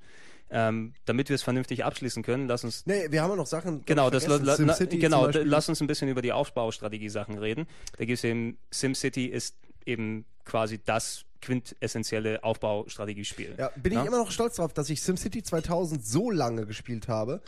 Ähm, 0.51 0.95
damit 1.05 1.29
wir 1.29 1.35
es 1.35 1.43
vernünftig 1.43 1.85
abschließen 1.85 2.23
können, 2.23 2.49
lass 2.49 2.65
uns. 2.65 2.87
Nee, 2.87 3.11
wir 3.11 3.23
haben 3.23 3.31
ja 3.31 3.37
noch 3.37 3.47
Sachen. 3.47 3.85
Genau, 3.85 4.11
das, 4.11 4.27
la, 4.27 4.37
la, 4.37 4.57
genau 4.57 5.27
lass 5.27 5.69
uns 5.69 5.81
ein 5.81 5.87
bisschen 5.87 6.09
über 6.09 6.23
die 6.23 6.33
Aufbaustrategie-Sachen 6.33 7.39
reden. 7.39 7.67
Da 7.99 8.05
gibt 8.05 8.19
es 8.19 8.25
eben, 8.25 8.59
SimCity 8.71 9.27
ist 9.27 9.57
eben 9.85 10.25
quasi 10.45 10.81
das 10.83 11.25
quintessentielle 11.41 12.43
Aufbaustrategiespiel. 12.43 13.55
Ja, 13.59 13.71
bin 13.77 13.93
ich 13.93 13.99
Ja? 13.99 14.05
immer 14.05 14.19
noch 14.19 14.31
stolz 14.31 14.57
drauf, 14.57 14.73
dass 14.73 14.91
ich 14.91 15.03
SimCity 15.03 15.43
2000 15.43 16.05
so 16.05 16.31
lange 16.31 16.67
gespielt 16.67 17.09
habe. 17.09 17.41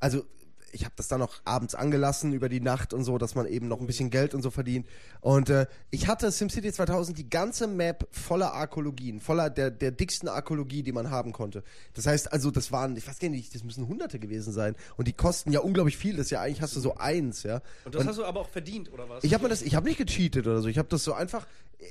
Also 0.00 0.24
ich 0.72 0.84
habe 0.84 0.94
das 0.96 1.08
dann 1.08 1.20
noch 1.20 1.40
abends 1.44 1.74
angelassen 1.74 2.32
über 2.32 2.48
die 2.48 2.60
Nacht 2.60 2.92
und 2.92 3.04
so, 3.04 3.18
dass 3.18 3.34
man 3.34 3.46
eben 3.46 3.68
noch 3.68 3.80
ein 3.80 3.86
bisschen 3.86 4.10
Geld 4.10 4.34
und 4.34 4.42
so 4.42 4.50
verdient. 4.50 4.86
Und 5.20 5.50
äh, 5.50 5.66
ich 5.90 6.08
hatte 6.08 6.30
SimCity 6.30 6.72
2000 6.72 7.16
die 7.16 7.28
ganze 7.30 7.66
Map 7.66 8.06
voller 8.10 8.52
Arkologien, 8.52 9.20
voller 9.20 9.50
der, 9.50 9.70
der 9.70 9.90
dicksten 9.90 10.28
Arkologie, 10.28 10.82
die 10.82 10.92
man 10.92 11.10
haben 11.10 11.32
konnte. 11.32 11.62
Das 11.94 12.06
heißt 12.06 12.32
also, 12.32 12.50
das 12.50 12.70
waren, 12.72 12.96
ich 12.96 13.06
weiß 13.08 13.18
gar 13.18 13.28
nicht, 13.28 13.54
das 13.54 13.64
müssen 13.64 13.88
Hunderte 13.88 14.18
gewesen 14.18 14.52
sein. 14.52 14.74
Und 14.96 15.08
die 15.08 15.12
kosten 15.12 15.52
ja 15.52 15.60
unglaublich 15.60 15.96
viel. 15.96 16.16
Das 16.16 16.26
ist 16.26 16.30
ja 16.30 16.40
eigentlich 16.40 16.62
hast 16.62 16.76
du 16.76 16.80
so 16.80 16.96
eins, 16.96 17.42
ja. 17.42 17.60
Und 17.84 17.94
das 17.94 18.06
hast 18.06 18.18
du 18.18 18.24
aber 18.24 18.40
auch 18.40 18.48
verdient, 18.48 18.92
oder 18.92 19.08
was? 19.08 19.24
Ich 19.24 19.34
habe 19.34 19.44
mir 19.44 19.48
das, 19.48 19.62
ich 19.62 19.74
habe 19.74 19.88
nicht 19.88 19.98
gecheatet 19.98 20.46
oder 20.46 20.60
so. 20.60 20.68
Ich 20.68 20.78
habe 20.78 20.88
das 20.88 21.04
so 21.04 21.12
einfach, 21.14 21.46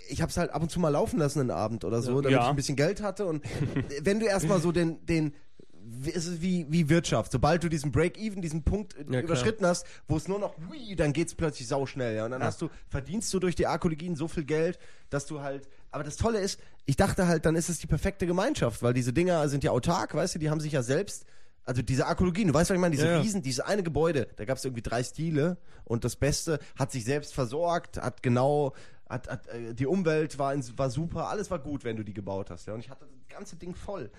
ich 0.10 0.22
habe 0.22 0.30
es 0.30 0.38
halt 0.38 0.52
ab 0.52 0.62
und 0.62 0.70
zu 0.70 0.80
mal 0.80 0.90
laufen 0.90 1.18
lassen 1.20 1.40
einen 1.40 1.52
Abend 1.52 1.84
oder 1.84 2.02
so, 2.02 2.22
damit 2.22 2.32
Ja. 2.32 2.44
ich 2.44 2.50
ein 2.50 2.56
bisschen 2.56 2.76
Geld 2.76 3.02
hatte. 3.02 3.26
Und 3.26 3.44
wenn 4.02 4.20
du 4.20 4.26
erstmal 4.26 4.60
so 4.62 4.72
den, 4.72 5.06
den, 5.06 5.34
es 6.06 6.28
ist 6.28 6.42
wie, 6.42 6.66
wie 6.70 6.90
Wirtschaft. 6.90 7.32
Sobald 7.32 7.64
du 7.64 7.70
diesen 7.70 7.92
Break-Even, 7.92 8.42
diesen 8.42 8.64
Punkt 8.64 8.98
äh, 8.98 9.04
klar. 9.04 9.24
überschritten 9.24 9.66
hast, 9.66 9.86
wo 10.08 10.18
es 10.18 10.28
nur 10.28 10.40
noch, 10.40 10.56
hui, 10.70 10.96
dann 10.96 11.14
geht's 11.14 11.36
plötzlich 11.36 11.68
sauschnell, 11.68 12.16
ja. 12.16 12.26
Und 12.26 12.32
dann 12.32 12.44
hast 12.44 12.62
du, 12.62 12.70
verdienst 12.90 13.34
du 13.34 13.40
durch 13.40 13.56
die 13.56 13.68
Arkologien 13.68 14.16
so 14.16 14.28
viel 14.28 14.44
Geld, 14.44 14.80
dass 15.10 15.26
du 15.26 15.42
halt, 15.42 15.68
aber 15.92 16.04
das 16.04 16.18
Tolle 16.18 16.40
ist, 16.40 16.60
ich 16.86 16.96
dachte 16.96 17.28
halt, 17.28 17.46
dann 17.46 17.56
ist 17.56 17.70
es 17.70 17.80
die 17.80 17.88
perfekte 17.88 18.28
Gemeinschaft, 18.28 18.84
weil 18.84 18.94
diese 18.94 19.14
Dinger 19.14 19.48
sind 19.50 19.64
ja 19.64 19.72
autark, 19.72 20.14
weißt 20.14 20.36
du, 20.36 20.40
die 20.40 20.50
haben 20.50 20.60
sich 20.60 20.74
ja 20.74 20.84
selbst, 20.84 21.26
also 21.66 21.82
diese 21.82 22.08
Arkologien, 22.08 22.48
du 22.48 22.54
weißt, 22.54 22.70
was 22.70 22.76
ich 22.76 22.82
meine, 22.82 22.96
diese 22.96 23.08
Ja, 23.08 23.14
ja. 23.14 23.20
Riesen, 23.20 23.42
dieses 23.42 23.60
eine 23.60 23.84
Gebäude, 23.84 24.28
da 24.38 24.46
gab 24.46 24.58
es 24.58 24.66
irgendwie 24.66 24.82
drei 24.82 25.04
Stile 25.04 25.58
und 25.84 26.04
das 26.04 26.16
Beste 26.16 26.60
hat 26.78 26.92
sich 26.92 27.04
selbst 27.04 27.34
versorgt, 27.34 28.02
hat 28.02 28.24
genau, 28.24 28.74
hat, 29.10 29.30
hat, 29.30 29.48
äh, 29.48 29.74
die 29.74 29.86
Umwelt 29.86 30.40
war, 30.40 30.54
in, 30.54 30.64
war 30.78 30.90
super, 30.90 31.28
alles 31.30 31.52
war 31.52 31.60
gut, 31.60 31.84
wenn 31.84 31.98
du 31.98 32.04
die 32.04 32.14
gebaut 32.14 32.50
hast. 32.50 32.68
Ja? 32.68 32.74
Und 32.74 32.80
ich 32.80 32.90
hatte 32.90 33.06
das 33.06 33.28
ganze 33.28 33.56
Ding 33.56 33.76
voll. 33.76 34.10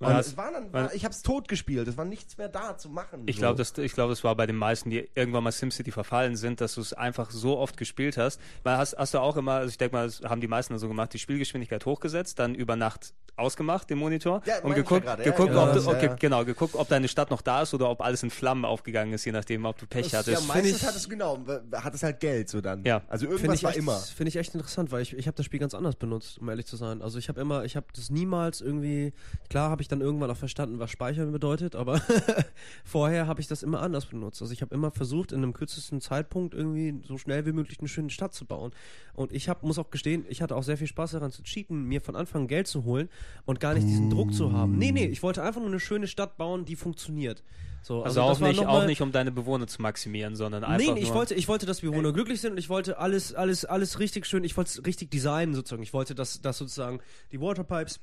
Und 0.00 0.10
es 0.16 0.36
war 0.36 0.52
dann, 0.52 0.72
war, 0.72 0.92
ich 0.92 1.04
habe 1.04 1.14
es 1.14 1.22
tot 1.22 1.48
gespielt, 1.48 1.86
es 1.88 1.96
war 1.96 2.04
nichts 2.04 2.36
mehr 2.36 2.48
da 2.48 2.76
zu 2.76 2.88
machen. 2.90 3.22
Ich 3.26 3.36
so. 3.36 3.40
glaube, 3.42 3.56
das, 3.58 3.76
ich 3.78 3.92
glaube, 3.92 4.10
das 4.12 4.24
war 4.24 4.34
bei 4.34 4.46
den 4.46 4.56
meisten, 4.56 4.90
die 4.90 5.08
irgendwann 5.14 5.44
mal 5.44 5.52
SimCity 5.52 5.90
verfallen 5.92 6.36
sind, 6.36 6.60
dass 6.60 6.74
du 6.74 6.80
es 6.80 6.92
einfach 6.92 7.30
so 7.30 7.58
oft 7.58 7.76
gespielt 7.76 8.16
hast. 8.16 8.40
Weil 8.64 8.76
hast, 8.76 8.96
hast 8.98 9.14
du 9.14 9.18
auch 9.20 9.36
immer, 9.36 9.52
also 9.52 9.70
ich 9.70 9.78
denke 9.78 9.96
mal, 9.96 10.06
das 10.06 10.20
haben 10.22 10.40
die 10.40 10.48
meisten 10.48 10.76
so 10.78 10.88
gemacht, 10.88 11.12
die 11.14 11.18
Spielgeschwindigkeit 11.18 11.86
hochgesetzt, 11.86 12.38
dann 12.38 12.54
über 12.54 12.76
Nacht 12.76 13.14
ausgemacht, 13.36 13.90
den 13.90 13.98
Monitor, 13.98 14.42
Ja, 14.46 14.60
und 14.62 14.74
geguckt, 14.74 15.04
ja 15.06 15.16
ja, 15.18 15.24
geguckt, 15.24 15.48
genau 15.48 15.62
ob, 15.64 15.68
du, 15.70 15.74
das, 15.74 15.86
ja, 15.86 15.90
okay, 15.92 16.06
ja. 16.06 16.14
genau, 16.14 16.44
geguckt, 16.44 16.74
ob 16.76 16.86
deine 16.88 17.08
Stadt 17.08 17.30
noch 17.30 17.42
da 17.42 17.62
ist 17.62 17.74
oder 17.74 17.90
ob 17.90 18.00
alles 18.00 18.22
in 18.22 18.30
Flammen 18.30 18.64
aufgegangen 18.64 19.12
ist, 19.12 19.24
je 19.24 19.32
nachdem, 19.32 19.64
ob 19.64 19.76
du 19.76 19.86
Pech 19.86 20.12
ja, 20.12 20.20
hattest. 20.20 20.46
meistens 20.46 20.76
ich- 20.82 20.86
hat 20.86 20.94
es 20.94 21.08
genau, 21.08 21.38
hat 21.72 21.94
es 21.94 22.02
halt 22.04 22.20
Geld 22.20 22.48
so 22.48 22.60
dann. 22.60 22.84
Ja. 22.84 23.02
Also 23.08 23.26
Finde 23.26 23.36
irgendwas 23.36 23.56
ich, 23.58 23.62
war 23.64 23.70
echt, 23.70 23.78
immer. 23.80 23.96
finde 23.98 24.28
ich 24.28 24.36
echt 24.36 24.54
interessant, 24.54 24.92
weil 24.92 25.02
ich, 25.02 25.14
ich 25.16 25.26
habe 25.26 25.36
das 25.36 25.46
Spiel 25.46 25.58
ganz 25.58 25.74
anders 25.74 25.96
benutzt, 25.96 26.38
um 26.38 26.48
ehrlich 26.48 26.66
zu 26.66 26.76
sein. 26.76 27.02
Also 27.02 27.18
ich 27.18 27.28
habe 27.28 27.40
immer, 27.40 27.64
ich 27.64 27.74
habe 27.74 27.86
das 27.94 28.08
niemals 28.10 28.60
irgendwie, 28.60 29.12
klar 29.50 29.68
habe 29.70 29.82
ich 29.82 29.83
dann 29.88 30.00
irgendwann 30.00 30.30
auch 30.30 30.36
verstanden, 30.36 30.78
was 30.78 30.90
Speichern 30.90 31.32
bedeutet, 31.32 31.74
aber 31.74 32.00
vorher 32.84 33.26
habe 33.26 33.40
ich 33.40 33.48
das 33.48 33.62
immer 33.62 33.80
anders 33.80 34.06
benutzt. 34.06 34.40
Also 34.40 34.52
ich 34.52 34.62
habe 34.62 34.74
immer 34.74 34.90
versucht, 34.90 35.32
in 35.32 35.38
einem 35.38 35.52
kürzesten 35.52 36.00
Zeitpunkt 36.00 36.54
irgendwie 36.54 37.02
so 37.06 37.18
schnell 37.18 37.46
wie 37.46 37.52
möglich 37.52 37.80
eine 37.80 37.88
schöne 37.88 38.10
Stadt 38.10 38.32
zu 38.34 38.44
bauen. 38.44 38.72
Und 39.14 39.32
ich 39.32 39.48
hab, 39.48 39.62
muss 39.62 39.78
auch 39.78 39.90
gestehen, 39.90 40.24
ich 40.28 40.42
hatte 40.42 40.54
auch 40.54 40.62
sehr 40.62 40.76
viel 40.76 40.86
Spaß 40.86 41.12
daran 41.12 41.32
zu 41.32 41.42
cheaten, 41.42 41.84
mir 41.84 42.00
von 42.00 42.16
Anfang 42.16 42.44
an 42.44 42.48
Geld 42.48 42.66
zu 42.66 42.84
holen 42.84 43.08
und 43.44 43.60
gar 43.60 43.74
nicht 43.74 43.86
diesen 43.86 44.10
Druck 44.10 44.32
zu 44.32 44.52
haben. 44.52 44.76
Nee, 44.78 44.92
nee, 44.92 45.06
ich 45.06 45.22
wollte 45.22 45.42
einfach 45.42 45.60
nur 45.60 45.70
eine 45.70 45.80
schöne 45.80 46.06
Stadt 46.06 46.36
bauen, 46.36 46.64
die 46.64 46.76
funktioniert. 46.76 47.42
So, 47.82 48.02
also 48.02 48.22
das 48.22 48.40
auch 48.40 48.46
nicht, 48.46 48.64
auch 48.64 48.86
nicht, 48.86 49.02
um 49.02 49.12
deine 49.12 49.30
Bewohner 49.30 49.66
zu 49.66 49.82
maximieren, 49.82 50.36
sondern 50.36 50.64
einfach 50.64 50.94
Nee, 50.94 51.00
ich 51.00 51.08
nur, 51.08 51.16
wollte, 51.16 51.34
ich 51.34 51.48
wollte, 51.48 51.66
dass 51.66 51.82
Bewohner 51.82 52.14
glücklich 52.14 52.40
sind 52.40 52.52
und 52.52 52.58
ich 52.58 52.70
wollte 52.70 52.96
alles, 52.96 53.34
alles, 53.34 53.66
alles 53.66 53.98
richtig 53.98 54.24
schön, 54.24 54.42
ich 54.42 54.56
wollte 54.56 54.70
es 54.70 54.86
richtig 54.86 55.10
designen 55.10 55.54
sozusagen. 55.54 55.82
Ich 55.82 55.92
wollte, 55.92 56.14
dass, 56.14 56.40
dass 56.40 56.56
sozusagen 56.56 57.00
die 57.30 57.42
Waterpipes, 57.42 58.00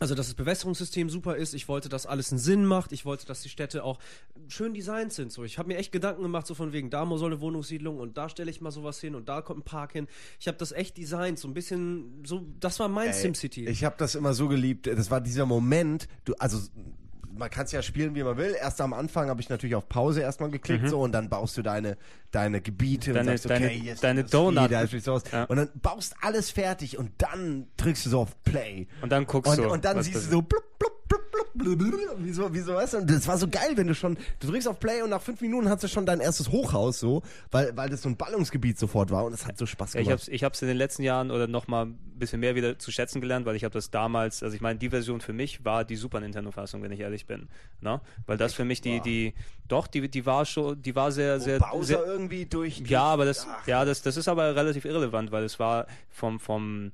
also 0.00 0.14
dass 0.14 0.26
das 0.26 0.34
Bewässerungssystem 0.34 1.08
super 1.08 1.36
ist, 1.36 1.54
ich 1.54 1.68
wollte, 1.68 1.88
dass 1.88 2.06
alles 2.06 2.32
einen 2.32 2.38
Sinn 2.38 2.66
macht, 2.66 2.92
ich 2.92 3.04
wollte, 3.04 3.26
dass 3.26 3.42
die 3.42 3.48
Städte 3.48 3.84
auch 3.84 3.98
schön 4.48 4.74
designt 4.74 5.12
sind. 5.12 5.32
So, 5.32 5.44
ich 5.44 5.58
habe 5.58 5.68
mir 5.68 5.78
echt 5.78 5.92
Gedanken 5.92 6.22
gemacht, 6.22 6.46
so 6.46 6.54
von 6.54 6.72
wegen, 6.72 6.90
da 6.90 7.06
soll 7.16 7.32
eine 7.32 7.40
Wohnungssiedlung 7.40 7.98
und 7.98 8.16
da 8.18 8.28
stelle 8.28 8.50
ich 8.50 8.60
mal 8.60 8.72
sowas 8.72 9.00
hin 9.00 9.14
und 9.14 9.28
da 9.28 9.40
kommt 9.40 9.60
ein 9.60 9.64
Park 9.64 9.92
hin. 9.92 10.08
Ich 10.40 10.48
habe 10.48 10.58
das 10.58 10.72
echt 10.72 10.96
designt, 10.96 11.38
so 11.38 11.48
ein 11.48 11.54
bisschen, 11.54 12.24
so, 12.24 12.44
das 12.58 12.80
war 12.80 12.88
mein 12.88 13.08
Ey, 13.08 13.14
SimCity. 13.14 13.68
Ich 13.68 13.84
habe 13.84 13.94
das 13.98 14.14
immer 14.14 14.34
so 14.34 14.48
geliebt. 14.48 14.86
Das 14.86 15.10
war 15.10 15.20
dieser 15.20 15.46
Moment, 15.46 16.08
du, 16.24 16.34
also 16.34 16.58
man 17.36 17.50
kann 17.50 17.64
es 17.64 17.72
ja 17.72 17.82
spielen, 17.82 18.14
wie 18.14 18.22
man 18.22 18.36
will. 18.36 18.54
Erst 18.60 18.80
am 18.80 18.92
Anfang 18.92 19.28
habe 19.28 19.40
ich 19.40 19.48
natürlich 19.48 19.74
auf 19.74 19.88
Pause 19.88 20.20
erstmal 20.22 20.50
geklickt 20.50 20.88
so 20.88 21.00
und 21.00 21.12
dann 21.12 21.28
baust 21.28 21.56
du 21.56 21.62
deine, 21.62 21.96
deine 22.30 22.60
Gebiete 22.60 23.12
Deine- 23.12 23.32
und 23.32 23.38
sagst, 23.38 23.46
okay, 23.46 23.54
deine- 23.54 23.68
hier 23.68 23.92
ist 23.94 24.04
deine 24.04 24.24
Donut-. 24.24 24.70
Ja. 25.32 25.44
Und 25.44 25.56
dann 25.56 25.68
baust 25.82 26.14
alles 26.20 26.50
fertig 26.50 26.98
und 26.98 27.10
dann 27.18 27.66
drückst 27.76 28.06
du 28.06 28.10
so 28.10 28.20
auf 28.20 28.42
Play. 28.44 28.86
und 29.02 29.10
dann 29.10 29.26
guckst 29.26 29.50
Und, 29.52 29.64
du. 29.64 29.70
und 29.70 29.84
dann 29.84 30.02
siehst 30.02 30.16
du 30.16 30.30
so 30.30 30.42
blub, 30.42 30.62
blub, 30.78 31.03
wie 31.54 32.32
so, 32.32 32.52
wie 32.52 32.60
so, 32.60 32.74
weißt 32.74 32.94
du, 32.94 32.98
und 32.98 33.10
das 33.10 33.26
war 33.28 33.38
so 33.38 33.48
geil, 33.48 33.72
wenn 33.76 33.86
du 33.86 33.94
schon, 33.94 34.16
du 34.40 34.46
drückst 34.48 34.68
auf 34.68 34.80
Play 34.80 35.02
und 35.02 35.10
nach 35.10 35.22
fünf 35.22 35.40
Minuten 35.40 35.68
hast 35.68 35.82
du 35.82 35.88
schon 35.88 36.06
dein 36.06 36.20
erstes 36.20 36.50
Hochhaus 36.50 36.98
so, 36.98 37.22
weil, 37.50 37.76
weil 37.76 37.88
das 37.88 38.02
so 38.02 38.08
ein 38.08 38.16
Ballungsgebiet 38.16 38.78
sofort 38.78 39.10
war 39.10 39.24
und 39.24 39.32
es 39.32 39.46
hat 39.46 39.58
so 39.58 39.66
Spaß 39.66 39.94
ich 39.94 40.04
gemacht. 40.04 40.10
habe 40.12 40.22
es 40.22 40.28
ich 40.28 40.44
hab's 40.44 40.62
in 40.62 40.68
den 40.68 40.76
letzten 40.76 41.02
Jahren 41.02 41.30
oder 41.30 41.46
noch 41.46 41.68
mal 41.68 41.86
ein 41.86 41.98
bisschen 42.18 42.40
mehr 42.40 42.54
wieder 42.54 42.78
zu 42.78 42.90
schätzen 42.90 43.20
gelernt, 43.20 43.46
weil 43.46 43.56
ich 43.56 43.64
habe 43.64 43.72
das 43.72 43.90
damals, 43.90 44.42
also 44.42 44.54
ich 44.54 44.60
meine, 44.60 44.78
die 44.78 44.90
Version 44.90 45.20
für 45.20 45.32
mich 45.32 45.64
war 45.64 45.84
die 45.84 45.96
Super 45.96 46.20
Nintendo-Fassung, 46.20 46.82
wenn 46.82 46.92
ich 46.92 47.00
ehrlich 47.00 47.26
bin. 47.26 47.48
Ne? 47.80 48.00
Weil 48.26 48.36
das 48.36 48.54
für 48.54 48.64
mich 48.64 48.80
die, 48.80 49.00
die, 49.00 49.34
doch, 49.68 49.86
die, 49.86 50.08
die 50.08 50.26
war 50.26 50.44
schon, 50.44 50.80
die 50.80 50.94
war 50.94 51.12
sehr, 51.12 51.40
sehr, 51.40 51.58
Bowser 51.58 51.84
sehr 51.84 52.06
irgendwie 52.06 52.46
durch. 52.46 52.78
ja, 52.86 53.02
aber 53.02 53.24
das, 53.24 53.46
Ach, 53.48 53.66
ja, 53.66 53.84
das, 53.84 54.02
das 54.02 54.16
ist 54.16 54.28
aber 54.28 54.54
relativ 54.56 54.84
irrelevant, 54.84 55.32
weil 55.32 55.44
es 55.44 55.58
war 55.58 55.86
vom, 56.10 56.38
vom, 56.38 56.92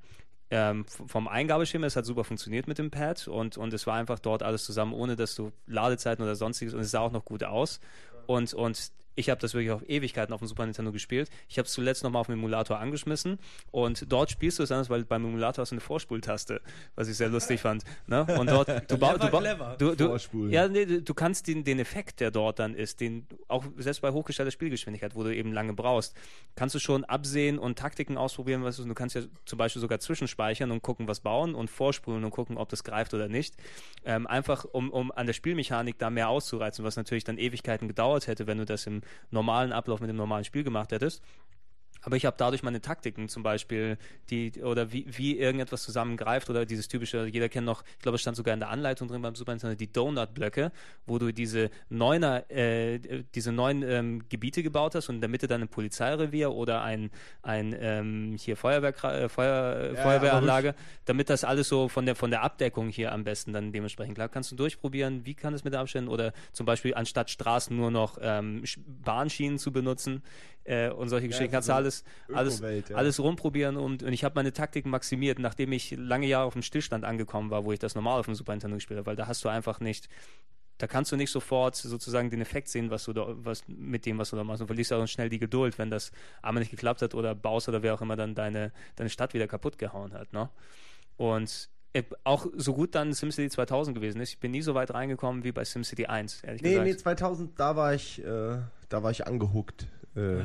ähm, 0.51 0.85
vom 0.87 1.29
Eingabeschema, 1.29 1.87
es 1.87 1.97
hat 1.97 2.05
super 2.05 2.25
funktioniert 2.25 2.67
mit 2.67 2.79
dem 2.79 2.91
Pad 2.91 3.29
und, 3.29 3.57
und 3.57 3.73
es 3.73 3.87
war 3.87 3.95
einfach 3.95 4.19
dort 4.19 4.43
alles 4.43 4.65
zusammen, 4.65 4.93
ohne 4.93 5.17
dass 5.17 5.35
du 5.35 5.53
Ladezeiten 5.67 6.25
oder 6.25 6.35
sonstiges 6.35 6.75
und 6.75 6.81
es 6.81 6.91
sah 6.91 7.01
auch 7.01 7.13
noch 7.13 7.25
gut 7.25 7.45
aus. 7.45 7.81
Und, 8.27 8.53
und 8.55 8.93
ich 9.15 9.31
habe 9.31 9.41
das 9.41 9.55
wirklich 9.55 9.71
auf 9.71 9.89
Ewigkeiten 9.89 10.33
auf 10.33 10.41
dem 10.41 10.49
Super 10.49 10.65
Nintendo 10.65 10.93
gespielt. 10.93 11.31
Ich 11.49 11.59
habe 11.59 11.67
es 11.67 11.73
zuletzt 11.73 12.05
nochmal 12.05 12.21
auf 12.21 12.27
dem 12.27 12.35
Emulator 12.35 12.79
angeschmissen 12.79 13.39
und 13.71 14.11
dort 14.11 14.31
spielst 14.31 14.59
du 14.59 14.63
es 14.63 14.73
anders, 14.73 14.91
weil 14.91 15.05
beim 15.05 15.25
Emulator 15.25 15.63
hast 15.63 15.71
du 15.71 15.75
eine 15.75 15.81
Vorspultaste, 15.81 16.61
was 16.95 17.09
ich 17.09 17.17
sehr 17.17 17.29
lustig 17.29 17.61
fand. 17.61 17.85
Ne? 18.07 18.25
Und 18.39 18.51
dort, 18.51 18.69
du, 18.91 18.99
ba 18.99 19.19
du, 19.19 19.29
ba 19.31 19.41
clever. 19.41 19.77
du, 19.79 19.95
du, 19.95 20.09
Vorspulen. 20.09 20.53
ja, 20.53 20.69
nee, 20.69 20.87
du 20.87 21.15
kannst 21.15 21.47
den, 21.49 21.65
den 21.65 21.79
Effekt, 21.79 22.21
der 22.21 22.31
dort 22.31 22.59
dann 22.59 22.75
ist, 22.75 23.01
den 23.01 23.27
auch 23.49 23.65
selbst 23.77 24.01
bei 24.01 24.11
hochgestellter 24.11 24.51
Spielgeschwindigkeit, 24.51 25.15
wo 25.15 25.23
du 25.23 25.35
eben 25.35 25.53
lange 25.53 25.73
brauchst, 25.73 26.15
kannst 26.55 26.75
du 26.75 26.79
schon 26.79 27.05
absehen 27.05 27.59
und 27.59 27.79
Taktiken 27.79 28.17
ausprobieren, 28.17 28.65
was 28.65 28.77
du, 28.77 28.85
du 28.85 28.95
kannst 28.95 29.17
ja 29.17 29.23
zum 29.45 29.59
Beispiel 29.59 29.81
sogar 29.81 30.01
zwischenspeichern 30.01 30.71
und 30.71 30.83
gucken, 30.83 31.09
was 31.09 31.21
bauen 31.21 31.55
und 31.55 31.71
vorspulen 31.71 32.25
und 32.25 32.31
gucken, 32.31 32.57
ob 32.57 32.69
das 32.69 32.85
greift 32.85 33.15
oder 33.15 33.29
nicht. 33.29 33.55
Ähm, 34.05 34.27
einfach 34.27 34.65
um, 34.65 34.91
um 34.91 35.13
an 35.13 35.27
der 35.27 35.33
Spielmechanik 35.33 35.99
da 35.99 36.11
mehr 36.11 36.29
auszureizen, 36.29 36.85
was 36.85 36.97
natürlich 36.97 37.25
dann 37.25 37.39
Ewigkeiten 37.39 37.89
gedauert 37.89 38.27
hätte, 38.27 38.47
wenn 38.47 38.59
du 38.59 38.65
das 38.65 38.87
im 38.87 39.00
normalen 39.31 39.73
Ablauf 39.73 40.01
mit 40.01 40.09
dem 40.09 40.17
normalen 40.17 40.45
Spiel 40.45 40.65
gemacht 40.65 40.93
hättest. 40.93 41.23
Aber 42.03 42.17
ich 42.17 42.25
habe 42.27 42.37
dadurch 42.39 42.63
meine 42.63 42.81
Taktiken 42.81 43.29
zum 43.29 43.43
Beispiel, 43.43 43.99
die, 44.31 44.53
oder 44.63 44.93
wie, 44.93 45.07
wie 45.09 45.39
irgendetwas 45.39 45.83
zusammengreift 45.83 46.49
oder 46.51 46.65
dieses 46.67 46.89
typische, 46.89 47.27
jeder 47.27 47.49
kennt 47.49 47.67
noch, 47.67 47.83
ich 47.97 48.03
glaube, 48.03 48.17
es 48.17 48.23
stand 48.23 48.37
sogar 48.37 48.55
in 48.55 48.61
der 48.61 48.71
Anleitung 48.71 49.09
drin 49.09 49.23
beim 49.23 49.35
Super 49.35 49.53
Nintendo, 49.53 49.77
die 49.77 49.93
Donut-Blöcke, 49.93 50.73
wo 51.07 51.19
du 51.19 51.33
diese 51.33 51.71
neuner, 51.89 52.51
äh, 52.51 52.99
diese 53.35 53.53
neun 53.53 53.83
ähm, 53.83 54.25
Gebiete 54.29 54.63
gebaut 54.63 54.95
hast 54.95 55.09
und 55.09 55.17
in 55.17 55.21
der 55.21 55.31
Mitte 55.31 55.47
dann 55.47 55.63
ein 55.63 55.69
Polizeirevier 55.69 56.53
oder 56.53 56.83
ein, 56.83 57.11
ein 57.43 57.75
ähm, 57.79 58.37
hier 58.39 58.57
Feuerwehr, 58.57 58.91
äh, 59.05 59.29
Feuer, 59.29 59.93
Ja, 59.95 60.03
Feuerwehranlage, 60.03 60.75
damit 61.05 61.31
das 61.31 61.45
alles 61.45 61.69
so 61.69 61.89
von 61.89 62.07
der, 62.07 62.15
von 62.15 62.31
der 62.31 62.43
Abdeckung 62.43 62.89
hier 62.89 63.13
am 63.13 63.25
besten 63.25 63.53
dann 63.53 63.73
dementsprechend 63.73 64.15
klar. 64.15 64.29
Kannst 64.29 64.51
du 64.53 64.57
durchprobieren, 64.57 65.27
wie 65.27 65.35
kann 65.35 65.55
es 65.55 65.65
mit 65.65 65.73
der 65.73 65.81
Abständen 65.81 66.09
oder 66.09 66.33
zum 66.53 66.67
Beispiel 66.67 66.95
anstatt 66.95 67.31
Straßen 67.31 67.77
nur 67.77 67.91
noch 67.91 68.19
ähm, 68.21 68.63
Sch- 68.65 68.79
Bahnschienen 68.87 69.59
zu 69.59 69.73
benutzen 69.73 70.23
äh, 70.65 70.91
und 70.91 71.09
solche 71.09 71.29
Geschichten. 71.29 71.51
Kannst 71.51 71.69
du 71.69 71.75
alles, 71.75 72.05
alles, 72.33 72.61
ja. 72.61 72.97
alles 72.97 73.21
rumprobieren 73.21 73.77
und, 73.77 74.03
und 74.03 74.13
ich 74.13 74.25
habe 74.25 74.35
meine 74.35 74.53
Taktik 74.53 74.87
maximiert, 74.87 75.39
nachdem 75.39 75.73
ich 75.73 75.93
lange 75.97 76.27
Jahre 76.27 76.47
auf 76.47 76.53
dem 76.53 76.63
Stillstand 76.63 77.05
angekommen 77.05 77.51
war, 77.51 77.65
wo 77.65 77.73
ich 77.73 77.79
das 77.79 77.95
normal 77.95 78.21
auf 78.21 78.27
dem 78.27 78.35
Super 78.35 78.53
Nintendo 78.53 78.77
gespielt 78.77 78.99
habe, 78.99 79.07
weil 79.07 79.17
da 79.17 79.27
hast 79.27 79.45
du 79.45 79.49
einfach 79.49 79.81
nicht, 79.81 80.09
da 80.79 80.87
kannst 80.87 81.13
du 81.13 81.17
nicht 81.17 81.31
sofort 81.31 81.77
sozusagen 81.77 82.31
den 82.31 82.41
Effekt 82.41 82.69
sehen, 82.69 82.91
was 82.91 83.05
du 83.05 83.13
da, 83.13 83.27
was 83.29 83.65
mit 83.69 84.07
dem, 84.07 84.19
was 84.19 84.31
du 84.31 84.37
da 84.37 84.45
machst. 84.45 84.63
Und 84.63 84.67
verlierst 84.67 84.93
auch 84.93 85.07
schnell 85.07 85.29
die 85.29 85.39
Geduld, 85.39 85.79
wenn 85.79 85.91
das 85.91 86.11
einmal 86.43 86.61
nicht 86.61 86.71
geklappt 86.71 87.03
hat 87.03 87.15
oder 87.15 87.35
Bowser 87.35 87.71
oder 87.71 87.83
wer 87.83 87.95
auch 87.95 88.01
immer 88.01 88.17
dann 88.17 88.35
deine, 88.35 88.73
deine 88.97 89.11
Stadt 89.11 89.35
wieder 89.35 89.47
kaputt 89.47 89.79
gehauen 89.79 90.15
hat. 90.15 90.33
Ne? 90.33 90.49
Und 91.17 91.69
äh, 91.93 92.05
auch 92.25 92.47
so 92.57 92.73
gut 92.73 92.95
dann 92.95 93.13
SimCity 93.13 93.51
2000 93.51 93.97
gewesen 93.97 94.21
ist, 94.21 94.31
ich 94.31 94.39
bin 94.39 94.53
nie 94.53 94.63
so 94.63 94.75
weit 94.75 94.95
reingekommen 94.95 95.43
wie 95.45 95.53
bei 95.53 95.65
SimCity 95.65 96.07
1, 96.07 96.45
ehrlich 96.45 96.63
Nee, 96.63 96.71
gesagt. 96.71 96.87
nee, 96.87 96.97
2000, 96.97 97.59
da 97.59 97.77
war 97.77 97.95
ich, 97.95 98.25
äh, 98.25 98.59
da 98.89 99.03
war 99.03 99.11
ich 99.11 99.27
angehuckt. 99.27 99.87
Äh, 100.17 100.43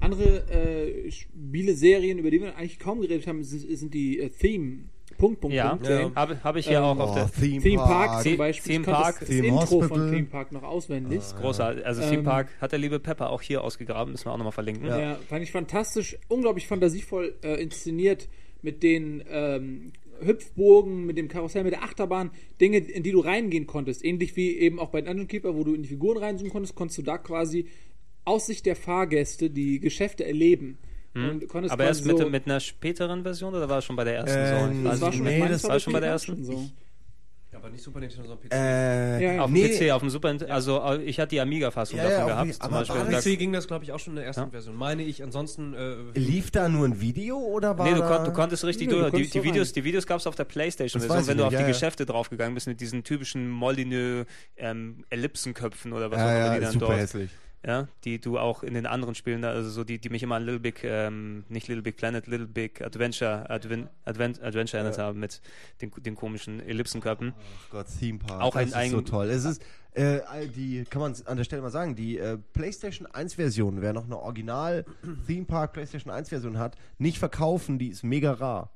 Andere 0.00 0.48
äh, 0.50 1.10
Spiele-Serien, 1.10 2.18
über 2.18 2.30
die 2.30 2.40
wir 2.40 2.56
eigentlich 2.56 2.78
kaum 2.78 3.00
geredet 3.00 3.26
haben, 3.26 3.42
sind, 3.44 3.76
sind 3.78 3.92
die 3.94 4.18
äh, 4.20 4.28
Theme. 4.30 4.84
Punkt, 5.16 5.40
Punkt, 5.40 5.56
Ja, 5.56 5.70
Punkt. 5.70 5.84
Ja. 5.86 5.96
Serien. 5.96 6.14
habe 6.14 6.44
hab 6.44 6.56
ich 6.56 6.68
hier 6.68 6.78
Ähm, 6.78 6.84
auch 6.84 6.98
auf 7.00 7.10
oh, 7.10 7.14
der 7.14 7.30
Theme, 7.32 7.60
Theme 7.62 7.76
Park 7.82 8.22
zum 8.22 8.30
The- 8.32 8.36
Beispiel. 8.36 8.72
Theme 8.74 8.84
Park, 8.84 9.06
das, 9.18 9.18
das 9.20 9.28
Theme 9.28 9.48
Intro 9.48 9.60
Hospital. 9.62 9.88
von 9.88 10.10
Theme 10.12 10.26
Park 10.26 10.52
noch 10.52 10.62
auswendig. 10.62 11.20
großartig. 11.40 11.84
Also 11.84 12.02
Ähm, 12.02 12.10
Theme 12.10 12.22
Park 12.22 12.48
hat 12.60 12.70
der 12.72 12.78
liebe 12.78 13.00
Pepper 13.00 13.30
auch 13.30 13.42
hier 13.42 13.64
ausgegraben, 13.64 14.12
müssen 14.12 14.26
wir 14.26 14.32
auch 14.32 14.36
nochmal 14.38 14.52
verlinken. 14.52 14.86
Ja. 14.86 15.16
fand 15.28 15.42
ich 15.42 15.50
fantastisch, 15.50 16.16
unglaublich 16.28 16.66
fantasievoll 16.68 17.34
äh, 17.42 17.60
inszeniert 17.60 18.28
mit 18.62 18.82
den 18.84 19.24
ähm, 19.28 19.92
Hüpfburgen, 20.20 21.04
mit 21.04 21.16
dem 21.18 21.26
Karussell, 21.28 21.64
mit 21.64 21.72
der 21.72 21.82
Achterbahn, 21.82 22.30
Dinge, 22.60 22.78
in 22.78 23.02
die 23.02 23.10
du 23.12 23.20
reingehen 23.20 23.66
konntest. 23.66 24.04
Ähnlich 24.04 24.36
wie 24.36 24.56
eben 24.56 24.78
auch 24.78 24.90
bei 24.90 25.00
Dungeon 25.00 25.26
Keeper, 25.28 25.56
wo 25.56 25.64
du 25.64 25.74
in 25.74 25.82
die 25.82 25.88
Figuren 25.88 26.18
reinzoomen 26.18 26.52
konntest, 26.52 26.74
konntest 26.76 26.98
du 26.98 27.02
da 27.02 27.18
quasi 27.18 27.66
aus 28.28 28.46
Sicht 28.46 28.66
der 28.66 28.76
Fahrgäste 28.76 29.50
die 29.50 29.80
Geschäfte 29.80 30.24
erleben. 30.24 30.78
Und 31.14 31.48
konntest 31.48 31.72
Aber 31.72 31.82
erst 31.84 32.02
quasi 32.02 32.12
mit, 32.12 32.22
so, 32.22 32.30
mit 32.30 32.46
einer 32.46 32.60
späteren 32.60 33.22
Version 33.24 33.52
oder 33.52 33.68
war 33.68 33.78
es 33.78 33.84
schon 33.84 33.96
bei 33.96 34.04
der 34.04 34.16
ersten 34.18 34.38
Ähm, 34.38 34.82
so? 34.84 34.88
das 34.90 35.00
war 35.00 35.12
schon, 35.12 35.24
nee, 35.24 35.48
das 35.48 35.64
war 35.64 35.80
schon 35.80 35.92
bei 35.92 36.00
der 36.00 36.10
ersten? 36.10 36.44
so. 36.44 36.70
Aber 37.50 37.70
nicht 37.70 37.82
Super 37.82 37.98
Nintendo, 37.98 38.28
sondern 38.28 38.46
PC. 38.48 38.52
äh, 38.54 39.20
Ja, 39.24 39.32
ja. 39.32 39.40
Auf 39.42 39.50
dem 39.50 39.54
nee, 39.54 39.68
PC, 39.68 39.90
auf 39.90 40.00
dem 40.00 40.10
Super 40.10 40.28
Nintendo, 40.28 40.54
also 40.54 40.80
äh, 40.80 41.02
ich 41.02 41.18
hatte 41.18 41.30
die 41.30 41.40
Amiga-Fassung 41.40 41.98
Ja, 41.98 42.08
davon 42.08 42.26
gehabt, 42.28 42.54
zum 42.54 42.62
aber 42.62 42.84
Beispiel. 42.84 43.34
PC 43.34 43.38
ging 43.40 43.52
das, 43.52 43.66
glaube 43.66 43.82
ich, 43.82 43.90
auch 43.90 43.98
schon 43.98 44.12
in 44.12 44.16
der 44.18 44.26
ersten 44.26 44.42
Ja. 44.42 44.48
Version. 44.50 44.76
Meine 44.76 45.02
ich, 45.02 45.24
ansonsten. 45.24 45.74
Äh, 45.74 45.96
Lief 46.16 46.52
da 46.52 46.68
nur 46.68 46.86
ein 46.86 47.00
Video 47.00 47.36
oder 47.38 47.76
war 47.76 47.88
Nee, 47.90 47.96
du, 47.96 48.02
kon 48.06 48.24
du 48.24 48.32
konntest 48.32 48.64
richtig 48.64 48.86
Nö, 48.88 49.02
du 49.06 49.10
durch. 49.10 49.30
Die, 49.32 49.40
die 49.40 49.42
Videos, 49.44 49.68
rein. 49.68 49.74
die 49.74 49.84
Videos 49.84 50.06
gab 50.06 50.20
es 50.20 50.28
auf 50.28 50.36
der 50.36 50.44
Playstation. 50.44 51.00
Das 51.00 51.06
Version, 51.08 51.22
weiß 51.22 51.26
wenn 51.26 51.38
du 51.38 51.44
auf 51.46 51.54
die. 51.56 51.64
Geschäfte 51.64 52.06
draufgegangen 52.06 52.54
bist 52.54 52.68
mit 52.68 52.80
diesen 52.80 53.02
typischen 53.02 53.48
Molyneux 53.48 54.26
ähm, 54.56 55.04
Ellipsenköpfen 55.10 55.92
oder 55.92 56.12
was 56.12 56.20
auch 56.20 56.26
ja, 56.26 56.36
immer 56.36 56.46
ja, 56.46 56.54
die 56.54 56.60
dann 56.60 56.72
super 56.74 56.86
dort, 56.86 56.98
hässlich. 56.98 57.30
Ja, 57.66 57.88
die 58.04 58.20
du 58.20 58.38
auch 58.38 58.62
in 58.62 58.74
den 58.74 58.86
anderen 58.86 59.14
Spielen, 59.14 59.44
also 59.44 59.68
so 59.68 59.84
die, 59.84 59.98
die 59.98 60.10
mich 60.10 60.22
immer 60.22 60.36
an 60.36 60.44
Little 60.44 60.60
Big, 60.60 60.84
ähm, 60.84 61.44
nicht 61.48 61.68
Little 61.68 61.82
Big 61.82 61.96
Planet, 61.96 62.26
Little 62.26 62.46
Big 62.46 62.80
Adventure, 62.80 63.50
Advent, 63.50 63.88
Advent, 64.04 64.42
Adventure 64.42 64.78
erinnert 64.80 64.98
haben 64.98 65.18
mit 65.18 65.40
den, 65.82 65.90
den 65.98 66.14
komischen 66.14 66.60
Ellipsenköpfen. 66.60 67.34
Oh 67.36 67.42
Gott, 67.70 67.86
Theme 67.98 68.18
Park. 68.18 68.42
Auch 68.42 68.54
ein 68.54 68.70
das 68.70 68.84
ist 68.84 68.90
so 68.90 69.00
toll. 69.00 69.28
Es 69.28 69.44
ist, 69.44 69.62
äh, 69.92 70.20
die, 70.54 70.84
kann 70.88 71.00
man 71.02 71.14
an 71.24 71.36
der 71.36 71.44
Stelle 71.44 71.62
mal 71.62 71.70
sagen, 71.70 71.96
die 71.96 72.18
äh, 72.18 72.38
PlayStation 72.52 73.06
1 73.06 73.34
Version, 73.34 73.80
wer 73.80 73.92
noch 73.92 74.04
eine 74.04 74.18
Original 74.18 74.84
Theme 75.26 75.44
Park 75.44 75.72
PlayStation 75.72 76.12
1 76.12 76.28
Version 76.28 76.58
hat, 76.58 76.76
nicht 76.98 77.18
verkaufen, 77.18 77.78
die 77.78 77.88
ist 77.88 78.04
mega 78.04 78.32
rar. 78.32 78.70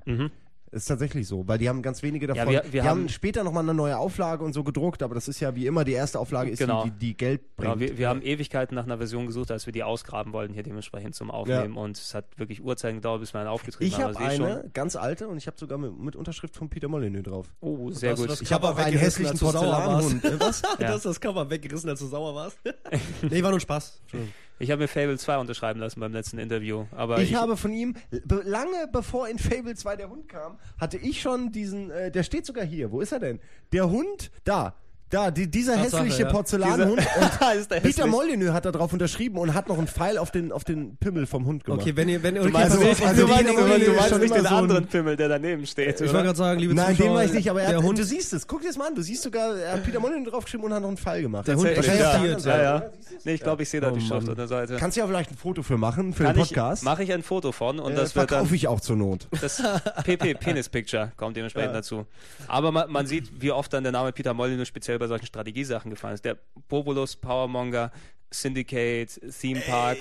Ist 0.73 0.85
tatsächlich 0.85 1.27
so, 1.27 1.47
weil 1.47 1.59
die 1.59 1.69
haben 1.69 1.81
ganz 1.83 2.01
wenige 2.01 2.25
davon. 2.25 2.45
Mhm. 2.47 2.51
wir- 2.51 2.63
wir 2.63 2.71
die 2.71 2.81
haben, 2.81 3.01
haben- 3.01 3.09
später 3.09 3.43
nochmal 3.43 3.63
eine 3.63 3.75
neue 3.75 3.97
Auflage 3.97 4.43
und 4.43 4.53
so 4.53 4.63
gedruckt, 4.63 5.03
aber 5.03 5.13
das 5.13 5.27
ist 5.27 5.39
ja 5.39 5.55
wie 5.55 5.67
immer 5.67 5.83
die 5.83 5.91
erste 5.91 6.19
Auflage 6.19 6.49
ist 6.49 6.57
Genau. 6.59 6.83
die, 6.85 6.89
die, 6.91 6.97
die 7.07 7.17
Geld 7.17 7.55
bringt. 7.55 7.73
Genau, 7.73 7.79
wir, 7.79 7.97
wir 7.97 8.09
haben 8.09 8.21
Ewigkeiten 8.23 8.73
nach 8.75 8.85
einer 8.85 8.97
Version 8.97 9.27
gesucht, 9.27 9.51
als 9.51 9.65
wir 9.67 9.73
die 9.73 9.83
ausgraben 9.83 10.33
wollten, 10.33 10.53
hier 10.53 10.63
dementsprechend 10.63 11.13
zum 11.13 11.29
Aufnehmen. 11.29 11.77
Und 11.77 11.97
es 11.97 12.15
hat 12.15 12.25
wirklich 12.39 12.63
Uhrzeiten 12.63 12.97
gedauert, 12.97 13.21
bis 13.21 13.33
wir 13.33 13.39
einen 13.41 13.49
aufgetrieben 13.49 13.87
ich 13.87 13.93
haben. 14.01 14.15
habe 14.15 14.25
aber 14.25 14.35
sie 14.35 14.43
eine, 14.43 14.61
schon- 14.61 14.73
ganz 14.73 14.95
alte, 14.95 15.27
und 15.27 15.37
ich 15.37 15.45
habe 15.47 15.57
sogar 15.59 15.77
mit, 15.77 15.95
mit 15.97 16.15
Unterschrift 16.15 16.55
von 16.55 16.69
Peter 16.69 16.87
Molyneux 16.87 17.23
drauf. 17.23 17.47
Oh, 17.61 17.91
sehr 17.91 18.15
gut. 18.15 18.29
das 18.31 18.41
Ich 18.41 18.51
habe 18.51 18.65
Cover 18.67 18.73
auch 18.81 18.83
einen 18.85 18.97
hässlichen? 18.97 19.37
Porzellanhund. 19.37 20.23
Was? 20.39 20.61
Du 20.63 20.87
hast 20.87 21.05
das 21.05 21.21
Cover 21.21 21.49
weggerissen, 21.49 21.89
als 21.89 21.99
du 21.99 22.07
sauer 22.07 22.33
warst. 22.33 22.57
nee, 23.29 23.43
war 23.43 23.51
nur 23.51 23.59
Spaß. 23.59 23.99
Entschuldigung. 24.01 24.33
Ich 24.63 24.71
habe 24.71 24.81
mir 24.81 24.87
Fable 24.87 25.17
2 25.17 25.39
unterschreiben 25.39 25.81
lassen 25.81 25.99
beim 25.99 26.13
letzten 26.13 26.37
Interview. 26.37 26.85
Aber 26.91 27.19
Ich, 27.19 27.35
habe 27.35 27.57
von 27.57 27.73
ihm, 27.73 27.95
lange 28.11 28.87
bevor 28.93 29.27
in 29.27 29.37
Fable 29.37 29.75
2 29.75 29.97
der 29.97 30.09
Hund 30.09 30.29
kam, 30.29 30.57
hatte 30.77 30.95
ich 30.97 31.21
schon 31.21 31.51
diesen, 31.51 31.91
äh, 31.91 32.11
der 32.11 32.23
steht 32.23 32.45
sogar 32.45 32.63
hier. 32.63 32.89
Wo 32.89 33.01
ist 33.01 33.11
er 33.11 33.19
denn? 33.19 33.41
Der 33.73 33.89
Hund, 33.89 34.31
da. 34.45 34.75
Da, 35.13 35.29
die, 35.29 35.45
dieser 35.45 35.75
Tatsache, 35.75 36.05
hässliche 36.05 36.23
ja. 36.23 36.31
Porzellanhund. 36.31 36.99
Der 37.69 37.79
Peter? 37.81 38.07
Molyneux 38.07 38.51
hat 38.51 38.65
da 38.65 38.71
drauf 38.71 38.93
unterschrieben 38.93 39.37
und 39.37 39.53
hat 39.53 39.67
noch 39.67 39.77
einen 39.77 39.87
Pfeil 39.87 40.17
auf 40.17 40.31
den, 40.31 40.51
auf 40.51 40.63
den 40.63 40.97
Pimmel 40.97 41.27
vom 41.27 41.45
Hund 41.45 41.63
gemacht. 41.63 41.81
Okay, 41.81 41.95
wenn 41.95 42.09
ihr, 42.09 42.23
wenn 42.23 42.35
ihr, 42.35 42.41
Du 42.41 42.47
okay, 42.47 42.53
meinst 42.57 42.77
pass 42.77 42.79
nicht, 42.79 43.01
auf, 43.01 43.07
also 43.07 43.21
du 43.21 43.27
meinst, 43.27 43.49
du 43.49 43.61
meinst, 43.61 43.87
du 43.87 43.93
meinst 43.93 44.19
nicht 44.19 44.35
den 44.35 44.43
so 44.43 44.55
anderen 44.55 44.87
Pimmel, 44.87 45.15
der 45.15 45.29
daneben 45.29 45.67
steht, 45.67 46.01
ich 46.01 46.11
wollte 46.11 46.23
gerade 46.23 46.37
sagen, 46.37 46.59
liebe 46.59 46.73
Nein, 46.73 46.95
Zuschauer, 46.95 47.05
den 47.05 47.15
war 47.15 47.25
ich 47.25 47.33
nicht, 47.33 47.47
aber 47.47 47.61
er 47.61 47.69
der 47.69 47.77
hat, 47.77 47.85
Hund, 47.85 47.99
du 47.99 48.03
siehst 48.03 48.33
es, 48.33 48.47
guck 48.47 48.61
dir 48.61 48.67
das 48.69 48.77
mal 48.77 48.87
an, 48.87 48.95
du 48.95 49.03
siehst 49.03 49.21
sogar, 49.21 49.55
er 49.55 49.73
hat 49.73 49.83
Peter 49.83 49.99
Molyneux 49.99 50.31
draufgeschrieben 50.31 50.65
und 50.65 50.73
hat 50.73 50.81
noch 50.81 50.87
einen 50.87 50.97
Pfeil 50.97 51.21
gemacht. 51.21 51.47
Der 51.47 51.57
Hund 51.57 51.67
Tatsächlich, 51.67 52.01
Wahrscheinlich 52.03 52.45
ja. 52.45 52.51
der 52.51 52.63
ja, 52.63 52.79
ja. 52.79 52.89
Nee, 53.23 53.33
ich 53.35 53.41
glaube, 53.41 53.61
ich 53.61 53.69
sehe 53.69 53.81
da 53.81 53.91
Oh 53.91 53.95
die 53.95 54.01
Schrift 54.01 54.27
an 54.27 54.35
der 54.35 54.47
Seite. 54.47 54.77
Kannst 54.77 54.97
du 54.97 55.01
ja 55.01 55.07
vielleicht 55.07 55.29
ein 55.29 55.37
Foto 55.37 55.61
für 55.61 55.77
machen, 55.77 56.13
für 56.13 56.23
Kann 56.23 56.33
den 56.33 56.41
Podcast. 56.41 56.83
mache 56.83 57.03
ich 57.03 57.13
ein 57.13 57.21
Foto 57.21 57.51
von 57.51 57.79
und 57.79 57.91
Äh, 57.91 57.95
das 57.97 58.15
wird 58.15 58.31
dann 58.31 58.39
verkaufe 58.39 58.55
ich 58.55 58.67
auch 58.67 58.81
zur 58.81 58.95
Not. 58.95 59.27
das 59.39 59.61
PP 60.03 60.33
Penis 60.35 60.69
Picture 60.69 61.11
kommt 61.17 61.37
dementsprechend 61.37 61.75
dazu. 61.75 62.07
Aber 62.47 62.71
man, 62.71 62.91
man 62.91 63.05
sieht, 63.05 63.29
wie 63.39 63.51
oft 63.51 63.71
dann 63.71 63.83
der 63.83 63.91
Name 63.91 64.11
Peter 64.11 64.33
Molyneux 64.33 64.67
speziell 64.67 64.97
bei 65.03 65.07
solchen 65.07 65.25
Strategiesachen 65.25 65.91
gefallen 65.91 66.15
ist. 66.15 66.25
Der 66.25 66.37
Populus, 66.67 67.15
Powermonger, 67.15 67.91
Syndicate, 68.31 69.19
Theme 69.39 69.59
Park. 69.61 69.97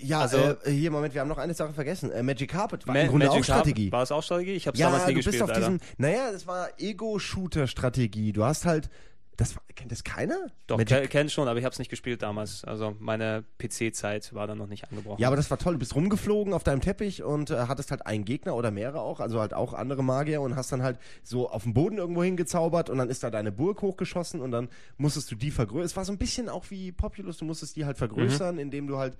Ja, 0.00 0.20
Also- 0.20 0.38
äh, 0.64 0.70
hier, 0.70 0.90
Moment, 0.90 1.14
wir 1.14 1.20
haben 1.20 1.28
noch 1.28 1.38
eine 1.38 1.54
Sache 1.54 1.72
vergessen. 1.72 2.10
Äh, 2.12 2.22
Magic 2.22 2.50
Carpet 2.50 2.86
war 2.86 2.94
Ma- 2.94 3.00
im 3.02 3.08
Grunde 3.08 3.26
Magic 3.26 3.40
auch 3.40 3.44
Strategie. 3.44 3.84
Carpet- 3.90 3.92
War 3.92 4.02
es 4.02 4.12
auch 4.12 4.22
Strategie? 4.22 4.52
Ich 4.52 4.66
habe 4.66 4.74
es 4.74 4.80
ja, 4.80 4.86
damals 4.88 5.06
nie 5.06 5.14
du 5.14 5.22
bist 5.30 5.42
auf 5.42 5.52
diesem, 5.52 5.80
naja, 5.98 6.30
das 6.32 6.46
war 6.46 6.68
Ego-Shooter-Strategie. 6.78 8.32
Du 8.32 8.44
hast 8.44 8.64
halt, 8.66 8.90
das 9.36 9.56
kennt 9.74 9.90
das 9.90 10.04
keiner? 10.04 10.46
Doch, 10.66 10.78
Magic 10.78 11.02
ke- 11.02 11.08
kenn 11.08 11.28
schon, 11.28 11.48
aber 11.48 11.58
ich 11.58 11.64
habe 11.64 11.72
es 11.72 11.78
nicht 11.78 11.88
gespielt 11.90 12.22
damals. 12.22 12.64
Also 12.64 12.96
meine 13.00 13.44
PC-Zeit 13.58 14.32
war 14.34 14.46
dann 14.46 14.58
noch 14.58 14.68
nicht 14.68 14.88
angebrochen. 14.90 15.20
Ja, 15.20 15.26
aber 15.28 15.36
das 15.36 15.50
war 15.50 15.58
toll. 15.58 15.72
Du 15.74 15.78
bist 15.80 15.94
rumgeflogen 15.94 16.52
auf 16.52 16.62
deinem 16.64 16.80
Teppich 16.80 17.22
und 17.22 17.50
äh, 17.50 17.56
hattest 17.68 17.90
halt 17.90 18.06
einen 18.06 18.24
Gegner 18.24 18.54
oder 18.54 18.70
mehrere 18.70 19.00
auch, 19.00 19.20
also 19.20 19.40
halt 19.40 19.54
auch 19.54 19.74
andere 19.74 20.04
Magier 20.04 20.40
und 20.40 20.54
hast 20.56 20.70
dann 20.72 20.82
halt 20.82 20.98
so 21.22 21.48
auf 21.50 21.64
dem 21.64 21.74
Boden 21.74 21.98
irgendwo 21.98 22.22
hingezaubert 22.22 22.90
und 22.90 22.98
dann 22.98 23.10
ist 23.10 23.22
da 23.24 23.30
deine 23.30 23.50
Burg 23.52 23.82
hochgeschossen 23.82 24.40
und 24.40 24.50
dann 24.52 24.68
musstest 24.96 25.30
du 25.30 25.34
die 25.34 25.50
vergrößern. 25.50 25.84
Es 25.86 25.96
war 25.96 26.04
so 26.04 26.12
ein 26.12 26.18
bisschen 26.18 26.48
auch 26.48 26.70
wie 26.70 26.92
Populous, 26.92 27.38
du 27.38 27.44
musstest 27.44 27.76
die 27.76 27.84
halt 27.84 27.98
vergrößern, 27.98 28.58
indem 28.58 28.86
du 28.86 28.98
halt 28.98 29.16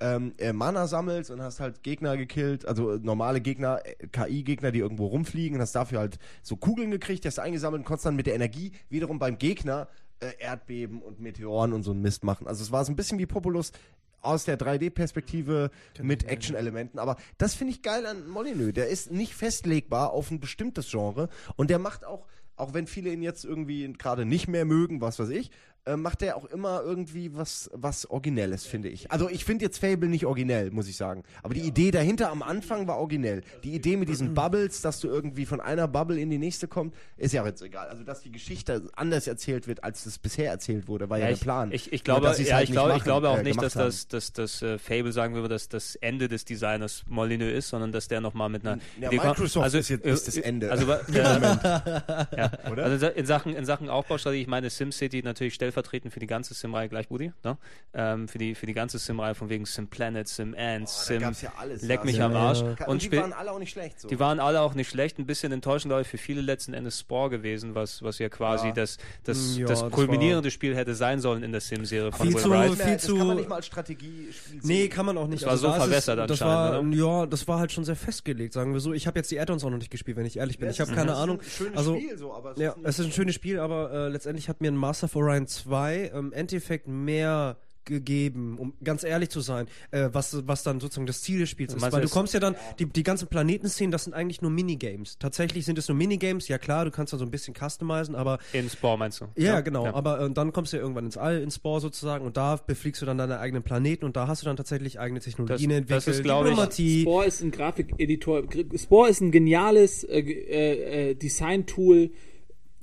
ähm, 0.00 0.34
äh, 0.38 0.52
Mana 0.52 0.86
sammelst 0.86 1.30
und 1.30 1.40
hast 1.40 1.60
halt 1.60 1.82
Gegner 1.82 2.16
gekillt, 2.16 2.66
also 2.66 2.92
äh, 2.92 2.98
normale 2.98 3.40
Gegner, 3.40 3.80
äh, 3.84 4.06
KI-Gegner, 4.08 4.70
die 4.70 4.80
irgendwo 4.80 5.06
rumfliegen 5.06 5.56
und 5.56 5.62
hast 5.62 5.74
dafür 5.74 6.00
halt 6.00 6.18
so 6.42 6.56
Kugeln 6.56 6.90
gekriegt, 6.90 7.24
die 7.24 7.28
hast 7.28 7.38
du 7.38 7.42
eingesammelt 7.42 7.80
und 7.80 7.84
konntest 7.84 8.06
dann 8.06 8.16
mit 8.16 8.26
der 8.26 8.34
Energie 8.34 8.72
wiederum 8.90 9.18
beim 9.18 9.38
Gegner 9.38 9.88
äh, 10.20 10.32
Erdbeben 10.38 11.00
und 11.00 11.20
Meteoren 11.20 11.72
und 11.72 11.82
so 11.82 11.92
einen 11.92 12.02
Mist 12.02 12.24
machen. 12.24 12.46
Also 12.46 12.62
es 12.62 12.72
war 12.72 12.84
so 12.84 12.92
ein 12.92 12.96
bisschen 12.96 13.18
wie 13.18 13.26
Populous 13.26 13.72
aus 14.20 14.44
der 14.44 14.58
3D-Perspektive 14.58 15.70
mit 16.02 16.24
Action-Elementen. 16.24 16.98
Aber 16.98 17.16
das 17.38 17.54
finde 17.54 17.72
ich 17.72 17.82
geil 17.82 18.06
an 18.06 18.28
Molyneux. 18.28 18.74
Der 18.74 18.88
ist 18.88 19.10
nicht 19.12 19.34
festlegbar 19.34 20.12
auf 20.12 20.30
ein 20.30 20.40
bestimmtes 20.40 20.90
Genre 20.90 21.28
und 21.56 21.70
der 21.70 21.78
macht 21.78 22.04
auch, 22.04 22.26
auch 22.56 22.74
wenn 22.74 22.86
viele 22.86 23.10
ihn 23.10 23.22
jetzt 23.22 23.44
irgendwie 23.44 23.90
gerade 23.92 24.24
nicht 24.24 24.48
mehr 24.48 24.64
mögen, 24.64 25.00
was 25.00 25.18
weiß 25.18 25.28
ich, 25.28 25.50
äh, 25.86 25.96
macht 25.96 26.20
er 26.22 26.36
auch 26.36 26.44
immer 26.46 26.82
irgendwie 26.82 27.34
was, 27.34 27.70
was 27.72 28.06
Originelles, 28.10 28.66
finde 28.66 28.88
ich. 28.88 29.10
Also 29.10 29.30
ich 29.30 29.44
finde 29.44 29.64
jetzt 29.64 29.78
Fable 29.78 30.08
nicht 30.08 30.26
originell, 30.26 30.70
muss 30.70 30.88
ich 30.88 30.96
sagen. 30.96 31.22
Aber 31.42 31.54
die 31.54 31.60
Idee 31.60 31.90
dahinter 31.90 32.30
am 32.30 32.42
Anfang 32.42 32.86
war 32.86 32.98
originell. 32.98 33.42
Die 33.64 33.74
Idee 33.74 33.96
mit 33.96 34.08
diesen 34.08 34.34
Bubbles, 34.34 34.82
dass 34.82 35.00
du 35.00 35.08
irgendwie 35.08 35.46
von 35.46 35.60
einer 35.60 35.88
Bubble 35.88 36.18
in 36.20 36.28
die 36.28 36.38
nächste 36.38 36.68
kommst, 36.68 36.96
ist 37.16 37.32
ja 37.32 37.46
jetzt 37.46 37.62
egal. 37.62 37.88
Also 37.88 38.02
dass 38.02 38.20
die 38.22 38.32
Geschichte 38.32 38.88
anders 38.96 39.26
erzählt 39.26 39.66
wird, 39.68 39.82
als 39.84 40.04
es 40.06 40.18
bisher 40.18 40.50
erzählt 40.50 40.88
wurde, 40.88 41.08
war 41.08 41.18
ja, 41.18 41.22
Ja, 41.24 41.28
der 41.28 41.36
ich, 41.36 41.40
Plan. 41.40 41.70
Ich, 41.72 41.92
ich 41.92 42.04
Nur, 42.04 42.20
glaube, 42.20 42.34
sie's 42.34 42.48
ja, 42.48 42.56
halt 42.56 42.64
ich, 42.68 42.72
glaube, 42.72 42.90
ich 42.90 42.94
machen, 42.98 43.04
glaube 43.04 43.28
auch 43.30 43.38
äh, 43.38 43.42
nicht, 43.44 43.62
dass 43.62 43.74
das, 43.74 44.08
dass 44.08 44.32
das 44.32 44.62
äh, 44.62 44.78
Fable 44.78 45.12
sagen 45.12 45.34
würde, 45.34 45.48
dass 45.48 45.68
das 45.68 45.94
Ende 45.96 46.26
des 46.28 46.44
Designers 46.44 47.04
Molyneux 47.08 47.52
ist, 47.56 47.68
sondern 47.68 47.92
dass 47.92 48.08
der 48.08 48.20
nochmal 48.20 48.48
mit 48.48 48.66
einer 48.66 48.78
Ja. 49.00 49.10
Microsoft 49.10 49.72
ist 49.74 49.88
jetzt- 49.88 50.04
ist 50.04 50.26
das 50.26 50.36
äh, 50.36 50.40
Ende. 50.42 50.70
Also, 50.70 50.90
äh, 50.90 50.98
ja. 52.36 52.50
also 52.76 53.06
in 53.06 53.24
Sachen 53.26 53.54
in 53.54 53.64
Sachen 53.64 53.88
Aufbaustrategie, 53.88 54.42
ich 54.42 54.48
meine 54.48 54.68
SimCity 54.68 55.22
natürlich 55.22 55.54
stellvertretend 55.54 55.75
für 55.86 56.20
die 56.20 56.26
ganze 56.26 56.54
Sim-Reihe 56.54 56.88
gleich, 56.88 57.08
Budi, 57.08 57.32
ne? 57.44 57.58
ähm, 57.94 58.28
für 58.28 58.38
die 58.38 58.54
für 58.54 58.66
die 58.66 58.72
ganze 58.72 58.98
Sim-Reihe 58.98 59.34
von 59.34 59.48
wegen 59.48 59.66
Sim 59.66 59.88
Planet, 59.88 60.26
Sim 60.26 60.54
Ants, 60.58 60.98
da 61.00 61.04
Sim 61.04 61.20
gab's 61.20 61.42
ja 61.42 61.52
alles, 61.58 61.82
Leck 61.82 62.00
ja. 62.00 62.04
mich 62.06 62.16
Ja, 62.16 62.26
am 62.26 62.34
Arsch 62.36 62.62
Und, 62.62 62.80
und 62.88 63.02
die 63.02 63.12
waren 63.16 63.32
alle 63.32 63.52
auch 63.52 63.58
nicht 63.58 63.70
schlecht. 63.70 64.00
So. 64.00 64.08
die 64.08 64.18
waren 64.18 64.40
alle 64.40 64.60
auch 64.62 64.74
nicht 64.74 64.88
schlecht, 64.88 65.18
ein 65.18 65.26
bisschen 65.26 65.52
enttäuschend, 65.52 65.90
glaube 65.90 66.02
ich, 66.02 66.08
für 66.08 66.18
viele 66.18 66.40
letzten 66.40 66.72
Endes 66.74 66.98
Spore 67.00 67.30
gewesen, 67.30 67.74
was, 67.74 68.02
was 68.02 68.18
ja 68.18 68.28
quasi 68.28 68.68
Ja. 68.68 68.72
das, 68.72 68.96
das, 69.24 69.56
Ja, 69.58 69.66
das 69.66 69.80
das 69.82 69.90
kulminierende 69.92 70.50
Spiel 70.50 70.74
hätte 70.76 70.94
sein 70.94 71.20
sollen 71.20 71.42
in 71.42 71.52
der 71.52 71.60
Sim-Serie 71.60 72.10
von 72.12 72.26
Viel 72.26 72.34
Will 72.34 72.42
zu- 72.42 72.50
Wright. 72.50 72.72
Viel 72.74 72.92
das 72.94 73.02
zu- 73.04 73.16
kann 73.18 73.26
man 73.26 73.36
nicht 73.36 73.48
mal 73.48 73.56
als 73.56 73.66
Strategiespiel 73.66 74.60
Nee, 74.62 74.82
sehen. 74.82 74.90
kann 74.90 75.06
man 75.06 75.18
auch 75.18 75.26
nicht. 75.26 75.42
Das 75.42 75.50
war 75.50 75.56
so 75.56 75.66
da 75.68 75.76
ist 75.76 75.82
verwässert 75.82 76.18
es, 76.18 76.26
das 76.26 76.40
war, 76.40 76.70
anscheinend, 76.74 76.94
Ja, 76.96 77.26
das 77.26 77.46
war 77.48 77.58
halt 77.58 77.72
schon 77.72 77.84
sehr 77.84 77.96
festgelegt, 77.96 78.52
sagen 78.54 78.72
wir 78.72 78.80
so. 78.80 78.92
Ich 78.92 79.06
habe 79.06 79.18
jetzt 79.18 79.30
die 79.30 79.38
Add-ons 79.40 79.64
auch 79.64 79.70
noch 79.70 79.78
nicht 79.78 79.90
gespielt, 79.90 80.16
wenn 80.16 80.26
ich 80.26 80.36
ehrlich 80.38 80.58
bin. 80.58 80.66
Ja, 80.68 80.72
ich 80.72 80.80
habe 80.80 80.90
ist- 80.90 80.96
keine 80.96 81.12
ist 81.12 81.16
Ahnung. 81.18 81.40
Ein 81.40 81.44
schönes 81.50 81.76
Also, 81.78 81.96
Spiel, 81.96 82.18
so, 82.18 82.32
aber 82.34 82.52
es 82.52 82.58
Ja, 82.58 82.72
ist 82.72 82.78
es 82.84 82.98
ist 83.00 83.06
ein 83.06 83.12
schönes 83.12 83.34
Spiel, 83.34 83.58
aber 83.58 83.90
äh, 83.92 84.08
letztendlich 84.08 84.48
hat 84.48 84.60
mir 84.60 84.68
ein 84.70 84.76
Master 84.76 85.06
of 85.06 85.16
Orion 85.16 85.46
2 85.46 85.65
im 85.70 86.32
Endeffekt 86.32 86.88
mehr 86.88 87.56
gegeben, 87.88 88.58
um 88.58 88.74
ganz 88.82 89.04
ehrlich 89.04 89.30
zu 89.30 89.40
sein, 89.40 89.68
äh, 89.92 90.08
was, 90.10 90.36
was 90.48 90.64
dann 90.64 90.80
sozusagen 90.80 91.06
das 91.06 91.22
Ziel 91.22 91.38
des 91.38 91.50
Spiels 91.50 91.72
ist. 91.72 91.80
Weil 91.92 92.02
du 92.02 92.08
kommst 92.08 92.34
ja 92.34 92.40
dann, 92.40 92.56
die, 92.80 92.86
die 92.86 93.04
ganzen 93.04 93.28
Planetenszenen, 93.28 93.92
das 93.92 94.02
sind 94.02 94.12
eigentlich 94.12 94.42
nur 94.42 94.50
Minigames. 94.50 95.18
Tatsächlich 95.20 95.64
sind 95.64 95.78
es 95.78 95.86
nur 95.86 95.96
Minigames, 95.96 96.48
ja 96.48 96.58
klar, 96.58 96.84
du 96.84 96.90
kannst 96.90 97.12
dann 97.12 97.20
so 97.20 97.24
ein 97.24 97.30
bisschen 97.30 97.54
customizen, 97.54 98.16
aber 98.16 98.40
In 98.52 98.68
Spore 98.68 98.98
meinst 98.98 99.20
du? 99.20 99.26
ja, 99.36 99.60
genau. 99.60 99.84
Ja. 99.84 99.94
Aber 99.94 100.20
äh, 100.20 100.28
dann 100.32 100.52
kommst 100.52 100.72
du 100.72 100.78
ja 100.78 100.82
irgendwann 100.82 101.04
ins 101.04 101.16
All, 101.16 101.40
ins 101.40 101.54
Spore 101.54 101.80
sozusagen, 101.80 102.26
und 102.26 102.36
da 102.36 102.56
befliegst 102.56 103.00
du 103.02 103.06
dann 103.06 103.18
deine 103.18 103.38
eigenen 103.38 103.62
Planeten 103.62 104.04
und 104.04 104.16
da 104.16 104.26
hast 104.26 104.42
du 104.42 104.46
dann 104.46 104.56
tatsächlich 104.56 104.98
eigene 104.98 105.20
Technologien 105.20 105.70
Das- 105.70 105.78
entwickelt, 105.78 106.06
das 106.08 106.16
ist, 106.16 106.22
glaub 106.24 106.44
ich-. 106.76 107.02
Spore 107.02 107.24
ist 107.26 107.40
ein 107.40 107.52
Grafikeditor. 107.52 108.42
Gr- 108.48 108.64
Spore 108.76 109.10
ist 109.10 109.20
ein 109.20 109.30
geniales 109.30 110.02
äh, 110.02 110.18
äh, 110.18 111.10
äh, 111.10 111.14
Design-Tool, 111.14 112.10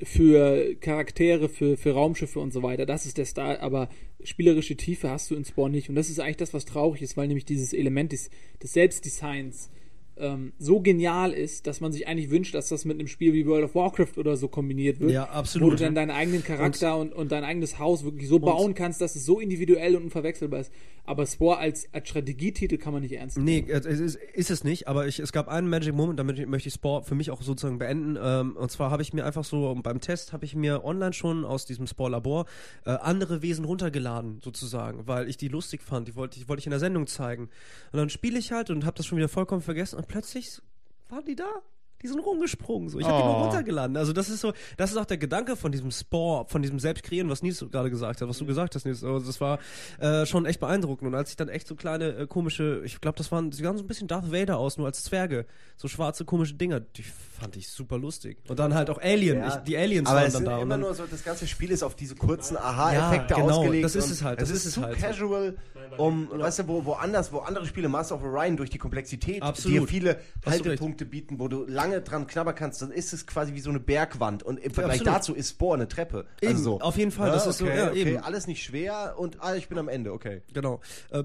für 0.01 0.75
Charaktere, 0.75 1.49
für, 1.49 1.77
für 1.77 1.91
Raumschiffe 1.91 2.39
und 2.39 2.51
so 2.51 2.63
weiter. 2.63 2.85
Das 2.85 3.05
ist 3.05 3.17
der 3.17 3.25
Style, 3.25 3.61
aber 3.61 3.89
spielerische 4.23 4.75
Tiefe 4.75 5.09
hast 5.09 5.31
du 5.31 5.35
in 5.35 5.45
Spawn 5.45 5.71
nicht. 5.71 5.89
Und 5.89 5.95
das 5.95 6.09
ist 6.09 6.19
eigentlich 6.19 6.37
das, 6.37 6.53
was 6.53 6.65
traurig 6.65 7.01
ist, 7.01 7.15
weil 7.15 7.27
nämlich 7.27 7.45
dieses 7.45 7.73
Element 7.73 8.11
des, 8.11 8.29
des 8.61 8.73
Selbstdesigns 8.73 9.69
ähm, 10.17 10.53
so 10.59 10.79
genial 10.79 11.31
ist, 11.31 11.65
dass 11.67 11.81
man 11.81 11.91
sich 11.91 12.07
eigentlich 12.07 12.29
wünscht, 12.29 12.53
dass 12.53 12.69
das 12.69 12.85
mit 12.85 12.99
einem 12.99 13.07
Spiel 13.07 13.33
wie 13.33 13.45
World 13.47 13.65
of 13.65 13.75
Warcraft 13.75 14.17
oder 14.17 14.37
so 14.37 14.47
kombiniert 14.47 14.99
wird. 14.99 15.11
Ja, 15.11 15.25
absolut. 15.25 15.67
Wo 15.67 15.75
du 15.75 15.83
dann 15.83 15.95
deinen 15.95 16.11
eigenen 16.11 16.43
Charakter 16.43 16.97
und, 16.97 17.13
und, 17.13 17.31
dein 17.31 17.43
eigenes 17.43 17.79
Haus 17.79 18.03
wirklich 18.03 18.27
so 18.27 18.39
bauen 18.39 18.73
kannst, 18.75 19.01
dass 19.01 19.15
es 19.15 19.25
so 19.25 19.39
individuell 19.39 19.95
und 19.95 20.03
unverwechselbar 20.03 20.61
ist. 20.61 20.71
Aber 21.05 21.25
Spore 21.25 21.57
als, 21.57 21.93
als 21.93 22.07
Strategietitel 22.07 22.77
kann 22.77 22.93
man 22.93 23.01
nicht 23.01 23.11
ernst 23.11 23.37
nehmen. 23.37 23.67
Nee, 23.67 23.73
es 23.73 23.85
ist, 23.85 24.15
ist 24.15 24.51
es 24.51 24.63
nicht, 24.63 24.87
aber 24.87 25.05
ich, 25.05 25.19
es 25.19 25.33
gab 25.33 25.49
einen 25.49 25.67
Magic 25.69 25.93
Moment, 25.93 26.17
damit 26.17 26.47
möchte 26.47 26.69
ich 26.69 26.75
Spore 26.75 27.03
für 27.03 27.15
mich 27.15 27.29
auch 27.29 27.41
sozusagen 27.41 27.77
beenden. 27.77 28.17
Ähm, 28.21 28.55
und 28.55 28.71
zwar 28.71 28.89
habe 28.89 29.01
ich 29.01 29.11
mir 29.11 29.25
einfach 29.25 29.43
so 29.43 29.75
beim 29.83 29.99
Test 29.99 30.31
habe 30.31 30.45
ich 30.45 30.55
mir 30.55 30.85
online 30.85 31.11
schon 31.11 31.43
aus 31.43 31.65
diesem 31.65 31.87
Spore-Labor 31.87 32.45
äh, 32.85 32.91
andere 32.91 33.41
Wesen 33.41 33.65
runtergeladen, 33.65 34.39
sozusagen, 34.41 35.05
weil 35.05 35.27
ich 35.27 35.35
die 35.35 35.49
lustig 35.49 35.81
fand. 35.81 36.07
Die 36.07 36.15
wollte 36.15 36.39
ich, 36.39 36.47
wollte 36.47 36.61
ich 36.61 36.67
in 36.67 36.71
der 36.71 36.79
Sendung 36.79 37.05
zeigen. 37.07 37.49
Und 37.91 37.99
dann 37.99 38.09
spiele 38.09 38.39
ich 38.39 38.53
halt 38.53 38.69
und 38.69 38.85
habe 38.85 38.95
das 38.95 39.05
schon 39.05 39.17
wieder 39.17 39.29
vollkommen 39.29 39.61
vergessen 39.61 39.97
und 39.97 40.07
plötzlich 40.07 40.61
waren 41.09 41.25
die 41.25 41.35
da. 41.35 41.61
Die 42.03 42.07
sind 42.07 42.19
rumgesprungen. 42.19 42.89
So. 42.89 42.99
Ich 42.99 43.05
habe 43.07 43.17
die 43.17 43.23
nur 43.23 43.37
Oh. 43.37 43.43
runtergeladen. 43.43 43.95
Also 43.97 44.11
das 44.13 44.29
ist 44.29 44.41
so, 44.41 44.51
das 44.77 44.91
ist 44.91 44.97
auch 44.97 45.05
der 45.05 45.17
Gedanke 45.17 45.55
von 45.55 45.71
diesem 45.71 45.89
Spore, 45.89 46.45
von 46.49 46.61
diesem 46.61 46.77
Selbstkreieren, 46.79 47.29
was 47.29 47.41
Nils 47.41 47.65
gerade 47.71 47.89
gesagt 47.89 48.21
hat, 48.21 48.27
was 48.27 48.37
du 48.37 48.45
gesagt 48.45 48.75
hast, 48.75 48.85
Nils. 48.85 49.03
Also 49.03 49.25
das 49.25 49.39
war 49.39 49.59
äh, 49.99 50.25
schon 50.25 50.45
echt 50.45 50.59
beeindruckend. 50.59 51.07
Und 51.07 51.15
als 51.15 51.29
ich 51.29 51.35
dann 51.37 51.47
echt 51.49 51.65
so 51.67 51.75
kleine, 51.75 52.09
äh, 52.15 52.27
komische, 52.27 52.81
ich 52.83 52.99
glaube, 53.01 53.17
das 53.17 53.31
waren, 53.31 53.51
sie 53.53 53.63
sahen 53.63 53.77
so 53.77 53.83
ein 53.83 53.87
bisschen 53.87 54.07
Darth 54.07 54.31
Vader 54.31 54.57
aus, 54.57 54.77
nur 54.77 54.85
als 54.87 55.03
Zwerge. 55.03 55.45
So 55.77 55.87
schwarze, 55.87 56.25
komische 56.25 56.55
Dinger. 56.55 56.81
Die 56.81 57.03
fand 57.03 57.55
ich 57.55 57.69
super 57.69 57.97
lustig. 57.97 58.37
Und 58.49 58.59
dann 58.59 58.73
halt 58.75 58.89
auch 58.89 59.01
Alien. 59.01 59.37
Ja. 59.39 59.47
Ich, 59.47 59.55
die 59.63 59.77
Aliens 59.77 60.07
aber 60.09 60.17
waren 60.19 60.27
es 60.27 60.33
dann 60.33 60.39
sind 60.41 60.49
da. 60.51 60.55
Und 60.57 60.61
immer 60.63 60.73
dann, 60.75 60.81
nur 60.81 60.93
so, 60.93 61.05
das 61.09 61.23
ganze 61.23 61.47
Spiel 61.47 61.71
ist 61.71 61.83
auf 61.83 61.95
diese 61.95 62.15
kurzen 62.15 62.57
Aha-Effekte 62.57 63.33
Ja, 63.35 63.39
genau, 63.41 63.59
ausgelegt. 63.59 63.85
das 63.85 63.95
ist 63.95 64.09
es 64.11 64.23
halt, 64.23 64.41
das 64.41 64.49
Es 64.49 64.57
ist 64.57 64.65
es 64.65 64.73
zu 64.73 64.81
halt. 64.83 64.97
casual, 64.97 65.55
um, 65.97 66.29
weißt 66.31 66.59
du, 66.59 66.67
wo, 66.67 66.85
woanders, 66.85 67.31
wo 67.31 67.39
andere 67.39 67.65
Spiele 67.65 67.89
Master 67.89 68.15
of 68.15 68.23
Orion 68.23 68.57
durch 68.57 68.69
die 68.69 68.77
Komplexität 68.77 69.41
Absolut. 69.41 69.81
dir 69.81 69.87
viele 69.87 70.19
Haltepunkte 70.45 71.05
bieten, 71.05 71.39
wo 71.39 71.47
du 71.47 71.65
lange 71.65 72.01
dran 72.01 72.27
knabbern 72.27 72.55
kannst, 72.55 72.81
dann 72.81 72.91
ist 72.91 73.13
es 73.13 73.27
quasi 73.27 73.53
wie 73.53 73.59
so 73.59 73.69
eine 73.69 73.79
Bergwand. 73.79 74.43
Und 74.43 74.59
im 74.59 74.71
Vergleich 74.71 75.01
absolut. 75.01 75.15
dazu 75.15 75.33
ist 75.35 75.51
Spore 75.51 75.75
eine 75.75 75.87
Treppe. 75.87 76.25
Eben, 76.41 76.53
also 76.53 76.63
so. 76.63 76.81
auf 76.81 76.97
jeden 76.97 77.11
Fall, 77.11 77.31
das 77.31 77.47
ist 77.47 77.57
so, 77.57 77.67
ja, 77.67 77.89
okay, 77.89 78.01
eben. 78.01 78.17
alles 78.17 78.47
nicht 78.47 78.63
schwer 78.63 79.15
und 79.17 79.41
ah, 79.41 79.55
ich 79.55 79.69
bin 79.69 79.77
am 79.77 79.87
Ende, 79.87 80.13
okay. 80.13 80.41
Genau. 80.53 80.81
Äh, 81.11 81.23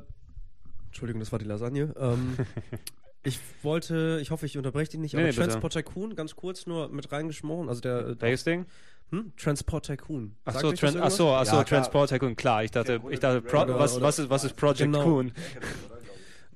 Entschuldigung, 0.87 1.21
das 1.21 1.33
war 1.33 1.39
die 1.39 1.45
Lasagne. 1.45 1.95
Ähm, 1.99 2.37
ich 3.23 3.39
wollte, 3.63 4.19
ich 4.21 4.31
hoffe, 4.31 4.47
ich 4.47 4.57
unterbreche 4.57 4.93
dich 4.93 5.01
nicht, 5.01 5.15
aber 5.15 5.25
nee. 5.25 5.33
Transport 5.33 5.73
Tycoon, 5.73 6.15
ganz 6.17 6.35
kurz 6.35 6.67
nur 6.67 6.89
mit 6.89 7.13
reingeschmoren. 7.13 7.69
Also 7.69 7.81
der 7.81 7.99
äh, 8.07 8.21
Welches 8.21 8.45
Ding? 8.45 8.67
Hm? 9.11 9.33
Transport 9.37 9.87
Tycoon. 9.87 10.35
Ach 10.45 10.53
Sagt 10.53 10.63
so, 10.63 10.69
euch 10.69 10.81
das 10.81 10.93
Tran 10.93 11.03
ach 11.03 11.11
so, 11.11 11.29
ach 11.31 11.45
so 11.47 11.57
Ja, 11.57 11.65
klar. 11.65 11.81
Transport 11.81 12.11
Tycoon, 12.11 12.37
klar. 12.37 12.65
Ich 12.65 12.71
dachte, 12.71 13.01
ich 13.11 13.21
dachte 13.21 13.41
Pro 13.41 13.63
Oder- 13.63 13.79
was, 13.79 13.97
oder- 13.97 14.05
was, 14.07 14.19
ist, 14.19 14.31
was 14.31 14.45
ist 14.45 14.57
Project 14.57 14.81
Genau. 14.93 15.03
Coon? 15.05 15.33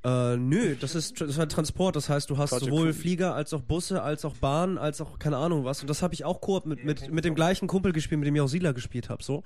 Äh, 0.04 0.36
nö, 0.36 0.74
das 0.80 0.96
ist, 0.96 1.20
das 1.20 1.30
ist 1.30 1.38
halt 1.38 1.52
Transport. 1.52 1.94
Das 1.94 2.08
heißt, 2.08 2.28
du 2.28 2.36
hast 2.36 2.50
Project 2.50 2.66
sowohl 2.70 2.86
Cool. 2.88 2.92
Flieger 2.92 3.34
als 3.34 3.54
auch 3.54 3.62
Busse, 3.62 4.02
als 4.02 4.24
auch 4.24 4.34
Bahn, 4.36 4.76
als 4.76 5.00
auch 5.00 5.18
keine 5.20 5.36
Ahnung 5.36 5.64
was. 5.64 5.80
Und 5.80 5.88
das 5.88 6.02
habe 6.02 6.12
ich 6.14 6.24
auch 6.24 6.40
Koop 6.40 6.66
mit, 6.66 6.84
mit, 6.84 7.10
mit 7.12 7.24
dem 7.24 7.34
gleichen 7.36 7.68
Kumpel 7.68 7.92
gespielt, 7.92 8.18
mit 8.18 8.26
dem 8.26 8.34
ich 8.34 8.40
auch 8.40 8.48
Sila 8.48 8.72
gespielt 8.72 9.08
habe. 9.08 9.22
So. 9.22 9.44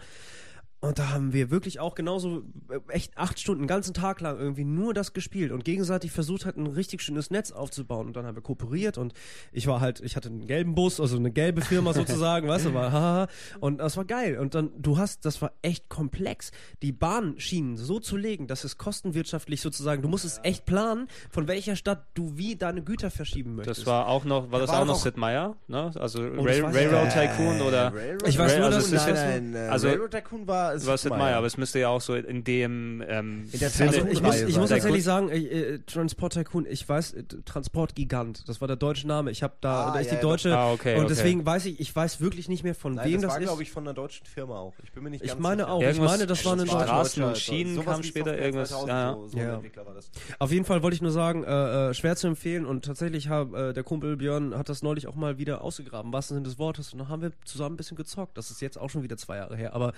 Und 0.81 0.99
da 0.99 1.09
haben 1.11 1.33
wir 1.33 1.51
wirklich 1.51 1.81
auch 1.81 1.95
genauso 1.95 2.43
äh, 2.69 2.79
echt 2.93 3.17
acht 3.17 3.41
Stunden, 3.41 3.63
einen 3.63 3.67
ganzen 3.69 3.95
Tag 3.95 4.21
lang 4.21 4.39
irgendwie 4.39 4.65
nur 4.65 4.93
das 4.93 5.15
gespielt 5.15 5.51
und 5.51 5.65
gegenseitig 5.65 6.13
versucht 6.13 6.45
halt 6.45 6.57
ein 6.59 6.67
richtig 6.67 7.01
schönes 7.03 7.31
Netz 7.31 7.51
aufzubauen. 7.51 8.07
Und 8.07 8.15
dann 8.17 8.27
haben 8.27 8.37
wir 8.37 8.43
kooperiert 8.43 8.99
und 8.99 9.15
ich 9.53 9.67
war 9.67 9.81
halt, 9.81 10.01
ich 10.01 10.17
hatte 10.17 10.29
einen 10.29 10.47
gelben 10.47 10.75
Bus, 10.75 11.01
also 11.01 11.17
eine 11.17 11.31
gelbe 11.31 11.63
Firma 11.63 11.93
sozusagen, 11.95 12.47
weißt 12.47 12.67
du, 12.67 12.75
war 12.75 12.93
haha. 12.93 13.27
Und 13.59 13.79
das 13.79 13.97
war 13.97 14.05
geil. 14.05 14.39
Und 14.39 14.55
dann, 14.55 14.71
du 14.79 14.99
hast, 14.99 15.25
das 15.25 15.41
war 15.41 15.53
echt 15.63 15.89
komplex, 15.89 16.51
die 16.83 16.93
Bahnschienen 16.93 17.77
so 17.79 17.99
zu 17.99 18.17
legen, 18.19 18.47
dass 18.47 18.63
es 18.65 18.77
kostenwirtschaftlich 18.77 19.63
sozusagen, 19.63 20.03
du 20.03 20.09
musst 20.09 20.27
es 20.27 20.41
echt 20.43 20.67
planen, 20.67 21.09
von 21.31 21.49
welcher 21.49 21.75
Stadt 21.75 22.07
du 22.15 22.37
wie 22.37 22.55
deine 22.55 22.83
Güter 22.83 23.11
verschieben 23.11 23.57
möchtest. 23.57 23.81
Das 23.81 23.87
war 23.87 24.09
auch 24.09 24.25
noch, 24.27 24.53
war 24.53 24.61
das 24.61 24.71
war 24.71 24.83
auch 24.83 24.87
noch 24.87 24.97
Sid 24.97 25.17
Meier? 25.17 25.57
Ne? 25.69 25.91
Also 25.95 26.23
das 26.29 26.45
Rail, 26.45 26.65
Railroad. 26.67 27.13
Tycoon 27.13 27.63
oder 27.63 27.95
Railroad 27.95 28.29
Ich 28.29 28.39
weiß 28.39 28.57
nur, 28.59 28.67
also 28.67 28.79
dass- 28.79 28.93
ist 28.93 29.15
nein, 29.15 29.51
nein, 29.53 29.71
also 29.71 29.89
Railroad 29.89 30.11
Tycoon 30.11 30.47
war 30.47 30.66
es 30.75 30.87
war 30.87 30.97
Sid 30.99 31.11
Meier, 31.17 31.37
aber 31.37 31.47
es 31.47 31.57
müsste 31.57 31.79
ja 31.79 31.89
auch 31.89 32.01
so 32.01 32.15
in 32.15 32.45
dem 32.45 33.03
ähm, 33.09 33.49
In 33.53 33.59
der 33.59 33.71
Sinne- 33.71 33.91
Also 33.91 34.07
ich 34.09 34.23
muss, 34.23 34.41
ich 34.41 34.57
muss 34.59 34.71
tatsächlich 34.71 35.05
sagen, 35.05 35.29
äh, 35.31 35.37
äh, 35.39 35.79
Transport 35.87 36.33
Tycoon, 36.35 36.67
ich 36.69 36.89
weiß, 36.89 37.13
äh, 37.15 37.23
Transport 37.45 37.95
Gigant, 37.95 38.49
das 38.49 38.61
war 38.61 38.69
der 38.69 38.77
deutsche 38.77 39.07
Name. 39.07 39.31
Ich 39.31 39.43
habe 39.43 39.55
da, 39.61 39.87
Ah, 39.87 39.93
da 39.95 40.01
ist 40.01 40.07
ja, 40.07 40.11
die 40.13 40.17
ja, 40.17 40.23
deutsche 40.23 40.57
Ah, 40.57 40.73
okay, 40.73 40.95
und 40.95 41.05
okay. 41.05 41.09
deswegen 41.09 41.45
weiß 41.47 41.67
ich, 41.67 41.81
ich 41.81 41.95
weiß 41.95 42.21
wirklich 42.21 42.49
nicht 42.49 42.65
mehr 42.65 42.75
von 42.75 42.95
Nein, 42.95 43.07
wem 43.07 43.13
das 43.15 43.23
das, 43.23 43.31
war, 43.35 43.41
ist. 43.41 43.47
glaube 43.47 43.63
ich, 43.63 43.71
von 43.71 43.85
einer 43.85 43.95
deutschen 43.95 44.27
Firma 44.27 44.59
auch. 44.59 44.75
Ich 44.83 44.93
bin 44.93 45.03
mir 45.03 45.11
nicht 45.11 45.23
Ich 45.25 45.29
ganz 45.31 45.41
meine 45.41 45.63
sicher. 45.63 45.73
auch. 45.73 45.81
Ich 45.81 45.87
Irgendwas- 45.87 46.11
meine, 46.13 46.27
das 46.27 46.45
war 46.45 46.53
eine 46.55 46.63
Das 46.65 46.71
deutsche. 46.73 46.87
Straßen 46.87 47.23
und 47.23 47.29
deutscher- 47.31 47.41
Schienen 47.41 47.85
kam 47.85 48.03
später, 48.03 48.39
irgendwas, 48.39 48.69
2000, 48.71 48.89
ja. 48.89 49.13
So, 49.15 49.29
so 49.29 49.39
Ja. 49.39 49.45
ein 49.45 49.55
Entwickler 49.57 49.87
war 49.87 49.95
das. 49.95 50.11
Auf 50.39 50.53
jeden 50.53 50.65
Fall 50.65 50.83
wollte 50.83 50.95
ich 50.95 51.03
nur 51.03 51.13
sagen, 51.13 51.45
äh, 51.45 51.91
äh, 51.91 51.95
schwer 51.95 52.17
zu 52.17 52.27
empfehlen 52.27 52.67
und 52.67 52.85
tatsächlich 52.85 53.29
hab, 53.29 53.55
äh, 53.55 53.73
der 53.73 53.83
Kumpel 53.85 54.17
Björn 54.17 54.57
hat 54.57 54.69
das 54.69 54.83
neulich 54.83 55.07
auch 55.07 55.15
mal 55.15 55.39
wieder 55.39 55.63
ausgegraben, 55.63 56.13
was 56.13 56.29
Sinne 56.29 56.43
des 56.43 56.59
Wortes 56.59 56.93
und 56.93 56.99
dann 56.99 57.09
haben 57.09 57.23
wir 57.23 57.33
zusammen 57.45 57.75
ein 57.75 57.77
bisschen 57.77 57.97
gezockt. 57.97 58.37
Das 58.37 58.51
ist 58.51 58.61
jetzt 58.61 58.79
auch 58.79 58.91
schon 58.91 59.03
wieder 59.03 59.17
zwei 59.17 59.37
Jahre 59.37 59.57
her, 59.57 59.75
aber 59.75 59.93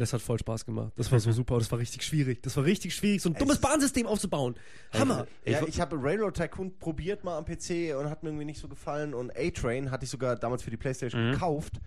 ey, 0.00 0.04
das 0.04 0.12
hat 0.12 0.22
voll 0.22 0.38
Spaß 0.38 0.64
gemacht. 0.64 0.92
Das 0.96 1.12
war 1.12 1.20
so 1.20 1.30
super, 1.40 1.58
das 1.58 1.70
war 1.70 1.78
richtig 1.78 2.02
schwierig. 2.02 2.42
Das 2.42 2.56
war 2.56 2.64
richtig 2.64 2.94
schwierig, 2.94 3.22
so 3.22 3.28
ein 3.28 3.34
dummes 3.34 3.58
Bahnsystem 3.58 4.06
aufzubauen. 4.06 4.54
Hammer. 4.92 5.26
Ja, 5.44 5.62
ich 5.66 5.80
habe 5.80 5.96
Railroad 6.00 6.34
Tycoon 6.34 6.78
probiert 6.78 7.24
mal 7.24 7.36
am 7.36 7.44
PC 7.44 7.94
und 7.98 8.08
hat 8.10 8.22
mir 8.22 8.30
irgendwie 8.30 8.46
nicht 8.46 8.60
so 8.60 8.68
gefallen. 8.68 9.14
Und 9.14 9.36
A-Train 9.36 9.90
hatte 9.90 10.04
ich 10.04 10.10
sogar 10.10 10.36
damals 10.36 10.62
für 10.62 10.70
die 10.70 10.76
Playstation 10.76 11.32
gekauft 11.32 11.80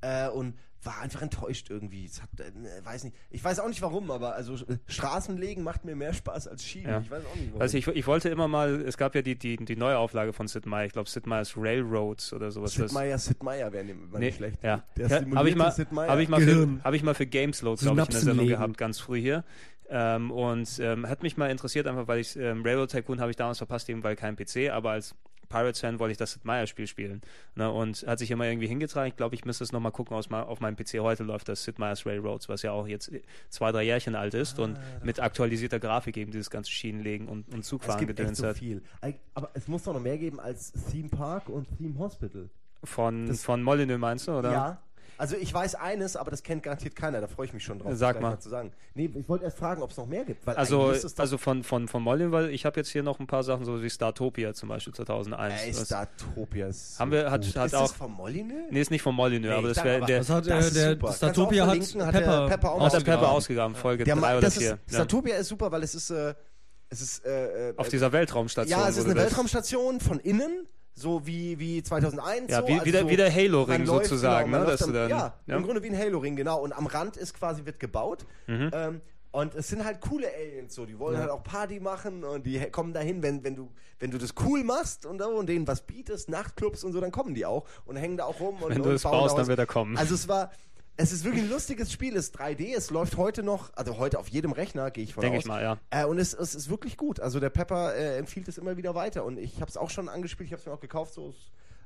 äh, 0.00 0.28
und 0.28 0.54
war 0.82 0.98
einfach 1.02 1.20
enttäuscht 1.20 1.68
irgendwie. 1.68 2.06
Es 2.06 2.22
hat, 2.22 2.30
äh, 2.40 2.84
weiß 2.84 3.04
nicht. 3.04 3.14
Ich 3.28 3.44
weiß 3.44 3.60
auch 3.60 3.68
nicht 3.68 3.82
warum, 3.82 4.10
aber 4.10 4.34
also 4.34 4.54
äh, 4.54 4.78
Straßen 4.86 5.36
legen 5.36 5.62
macht 5.62 5.84
mir 5.84 5.94
mehr 5.94 6.14
Spaß 6.14 6.48
als 6.48 6.64
Schienen. 6.64 6.88
Ja. 6.88 7.00
Ich 7.00 7.10
weiß 7.10 7.22
auch 7.26 7.34
nicht 7.36 7.48
warum. 7.48 7.60
Also 7.60 7.76
ich, 7.76 7.86
ich 7.88 8.06
wollte 8.06 8.30
immer 8.30 8.48
mal, 8.48 8.80
es 8.80 8.96
gab 8.96 9.14
ja 9.14 9.20
die, 9.20 9.36
die, 9.36 9.56
die 9.58 9.76
neue 9.76 9.98
Auflage 9.98 10.32
von 10.32 10.48
Sid 10.48 10.64
Meier, 10.64 10.86
ich 10.86 10.92
glaube 10.92 11.08
Sid 11.10 11.26
Meier's 11.26 11.54
Railroads 11.54 12.32
oder 12.32 12.50
sowas. 12.50 12.72
Sid 12.72 12.92
Meier, 12.92 13.18
Sid 13.18 13.42
Meier 13.42 13.70
wäre 13.72 13.84
Nee, 13.84 13.94
nicht 14.18 14.36
schlecht. 14.36 14.62
ja. 14.62 14.82
Der 14.96 15.08
ja 15.08 15.22
habe 15.34 15.50
ich 15.50 15.54
mal, 15.56 15.70
Sid 15.70 15.92
Meier. 15.92 16.10
hab 16.10 16.18
ich 16.18 16.28
mal 16.30 16.40
für, 16.40 16.46
Gehirn. 16.46 16.80
hab 16.82 16.94
ich 16.94 17.02
mal 17.02 17.14
für 17.14 17.26
Gamesload, 17.26 17.82
glaube 17.82 18.00
ich, 18.00 18.06
in 18.08 18.12
der 18.12 18.20
Sendung 18.22 18.46
gehabt, 18.46 18.78
ganz 18.78 18.98
früh 19.00 19.20
hier. 19.20 19.44
Ähm, 19.90 20.30
und 20.30 20.78
ähm, 20.78 21.06
hat 21.08 21.22
mich 21.22 21.36
mal 21.36 21.50
interessiert, 21.50 21.88
einfach 21.88 22.08
weil 22.08 22.20
ich 22.20 22.36
ähm, 22.36 22.62
Railroad 22.64 22.90
Tycoon 22.90 23.20
habe 23.20 23.30
ich 23.32 23.36
damals 23.36 23.58
verpasst, 23.58 23.88
eben 23.90 24.02
weil 24.02 24.16
kein 24.16 24.36
PC, 24.36 24.70
aber 24.70 24.92
als 24.92 25.14
Pirates-Fan 25.50 25.98
wollte 25.98 26.12
ich 26.12 26.18
das 26.18 26.32
Sid 26.32 26.44
Meier-Spiel 26.46 26.86
spielen. 26.86 27.20
Ne? 27.56 27.70
Und 27.70 28.06
hat 28.06 28.18
sich 28.18 28.30
immer 28.30 28.46
irgendwie 28.46 28.68
hingetragen. 28.68 29.08
Ich 29.08 29.16
glaube, 29.16 29.34
ich 29.34 29.44
müsste 29.44 29.64
es 29.64 29.72
nochmal 29.72 29.92
gucken, 29.92 30.16
aus, 30.16 30.30
auf 30.30 30.60
meinem 30.60 30.76
PC 30.76 31.00
heute 31.00 31.24
läuft 31.24 31.48
das 31.48 31.64
Sid 31.64 31.78
Meier's 31.78 32.06
Railroads, 32.06 32.48
was 32.48 32.62
ja 32.62 32.72
auch 32.72 32.86
jetzt 32.86 33.10
zwei, 33.50 33.72
drei 33.72 33.82
Jährchen 33.82 34.14
alt 34.14 34.32
ist 34.32 34.58
und 34.58 34.78
mit 35.02 35.20
aktualisierter 35.20 35.78
Grafik 35.80 36.16
eben 36.16 36.30
dieses 36.30 36.48
ganze 36.48 36.70
Schienenlegen 36.70 37.28
und, 37.28 37.52
und 37.52 37.64
Zugfahren 37.64 38.06
gedöns 38.06 38.38
so 38.38 38.46
hat. 38.46 38.56
viel. 38.56 38.82
Aber 39.34 39.50
es 39.52 39.68
muss 39.68 39.82
doch 39.82 39.92
noch 39.92 40.00
mehr 40.00 40.16
geben 40.16 40.40
als 40.40 40.72
Theme 40.90 41.08
Park 41.08 41.48
und 41.50 41.66
Theme 41.76 41.98
Hospital. 41.98 42.48
Von, 42.84 43.26
Das- 43.26 43.44
von 43.44 43.62
Molyneux 43.62 43.98
meinst 43.98 44.26
du, 44.28 44.32
oder? 44.38 44.52
Ja. 44.52 44.82
Also 45.20 45.36
ich 45.36 45.52
weiß 45.52 45.74
eines, 45.74 46.16
aber 46.16 46.30
das 46.30 46.42
kennt 46.42 46.62
garantiert 46.62 46.96
keiner. 46.96 47.20
Da 47.20 47.26
freue 47.26 47.44
ich 47.46 47.52
mich 47.52 47.62
schon 47.62 47.78
drauf. 47.78 47.92
Sag 47.94 48.20
mal. 48.22 48.38
zu 48.40 48.48
sagen. 48.48 48.72
Nee, 48.94 49.10
ich 49.14 49.28
wollte 49.28 49.44
erst 49.44 49.58
fragen, 49.58 49.82
ob 49.82 49.90
es 49.90 49.96
noch 49.98 50.06
mehr 50.06 50.24
gibt. 50.24 50.46
Weil 50.46 50.56
Also, 50.56 50.94
also 51.18 51.36
von, 51.38 51.62
von, 51.62 51.88
von 51.88 52.02
Molyneux, 52.02 52.32
weil 52.32 52.48
ich 52.50 52.64
habe 52.64 52.80
jetzt 52.80 52.88
hier 52.88 53.02
noch 53.02 53.20
ein 53.20 53.26
paar 53.26 53.42
Sachen, 53.42 53.66
so 53.66 53.82
wie 53.82 53.90
Startopia 53.90 54.54
zum 54.54 54.70
Beispiel 54.70 54.94
2001. 54.94 55.62
Ey, 55.62 55.74
Startopia 55.74 56.68
ist 56.68 56.98
Haben 56.98 57.10
wir- 57.12 57.30
hat- 57.30 57.44
gut. 57.44 57.54
hat 57.54 57.66
ist 57.66 57.74
auch- 57.74 57.82
das 57.82 57.92
von 57.92 58.10
Molyneux? 58.12 58.70
Nee, 58.70 58.80
ist 58.80 58.90
nicht 58.90 59.02
von 59.02 59.14
Molyneux, 59.14 59.50
Nee, 59.50 59.56
aber 59.58 59.68
das 59.68 59.84
wäre 59.84 60.06
der. 60.06 60.18
Das 60.20 60.30
hat 60.30 60.46
Das 60.46 60.66
ist 60.68 60.76
der 60.76 60.92
auch 60.92 61.50
hat 61.50 61.58
hat 61.68 62.14
der 62.14 62.20
Pepper, 62.20 62.46
Pepper 62.48 62.72
auch 62.72 62.80
Hat 62.80 62.92
der 62.94 62.98
Pepper 63.00 63.30
ausgegraben. 63.30 63.36
ausgegraben, 63.36 63.74
Folge 63.76 64.04
Der 64.04 64.14
3 64.14 64.20
Ma- 64.22 64.32
oder 64.32 64.40
das 64.40 64.56
4. 64.56 64.78
ist, 64.86 64.94
Statopia 64.94 65.36
ist 65.36 65.48
super, 65.48 65.70
weil 65.70 65.82
es 65.82 65.94
ist, 65.94 66.08
äh, 66.10 66.34
es 66.88 67.02
ist, 67.02 67.24
äh, 67.26 67.70
äh, 67.70 67.74
Auf 67.76 67.88
dieser 67.88 68.10
Weltraumstation. 68.12 68.80
ja, 68.80 68.88
es 68.88 68.96
ist 68.96 69.04
eine 69.04 69.16
Weltraumstation 69.16 70.00
von 70.00 70.18
innen, 70.18 70.66
so 70.94 71.26
wie, 71.26 71.58
wie 71.58 71.82
2001. 71.82 72.50
Ja, 72.50 72.60
so, 72.62 72.68
wie- 72.68 72.72
also 72.74 72.84
wie 72.86 72.90
der- 72.92 73.02
so, 73.02 73.08
wie 73.10 73.16
der 73.16 73.34
Halo-Ring 73.34 73.86
sozusagen, 73.86 74.50
man 74.50 74.60
ne, 74.62 74.66
dass 74.66 74.80
du 74.80 74.86
am- 74.86 74.92
dann- 74.92 75.10
ja, 75.10 75.34
ja. 75.46 75.56
im 75.56 75.62
Grunde 75.62 75.82
wie 75.82 75.88
ein 75.88 75.98
Halo-Ring, 75.98 76.36
genau. 76.36 76.60
Und 76.60 76.72
am 76.72 76.86
Rand 76.86 77.16
ist 77.16 77.34
quasi, 77.34 77.64
wird 77.64 77.80
gebaut. 77.80 78.26
Mhm. 78.46 78.70
Ähm, 78.72 79.00
und 79.32 79.54
es 79.54 79.68
sind 79.68 79.84
halt 79.84 80.00
coole 80.00 80.26
Aliens 80.34 80.74
so, 80.74 80.84
die 80.86 80.98
wollen 80.98 81.16
halt 81.16 81.30
auch 81.30 81.44
Party 81.44 81.78
machen 81.78 82.24
und 82.24 82.44
die 82.44 82.58
kommen 82.70 82.92
dahin, 82.92 83.22
wenn, 83.22 83.44
wenn 83.44 83.54
du 83.54 83.70
wenn 84.00 84.10
du 84.10 84.16
das 84.18 84.30
cool 84.44 84.64
machst 84.64 85.04
und, 85.04 85.20
und 85.20 85.46
denen 85.46 85.68
was 85.68 85.82
bietest, 85.82 86.30
Nachtclubs 86.30 86.82
und 86.84 86.92
so, 86.94 87.00
dann 87.02 87.12
kommen 87.12 87.34
die 87.34 87.44
auch 87.44 87.66
und 87.84 87.96
hängen 87.96 88.16
da 88.16 88.24
auch 88.24 88.40
rum 88.40 88.56
und 88.62 88.70
Wenn 88.74 88.82
du 88.82 88.88
und 88.88 88.94
es 88.96 89.02
bauen 89.02 89.12
baust, 89.12 89.36
dann 89.38 89.46
wird 89.46 89.58
er 89.58 89.66
kommen. 89.66 89.96
Also 89.98 90.14
es 90.14 90.26
war 90.26 90.50
es 90.96 91.12
ist 91.12 91.24
wirklich 91.24 91.44
ein 91.44 91.50
lustiges 91.50 91.90
Spiel, 91.92 92.16
es 92.16 92.26
ist 92.26 92.38
3D, 92.38 92.74
es 92.76 92.90
läuft 92.90 93.16
heute 93.16 93.42
noch, 93.42 93.70
also 93.74 93.96
heute 93.98 94.18
auf 94.18 94.28
jedem 94.28 94.52
Rechner, 94.52 94.90
gehe 94.90 95.04
ich 95.04 95.14
von 95.14 95.22
Denke 95.22 95.38
aus. 95.38 95.44
ich 95.44 95.48
mal, 95.48 95.62
ja. 95.62 95.78
Äh, 95.90 96.04
und 96.04 96.18
es, 96.18 96.34
es 96.34 96.54
ist 96.54 96.68
wirklich 96.68 96.96
gut. 96.96 97.20
Also 97.20 97.40
der 97.40 97.50
Pepper 97.50 97.94
äh, 97.94 98.18
empfiehlt 98.18 98.48
es 98.48 98.58
immer 98.58 98.76
wieder 98.76 98.94
weiter. 98.94 99.24
Und 99.24 99.38
ich 99.38 99.60
habe 99.60 99.70
es 99.70 99.76
auch 99.76 99.90
schon 99.90 100.08
angespielt, 100.08 100.48
ich 100.48 100.52
habe 100.52 100.60
es 100.60 100.66
mir 100.66 100.72
auch 100.72 100.80
gekauft, 100.80 101.14
so 101.14 101.34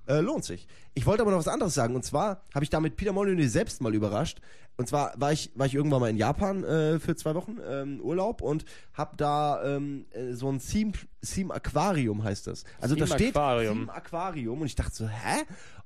Äh, 0.07 0.21
lohnt 0.21 0.45
sich. 0.45 0.67
Ich 0.95 1.07
wollte 1.07 1.23
aber 1.23 1.31
noch 1.31 1.39
was 1.39 1.49
anderes 1.49 1.73
sagen. 1.75 1.95
Und 1.95 2.05
zwar 2.05 2.43
habe 2.55 2.65
ich 2.65 2.71
damit 2.71 2.97
Peter 2.97 3.13
Molyneux 3.13 3.51
selbst 3.53 3.81
mal 3.81 3.95
überrascht. 3.95 4.41
Und 4.77 4.89
zwar 4.89 5.15
war 5.17 5.33
ich, 5.33 5.53
war 5.55 5.67
ich 5.67 5.75
irgendwann 5.75 6.01
mal 6.01 6.11
in 6.11 6.17
Japan 6.17 6.65
äh, 6.65 6.99
für 6.99 7.15
zwei 7.15 7.35
Wochen 7.37 7.59
ähm, 7.67 8.01
Urlaub 8.01 8.43
und 8.43 8.65
habe 8.93 9.17
da 9.17 9.63
ähm, 9.65 10.05
äh, 10.11 10.33
so 10.33 10.51
ein 10.51 10.59
Theme, 10.59 10.93
Theme 11.25 11.55
Aquarium 11.55 12.25
heißt 12.25 12.49
das. 12.49 12.65
Also 12.81 12.97
da 12.97 13.05
Theme 13.05 13.19
steht 13.19 13.37
Aquarium. 13.37 13.79
Theme 13.87 13.95
Aquarium 13.95 14.61
und 14.61 14.67
ich 14.67 14.75
dachte 14.75 14.95
so, 14.95 15.09
hä? 15.09 15.43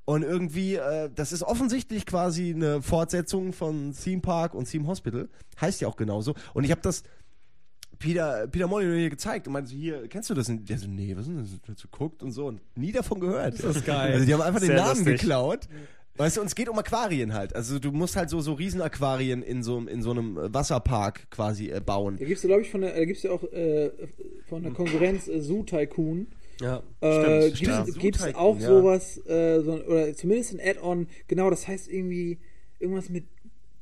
Und 0.08 0.22
irgendwie, 0.22 0.76
äh, 0.76 1.10
das 1.14 1.32
ist 1.32 1.42
offensichtlich 1.42 2.06
quasi 2.06 2.54
eine 2.54 2.80
Fortsetzung 2.80 3.52
von 3.52 3.92
Theme 3.92 4.22
Park 4.22 4.54
und 4.54 4.64
Theme 4.64 4.86
Hospital. 4.86 5.28
Heißt 5.60 5.82
ja 5.82 5.88
auch 5.88 5.96
genauso. 5.96 6.34
Und 6.54 6.64
ich 6.64 6.70
habe 6.70 6.80
das 6.80 7.02
Peter, 7.98 8.46
Peter 8.46 8.68
Molyneux 8.68 8.96
hier 8.96 9.10
gezeigt 9.10 9.46
und 9.46 9.52
meinte 9.52 9.68
so, 9.68 9.76
hier, 9.76 10.08
kennst 10.08 10.30
du 10.30 10.34
das? 10.34 10.48
Und 10.48 10.66
der 10.66 10.78
so, 10.78 10.88
nee, 10.88 11.14
was 11.14 11.26
ist 11.26 11.36
denn 11.36 11.60
das? 11.66 11.78
So 11.78 11.88
guckt 11.90 12.22
und 12.22 12.32
so 12.32 12.46
und 12.46 12.62
nie 12.74 12.90
davon 12.90 13.20
gehört. 13.20 13.62
Das 13.62 13.76
ist 13.76 13.84
geil. 13.84 14.14
Also 14.14 14.24
die 14.24 14.32
haben 14.32 14.40
einfach 14.40 14.60
den 14.60 14.68
Sehr 14.68 14.76
Namen 14.76 14.96
lustig. 15.04 15.20
geklaut. 15.20 15.68
Weißt 16.16 16.38
du, 16.38 16.40
und 16.40 16.46
es 16.46 16.54
geht 16.54 16.70
um 16.70 16.78
Aquarien 16.78 17.34
halt. 17.34 17.54
Also 17.54 17.78
du 17.78 17.92
musst 17.92 18.16
halt 18.16 18.30
so, 18.30 18.40
so 18.40 18.54
Riesenaquarien 18.54 19.42
in 19.42 19.62
so, 19.62 19.78
in 19.78 20.02
so 20.02 20.12
einem 20.12 20.38
Wasserpark 20.54 21.30
quasi 21.30 21.68
äh, 21.68 21.82
bauen. 21.84 22.16
Da 22.18 22.24
gibt's 22.24 22.42
ja, 22.44 22.46
glaube 22.46 22.62
ich, 22.62 22.70
von 22.70 22.80
der, 22.80 22.94
da 22.94 23.04
gibt's 23.04 23.24
ja 23.24 23.30
auch 23.30 23.44
äh, 23.52 23.90
von 24.48 24.62
der 24.62 24.72
Konkurrenz 24.72 25.28
äh, 25.28 25.42
Zoo 25.42 25.64
Tycoon. 25.64 26.28
Ja. 26.60 26.82
Äh, 27.00 27.54
Stimmt, 27.54 27.98
gibt 27.98 28.16
es 28.16 28.22
Zoo 28.22 28.30
auch 28.34 28.58
ja. 28.58 28.66
sowas, 28.66 29.18
äh, 29.26 29.60
so, 29.60 29.74
oder 29.84 30.14
zumindest 30.14 30.54
ein 30.54 30.60
Add-on, 30.60 31.06
genau, 31.28 31.50
das 31.50 31.68
heißt 31.68 31.88
irgendwie 31.88 32.38
irgendwas 32.80 33.08
mit 33.10 33.24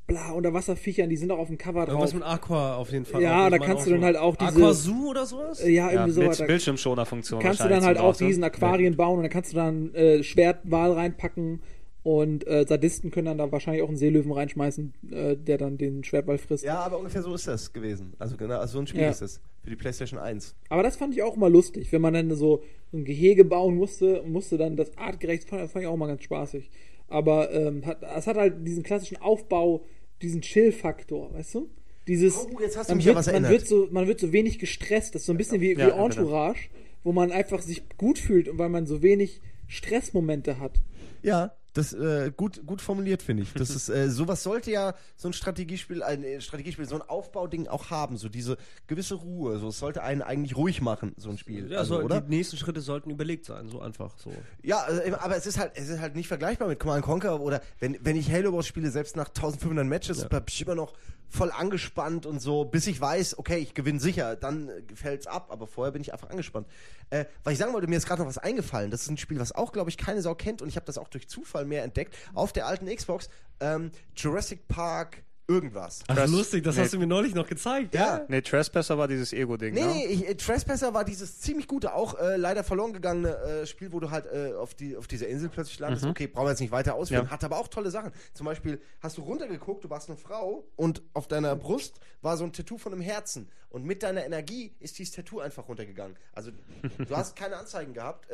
bla, 0.07 0.31
Unterwasserviechern, 0.32 1.09
die 1.09 1.16
sind 1.16 1.31
auch 1.32 1.39
auf 1.39 1.48
dem 1.48 1.59
Cover 1.59 1.81
drauf. 1.86 1.89
Irgendwas 1.89 2.15
mit 2.15 2.23
Aqua 2.23 2.77
auf 2.77 2.93
jeden 2.93 3.05
Fall. 3.07 3.23
Ja, 3.23 3.47
auch. 3.47 3.51
Da 3.51 3.59
kannst 3.59 3.86
du 3.86 3.90
dann 3.90 4.05
halt 4.05 4.16
auch 4.16 4.36
diese- 4.36 4.51
Aquazoo 4.53 5.11
oder 5.11 5.27
sowas? 5.27 5.61
Äh, 5.61 5.70
ja, 5.70 5.86
Ja, 5.86 5.93
irgendwie 5.93 6.12
sowas. 6.12 6.36
Da 6.39 6.44
mit 6.44 6.48
Bildschirmschoner-Funktion. 6.48 7.40
kannst 7.40 7.61
du 7.65 7.69
dann 7.69 7.85
halt 7.85 7.98
auch 7.98 8.15
Auto. 8.15 8.24
diesen 8.27 8.44
Aquarien 8.44 8.97
bauen 8.97 9.16
und 9.16 9.23
dann 9.24 9.32
kannst 9.32 9.53
du 9.53 9.57
dann 9.57 9.94
äh, 9.94 10.23
Schwertwal 10.23 10.93
reinpacken 10.93 11.61
und 12.07 12.47
äh, 12.47 12.65
Sadisten 12.69 13.11
können 13.11 13.27
dann 13.27 13.39
da 13.39 13.51
wahrscheinlich 13.51 13.83
auch 13.83 13.89
einen 13.89 13.97
Seelöwen 13.97 14.31
reinschmeißen, 14.31 14.95
äh, 15.11 15.37
der 15.37 15.59
dann 15.59 15.77
den 15.77 16.05
Schwertwal 16.05 16.39
frisst. 16.39 16.62
Ja, 16.62 16.78
aber 16.78 16.99
ungefähr 16.99 17.20
so 17.20 17.35
ist 17.35 17.49
das 17.49 17.73
gewesen. 17.73 18.12
Also 18.20 18.37
genau, 18.37 18.59
also 18.61 18.74
so 18.74 18.78
ein 18.78 18.87
Spiel 18.87 19.01
Ja. 19.03 19.11
ist 19.11 19.23
es. 19.23 19.41
Für 19.65 19.70
die 19.70 19.74
PlayStation 19.77 20.20
1. 20.20 20.55
Aber 20.69 20.85
das 20.85 20.95
fand 20.97 21.15
ich 21.15 21.24
auch 21.24 21.35
immer 21.35 21.51
lustig, 21.51 21.91
wenn 21.91 22.01
man 22.01 22.15
dann 22.15 22.33
so 22.37 22.62
ein 22.93 23.05
Gehege 23.05 23.45
bauen 23.45 23.74
musste 23.74 24.23
und 24.23 24.31
musste 24.31 24.57
dann 24.57 24.77
das 24.77 24.97
artgerecht, 24.97 25.51
das 25.51 25.73
fand 25.73 25.83
ich 25.83 25.89
auch 25.89 25.97
mal 25.97 26.07
ganz 26.07 26.23
spaßig. 26.23 26.70
Aber 27.09 27.51
ähm, 27.53 27.85
hat, 27.85 27.99
es 28.16 28.28
hat 28.28 28.37
halt 28.37 28.65
diesen 28.65 28.85
klassischen 28.85 29.16
Aufbau, 29.16 29.85
diesen 30.23 30.43
Chill-Faktor, 30.43 31.35
weißt 31.35 31.57
du? 31.57 31.69
Dieses, 32.07 32.37
Oh, 32.37 32.61
jetzt 32.61 32.77
hast 32.77 32.89
du 32.89 32.93
man, 32.93 32.99
mich 32.99 33.07
wird, 33.07 33.16
an 33.16 33.19
was 33.19 33.27
man, 33.27 33.35
erinnert. 33.35 33.51
wird 33.51 33.66
so, 33.66 33.89
man 33.91 34.07
wird 34.07 34.20
so 34.20 34.33
wenig 34.33 34.61
gestresst, 34.61 35.16
das 35.16 35.23
ist 35.23 35.27
so 35.27 35.33
ein 35.33 35.39
bisschen 35.39 35.61
wie, 35.61 35.73
Ja, 35.73 35.77
wie 35.78 35.81
ja, 35.81 35.89
genau. 35.91 36.05
Entourage, 36.07 36.69
wo 37.03 37.11
man 37.11 37.33
einfach 37.33 37.62
sich 37.62 37.83
gut 37.99 38.20
fühlt 38.20 38.47
und 38.49 38.59
weil 38.59 38.69
man 38.69 38.87
so 38.87 39.03
wenig 39.03 39.41
Stressmomente 39.66 40.61
hat. 40.61 40.81
Ja, 41.23 41.53
das 41.77 41.93
äh, 41.93 42.32
gut, 42.36 42.65
gut 42.66 42.81
formuliert, 42.81 43.23
finde 43.23 43.43
ich. 43.43 43.53
Das 43.53 43.70
ist, 43.77 43.89
äh, 43.89 44.09
sowas 44.11 44.43
sollte 44.43 44.70
ja 44.70 44.94
so 45.16 45.28
ein 45.28 45.32
Strategiespiel, 45.32 46.03
ein 46.03 46.24
äh, 46.24 46.40
Strategiespiel, 46.40 46.86
so 46.86 46.97
ein 46.97 47.03
Aufbauding 47.03 47.69
auch 47.69 47.90
haben, 47.90 48.16
so 48.16 48.28
diese 48.28 48.57
gewisse 48.86 49.15
Ruhe. 49.15 49.59
So, 49.59 49.69
es 49.69 49.78
sollte 49.78 50.03
einen 50.03 50.23
eigentlich 50.23 50.57
ruhig 50.57 50.81
machen, 50.81 51.15
so 51.16 51.31
ein 51.31 51.39
Spiel. 51.39 51.70
Ja, 51.70 51.78
also, 51.78 51.98
so, 51.98 52.05
oder? 52.05 52.20
die 52.20 52.31
nächsten 52.31 52.57
Schritte 52.57 52.81
sollten 52.81 53.11
überlegt 53.11 53.44
sein, 53.44 53.69
so 53.69 53.81
einfach 53.81 54.16
so. 54.19 54.32
Ja, 54.62 54.86
äh, 54.89 55.12
aber 55.12 55.36
es 55.36 55.47
ist 55.47 55.59
halt, 55.59 55.73
es 55.74 55.89
ist 55.89 56.01
halt 56.01 56.16
nicht 56.16 56.28
vergleichbar 56.28 56.69
mit 56.69 56.81
Command 56.81 57.05
Conquer 57.05 57.40
oder 57.40 57.61
wenn, 57.78 57.98
wenn 58.03 58.16
ich 58.16 58.31
Halo 58.31 58.53
Wars 58.53 58.66
spiele, 58.66 58.90
selbst 58.90 59.16
nach 59.16 59.28
1500 59.28 59.86
Matches, 59.86 60.23
Ja. 60.23 60.28
bleib 60.28 60.48
ich 60.48 60.62
immer 60.62 60.74
noch 60.74 60.94
voll 61.28 61.51
angespannt 61.51 62.24
und 62.24 62.40
so, 62.40 62.65
bis 62.65 62.86
ich 62.86 63.01
weiß, 63.01 63.39
okay, 63.39 63.59
ich 63.59 63.74
gewinne 63.74 63.98
sicher, 64.01 64.36
dann 64.36 64.69
äh, 64.69 64.82
fällt's 64.94 65.27
ab, 65.27 65.48
aber 65.51 65.66
vorher 65.66 65.93
bin 65.93 66.01
ich 66.01 66.12
einfach 66.12 66.31
angespannt. 66.31 66.66
Äh, 67.11 67.24
weil 67.44 67.53
ich 67.53 67.59
sagen 67.59 67.73
wollte, 67.73 67.89
mir 67.89 67.97
ist 67.97 68.07
gerade 68.07 68.23
noch 68.23 68.28
was 68.28 68.39
eingefallen. 68.39 68.90
Das 68.90 69.03
ist 69.03 69.11
ein 69.11 69.16
Spiel, 69.16 69.39
was 69.40 69.53
auch, 69.53 69.73
glaube 69.73 69.90
ich, 69.90 69.97
keine 69.97 70.23
Sau 70.23 70.35
kennt 70.35 70.62
und 70.62 70.69
ich 70.69 70.77
habe 70.77 70.86
das 70.86 70.98
auch 70.98 71.09
durch 71.09 71.28
Zufall 71.28 71.65
mehr 71.66 71.84
entdeckt. 71.84 72.14
Auf 72.34 72.52
der 72.52 72.66
alten 72.66 72.86
Xbox, 72.86 73.28
ähm, 73.60 73.90
Jurassic 74.16 74.68
Park 74.68 75.22
irgendwas. 75.48 76.01
Ach, 76.09 76.16
Krass. 76.16 76.28
lustig, 76.28 76.64
das 76.64 76.74
Nee. 76.74 76.82
hast 76.82 76.93
du 76.94 76.98
mir 76.98 77.06
neulich 77.06 77.32
noch 77.32 77.47
gezeigt. 77.47 77.94
Ja. 77.94 78.24
Nee, 78.26 78.40
Trespasser 78.40 78.98
war 78.98 79.06
dieses 79.06 79.32
Ego-Ding, 79.32 79.74
Nee, 79.74 79.80
ne? 79.84 79.86
nee, 79.93 80.06
ich, 80.06 80.28
äh, 80.28 80.34
Trespasser 80.34 80.93
war 80.93 81.05
dieses 81.05 81.38
ziemlich 81.38 81.68
gute, 81.68 81.94
auch 81.94 82.18
äh, 82.18 82.36
leider 82.36 82.64
verloren 82.64 82.93
gegangene 82.93 83.36
äh, 83.36 83.64
Spiel, 83.64 83.93
wo 83.93 84.01
du 84.01 84.10
halt 84.10 84.26
äh, 84.26 84.55
auf, 84.55 84.74
die, 84.74 84.97
auf 84.97 85.06
dieser 85.06 85.28
Insel 85.28 85.48
plötzlich 85.48 85.78
landest. 85.78 86.05
Okay, 86.05 86.26
brauchen 86.26 86.47
wir 86.47 86.51
jetzt 86.51 86.59
nicht 86.60 86.72
weiter 86.72 86.97
ausführen. 86.97 87.26
Ja. 87.26 87.30
Hat 87.30 87.44
aber 87.44 87.59
auch 87.59 87.68
tolle 87.68 87.93
Sachen. 87.93 88.10
Zum 88.34 88.44
Beispiel 88.44 88.80
hast 89.01 89.18
du 89.18 89.22
runtergeguckt, 89.22 89.84
du 89.84 89.88
warst 89.90 90.09
eine 90.10 90.18
Frau 90.18 90.66
und 90.74 91.02
auf 91.12 91.28
deiner 91.28 91.55
Brust 91.55 92.01
war 92.22 92.36
so 92.36 92.43
ein 92.43 92.52
Tattoo 92.52 92.76
von 92.76 92.93
einem 92.93 93.02
Herzen. 93.02 93.48
Und 93.68 93.84
mit 93.84 94.02
deiner 94.02 94.24
Energie 94.24 94.74
ist 94.80 94.98
dieses 94.98 95.14
Tattoo 95.14 95.38
einfach 95.38 95.68
runtergegangen. 95.68 96.16
Also 96.32 96.51
du 96.98 97.16
hast 97.16 97.36
keine 97.36 97.56
Anzeigen 97.56 97.94
gehabt. 97.94 98.26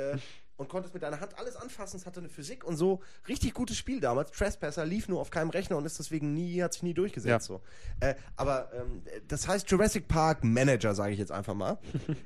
Und 0.57 0.69
konntest 0.69 0.95
mit 0.95 1.03
deiner 1.03 1.21
Hand 1.21 1.39
alles 1.39 1.57
anfassen. 1.57 1.97
Es 1.97 2.07
hatte 2.07 2.21
eine 2.21 2.29
Physik 2.29 2.63
und 2.65 2.77
so. 2.77 3.01
Richtig 3.27 3.55
gutes 3.55 3.77
Spiel 3.77 4.01
damals. 4.01 4.31
Trespasser 4.31 4.85
lief 4.85 5.09
nur 5.09 5.21
auf 5.21 5.31
keinem 5.31 5.51
Rechner 5.51 5.77
und 5.77 5.85
ist 5.87 5.99
deswegen 5.99 6.35
nie, 6.35 6.63
hat 6.63 6.75
sich 6.75 6.83
nie 6.83 6.95
durchgesetzt. 6.95 7.49
Ja. 7.49 7.57
So. 7.57 7.61
Äh, 8.01 8.15
aber 8.37 8.71
ähm, 8.75 9.03
das 9.29 9.49
heißt 9.49 9.71
Jurassic 9.71 10.09
Park 10.09 10.45
Manager, 10.45 10.95
sage 10.95 11.13
ich 11.13 11.19
jetzt 11.19 11.33
einfach 11.33 11.55
mal. 11.55 11.79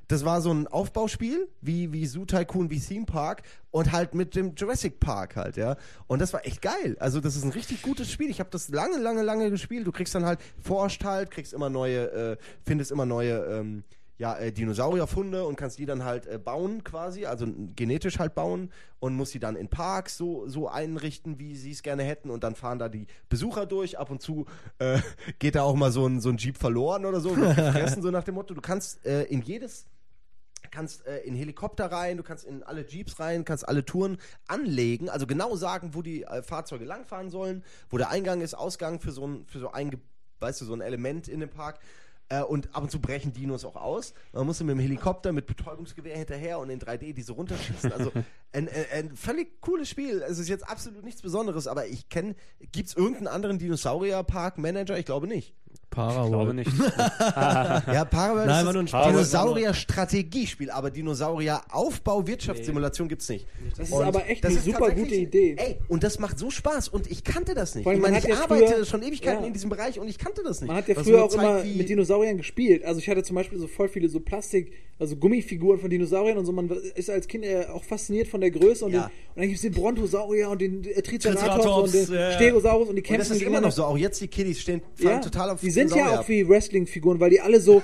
Das 0.09 0.25
war 0.25 0.41
so 0.41 0.53
ein 0.53 0.67
Aufbauspiel, 0.67 1.49
wie, 1.61 1.93
wie 1.93 2.07
Zoo 2.07 2.25
Tycoon, 2.25 2.71
wie 2.71 2.81
Theme 2.81 3.07
Park 3.07 3.43
und 3.71 3.93
halt 3.93 4.15
mit 4.15 4.35
dem 4.35 4.55
Jurassic 4.55 5.01
Park 5.01 5.37
halt, 5.37 5.57
ja. 5.57 5.77
Und 6.07 6.21
das 6.21 6.33
war 6.33 6.47
echt 6.47 6.63
geil. 6.63 6.97
Also 6.99 7.21
das 7.21 7.37
ist 7.37 7.45
ein 7.45 7.53
richtig 7.53 7.83
gutes 7.83 8.11
Spiel. 8.11 8.31
Ich 8.31 8.41
habe 8.41 8.51
das 8.51 8.69
lange, 8.69 8.99
lange, 8.99 9.23
lange 9.23 9.51
gespielt. 9.51 9.87
Du 9.87 9.93
kriegst 9.93 10.15
dann 10.15 10.25
halt, 10.25 10.41
forscht 10.63 11.05
halt, 11.05 11.31
kriegst 11.31 11.53
immer 11.53 11.69
neue, 11.69 12.11
äh, 12.11 12.37
findest 12.65 12.91
immer 12.91 13.07
neue, 13.07 13.35
ähm, 13.45 13.85
ja, 14.19 14.37
äh, 14.37 14.53
Dinosaurierfunde 14.53 15.45
und 15.45 15.57
kannst 15.57 15.79
die 15.79 15.87
dann 15.87 16.05
halt 16.05 16.27
äh, 16.27 16.39
bauen 16.39 16.85
quasi, 16.85 17.27
also 17.27 17.47
genetisch 17.75 18.19
halt 18.19 18.35
bauen 18.35 18.71
und 18.99 19.15
musst 19.15 19.35
die 19.35 19.39
dann 19.39 19.57
in 19.57 19.69
Parks 19.69 20.17
so, 20.17 20.49
so 20.49 20.69
einrichten, 20.69 21.39
wie 21.39 21.55
sie 21.55 21.73
es 21.73 21.83
gerne 21.83 22.03
hätten 22.03 22.31
und 22.31 22.43
dann 22.43 22.55
fahren 22.55 22.79
da 22.79 22.89
die 22.89 23.07
Besucher 23.29 23.67
durch. 23.67 23.99
Ab 23.99 24.11
und 24.11 24.23
zu 24.23 24.47
äh, 24.79 25.01
geht 25.39 25.55
da 25.55 25.63
auch 25.63 25.75
mal 25.75 25.93
so 25.93 26.07
ein, 26.07 26.21
so 26.21 26.31
ein 26.31 26.39
Jeep 26.39 26.57
verloren 26.57 27.05
oder 27.05 27.21
so, 27.21 27.31
gefressen, 27.35 28.03
so 28.03 28.11
nach 28.11 28.25
dem 28.25 28.35
Motto. 28.35 28.55
Du 28.55 28.61
kannst 28.61 29.05
äh, 29.05 29.25
in 29.25 29.43
jedes 29.43 29.87
kannst 30.71 31.07
äh, 31.07 31.19
in 31.21 31.35
Helikopter 31.35 31.91
rein, 31.91 32.17
du 32.17 32.23
kannst 32.23 32.45
in 32.45 32.63
alle 32.63 32.87
Jeeps 32.87 33.21
rein, 33.21 33.45
kannst 33.45 33.67
alle 33.67 33.85
Touren 33.85 34.19
anlegen, 34.47 35.09
also 35.09 35.27
genau 35.27 35.57
sagen, 35.57 35.95
wo 35.95 36.03
die 36.03 36.25
äh, 36.25 36.43
Fahrzeuge 36.43 36.85
langfahren 36.85 37.31
sollen, 37.31 37.65
wo 37.89 37.99
der 37.99 38.11
Eingang 38.11 38.41
ist, 38.41 38.55
Ausgang 38.55 39.01
für 39.01 39.13
so 39.13 39.27
ein, 39.27 39.47
für 39.47 39.59
so 39.59 39.71
ein, 39.73 39.91
weißt 40.41 40.61
du, 40.61 40.65
so 40.65 40.75
ein 40.75 40.81
Element 40.81 41.29
in 41.29 41.41
dem 41.41 41.51
Park. 41.51 41.79
Äh, 42.29 42.43
und 42.43 42.75
ab 42.75 42.83
und 42.83 42.91
zu 42.91 43.01
brechen 43.01 43.33
Dinos 43.33 43.65
auch 43.65 43.77
aus. 43.77 44.13
Man 44.33 44.47
muss 44.47 44.61
mit 44.61 44.71
dem 44.71 44.81
Helikopter 44.81 45.33
mit 45.33 45.47
Betäubungsgewehr 45.47 46.17
hinterher 46.17 46.59
und 46.59 46.71
in 46.71 46.81
3D 46.81 47.13
diese 47.13 47.33
runterschießen. 47.33 47.93
Also 47.93 48.11
ein, 48.53 48.69
ein, 48.69 48.87
ein 48.93 49.17
völlig 49.17 49.61
cooles 49.61 49.89
Spiel. 49.89 50.23
Es 50.23 50.39
ist 50.39 50.49
jetzt 50.49 50.69
absolut 50.69 51.05
nichts 51.05 51.23
Besonderes, 51.23 51.69
aber 51.69 51.87
ich 51.87 52.09
kenne, 52.09 52.35
gibt 52.73 52.89
es 52.89 52.97
irgendeinen 52.97 53.29
anderen 53.29 53.59
Dinosaurier-Park-Manager? 53.59 54.99
Ich 54.99 55.07
glaube 55.07 55.29
nicht. 55.29 55.55
Para 55.97 56.25
Ich 56.25 56.29
glaube 56.31 56.55
nicht. 56.55 56.71
Ja, 57.27 58.05
Parabel 58.05 58.47
Nein, 58.47 58.67
ist 58.67 58.77
ein 58.77 58.87
das. 58.87 59.07
Dinosaurier-Strategiespiel, 59.09 60.71
aber 60.71 60.91
Dinosaurier-Aufbau-Wirtschaftssimulation 60.91 63.09
gibt's 63.09 63.29
nicht. 63.29 63.47
Das 63.77 63.89
ist 63.89 63.95
Und 63.95 64.05
aber 64.05 64.29
echt 64.29 64.45
das 64.45 64.51
eine 64.51 64.59
ist 64.59 64.65
super 64.67 64.91
gute 64.91 65.15
Idee. 65.15 65.57
Ey, 65.59 65.77
und 65.89 66.03
das 66.05 66.19
macht 66.19 66.39
so 66.39 66.51
Spaß 66.51 66.89
und 66.89 67.11
ich 67.11 67.25
kannte 67.25 67.55
das 67.55 67.75
nicht. 67.75 67.87
Allem, 67.87 67.97
ich 67.99 68.03
meine, 68.03 68.19
ich 68.19 68.25
ja 68.25 68.43
arbeite 68.43 68.67
früher- 68.67 68.85
schon 68.85 69.03
Ewigkeiten 69.03 69.41
ja. 69.43 69.47
in 69.47 69.53
diesem 69.53 69.71
Bereich 69.71 69.99
und 69.99 70.09
ich 70.09 70.19
kannte 70.19 70.43
das 70.43 70.61
nicht. 70.61 70.69
Man 70.69 70.77
hat 70.77 70.89
ja 70.89 70.95
früher 70.95 71.25
auch 71.25 71.33
immer 71.33 71.63
mit 71.65 71.89
Dinosauriern 71.89 72.37
gespielt. 72.37 72.85
Also 72.85 73.01
ich 73.01 73.09
hatte 73.09 73.23
zum 73.23 73.37
Beispiel 73.37 73.59
so 73.59 73.67
voll 73.67 73.89
viele 73.89 74.09
so 74.09 74.21
Plastik, 74.21 74.73
also 74.99 75.17
Gummifiguren 75.17 75.79
von 75.81 75.91
Dinosauriern 75.91 76.39
und 76.39 76.47
so. 76.47 76.53
Man 76.53 76.71
ist 76.95 77.11
als 77.11 77.27
Kind 77.29 77.45
auch 77.73 77.85
fasziniert 77.85 78.29
von 78.29 78.41
der 78.41 78.51
Größe 78.51 78.85
und, 78.85 78.93
Ja. 78.93 79.03
den, 79.03 79.11
und 79.35 79.37
dann 79.37 79.45
gibt 79.47 79.57
es 79.57 79.63
den 79.63 79.73
Brontosaurier 79.73 80.49
und 80.51 80.61
den 80.61 80.85
äh, 80.85 81.03
Triceratops, 81.03 81.43
Triceratops, 81.43 81.95
und 81.95 82.09
den. 82.11 82.33
Stegosaurus 82.33 82.89
und 82.89 82.97
die 82.97 83.01
Und 83.03 83.07
kämpfen 83.07 83.29
das 83.29 83.37
ist 83.37 83.43
immer 83.43 83.61
noch 83.61 83.73
so. 83.73 83.85
Auch 83.85 83.97
jetzt 83.99 84.21
die 84.21 84.29
Kiddies 84.29 84.61
stehen 84.61 84.81
fahren 84.95 85.17
Ja, 85.17 85.21
total 85.21 85.51
auf 85.51 85.61
die 85.61 85.71
sind 85.89 85.99
ja 85.99 86.21
auch 86.21 86.29
wie 86.29 86.49
Wrestling-Figuren, 86.49 87.21
weil 87.21 87.31
die 87.31 87.41
alle 87.41 87.61
so. 87.61 87.83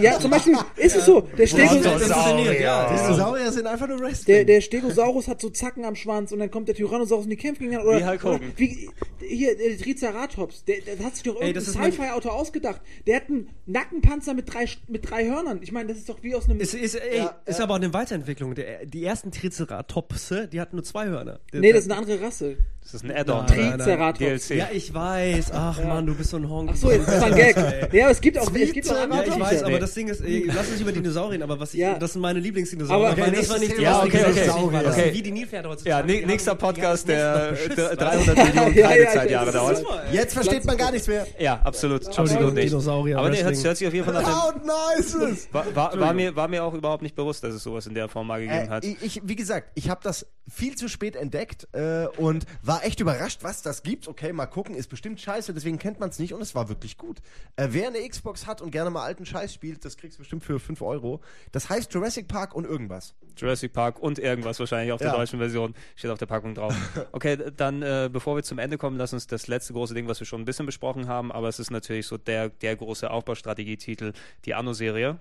ja, 0.00 0.18
zum 0.18 0.30
Beispiel 0.30 0.54
ist 0.76 0.96
es 0.96 1.06
so. 1.06 1.20
Der, 1.22 1.46
Stego, 1.46 1.74
Inszeniert, 1.74 2.60
ja. 2.60 2.92
Dinosaurier 2.94 3.52
sind 3.52 3.66
einfach 3.66 3.88
nur 3.88 3.98
der, 3.98 4.06
Wrestling. 4.06 4.46
der 4.46 4.60
Stegosaurus 4.60 5.28
hat 5.28 5.40
so 5.40 5.50
Zacken 5.50 5.84
am 5.84 5.94
Schwanz 5.96 6.32
und 6.32 6.38
dann 6.38 6.50
kommt 6.50 6.68
der 6.68 6.74
Tyrannosaurus 6.74 7.24
und 7.24 7.30
die 7.30 7.36
kämpfen 7.36 7.64
gegeneinander. 7.64 7.90
Oder, 7.90 8.00
Wie 8.00 8.08
Hulk 8.10 8.24
Hogan. 8.24 8.52
wie, 8.56 8.88
hier, 9.26 9.56
der 9.56 9.78
Triceratops, 9.78 10.64
der, 10.64 10.76
der 10.82 11.04
hat 11.04 11.14
sich 11.14 11.22
doch 11.24 11.40
irgendein 11.40 11.62
Sci-Fi-Auto 11.62 12.28
ausgedacht. 12.28 12.80
Der 13.06 13.16
hat 13.16 13.28
einen 13.28 13.48
Nackenpanzer 13.66 14.34
mit 14.34 14.52
drei, 14.52 14.66
mit 14.88 15.08
drei 15.10 15.26
Hörnern. 15.26 15.60
Ich 15.62 15.72
meine, 15.72 15.88
das 15.88 15.98
ist 15.98 16.08
doch 16.08 16.22
wie 16.22 16.34
aus 16.34 16.44
einem. 16.48 16.60
Ist, 16.60 16.74
ist, 16.74 16.94
ey, 16.96 17.18
Ja, 17.18 17.38
ist 17.46 17.60
aber 17.60 17.72
auch 17.74 17.78
eine 17.78 17.92
Weiterentwicklung. 17.94 18.54
Der, 18.54 18.84
die 18.86 19.04
ersten 19.04 19.30
Triceratopse, 19.32 20.48
die 20.48 20.60
hatten 20.60 20.76
nur 20.76 20.84
zwei 20.84 21.06
Hörner. 21.06 21.40
Der- 21.52 21.60
nee, 21.60 21.72
das 21.72 21.84
ist 21.84 21.90
eine 21.90 22.00
andere 22.00 22.20
Rasse. 22.20 22.56
Das 22.82 22.92
ist 22.94 23.04
ein 23.04 23.12
Add-on. 23.12 23.46
Nein, 23.46 23.56
nein, 23.56 23.68
nein. 23.70 23.78
Triceratops. 23.78 24.18
DLC. 24.48 24.58
Ja, 24.58 24.68
ich 24.72 24.92
weiß. 24.92 25.52
Ach 25.52 25.82
Mann, 25.82 26.06
du 26.06 26.14
bist 26.14 26.30
so 26.30 26.36
ein 26.36 26.50
Honk. 26.50 26.70
Ach 26.72 26.76
so, 26.76 26.90
jetzt 26.90 27.08
ist 27.08 27.14
das 27.14 27.22
ein 27.22 27.34
Gag. 27.52 27.54
Ja, 27.94 28.04
aber 28.04 28.12
es 28.12 28.20
gibt 28.20 28.38
auch, 28.38 28.52
es 28.54 28.72
gibt 28.72 28.90
auch 28.90 28.94
Ja, 28.96 29.02
andere 29.04 29.24
ich 29.26 29.38
weiß, 29.40 29.62
aber 29.62 29.78
das 29.78 29.94
Ding 29.94 30.08
ist, 30.08 30.20
ey, 30.20 30.44
lass 30.52 30.68
uns 30.68 30.80
über 30.80 30.92
Dinosaurier, 30.92 31.42
aber 31.42 31.60
was 31.60 31.74
ich, 31.74 31.80
Ja. 31.80 31.98
das 31.98 32.12
sind 32.14 32.22
meine 32.22 32.38
Lieblingsdinosaurier. 32.40 33.08
Aber- 33.10 33.22
Okay, 33.22 33.32
das 33.36 33.48
war 33.50 33.58
nicht 33.58 33.78
Ja, 33.78 34.02
okay, 34.02 34.24
okay. 34.28 34.50
Okay. 34.50 35.02
sind 35.04 35.14
wie 35.14 35.22
die 35.22 35.30
Nilpferde 35.32 35.68
heutzutage. 35.68 36.12
Ja, 36.12 36.20
ne, 36.20 36.26
nächster 36.26 36.54
Podcast, 36.54 37.08
der, 37.08 37.50
das 37.50 37.58
Nest 37.68 37.78
der 37.78 37.88
beschissen. 37.88 37.98
300 37.98 38.54
Millionen 38.54 38.74
Ja, 38.76 39.24
ja, 39.24 39.44
das 39.44 39.54
dauert. 39.54 39.84
Jetzt 40.12 40.34
versteht 40.34 40.64
man 40.64 40.76
gar 40.76 40.90
nichts 40.90 41.06
mehr. 41.08 41.26
Ja, 41.38 41.60
absolut. 41.62 42.04
Entschuldigung, 42.06 42.36
absolut 42.38 42.54
nicht. 42.54 42.68
Dinosaurier, 42.70 43.18
Aber 43.18 43.30
nee, 43.30 43.42
hört, 43.42 43.56
sich 43.56 43.86
auf 43.86 43.94
jeden 43.94 44.04
Fall 44.04 44.14
nach 44.14 44.44
How 44.46 44.54
nice 44.64 45.48
war, 45.52 46.12
mir, 46.14 46.34
war 46.36 46.48
mir 46.48 46.64
auch 46.64 46.74
überhaupt 46.74 47.02
nicht 47.02 47.14
bewusst, 47.14 47.44
dass 47.44 47.54
es 47.54 47.62
sowas 47.62 47.86
in 47.86 47.94
der 47.94 48.08
Form 48.08 48.26
mal 48.26 48.40
gegeben 48.40 48.66
Äh, 48.66 48.68
hat. 48.68 48.84
ich, 48.84 49.20
wie 49.24 49.36
gesagt, 49.36 49.70
ich 49.74 49.88
habe 49.90 50.00
das 50.02 50.26
viel 50.52 50.74
zu 50.76 50.88
spät 50.88 51.16
entdeckt 51.16 51.68
äh, 51.72 52.06
und 52.16 52.44
war 52.62 52.84
echt 52.84 53.00
überrascht, 53.00 53.40
was 53.42 53.62
das 53.62 53.82
gibt. 53.82 54.08
Okay, 54.08 54.32
mal 54.32 54.46
gucken, 54.46 54.74
ist 54.74 54.88
bestimmt 54.88 55.20
scheiße, 55.20 55.54
deswegen 55.54 55.78
kennt 55.78 56.00
man 56.00 56.10
es 56.10 56.18
nicht 56.18 56.32
und 56.34 56.42
es 56.42 56.54
war 56.54 56.68
wirklich 56.68 56.98
gut. 56.98 57.18
Äh, 57.56 57.68
wer 57.70 57.88
eine 57.88 58.08
Xbox 58.08 58.46
hat 58.46 58.60
und 58.60 58.70
gerne 58.70 58.90
mal 58.90 59.02
alten 59.04 59.24
Scheiß 59.24 59.54
spielt, 59.54 59.84
das 59.84 59.96
kriegst 59.96 60.18
du 60.18 60.22
bestimmt 60.22 60.42
für 60.44 60.58
5 60.58 60.82
Euro. 60.82 61.20
Das 61.52 61.68
heißt 61.68 61.92
Jurassic 61.94 62.26
Park 62.28 62.54
und 62.54 62.64
irgendwas. 62.64 63.14
Jurassic 63.36 63.72
Park 63.72 63.98
und 64.00 64.18
irgendwas 64.18 64.58
wahrscheinlich 64.58 64.92
auf 64.92 64.98
der 65.00 65.08
Ja. 65.12 65.16
deutschen 65.16 65.38
Version 65.38 65.74
steht 65.96 66.10
auf 66.10 66.18
der 66.18 66.26
Packung 66.26 66.54
drauf. 66.54 66.74
Okay, 67.12 67.38
dann 67.56 67.82
äh, 67.82 68.08
bevor 68.12 68.36
wir 68.36 68.42
zum 68.42 68.58
Ende 68.58 68.76
kommen, 68.78 68.96
lass 68.98 69.12
uns 69.12 69.26
das 69.26 69.46
letzte 69.46 69.72
große 69.72 69.94
Ding, 69.94 70.08
was 70.08 70.20
wir 70.20 70.26
schon 70.26 70.40
ein 70.40 70.44
bisschen 70.44 70.66
besprochen 70.66 71.06
haben, 71.08 71.30
aber 71.32 71.48
es 71.48 71.58
ist 71.58 71.70
natürlich 71.70 72.06
so 72.06 72.16
der, 72.18 72.48
der 72.48 72.74
große 72.76 73.08
Aufbaustrategietitel, 73.10 74.12
die 74.44 74.54
Anno-Serie, 74.54 75.18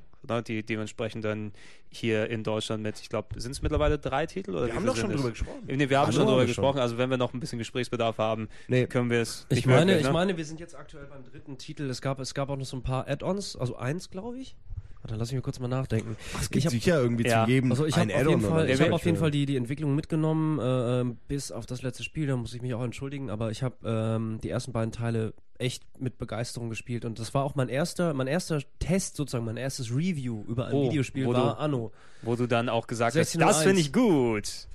die 0.47 0.63
dementsprechend 0.63 1.23
dann 1.25 1.51
hier 1.89 2.29
in 2.29 2.43
Deutschland 2.43 2.81
mit, 2.83 2.99
ich 2.99 3.09
glaube, 3.09 3.39
sind 3.39 3.51
es 3.51 3.61
mittlerweile 3.61 3.99
drei 3.99 4.25
Titel? 4.25 4.51
Oder 4.55 4.67
Wir 4.67 4.75
haben 4.75 4.85
doch 4.85 4.95
schon 4.95 5.09
es? 5.11 5.17
drüber 5.17 5.29
gesprochen. 5.31 5.63
Nee, 5.67 5.89
wir 5.89 5.97
haben 5.99 6.05
Anno 6.09 6.13
schon 6.17 6.25
drüber 6.25 6.39
schon. 6.41 6.47
gesprochen, 6.47 6.79
also 6.79 6.97
wenn 6.97 7.09
wir 7.09 7.17
noch 7.17 7.33
ein 7.33 7.39
bisschen 7.39 7.59
Gesprächsbedarf 7.59 8.17
haben, 8.17 8.49
Nee. 8.67 8.87
können 8.87 9.09
wir 9.09 9.21
es 9.21 9.45
Ich 9.49 9.65
meine, 9.65 9.79
wirklich, 9.91 9.97
ich 10.01 10.07
ne? 10.07 10.13
meine, 10.13 10.37
wir 10.37 10.45
sind 10.45 10.59
jetzt 10.59 10.75
aktuell 10.75 11.05
beim 11.05 11.23
dritten 11.23 11.57
Titel. 11.57 11.89
Es 11.89 12.01
gab, 12.01 12.19
es 12.19 12.33
gab 12.33 12.49
auch 12.49 12.57
noch 12.57 12.65
so 12.65 12.77
ein 12.77 12.83
paar 12.83 13.07
Add-ons, 13.07 13.55
also 13.55 13.75
eins, 13.75 14.09
glaube 14.09 14.39
ich. 14.39 14.55
Warte, 15.03 15.15
lass 15.17 15.31
mich 15.31 15.37
mal 15.37 15.41
kurz 15.43 15.59
mal 15.59 15.67
nachdenken. 15.67 16.15
Es 16.39 16.49
gibt 16.49 16.55
ich 16.55 16.65
hab, 16.65 16.71
sicher 16.71 17.01
irgendwie 17.01 17.27
Ja. 17.27 17.43
zu 17.45 17.51
jedem 17.51 17.71
also 17.71 17.85
ich 17.85 17.95
ein 17.95 18.09
habe 18.09 18.21
auf 18.23 18.29
jeden 18.29 18.41
Fall, 18.41 18.69
ich 18.69 18.81
habe 18.81 18.93
auf 18.93 19.05
jeden 19.05 19.17
Fall 19.17 19.31
die, 19.31 19.45
die 19.45 19.57
Entwicklung 19.57 19.95
mitgenommen, 19.95 20.59
äh, 20.59 21.01
ähm, 21.01 21.17
bis 21.27 21.51
auf 21.51 21.65
das 21.65 21.81
letzte 21.81 22.03
Spiel. 22.03 22.25
Da 22.27 22.37
muss 22.37 22.53
ich 22.53 22.61
mich 22.61 22.73
auch 22.73 22.83
entschuldigen, 22.83 23.29
aber 23.29 23.51
ich 23.51 23.63
habe 23.63 23.75
ähm, 23.85 24.39
die 24.41 24.49
ersten 24.49 24.71
beiden 24.71 24.93
Teile 24.93 25.33
echt 25.59 25.83
mit 25.99 26.17
Begeisterung 26.17 26.69
gespielt 26.69 27.03
und 27.05 27.19
das 27.19 27.33
war 27.33 27.43
auch 27.43 27.55
mein 27.55 27.67
erster, 27.69 28.13
mein 28.13 28.27
erster 28.27 28.61
Test 28.79 29.17
sozusagen, 29.17 29.43
mein 29.45 29.57
erstes 29.57 29.91
Review 29.91 30.43
über 30.47 30.67
ein 30.67 30.73
Oh, 30.73 30.89
Videospiel 30.89 31.25
wo 31.25 31.33
war 31.33 31.55
du- 31.55 31.59
Anno. 31.59 31.91
wo 32.21 32.35
du 32.37 32.47
dann 32.47 32.69
auch 32.69 32.87
gesagt 32.87 33.15
hast, 33.17 33.33
16:01. 33.35 33.39
das 33.39 33.63
finde 33.63 33.81
ich 33.81 33.91
gut. 33.91 34.67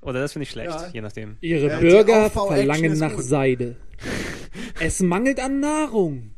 Oder 0.00 0.20
das 0.20 0.32
finde 0.32 0.44
ich 0.44 0.50
schlecht, 0.50 0.70
Ja. 0.70 0.88
je 0.92 1.00
nachdem. 1.02 1.36
Ihre 1.42 1.68
Ja, 1.68 1.80
Bürger 1.80 2.30
verlangen 2.30 2.98
nach 2.98 3.14
gut. 3.14 3.24
Seide. 3.24 3.76
es 4.80 5.00
mangelt 5.00 5.38
an 5.40 5.60
Nahrung. 5.60 6.30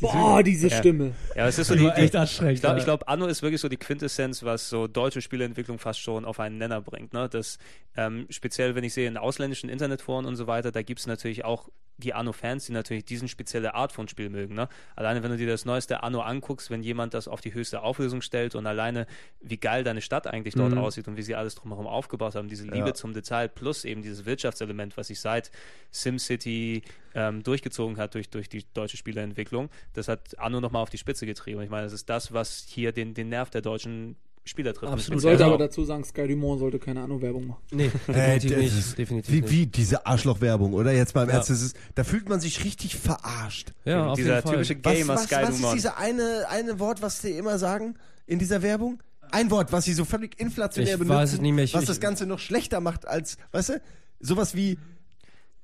Boah, 0.00 0.42
diese 0.42 0.68
Ja. 0.68 0.76
Stimme. 0.78 1.12
Ja, 1.34 1.46
es 1.46 1.58
ist 1.58 1.68
so 1.68 1.74
Die 1.74 1.80
die, 1.80 1.88
echt 1.90 2.16
anstrengend, 2.16 2.54
Ich 2.56 2.60
glaube, 2.60 2.82
glaub, 2.82 3.08
Anno 3.08 3.26
ist 3.26 3.42
wirklich 3.42 3.60
so 3.60 3.68
die 3.68 3.76
Quintessenz, 3.76 4.42
was 4.42 4.68
so 4.68 4.86
deutsche 4.86 5.20
Spieleentwicklung 5.20 5.78
fast 5.78 6.00
schon 6.00 6.24
auf 6.24 6.40
einen 6.40 6.58
Nenner 6.58 6.80
bringt. 6.80 7.12
Ne? 7.12 7.28
Das, 7.28 7.58
ähm, 7.96 8.26
speziell, 8.30 8.74
wenn 8.74 8.84
ich 8.84 8.92
sehe 8.94 9.06
in 9.08 9.16
ausländischen 9.16 9.70
Internetforen 9.70 10.26
und 10.26 10.36
so 10.36 10.46
weiter, 10.46 10.72
da 10.72 10.82
gibt 10.82 11.00
es 11.00 11.06
natürlich 11.06 11.44
auch 11.44 11.68
die 11.96 12.12
Anno-Fans, 12.12 12.66
die 12.66 12.72
natürlich 12.72 13.04
diesen 13.04 13.28
spezielle 13.28 13.74
Art 13.76 13.92
von 13.92 14.08
Spiel 14.08 14.28
mögen. 14.28 14.56
Ne? 14.56 14.68
Alleine, 14.96 15.22
wenn 15.22 15.30
du 15.30 15.36
dir 15.36 15.46
das 15.46 15.64
neueste 15.64 16.02
Anno 16.02 16.22
anguckst, 16.22 16.68
wenn 16.68 16.82
jemand 16.82 17.14
das 17.14 17.28
auf 17.28 17.40
die 17.40 17.54
höchste 17.54 17.82
Auflösung 17.82 18.20
stellt 18.20 18.56
und 18.56 18.66
alleine, 18.66 19.06
wie 19.40 19.58
geil 19.58 19.84
deine 19.84 20.00
Stadt 20.00 20.26
eigentlich 20.26 20.54
dort 20.56 20.72
Mhm. 20.72 20.78
aussieht 20.78 21.06
und 21.06 21.16
wie 21.16 21.22
sie 21.22 21.36
alles 21.36 21.54
drumherum 21.54 21.86
aufgebaut 21.86 22.34
haben, 22.34 22.48
diese 22.48 22.64
Liebe 22.64 22.88
Ja. 22.88 22.94
zum 22.94 23.12
Detail 23.14 23.48
plus 23.48 23.84
eben 23.84 24.02
dieses 24.02 24.26
Wirtschaftselement, 24.26 24.96
was 24.96 25.06
sich 25.06 25.20
seit 25.20 25.52
SimCity 25.92 26.82
ähm, 27.16 27.44
durchgezogen 27.44 27.96
hat 27.96 28.14
durch, 28.16 28.28
durch 28.28 28.48
die 28.48 28.64
deutsche 28.74 28.96
Spieleentwicklung, 28.96 29.43
das 29.92 30.08
hat 30.08 30.38
Anno 30.38 30.60
nochmal 30.60 30.82
auf 30.82 30.90
die 30.90 30.98
Spitze 30.98 31.26
getrieben. 31.26 31.60
Ich 31.62 31.70
meine, 31.70 31.84
das 31.84 31.92
ist 31.92 32.08
das, 32.08 32.32
was 32.32 32.64
hier 32.68 32.92
den, 32.92 33.14
den 33.14 33.28
Nerv 33.28 33.50
der 33.50 33.60
deutschen 33.62 34.16
Spieler 34.46 34.74
trifft. 34.74 34.92
Absolut. 34.92 35.10
Man 35.16 35.20
sollte 35.20 35.44
aber 35.46 35.54
auch- 35.54 35.58
dazu 35.58 35.84
sagen, 35.84 36.04
Sky 36.04 36.28
Dumont 36.28 36.60
sollte 36.60 36.78
keine 36.78 37.02
Anno-Werbung 37.02 37.46
machen. 37.46 37.62
Nee, 37.70 37.90
Äh, 38.08 38.38
definitiv 38.38 38.50
das 38.50 38.74
nicht. 38.86 38.98
definitiv 38.98 39.32
Wie, 39.34 39.40
nicht. 39.40 39.50
wie 39.50 39.66
diese 39.66 40.04
Arschlochwerbung, 40.06 40.74
oder? 40.74 40.92
Jetzt 40.92 41.14
mal 41.14 41.22
im 41.22 41.30
Ja. 41.30 41.36
Ernst, 41.36 41.48
ist, 41.50 41.76
da 41.94 42.04
fühlt 42.04 42.28
man 42.28 42.40
sich 42.40 42.62
richtig 42.62 42.96
verarscht. 42.96 43.72
Ja, 43.86 44.08
auf 44.08 44.16
dieser 44.16 44.34
jeden 44.34 44.42
Fall. 44.42 44.52
typische 44.52 44.76
Was, 44.84 44.92
Gamer 44.94 45.14
was, 45.14 45.24
Sky 45.24 45.34
was 45.36 45.48
ist 45.50 45.56
Dumont. 45.60 45.74
diese 45.76 45.96
eine, 45.96 46.44
eine 46.50 46.78
Wort, 46.78 47.00
was 47.00 47.22
sie 47.22 47.30
immer 47.38 47.58
sagen 47.58 47.94
in 48.26 48.38
dieser 48.38 48.60
Werbung? 48.60 49.02
Ein 49.30 49.50
Wort, 49.50 49.72
was 49.72 49.86
sie 49.86 49.94
so 49.94 50.04
völlig 50.04 50.38
inflationär 50.38 50.92
Ich 50.92 50.98
benutzen, 50.98 51.16
weiß 51.16 51.32
es 51.32 51.40
nicht 51.40 51.52
mehr. 51.54 51.64
Ich- 51.64 51.72
was 51.72 51.82
ich- 51.84 51.88
das 51.88 52.00
Ganze 52.00 52.26
noch 52.26 52.38
schlechter 52.38 52.80
macht 52.80 53.08
als, 53.08 53.38
weißt 53.52 53.70
du, 53.70 53.80
sowas 54.20 54.54
wie, 54.54 54.78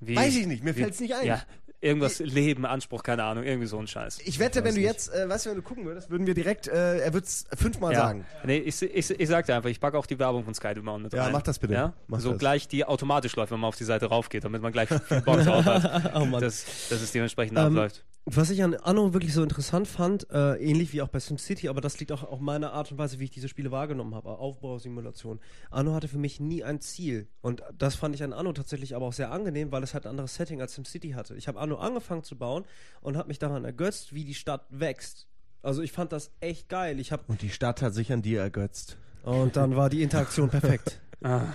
Wie, 0.01 0.17
weiß 0.17 0.35
ich 0.37 0.47
nicht, 0.47 0.65
mir 0.65 0.75
wie- 0.75 0.81
fällt's 0.81 1.01
nicht 1.01 1.15
ein. 1.15 1.27
Ja, 1.27 1.43
irgendwas 1.81 2.19
Leben, 2.19 2.67
Anspruch, 2.67 3.03
keine 3.03 3.25
Ahnung, 3.25 3.45
irgendwie 3.45 3.67
so 3.67 3.79
ein 3.79 3.87
Scheiß. 3.87 4.19
Ich 4.25 4.39
wette, 4.39 4.63
wenn 4.65 4.75
du 4.75 4.81
jetzt, 4.81 5.13
äh, 5.15 5.29
weißt 5.29 5.47
du, 5.47 5.51
wenn 5.51 5.57
du 5.57 5.63
gucken 5.63 5.85
würdest, 5.85 6.11
würden 6.11 6.27
wir 6.27 6.35
direkt, 6.35 6.69
äh, 6.69 6.99
er 6.99 7.13
wird's 7.15 7.47
fünfmal 7.55 7.93
ja. 7.93 8.01
sagen. 8.01 8.27
Nee, 8.45 8.59
ich, 8.59 8.83
ich, 8.83 9.11
ich 9.11 9.29
sag 9.29 9.47
dir 9.47 9.55
einfach, 9.55 9.71
ich 9.71 9.81
packe 9.81 9.97
auch 9.99 10.07
die 10.07 10.19
Werbung 10.19 10.45
von 10.45 10.55
Sky 10.55 10.75
Dumont 10.75 11.05
mit 11.05 11.13
Ja, 11.13 11.25
rein. 11.25 11.33
mach 11.33 11.43
das 11.43 11.59
bitte. 11.59 11.75
Ja? 11.75 11.93
Mach 12.07 12.21
so 12.21 12.31
das. 12.31 12.39
gleich 12.39 12.69
die 12.69 12.85
automatisch 12.85 13.35
läuft, 13.37 13.53
wenn 13.53 13.61
man 13.61 13.69
auf 13.69 13.77
die 13.77 13.85
Seite 13.85 14.07
raufgeht, 14.07 14.45
damit 14.45 14.63
man 14.63 14.73
gleich 14.73 14.89
viel 14.89 15.21
Bock 15.23 15.43
drauf 15.43 15.65
hat. 15.65 16.13
Oh 16.15 16.27
dass, 16.39 16.65
dass 16.89 17.01
es 17.01 17.13
dementsprechend 17.13 17.59
Ähm, 17.59 17.67
abläuft. 17.67 18.05
Was 18.27 18.51
ich 18.51 18.63
an 18.63 18.75
Anno 18.75 19.13
wirklich 19.13 19.33
so 19.33 19.43
interessant 19.43 19.89
fand, 19.89 20.31
äh, 20.31 20.55
ähnlich 20.57 20.93
wie 20.93 21.03
auch 21.03 21.09
bei 21.09 21.19
SimCity, 21.19 21.69
aber 21.69 21.81
das 21.81 21.99
liegt 21.99 22.13
auch 22.13 22.23
auf 22.23 22.39
meiner 22.39 22.73
Art 22.73 22.93
und 22.93 22.99
Weise, 22.99 23.19
wie 23.19 23.25
ich 23.25 23.31
diese 23.31 23.49
Spiele 23.49 23.71
wahrgenommen 23.71 24.15
habe, 24.15 24.29
Aufbausimulation. 24.29 25.41
Anno 25.71 25.95
hatte 25.95 26.07
für 26.07 26.19
mich 26.19 26.39
nie 26.39 26.63
ein 26.63 26.81
Ziel. 26.81 27.29
Und 27.41 27.63
das 27.77 27.95
fand 27.97 28.15
ich 28.15 28.23
an 28.23 28.33
Anno 28.33 28.53
tatsächlich 28.53 28.95
aber 28.95 29.07
auch 29.07 29.13
sehr 29.15 29.33
angenehm, 29.33 29.73
weil 29.73 29.83
es 29.83 29.95
halt 29.95 30.07
ein 30.07 30.11
anderes 30.11 30.35
Setting 30.35 30.61
als 30.61 30.75
SimCity 30.75 31.13
hatte. 31.13 31.35
Ich 31.35 31.49
habe 31.49 31.59
Anno 31.59 31.77
angefangen 31.77 32.23
zu 32.23 32.37
bauen 32.37 32.65
und 33.01 33.17
habe 33.17 33.29
mich 33.29 33.39
daran 33.39 33.65
ergötzt, 33.65 34.15
wie 34.15 34.25
die 34.25 34.35
Stadt 34.35 34.67
wächst. 34.69 35.27
Also 35.63 35.83
ich 35.83 35.91
fand 35.93 36.13
das 36.13 36.31
echt 36.41 36.69
geil. 36.69 37.01
Ich 37.01 37.13
habe 37.13 37.25
Und 37.27 37.43
die 37.43 37.51
Stadt 37.51 37.83
hat 37.83 37.95
sich 37.95 38.13
an 38.13 38.23
dir 38.23 38.41
ergötzt. 38.41 38.97
und 39.25 39.57
dann 39.57 39.77
war 39.77 39.89
die 39.91 40.03
Interaktion 40.03 40.49
perfekt. 40.51 41.01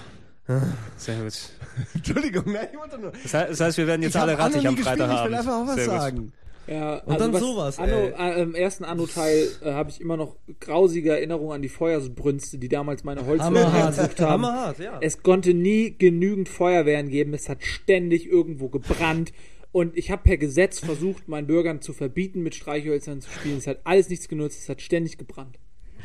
Ah, 0.48 0.62
sehr 0.96 1.24
gut. 1.24 1.34
Entschuldigung, 1.96 2.44
nein, 2.54 2.68
ich 2.72 2.78
wollte 2.78 3.00
nur. 3.00 3.12
Das 3.12 3.34
heißt, 3.34 3.50
das 3.50 3.60
heißt 3.62 3.78
wir 3.80 3.88
werden 3.88 4.04
jetzt 4.04 4.14
ich 4.14 4.22
hab 4.22 4.28
alle 4.28 4.38
rattig 4.38 4.68
am 4.68 4.76
gespielt, 4.76 5.00
Freitagabend. 5.00 5.20
Ich 5.22 5.26
will 5.26 5.34
einfach 5.40 5.54
auch 5.54 5.68
was 5.68 5.76
Sehr 5.76 6.12
gut. 6.12 6.34
Ja, 6.68 6.98
Und 7.00 7.20
dann 7.20 7.32
was 7.34 7.42
sowas, 7.42 7.80
Anno, 7.80 7.96
äh, 8.08 8.42
Im 8.42 8.56
ersten 8.56 8.86
Anno-Teil 8.86 9.48
äh, 9.62 9.72
habe 9.74 9.90
ich 9.92 10.02
immer 10.02 10.18
noch 10.18 10.36
grausige 10.60 11.12
Erinnerungen 11.12 11.52
an 11.54 11.62
die 11.62 11.70
Feuersbrünste, 11.70 12.58
die 12.58 12.70
damals 12.70 13.04
meine 13.04 13.22
Hammerhart, 13.26 13.74
heimgesucht 13.74 14.20
haben. 14.20 14.32
hammerhart, 14.46 14.80
ja. 14.80 14.98
Es 15.02 15.22
konnte 15.22 15.54
nie 15.54 15.96
genügend 15.98 16.50
Feuerwehren 16.50 17.10
geben. 17.10 17.34
Es 17.34 17.50
hat 17.50 17.64
ständig 17.64 18.26
irgendwo 18.28 18.70
gebrannt. 18.70 19.32
Und 19.72 19.98
ich 19.98 20.10
habe 20.10 20.24
per 20.24 20.38
Gesetz 20.38 20.80
versucht, 20.80 21.28
meinen 21.28 21.48
Bürgern 21.48 21.82
zu 21.82 21.92
verbieten, 21.94 22.42
mit 22.42 22.56
Streichhölzern 22.56 23.22
zu 23.22 23.30
spielen. 23.30 23.58
Es 23.58 23.68
hat 23.68 23.80
alles 23.84 24.10
nichts 24.10 24.28
genutzt. 24.28 24.60
Es 24.62 24.70
hat 24.70 24.82
ständig 24.82 25.18
gebrannt. 25.18 25.60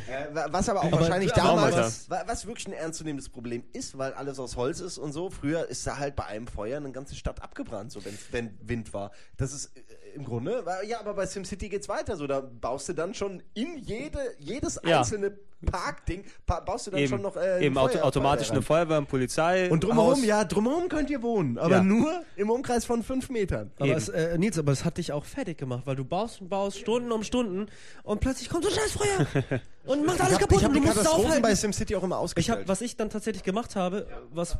Äh, 0.09 0.35
wa- 0.35 0.49
was 0.51 0.69
aber 0.69 0.81
auch 0.81 0.85
Aber- 0.87 1.01
wahrscheinlich 1.01 1.33
aber 1.35 1.43
damals, 1.43 1.77
was- 1.77 2.11
wa- 2.11 2.25
was 2.27 2.47
wirklich 2.47 2.67
ein 2.67 2.73
ernstzunehmendes 2.73 3.29
Problem 3.29 3.63
ist, 3.73 3.97
weil 3.97 4.13
alles 4.15 4.41
aus 4.41 4.57
Holz 4.57 4.81
ist 4.81 4.99
und 4.99 5.13
so. 5.13 5.31
Früher 5.31 5.69
ist 5.69 5.87
da 5.87 5.99
halt 5.99 6.17
bei 6.17 6.25
einem 6.25 6.47
Feuer 6.49 6.79
eine 6.79 6.91
ganze 6.91 7.15
Stadt 7.15 7.43
abgebrannt, 7.43 7.93
so 7.93 8.05
wenn, 8.05 8.19
wenn 8.33 8.51
Wind 8.63 8.93
war. 8.93 9.13
Das 9.37 9.53
ist 9.53 9.67
äh, 9.77 10.10
im 10.15 10.25
Grunde, 10.25 10.65
war- 10.67 10.85
ja, 10.85 11.01
aber 11.01 11.15
bei 11.15 11.27
SimCity 11.27 11.69
geht's 11.69 11.89
weiter. 11.89 12.17
So, 12.17 12.27
da 12.27 12.41
baust 12.41 12.89
du 12.89 12.93
dann 12.93 13.15
schon 13.15 13.43
in 13.55 13.77
jede, 13.79 14.19
jedes 14.39 14.81
Ja. 14.85 14.99
einzelne 14.99 15.33
Parkding, 15.71 16.25
pa 16.47 16.61
baust 16.61 16.87
du 16.87 16.91
dann 16.91 17.01
Eben, 17.01 17.11
schon 17.11 17.21
noch 17.23 17.37
äh, 17.37 17.67
eben 17.67 17.75
Feuer- 17.75 18.03
automatisch 18.03 18.47
Feuerwehr 18.49 18.53
eine 18.57 18.63
Feuerwehr, 18.63 18.97
eine 18.97 19.07
Polizei. 19.07 19.71
Und 19.71 19.85
drumherum, 19.85 20.13
Haus. 20.13 20.25
ja, 20.25 20.43
drumherum 20.45 20.89
könnt 20.89 21.11
ihr 21.11 21.21
wohnen, 21.23 21.59
aber 21.59 21.77
Ja. 21.77 21.83
nur 21.83 22.23
im 22.37 22.49
Umkreis 22.49 22.87
von 22.87 23.03
fünf 23.03 23.29
Metern. 23.29 23.71
Aber 23.77 23.89
Eben. 23.91 23.99
es, 23.99 24.09
äh, 24.09 24.39
Nils, 24.39 24.59
aber 24.59 24.73
es 24.73 24.87
hat 24.87 24.97
dich 24.97 25.13
auch 25.13 25.27
fertig 25.27 25.59
gemacht, 25.59 25.83
weil 25.85 25.97
du 25.97 26.05
baust 26.07 26.41
und 26.41 26.49
baust 26.49 26.79
Stunden 26.79 27.13
um 27.13 27.23
Stunden 27.23 27.67
und 28.05 28.21
plötzlich 28.21 28.49
kommt 28.49 28.65
so 28.65 28.71
ein 28.71 28.75
scheiß 28.77 28.93
Feuer 28.93 29.27
und 29.85 30.07
macht 30.07 30.21
alles 30.23 30.33
Ich 30.33 30.43
habe 30.43 30.47
kaputt 30.47 30.63
hab 30.63 30.69
und 30.71 30.75
die 30.77 30.81
du 30.81 30.87
musst 30.87 30.97
es 30.97 31.03
Katastrophen 31.03 31.25
aufhalten. 31.27 31.43
bei 31.43 31.55
SimCity 31.55 31.97
auch 31.97 32.03
immer 32.05 32.17
Ich 32.17 32.23
ausgestellt. 32.23 32.59
hab, 32.61 32.69
was 32.69 32.81
ich 32.81 32.97
dann 32.97 33.11
tatsächlich 33.11 33.43
gemacht 33.43 33.77
habe, 33.77 34.07
was 34.33 34.57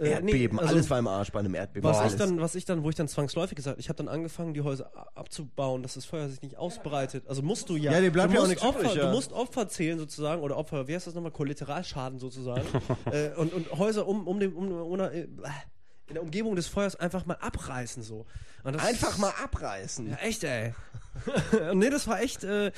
äh, 0.00 0.10
Erdbeben, 0.10 0.56
nee, 0.56 0.62
also 0.62 0.74
alles 0.74 0.90
war 0.90 0.98
im 0.98 1.06
Arsch 1.06 1.30
bei 1.30 1.40
einem 1.40 1.54
Erdbeben. 1.54 1.88
was 1.88 1.98
alles. 1.98 2.12
ich 2.14 2.18
dann, 2.18 2.40
was 2.40 2.54
ich 2.54 2.64
dann, 2.64 2.82
wo 2.82 2.88
ich 2.88 2.96
dann 2.96 3.08
zwangsläufig 3.08 3.54
gesagt, 3.54 3.78
ich 3.78 3.88
habe 3.88 3.96
dann 3.98 4.08
angefangen, 4.08 4.54
die 4.54 4.62
Häuser 4.62 4.90
abzubauen, 5.14 5.82
dass 5.82 5.94
das 5.94 6.04
Feuer 6.06 6.28
sich 6.28 6.40
nicht 6.42 6.56
ausbreitet. 6.56 7.24
Also 7.28 7.42
musst 7.42 7.68
du 7.68 7.76
ja. 7.76 7.92
Ja, 7.92 8.00
dir 8.00 8.10
bleibt 8.10 8.32
ja 8.32 8.40
auch 8.40 8.48
nichts 8.48 8.62
Opfer, 8.62 8.80
übrig, 8.80 8.94
ja. 8.94 9.06
Du 9.06 9.12
musst 9.12 9.32
Opfer 9.32 9.68
zählen 9.68 9.98
sozusagen 9.98 10.42
oder 10.42 10.56
Opfer, 10.56 10.88
wie 10.88 10.94
heißt 10.94 11.06
das 11.06 11.14
nochmal, 11.14 11.32
Kollateralschaden 11.32 12.18
sozusagen 12.18 12.66
äh, 13.12 13.30
und, 13.36 13.52
und 13.52 13.70
Häuser 13.72 14.08
um 14.08 14.26
um 14.26 14.40
dem 14.40 14.56
um, 14.56 14.72
um, 14.72 15.00
äh, 15.00 15.26
in 16.10 16.14
der 16.14 16.22
Umgebung 16.22 16.56
des 16.56 16.66
Feuers 16.66 16.96
einfach 16.96 17.26
mal 17.26 17.36
abreißen 17.40 18.02
so. 18.02 18.26
Einfach 18.64 19.16
mal 19.18 19.32
abreißen. 19.42 20.10
Ja, 20.10 20.16
echt, 20.16 20.44
ey. 20.44 20.74
Nee, 21.74 21.90
das 21.90 22.06
war 22.06 22.20
echt, 22.20 22.44
äh, 22.44 22.72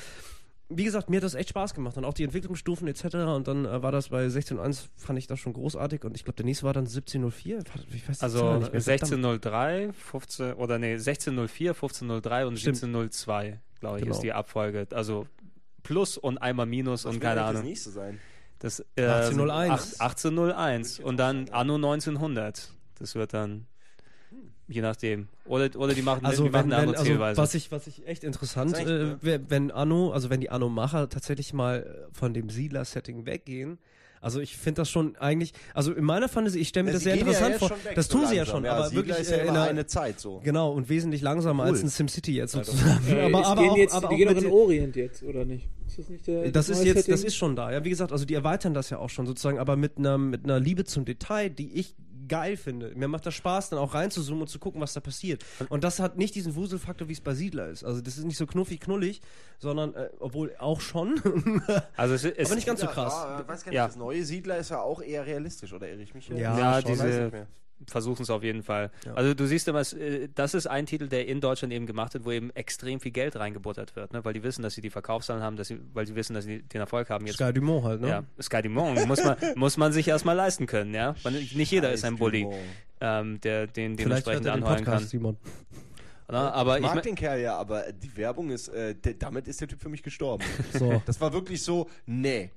wie 0.77 0.83
gesagt, 0.83 1.09
mir 1.09 1.17
hat 1.17 1.23
das 1.23 1.33
echt 1.35 1.49
Spaß 1.49 1.73
gemacht. 1.73 1.97
Und 1.97 2.05
auch 2.05 2.13
die 2.13 2.23
Entwicklungsstufen 2.23 2.87
etc. 2.87 3.03
Und 3.35 3.47
dann 3.47 3.65
äh, 3.65 3.81
war 3.83 3.91
das 3.91 4.09
bei 4.09 4.25
16.1, 4.27 4.87
fand 4.95 5.19
ich 5.19 5.27
das 5.27 5.39
schon 5.39 5.53
großartig. 5.53 6.03
Und 6.03 6.15
ich 6.15 6.23
glaube, 6.23 6.35
der 6.37 6.45
nächste 6.45 6.65
war 6.65 6.73
dann 6.73 6.85
17.04. 6.87 7.63
Ich 7.93 8.07
weiß 8.09 8.21
Also 8.21 8.37
nicht 8.59 8.71
mehr. 8.73 8.81
Verdammt. 8.81 9.01
1603, 9.03 9.93
15 9.93 10.53
oder 10.53 10.79
nee, 10.79 10.93
1604, 10.93 11.71
1503 11.71 12.45
und 12.47 12.59
Stimmt. 12.59 12.77
1702, 12.83 13.59
glaube 13.79 13.97
ich, 13.97 14.03
Genau. 14.03 14.15
ist 14.15 14.21
die 14.23 14.33
Abfolge. 14.33 14.87
Also 14.91 15.27
Plus 15.83 16.17
und 16.17 16.37
einmal 16.37 16.65
Minus 16.65 17.05
und 17.05 17.19
keine 17.19 17.41
Das 17.41 17.49
Ahnung. 17.49 17.63
nächste 17.63 17.91
sein. 17.91 18.19
Das, 18.59 18.79
äh, 18.95 19.01
1801. 19.05 19.95
ach- 19.99 20.05
1801 20.05 20.99
und 20.99 21.17
dann 21.17 21.49
Anno 21.49 21.75
1900. 21.75 22.69
Das 22.99 23.15
wird 23.15 23.33
dann 23.33 23.65
je 24.67 24.81
nachdem. 24.81 25.27
Oder, 25.45 25.69
oder 25.77 25.93
die 25.93 26.01
machen, 26.01 26.25
Also, 26.25 26.43
die 26.43 26.49
machen 26.49 26.65
wenn, 26.65 26.73
eine 26.73 26.81
andere 26.81 26.97
also 26.97 27.11
Zielweise. 27.11 27.37
was, 27.41 27.53
ich, 27.55 27.71
was 27.71 27.87
ich 27.87 28.07
echt 28.07 28.23
interessant, 28.23 28.71
Das 28.73 28.79
echt, 28.79 28.89
äh, 28.89 28.91
ne? 29.31 29.41
wenn 29.49 29.71
Anno, 29.71 30.11
also 30.11 30.29
wenn 30.29 30.41
die 30.41 30.49
Anno-Macher 30.49 31.09
tatsächlich 31.09 31.53
mal 31.53 31.83
äh, 32.11 32.13
von 32.15 32.33
dem 32.33 32.49
Siedler-Setting 32.49 33.25
weggehen, 33.25 33.77
also 34.21 34.39
ich 34.39 34.55
finde 34.55 34.81
das 34.83 34.89
schon 34.89 35.17
eigentlich, 35.17 35.51
also 35.73 35.91
in 35.91 36.05
meiner 36.05 36.29
Fantasie, 36.29 36.59
ich 36.59 36.69
stelle 36.69 36.85
mir 36.85 36.91
Ja, 36.91 36.93
das 36.93 37.03
sehr 37.03 37.15
ja 37.15 37.19
interessant 37.19 37.49
jetzt 37.51 37.59
vor. 37.59 37.71
weg, 37.83 37.95
das 37.95 38.07
so 38.07 38.19
tun 38.19 38.27
sie 38.29 38.35
ja 38.37 38.45
schon, 38.45 38.63
Ja, 38.63 38.71
aber 38.75 38.85
Siedler 38.87 38.95
wirklich 39.07 39.19
ist 39.19 39.31
ja 39.31 39.37
äh, 39.37 39.41
in 39.41 39.47
immer 39.49 39.61
einer, 39.63 39.69
eine 39.71 39.85
Zeit 39.85 40.17
so. 40.21 40.39
Genau, 40.45 40.71
und 40.71 40.87
wesentlich 40.87 41.21
langsamer 41.21 41.63
Cool. 41.65 41.71
als 41.71 41.81
in 41.81 41.89
SimCity 41.89 42.35
jetzt 42.35 42.53
sozusagen. 42.53 43.05
Äh, 43.09 43.19
aber 43.23 43.45
aber 43.45 43.61
gehen 43.61 43.71
auch, 43.71 43.77
jetzt, 43.77 43.93
aber 43.93 44.07
die 44.07 44.13
auch 44.13 44.17
gehen 44.17 44.27
doch 44.29 44.35
in 44.37 44.43
den- 44.43 44.51
Orient 44.53 44.95
jetzt, 44.95 45.23
oder 45.23 45.43
nicht? 45.43 45.67
Ist 45.87 45.99
das 45.99 46.07
nicht 46.09 46.25
der 46.25 46.43
Das 46.51 46.67
das 46.67 46.69
ist 46.79 46.85
jetzt, 46.85 46.95
das 46.99 47.05
Setting? 47.07 47.25
ist 47.25 47.35
schon 47.35 47.55
da. 47.57 47.69
Ja, 47.73 47.83
wie 47.83 47.89
gesagt, 47.89 48.13
also 48.13 48.23
die 48.23 48.33
erweitern 48.33 48.73
das 48.73 48.89
ja 48.89 48.97
auch 48.97 49.09
schon 49.09 49.25
sozusagen, 49.27 49.59
aber 49.59 49.75
mit 49.75 49.97
einer, 49.97 50.17
mit 50.17 50.45
einer 50.45 50.57
Liebe 50.57 50.85
zum 50.85 51.03
Detail, 51.03 51.49
die 51.49 51.73
ich 51.77 51.93
geil 52.27 52.57
finde. 52.57 52.93
Mir 52.95 53.07
macht 53.07 53.25
das 53.25 53.33
Spaß, 53.35 53.69
dann 53.69 53.79
auch 53.79 53.93
reinzuzoomen 53.93 54.41
und 54.41 54.47
zu 54.47 54.59
gucken, 54.59 54.81
was 54.81 54.93
da 54.93 54.99
passiert. 54.99 55.43
Und 55.69 55.83
das 55.83 55.99
hat 55.99 56.17
nicht 56.17 56.35
diesen 56.35 56.55
Wuselfaktor, 56.55 57.07
wie 57.09 57.13
es 57.13 57.21
bei 57.21 57.33
Siedler 57.33 57.69
ist. 57.69 57.83
Also 57.83 58.01
das 58.01 58.17
ist 58.17 58.23
nicht 58.25 58.37
so 58.37 58.45
knuffig, 58.45 58.79
knullig, 58.79 59.21
sondern, 59.59 59.93
äh, 59.95 60.09
obwohl 60.19 60.55
auch 60.59 60.81
schon, 60.81 61.21
Also 61.95 62.13
es, 62.15 62.23
es 62.25 62.47
aber 62.47 62.55
nicht 62.55 62.67
ganz 62.67 62.79
so 62.81 62.85
Ja, 62.87 62.91
krass. 62.91 63.13
Ja, 63.13 63.39
ich 63.41 63.47
weiß 63.47 63.63
gar 63.63 63.69
nicht, 63.71 63.75
Ja. 63.77 63.87
das 63.87 63.95
neue 63.95 64.23
Siedler 64.23 64.57
ist 64.57 64.69
ja 64.69 64.81
auch 64.81 65.01
eher 65.01 65.25
realistisch, 65.25 65.73
oder 65.73 65.89
irre 65.89 66.01
ich 66.01 66.13
mich? 66.13 66.27
Ja, 66.29 66.35
ja. 66.57 66.71
Weiß 66.73 66.83
diese 66.85 67.05
nicht 67.05 67.31
mehr. 67.33 67.47
Versuchen 67.87 68.23
es 68.23 68.29
auf 68.29 68.43
jeden 68.43 68.63
Fall. 68.63 68.91
Ja. 69.05 69.13
Also 69.13 69.33
du 69.33 69.45
siehst 69.45 69.67
immer, 69.67 69.81
äh, 69.81 70.29
das 70.33 70.53
ist 70.53 70.67
ein 70.67 70.85
Titel, 70.85 71.07
der 71.07 71.27
in 71.27 71.41
Deutschland 71.41 71.73
eben 71.73 71.85
gemacht 71.85 72.13
wird, 72.13 72.25
wo 72.25 72.31
eben 72.31 72.49
extrem 72.51 72.99
viel 72.99 73.11
Geld 73.11 73.35
reingebuttert 73.35 73.95
wird, 73.95 74.13
ne? 74.13 74.23
weil 74.25 74.33
die 74.33 74.43
wissen, 74.43 74.61
dass 74.61 74.73
sie 74.75 74.81
die 74.81 74.89
Verkaufszahlen 74.89 75.43
haben, 75.43 75.55
dass 75.57 75.67
sie, 75.67 75.79
weil 75.93 76.05
sie 76.07 76.15
wissen, 76.15 76.33
dass 76.33 76.45
sie 76.45 76.61
den 76.61 76.81
Erfolg 76.81 77.09
haben. 77.09 77.25
Jetzt 77.25 77.35
Sky 77.35 77.53
Dumont 77.53 77.83
halt, 77.83 78.01
ne? 78.01 78.07
Ja, 78.09 78.23
Sky 78.41 78.61
Dumont 78.61 79.05
muss 79.07 79.23
man, 79.23 79.37
muss 79.55 79.77
man 79.77 79.91
sich 79.93 80.07
erstmal 80.07 80.35
leisten 80.35 80.65
können, 80.67 80.93
ja. 80.93 81.15
Man, 81.23 81.33
nicht 81.33 81.71
jeder 81.71 81.91
ist 81.91 82.03
ein 82.05 82.17
Dumont. 82.17 82.55
ähm, 83.01 83.41
der 83.41 83.67
den 83.67 83.95
dementsprechend 83.97 84.45
er 84.45 84.53
anheuern 84.53 84.75
kann. 84.77 84.85
Podcast, 84.85 85.09
Simon. 85.09 85.37
Na, 86.29 86.51
aber 86.51 86.73
ich 86.73 86.79
ich, 86.79 86.85
mag 86.85 86.95
mein- 86.95 87.03
den 87.03 87.15
Kerl 87.15 87.41
ja, 87.41 87.55
aber 87.57 87.91
die 87.91 88.15
Werbung 88.17 88.49
ist, 88.49 88.69
äh, 88.69 88.95
damit 89.19 89.47
ist 89.47 89.61
der 89.61 89.67
Typ 89.67 89.79
für 89.79 89.89
mich 89.89 90.01
gestorben. 90.01 90.43
So. 90.73 91.01
Das 91.05 91.21
war 91.21 91.31
wirklich 91.33 91.61
so, 91.61 91.87
nee. 92.07 92.49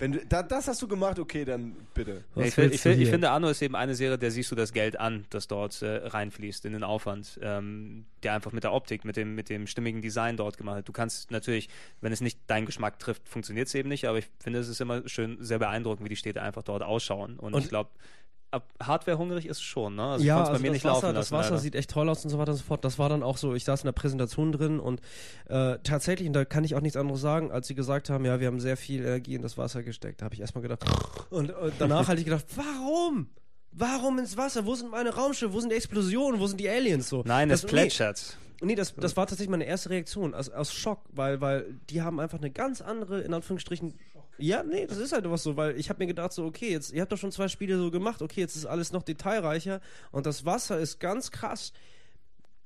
Wenn 0.00 0.12
du, 0.12 0.26
da, 0.26 0.42
das 0.42 0.68
hast 0.68 0.80
du 0.82 0.88
gemacht, 0.88 1.18
okay, 1.18 1.44
dann 1.44 1.74
bitte. 1.94 2.24
Was 2.34 2.46
ich, 2.58 2.58
ich, 2.58 2.86
ich 2.86 3.08
finde, 3.08 3.30
Anno 3.30 3.48
ist 3.48 3.62
eben 3.62 3.74
eine 3.76 3.94
Serie, 3.94 4.18
der 4.18 4.30
siehst 4.30 4.50
du 4.50 4.54
das 4.54 4.72
Geld 4.72 4.98
an, 4.98 5.24
das 5.30 5.48
dort 5.48 5.80
äh, 5.82 6.06
reinfließt 6.06 6.64
in 6.64 6.72
den 6.72 6.84
Aufwand, 6.84 7.38
ähm, 7.42 8.04
der 8.22 8.34
einfach 8.34 8.52
mit 8.52 8.64
der 8.64 8.72
Optik, 8.72 9.04
mit 9.04 9.16
dem, 9.16 9.34
mit 9.34 9.48
dem 9.50 9.66
stimmigen 9.66 10.02
Design 10.02 10.36
dort 10.36 10.56
gemacht 10.58 10.76
hat. 10.78 10.88
Du 10.88 10.92
kannst 10.92 11.30
natürlich, 11.30 11.68
wenn 12.00 12.12
es 12.12 12.20
nicht 12.20 12.38
deinen 12.46 12.66
Geschmack 12.66 12.98
trifft, 12.98 13.28
funktioniert 13.28 13.68
es 13.68 13.74
eben 13.74 13.88
nicht, 13.88 14.06
aber 14.06 14.18
ich 14.18 14.28
finde, 14.40 14.58
es 14.60 14.68
ist 14.68 14.80
immer 14.80 15.06
schön, 15.08 15.36
sehr 15.40 15.58
beeindruckend, 15.58 16.04
wie 16.04 16.10
die 16.10 16.16
Städte 16.16 16.42
einfach 16.42 16.62
dort 16.62 16.82
ausschauen. 16.82 17.38
Und, 17.38 17.54
Und- 17.54 17.62
ich 17.62 17.68
glaube, 17.68 17.90
hardwarehungrig 18.82 19.46
ist 19.46 19.58
es 19.58 19.62
schon, 19.62 19.96
ne? 19.96 20.02
Also 20.02 20.24
ja, 20.24 20.40
also 20.40 20.52
bei 20.52 20.58
mir 20.58 20.68
das 20.68 20.74
nicht 20.74 20.84
Wasser, 20.84 21.02
laufen 21.02 21.14
das 21.14 21.30
lassen. 21.30 21.40
Wasser 21.40 21.50
leider. 21.50 21.62
sieht 21.62 21.74
echt 21.74 21.90
toll 21.90 22.08
aus 22.08 22.24
und 22.24 22.30
so 22.30 22.38
weiter 22.38 22.52
und 22.52 22.58
so 22.58 22.64
fort. 22.64 22.84
Das 22.84 22.98
war 22.98 23.08
dann 23.08 23.22
auch 23.22 23.36
so, 23.36 23.54
ich 23.54 23.64
saß 23.64 23.82
in 23.82 23.86
der 23.86 23.92
Präsentation 23.92 24.52
drin 24.52 24.80
und 24.80 25.00
äh, 25.48 25.78
tatsächlich, 25.82 26.28
und 26.28 26.34
da 26.34 26.44
kann 26.44 26.64
ich 26.64 26.74
auch 26.74 26.80
nichts 26.80 26.96
anderes 26.96 27.20
sagen, 27.20 27.50
als 27.50 27.68
sie 27.68 27.74
gesagt 27.74 28.10
haben, 28.10 28.24
ja, 28.24 28.40
wir 28.40 28.46
haben 28.46 28.60
sehr 28.60 28.76
viel 28.76 29.00
Energie 29.00 29.34
in 29.34 29.42
das 29.42 29.56
Wasser 29.56 29.82
gesteckt, 29.82 30.20
da 30.20 30.26
habe 30.26 30.34
ich 30.34 30.40
erstmal 30.40 30.62
gedacht, 30.62 30.84
und, 31.30 31.50
und 31.50 31.72
danach 31.78 32.08
hatte 32.08 32.18
ich 32.18 32.24
gedacht, 32.24 32.46
warum? 32.56 33.28
Warum 33.72 34.18
ins 34.18 34.36
Wasser? 34.36 34.66
Wo 34.66 34.74
sind 34.74 34.90
meine 34.90 35.14
Raumschiffe? 35.14 35.54
Wo 35.54 35.60
sind 35.60 35.70
die 35.70 35.76
Explosionen? 35.76 36.38
Wo 36.38 36.46
sind 36.46 36.60
die 36.60 36.68
Aliens? 36.68 37.08
So, 37.08 37.22
Nein, 37.24 37.50
es 37.50 37.62
das, 37.62 37.70
plätschert. 37.70 38.36
Nee, 38.60 38.66
nee 38.66 38.74
das, 38.74 38.94
das 38.94 39.16
war 39.16 39.26
tatsächlich 39.26 39.50
meine 39.50 39.64
erste 39.64 39.88
Reaktion, 39.88 40.34
aus, 40.34 40.50
aus 40.50 40.74
Schock, 40.74 41.00
weil, 41.10 41.40
weil 41.40 41.78
die 41.88 42.02
haben 42.02 42.20
einfach 42.20 42.38
eine 42.38 42.50
ganz 42.50 42.82
andere, 42.82 43.22
in 43.22 43.32
Anführungsstrichen, 43.32 43.94
ja, 44.42 44.62
nee, 44.62 44.86
das 44.86 44.98
ist 44.98 45.12
halt 45.12 45.28
was 45.30 45.42
so, 45.42 45.56
weil 45.56 45.78
ich 45.78 45.88
habe 45.88 45.98
mir 46.02 46.06
gedacht, 46.06 46.32
so, 46.32 46.44
okay, 46.44 46.70
jetzt, 46.70 46.92
ihr 46.92 47.00
habt 47.02 47.12
doch 47.12 47.18
schon 47.18 47.32
zwei 47.32 47.48
Spiele 47.48 47.76
so 47.78 47.90
gemacht, 47.90 48.22
okay, 48.22 48.40
jetzt 48.40 48.56
ist 48.56 48.66
alles 48.66 48.92
noch 48.92 49.02
detailreicher 49.02 49.80
und 50.10 50.26
das 50.26 50.44
Wasser 50.44 50.78
ist 50.78 50.98
ganz 51.00 51.30
krass. 51.30 51.72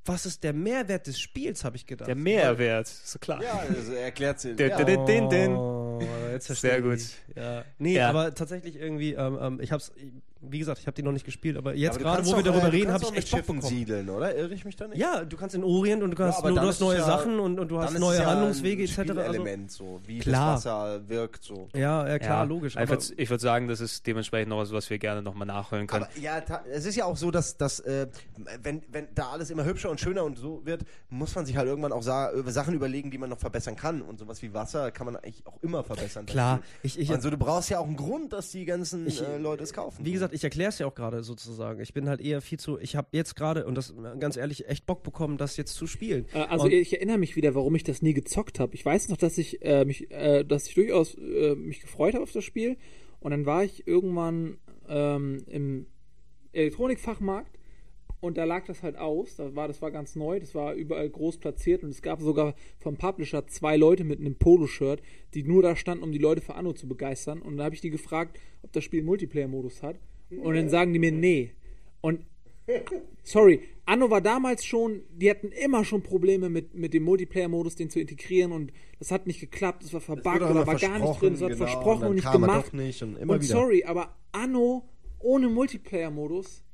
Was 0.08 0.24
ist 0.24 0.44
der 0.44 0.52
Mehrwert 0.52 1.08
des 1.08 1.18
Spiels, 1.18 1.64
habe 1.64 1.74
ich 1.74 1.84
gedacht. 1.84 2.06
Der 2.06 2.14
Mehrwert, 2.14 2.86
ist 2.86 3.10
so 3.10 3.18
klar. 3.18 3.42
Ja, 3.42 3.58
also 3.76 3.92
erklärt 3.92 4.38
sie. 4.38 4.50
Ja. 4.50 4.84
den, 4.84 5.28
den. 5.28 5.50
Oh, 5.56 5.98
jetzt 6.30 6.46
Sehr 6.46 6.56
verstehe 6.56 6.82
gut. 6.82 6.98
ich. 6.98 7.16
Ja. 7.34 7.64
Nee, 7.78 7.96
Ja. 7.96 8.10
aber 8.10 8.32
tatsächlich 8.32 8.76
irgendwie, 8.76 9.14
ähm, 9.14 9.36
ähm, 9.40 9.60
ich 9.60 9.72
hab's, 9.72 9.90
wie 10.42 10.58
gesagt, 10.58 10.78
ich 10.80 10.86
habe 10.86 10.94
die 10.94 11.02
noch 11.02 11.12
nicht 11.12 11.24
gespielt, 11.24 11.56
aber 11.56 11.74
jetzt 11.74 11.98
gerade, 11.98 12.24
wo 12.26 12.36
wir 12.36 12.42
darüber 12.42 12.66
äh, 12.66 12.70
reden, 12.70 12.92
habe 12.92 13.04
ich 13.04 13.16
echt 13.16 13.30
Bock 13.30 13.40
bekommen. 13.40 13.62
siedeln, 13.62 14.08
oder? 14.10 14.34
Irre 14.36 14.52
ich 14.54 14.64
mich 14.64 14.76
da 14.76 14.86
nicht? 14.86 14.98
Ja, 14.98 15.24
du 15.24 15.36
kannst 15.36 15.54
in 15.54 15.64
Orient 15.64 16.02
und 16.02 16.10
du 16.16 16.22
hast, 16.22 16.38
aber 16.38 16.50
du, 16.50 16.60
hast 16.60 16.80
neue 16.80 16.98
ja- 16.98 17.04
Sachen 17.04 17.40
und, 17.40 17.58
und 17.58 17.68
du 17.68 17.78
hast 17.80 17.98
neue 17.98 18.14
es 18.16 18.20
ja 18.20 18.26
Handlungswege 18.26 18.82
ein 18.82 18.88
etc. 18.88 18.98
Also, 18.98 19.12
Spielelement, 19.22 19.70
so, 19.72 20.00
wie 20.06 20.18
Klar. 20.18 20.54
das 20.54 20.64
Wasser 20.66 21.08
wirkt, 21.08 21.42
so. 21.42 21.68
ja, 21.74 22.06
ja, 22.06 22.18
klar, 22.18 22.30
Ja, 22.38 22.42
logisch. 22.44 22.74
Ich 22.74 22.80
Aber, 22.80 22.90
würde 22.90 23.30
würd 23.30 23.40
sagen, 23.40 23.68
das 23.68 23.80
ist 23.80 24.06
dementsprechend 24.06 24.50
noch 24.50 24.58
was, 24.58 24.72
was 24.72 24.88
wir 24.90 24.98
gerne 24.98 25.22
nochmal 25.22 25.46
nachholen 25.46 25.86
können. 25.86 26.04
Aber 26.04 26.18
ja, 26.20 26.42
es 26.70 26.84
ist 26.84 26.96
ja 26.96 27.06
auch 27.06 27.16
so, 27.16 27.30
dass, 27.30 27.56
dass 27.56 27.80
äh, 27.80 28.06
wenn, 28.62 28.82
wenn 28.92 29.08
da 29.14 29.30
alles 29.30 29.50
immer 29.50 29.64
hübscher 29.64 29.90
und 29.90 30.00
schöner 30.00 30.22
und 30.24 30.38
so 30.38 30.60
wird, 30.64 30.82
muss 31.08 31.34
man 31.34 31.46
sich 31.46 31.56
halt 31.56 31.66
irgendwann 31.68 31.92
auch 31.92 32.02
sa 32.02 32.30
über 32.32 32.52
Sachen 32.52 32.74
überlegen, 32.74 33.10
die 33.10 33.18
man 33.18 33.30
noch 33.30 33.38
verbessern 33.38 33.76
kann. 33.76 34.02
Und 34.02 34.18
sowas 34.18 34.42
wie 34.42 34.52
Wasser 34.52 34.90
kann 34.90 35.06
man 35.06 35.16
eigentlich 35.16 35.46
auch 35.46 35.62
immer 35.62 35.82
verbessern. 35.82 36.26
klar, 36.26 36.60
ich, 36.82 36.98
ich, 36.98 37.10
also 37.10 37.30
du 37.30 37.36
brauchst 37.36 37.70
ja 37.70 37.78
auch 37.78 37.86
einen 37.86 37.96
Grund, 37.96 38.32
dass 38.32 38.50
die 38.50 38.64
ganzen 38.64 39.06
Ich- 39.06 39.22
äh, 39.22 39.38
Leute 39.38 39.62
es 39.64 39.72
kaufen. 39.72 40.04
Wie 40.04 40.12
gesagt, 40.12 40.25
ich 40.32 40.44
erkläre 40.44 40.68
es 40.68 40.78
ja 40.78 40.86
auch 40.86 40.94
gerade 40.94 41.22
sozusagen. 41.22 41.80
Ich 41.80 41.92
bin 41.92 42.08
halt 42.08 42.20
eher 42.20 42.40
viel 42.40 42.58
zu. 42.58 42.78
Ich 42.78 42.96
habe 42.96 43.08
jetzt 43.12 43.36
gerade, 43.36 43.66
und 43.66 43.74
das 43.74 43.94
ganz 44.18 44.36
ehrlich, 44.36 44.68
echt 44.68 44.86
Bock 44.86 45.02
bekommen, 45.02 45.36
das 45.38 45.56
jetzt 45.56 45.74
zu 45.74 45.86
spielen. 45.86 46.26
Äh, 46.32 46.38
Also 46.38 46.64
und, 46.64 46.72
ich 46.72 46.92
erinnere 46.92 47.18
mich 47.18 47.36
wieder, 47.36 47.54
warum 47.54 47.74
ich 47.74 47.84
das 47.84 48.02
nie 48.02 48.14
gezockt 48.14 48.60
habe. 48.60 48.74
Ich 48.74 48.84
weiß 48.84 49.08
noch, 49.08 49.16
dass 49.16 49.38
ich 49.38 49.62
äh, 49.62 49.84
mich, 49.84 50.10
äh, 50.10 50.44
dass 50.44 50.68
ich 50.68 50.74
durchaus 50.74 51.14
äh, 51.14 51.54
mich 51.54 51.80
gefreut 51.80 52.14
habe 52.14 52.22
auf 52.22 52.32
das 52.32 52.44
Spiel. 52.44 52.76
Und 53.20 53.30
dann 53.30 53.46
war 53.46 53.64
ich 53.64 53.86
irgendwann 53.86 54.58
ähm, 54.88 55.44
im 55.48 55.86
Elektronikfachmarkt 56.52 57.58
und 58.20 58.38
da 58.38 58.44
lag 58.44 58.64
das 58.64 58.82
halt 58.82 58.96
aus. 58.96 59.36
Da 59.36 59.54
war, 59.54 59.68
das 59.68 59.82
war 59.82 59.90
ganz 59.90 60.16
neu, 60.16 60.40
das 60.40 60.54
war 60.54 60.74
überall 60.74 61.08
groß 61.08 61.38
platziert 61.38 61.82
und 61.82 61.90
es 61.90 62.02
gab 62.02 62.20
sogar 62.20 62.54
vom 62.78 62.96
Publisher 62.96 63.46
zwei 63.46 63.76
Leute 63.76 64.04
mit 64.04 64.20
einem 64.20 64.36
Poloshirt, 64.36 65.02
die 65.34 65.42
nur 65.42 65.62
da 65.62 65.76
standen, 65.76 66.02
um 66.02 66.12
die 66.12 66.18
Leute 66.18 66.40
für 66.40 66.54
Anno 66.54 66.72
zu 66.72 66.88
begeistern. 66.88 67.42
Und 67.42 67.56
da 67.56 67.64
habe 67.64 67.74
ich 67.74 67.80
die 67.80 67.90
gefragt, 67.90 68.38
ob 68.62 68.72
das 68.72 68.84
Spiel 68.84 69.02
Multiplayer-Modus 69.02 69.82
hat. 69.82 69.98
Und 70.30 70.54
dann 70.54 70.68
sagen 70.68 70.92
die 70.92 70.98
mir, 70.98 71.12
nee. 71.12 71.52
Und 72.00 72.24
sorry, 73.22 73.62
Anno 73.84 74.10
war 74.10 74.20
damals 74.20 74.64
schon, 74.64 75.02
die 75.10 75.30
hatten 75.30 75.52
immer 75.52 75.84
schon 75.84 76.02
Probleme 76.02 76.48
mit, 76.48 76.74
mit 76.74 76.92
dem 76.92 77.04
Multiplayer-Modus, 77.04 77.76
den 77.76 77.88
zu 77.88 78.00
integrieren 78.00 78.50
und 78.50 78.72
das 78.98 79.12
hat 79.12 79.28
nicht 79.28 79.38
geklappt, 79.38 79.84
es 79.84 79.92
war 79.92 80.00
verbuggt 80.00 80.42
oder 80.42 80.66
war 80.66 80.74
gar 80.74 80.98
nicht 80.98 81.20
drin, 81.20 81.34
es 81.34 81.40
hat 81.40 81.50
genau, 81.50 81.66
versprochen 81.66 82.08
und, 82.08 82.16
nicht 82.16 82.32
gemacht. 82.32 82.74
Nicht 82.74 83.02
und 83.02 83.16
immer 83.16 83.34
und 83.34 83.44
sorry, 83.44 83.84
aber 83.84 84.16
Anno 84.32 84.88
ohne 85.20 85.48
Multiplayer-Modus, 85.48 86.64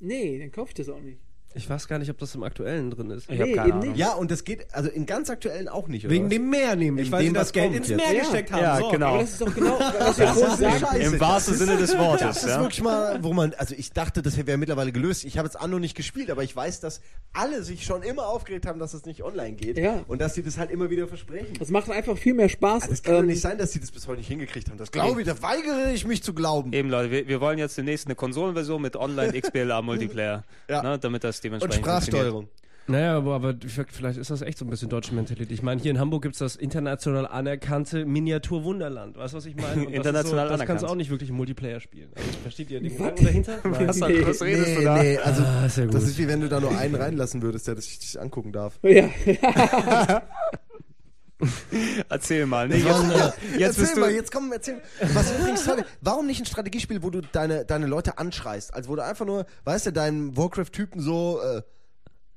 nee, 0.00 0.38
dann 0.38 0.50
kaufe 0.50 0.70
ich 0.70 0.74
das 0.74 0.88
auch 0.88 1.00
nicht. 1.00 1.20
Ich 1.54 1.68
weiß 1.68 1.88
gar 1.88 1.98
nicht, 1.98 2.10
ob 2.10 2.18
das 2.18 2.34
im 2.34 2.42
aktuellen 2.42 2.90
drin 2.90 3.10
ist. 3.10 3.30
Ich 3.30 3.40
hab 3.40 3.46
nee, 3.46 3.54
keine 3.54 3.68
eben 3.68 3.76
Ahnung. 3.78 3.88
nicht. 3.90 3.98
Ja, 3.98 4.12
und 4.14 4.30
das 4.30 4.44
geht, 4.44 4.66
also 4.74 4.88
in 4.90 5.06
ganz 5.06 5.30
aktuellen 5.30 5.68
auch 5.68 5.88
nicht, 5.88 6.04
oder 6.06 6.14
Wegen 6.14 6.28
dem 6.30 6.50
Meer 6.50 6.76
nämlich, 6.76 7.06
In 7.06 7.12
weil 7.12 7.22
dem, 7.22 7.28
sie 7.28 7.32
das 7.34 7.52
Geld 7.52 7.74
ins 7.74 7.88
jetzt. 7.88 7.98
Meer 7.98 8.12
Ja. 8.14 8.20
gesteckt 8.20 8.52
haben. 8.52 8.62
Ja, 8.62 8.78
so. 8.78 8.88
genau. 8.90 9.06
Aber 9.08 9.18
das 9.20 9.30
ist 9.32 9.40
doch 9.40 9.54
genau, 9.54 9.78
was 9.98 10.18
wir 10.18 10.26
vorhin 10.28 10.80
scheiße. 10.80 11.14
Im 11.14 11.20
wahrsten 11.20 11.54
Sinne 11.56 11.76
des 11.76 11.96
Wortes. 11.98 12.20
Das 12.26 12.44
ist 12.44 12.48
ja. 12.50 12.60
wirklich 12.60 12.82
mal, 12.82 13.22
wo 13.22 13.32
man, 13.32 13.54
also 13.54 13.74
ich 13.76 13.92
dachte, 13.92 14.22
das 14.22 14.36
wäre 14.36 14.56
mittlerweile 14.58 14.92
gelöst. 14.92 15.24
Ich 15.24 15.38
habe 15.38 15.46
jetzt 15.46 15.56
Anno 15.60 15.78
nicht 15.78 15.94
gespielt, 15.96 16.30
aber 16.30 16.42
ich 16.42 16.54
weiß, 16.54 16.80
dass 16.80 17.00
alle 17.32 17.62
sich 17.62 17.84
schon 17.84 18.02
immer 18.02 18.26
aufgeregt 18.26 18.66
haben, 18.66 18.78
dass 18.78 18.94
es 18.94 19.04
nicht 19.04 19.22
online 19.22 19.52
geht. 19.54 19.78
Ja. 19.78 20.00
Und 20.08 20.20
dass 20.20 20.34
sie 20.34 20.42
das 20.42 20.58
halt 20.58 20.70
immer 20.70 20.90
wieder 20.90 21.06
versprechen. 21.08 21.54
Das 21.58 21.68
macht 21.70 21.90
einfach 21.90 22.16
viel 22.16 22.34
mehr 22.34 22.48
Spaß. 22.48 22.88
Das 22.88 23.02
kann 23.02 23.14
doch 23.14 23.20
Ähm, 23.20 23.26
nicht 23.26 23.40
sein, 23.40 23.58
dass 23.58 23.72
sie 23.72 23.80
das 23.80 23.90
bis 23.90 24.06
heute 24.08 24.18
nicht 24.18 24.28
hingekriegt 24.28 24.68
haben. 24.70 24.78
Das 24.78 24.90
glaube 24.90 25.20
ich, 25.20 25.26
da 25.26 25.40
weigere 25.42 25.92
ich 25.92 26.06
mich 26.06 26.22
zu 26.22 26.32
glauben. 26.34 26.72
Eben, 26.72 26.88
Leute, 26.90 27.10
wir, 27.10 27.28
wir 27.28 27.40
wollen 27.40 27.58
jetzt 27.58 27.76
demnächst 27.76 28.06
eine 28.06 28.14
Konsolenversion 28.14 28.80
mit 28.80 28.96
Online 28.96 29.38
XBLA 29.40 29.82
Multiplayer. 29.82 30.44
Ja. 30.68 30.82
ne, 30.82 30.98
damit 30.98 31.24
das 31.24 31.41
Und 31.42 31.60
dementsprechend 31.60 31.84
Sprachsteuerung. 31.84 32.48
Naja, 32.88 33.16
aber, 33.16 33.36
aber 33.36 33.54
vielleicht 33.90 34.18
ist 34.18 34.30
das 34.32 34.42
echt 34.42 34.58
so 34.58 34.64
ein 34.64 34.68
bisschen 34.70 34.88
deutsche 34.88 35.14
Mentalität. 35.14 35.52
Ich 35.52 35.62
meine, 35.62 35.80
hier 35.80 35.92
in 35.92 36.00
Hamburg 36.00 36.22
gibt 36.22 36.34
es 36.34 36.40
das 36.40 36.56
international 36.56 37.28
anerkannte 37.28 38.04
Miniatur-Wunderland. 38.04 39.16
Weißt 39.16 39.34
du, 39.34 39.36
was 39.38 39.46
ich 39.46 39.54
meine? 39.54 39.82
Und 39.82 39.90
das 39.90 39.94
International 39.98 40.48
so, 40.48 40.56
Das 40.56 40.66
kannst 40.66 40.82
du 40.82 40.88
auch 40.88 40.96
nicht 40.96 41.08
wirklich 41.08 41.30
im 41.30 41.36
Multiplayer 41.36 41.78
spielen. 41.78 42.08
Also, 42.16 42.28
versteht 42.42 42.72
ihr 42.72 42.80
den? 42.80 42.90
Gedanken 42.92 43.24
dahinter? 43.24 43.58
Was, 43.62 44.00
Nee. 44.00 44.26
was 44.26 44.42
redest 44.42 44.66
Nee, 44.68 44.74
du 44.74 44.82
da? 44.82 45.00
nee, 45.02 45.16
also 45.18 45.42
Ah, 45.44 45.66
ist 45.66 45.78
ja 45.78 45.84
gut. 45.84 45.94
das 45.94 46.02
ist 46.04 46.18
wie 46.18 46.26
wenn 46.26 46.40
du 46.40 46.48
da 46.48 46.58
nur 46.58 46.76
einen 46.76 46.96
reinlassen 46.96 47.40
würdest, 47.40 47.68
der 47.68 47.76
das 47.76 47.84
sich 47.84 48.20
angucken 48.20 48.50
darf. 48.50 48.80
Ja, 48.82 49.08
Erzähl 52.08 52.46
mal. 52.46 52.70
Ja, 52.70 52.76
jetzt, 52.76 52.86
ja. 52.86 53.34
jetzt 53.58 53.60
erzähl 53.60 53.82
bist 53.82 53.96
du. 53.96 54.00
mal, 54.00 54.10
jetzt 54.10 54.32
komm, 54.32 54.52
erzähl. 54.52 54.80
Was 55.12 55.32
übrigens 55.32 55.68
warum 56.00 56.26
nicht 56.26 56.40
ein 56.40 56.46
Strategiespiel, 56.46 57.02
wo 57.02 57.10
du 57.10 57.20
deine, 57.20 57.64
deine 57.64 57.86
Leute 57.86 58.18
anschreist? 58.18 58.74
Also 58.74 58.88
wo 58.88 58.96
du 58.96 59.04
einfach 59.04 59.26
nur, 59.26 59.46
weißt 59.64 59.86
du, 59.86 59.92
deinen 59.92 60.36
Warcraft-Typen 60.36 61.00
so, 61.00 61.40
äh, 61.42 61.62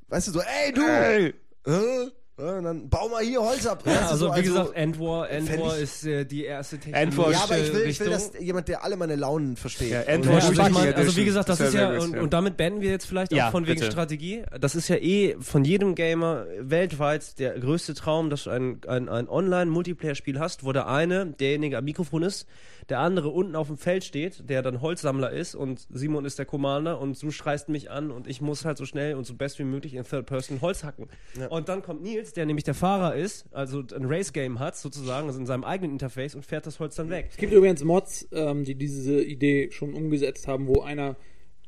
weißt 0.09 0.27
du, 0.27 0.31
so, 0.31 0.41
ey 0.41 0.71
du! 0.73 0.81
Ey, 0.81 1.33
Äh, 1.67 2.11
ja, 2.37 2.57
und 2.57 2.63
dann 2.65 2.89
bau 2.89 3.07
mal 3.07 3.23
hier 3.23 3.41
Holz 3.41 3.65
ab. 3.65 3.83
Ja, 3.85 4.07
also, 4.09 4.27
so, 4.27 4.35
wie 4.35 4.41
gesagt, 4.43 4.75
Endwar, 4.75 5.29
Endwar 5.29 5.77
ist 5.77 6.05
äh, 6.05 6.25
die 6.25 6.43
erste 6.43 6.77
Endwar- 6.91 7.31
ja, 7.31 7.39
aber 7.43 7.57
ich 7.57 7.73
will, 7.73 7.81
ich 7.87 7.99
will, 7.99 8.09
dass 8.09 8.31
jemand, 8.39 8.67
der 8.67 8.83
alle 8.83 8.97
meine 8.97 9.15
Launen 9.15 9.55
versteht. 9.55 9.91
Ja, 9.91 10.01
Endwar- 10.01 10.33
Ja, 10.33 10.35
also, 10.39 10.51
ich 10.51 10.57
Fucking 10.57 10.73
mein, 10.73 10.93
also 10.95 11.15
wie 11.15 11.25
gesagt, 11.25 11.49
das 11.49 11.59
ist 11.61 11.73
ja, 11.73 11.97
und, 11.97 12.17
und 12.17 12.33
damit 12.33 12.57
beenden 12.57 12.81
wir 12.81 12.89
jetzt 12.91 13.05
vielleicht 13.05 13.31
Ja, 13.31 13.47
auch 13.47 13.51
von 13.51 13.65
wegen 13.67 13.79
bitte. 13.79 13.91
Strategie. 13.91 14.43
Das 14.59 14.75
ist 14.75 14.87
ja 14.89 14.97
eh 14.97 15.35
von 15.39 15.63
jedem 15.63 15.95
Gamer 15.95 16.45
weltweit 16.59 17.39
der 17.39 17.57
größte 17.59 17.93
Traum, 17.93 18.29
dass 18.29 18.43
du 18.43 18.49
ein, 18.49 18.81
ein, 18.87 19.07
ein 19.07 19.29
Online-Multiplayer-Spiel 19.29 20.39
hast, 20.39 20.63
wo 20.65 20.71
der 20.73 20.87
eine 20.87 21.27
derjenige 21.27 21.77
am 21.77 21.85
Mikrofon 21.85 22.23
ist, 22.23 22.47
der 22.89 22.99
andere 22.99 23.29
unten 23.29 23.55
auf 23.55 23.67
dem 23.67 23.77
Feld 23.77 24.03
steht, 24.03 24.49
der 24.49 24.61
dann 24.61 24.81
Holzsammler 24.81 25.31
ist 25.31 25.55
und 25.55 25.87
Simon 25.89 26.25
ist 26.25 26.37
der 26.37 26.45
Commander 26.45 26.99
und 26.99 27.21
du 27.21 27.31
schreist 27.31 27.69
mich 27.69 27.89
an 27.89 28.11
und 28.11 28.27
ich 28.27 28.41
muss 28.41 28.65
halt 28.65 28.77
so 28.77 28.85
schnell 28.85 29.15
und 29.15 29.25
so 29.25 29.33
best 29.33 29.57
wie 29.59 29.63
möglich 29.63 29.95
in 29.95 30.03
Third 30.03 30.25
Person 30.27 30.61
Holz 30.61 30.83
hacken. 30.83 31.07
Und 31.49 31.69
dann 31.69 31.81
kommt 31.81 32.03
Nils, 32.03 32.33
der 32.33 32.45
nämlich 32.45 32.63
der 32.63 32.75
Fahrer 32.75 33.15
ist, 33.15 33.45
also 33.51 33.79
ein 33.79 34.05
Race-Game 34.05 34.59
hat 34.59 34.77
sozusagen, 34.77 35.27
also 35.27 35.39
in 35.39 35.45
seinem 35.45 35.63
eigenen 35.63 35.93
Interface 35.93 36.35
und 36.35 36.45
fährt 36.45 36.67
das 36.67 36.79
Holz 36.79 36.95
dann 36.95 37.09
weg. 37.09 37.27
Es 37.31 37.37
gibt 37.37 37.53
übrigens 37.53 37.83
Mods, 37.83 38.27
ähm, 38.31 38.63
die 38.63 38.75
diese 38.75 39.21
Idee 39.21 39.71
schon 39.71 39.93
umgesetzt 39.93 40.47
haben, 40.47 40.67
wo 40.67 40.81
einer 40.81 41.15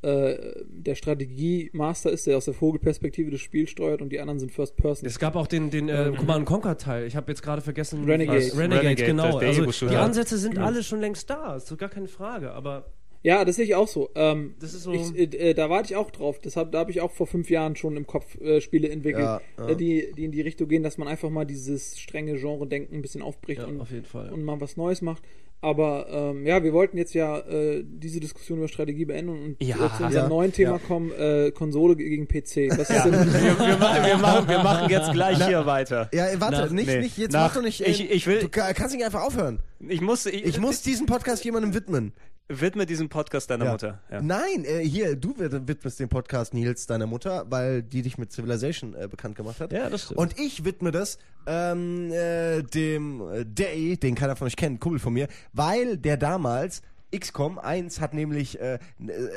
äh, 0.03 0.35
der 0.69 0.95
Strategie-Master 0.95 2.11
ist, 2.11 2.27
der 2.27 2.37
aus 2.37 2.45
der 2.45 2.53
Vogelperspektive 2.53 3.31
das 3.31 3.41
Spiel 3.41 3.67
steuert 3.67 4.01
und 4.01 4.09
die 4.09 4.19
anderen 4.19 4.39
sind 4.39 4.51
First 4.51 4.75
Person. 4.77 5.07
Es 5.07 5.19
gab 5.19 5.35
auch 5.35 5.47
den, 5.47 5.69
den 5.69 5.89
äh, 5.89 6.13
Command 6.17 6.45
Conquer 6.45 6.77
Teil. 6.77 7.07
Ich 7.07 7.15
habe 7.15 7.31
jetzt 7.31 7.41
gerade 7.41 7.61
vergessen. 7.61 8.03
Renegade. 8.05 8.37
was- 8.39 8.57
Renegade, 8.57 8.81
Renegade, 8.87 9.05
genau. 9.05 9.39
der 9.39 9.49
Also 9.49 9.87
die 9.87 9.95
Ansätze 9.95 10.37
sind 10.37 10.55
Genau. 10.55 10.67
alle 10.67 10.83
schon 10.83 10.99
längst 10.99 11.29
da. 11.29 11.55
Ist 11.55 11.67
so 11.67 11.75
gar 11.77 11.89
keine 11.89 12.07
Frage. 12.07 12.51
Aber 12.51 12.85
Ja, 13.23 13.43
das 13.43 13.55
sehe 13.55 13.65
ich 13.65 13.73
auch 13.75 13.87
so. 13.87 14.09
Ähm, 14.15 14.53
Das 14.59 14.73
ist 14.75 14.83
so- 14.83 14.93
Ich, 14.93 15.15
äh, 15.17 15.23
äh, 15.49 15.53
da 15.55 15.69
warte 15.69 15.91
ich 15.91 15.95
auch 15.95 16.11
drauf. 16.11 16.39
Deshalb, 16.39 16.71
da 16.71 16.79
habe 16.79 16.91
ich 16.91 17.01
auch 17.01 17.11
vor 17.11 17.25
fünf 17.27 17.49
Jahren 17.49 17.75
schon 17.75 17.97
im 17.97 18.05
Kopf 18.05 18.39
äh, 18.39 18.61
Spiele 18.61 18.89
entwickelt, 18.89 19.23
Ja, 19.25 19.41
ja. 19.57 19.69
Äh, 19.69 19.75
die, 19.75 20.11
die 20.15 20.25
in 20.25 20.31
die 20.31 20.41
Richtung 20.41 20.67
gehen, 20.69 20.83
dass 20.83 20.97
man 20.99 21.07
einfach 21.07 21.29
mal 21.31 21.43
dieses 21.43 21.99
strenge 21.99 22.35
Genre-Denken 22.35 22.95
ein 22.95 23.01
bisschen 23.01 23.23
aufbricht 23.23 23.61
ja, 23.61 23.67
und, 23.67 23.81
auf 23.81 23.91
jeden 23.91 24.05
Fall. 24.05 24.31
und 24.31 24.43
mal 24.43 24.61
was 24.61 24.77
Neues 24.77 25.01
macht. 25.01 25.23
Aber 25.59 26.05
ähm, 26.11 26.45
ja, 26.45 26.63
wir 26.63 26.71
wollten 26.71 26.97
jetzt 26.97 27.15
ja 27.15 27.39
äh, 27.39 27.83
diese 27.83 28.19
Diskussion 28.19 28.59
über 28.59 28.67
Strategie 28.67 29.05
beenden 29.05 29.29
und 29.29 29.55
Ja. 29.63 29.75
zu 29.97 30.03
unserem 30.03 30.11
Ja. 30.13 30.27
neuen 30.29 30.53
Thema 30.53 30.73
Ja. 30.73 30.77
kommen, 30.77 31.11
äh, 31.11 31.51
Konsole 31.51 31.95
gegen 31.95 32.27
PC. 32.27 32.69
Was 32.77 32.89
ist 32.91 33.03
denn, 33.05 33.11
wir, 33.13 33.59
wir, 33.59 33.77
machen, 33.79 34.05
wir, 34.05 34.17
machen, 34.17 34.47
wir 34.49 34.59
machen 34.59 34.89
jetzt 34.89 35.11
gleich 35.13 35.43
hier 35.45 35.65
weiter. 35.65 36.09
Ja, 36.13 36.27
warte, 36.39 36.57
Nach- 36.57 36.69
nicht, 36.69 36.87
nee. 36.87 36.99
nicht, 36.99 37.17
jetzt 37.17 37.33
Nach- 37.33 37.47
mach 37.47 37.55
doch 37.55 37.63
nicht. 37.63 37.81
äh, 37.81 37.89
ich- 37.89 38.11
ich 38.11 38.27
will- 38.27 38.39
Du 38.41 38.49
ka- 38.49 38.71
kannst 38.73 38.93
nicht 38.95 39.03
einfach 39.03 39.23
aufhören. 39.23 39.59
Ich 39.79 40.01
muss, 40.01 40.27
ich, 40.27 40.45
Ich 40.45 40.59
muss 40.59 40.83
diesen 40.83 41.07
Podcast 41.07 41.43
jemandem 41.43 41.73
widmen. 41.73 42.13
Widme 42.49 42.85
diesen 42.85 43.09
Podcast 43.09 43.49
deiner 43.49 43.65
Ja. 43.65 43.71
Mutter. 43.71 44.01
Ja. 44.11 44.21
Nein, 44.21 44.63
äh, 44.65 44.79
hier, 44.79 45.15
du 45.15 45.37
wid- 45.37 45.67
widmest 45.67 45.99
den 45.99 46.09
Podcast 46.09 46.53
Nils 46.53 46.85
deiner 46.87 47.05
Mutter, 47.07 47.45
weil 47.49 47.83
die 47.83 48.01
dich 48.01 48.17
mit 48.17 48.31
Civilization 48.31 48.93
äh, 48.95 49.07
bekannt 49.09 49.35
gemacht 49.35 49.59
hat. 49.59 49.73
Ja, 49.73 49.89
das 49.89 50.03
stimmt. 50.05 50.19
Und 50.19 50.39
ich 50.39 50.63
widme 50.63 50.91
das 50.91 51.17
ähm, 51.45 52.11
äh, 52.11 52.61
dem 52.63 53.21
äh, 53.29 53.45
Day, 53.45 53.97
den 53.97 54.15
keiner 54.15 54.35
von 54.35 54.47
euch 54.47 54.55
kennt, 54.55 54.79
Kumpel 54.79 54.99
von 54.99 55.13
mir, 55.13 55.27
weil 55.53 55.97
der 55.97 56.17
damals 56.17 56.81
XCOM 57.17 57.57
1 57.59 57.99
hat 58.01 58.13
nämlich, 58.13 58.59
äh, 58.59 58.75
äh, 58.75 58.79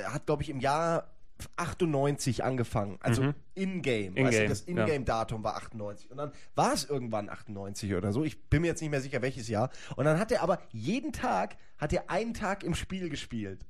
hat 0.04 0.26
glaube 0.26 0.42
ich 0.42 0.50
im 0.50 0.60
Jahr 0.60 1.08
98 1.56 2.44
angefangen, 2.44 2.98
also 3.00 3.32
in-game. 3.54 4.14
weißt 4.14 4.16
du, 4.16 4.20
In-game, 4.20 4.48
das 4.48 4.60
In-game-Datum 4.62 5.44
war 5.44 5.56
98. 5.56 6.10
Und 6.10 6.16
dann 6.18 6.32
war 6.54 6.72
es 6.72 6.84
irgendwann 6.84 7.28
98 7.28 7.94
oder 7.94 8.12
so. 8.12 8.24
Ich 8.24 8.48
bin 8.48 8.62
mir 8.62 8.68
jetzt 8.68 8.80
nicht 8.80 8.90
mehr 8.90 9.00
sicher, 9.00 9.22
welches 9.22 9.48
Jahr. 9.48 9.70
Und 9.96 10.04
dann 10.04 10.18
hat 10.18 10.32
er 10.32 10.42
aber 10.42 10.60
jeden 10.70 11.12
Tag, 11.12 11.56
hat 11.78 11.92
er 11.92 12.10
einen 12.10 12.34
Tag 12.34 12.64
im 12.64 12.74
Spiel 12.74 13.08
gespielt. 13.08 13.60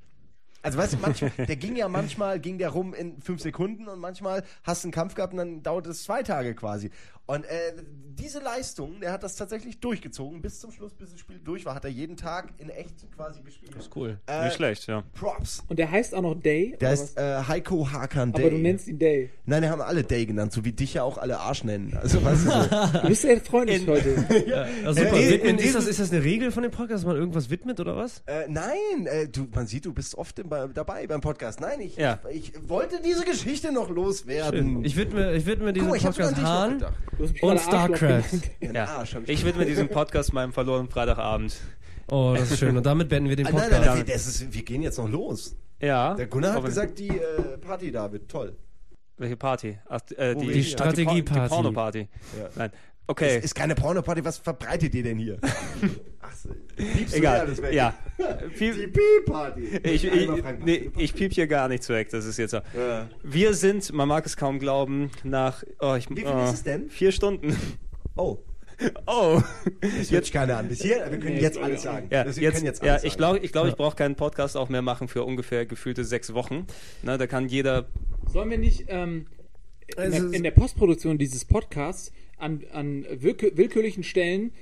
Also 0.62 0.78
weißt 0.78 0.94
du, 0.94 0.98
manchmal, 0.98 1.30
der 1.46 1.56
ging 1.56 1.76
ja 1.76 1.88
manchmal, 1.88 2.38
ging 2.38 2.58
der 2.58 2.70
rum 2.70 2.92
in 2.92 3.20
fünf 3.22 3.40
Sekunden 3.40 3.88
und 3.88 3.98
manchmal 3.98 4.44
hast 4.62 4.84
du 4.84 4.86
einen 4.86 4.92
Kampf 4.92 5.14
gehabt 5.14 5.32
und 5.32 5.38
dann 5.38 5.62
dauert 5.62 5.86
es 5.86 6.04
zwei 6.04 6.22
Tage 6.22 6.54
quasi. 6.54 6.90
Und 7.30 7.44
äh, 7.44 7.72
diese 8.18 8.40
Leistung, 8.40 9.00
der 9.00 9.12
hat 9.12 9.22
das 9.22 9.36
tatsächlich 9.36 9.78
durchgezogen 9.80 10.42
bis 10.42 10.58
zum 10.60 10.72
Schluss, 10.72 10.92
bis 10.94 11.10
das 11.12 11.20
Spiel 11.20 11.38
durch 11.42 11.64
war, 11.64 11.74
hat 11.74 11.84
er 11.84 11.90
jeden 11.90 12.16
Tag 12.16 12.52
in 12.58 12.68
echt 12.68 13.10
quasi 13.16 13.40
gespielt. 13.40 13.74
ist 13.76 13.94
cool. 13.96 14.18
Äh, 14.26 14.44
Nicht 14.46 14.56
schlecht, 14.56 14.86
ja. 14.88 15.04
Props. 15.14 15.62
und 15.68 15.78
der 15.78 15.90
heißt 15.90 16.14
auch 16.14 16.20
noch 16.22 16.34
Day? 16.34 16.76
Der 16.80 16.88
oder 16.92 16.92
ist 17.02 17.16
äh, 17.16 17.42
Heiko 17.48 17.90
Hakan? 17.90 18.32
Day. 18.32 18.42
Aber 18.42 18.50
du 18.50 18.58
nennst 18.58 18.88
ihn 18.88 18.98
Day. 18.98 19.30
Nein, 19.46 19.62
der 19.62 19.70
haben 19.70 19.80
alle 19.80 20.02
Day 20.02 20.26
genannt, 20.26 20.52
so 20.52 20.64
wie 20.66 20.72
dich 20.72 20.92
ja 20.94 21.02
auch 21.04 21.16
alle 21.18 21.38
Arsch 21.38 21.64
nennen. 21.64 21.96
Also 21.96 22.22
weißt 22.24 22.46
du 22.46 22.50
so. 22.50 22.98
Du 23.00 23.08
bist 23.08 23.24
ja 23.24 23.36
freundlich 23.40 23.86
heute. 23.86 24.44
Ja, 24.46 24.66
also 24.84 25.02
super. 25.02 25.16
in- 25.16 25.30
Widmen, 25.30 25.58
in 25.58 25.64
ist, 25.64 25.74
das, 25.76 25.86
ist 25.86 26.00
das 26.00 26.12
eine 26.12 26.22
Regel 26.24 26.50
von 26.50 26.62
dem 26.64 26.72
Podcast, 26.72 27.04
dass 27.04 27.06
man 27.06 27.16
irgendwas 27.16 27.48
widmet 27.48 27.78
oder 27.80 27.96
was? 27.96 28.22
Äh, 28.26 28.48
nein, 28.48 29.06
äh, 29.06 29.28
du, 29.28 29.46
man 29.54 29.66
sieht, 29.66 29.86
du 29.86 29.94
bist 29.94 30.16
oft 30.16 30.38
im, 30.40 30.48
bei, 30.48 30.66
dabei 30.66 31.06
beim 31.06 31.20
Podcast. 31.22 31.60
Nein, 31.60 31.80
ich, 31.80 31.96
Ja. 31.96 32.18
ich, 32.30 32.54
ich 32.54 32.68
wollte 32.68 33.00
diese 33.02 33.24
Geschichte 33.24 33.72
noch 33.72 33.88
loswerden. 33.88 34.84
Ich 34.84 34.96
widme, 34.96 35.32
ich 35.34 35.46
widme 35.46 35.72
diesen 35.72 35.88
Guck 35.88 35.96
ich 35.96 36.02
Podcast 36.02 36.36
noch 36.36 36.42
Hahn 36.42 36.72
gedacht. 36.80 36.94
Und 37.42 37.60
StarCraft. 37.60 38.24
Ja, 38.60 39.04
Ich 39.26 39.44
widme 39.44 39.64
diesen 39.66 39.88
Podcast 39.88 40.32
meinem 40.32 40.52
verlorenen 40.52 40.88
Freitagabend. 40.88 41.56
Oh, 42.10 42.34
das 42.36 42.50
ist 42.50 42.58
schön. 42.58 42.76
Und 42.76 42.84
damit 42.86 43.08
beenden 43.08 43.28
wir 43.28 43.36
den 43.36 43.46
Ah, 43.46 43.50
nein, 43.50 43.60
Podcast. 43.62 43.86
nein, 43.86 43.96
nein, 43.98 44.06
das 44.06 44.26
ist, 44.26 44.52
wir 44.52 44.62
gehen 44.64 44.82
jetzt 44.82 44.98
noch 44.98 45.08
los. 45.08 45.54
Ja. 45.80 46.14
Der 46.14 46.26
Gunnar 46.26 46.54
hat 46.54 46.64
gesagt, 46.64 46.98
die 46.98 47.08
äh, 47.08 47.56
Party 47.60 47.90
da 47.92 48.10
wird 48.10 48.28
toll. 48.28 48.56
Welche 49.16 49.36
Party? 49.36 49.78
Ach, 49.88 50.00
äh, 50.16 50.34
die, 50.34 50.40
Die 50.40 50.48
Ach, 50.48 50.52
Die, 50.54 50.64
Strategieparty. 50.64 51.22
Por- 51.22 51.42
die 51.42 51.48
Porno-Party. 51.48 52.08
Ja. 52.38 52.48
Nein. 52.56 52.70
Okay. 53.06 53.36
Es 53.38 53.46
ist 53.46 53.54
keine 53.54 53.74
Porno-Party, 53.74 54.24
was 54.24 54.38
verbreitet 54.38 54.94
ihr 54.94 55.02
denn 55.02 55.18
hier? 55.18 55.38
Ach 56.20 56.32
so, 56.36 56.50
piepst 56.76 57.14
du 57.14 57.18
Egal. 57.18 57.40
alles 57.40 57.60
weg? 57.60 57.72
Ja. 57.74 57.94
Die 58.18 58.72
Piep, 58.72 58.92
Piep-Party. 58.92 59.62
ich, 59.82 60.04
ich, 60.04 60.28
nee, 60.64 60.90
ich 60.96 61.14
piep 61.14 61.32
hier 61.32 61.46
gar 61.48 61.68
nichts 61.68 61.88
weg. 61.88 62.08
Das 62.10 62.24
ist 62.24 62.36
jetzt 62.38 62.52
so. 62.52 62.58
Ja. 62.76 63.08
Wir 63.24 63.54
sind, 63.54 63.92
man 63.92 64.06
mag 64.06 64.24
es 64.26 64.36
kaum 64.36 64.58
glauben, 64.60 65.10
nach. 65.24 65.64
Oh, 65.80 65.94
ich, 65.96 66.08
Wie 66.10 66.16
viel 66.16 66.26
oh, 66.28 66.44
ist 66.44 66.52
es 66.54 66.62
denn? 66.62 66.88
Vier 66.88 67.10
Stunden. 67.10 67.56
Oh, 68.16 68.38
Oh. 69.06 69.42
das 69.80 70.10
hört 70.10 70.24
sich 70.24 70.32
keiner 70.32 70.56
an. 70.58 70.68
Bis 70.68 70.80
hier, 70.82 71.04
wir 71.10 71.18
können 71.18 71.34
Nee, 71.34 71.40
jetzt 71.40 71.56
ich- 71.58 71.62
alles 71.62 71.82
sagen. 71.82 72.06
Ja, 72.10 72.24
Das- 72.24 72.36
wir 72.36 72.44
jetzt, 72.44 72.62
jetzt 72.62 72.82
ja 72.82 72.92
alles 72.92 73.04
ich 73.04 73.10
sagen. 73.12 73.18
glaube, 73.18 73.38
ich, 73.40 73.52
glaub, 73.52 73.66
ich 73.66 73.74
brauche 73.76 73.96
keinen 73.96 74.14
Podcast 74.14 74.56
auch 74.56 74.68
mehr 74.68 74.82
machen 74.82 75.08
für 75.08 75.24
ungefähr 75.24 75.66
gefühlte 75.66 76.04
sechs 76.04 76.32
Wochen. 76.32 76.66
Na, 77.02 77.18
da 77.18 77.26
kann 77.26 77.48
jeder. 77.48 77.88
Sollen 78.32 78.50
wir 78.50 78.58
nicht 78.58 78.84
ähm, 78.88 79.26
in, 79.96 79.98
Also 79.98 80.28
der, 80.28 80.32
in 80.36 80.42
der 80.44 80.52
Postproduktion 80.52 81.18
dieses 81.18 81.44
Podcasts 81.44 82.12
an, 82.40 82.62
an 82.72 83.06
willkür 83.10 83.56
willkürlichen 83.56 84.02
Stellen 84.02 84.52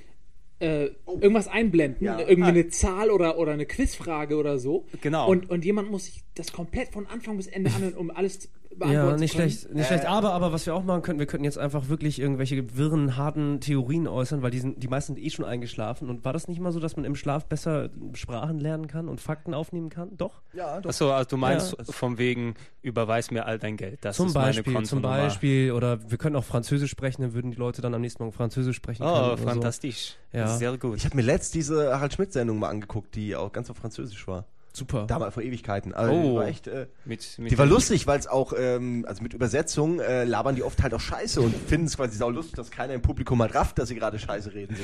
äh, 0.59 0.89
irgendwas 1.07 1.47
einblenden, 1.47 2.05
Ja. 2.05 2.19
irgendwie 2.19 2.43
Ah. 2.43 2.47
eine 2.47 2.67
Zahl 2.67 3.11
oder, 3.11 3.37
oder 3.39 3.53
eine 3.53 3.65
Quizfrage 3.65 4.35
oder 4.35 4.59
so. 4.59 4.85
Genau. 5.01 5.29
Und, 5.29 5.49
und 5.49 5.63
jemand 5.63 5.89
muss 5.89 6.05
sich 6.05 6.23
das 6.35 6.51
komplett 6.51 6.89
von 6.89 7.07
Anfang 7.07 7.37
bis 7.37 7.47
Ende 7.47 7.71
anhören, 7.71 7.93
um 7.93 8.11
alles 8.11 8.49
Ja, 8.79 9.15
nicht 9.17 9.33
können. 9.35 9.49
schlecht, 9.49 9.73
nicht 9.73 9.87
schlecht. 9.87 10.05
Aber, 10.05 10.31
aber 10.33 10.51
was 10.53 10.65
wir 10.65 10.75
auch 10.75 10.83
machen 10.83 11.01
könnten, 11.01 11.19
wir 11.19 11.25
könnten 11.25 11.43
jetzt 11.43 11.57
einfach 11.57 11.89
wirklich 11.89 12.19
irgendwelche 12.19 12.77
wirren, 12.77 13.17
harten 13.17 13.59
Theorien 13.59 14.07
äußern, 14.07 14.41
weil 14.41 14.51
die, 14.51 14.59
sind, 14.59 14.81
die 14.81 14.87
meisten 14.87 15.15
sind 15.15 15.23
eh 15.23 15.29
schon 15.29 15.43
eingeschlafen. 15.43 16.09
Und 16.09 16.23
war 16.23 16.33
das 16.33 16.47
nicht 16.47 16.61
mal 16.61 16.71
so, 16.71 16.79
dass 16.79 16.95
man 16.95 17.03
im 17.03 17.15
Schlaf 17.15 17.45
besser 17.45 17.89
Sprachen 18.13 18.59
lernen 18.59 18.87
kann 18.87 19.09
und 19.09 19.19
Fakten 19.19 19.53
aufnehmen 19.53 19.89
kann? 19.89 20.15
Doch. 20.17 20.41
Ja, 20.53 20.79
doch. 20.79 20.89
Achso, 20.89 21.11
also 21.11 21.27
du 21.29 21.37
meinst 21.37 21.75
Ja. 21.77 21.83
vom 21.89 22.17
wegen, 22.19 22.53
überweis 22.81 23.31
mir 23.31 23.45
all 23.45 23.57
dein 23.59 23.75
Geld. 23.75 23.99
Das 24.05 24.17
Zum 24.17 24.27
ist 24.27 24.33
meine 24.35 24.47
Beispiel, 24.63 24.83
zum. 24.83 25.01
Beispiel. 25.01 25.71
Oder 25.71 25.99
wir 26.09 26.17
können 26.17 26.35
auch 26.35 26.43
Französisch 26.45 26.91
sprechen, 26.91 27.21
dann 27.23 27.33
würden 27.33 27.51
die 27.51 27.57
Leute 27.57 27.81
dann 27.81 27.93
am 27.93 28.01
nächsten 28.01 28.23
Morgen 28.23 28.35
Französisch 28.35 28.75
sprechen. 28.77 29.03
Oh, 29.03 29.07
oder 29.07 29.37
so. 29.37 29.43
fantastisch. 29.45 30.15
Ja. 30.31 30.47
Sehr 30.47 30.77
gut. 30.77 30.97
Ich 30.97 31.05
habe 31.05 31.15
mir 31.15 31.23
letzt 31.23 31.55
diese 31.55 31.93
Harald 31.93 32.13
Schmidt-Sendung 32.13 32.59
mal 32.59 32.69
angeguckt, 32.69 33.15
die 33.15 33.35
auch 33.35 33.51
ganz 33.51 33.69
auf 33.69 33.77
Französisch 33.77 34.27
war. 34.27 34.45
Super. 34.79 35.05
Damals 35.07 35.33
vor 35.33 35.43
Ewigkeiten. 35.43 35.93
Aber 35.93 36.09
Oh. 36.11 36.21
die 36.31 36.35
war 36.35 36.47
echt. 36.47 36.67
Äh, 36.67 36.87
mit, 37.05 37.37
mit 37.37 37.51
die 37.51 37.57
war 37.57 37.65
lustig, 37.65 38.07
weil 38.07 38.17
es 38.19 38.27
auch, 38.27 38.53
ähm, 38.57 39.05
also 39.07 39.21
mit 39.21 39.33
Übersetzung 39.33 39.99
äh, 39.99 40.23
labern 40.23 40.55
die 40.55 40.63
oft 40.63 40.81
halt 40.81 40.93
auch 40.93 40.99
Scheiße 40.99 41.41
und 41.41 41.53
finden 41.67 41.87
es 41.87 41.97
quasi 41.97 42.17
sau 42.17 42.29
lustig, 42.29 42.55
dass 42.55 42.71
keiner 42.71 42.93
im 42.93 43.01
Publikum 43.01 43.41
halt 43.41 43.53
rafft, 43.55 43.77
dass 43.77 43.89
sie 43.89 43.95
gerade 43.95 44.17
Scheiße 44.17 44.53
reden. 44.53 44.75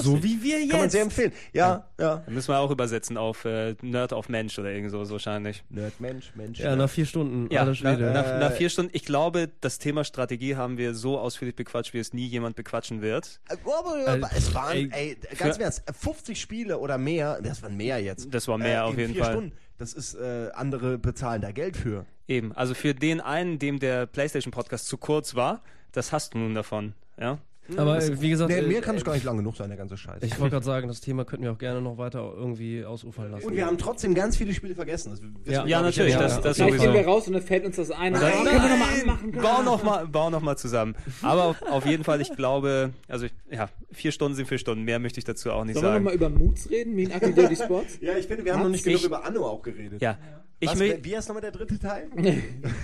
So, 0.00 0.22
wie 0.22 0.42
wir 0.42 0.60
jetzt. 0.60 0.70
Kann 0.70 0.80
man 0.80 0.90
sehr 0.90 1.02
empfehlen. 1.02 1.32
Ja, 1.52 1.86
ja. 1.98 2.22
Da 2.24 2.30
müssen 2.30 2.48
wir 2.48 2.58
auch 2.58 2.70
übersetzen 2.70 3.16
auf 3.16 3.44
äh, 3.44 3.74
Nerd 3.82 4.12
auf 4.12 4.28
Mensch 4.28 4.58
oder 4.58 4.70
irgend 4.70 4.90
so 4.90 5.08
wahrscheinlich. 5.10 5.64
Nerd, 5.70 6.00
Mensch, 6.00 6.32
Mensch. 6.34 6.60
ja, 6.60 6.76
nach 6.76 6.88
vier 6.90 7.06
Stunden. 7.06 7.48
Ja, 7.52 7.64
nach, 7.64 7.80
nach, 7.82 8.00
nach 8.00 8.50
Äh, 8.50 8.56
vier 8.56 8.68
Stunden. 8.70 8.90
Ich 8.94 9.04
glaube, 9.04 9.50
das 9.60 9.78
Thema 9.78 10.04
Strategie 10.04 10.56
haben 10.56 10.78
wir 10.78 10.94
so 10.94 11.18
ausführlich 11.18 11.56
bequatscht, 11.56 11.92
wie 11.94 11.98
es 11.98 12.12
nie 12.12 12.26
jemand 12.26 12.56
bequatschen 12.56 13.02
wird. 13.02 13.40
Äh, 13.48 13.56
aber, 13.64 14.28
Äh, 14.30 14.36
es 14.36 14.54
waren, 14.54 14.90
ey, 14.92 15.16
ganz 15.38 15.56
im 15.56 15.62
Ernst, 15.62 15.82
50 15.98 16.40
Spiele 16.40 16.78
oder 16.78 16.98
mehr, 16.98 17.40
das 17.42 17.62
waren 17.62 17.76
mehr 17.76 17.98
jetzt. 18.00 18.28
Das 18.32 18.46
war 18.48 18.58
mehr 18.58 18.78
äh, 18.80 18.82
auf 18.82 18.96
jeden 18.98 19.14
Fall. 19.14 19.31
Stunden. 19.32 19.52
Das 19.78 19.92
ist, 19.94 20.14
äh, 20.14 20.50
andere 20.54 20.98
bezahlen 20.98 21.42
da 21.42 21.50
Geld 21.52 21.76
für. 21.76 22.06
Eben. 22.28 22.52
Also 22.52 22.74
für 22.74 22.94
den 22.94 23.20
einen, 23.20 23.58
dem 23.58 23.78
der 23.78 24.06
PlayStation-Podcast 24.06 24.86
zu 24.86 24.96
kurz 24.96 25.34
war, 25.34 25.62
das 25.92 26.12
hast 26.12 26.34
du 26.34 26.38
nun 26.38 26.54
davon. 26.54 26.94
Ja. 27.18 27.38
Aber 27.76 27.96
äh, 28.02 28.20
wie 28.20 28.30
gesagt, 28.30 28.50
Nee, 28.50 28.58
äh, 28.58 28.66
mir 28.66 28.80
kann 28.80 28.96
es 28.96 29.04
gar 29.04 29.14
nicht 29.14 29.24
lang 29.24 29.36
genug 29.36 29.56
sein, 29.56 29.68
der 29.68 29.78
ganze 29.78 29.96
Scheiß. 29.96 30.22
ich 30.22 30.38
wollte 30.40 30.50
gerade 30.54 30.64
sagen, 30.66 30.88
das 30.88 31.00
Thema 31.00 31.24
könnten 31.24 31.44
wir 31.44 31.52
auch 31.52 31.58
gerne 31.58 31.80
noch 31.80 31.96
weiter 31.96 32.32
irgendwie 32.36 32.84
ausufern 32.84 33.30
lassen. 33.30 33.46
und 33.46 33.54
wir 33.54 33.64
haben 33.66 33.78
trotzdem 33.78 34.14
ganz 34.14 34.36
viele 34.36 34.52
Spiele 34.52 34.74
vergessen. 34.74 35.10
Das 35.10 35.22
wir, 35.22 35.30
Ja. 35.52 35.64
Ja, 35.66 35.80
natürlich, 35.80 36.14
ja. 36.14 36.20
das- 36.20 36.40
das 36.40 36.56
Vielleicht 36.56 36.74
sowieso. 36.74 36.92
gehen 36.92 36.94
wir 36.94 37.06
raus 37.06 37.26
und 37.28 37.34
dann 37.34 37.42
fällt 37.42 37.64
uns 37.64 37.76
das 37.76 37.90
ein. 37.92 38.12
Nein, 38.14 38.22
oh, 38.40 38.44
können 38.44 38.62
wir 38.62 38.68
nochmal 38.68 39.00
anmachen? 39.00 39.32
Wir 39.32 39.40
Bau 39.42 39.62
noch 39.62 39.64
noch 39.64 39.82
mal, 39.84 40.06
bau 40.08 40.30
noch 40.30 40.42
mal 40.42 40.56
zusammen. 40.56 40.96
Aber 41.22 41.44
auf, 41.44 41.62
auf 41.62 41.86
jeden 41.86 42.02
Fall, 42.04 42.20
ich 42.20 42.34
glaube, 42.34 42.90
also 43.08 43.26
ja, 43.50 43.68
vier 43.92 44.10
Stunden 44.12 44.34
sind 44.36 44.48
vier 44.48 44.58
Stunden. 44.58 44.82
Mehr 44.84 44.98
möchte 44.98 45.18
ich 45.20 45.24
dazu 45.24 45.52
auch 45.52 45.64
nicht 45.64 45.74
Sollen 45.74 45.84
wir 45.86 45.90
sagen. 45.92 46.04
nochmal 46.04 46.14
über 46.14 46.28
Moods 46.30 46.68
reden, 46.68 46.96
wie 46.96 47.04
in 47.04 47.12
Aki 47.12 47.32
Dirty 47.32 47.56
Sports? 47.56 47.98
Ja, 48.00 48.16
ich 48.16 48.26
finde, 48.26 48.44
wir 48.44 48.54
haben 48.54 48.62
noch 48.64 48.68
nicht 48.70 48.84
Ich- 48.86 48.92
genug 48.92 49.04
über 49.04 49.24
Anno 49.24 49.46
auch 49.46 49.62
geredet. 49.62 50.02
Ja. 50.02 50.18
Ich, 50.58 50.68
Was, 50.68 50.78
wie 50.80 51.16
heißt 51.16 51.28
nochmal 51.28 51.42
der 51.42 51.50
dritte 51.52 51.78
Teil? 51.78 52.08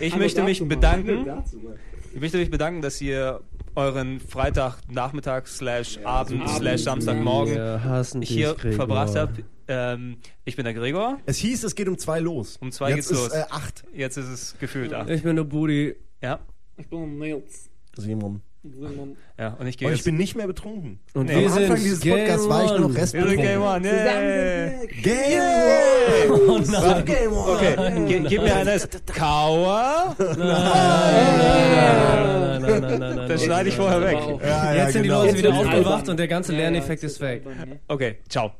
ich 0.00 0.16
möchte 0.16 0.42
mich 0.42 0.66
bedanken. 0.66 1.26
Ich 2.14 2.20
möchte 2.20 2.38
mich 2.38 2.50
bedanken, 2.50 2.80
dass 2.82 3.00
ihr 3.00 3.40
euren 3.78 4.18
Freitagnachmittag 4.18 5.46
slash 5.46 5.98
Abend 6.04 6.48
slash 6.48 6.82
Samstagmorgen 6.82 8.20
dich, 8.20 8.28
hier 8.28 8.54
Gregor. 8.54 8.76
verbracht 8.76 9.14
habt. 9.14 9.44
Ähm, 9.68 10.16
ich 10.44 10.56
bin 10.56 10.64
der 10.64 10.74
Gregor. 10.74 11.18
Es 11.26 11.36
hieß, 11.38 11.62
es 11.62 11.74
geht 11.74 11.88
um 11.88 11.96
zwei 11.96 12.18
los. 12.18 12.56
Um 12.56 12.72
zwei 12.72 12.90
Jetzt 12.90 13.08
geht's 13.08 13.10
ist, 13.10 13.18
los. 13.18 13.32
Äh, 13.32 13.44
acht. 13.50 13.84
Jetzt 13.94 14.16
ist 14.16 14.28
es 14.28 14.58
gefühlt 14.58 14.92
acht. 14.92 15.08
Ich 15.10 15.22
bin 15.22 15.36
der 15.36 15.44
Budi. 15.44 15.94
Ja. 16.20 16.40
Ich 16.76 16.88
bin 16.88 17.18
Nils. 17.18 17.70
Simon. 17.96 18.42
Ja, 19.38 19.54
und 19.54 19.66
ich 19.68 19.78
gehe 19.78 19.88
Und 19.88 19.94
ich 19.94 20.02
bin 20.04 20.16
nicht 20.16 20.34
mehr 20.34 20.46
betrunken. 20.46 20.98
Und 21.14 21.26
Nee. 21.26 21.46
Am 21.46 21.52
Anfang 21.52 21.76
dieses 21.76 22.00
Podcasts 22.00 22.48
war 22.48 22.64
ich 22.64 22.72
noch 22.80 22.88
Game 22.88 22.96
Wir 22.96 23.06
sind 23.06 23.36
Game 23.36 23.62
restbetrunken. 23.62 23.62
One. 23.62 23.86
Yeah. 23.86 24.86
Game 25.02 26.30
One! 26.32 26.48
Oh 26.48 26.58
nein. 26.58 27.04
Game 27.04 27.32
One! 27.32 27.52
Okay, 27.52 28.06
ge 28.08 28.28
gib 28.28 28.42
mir 28.42 28.56
eines 28.56 28.88
Kauer. 29.06 30.16
Nein, 30.18 30.38
nein, 30.38 30.48
nein, 32.60 32.62
nein, 32.62 32.80
nein, 32.98 33.16
nein. 33.16 33.28
Das 33.28 33.44
schneide 33.44 33.68
ich 33.68 33.76
vorher 33.76 34.02
weg. 34.02 34.18
Ja, 34.42 34.74
ja, 34.74 34.74
Jetzt 34.74 34.92
sind 34.94 35.02
die 35.04 35.08
genau. 35.08 35.20
Leute 35.20 35.36
Jetzt 35.36 35.38
wieder 35.38 35.54
aufgewacht 35.54 36.08
und 36.08 36.16
der 36.18 36.28
ganze 36.28 36.52
Lerneffekt 36.52 37.04
ist 37.04 37.20
weg. 37.20 37.44
Okay, 37.86 38.18
ciao. 38.28 38.52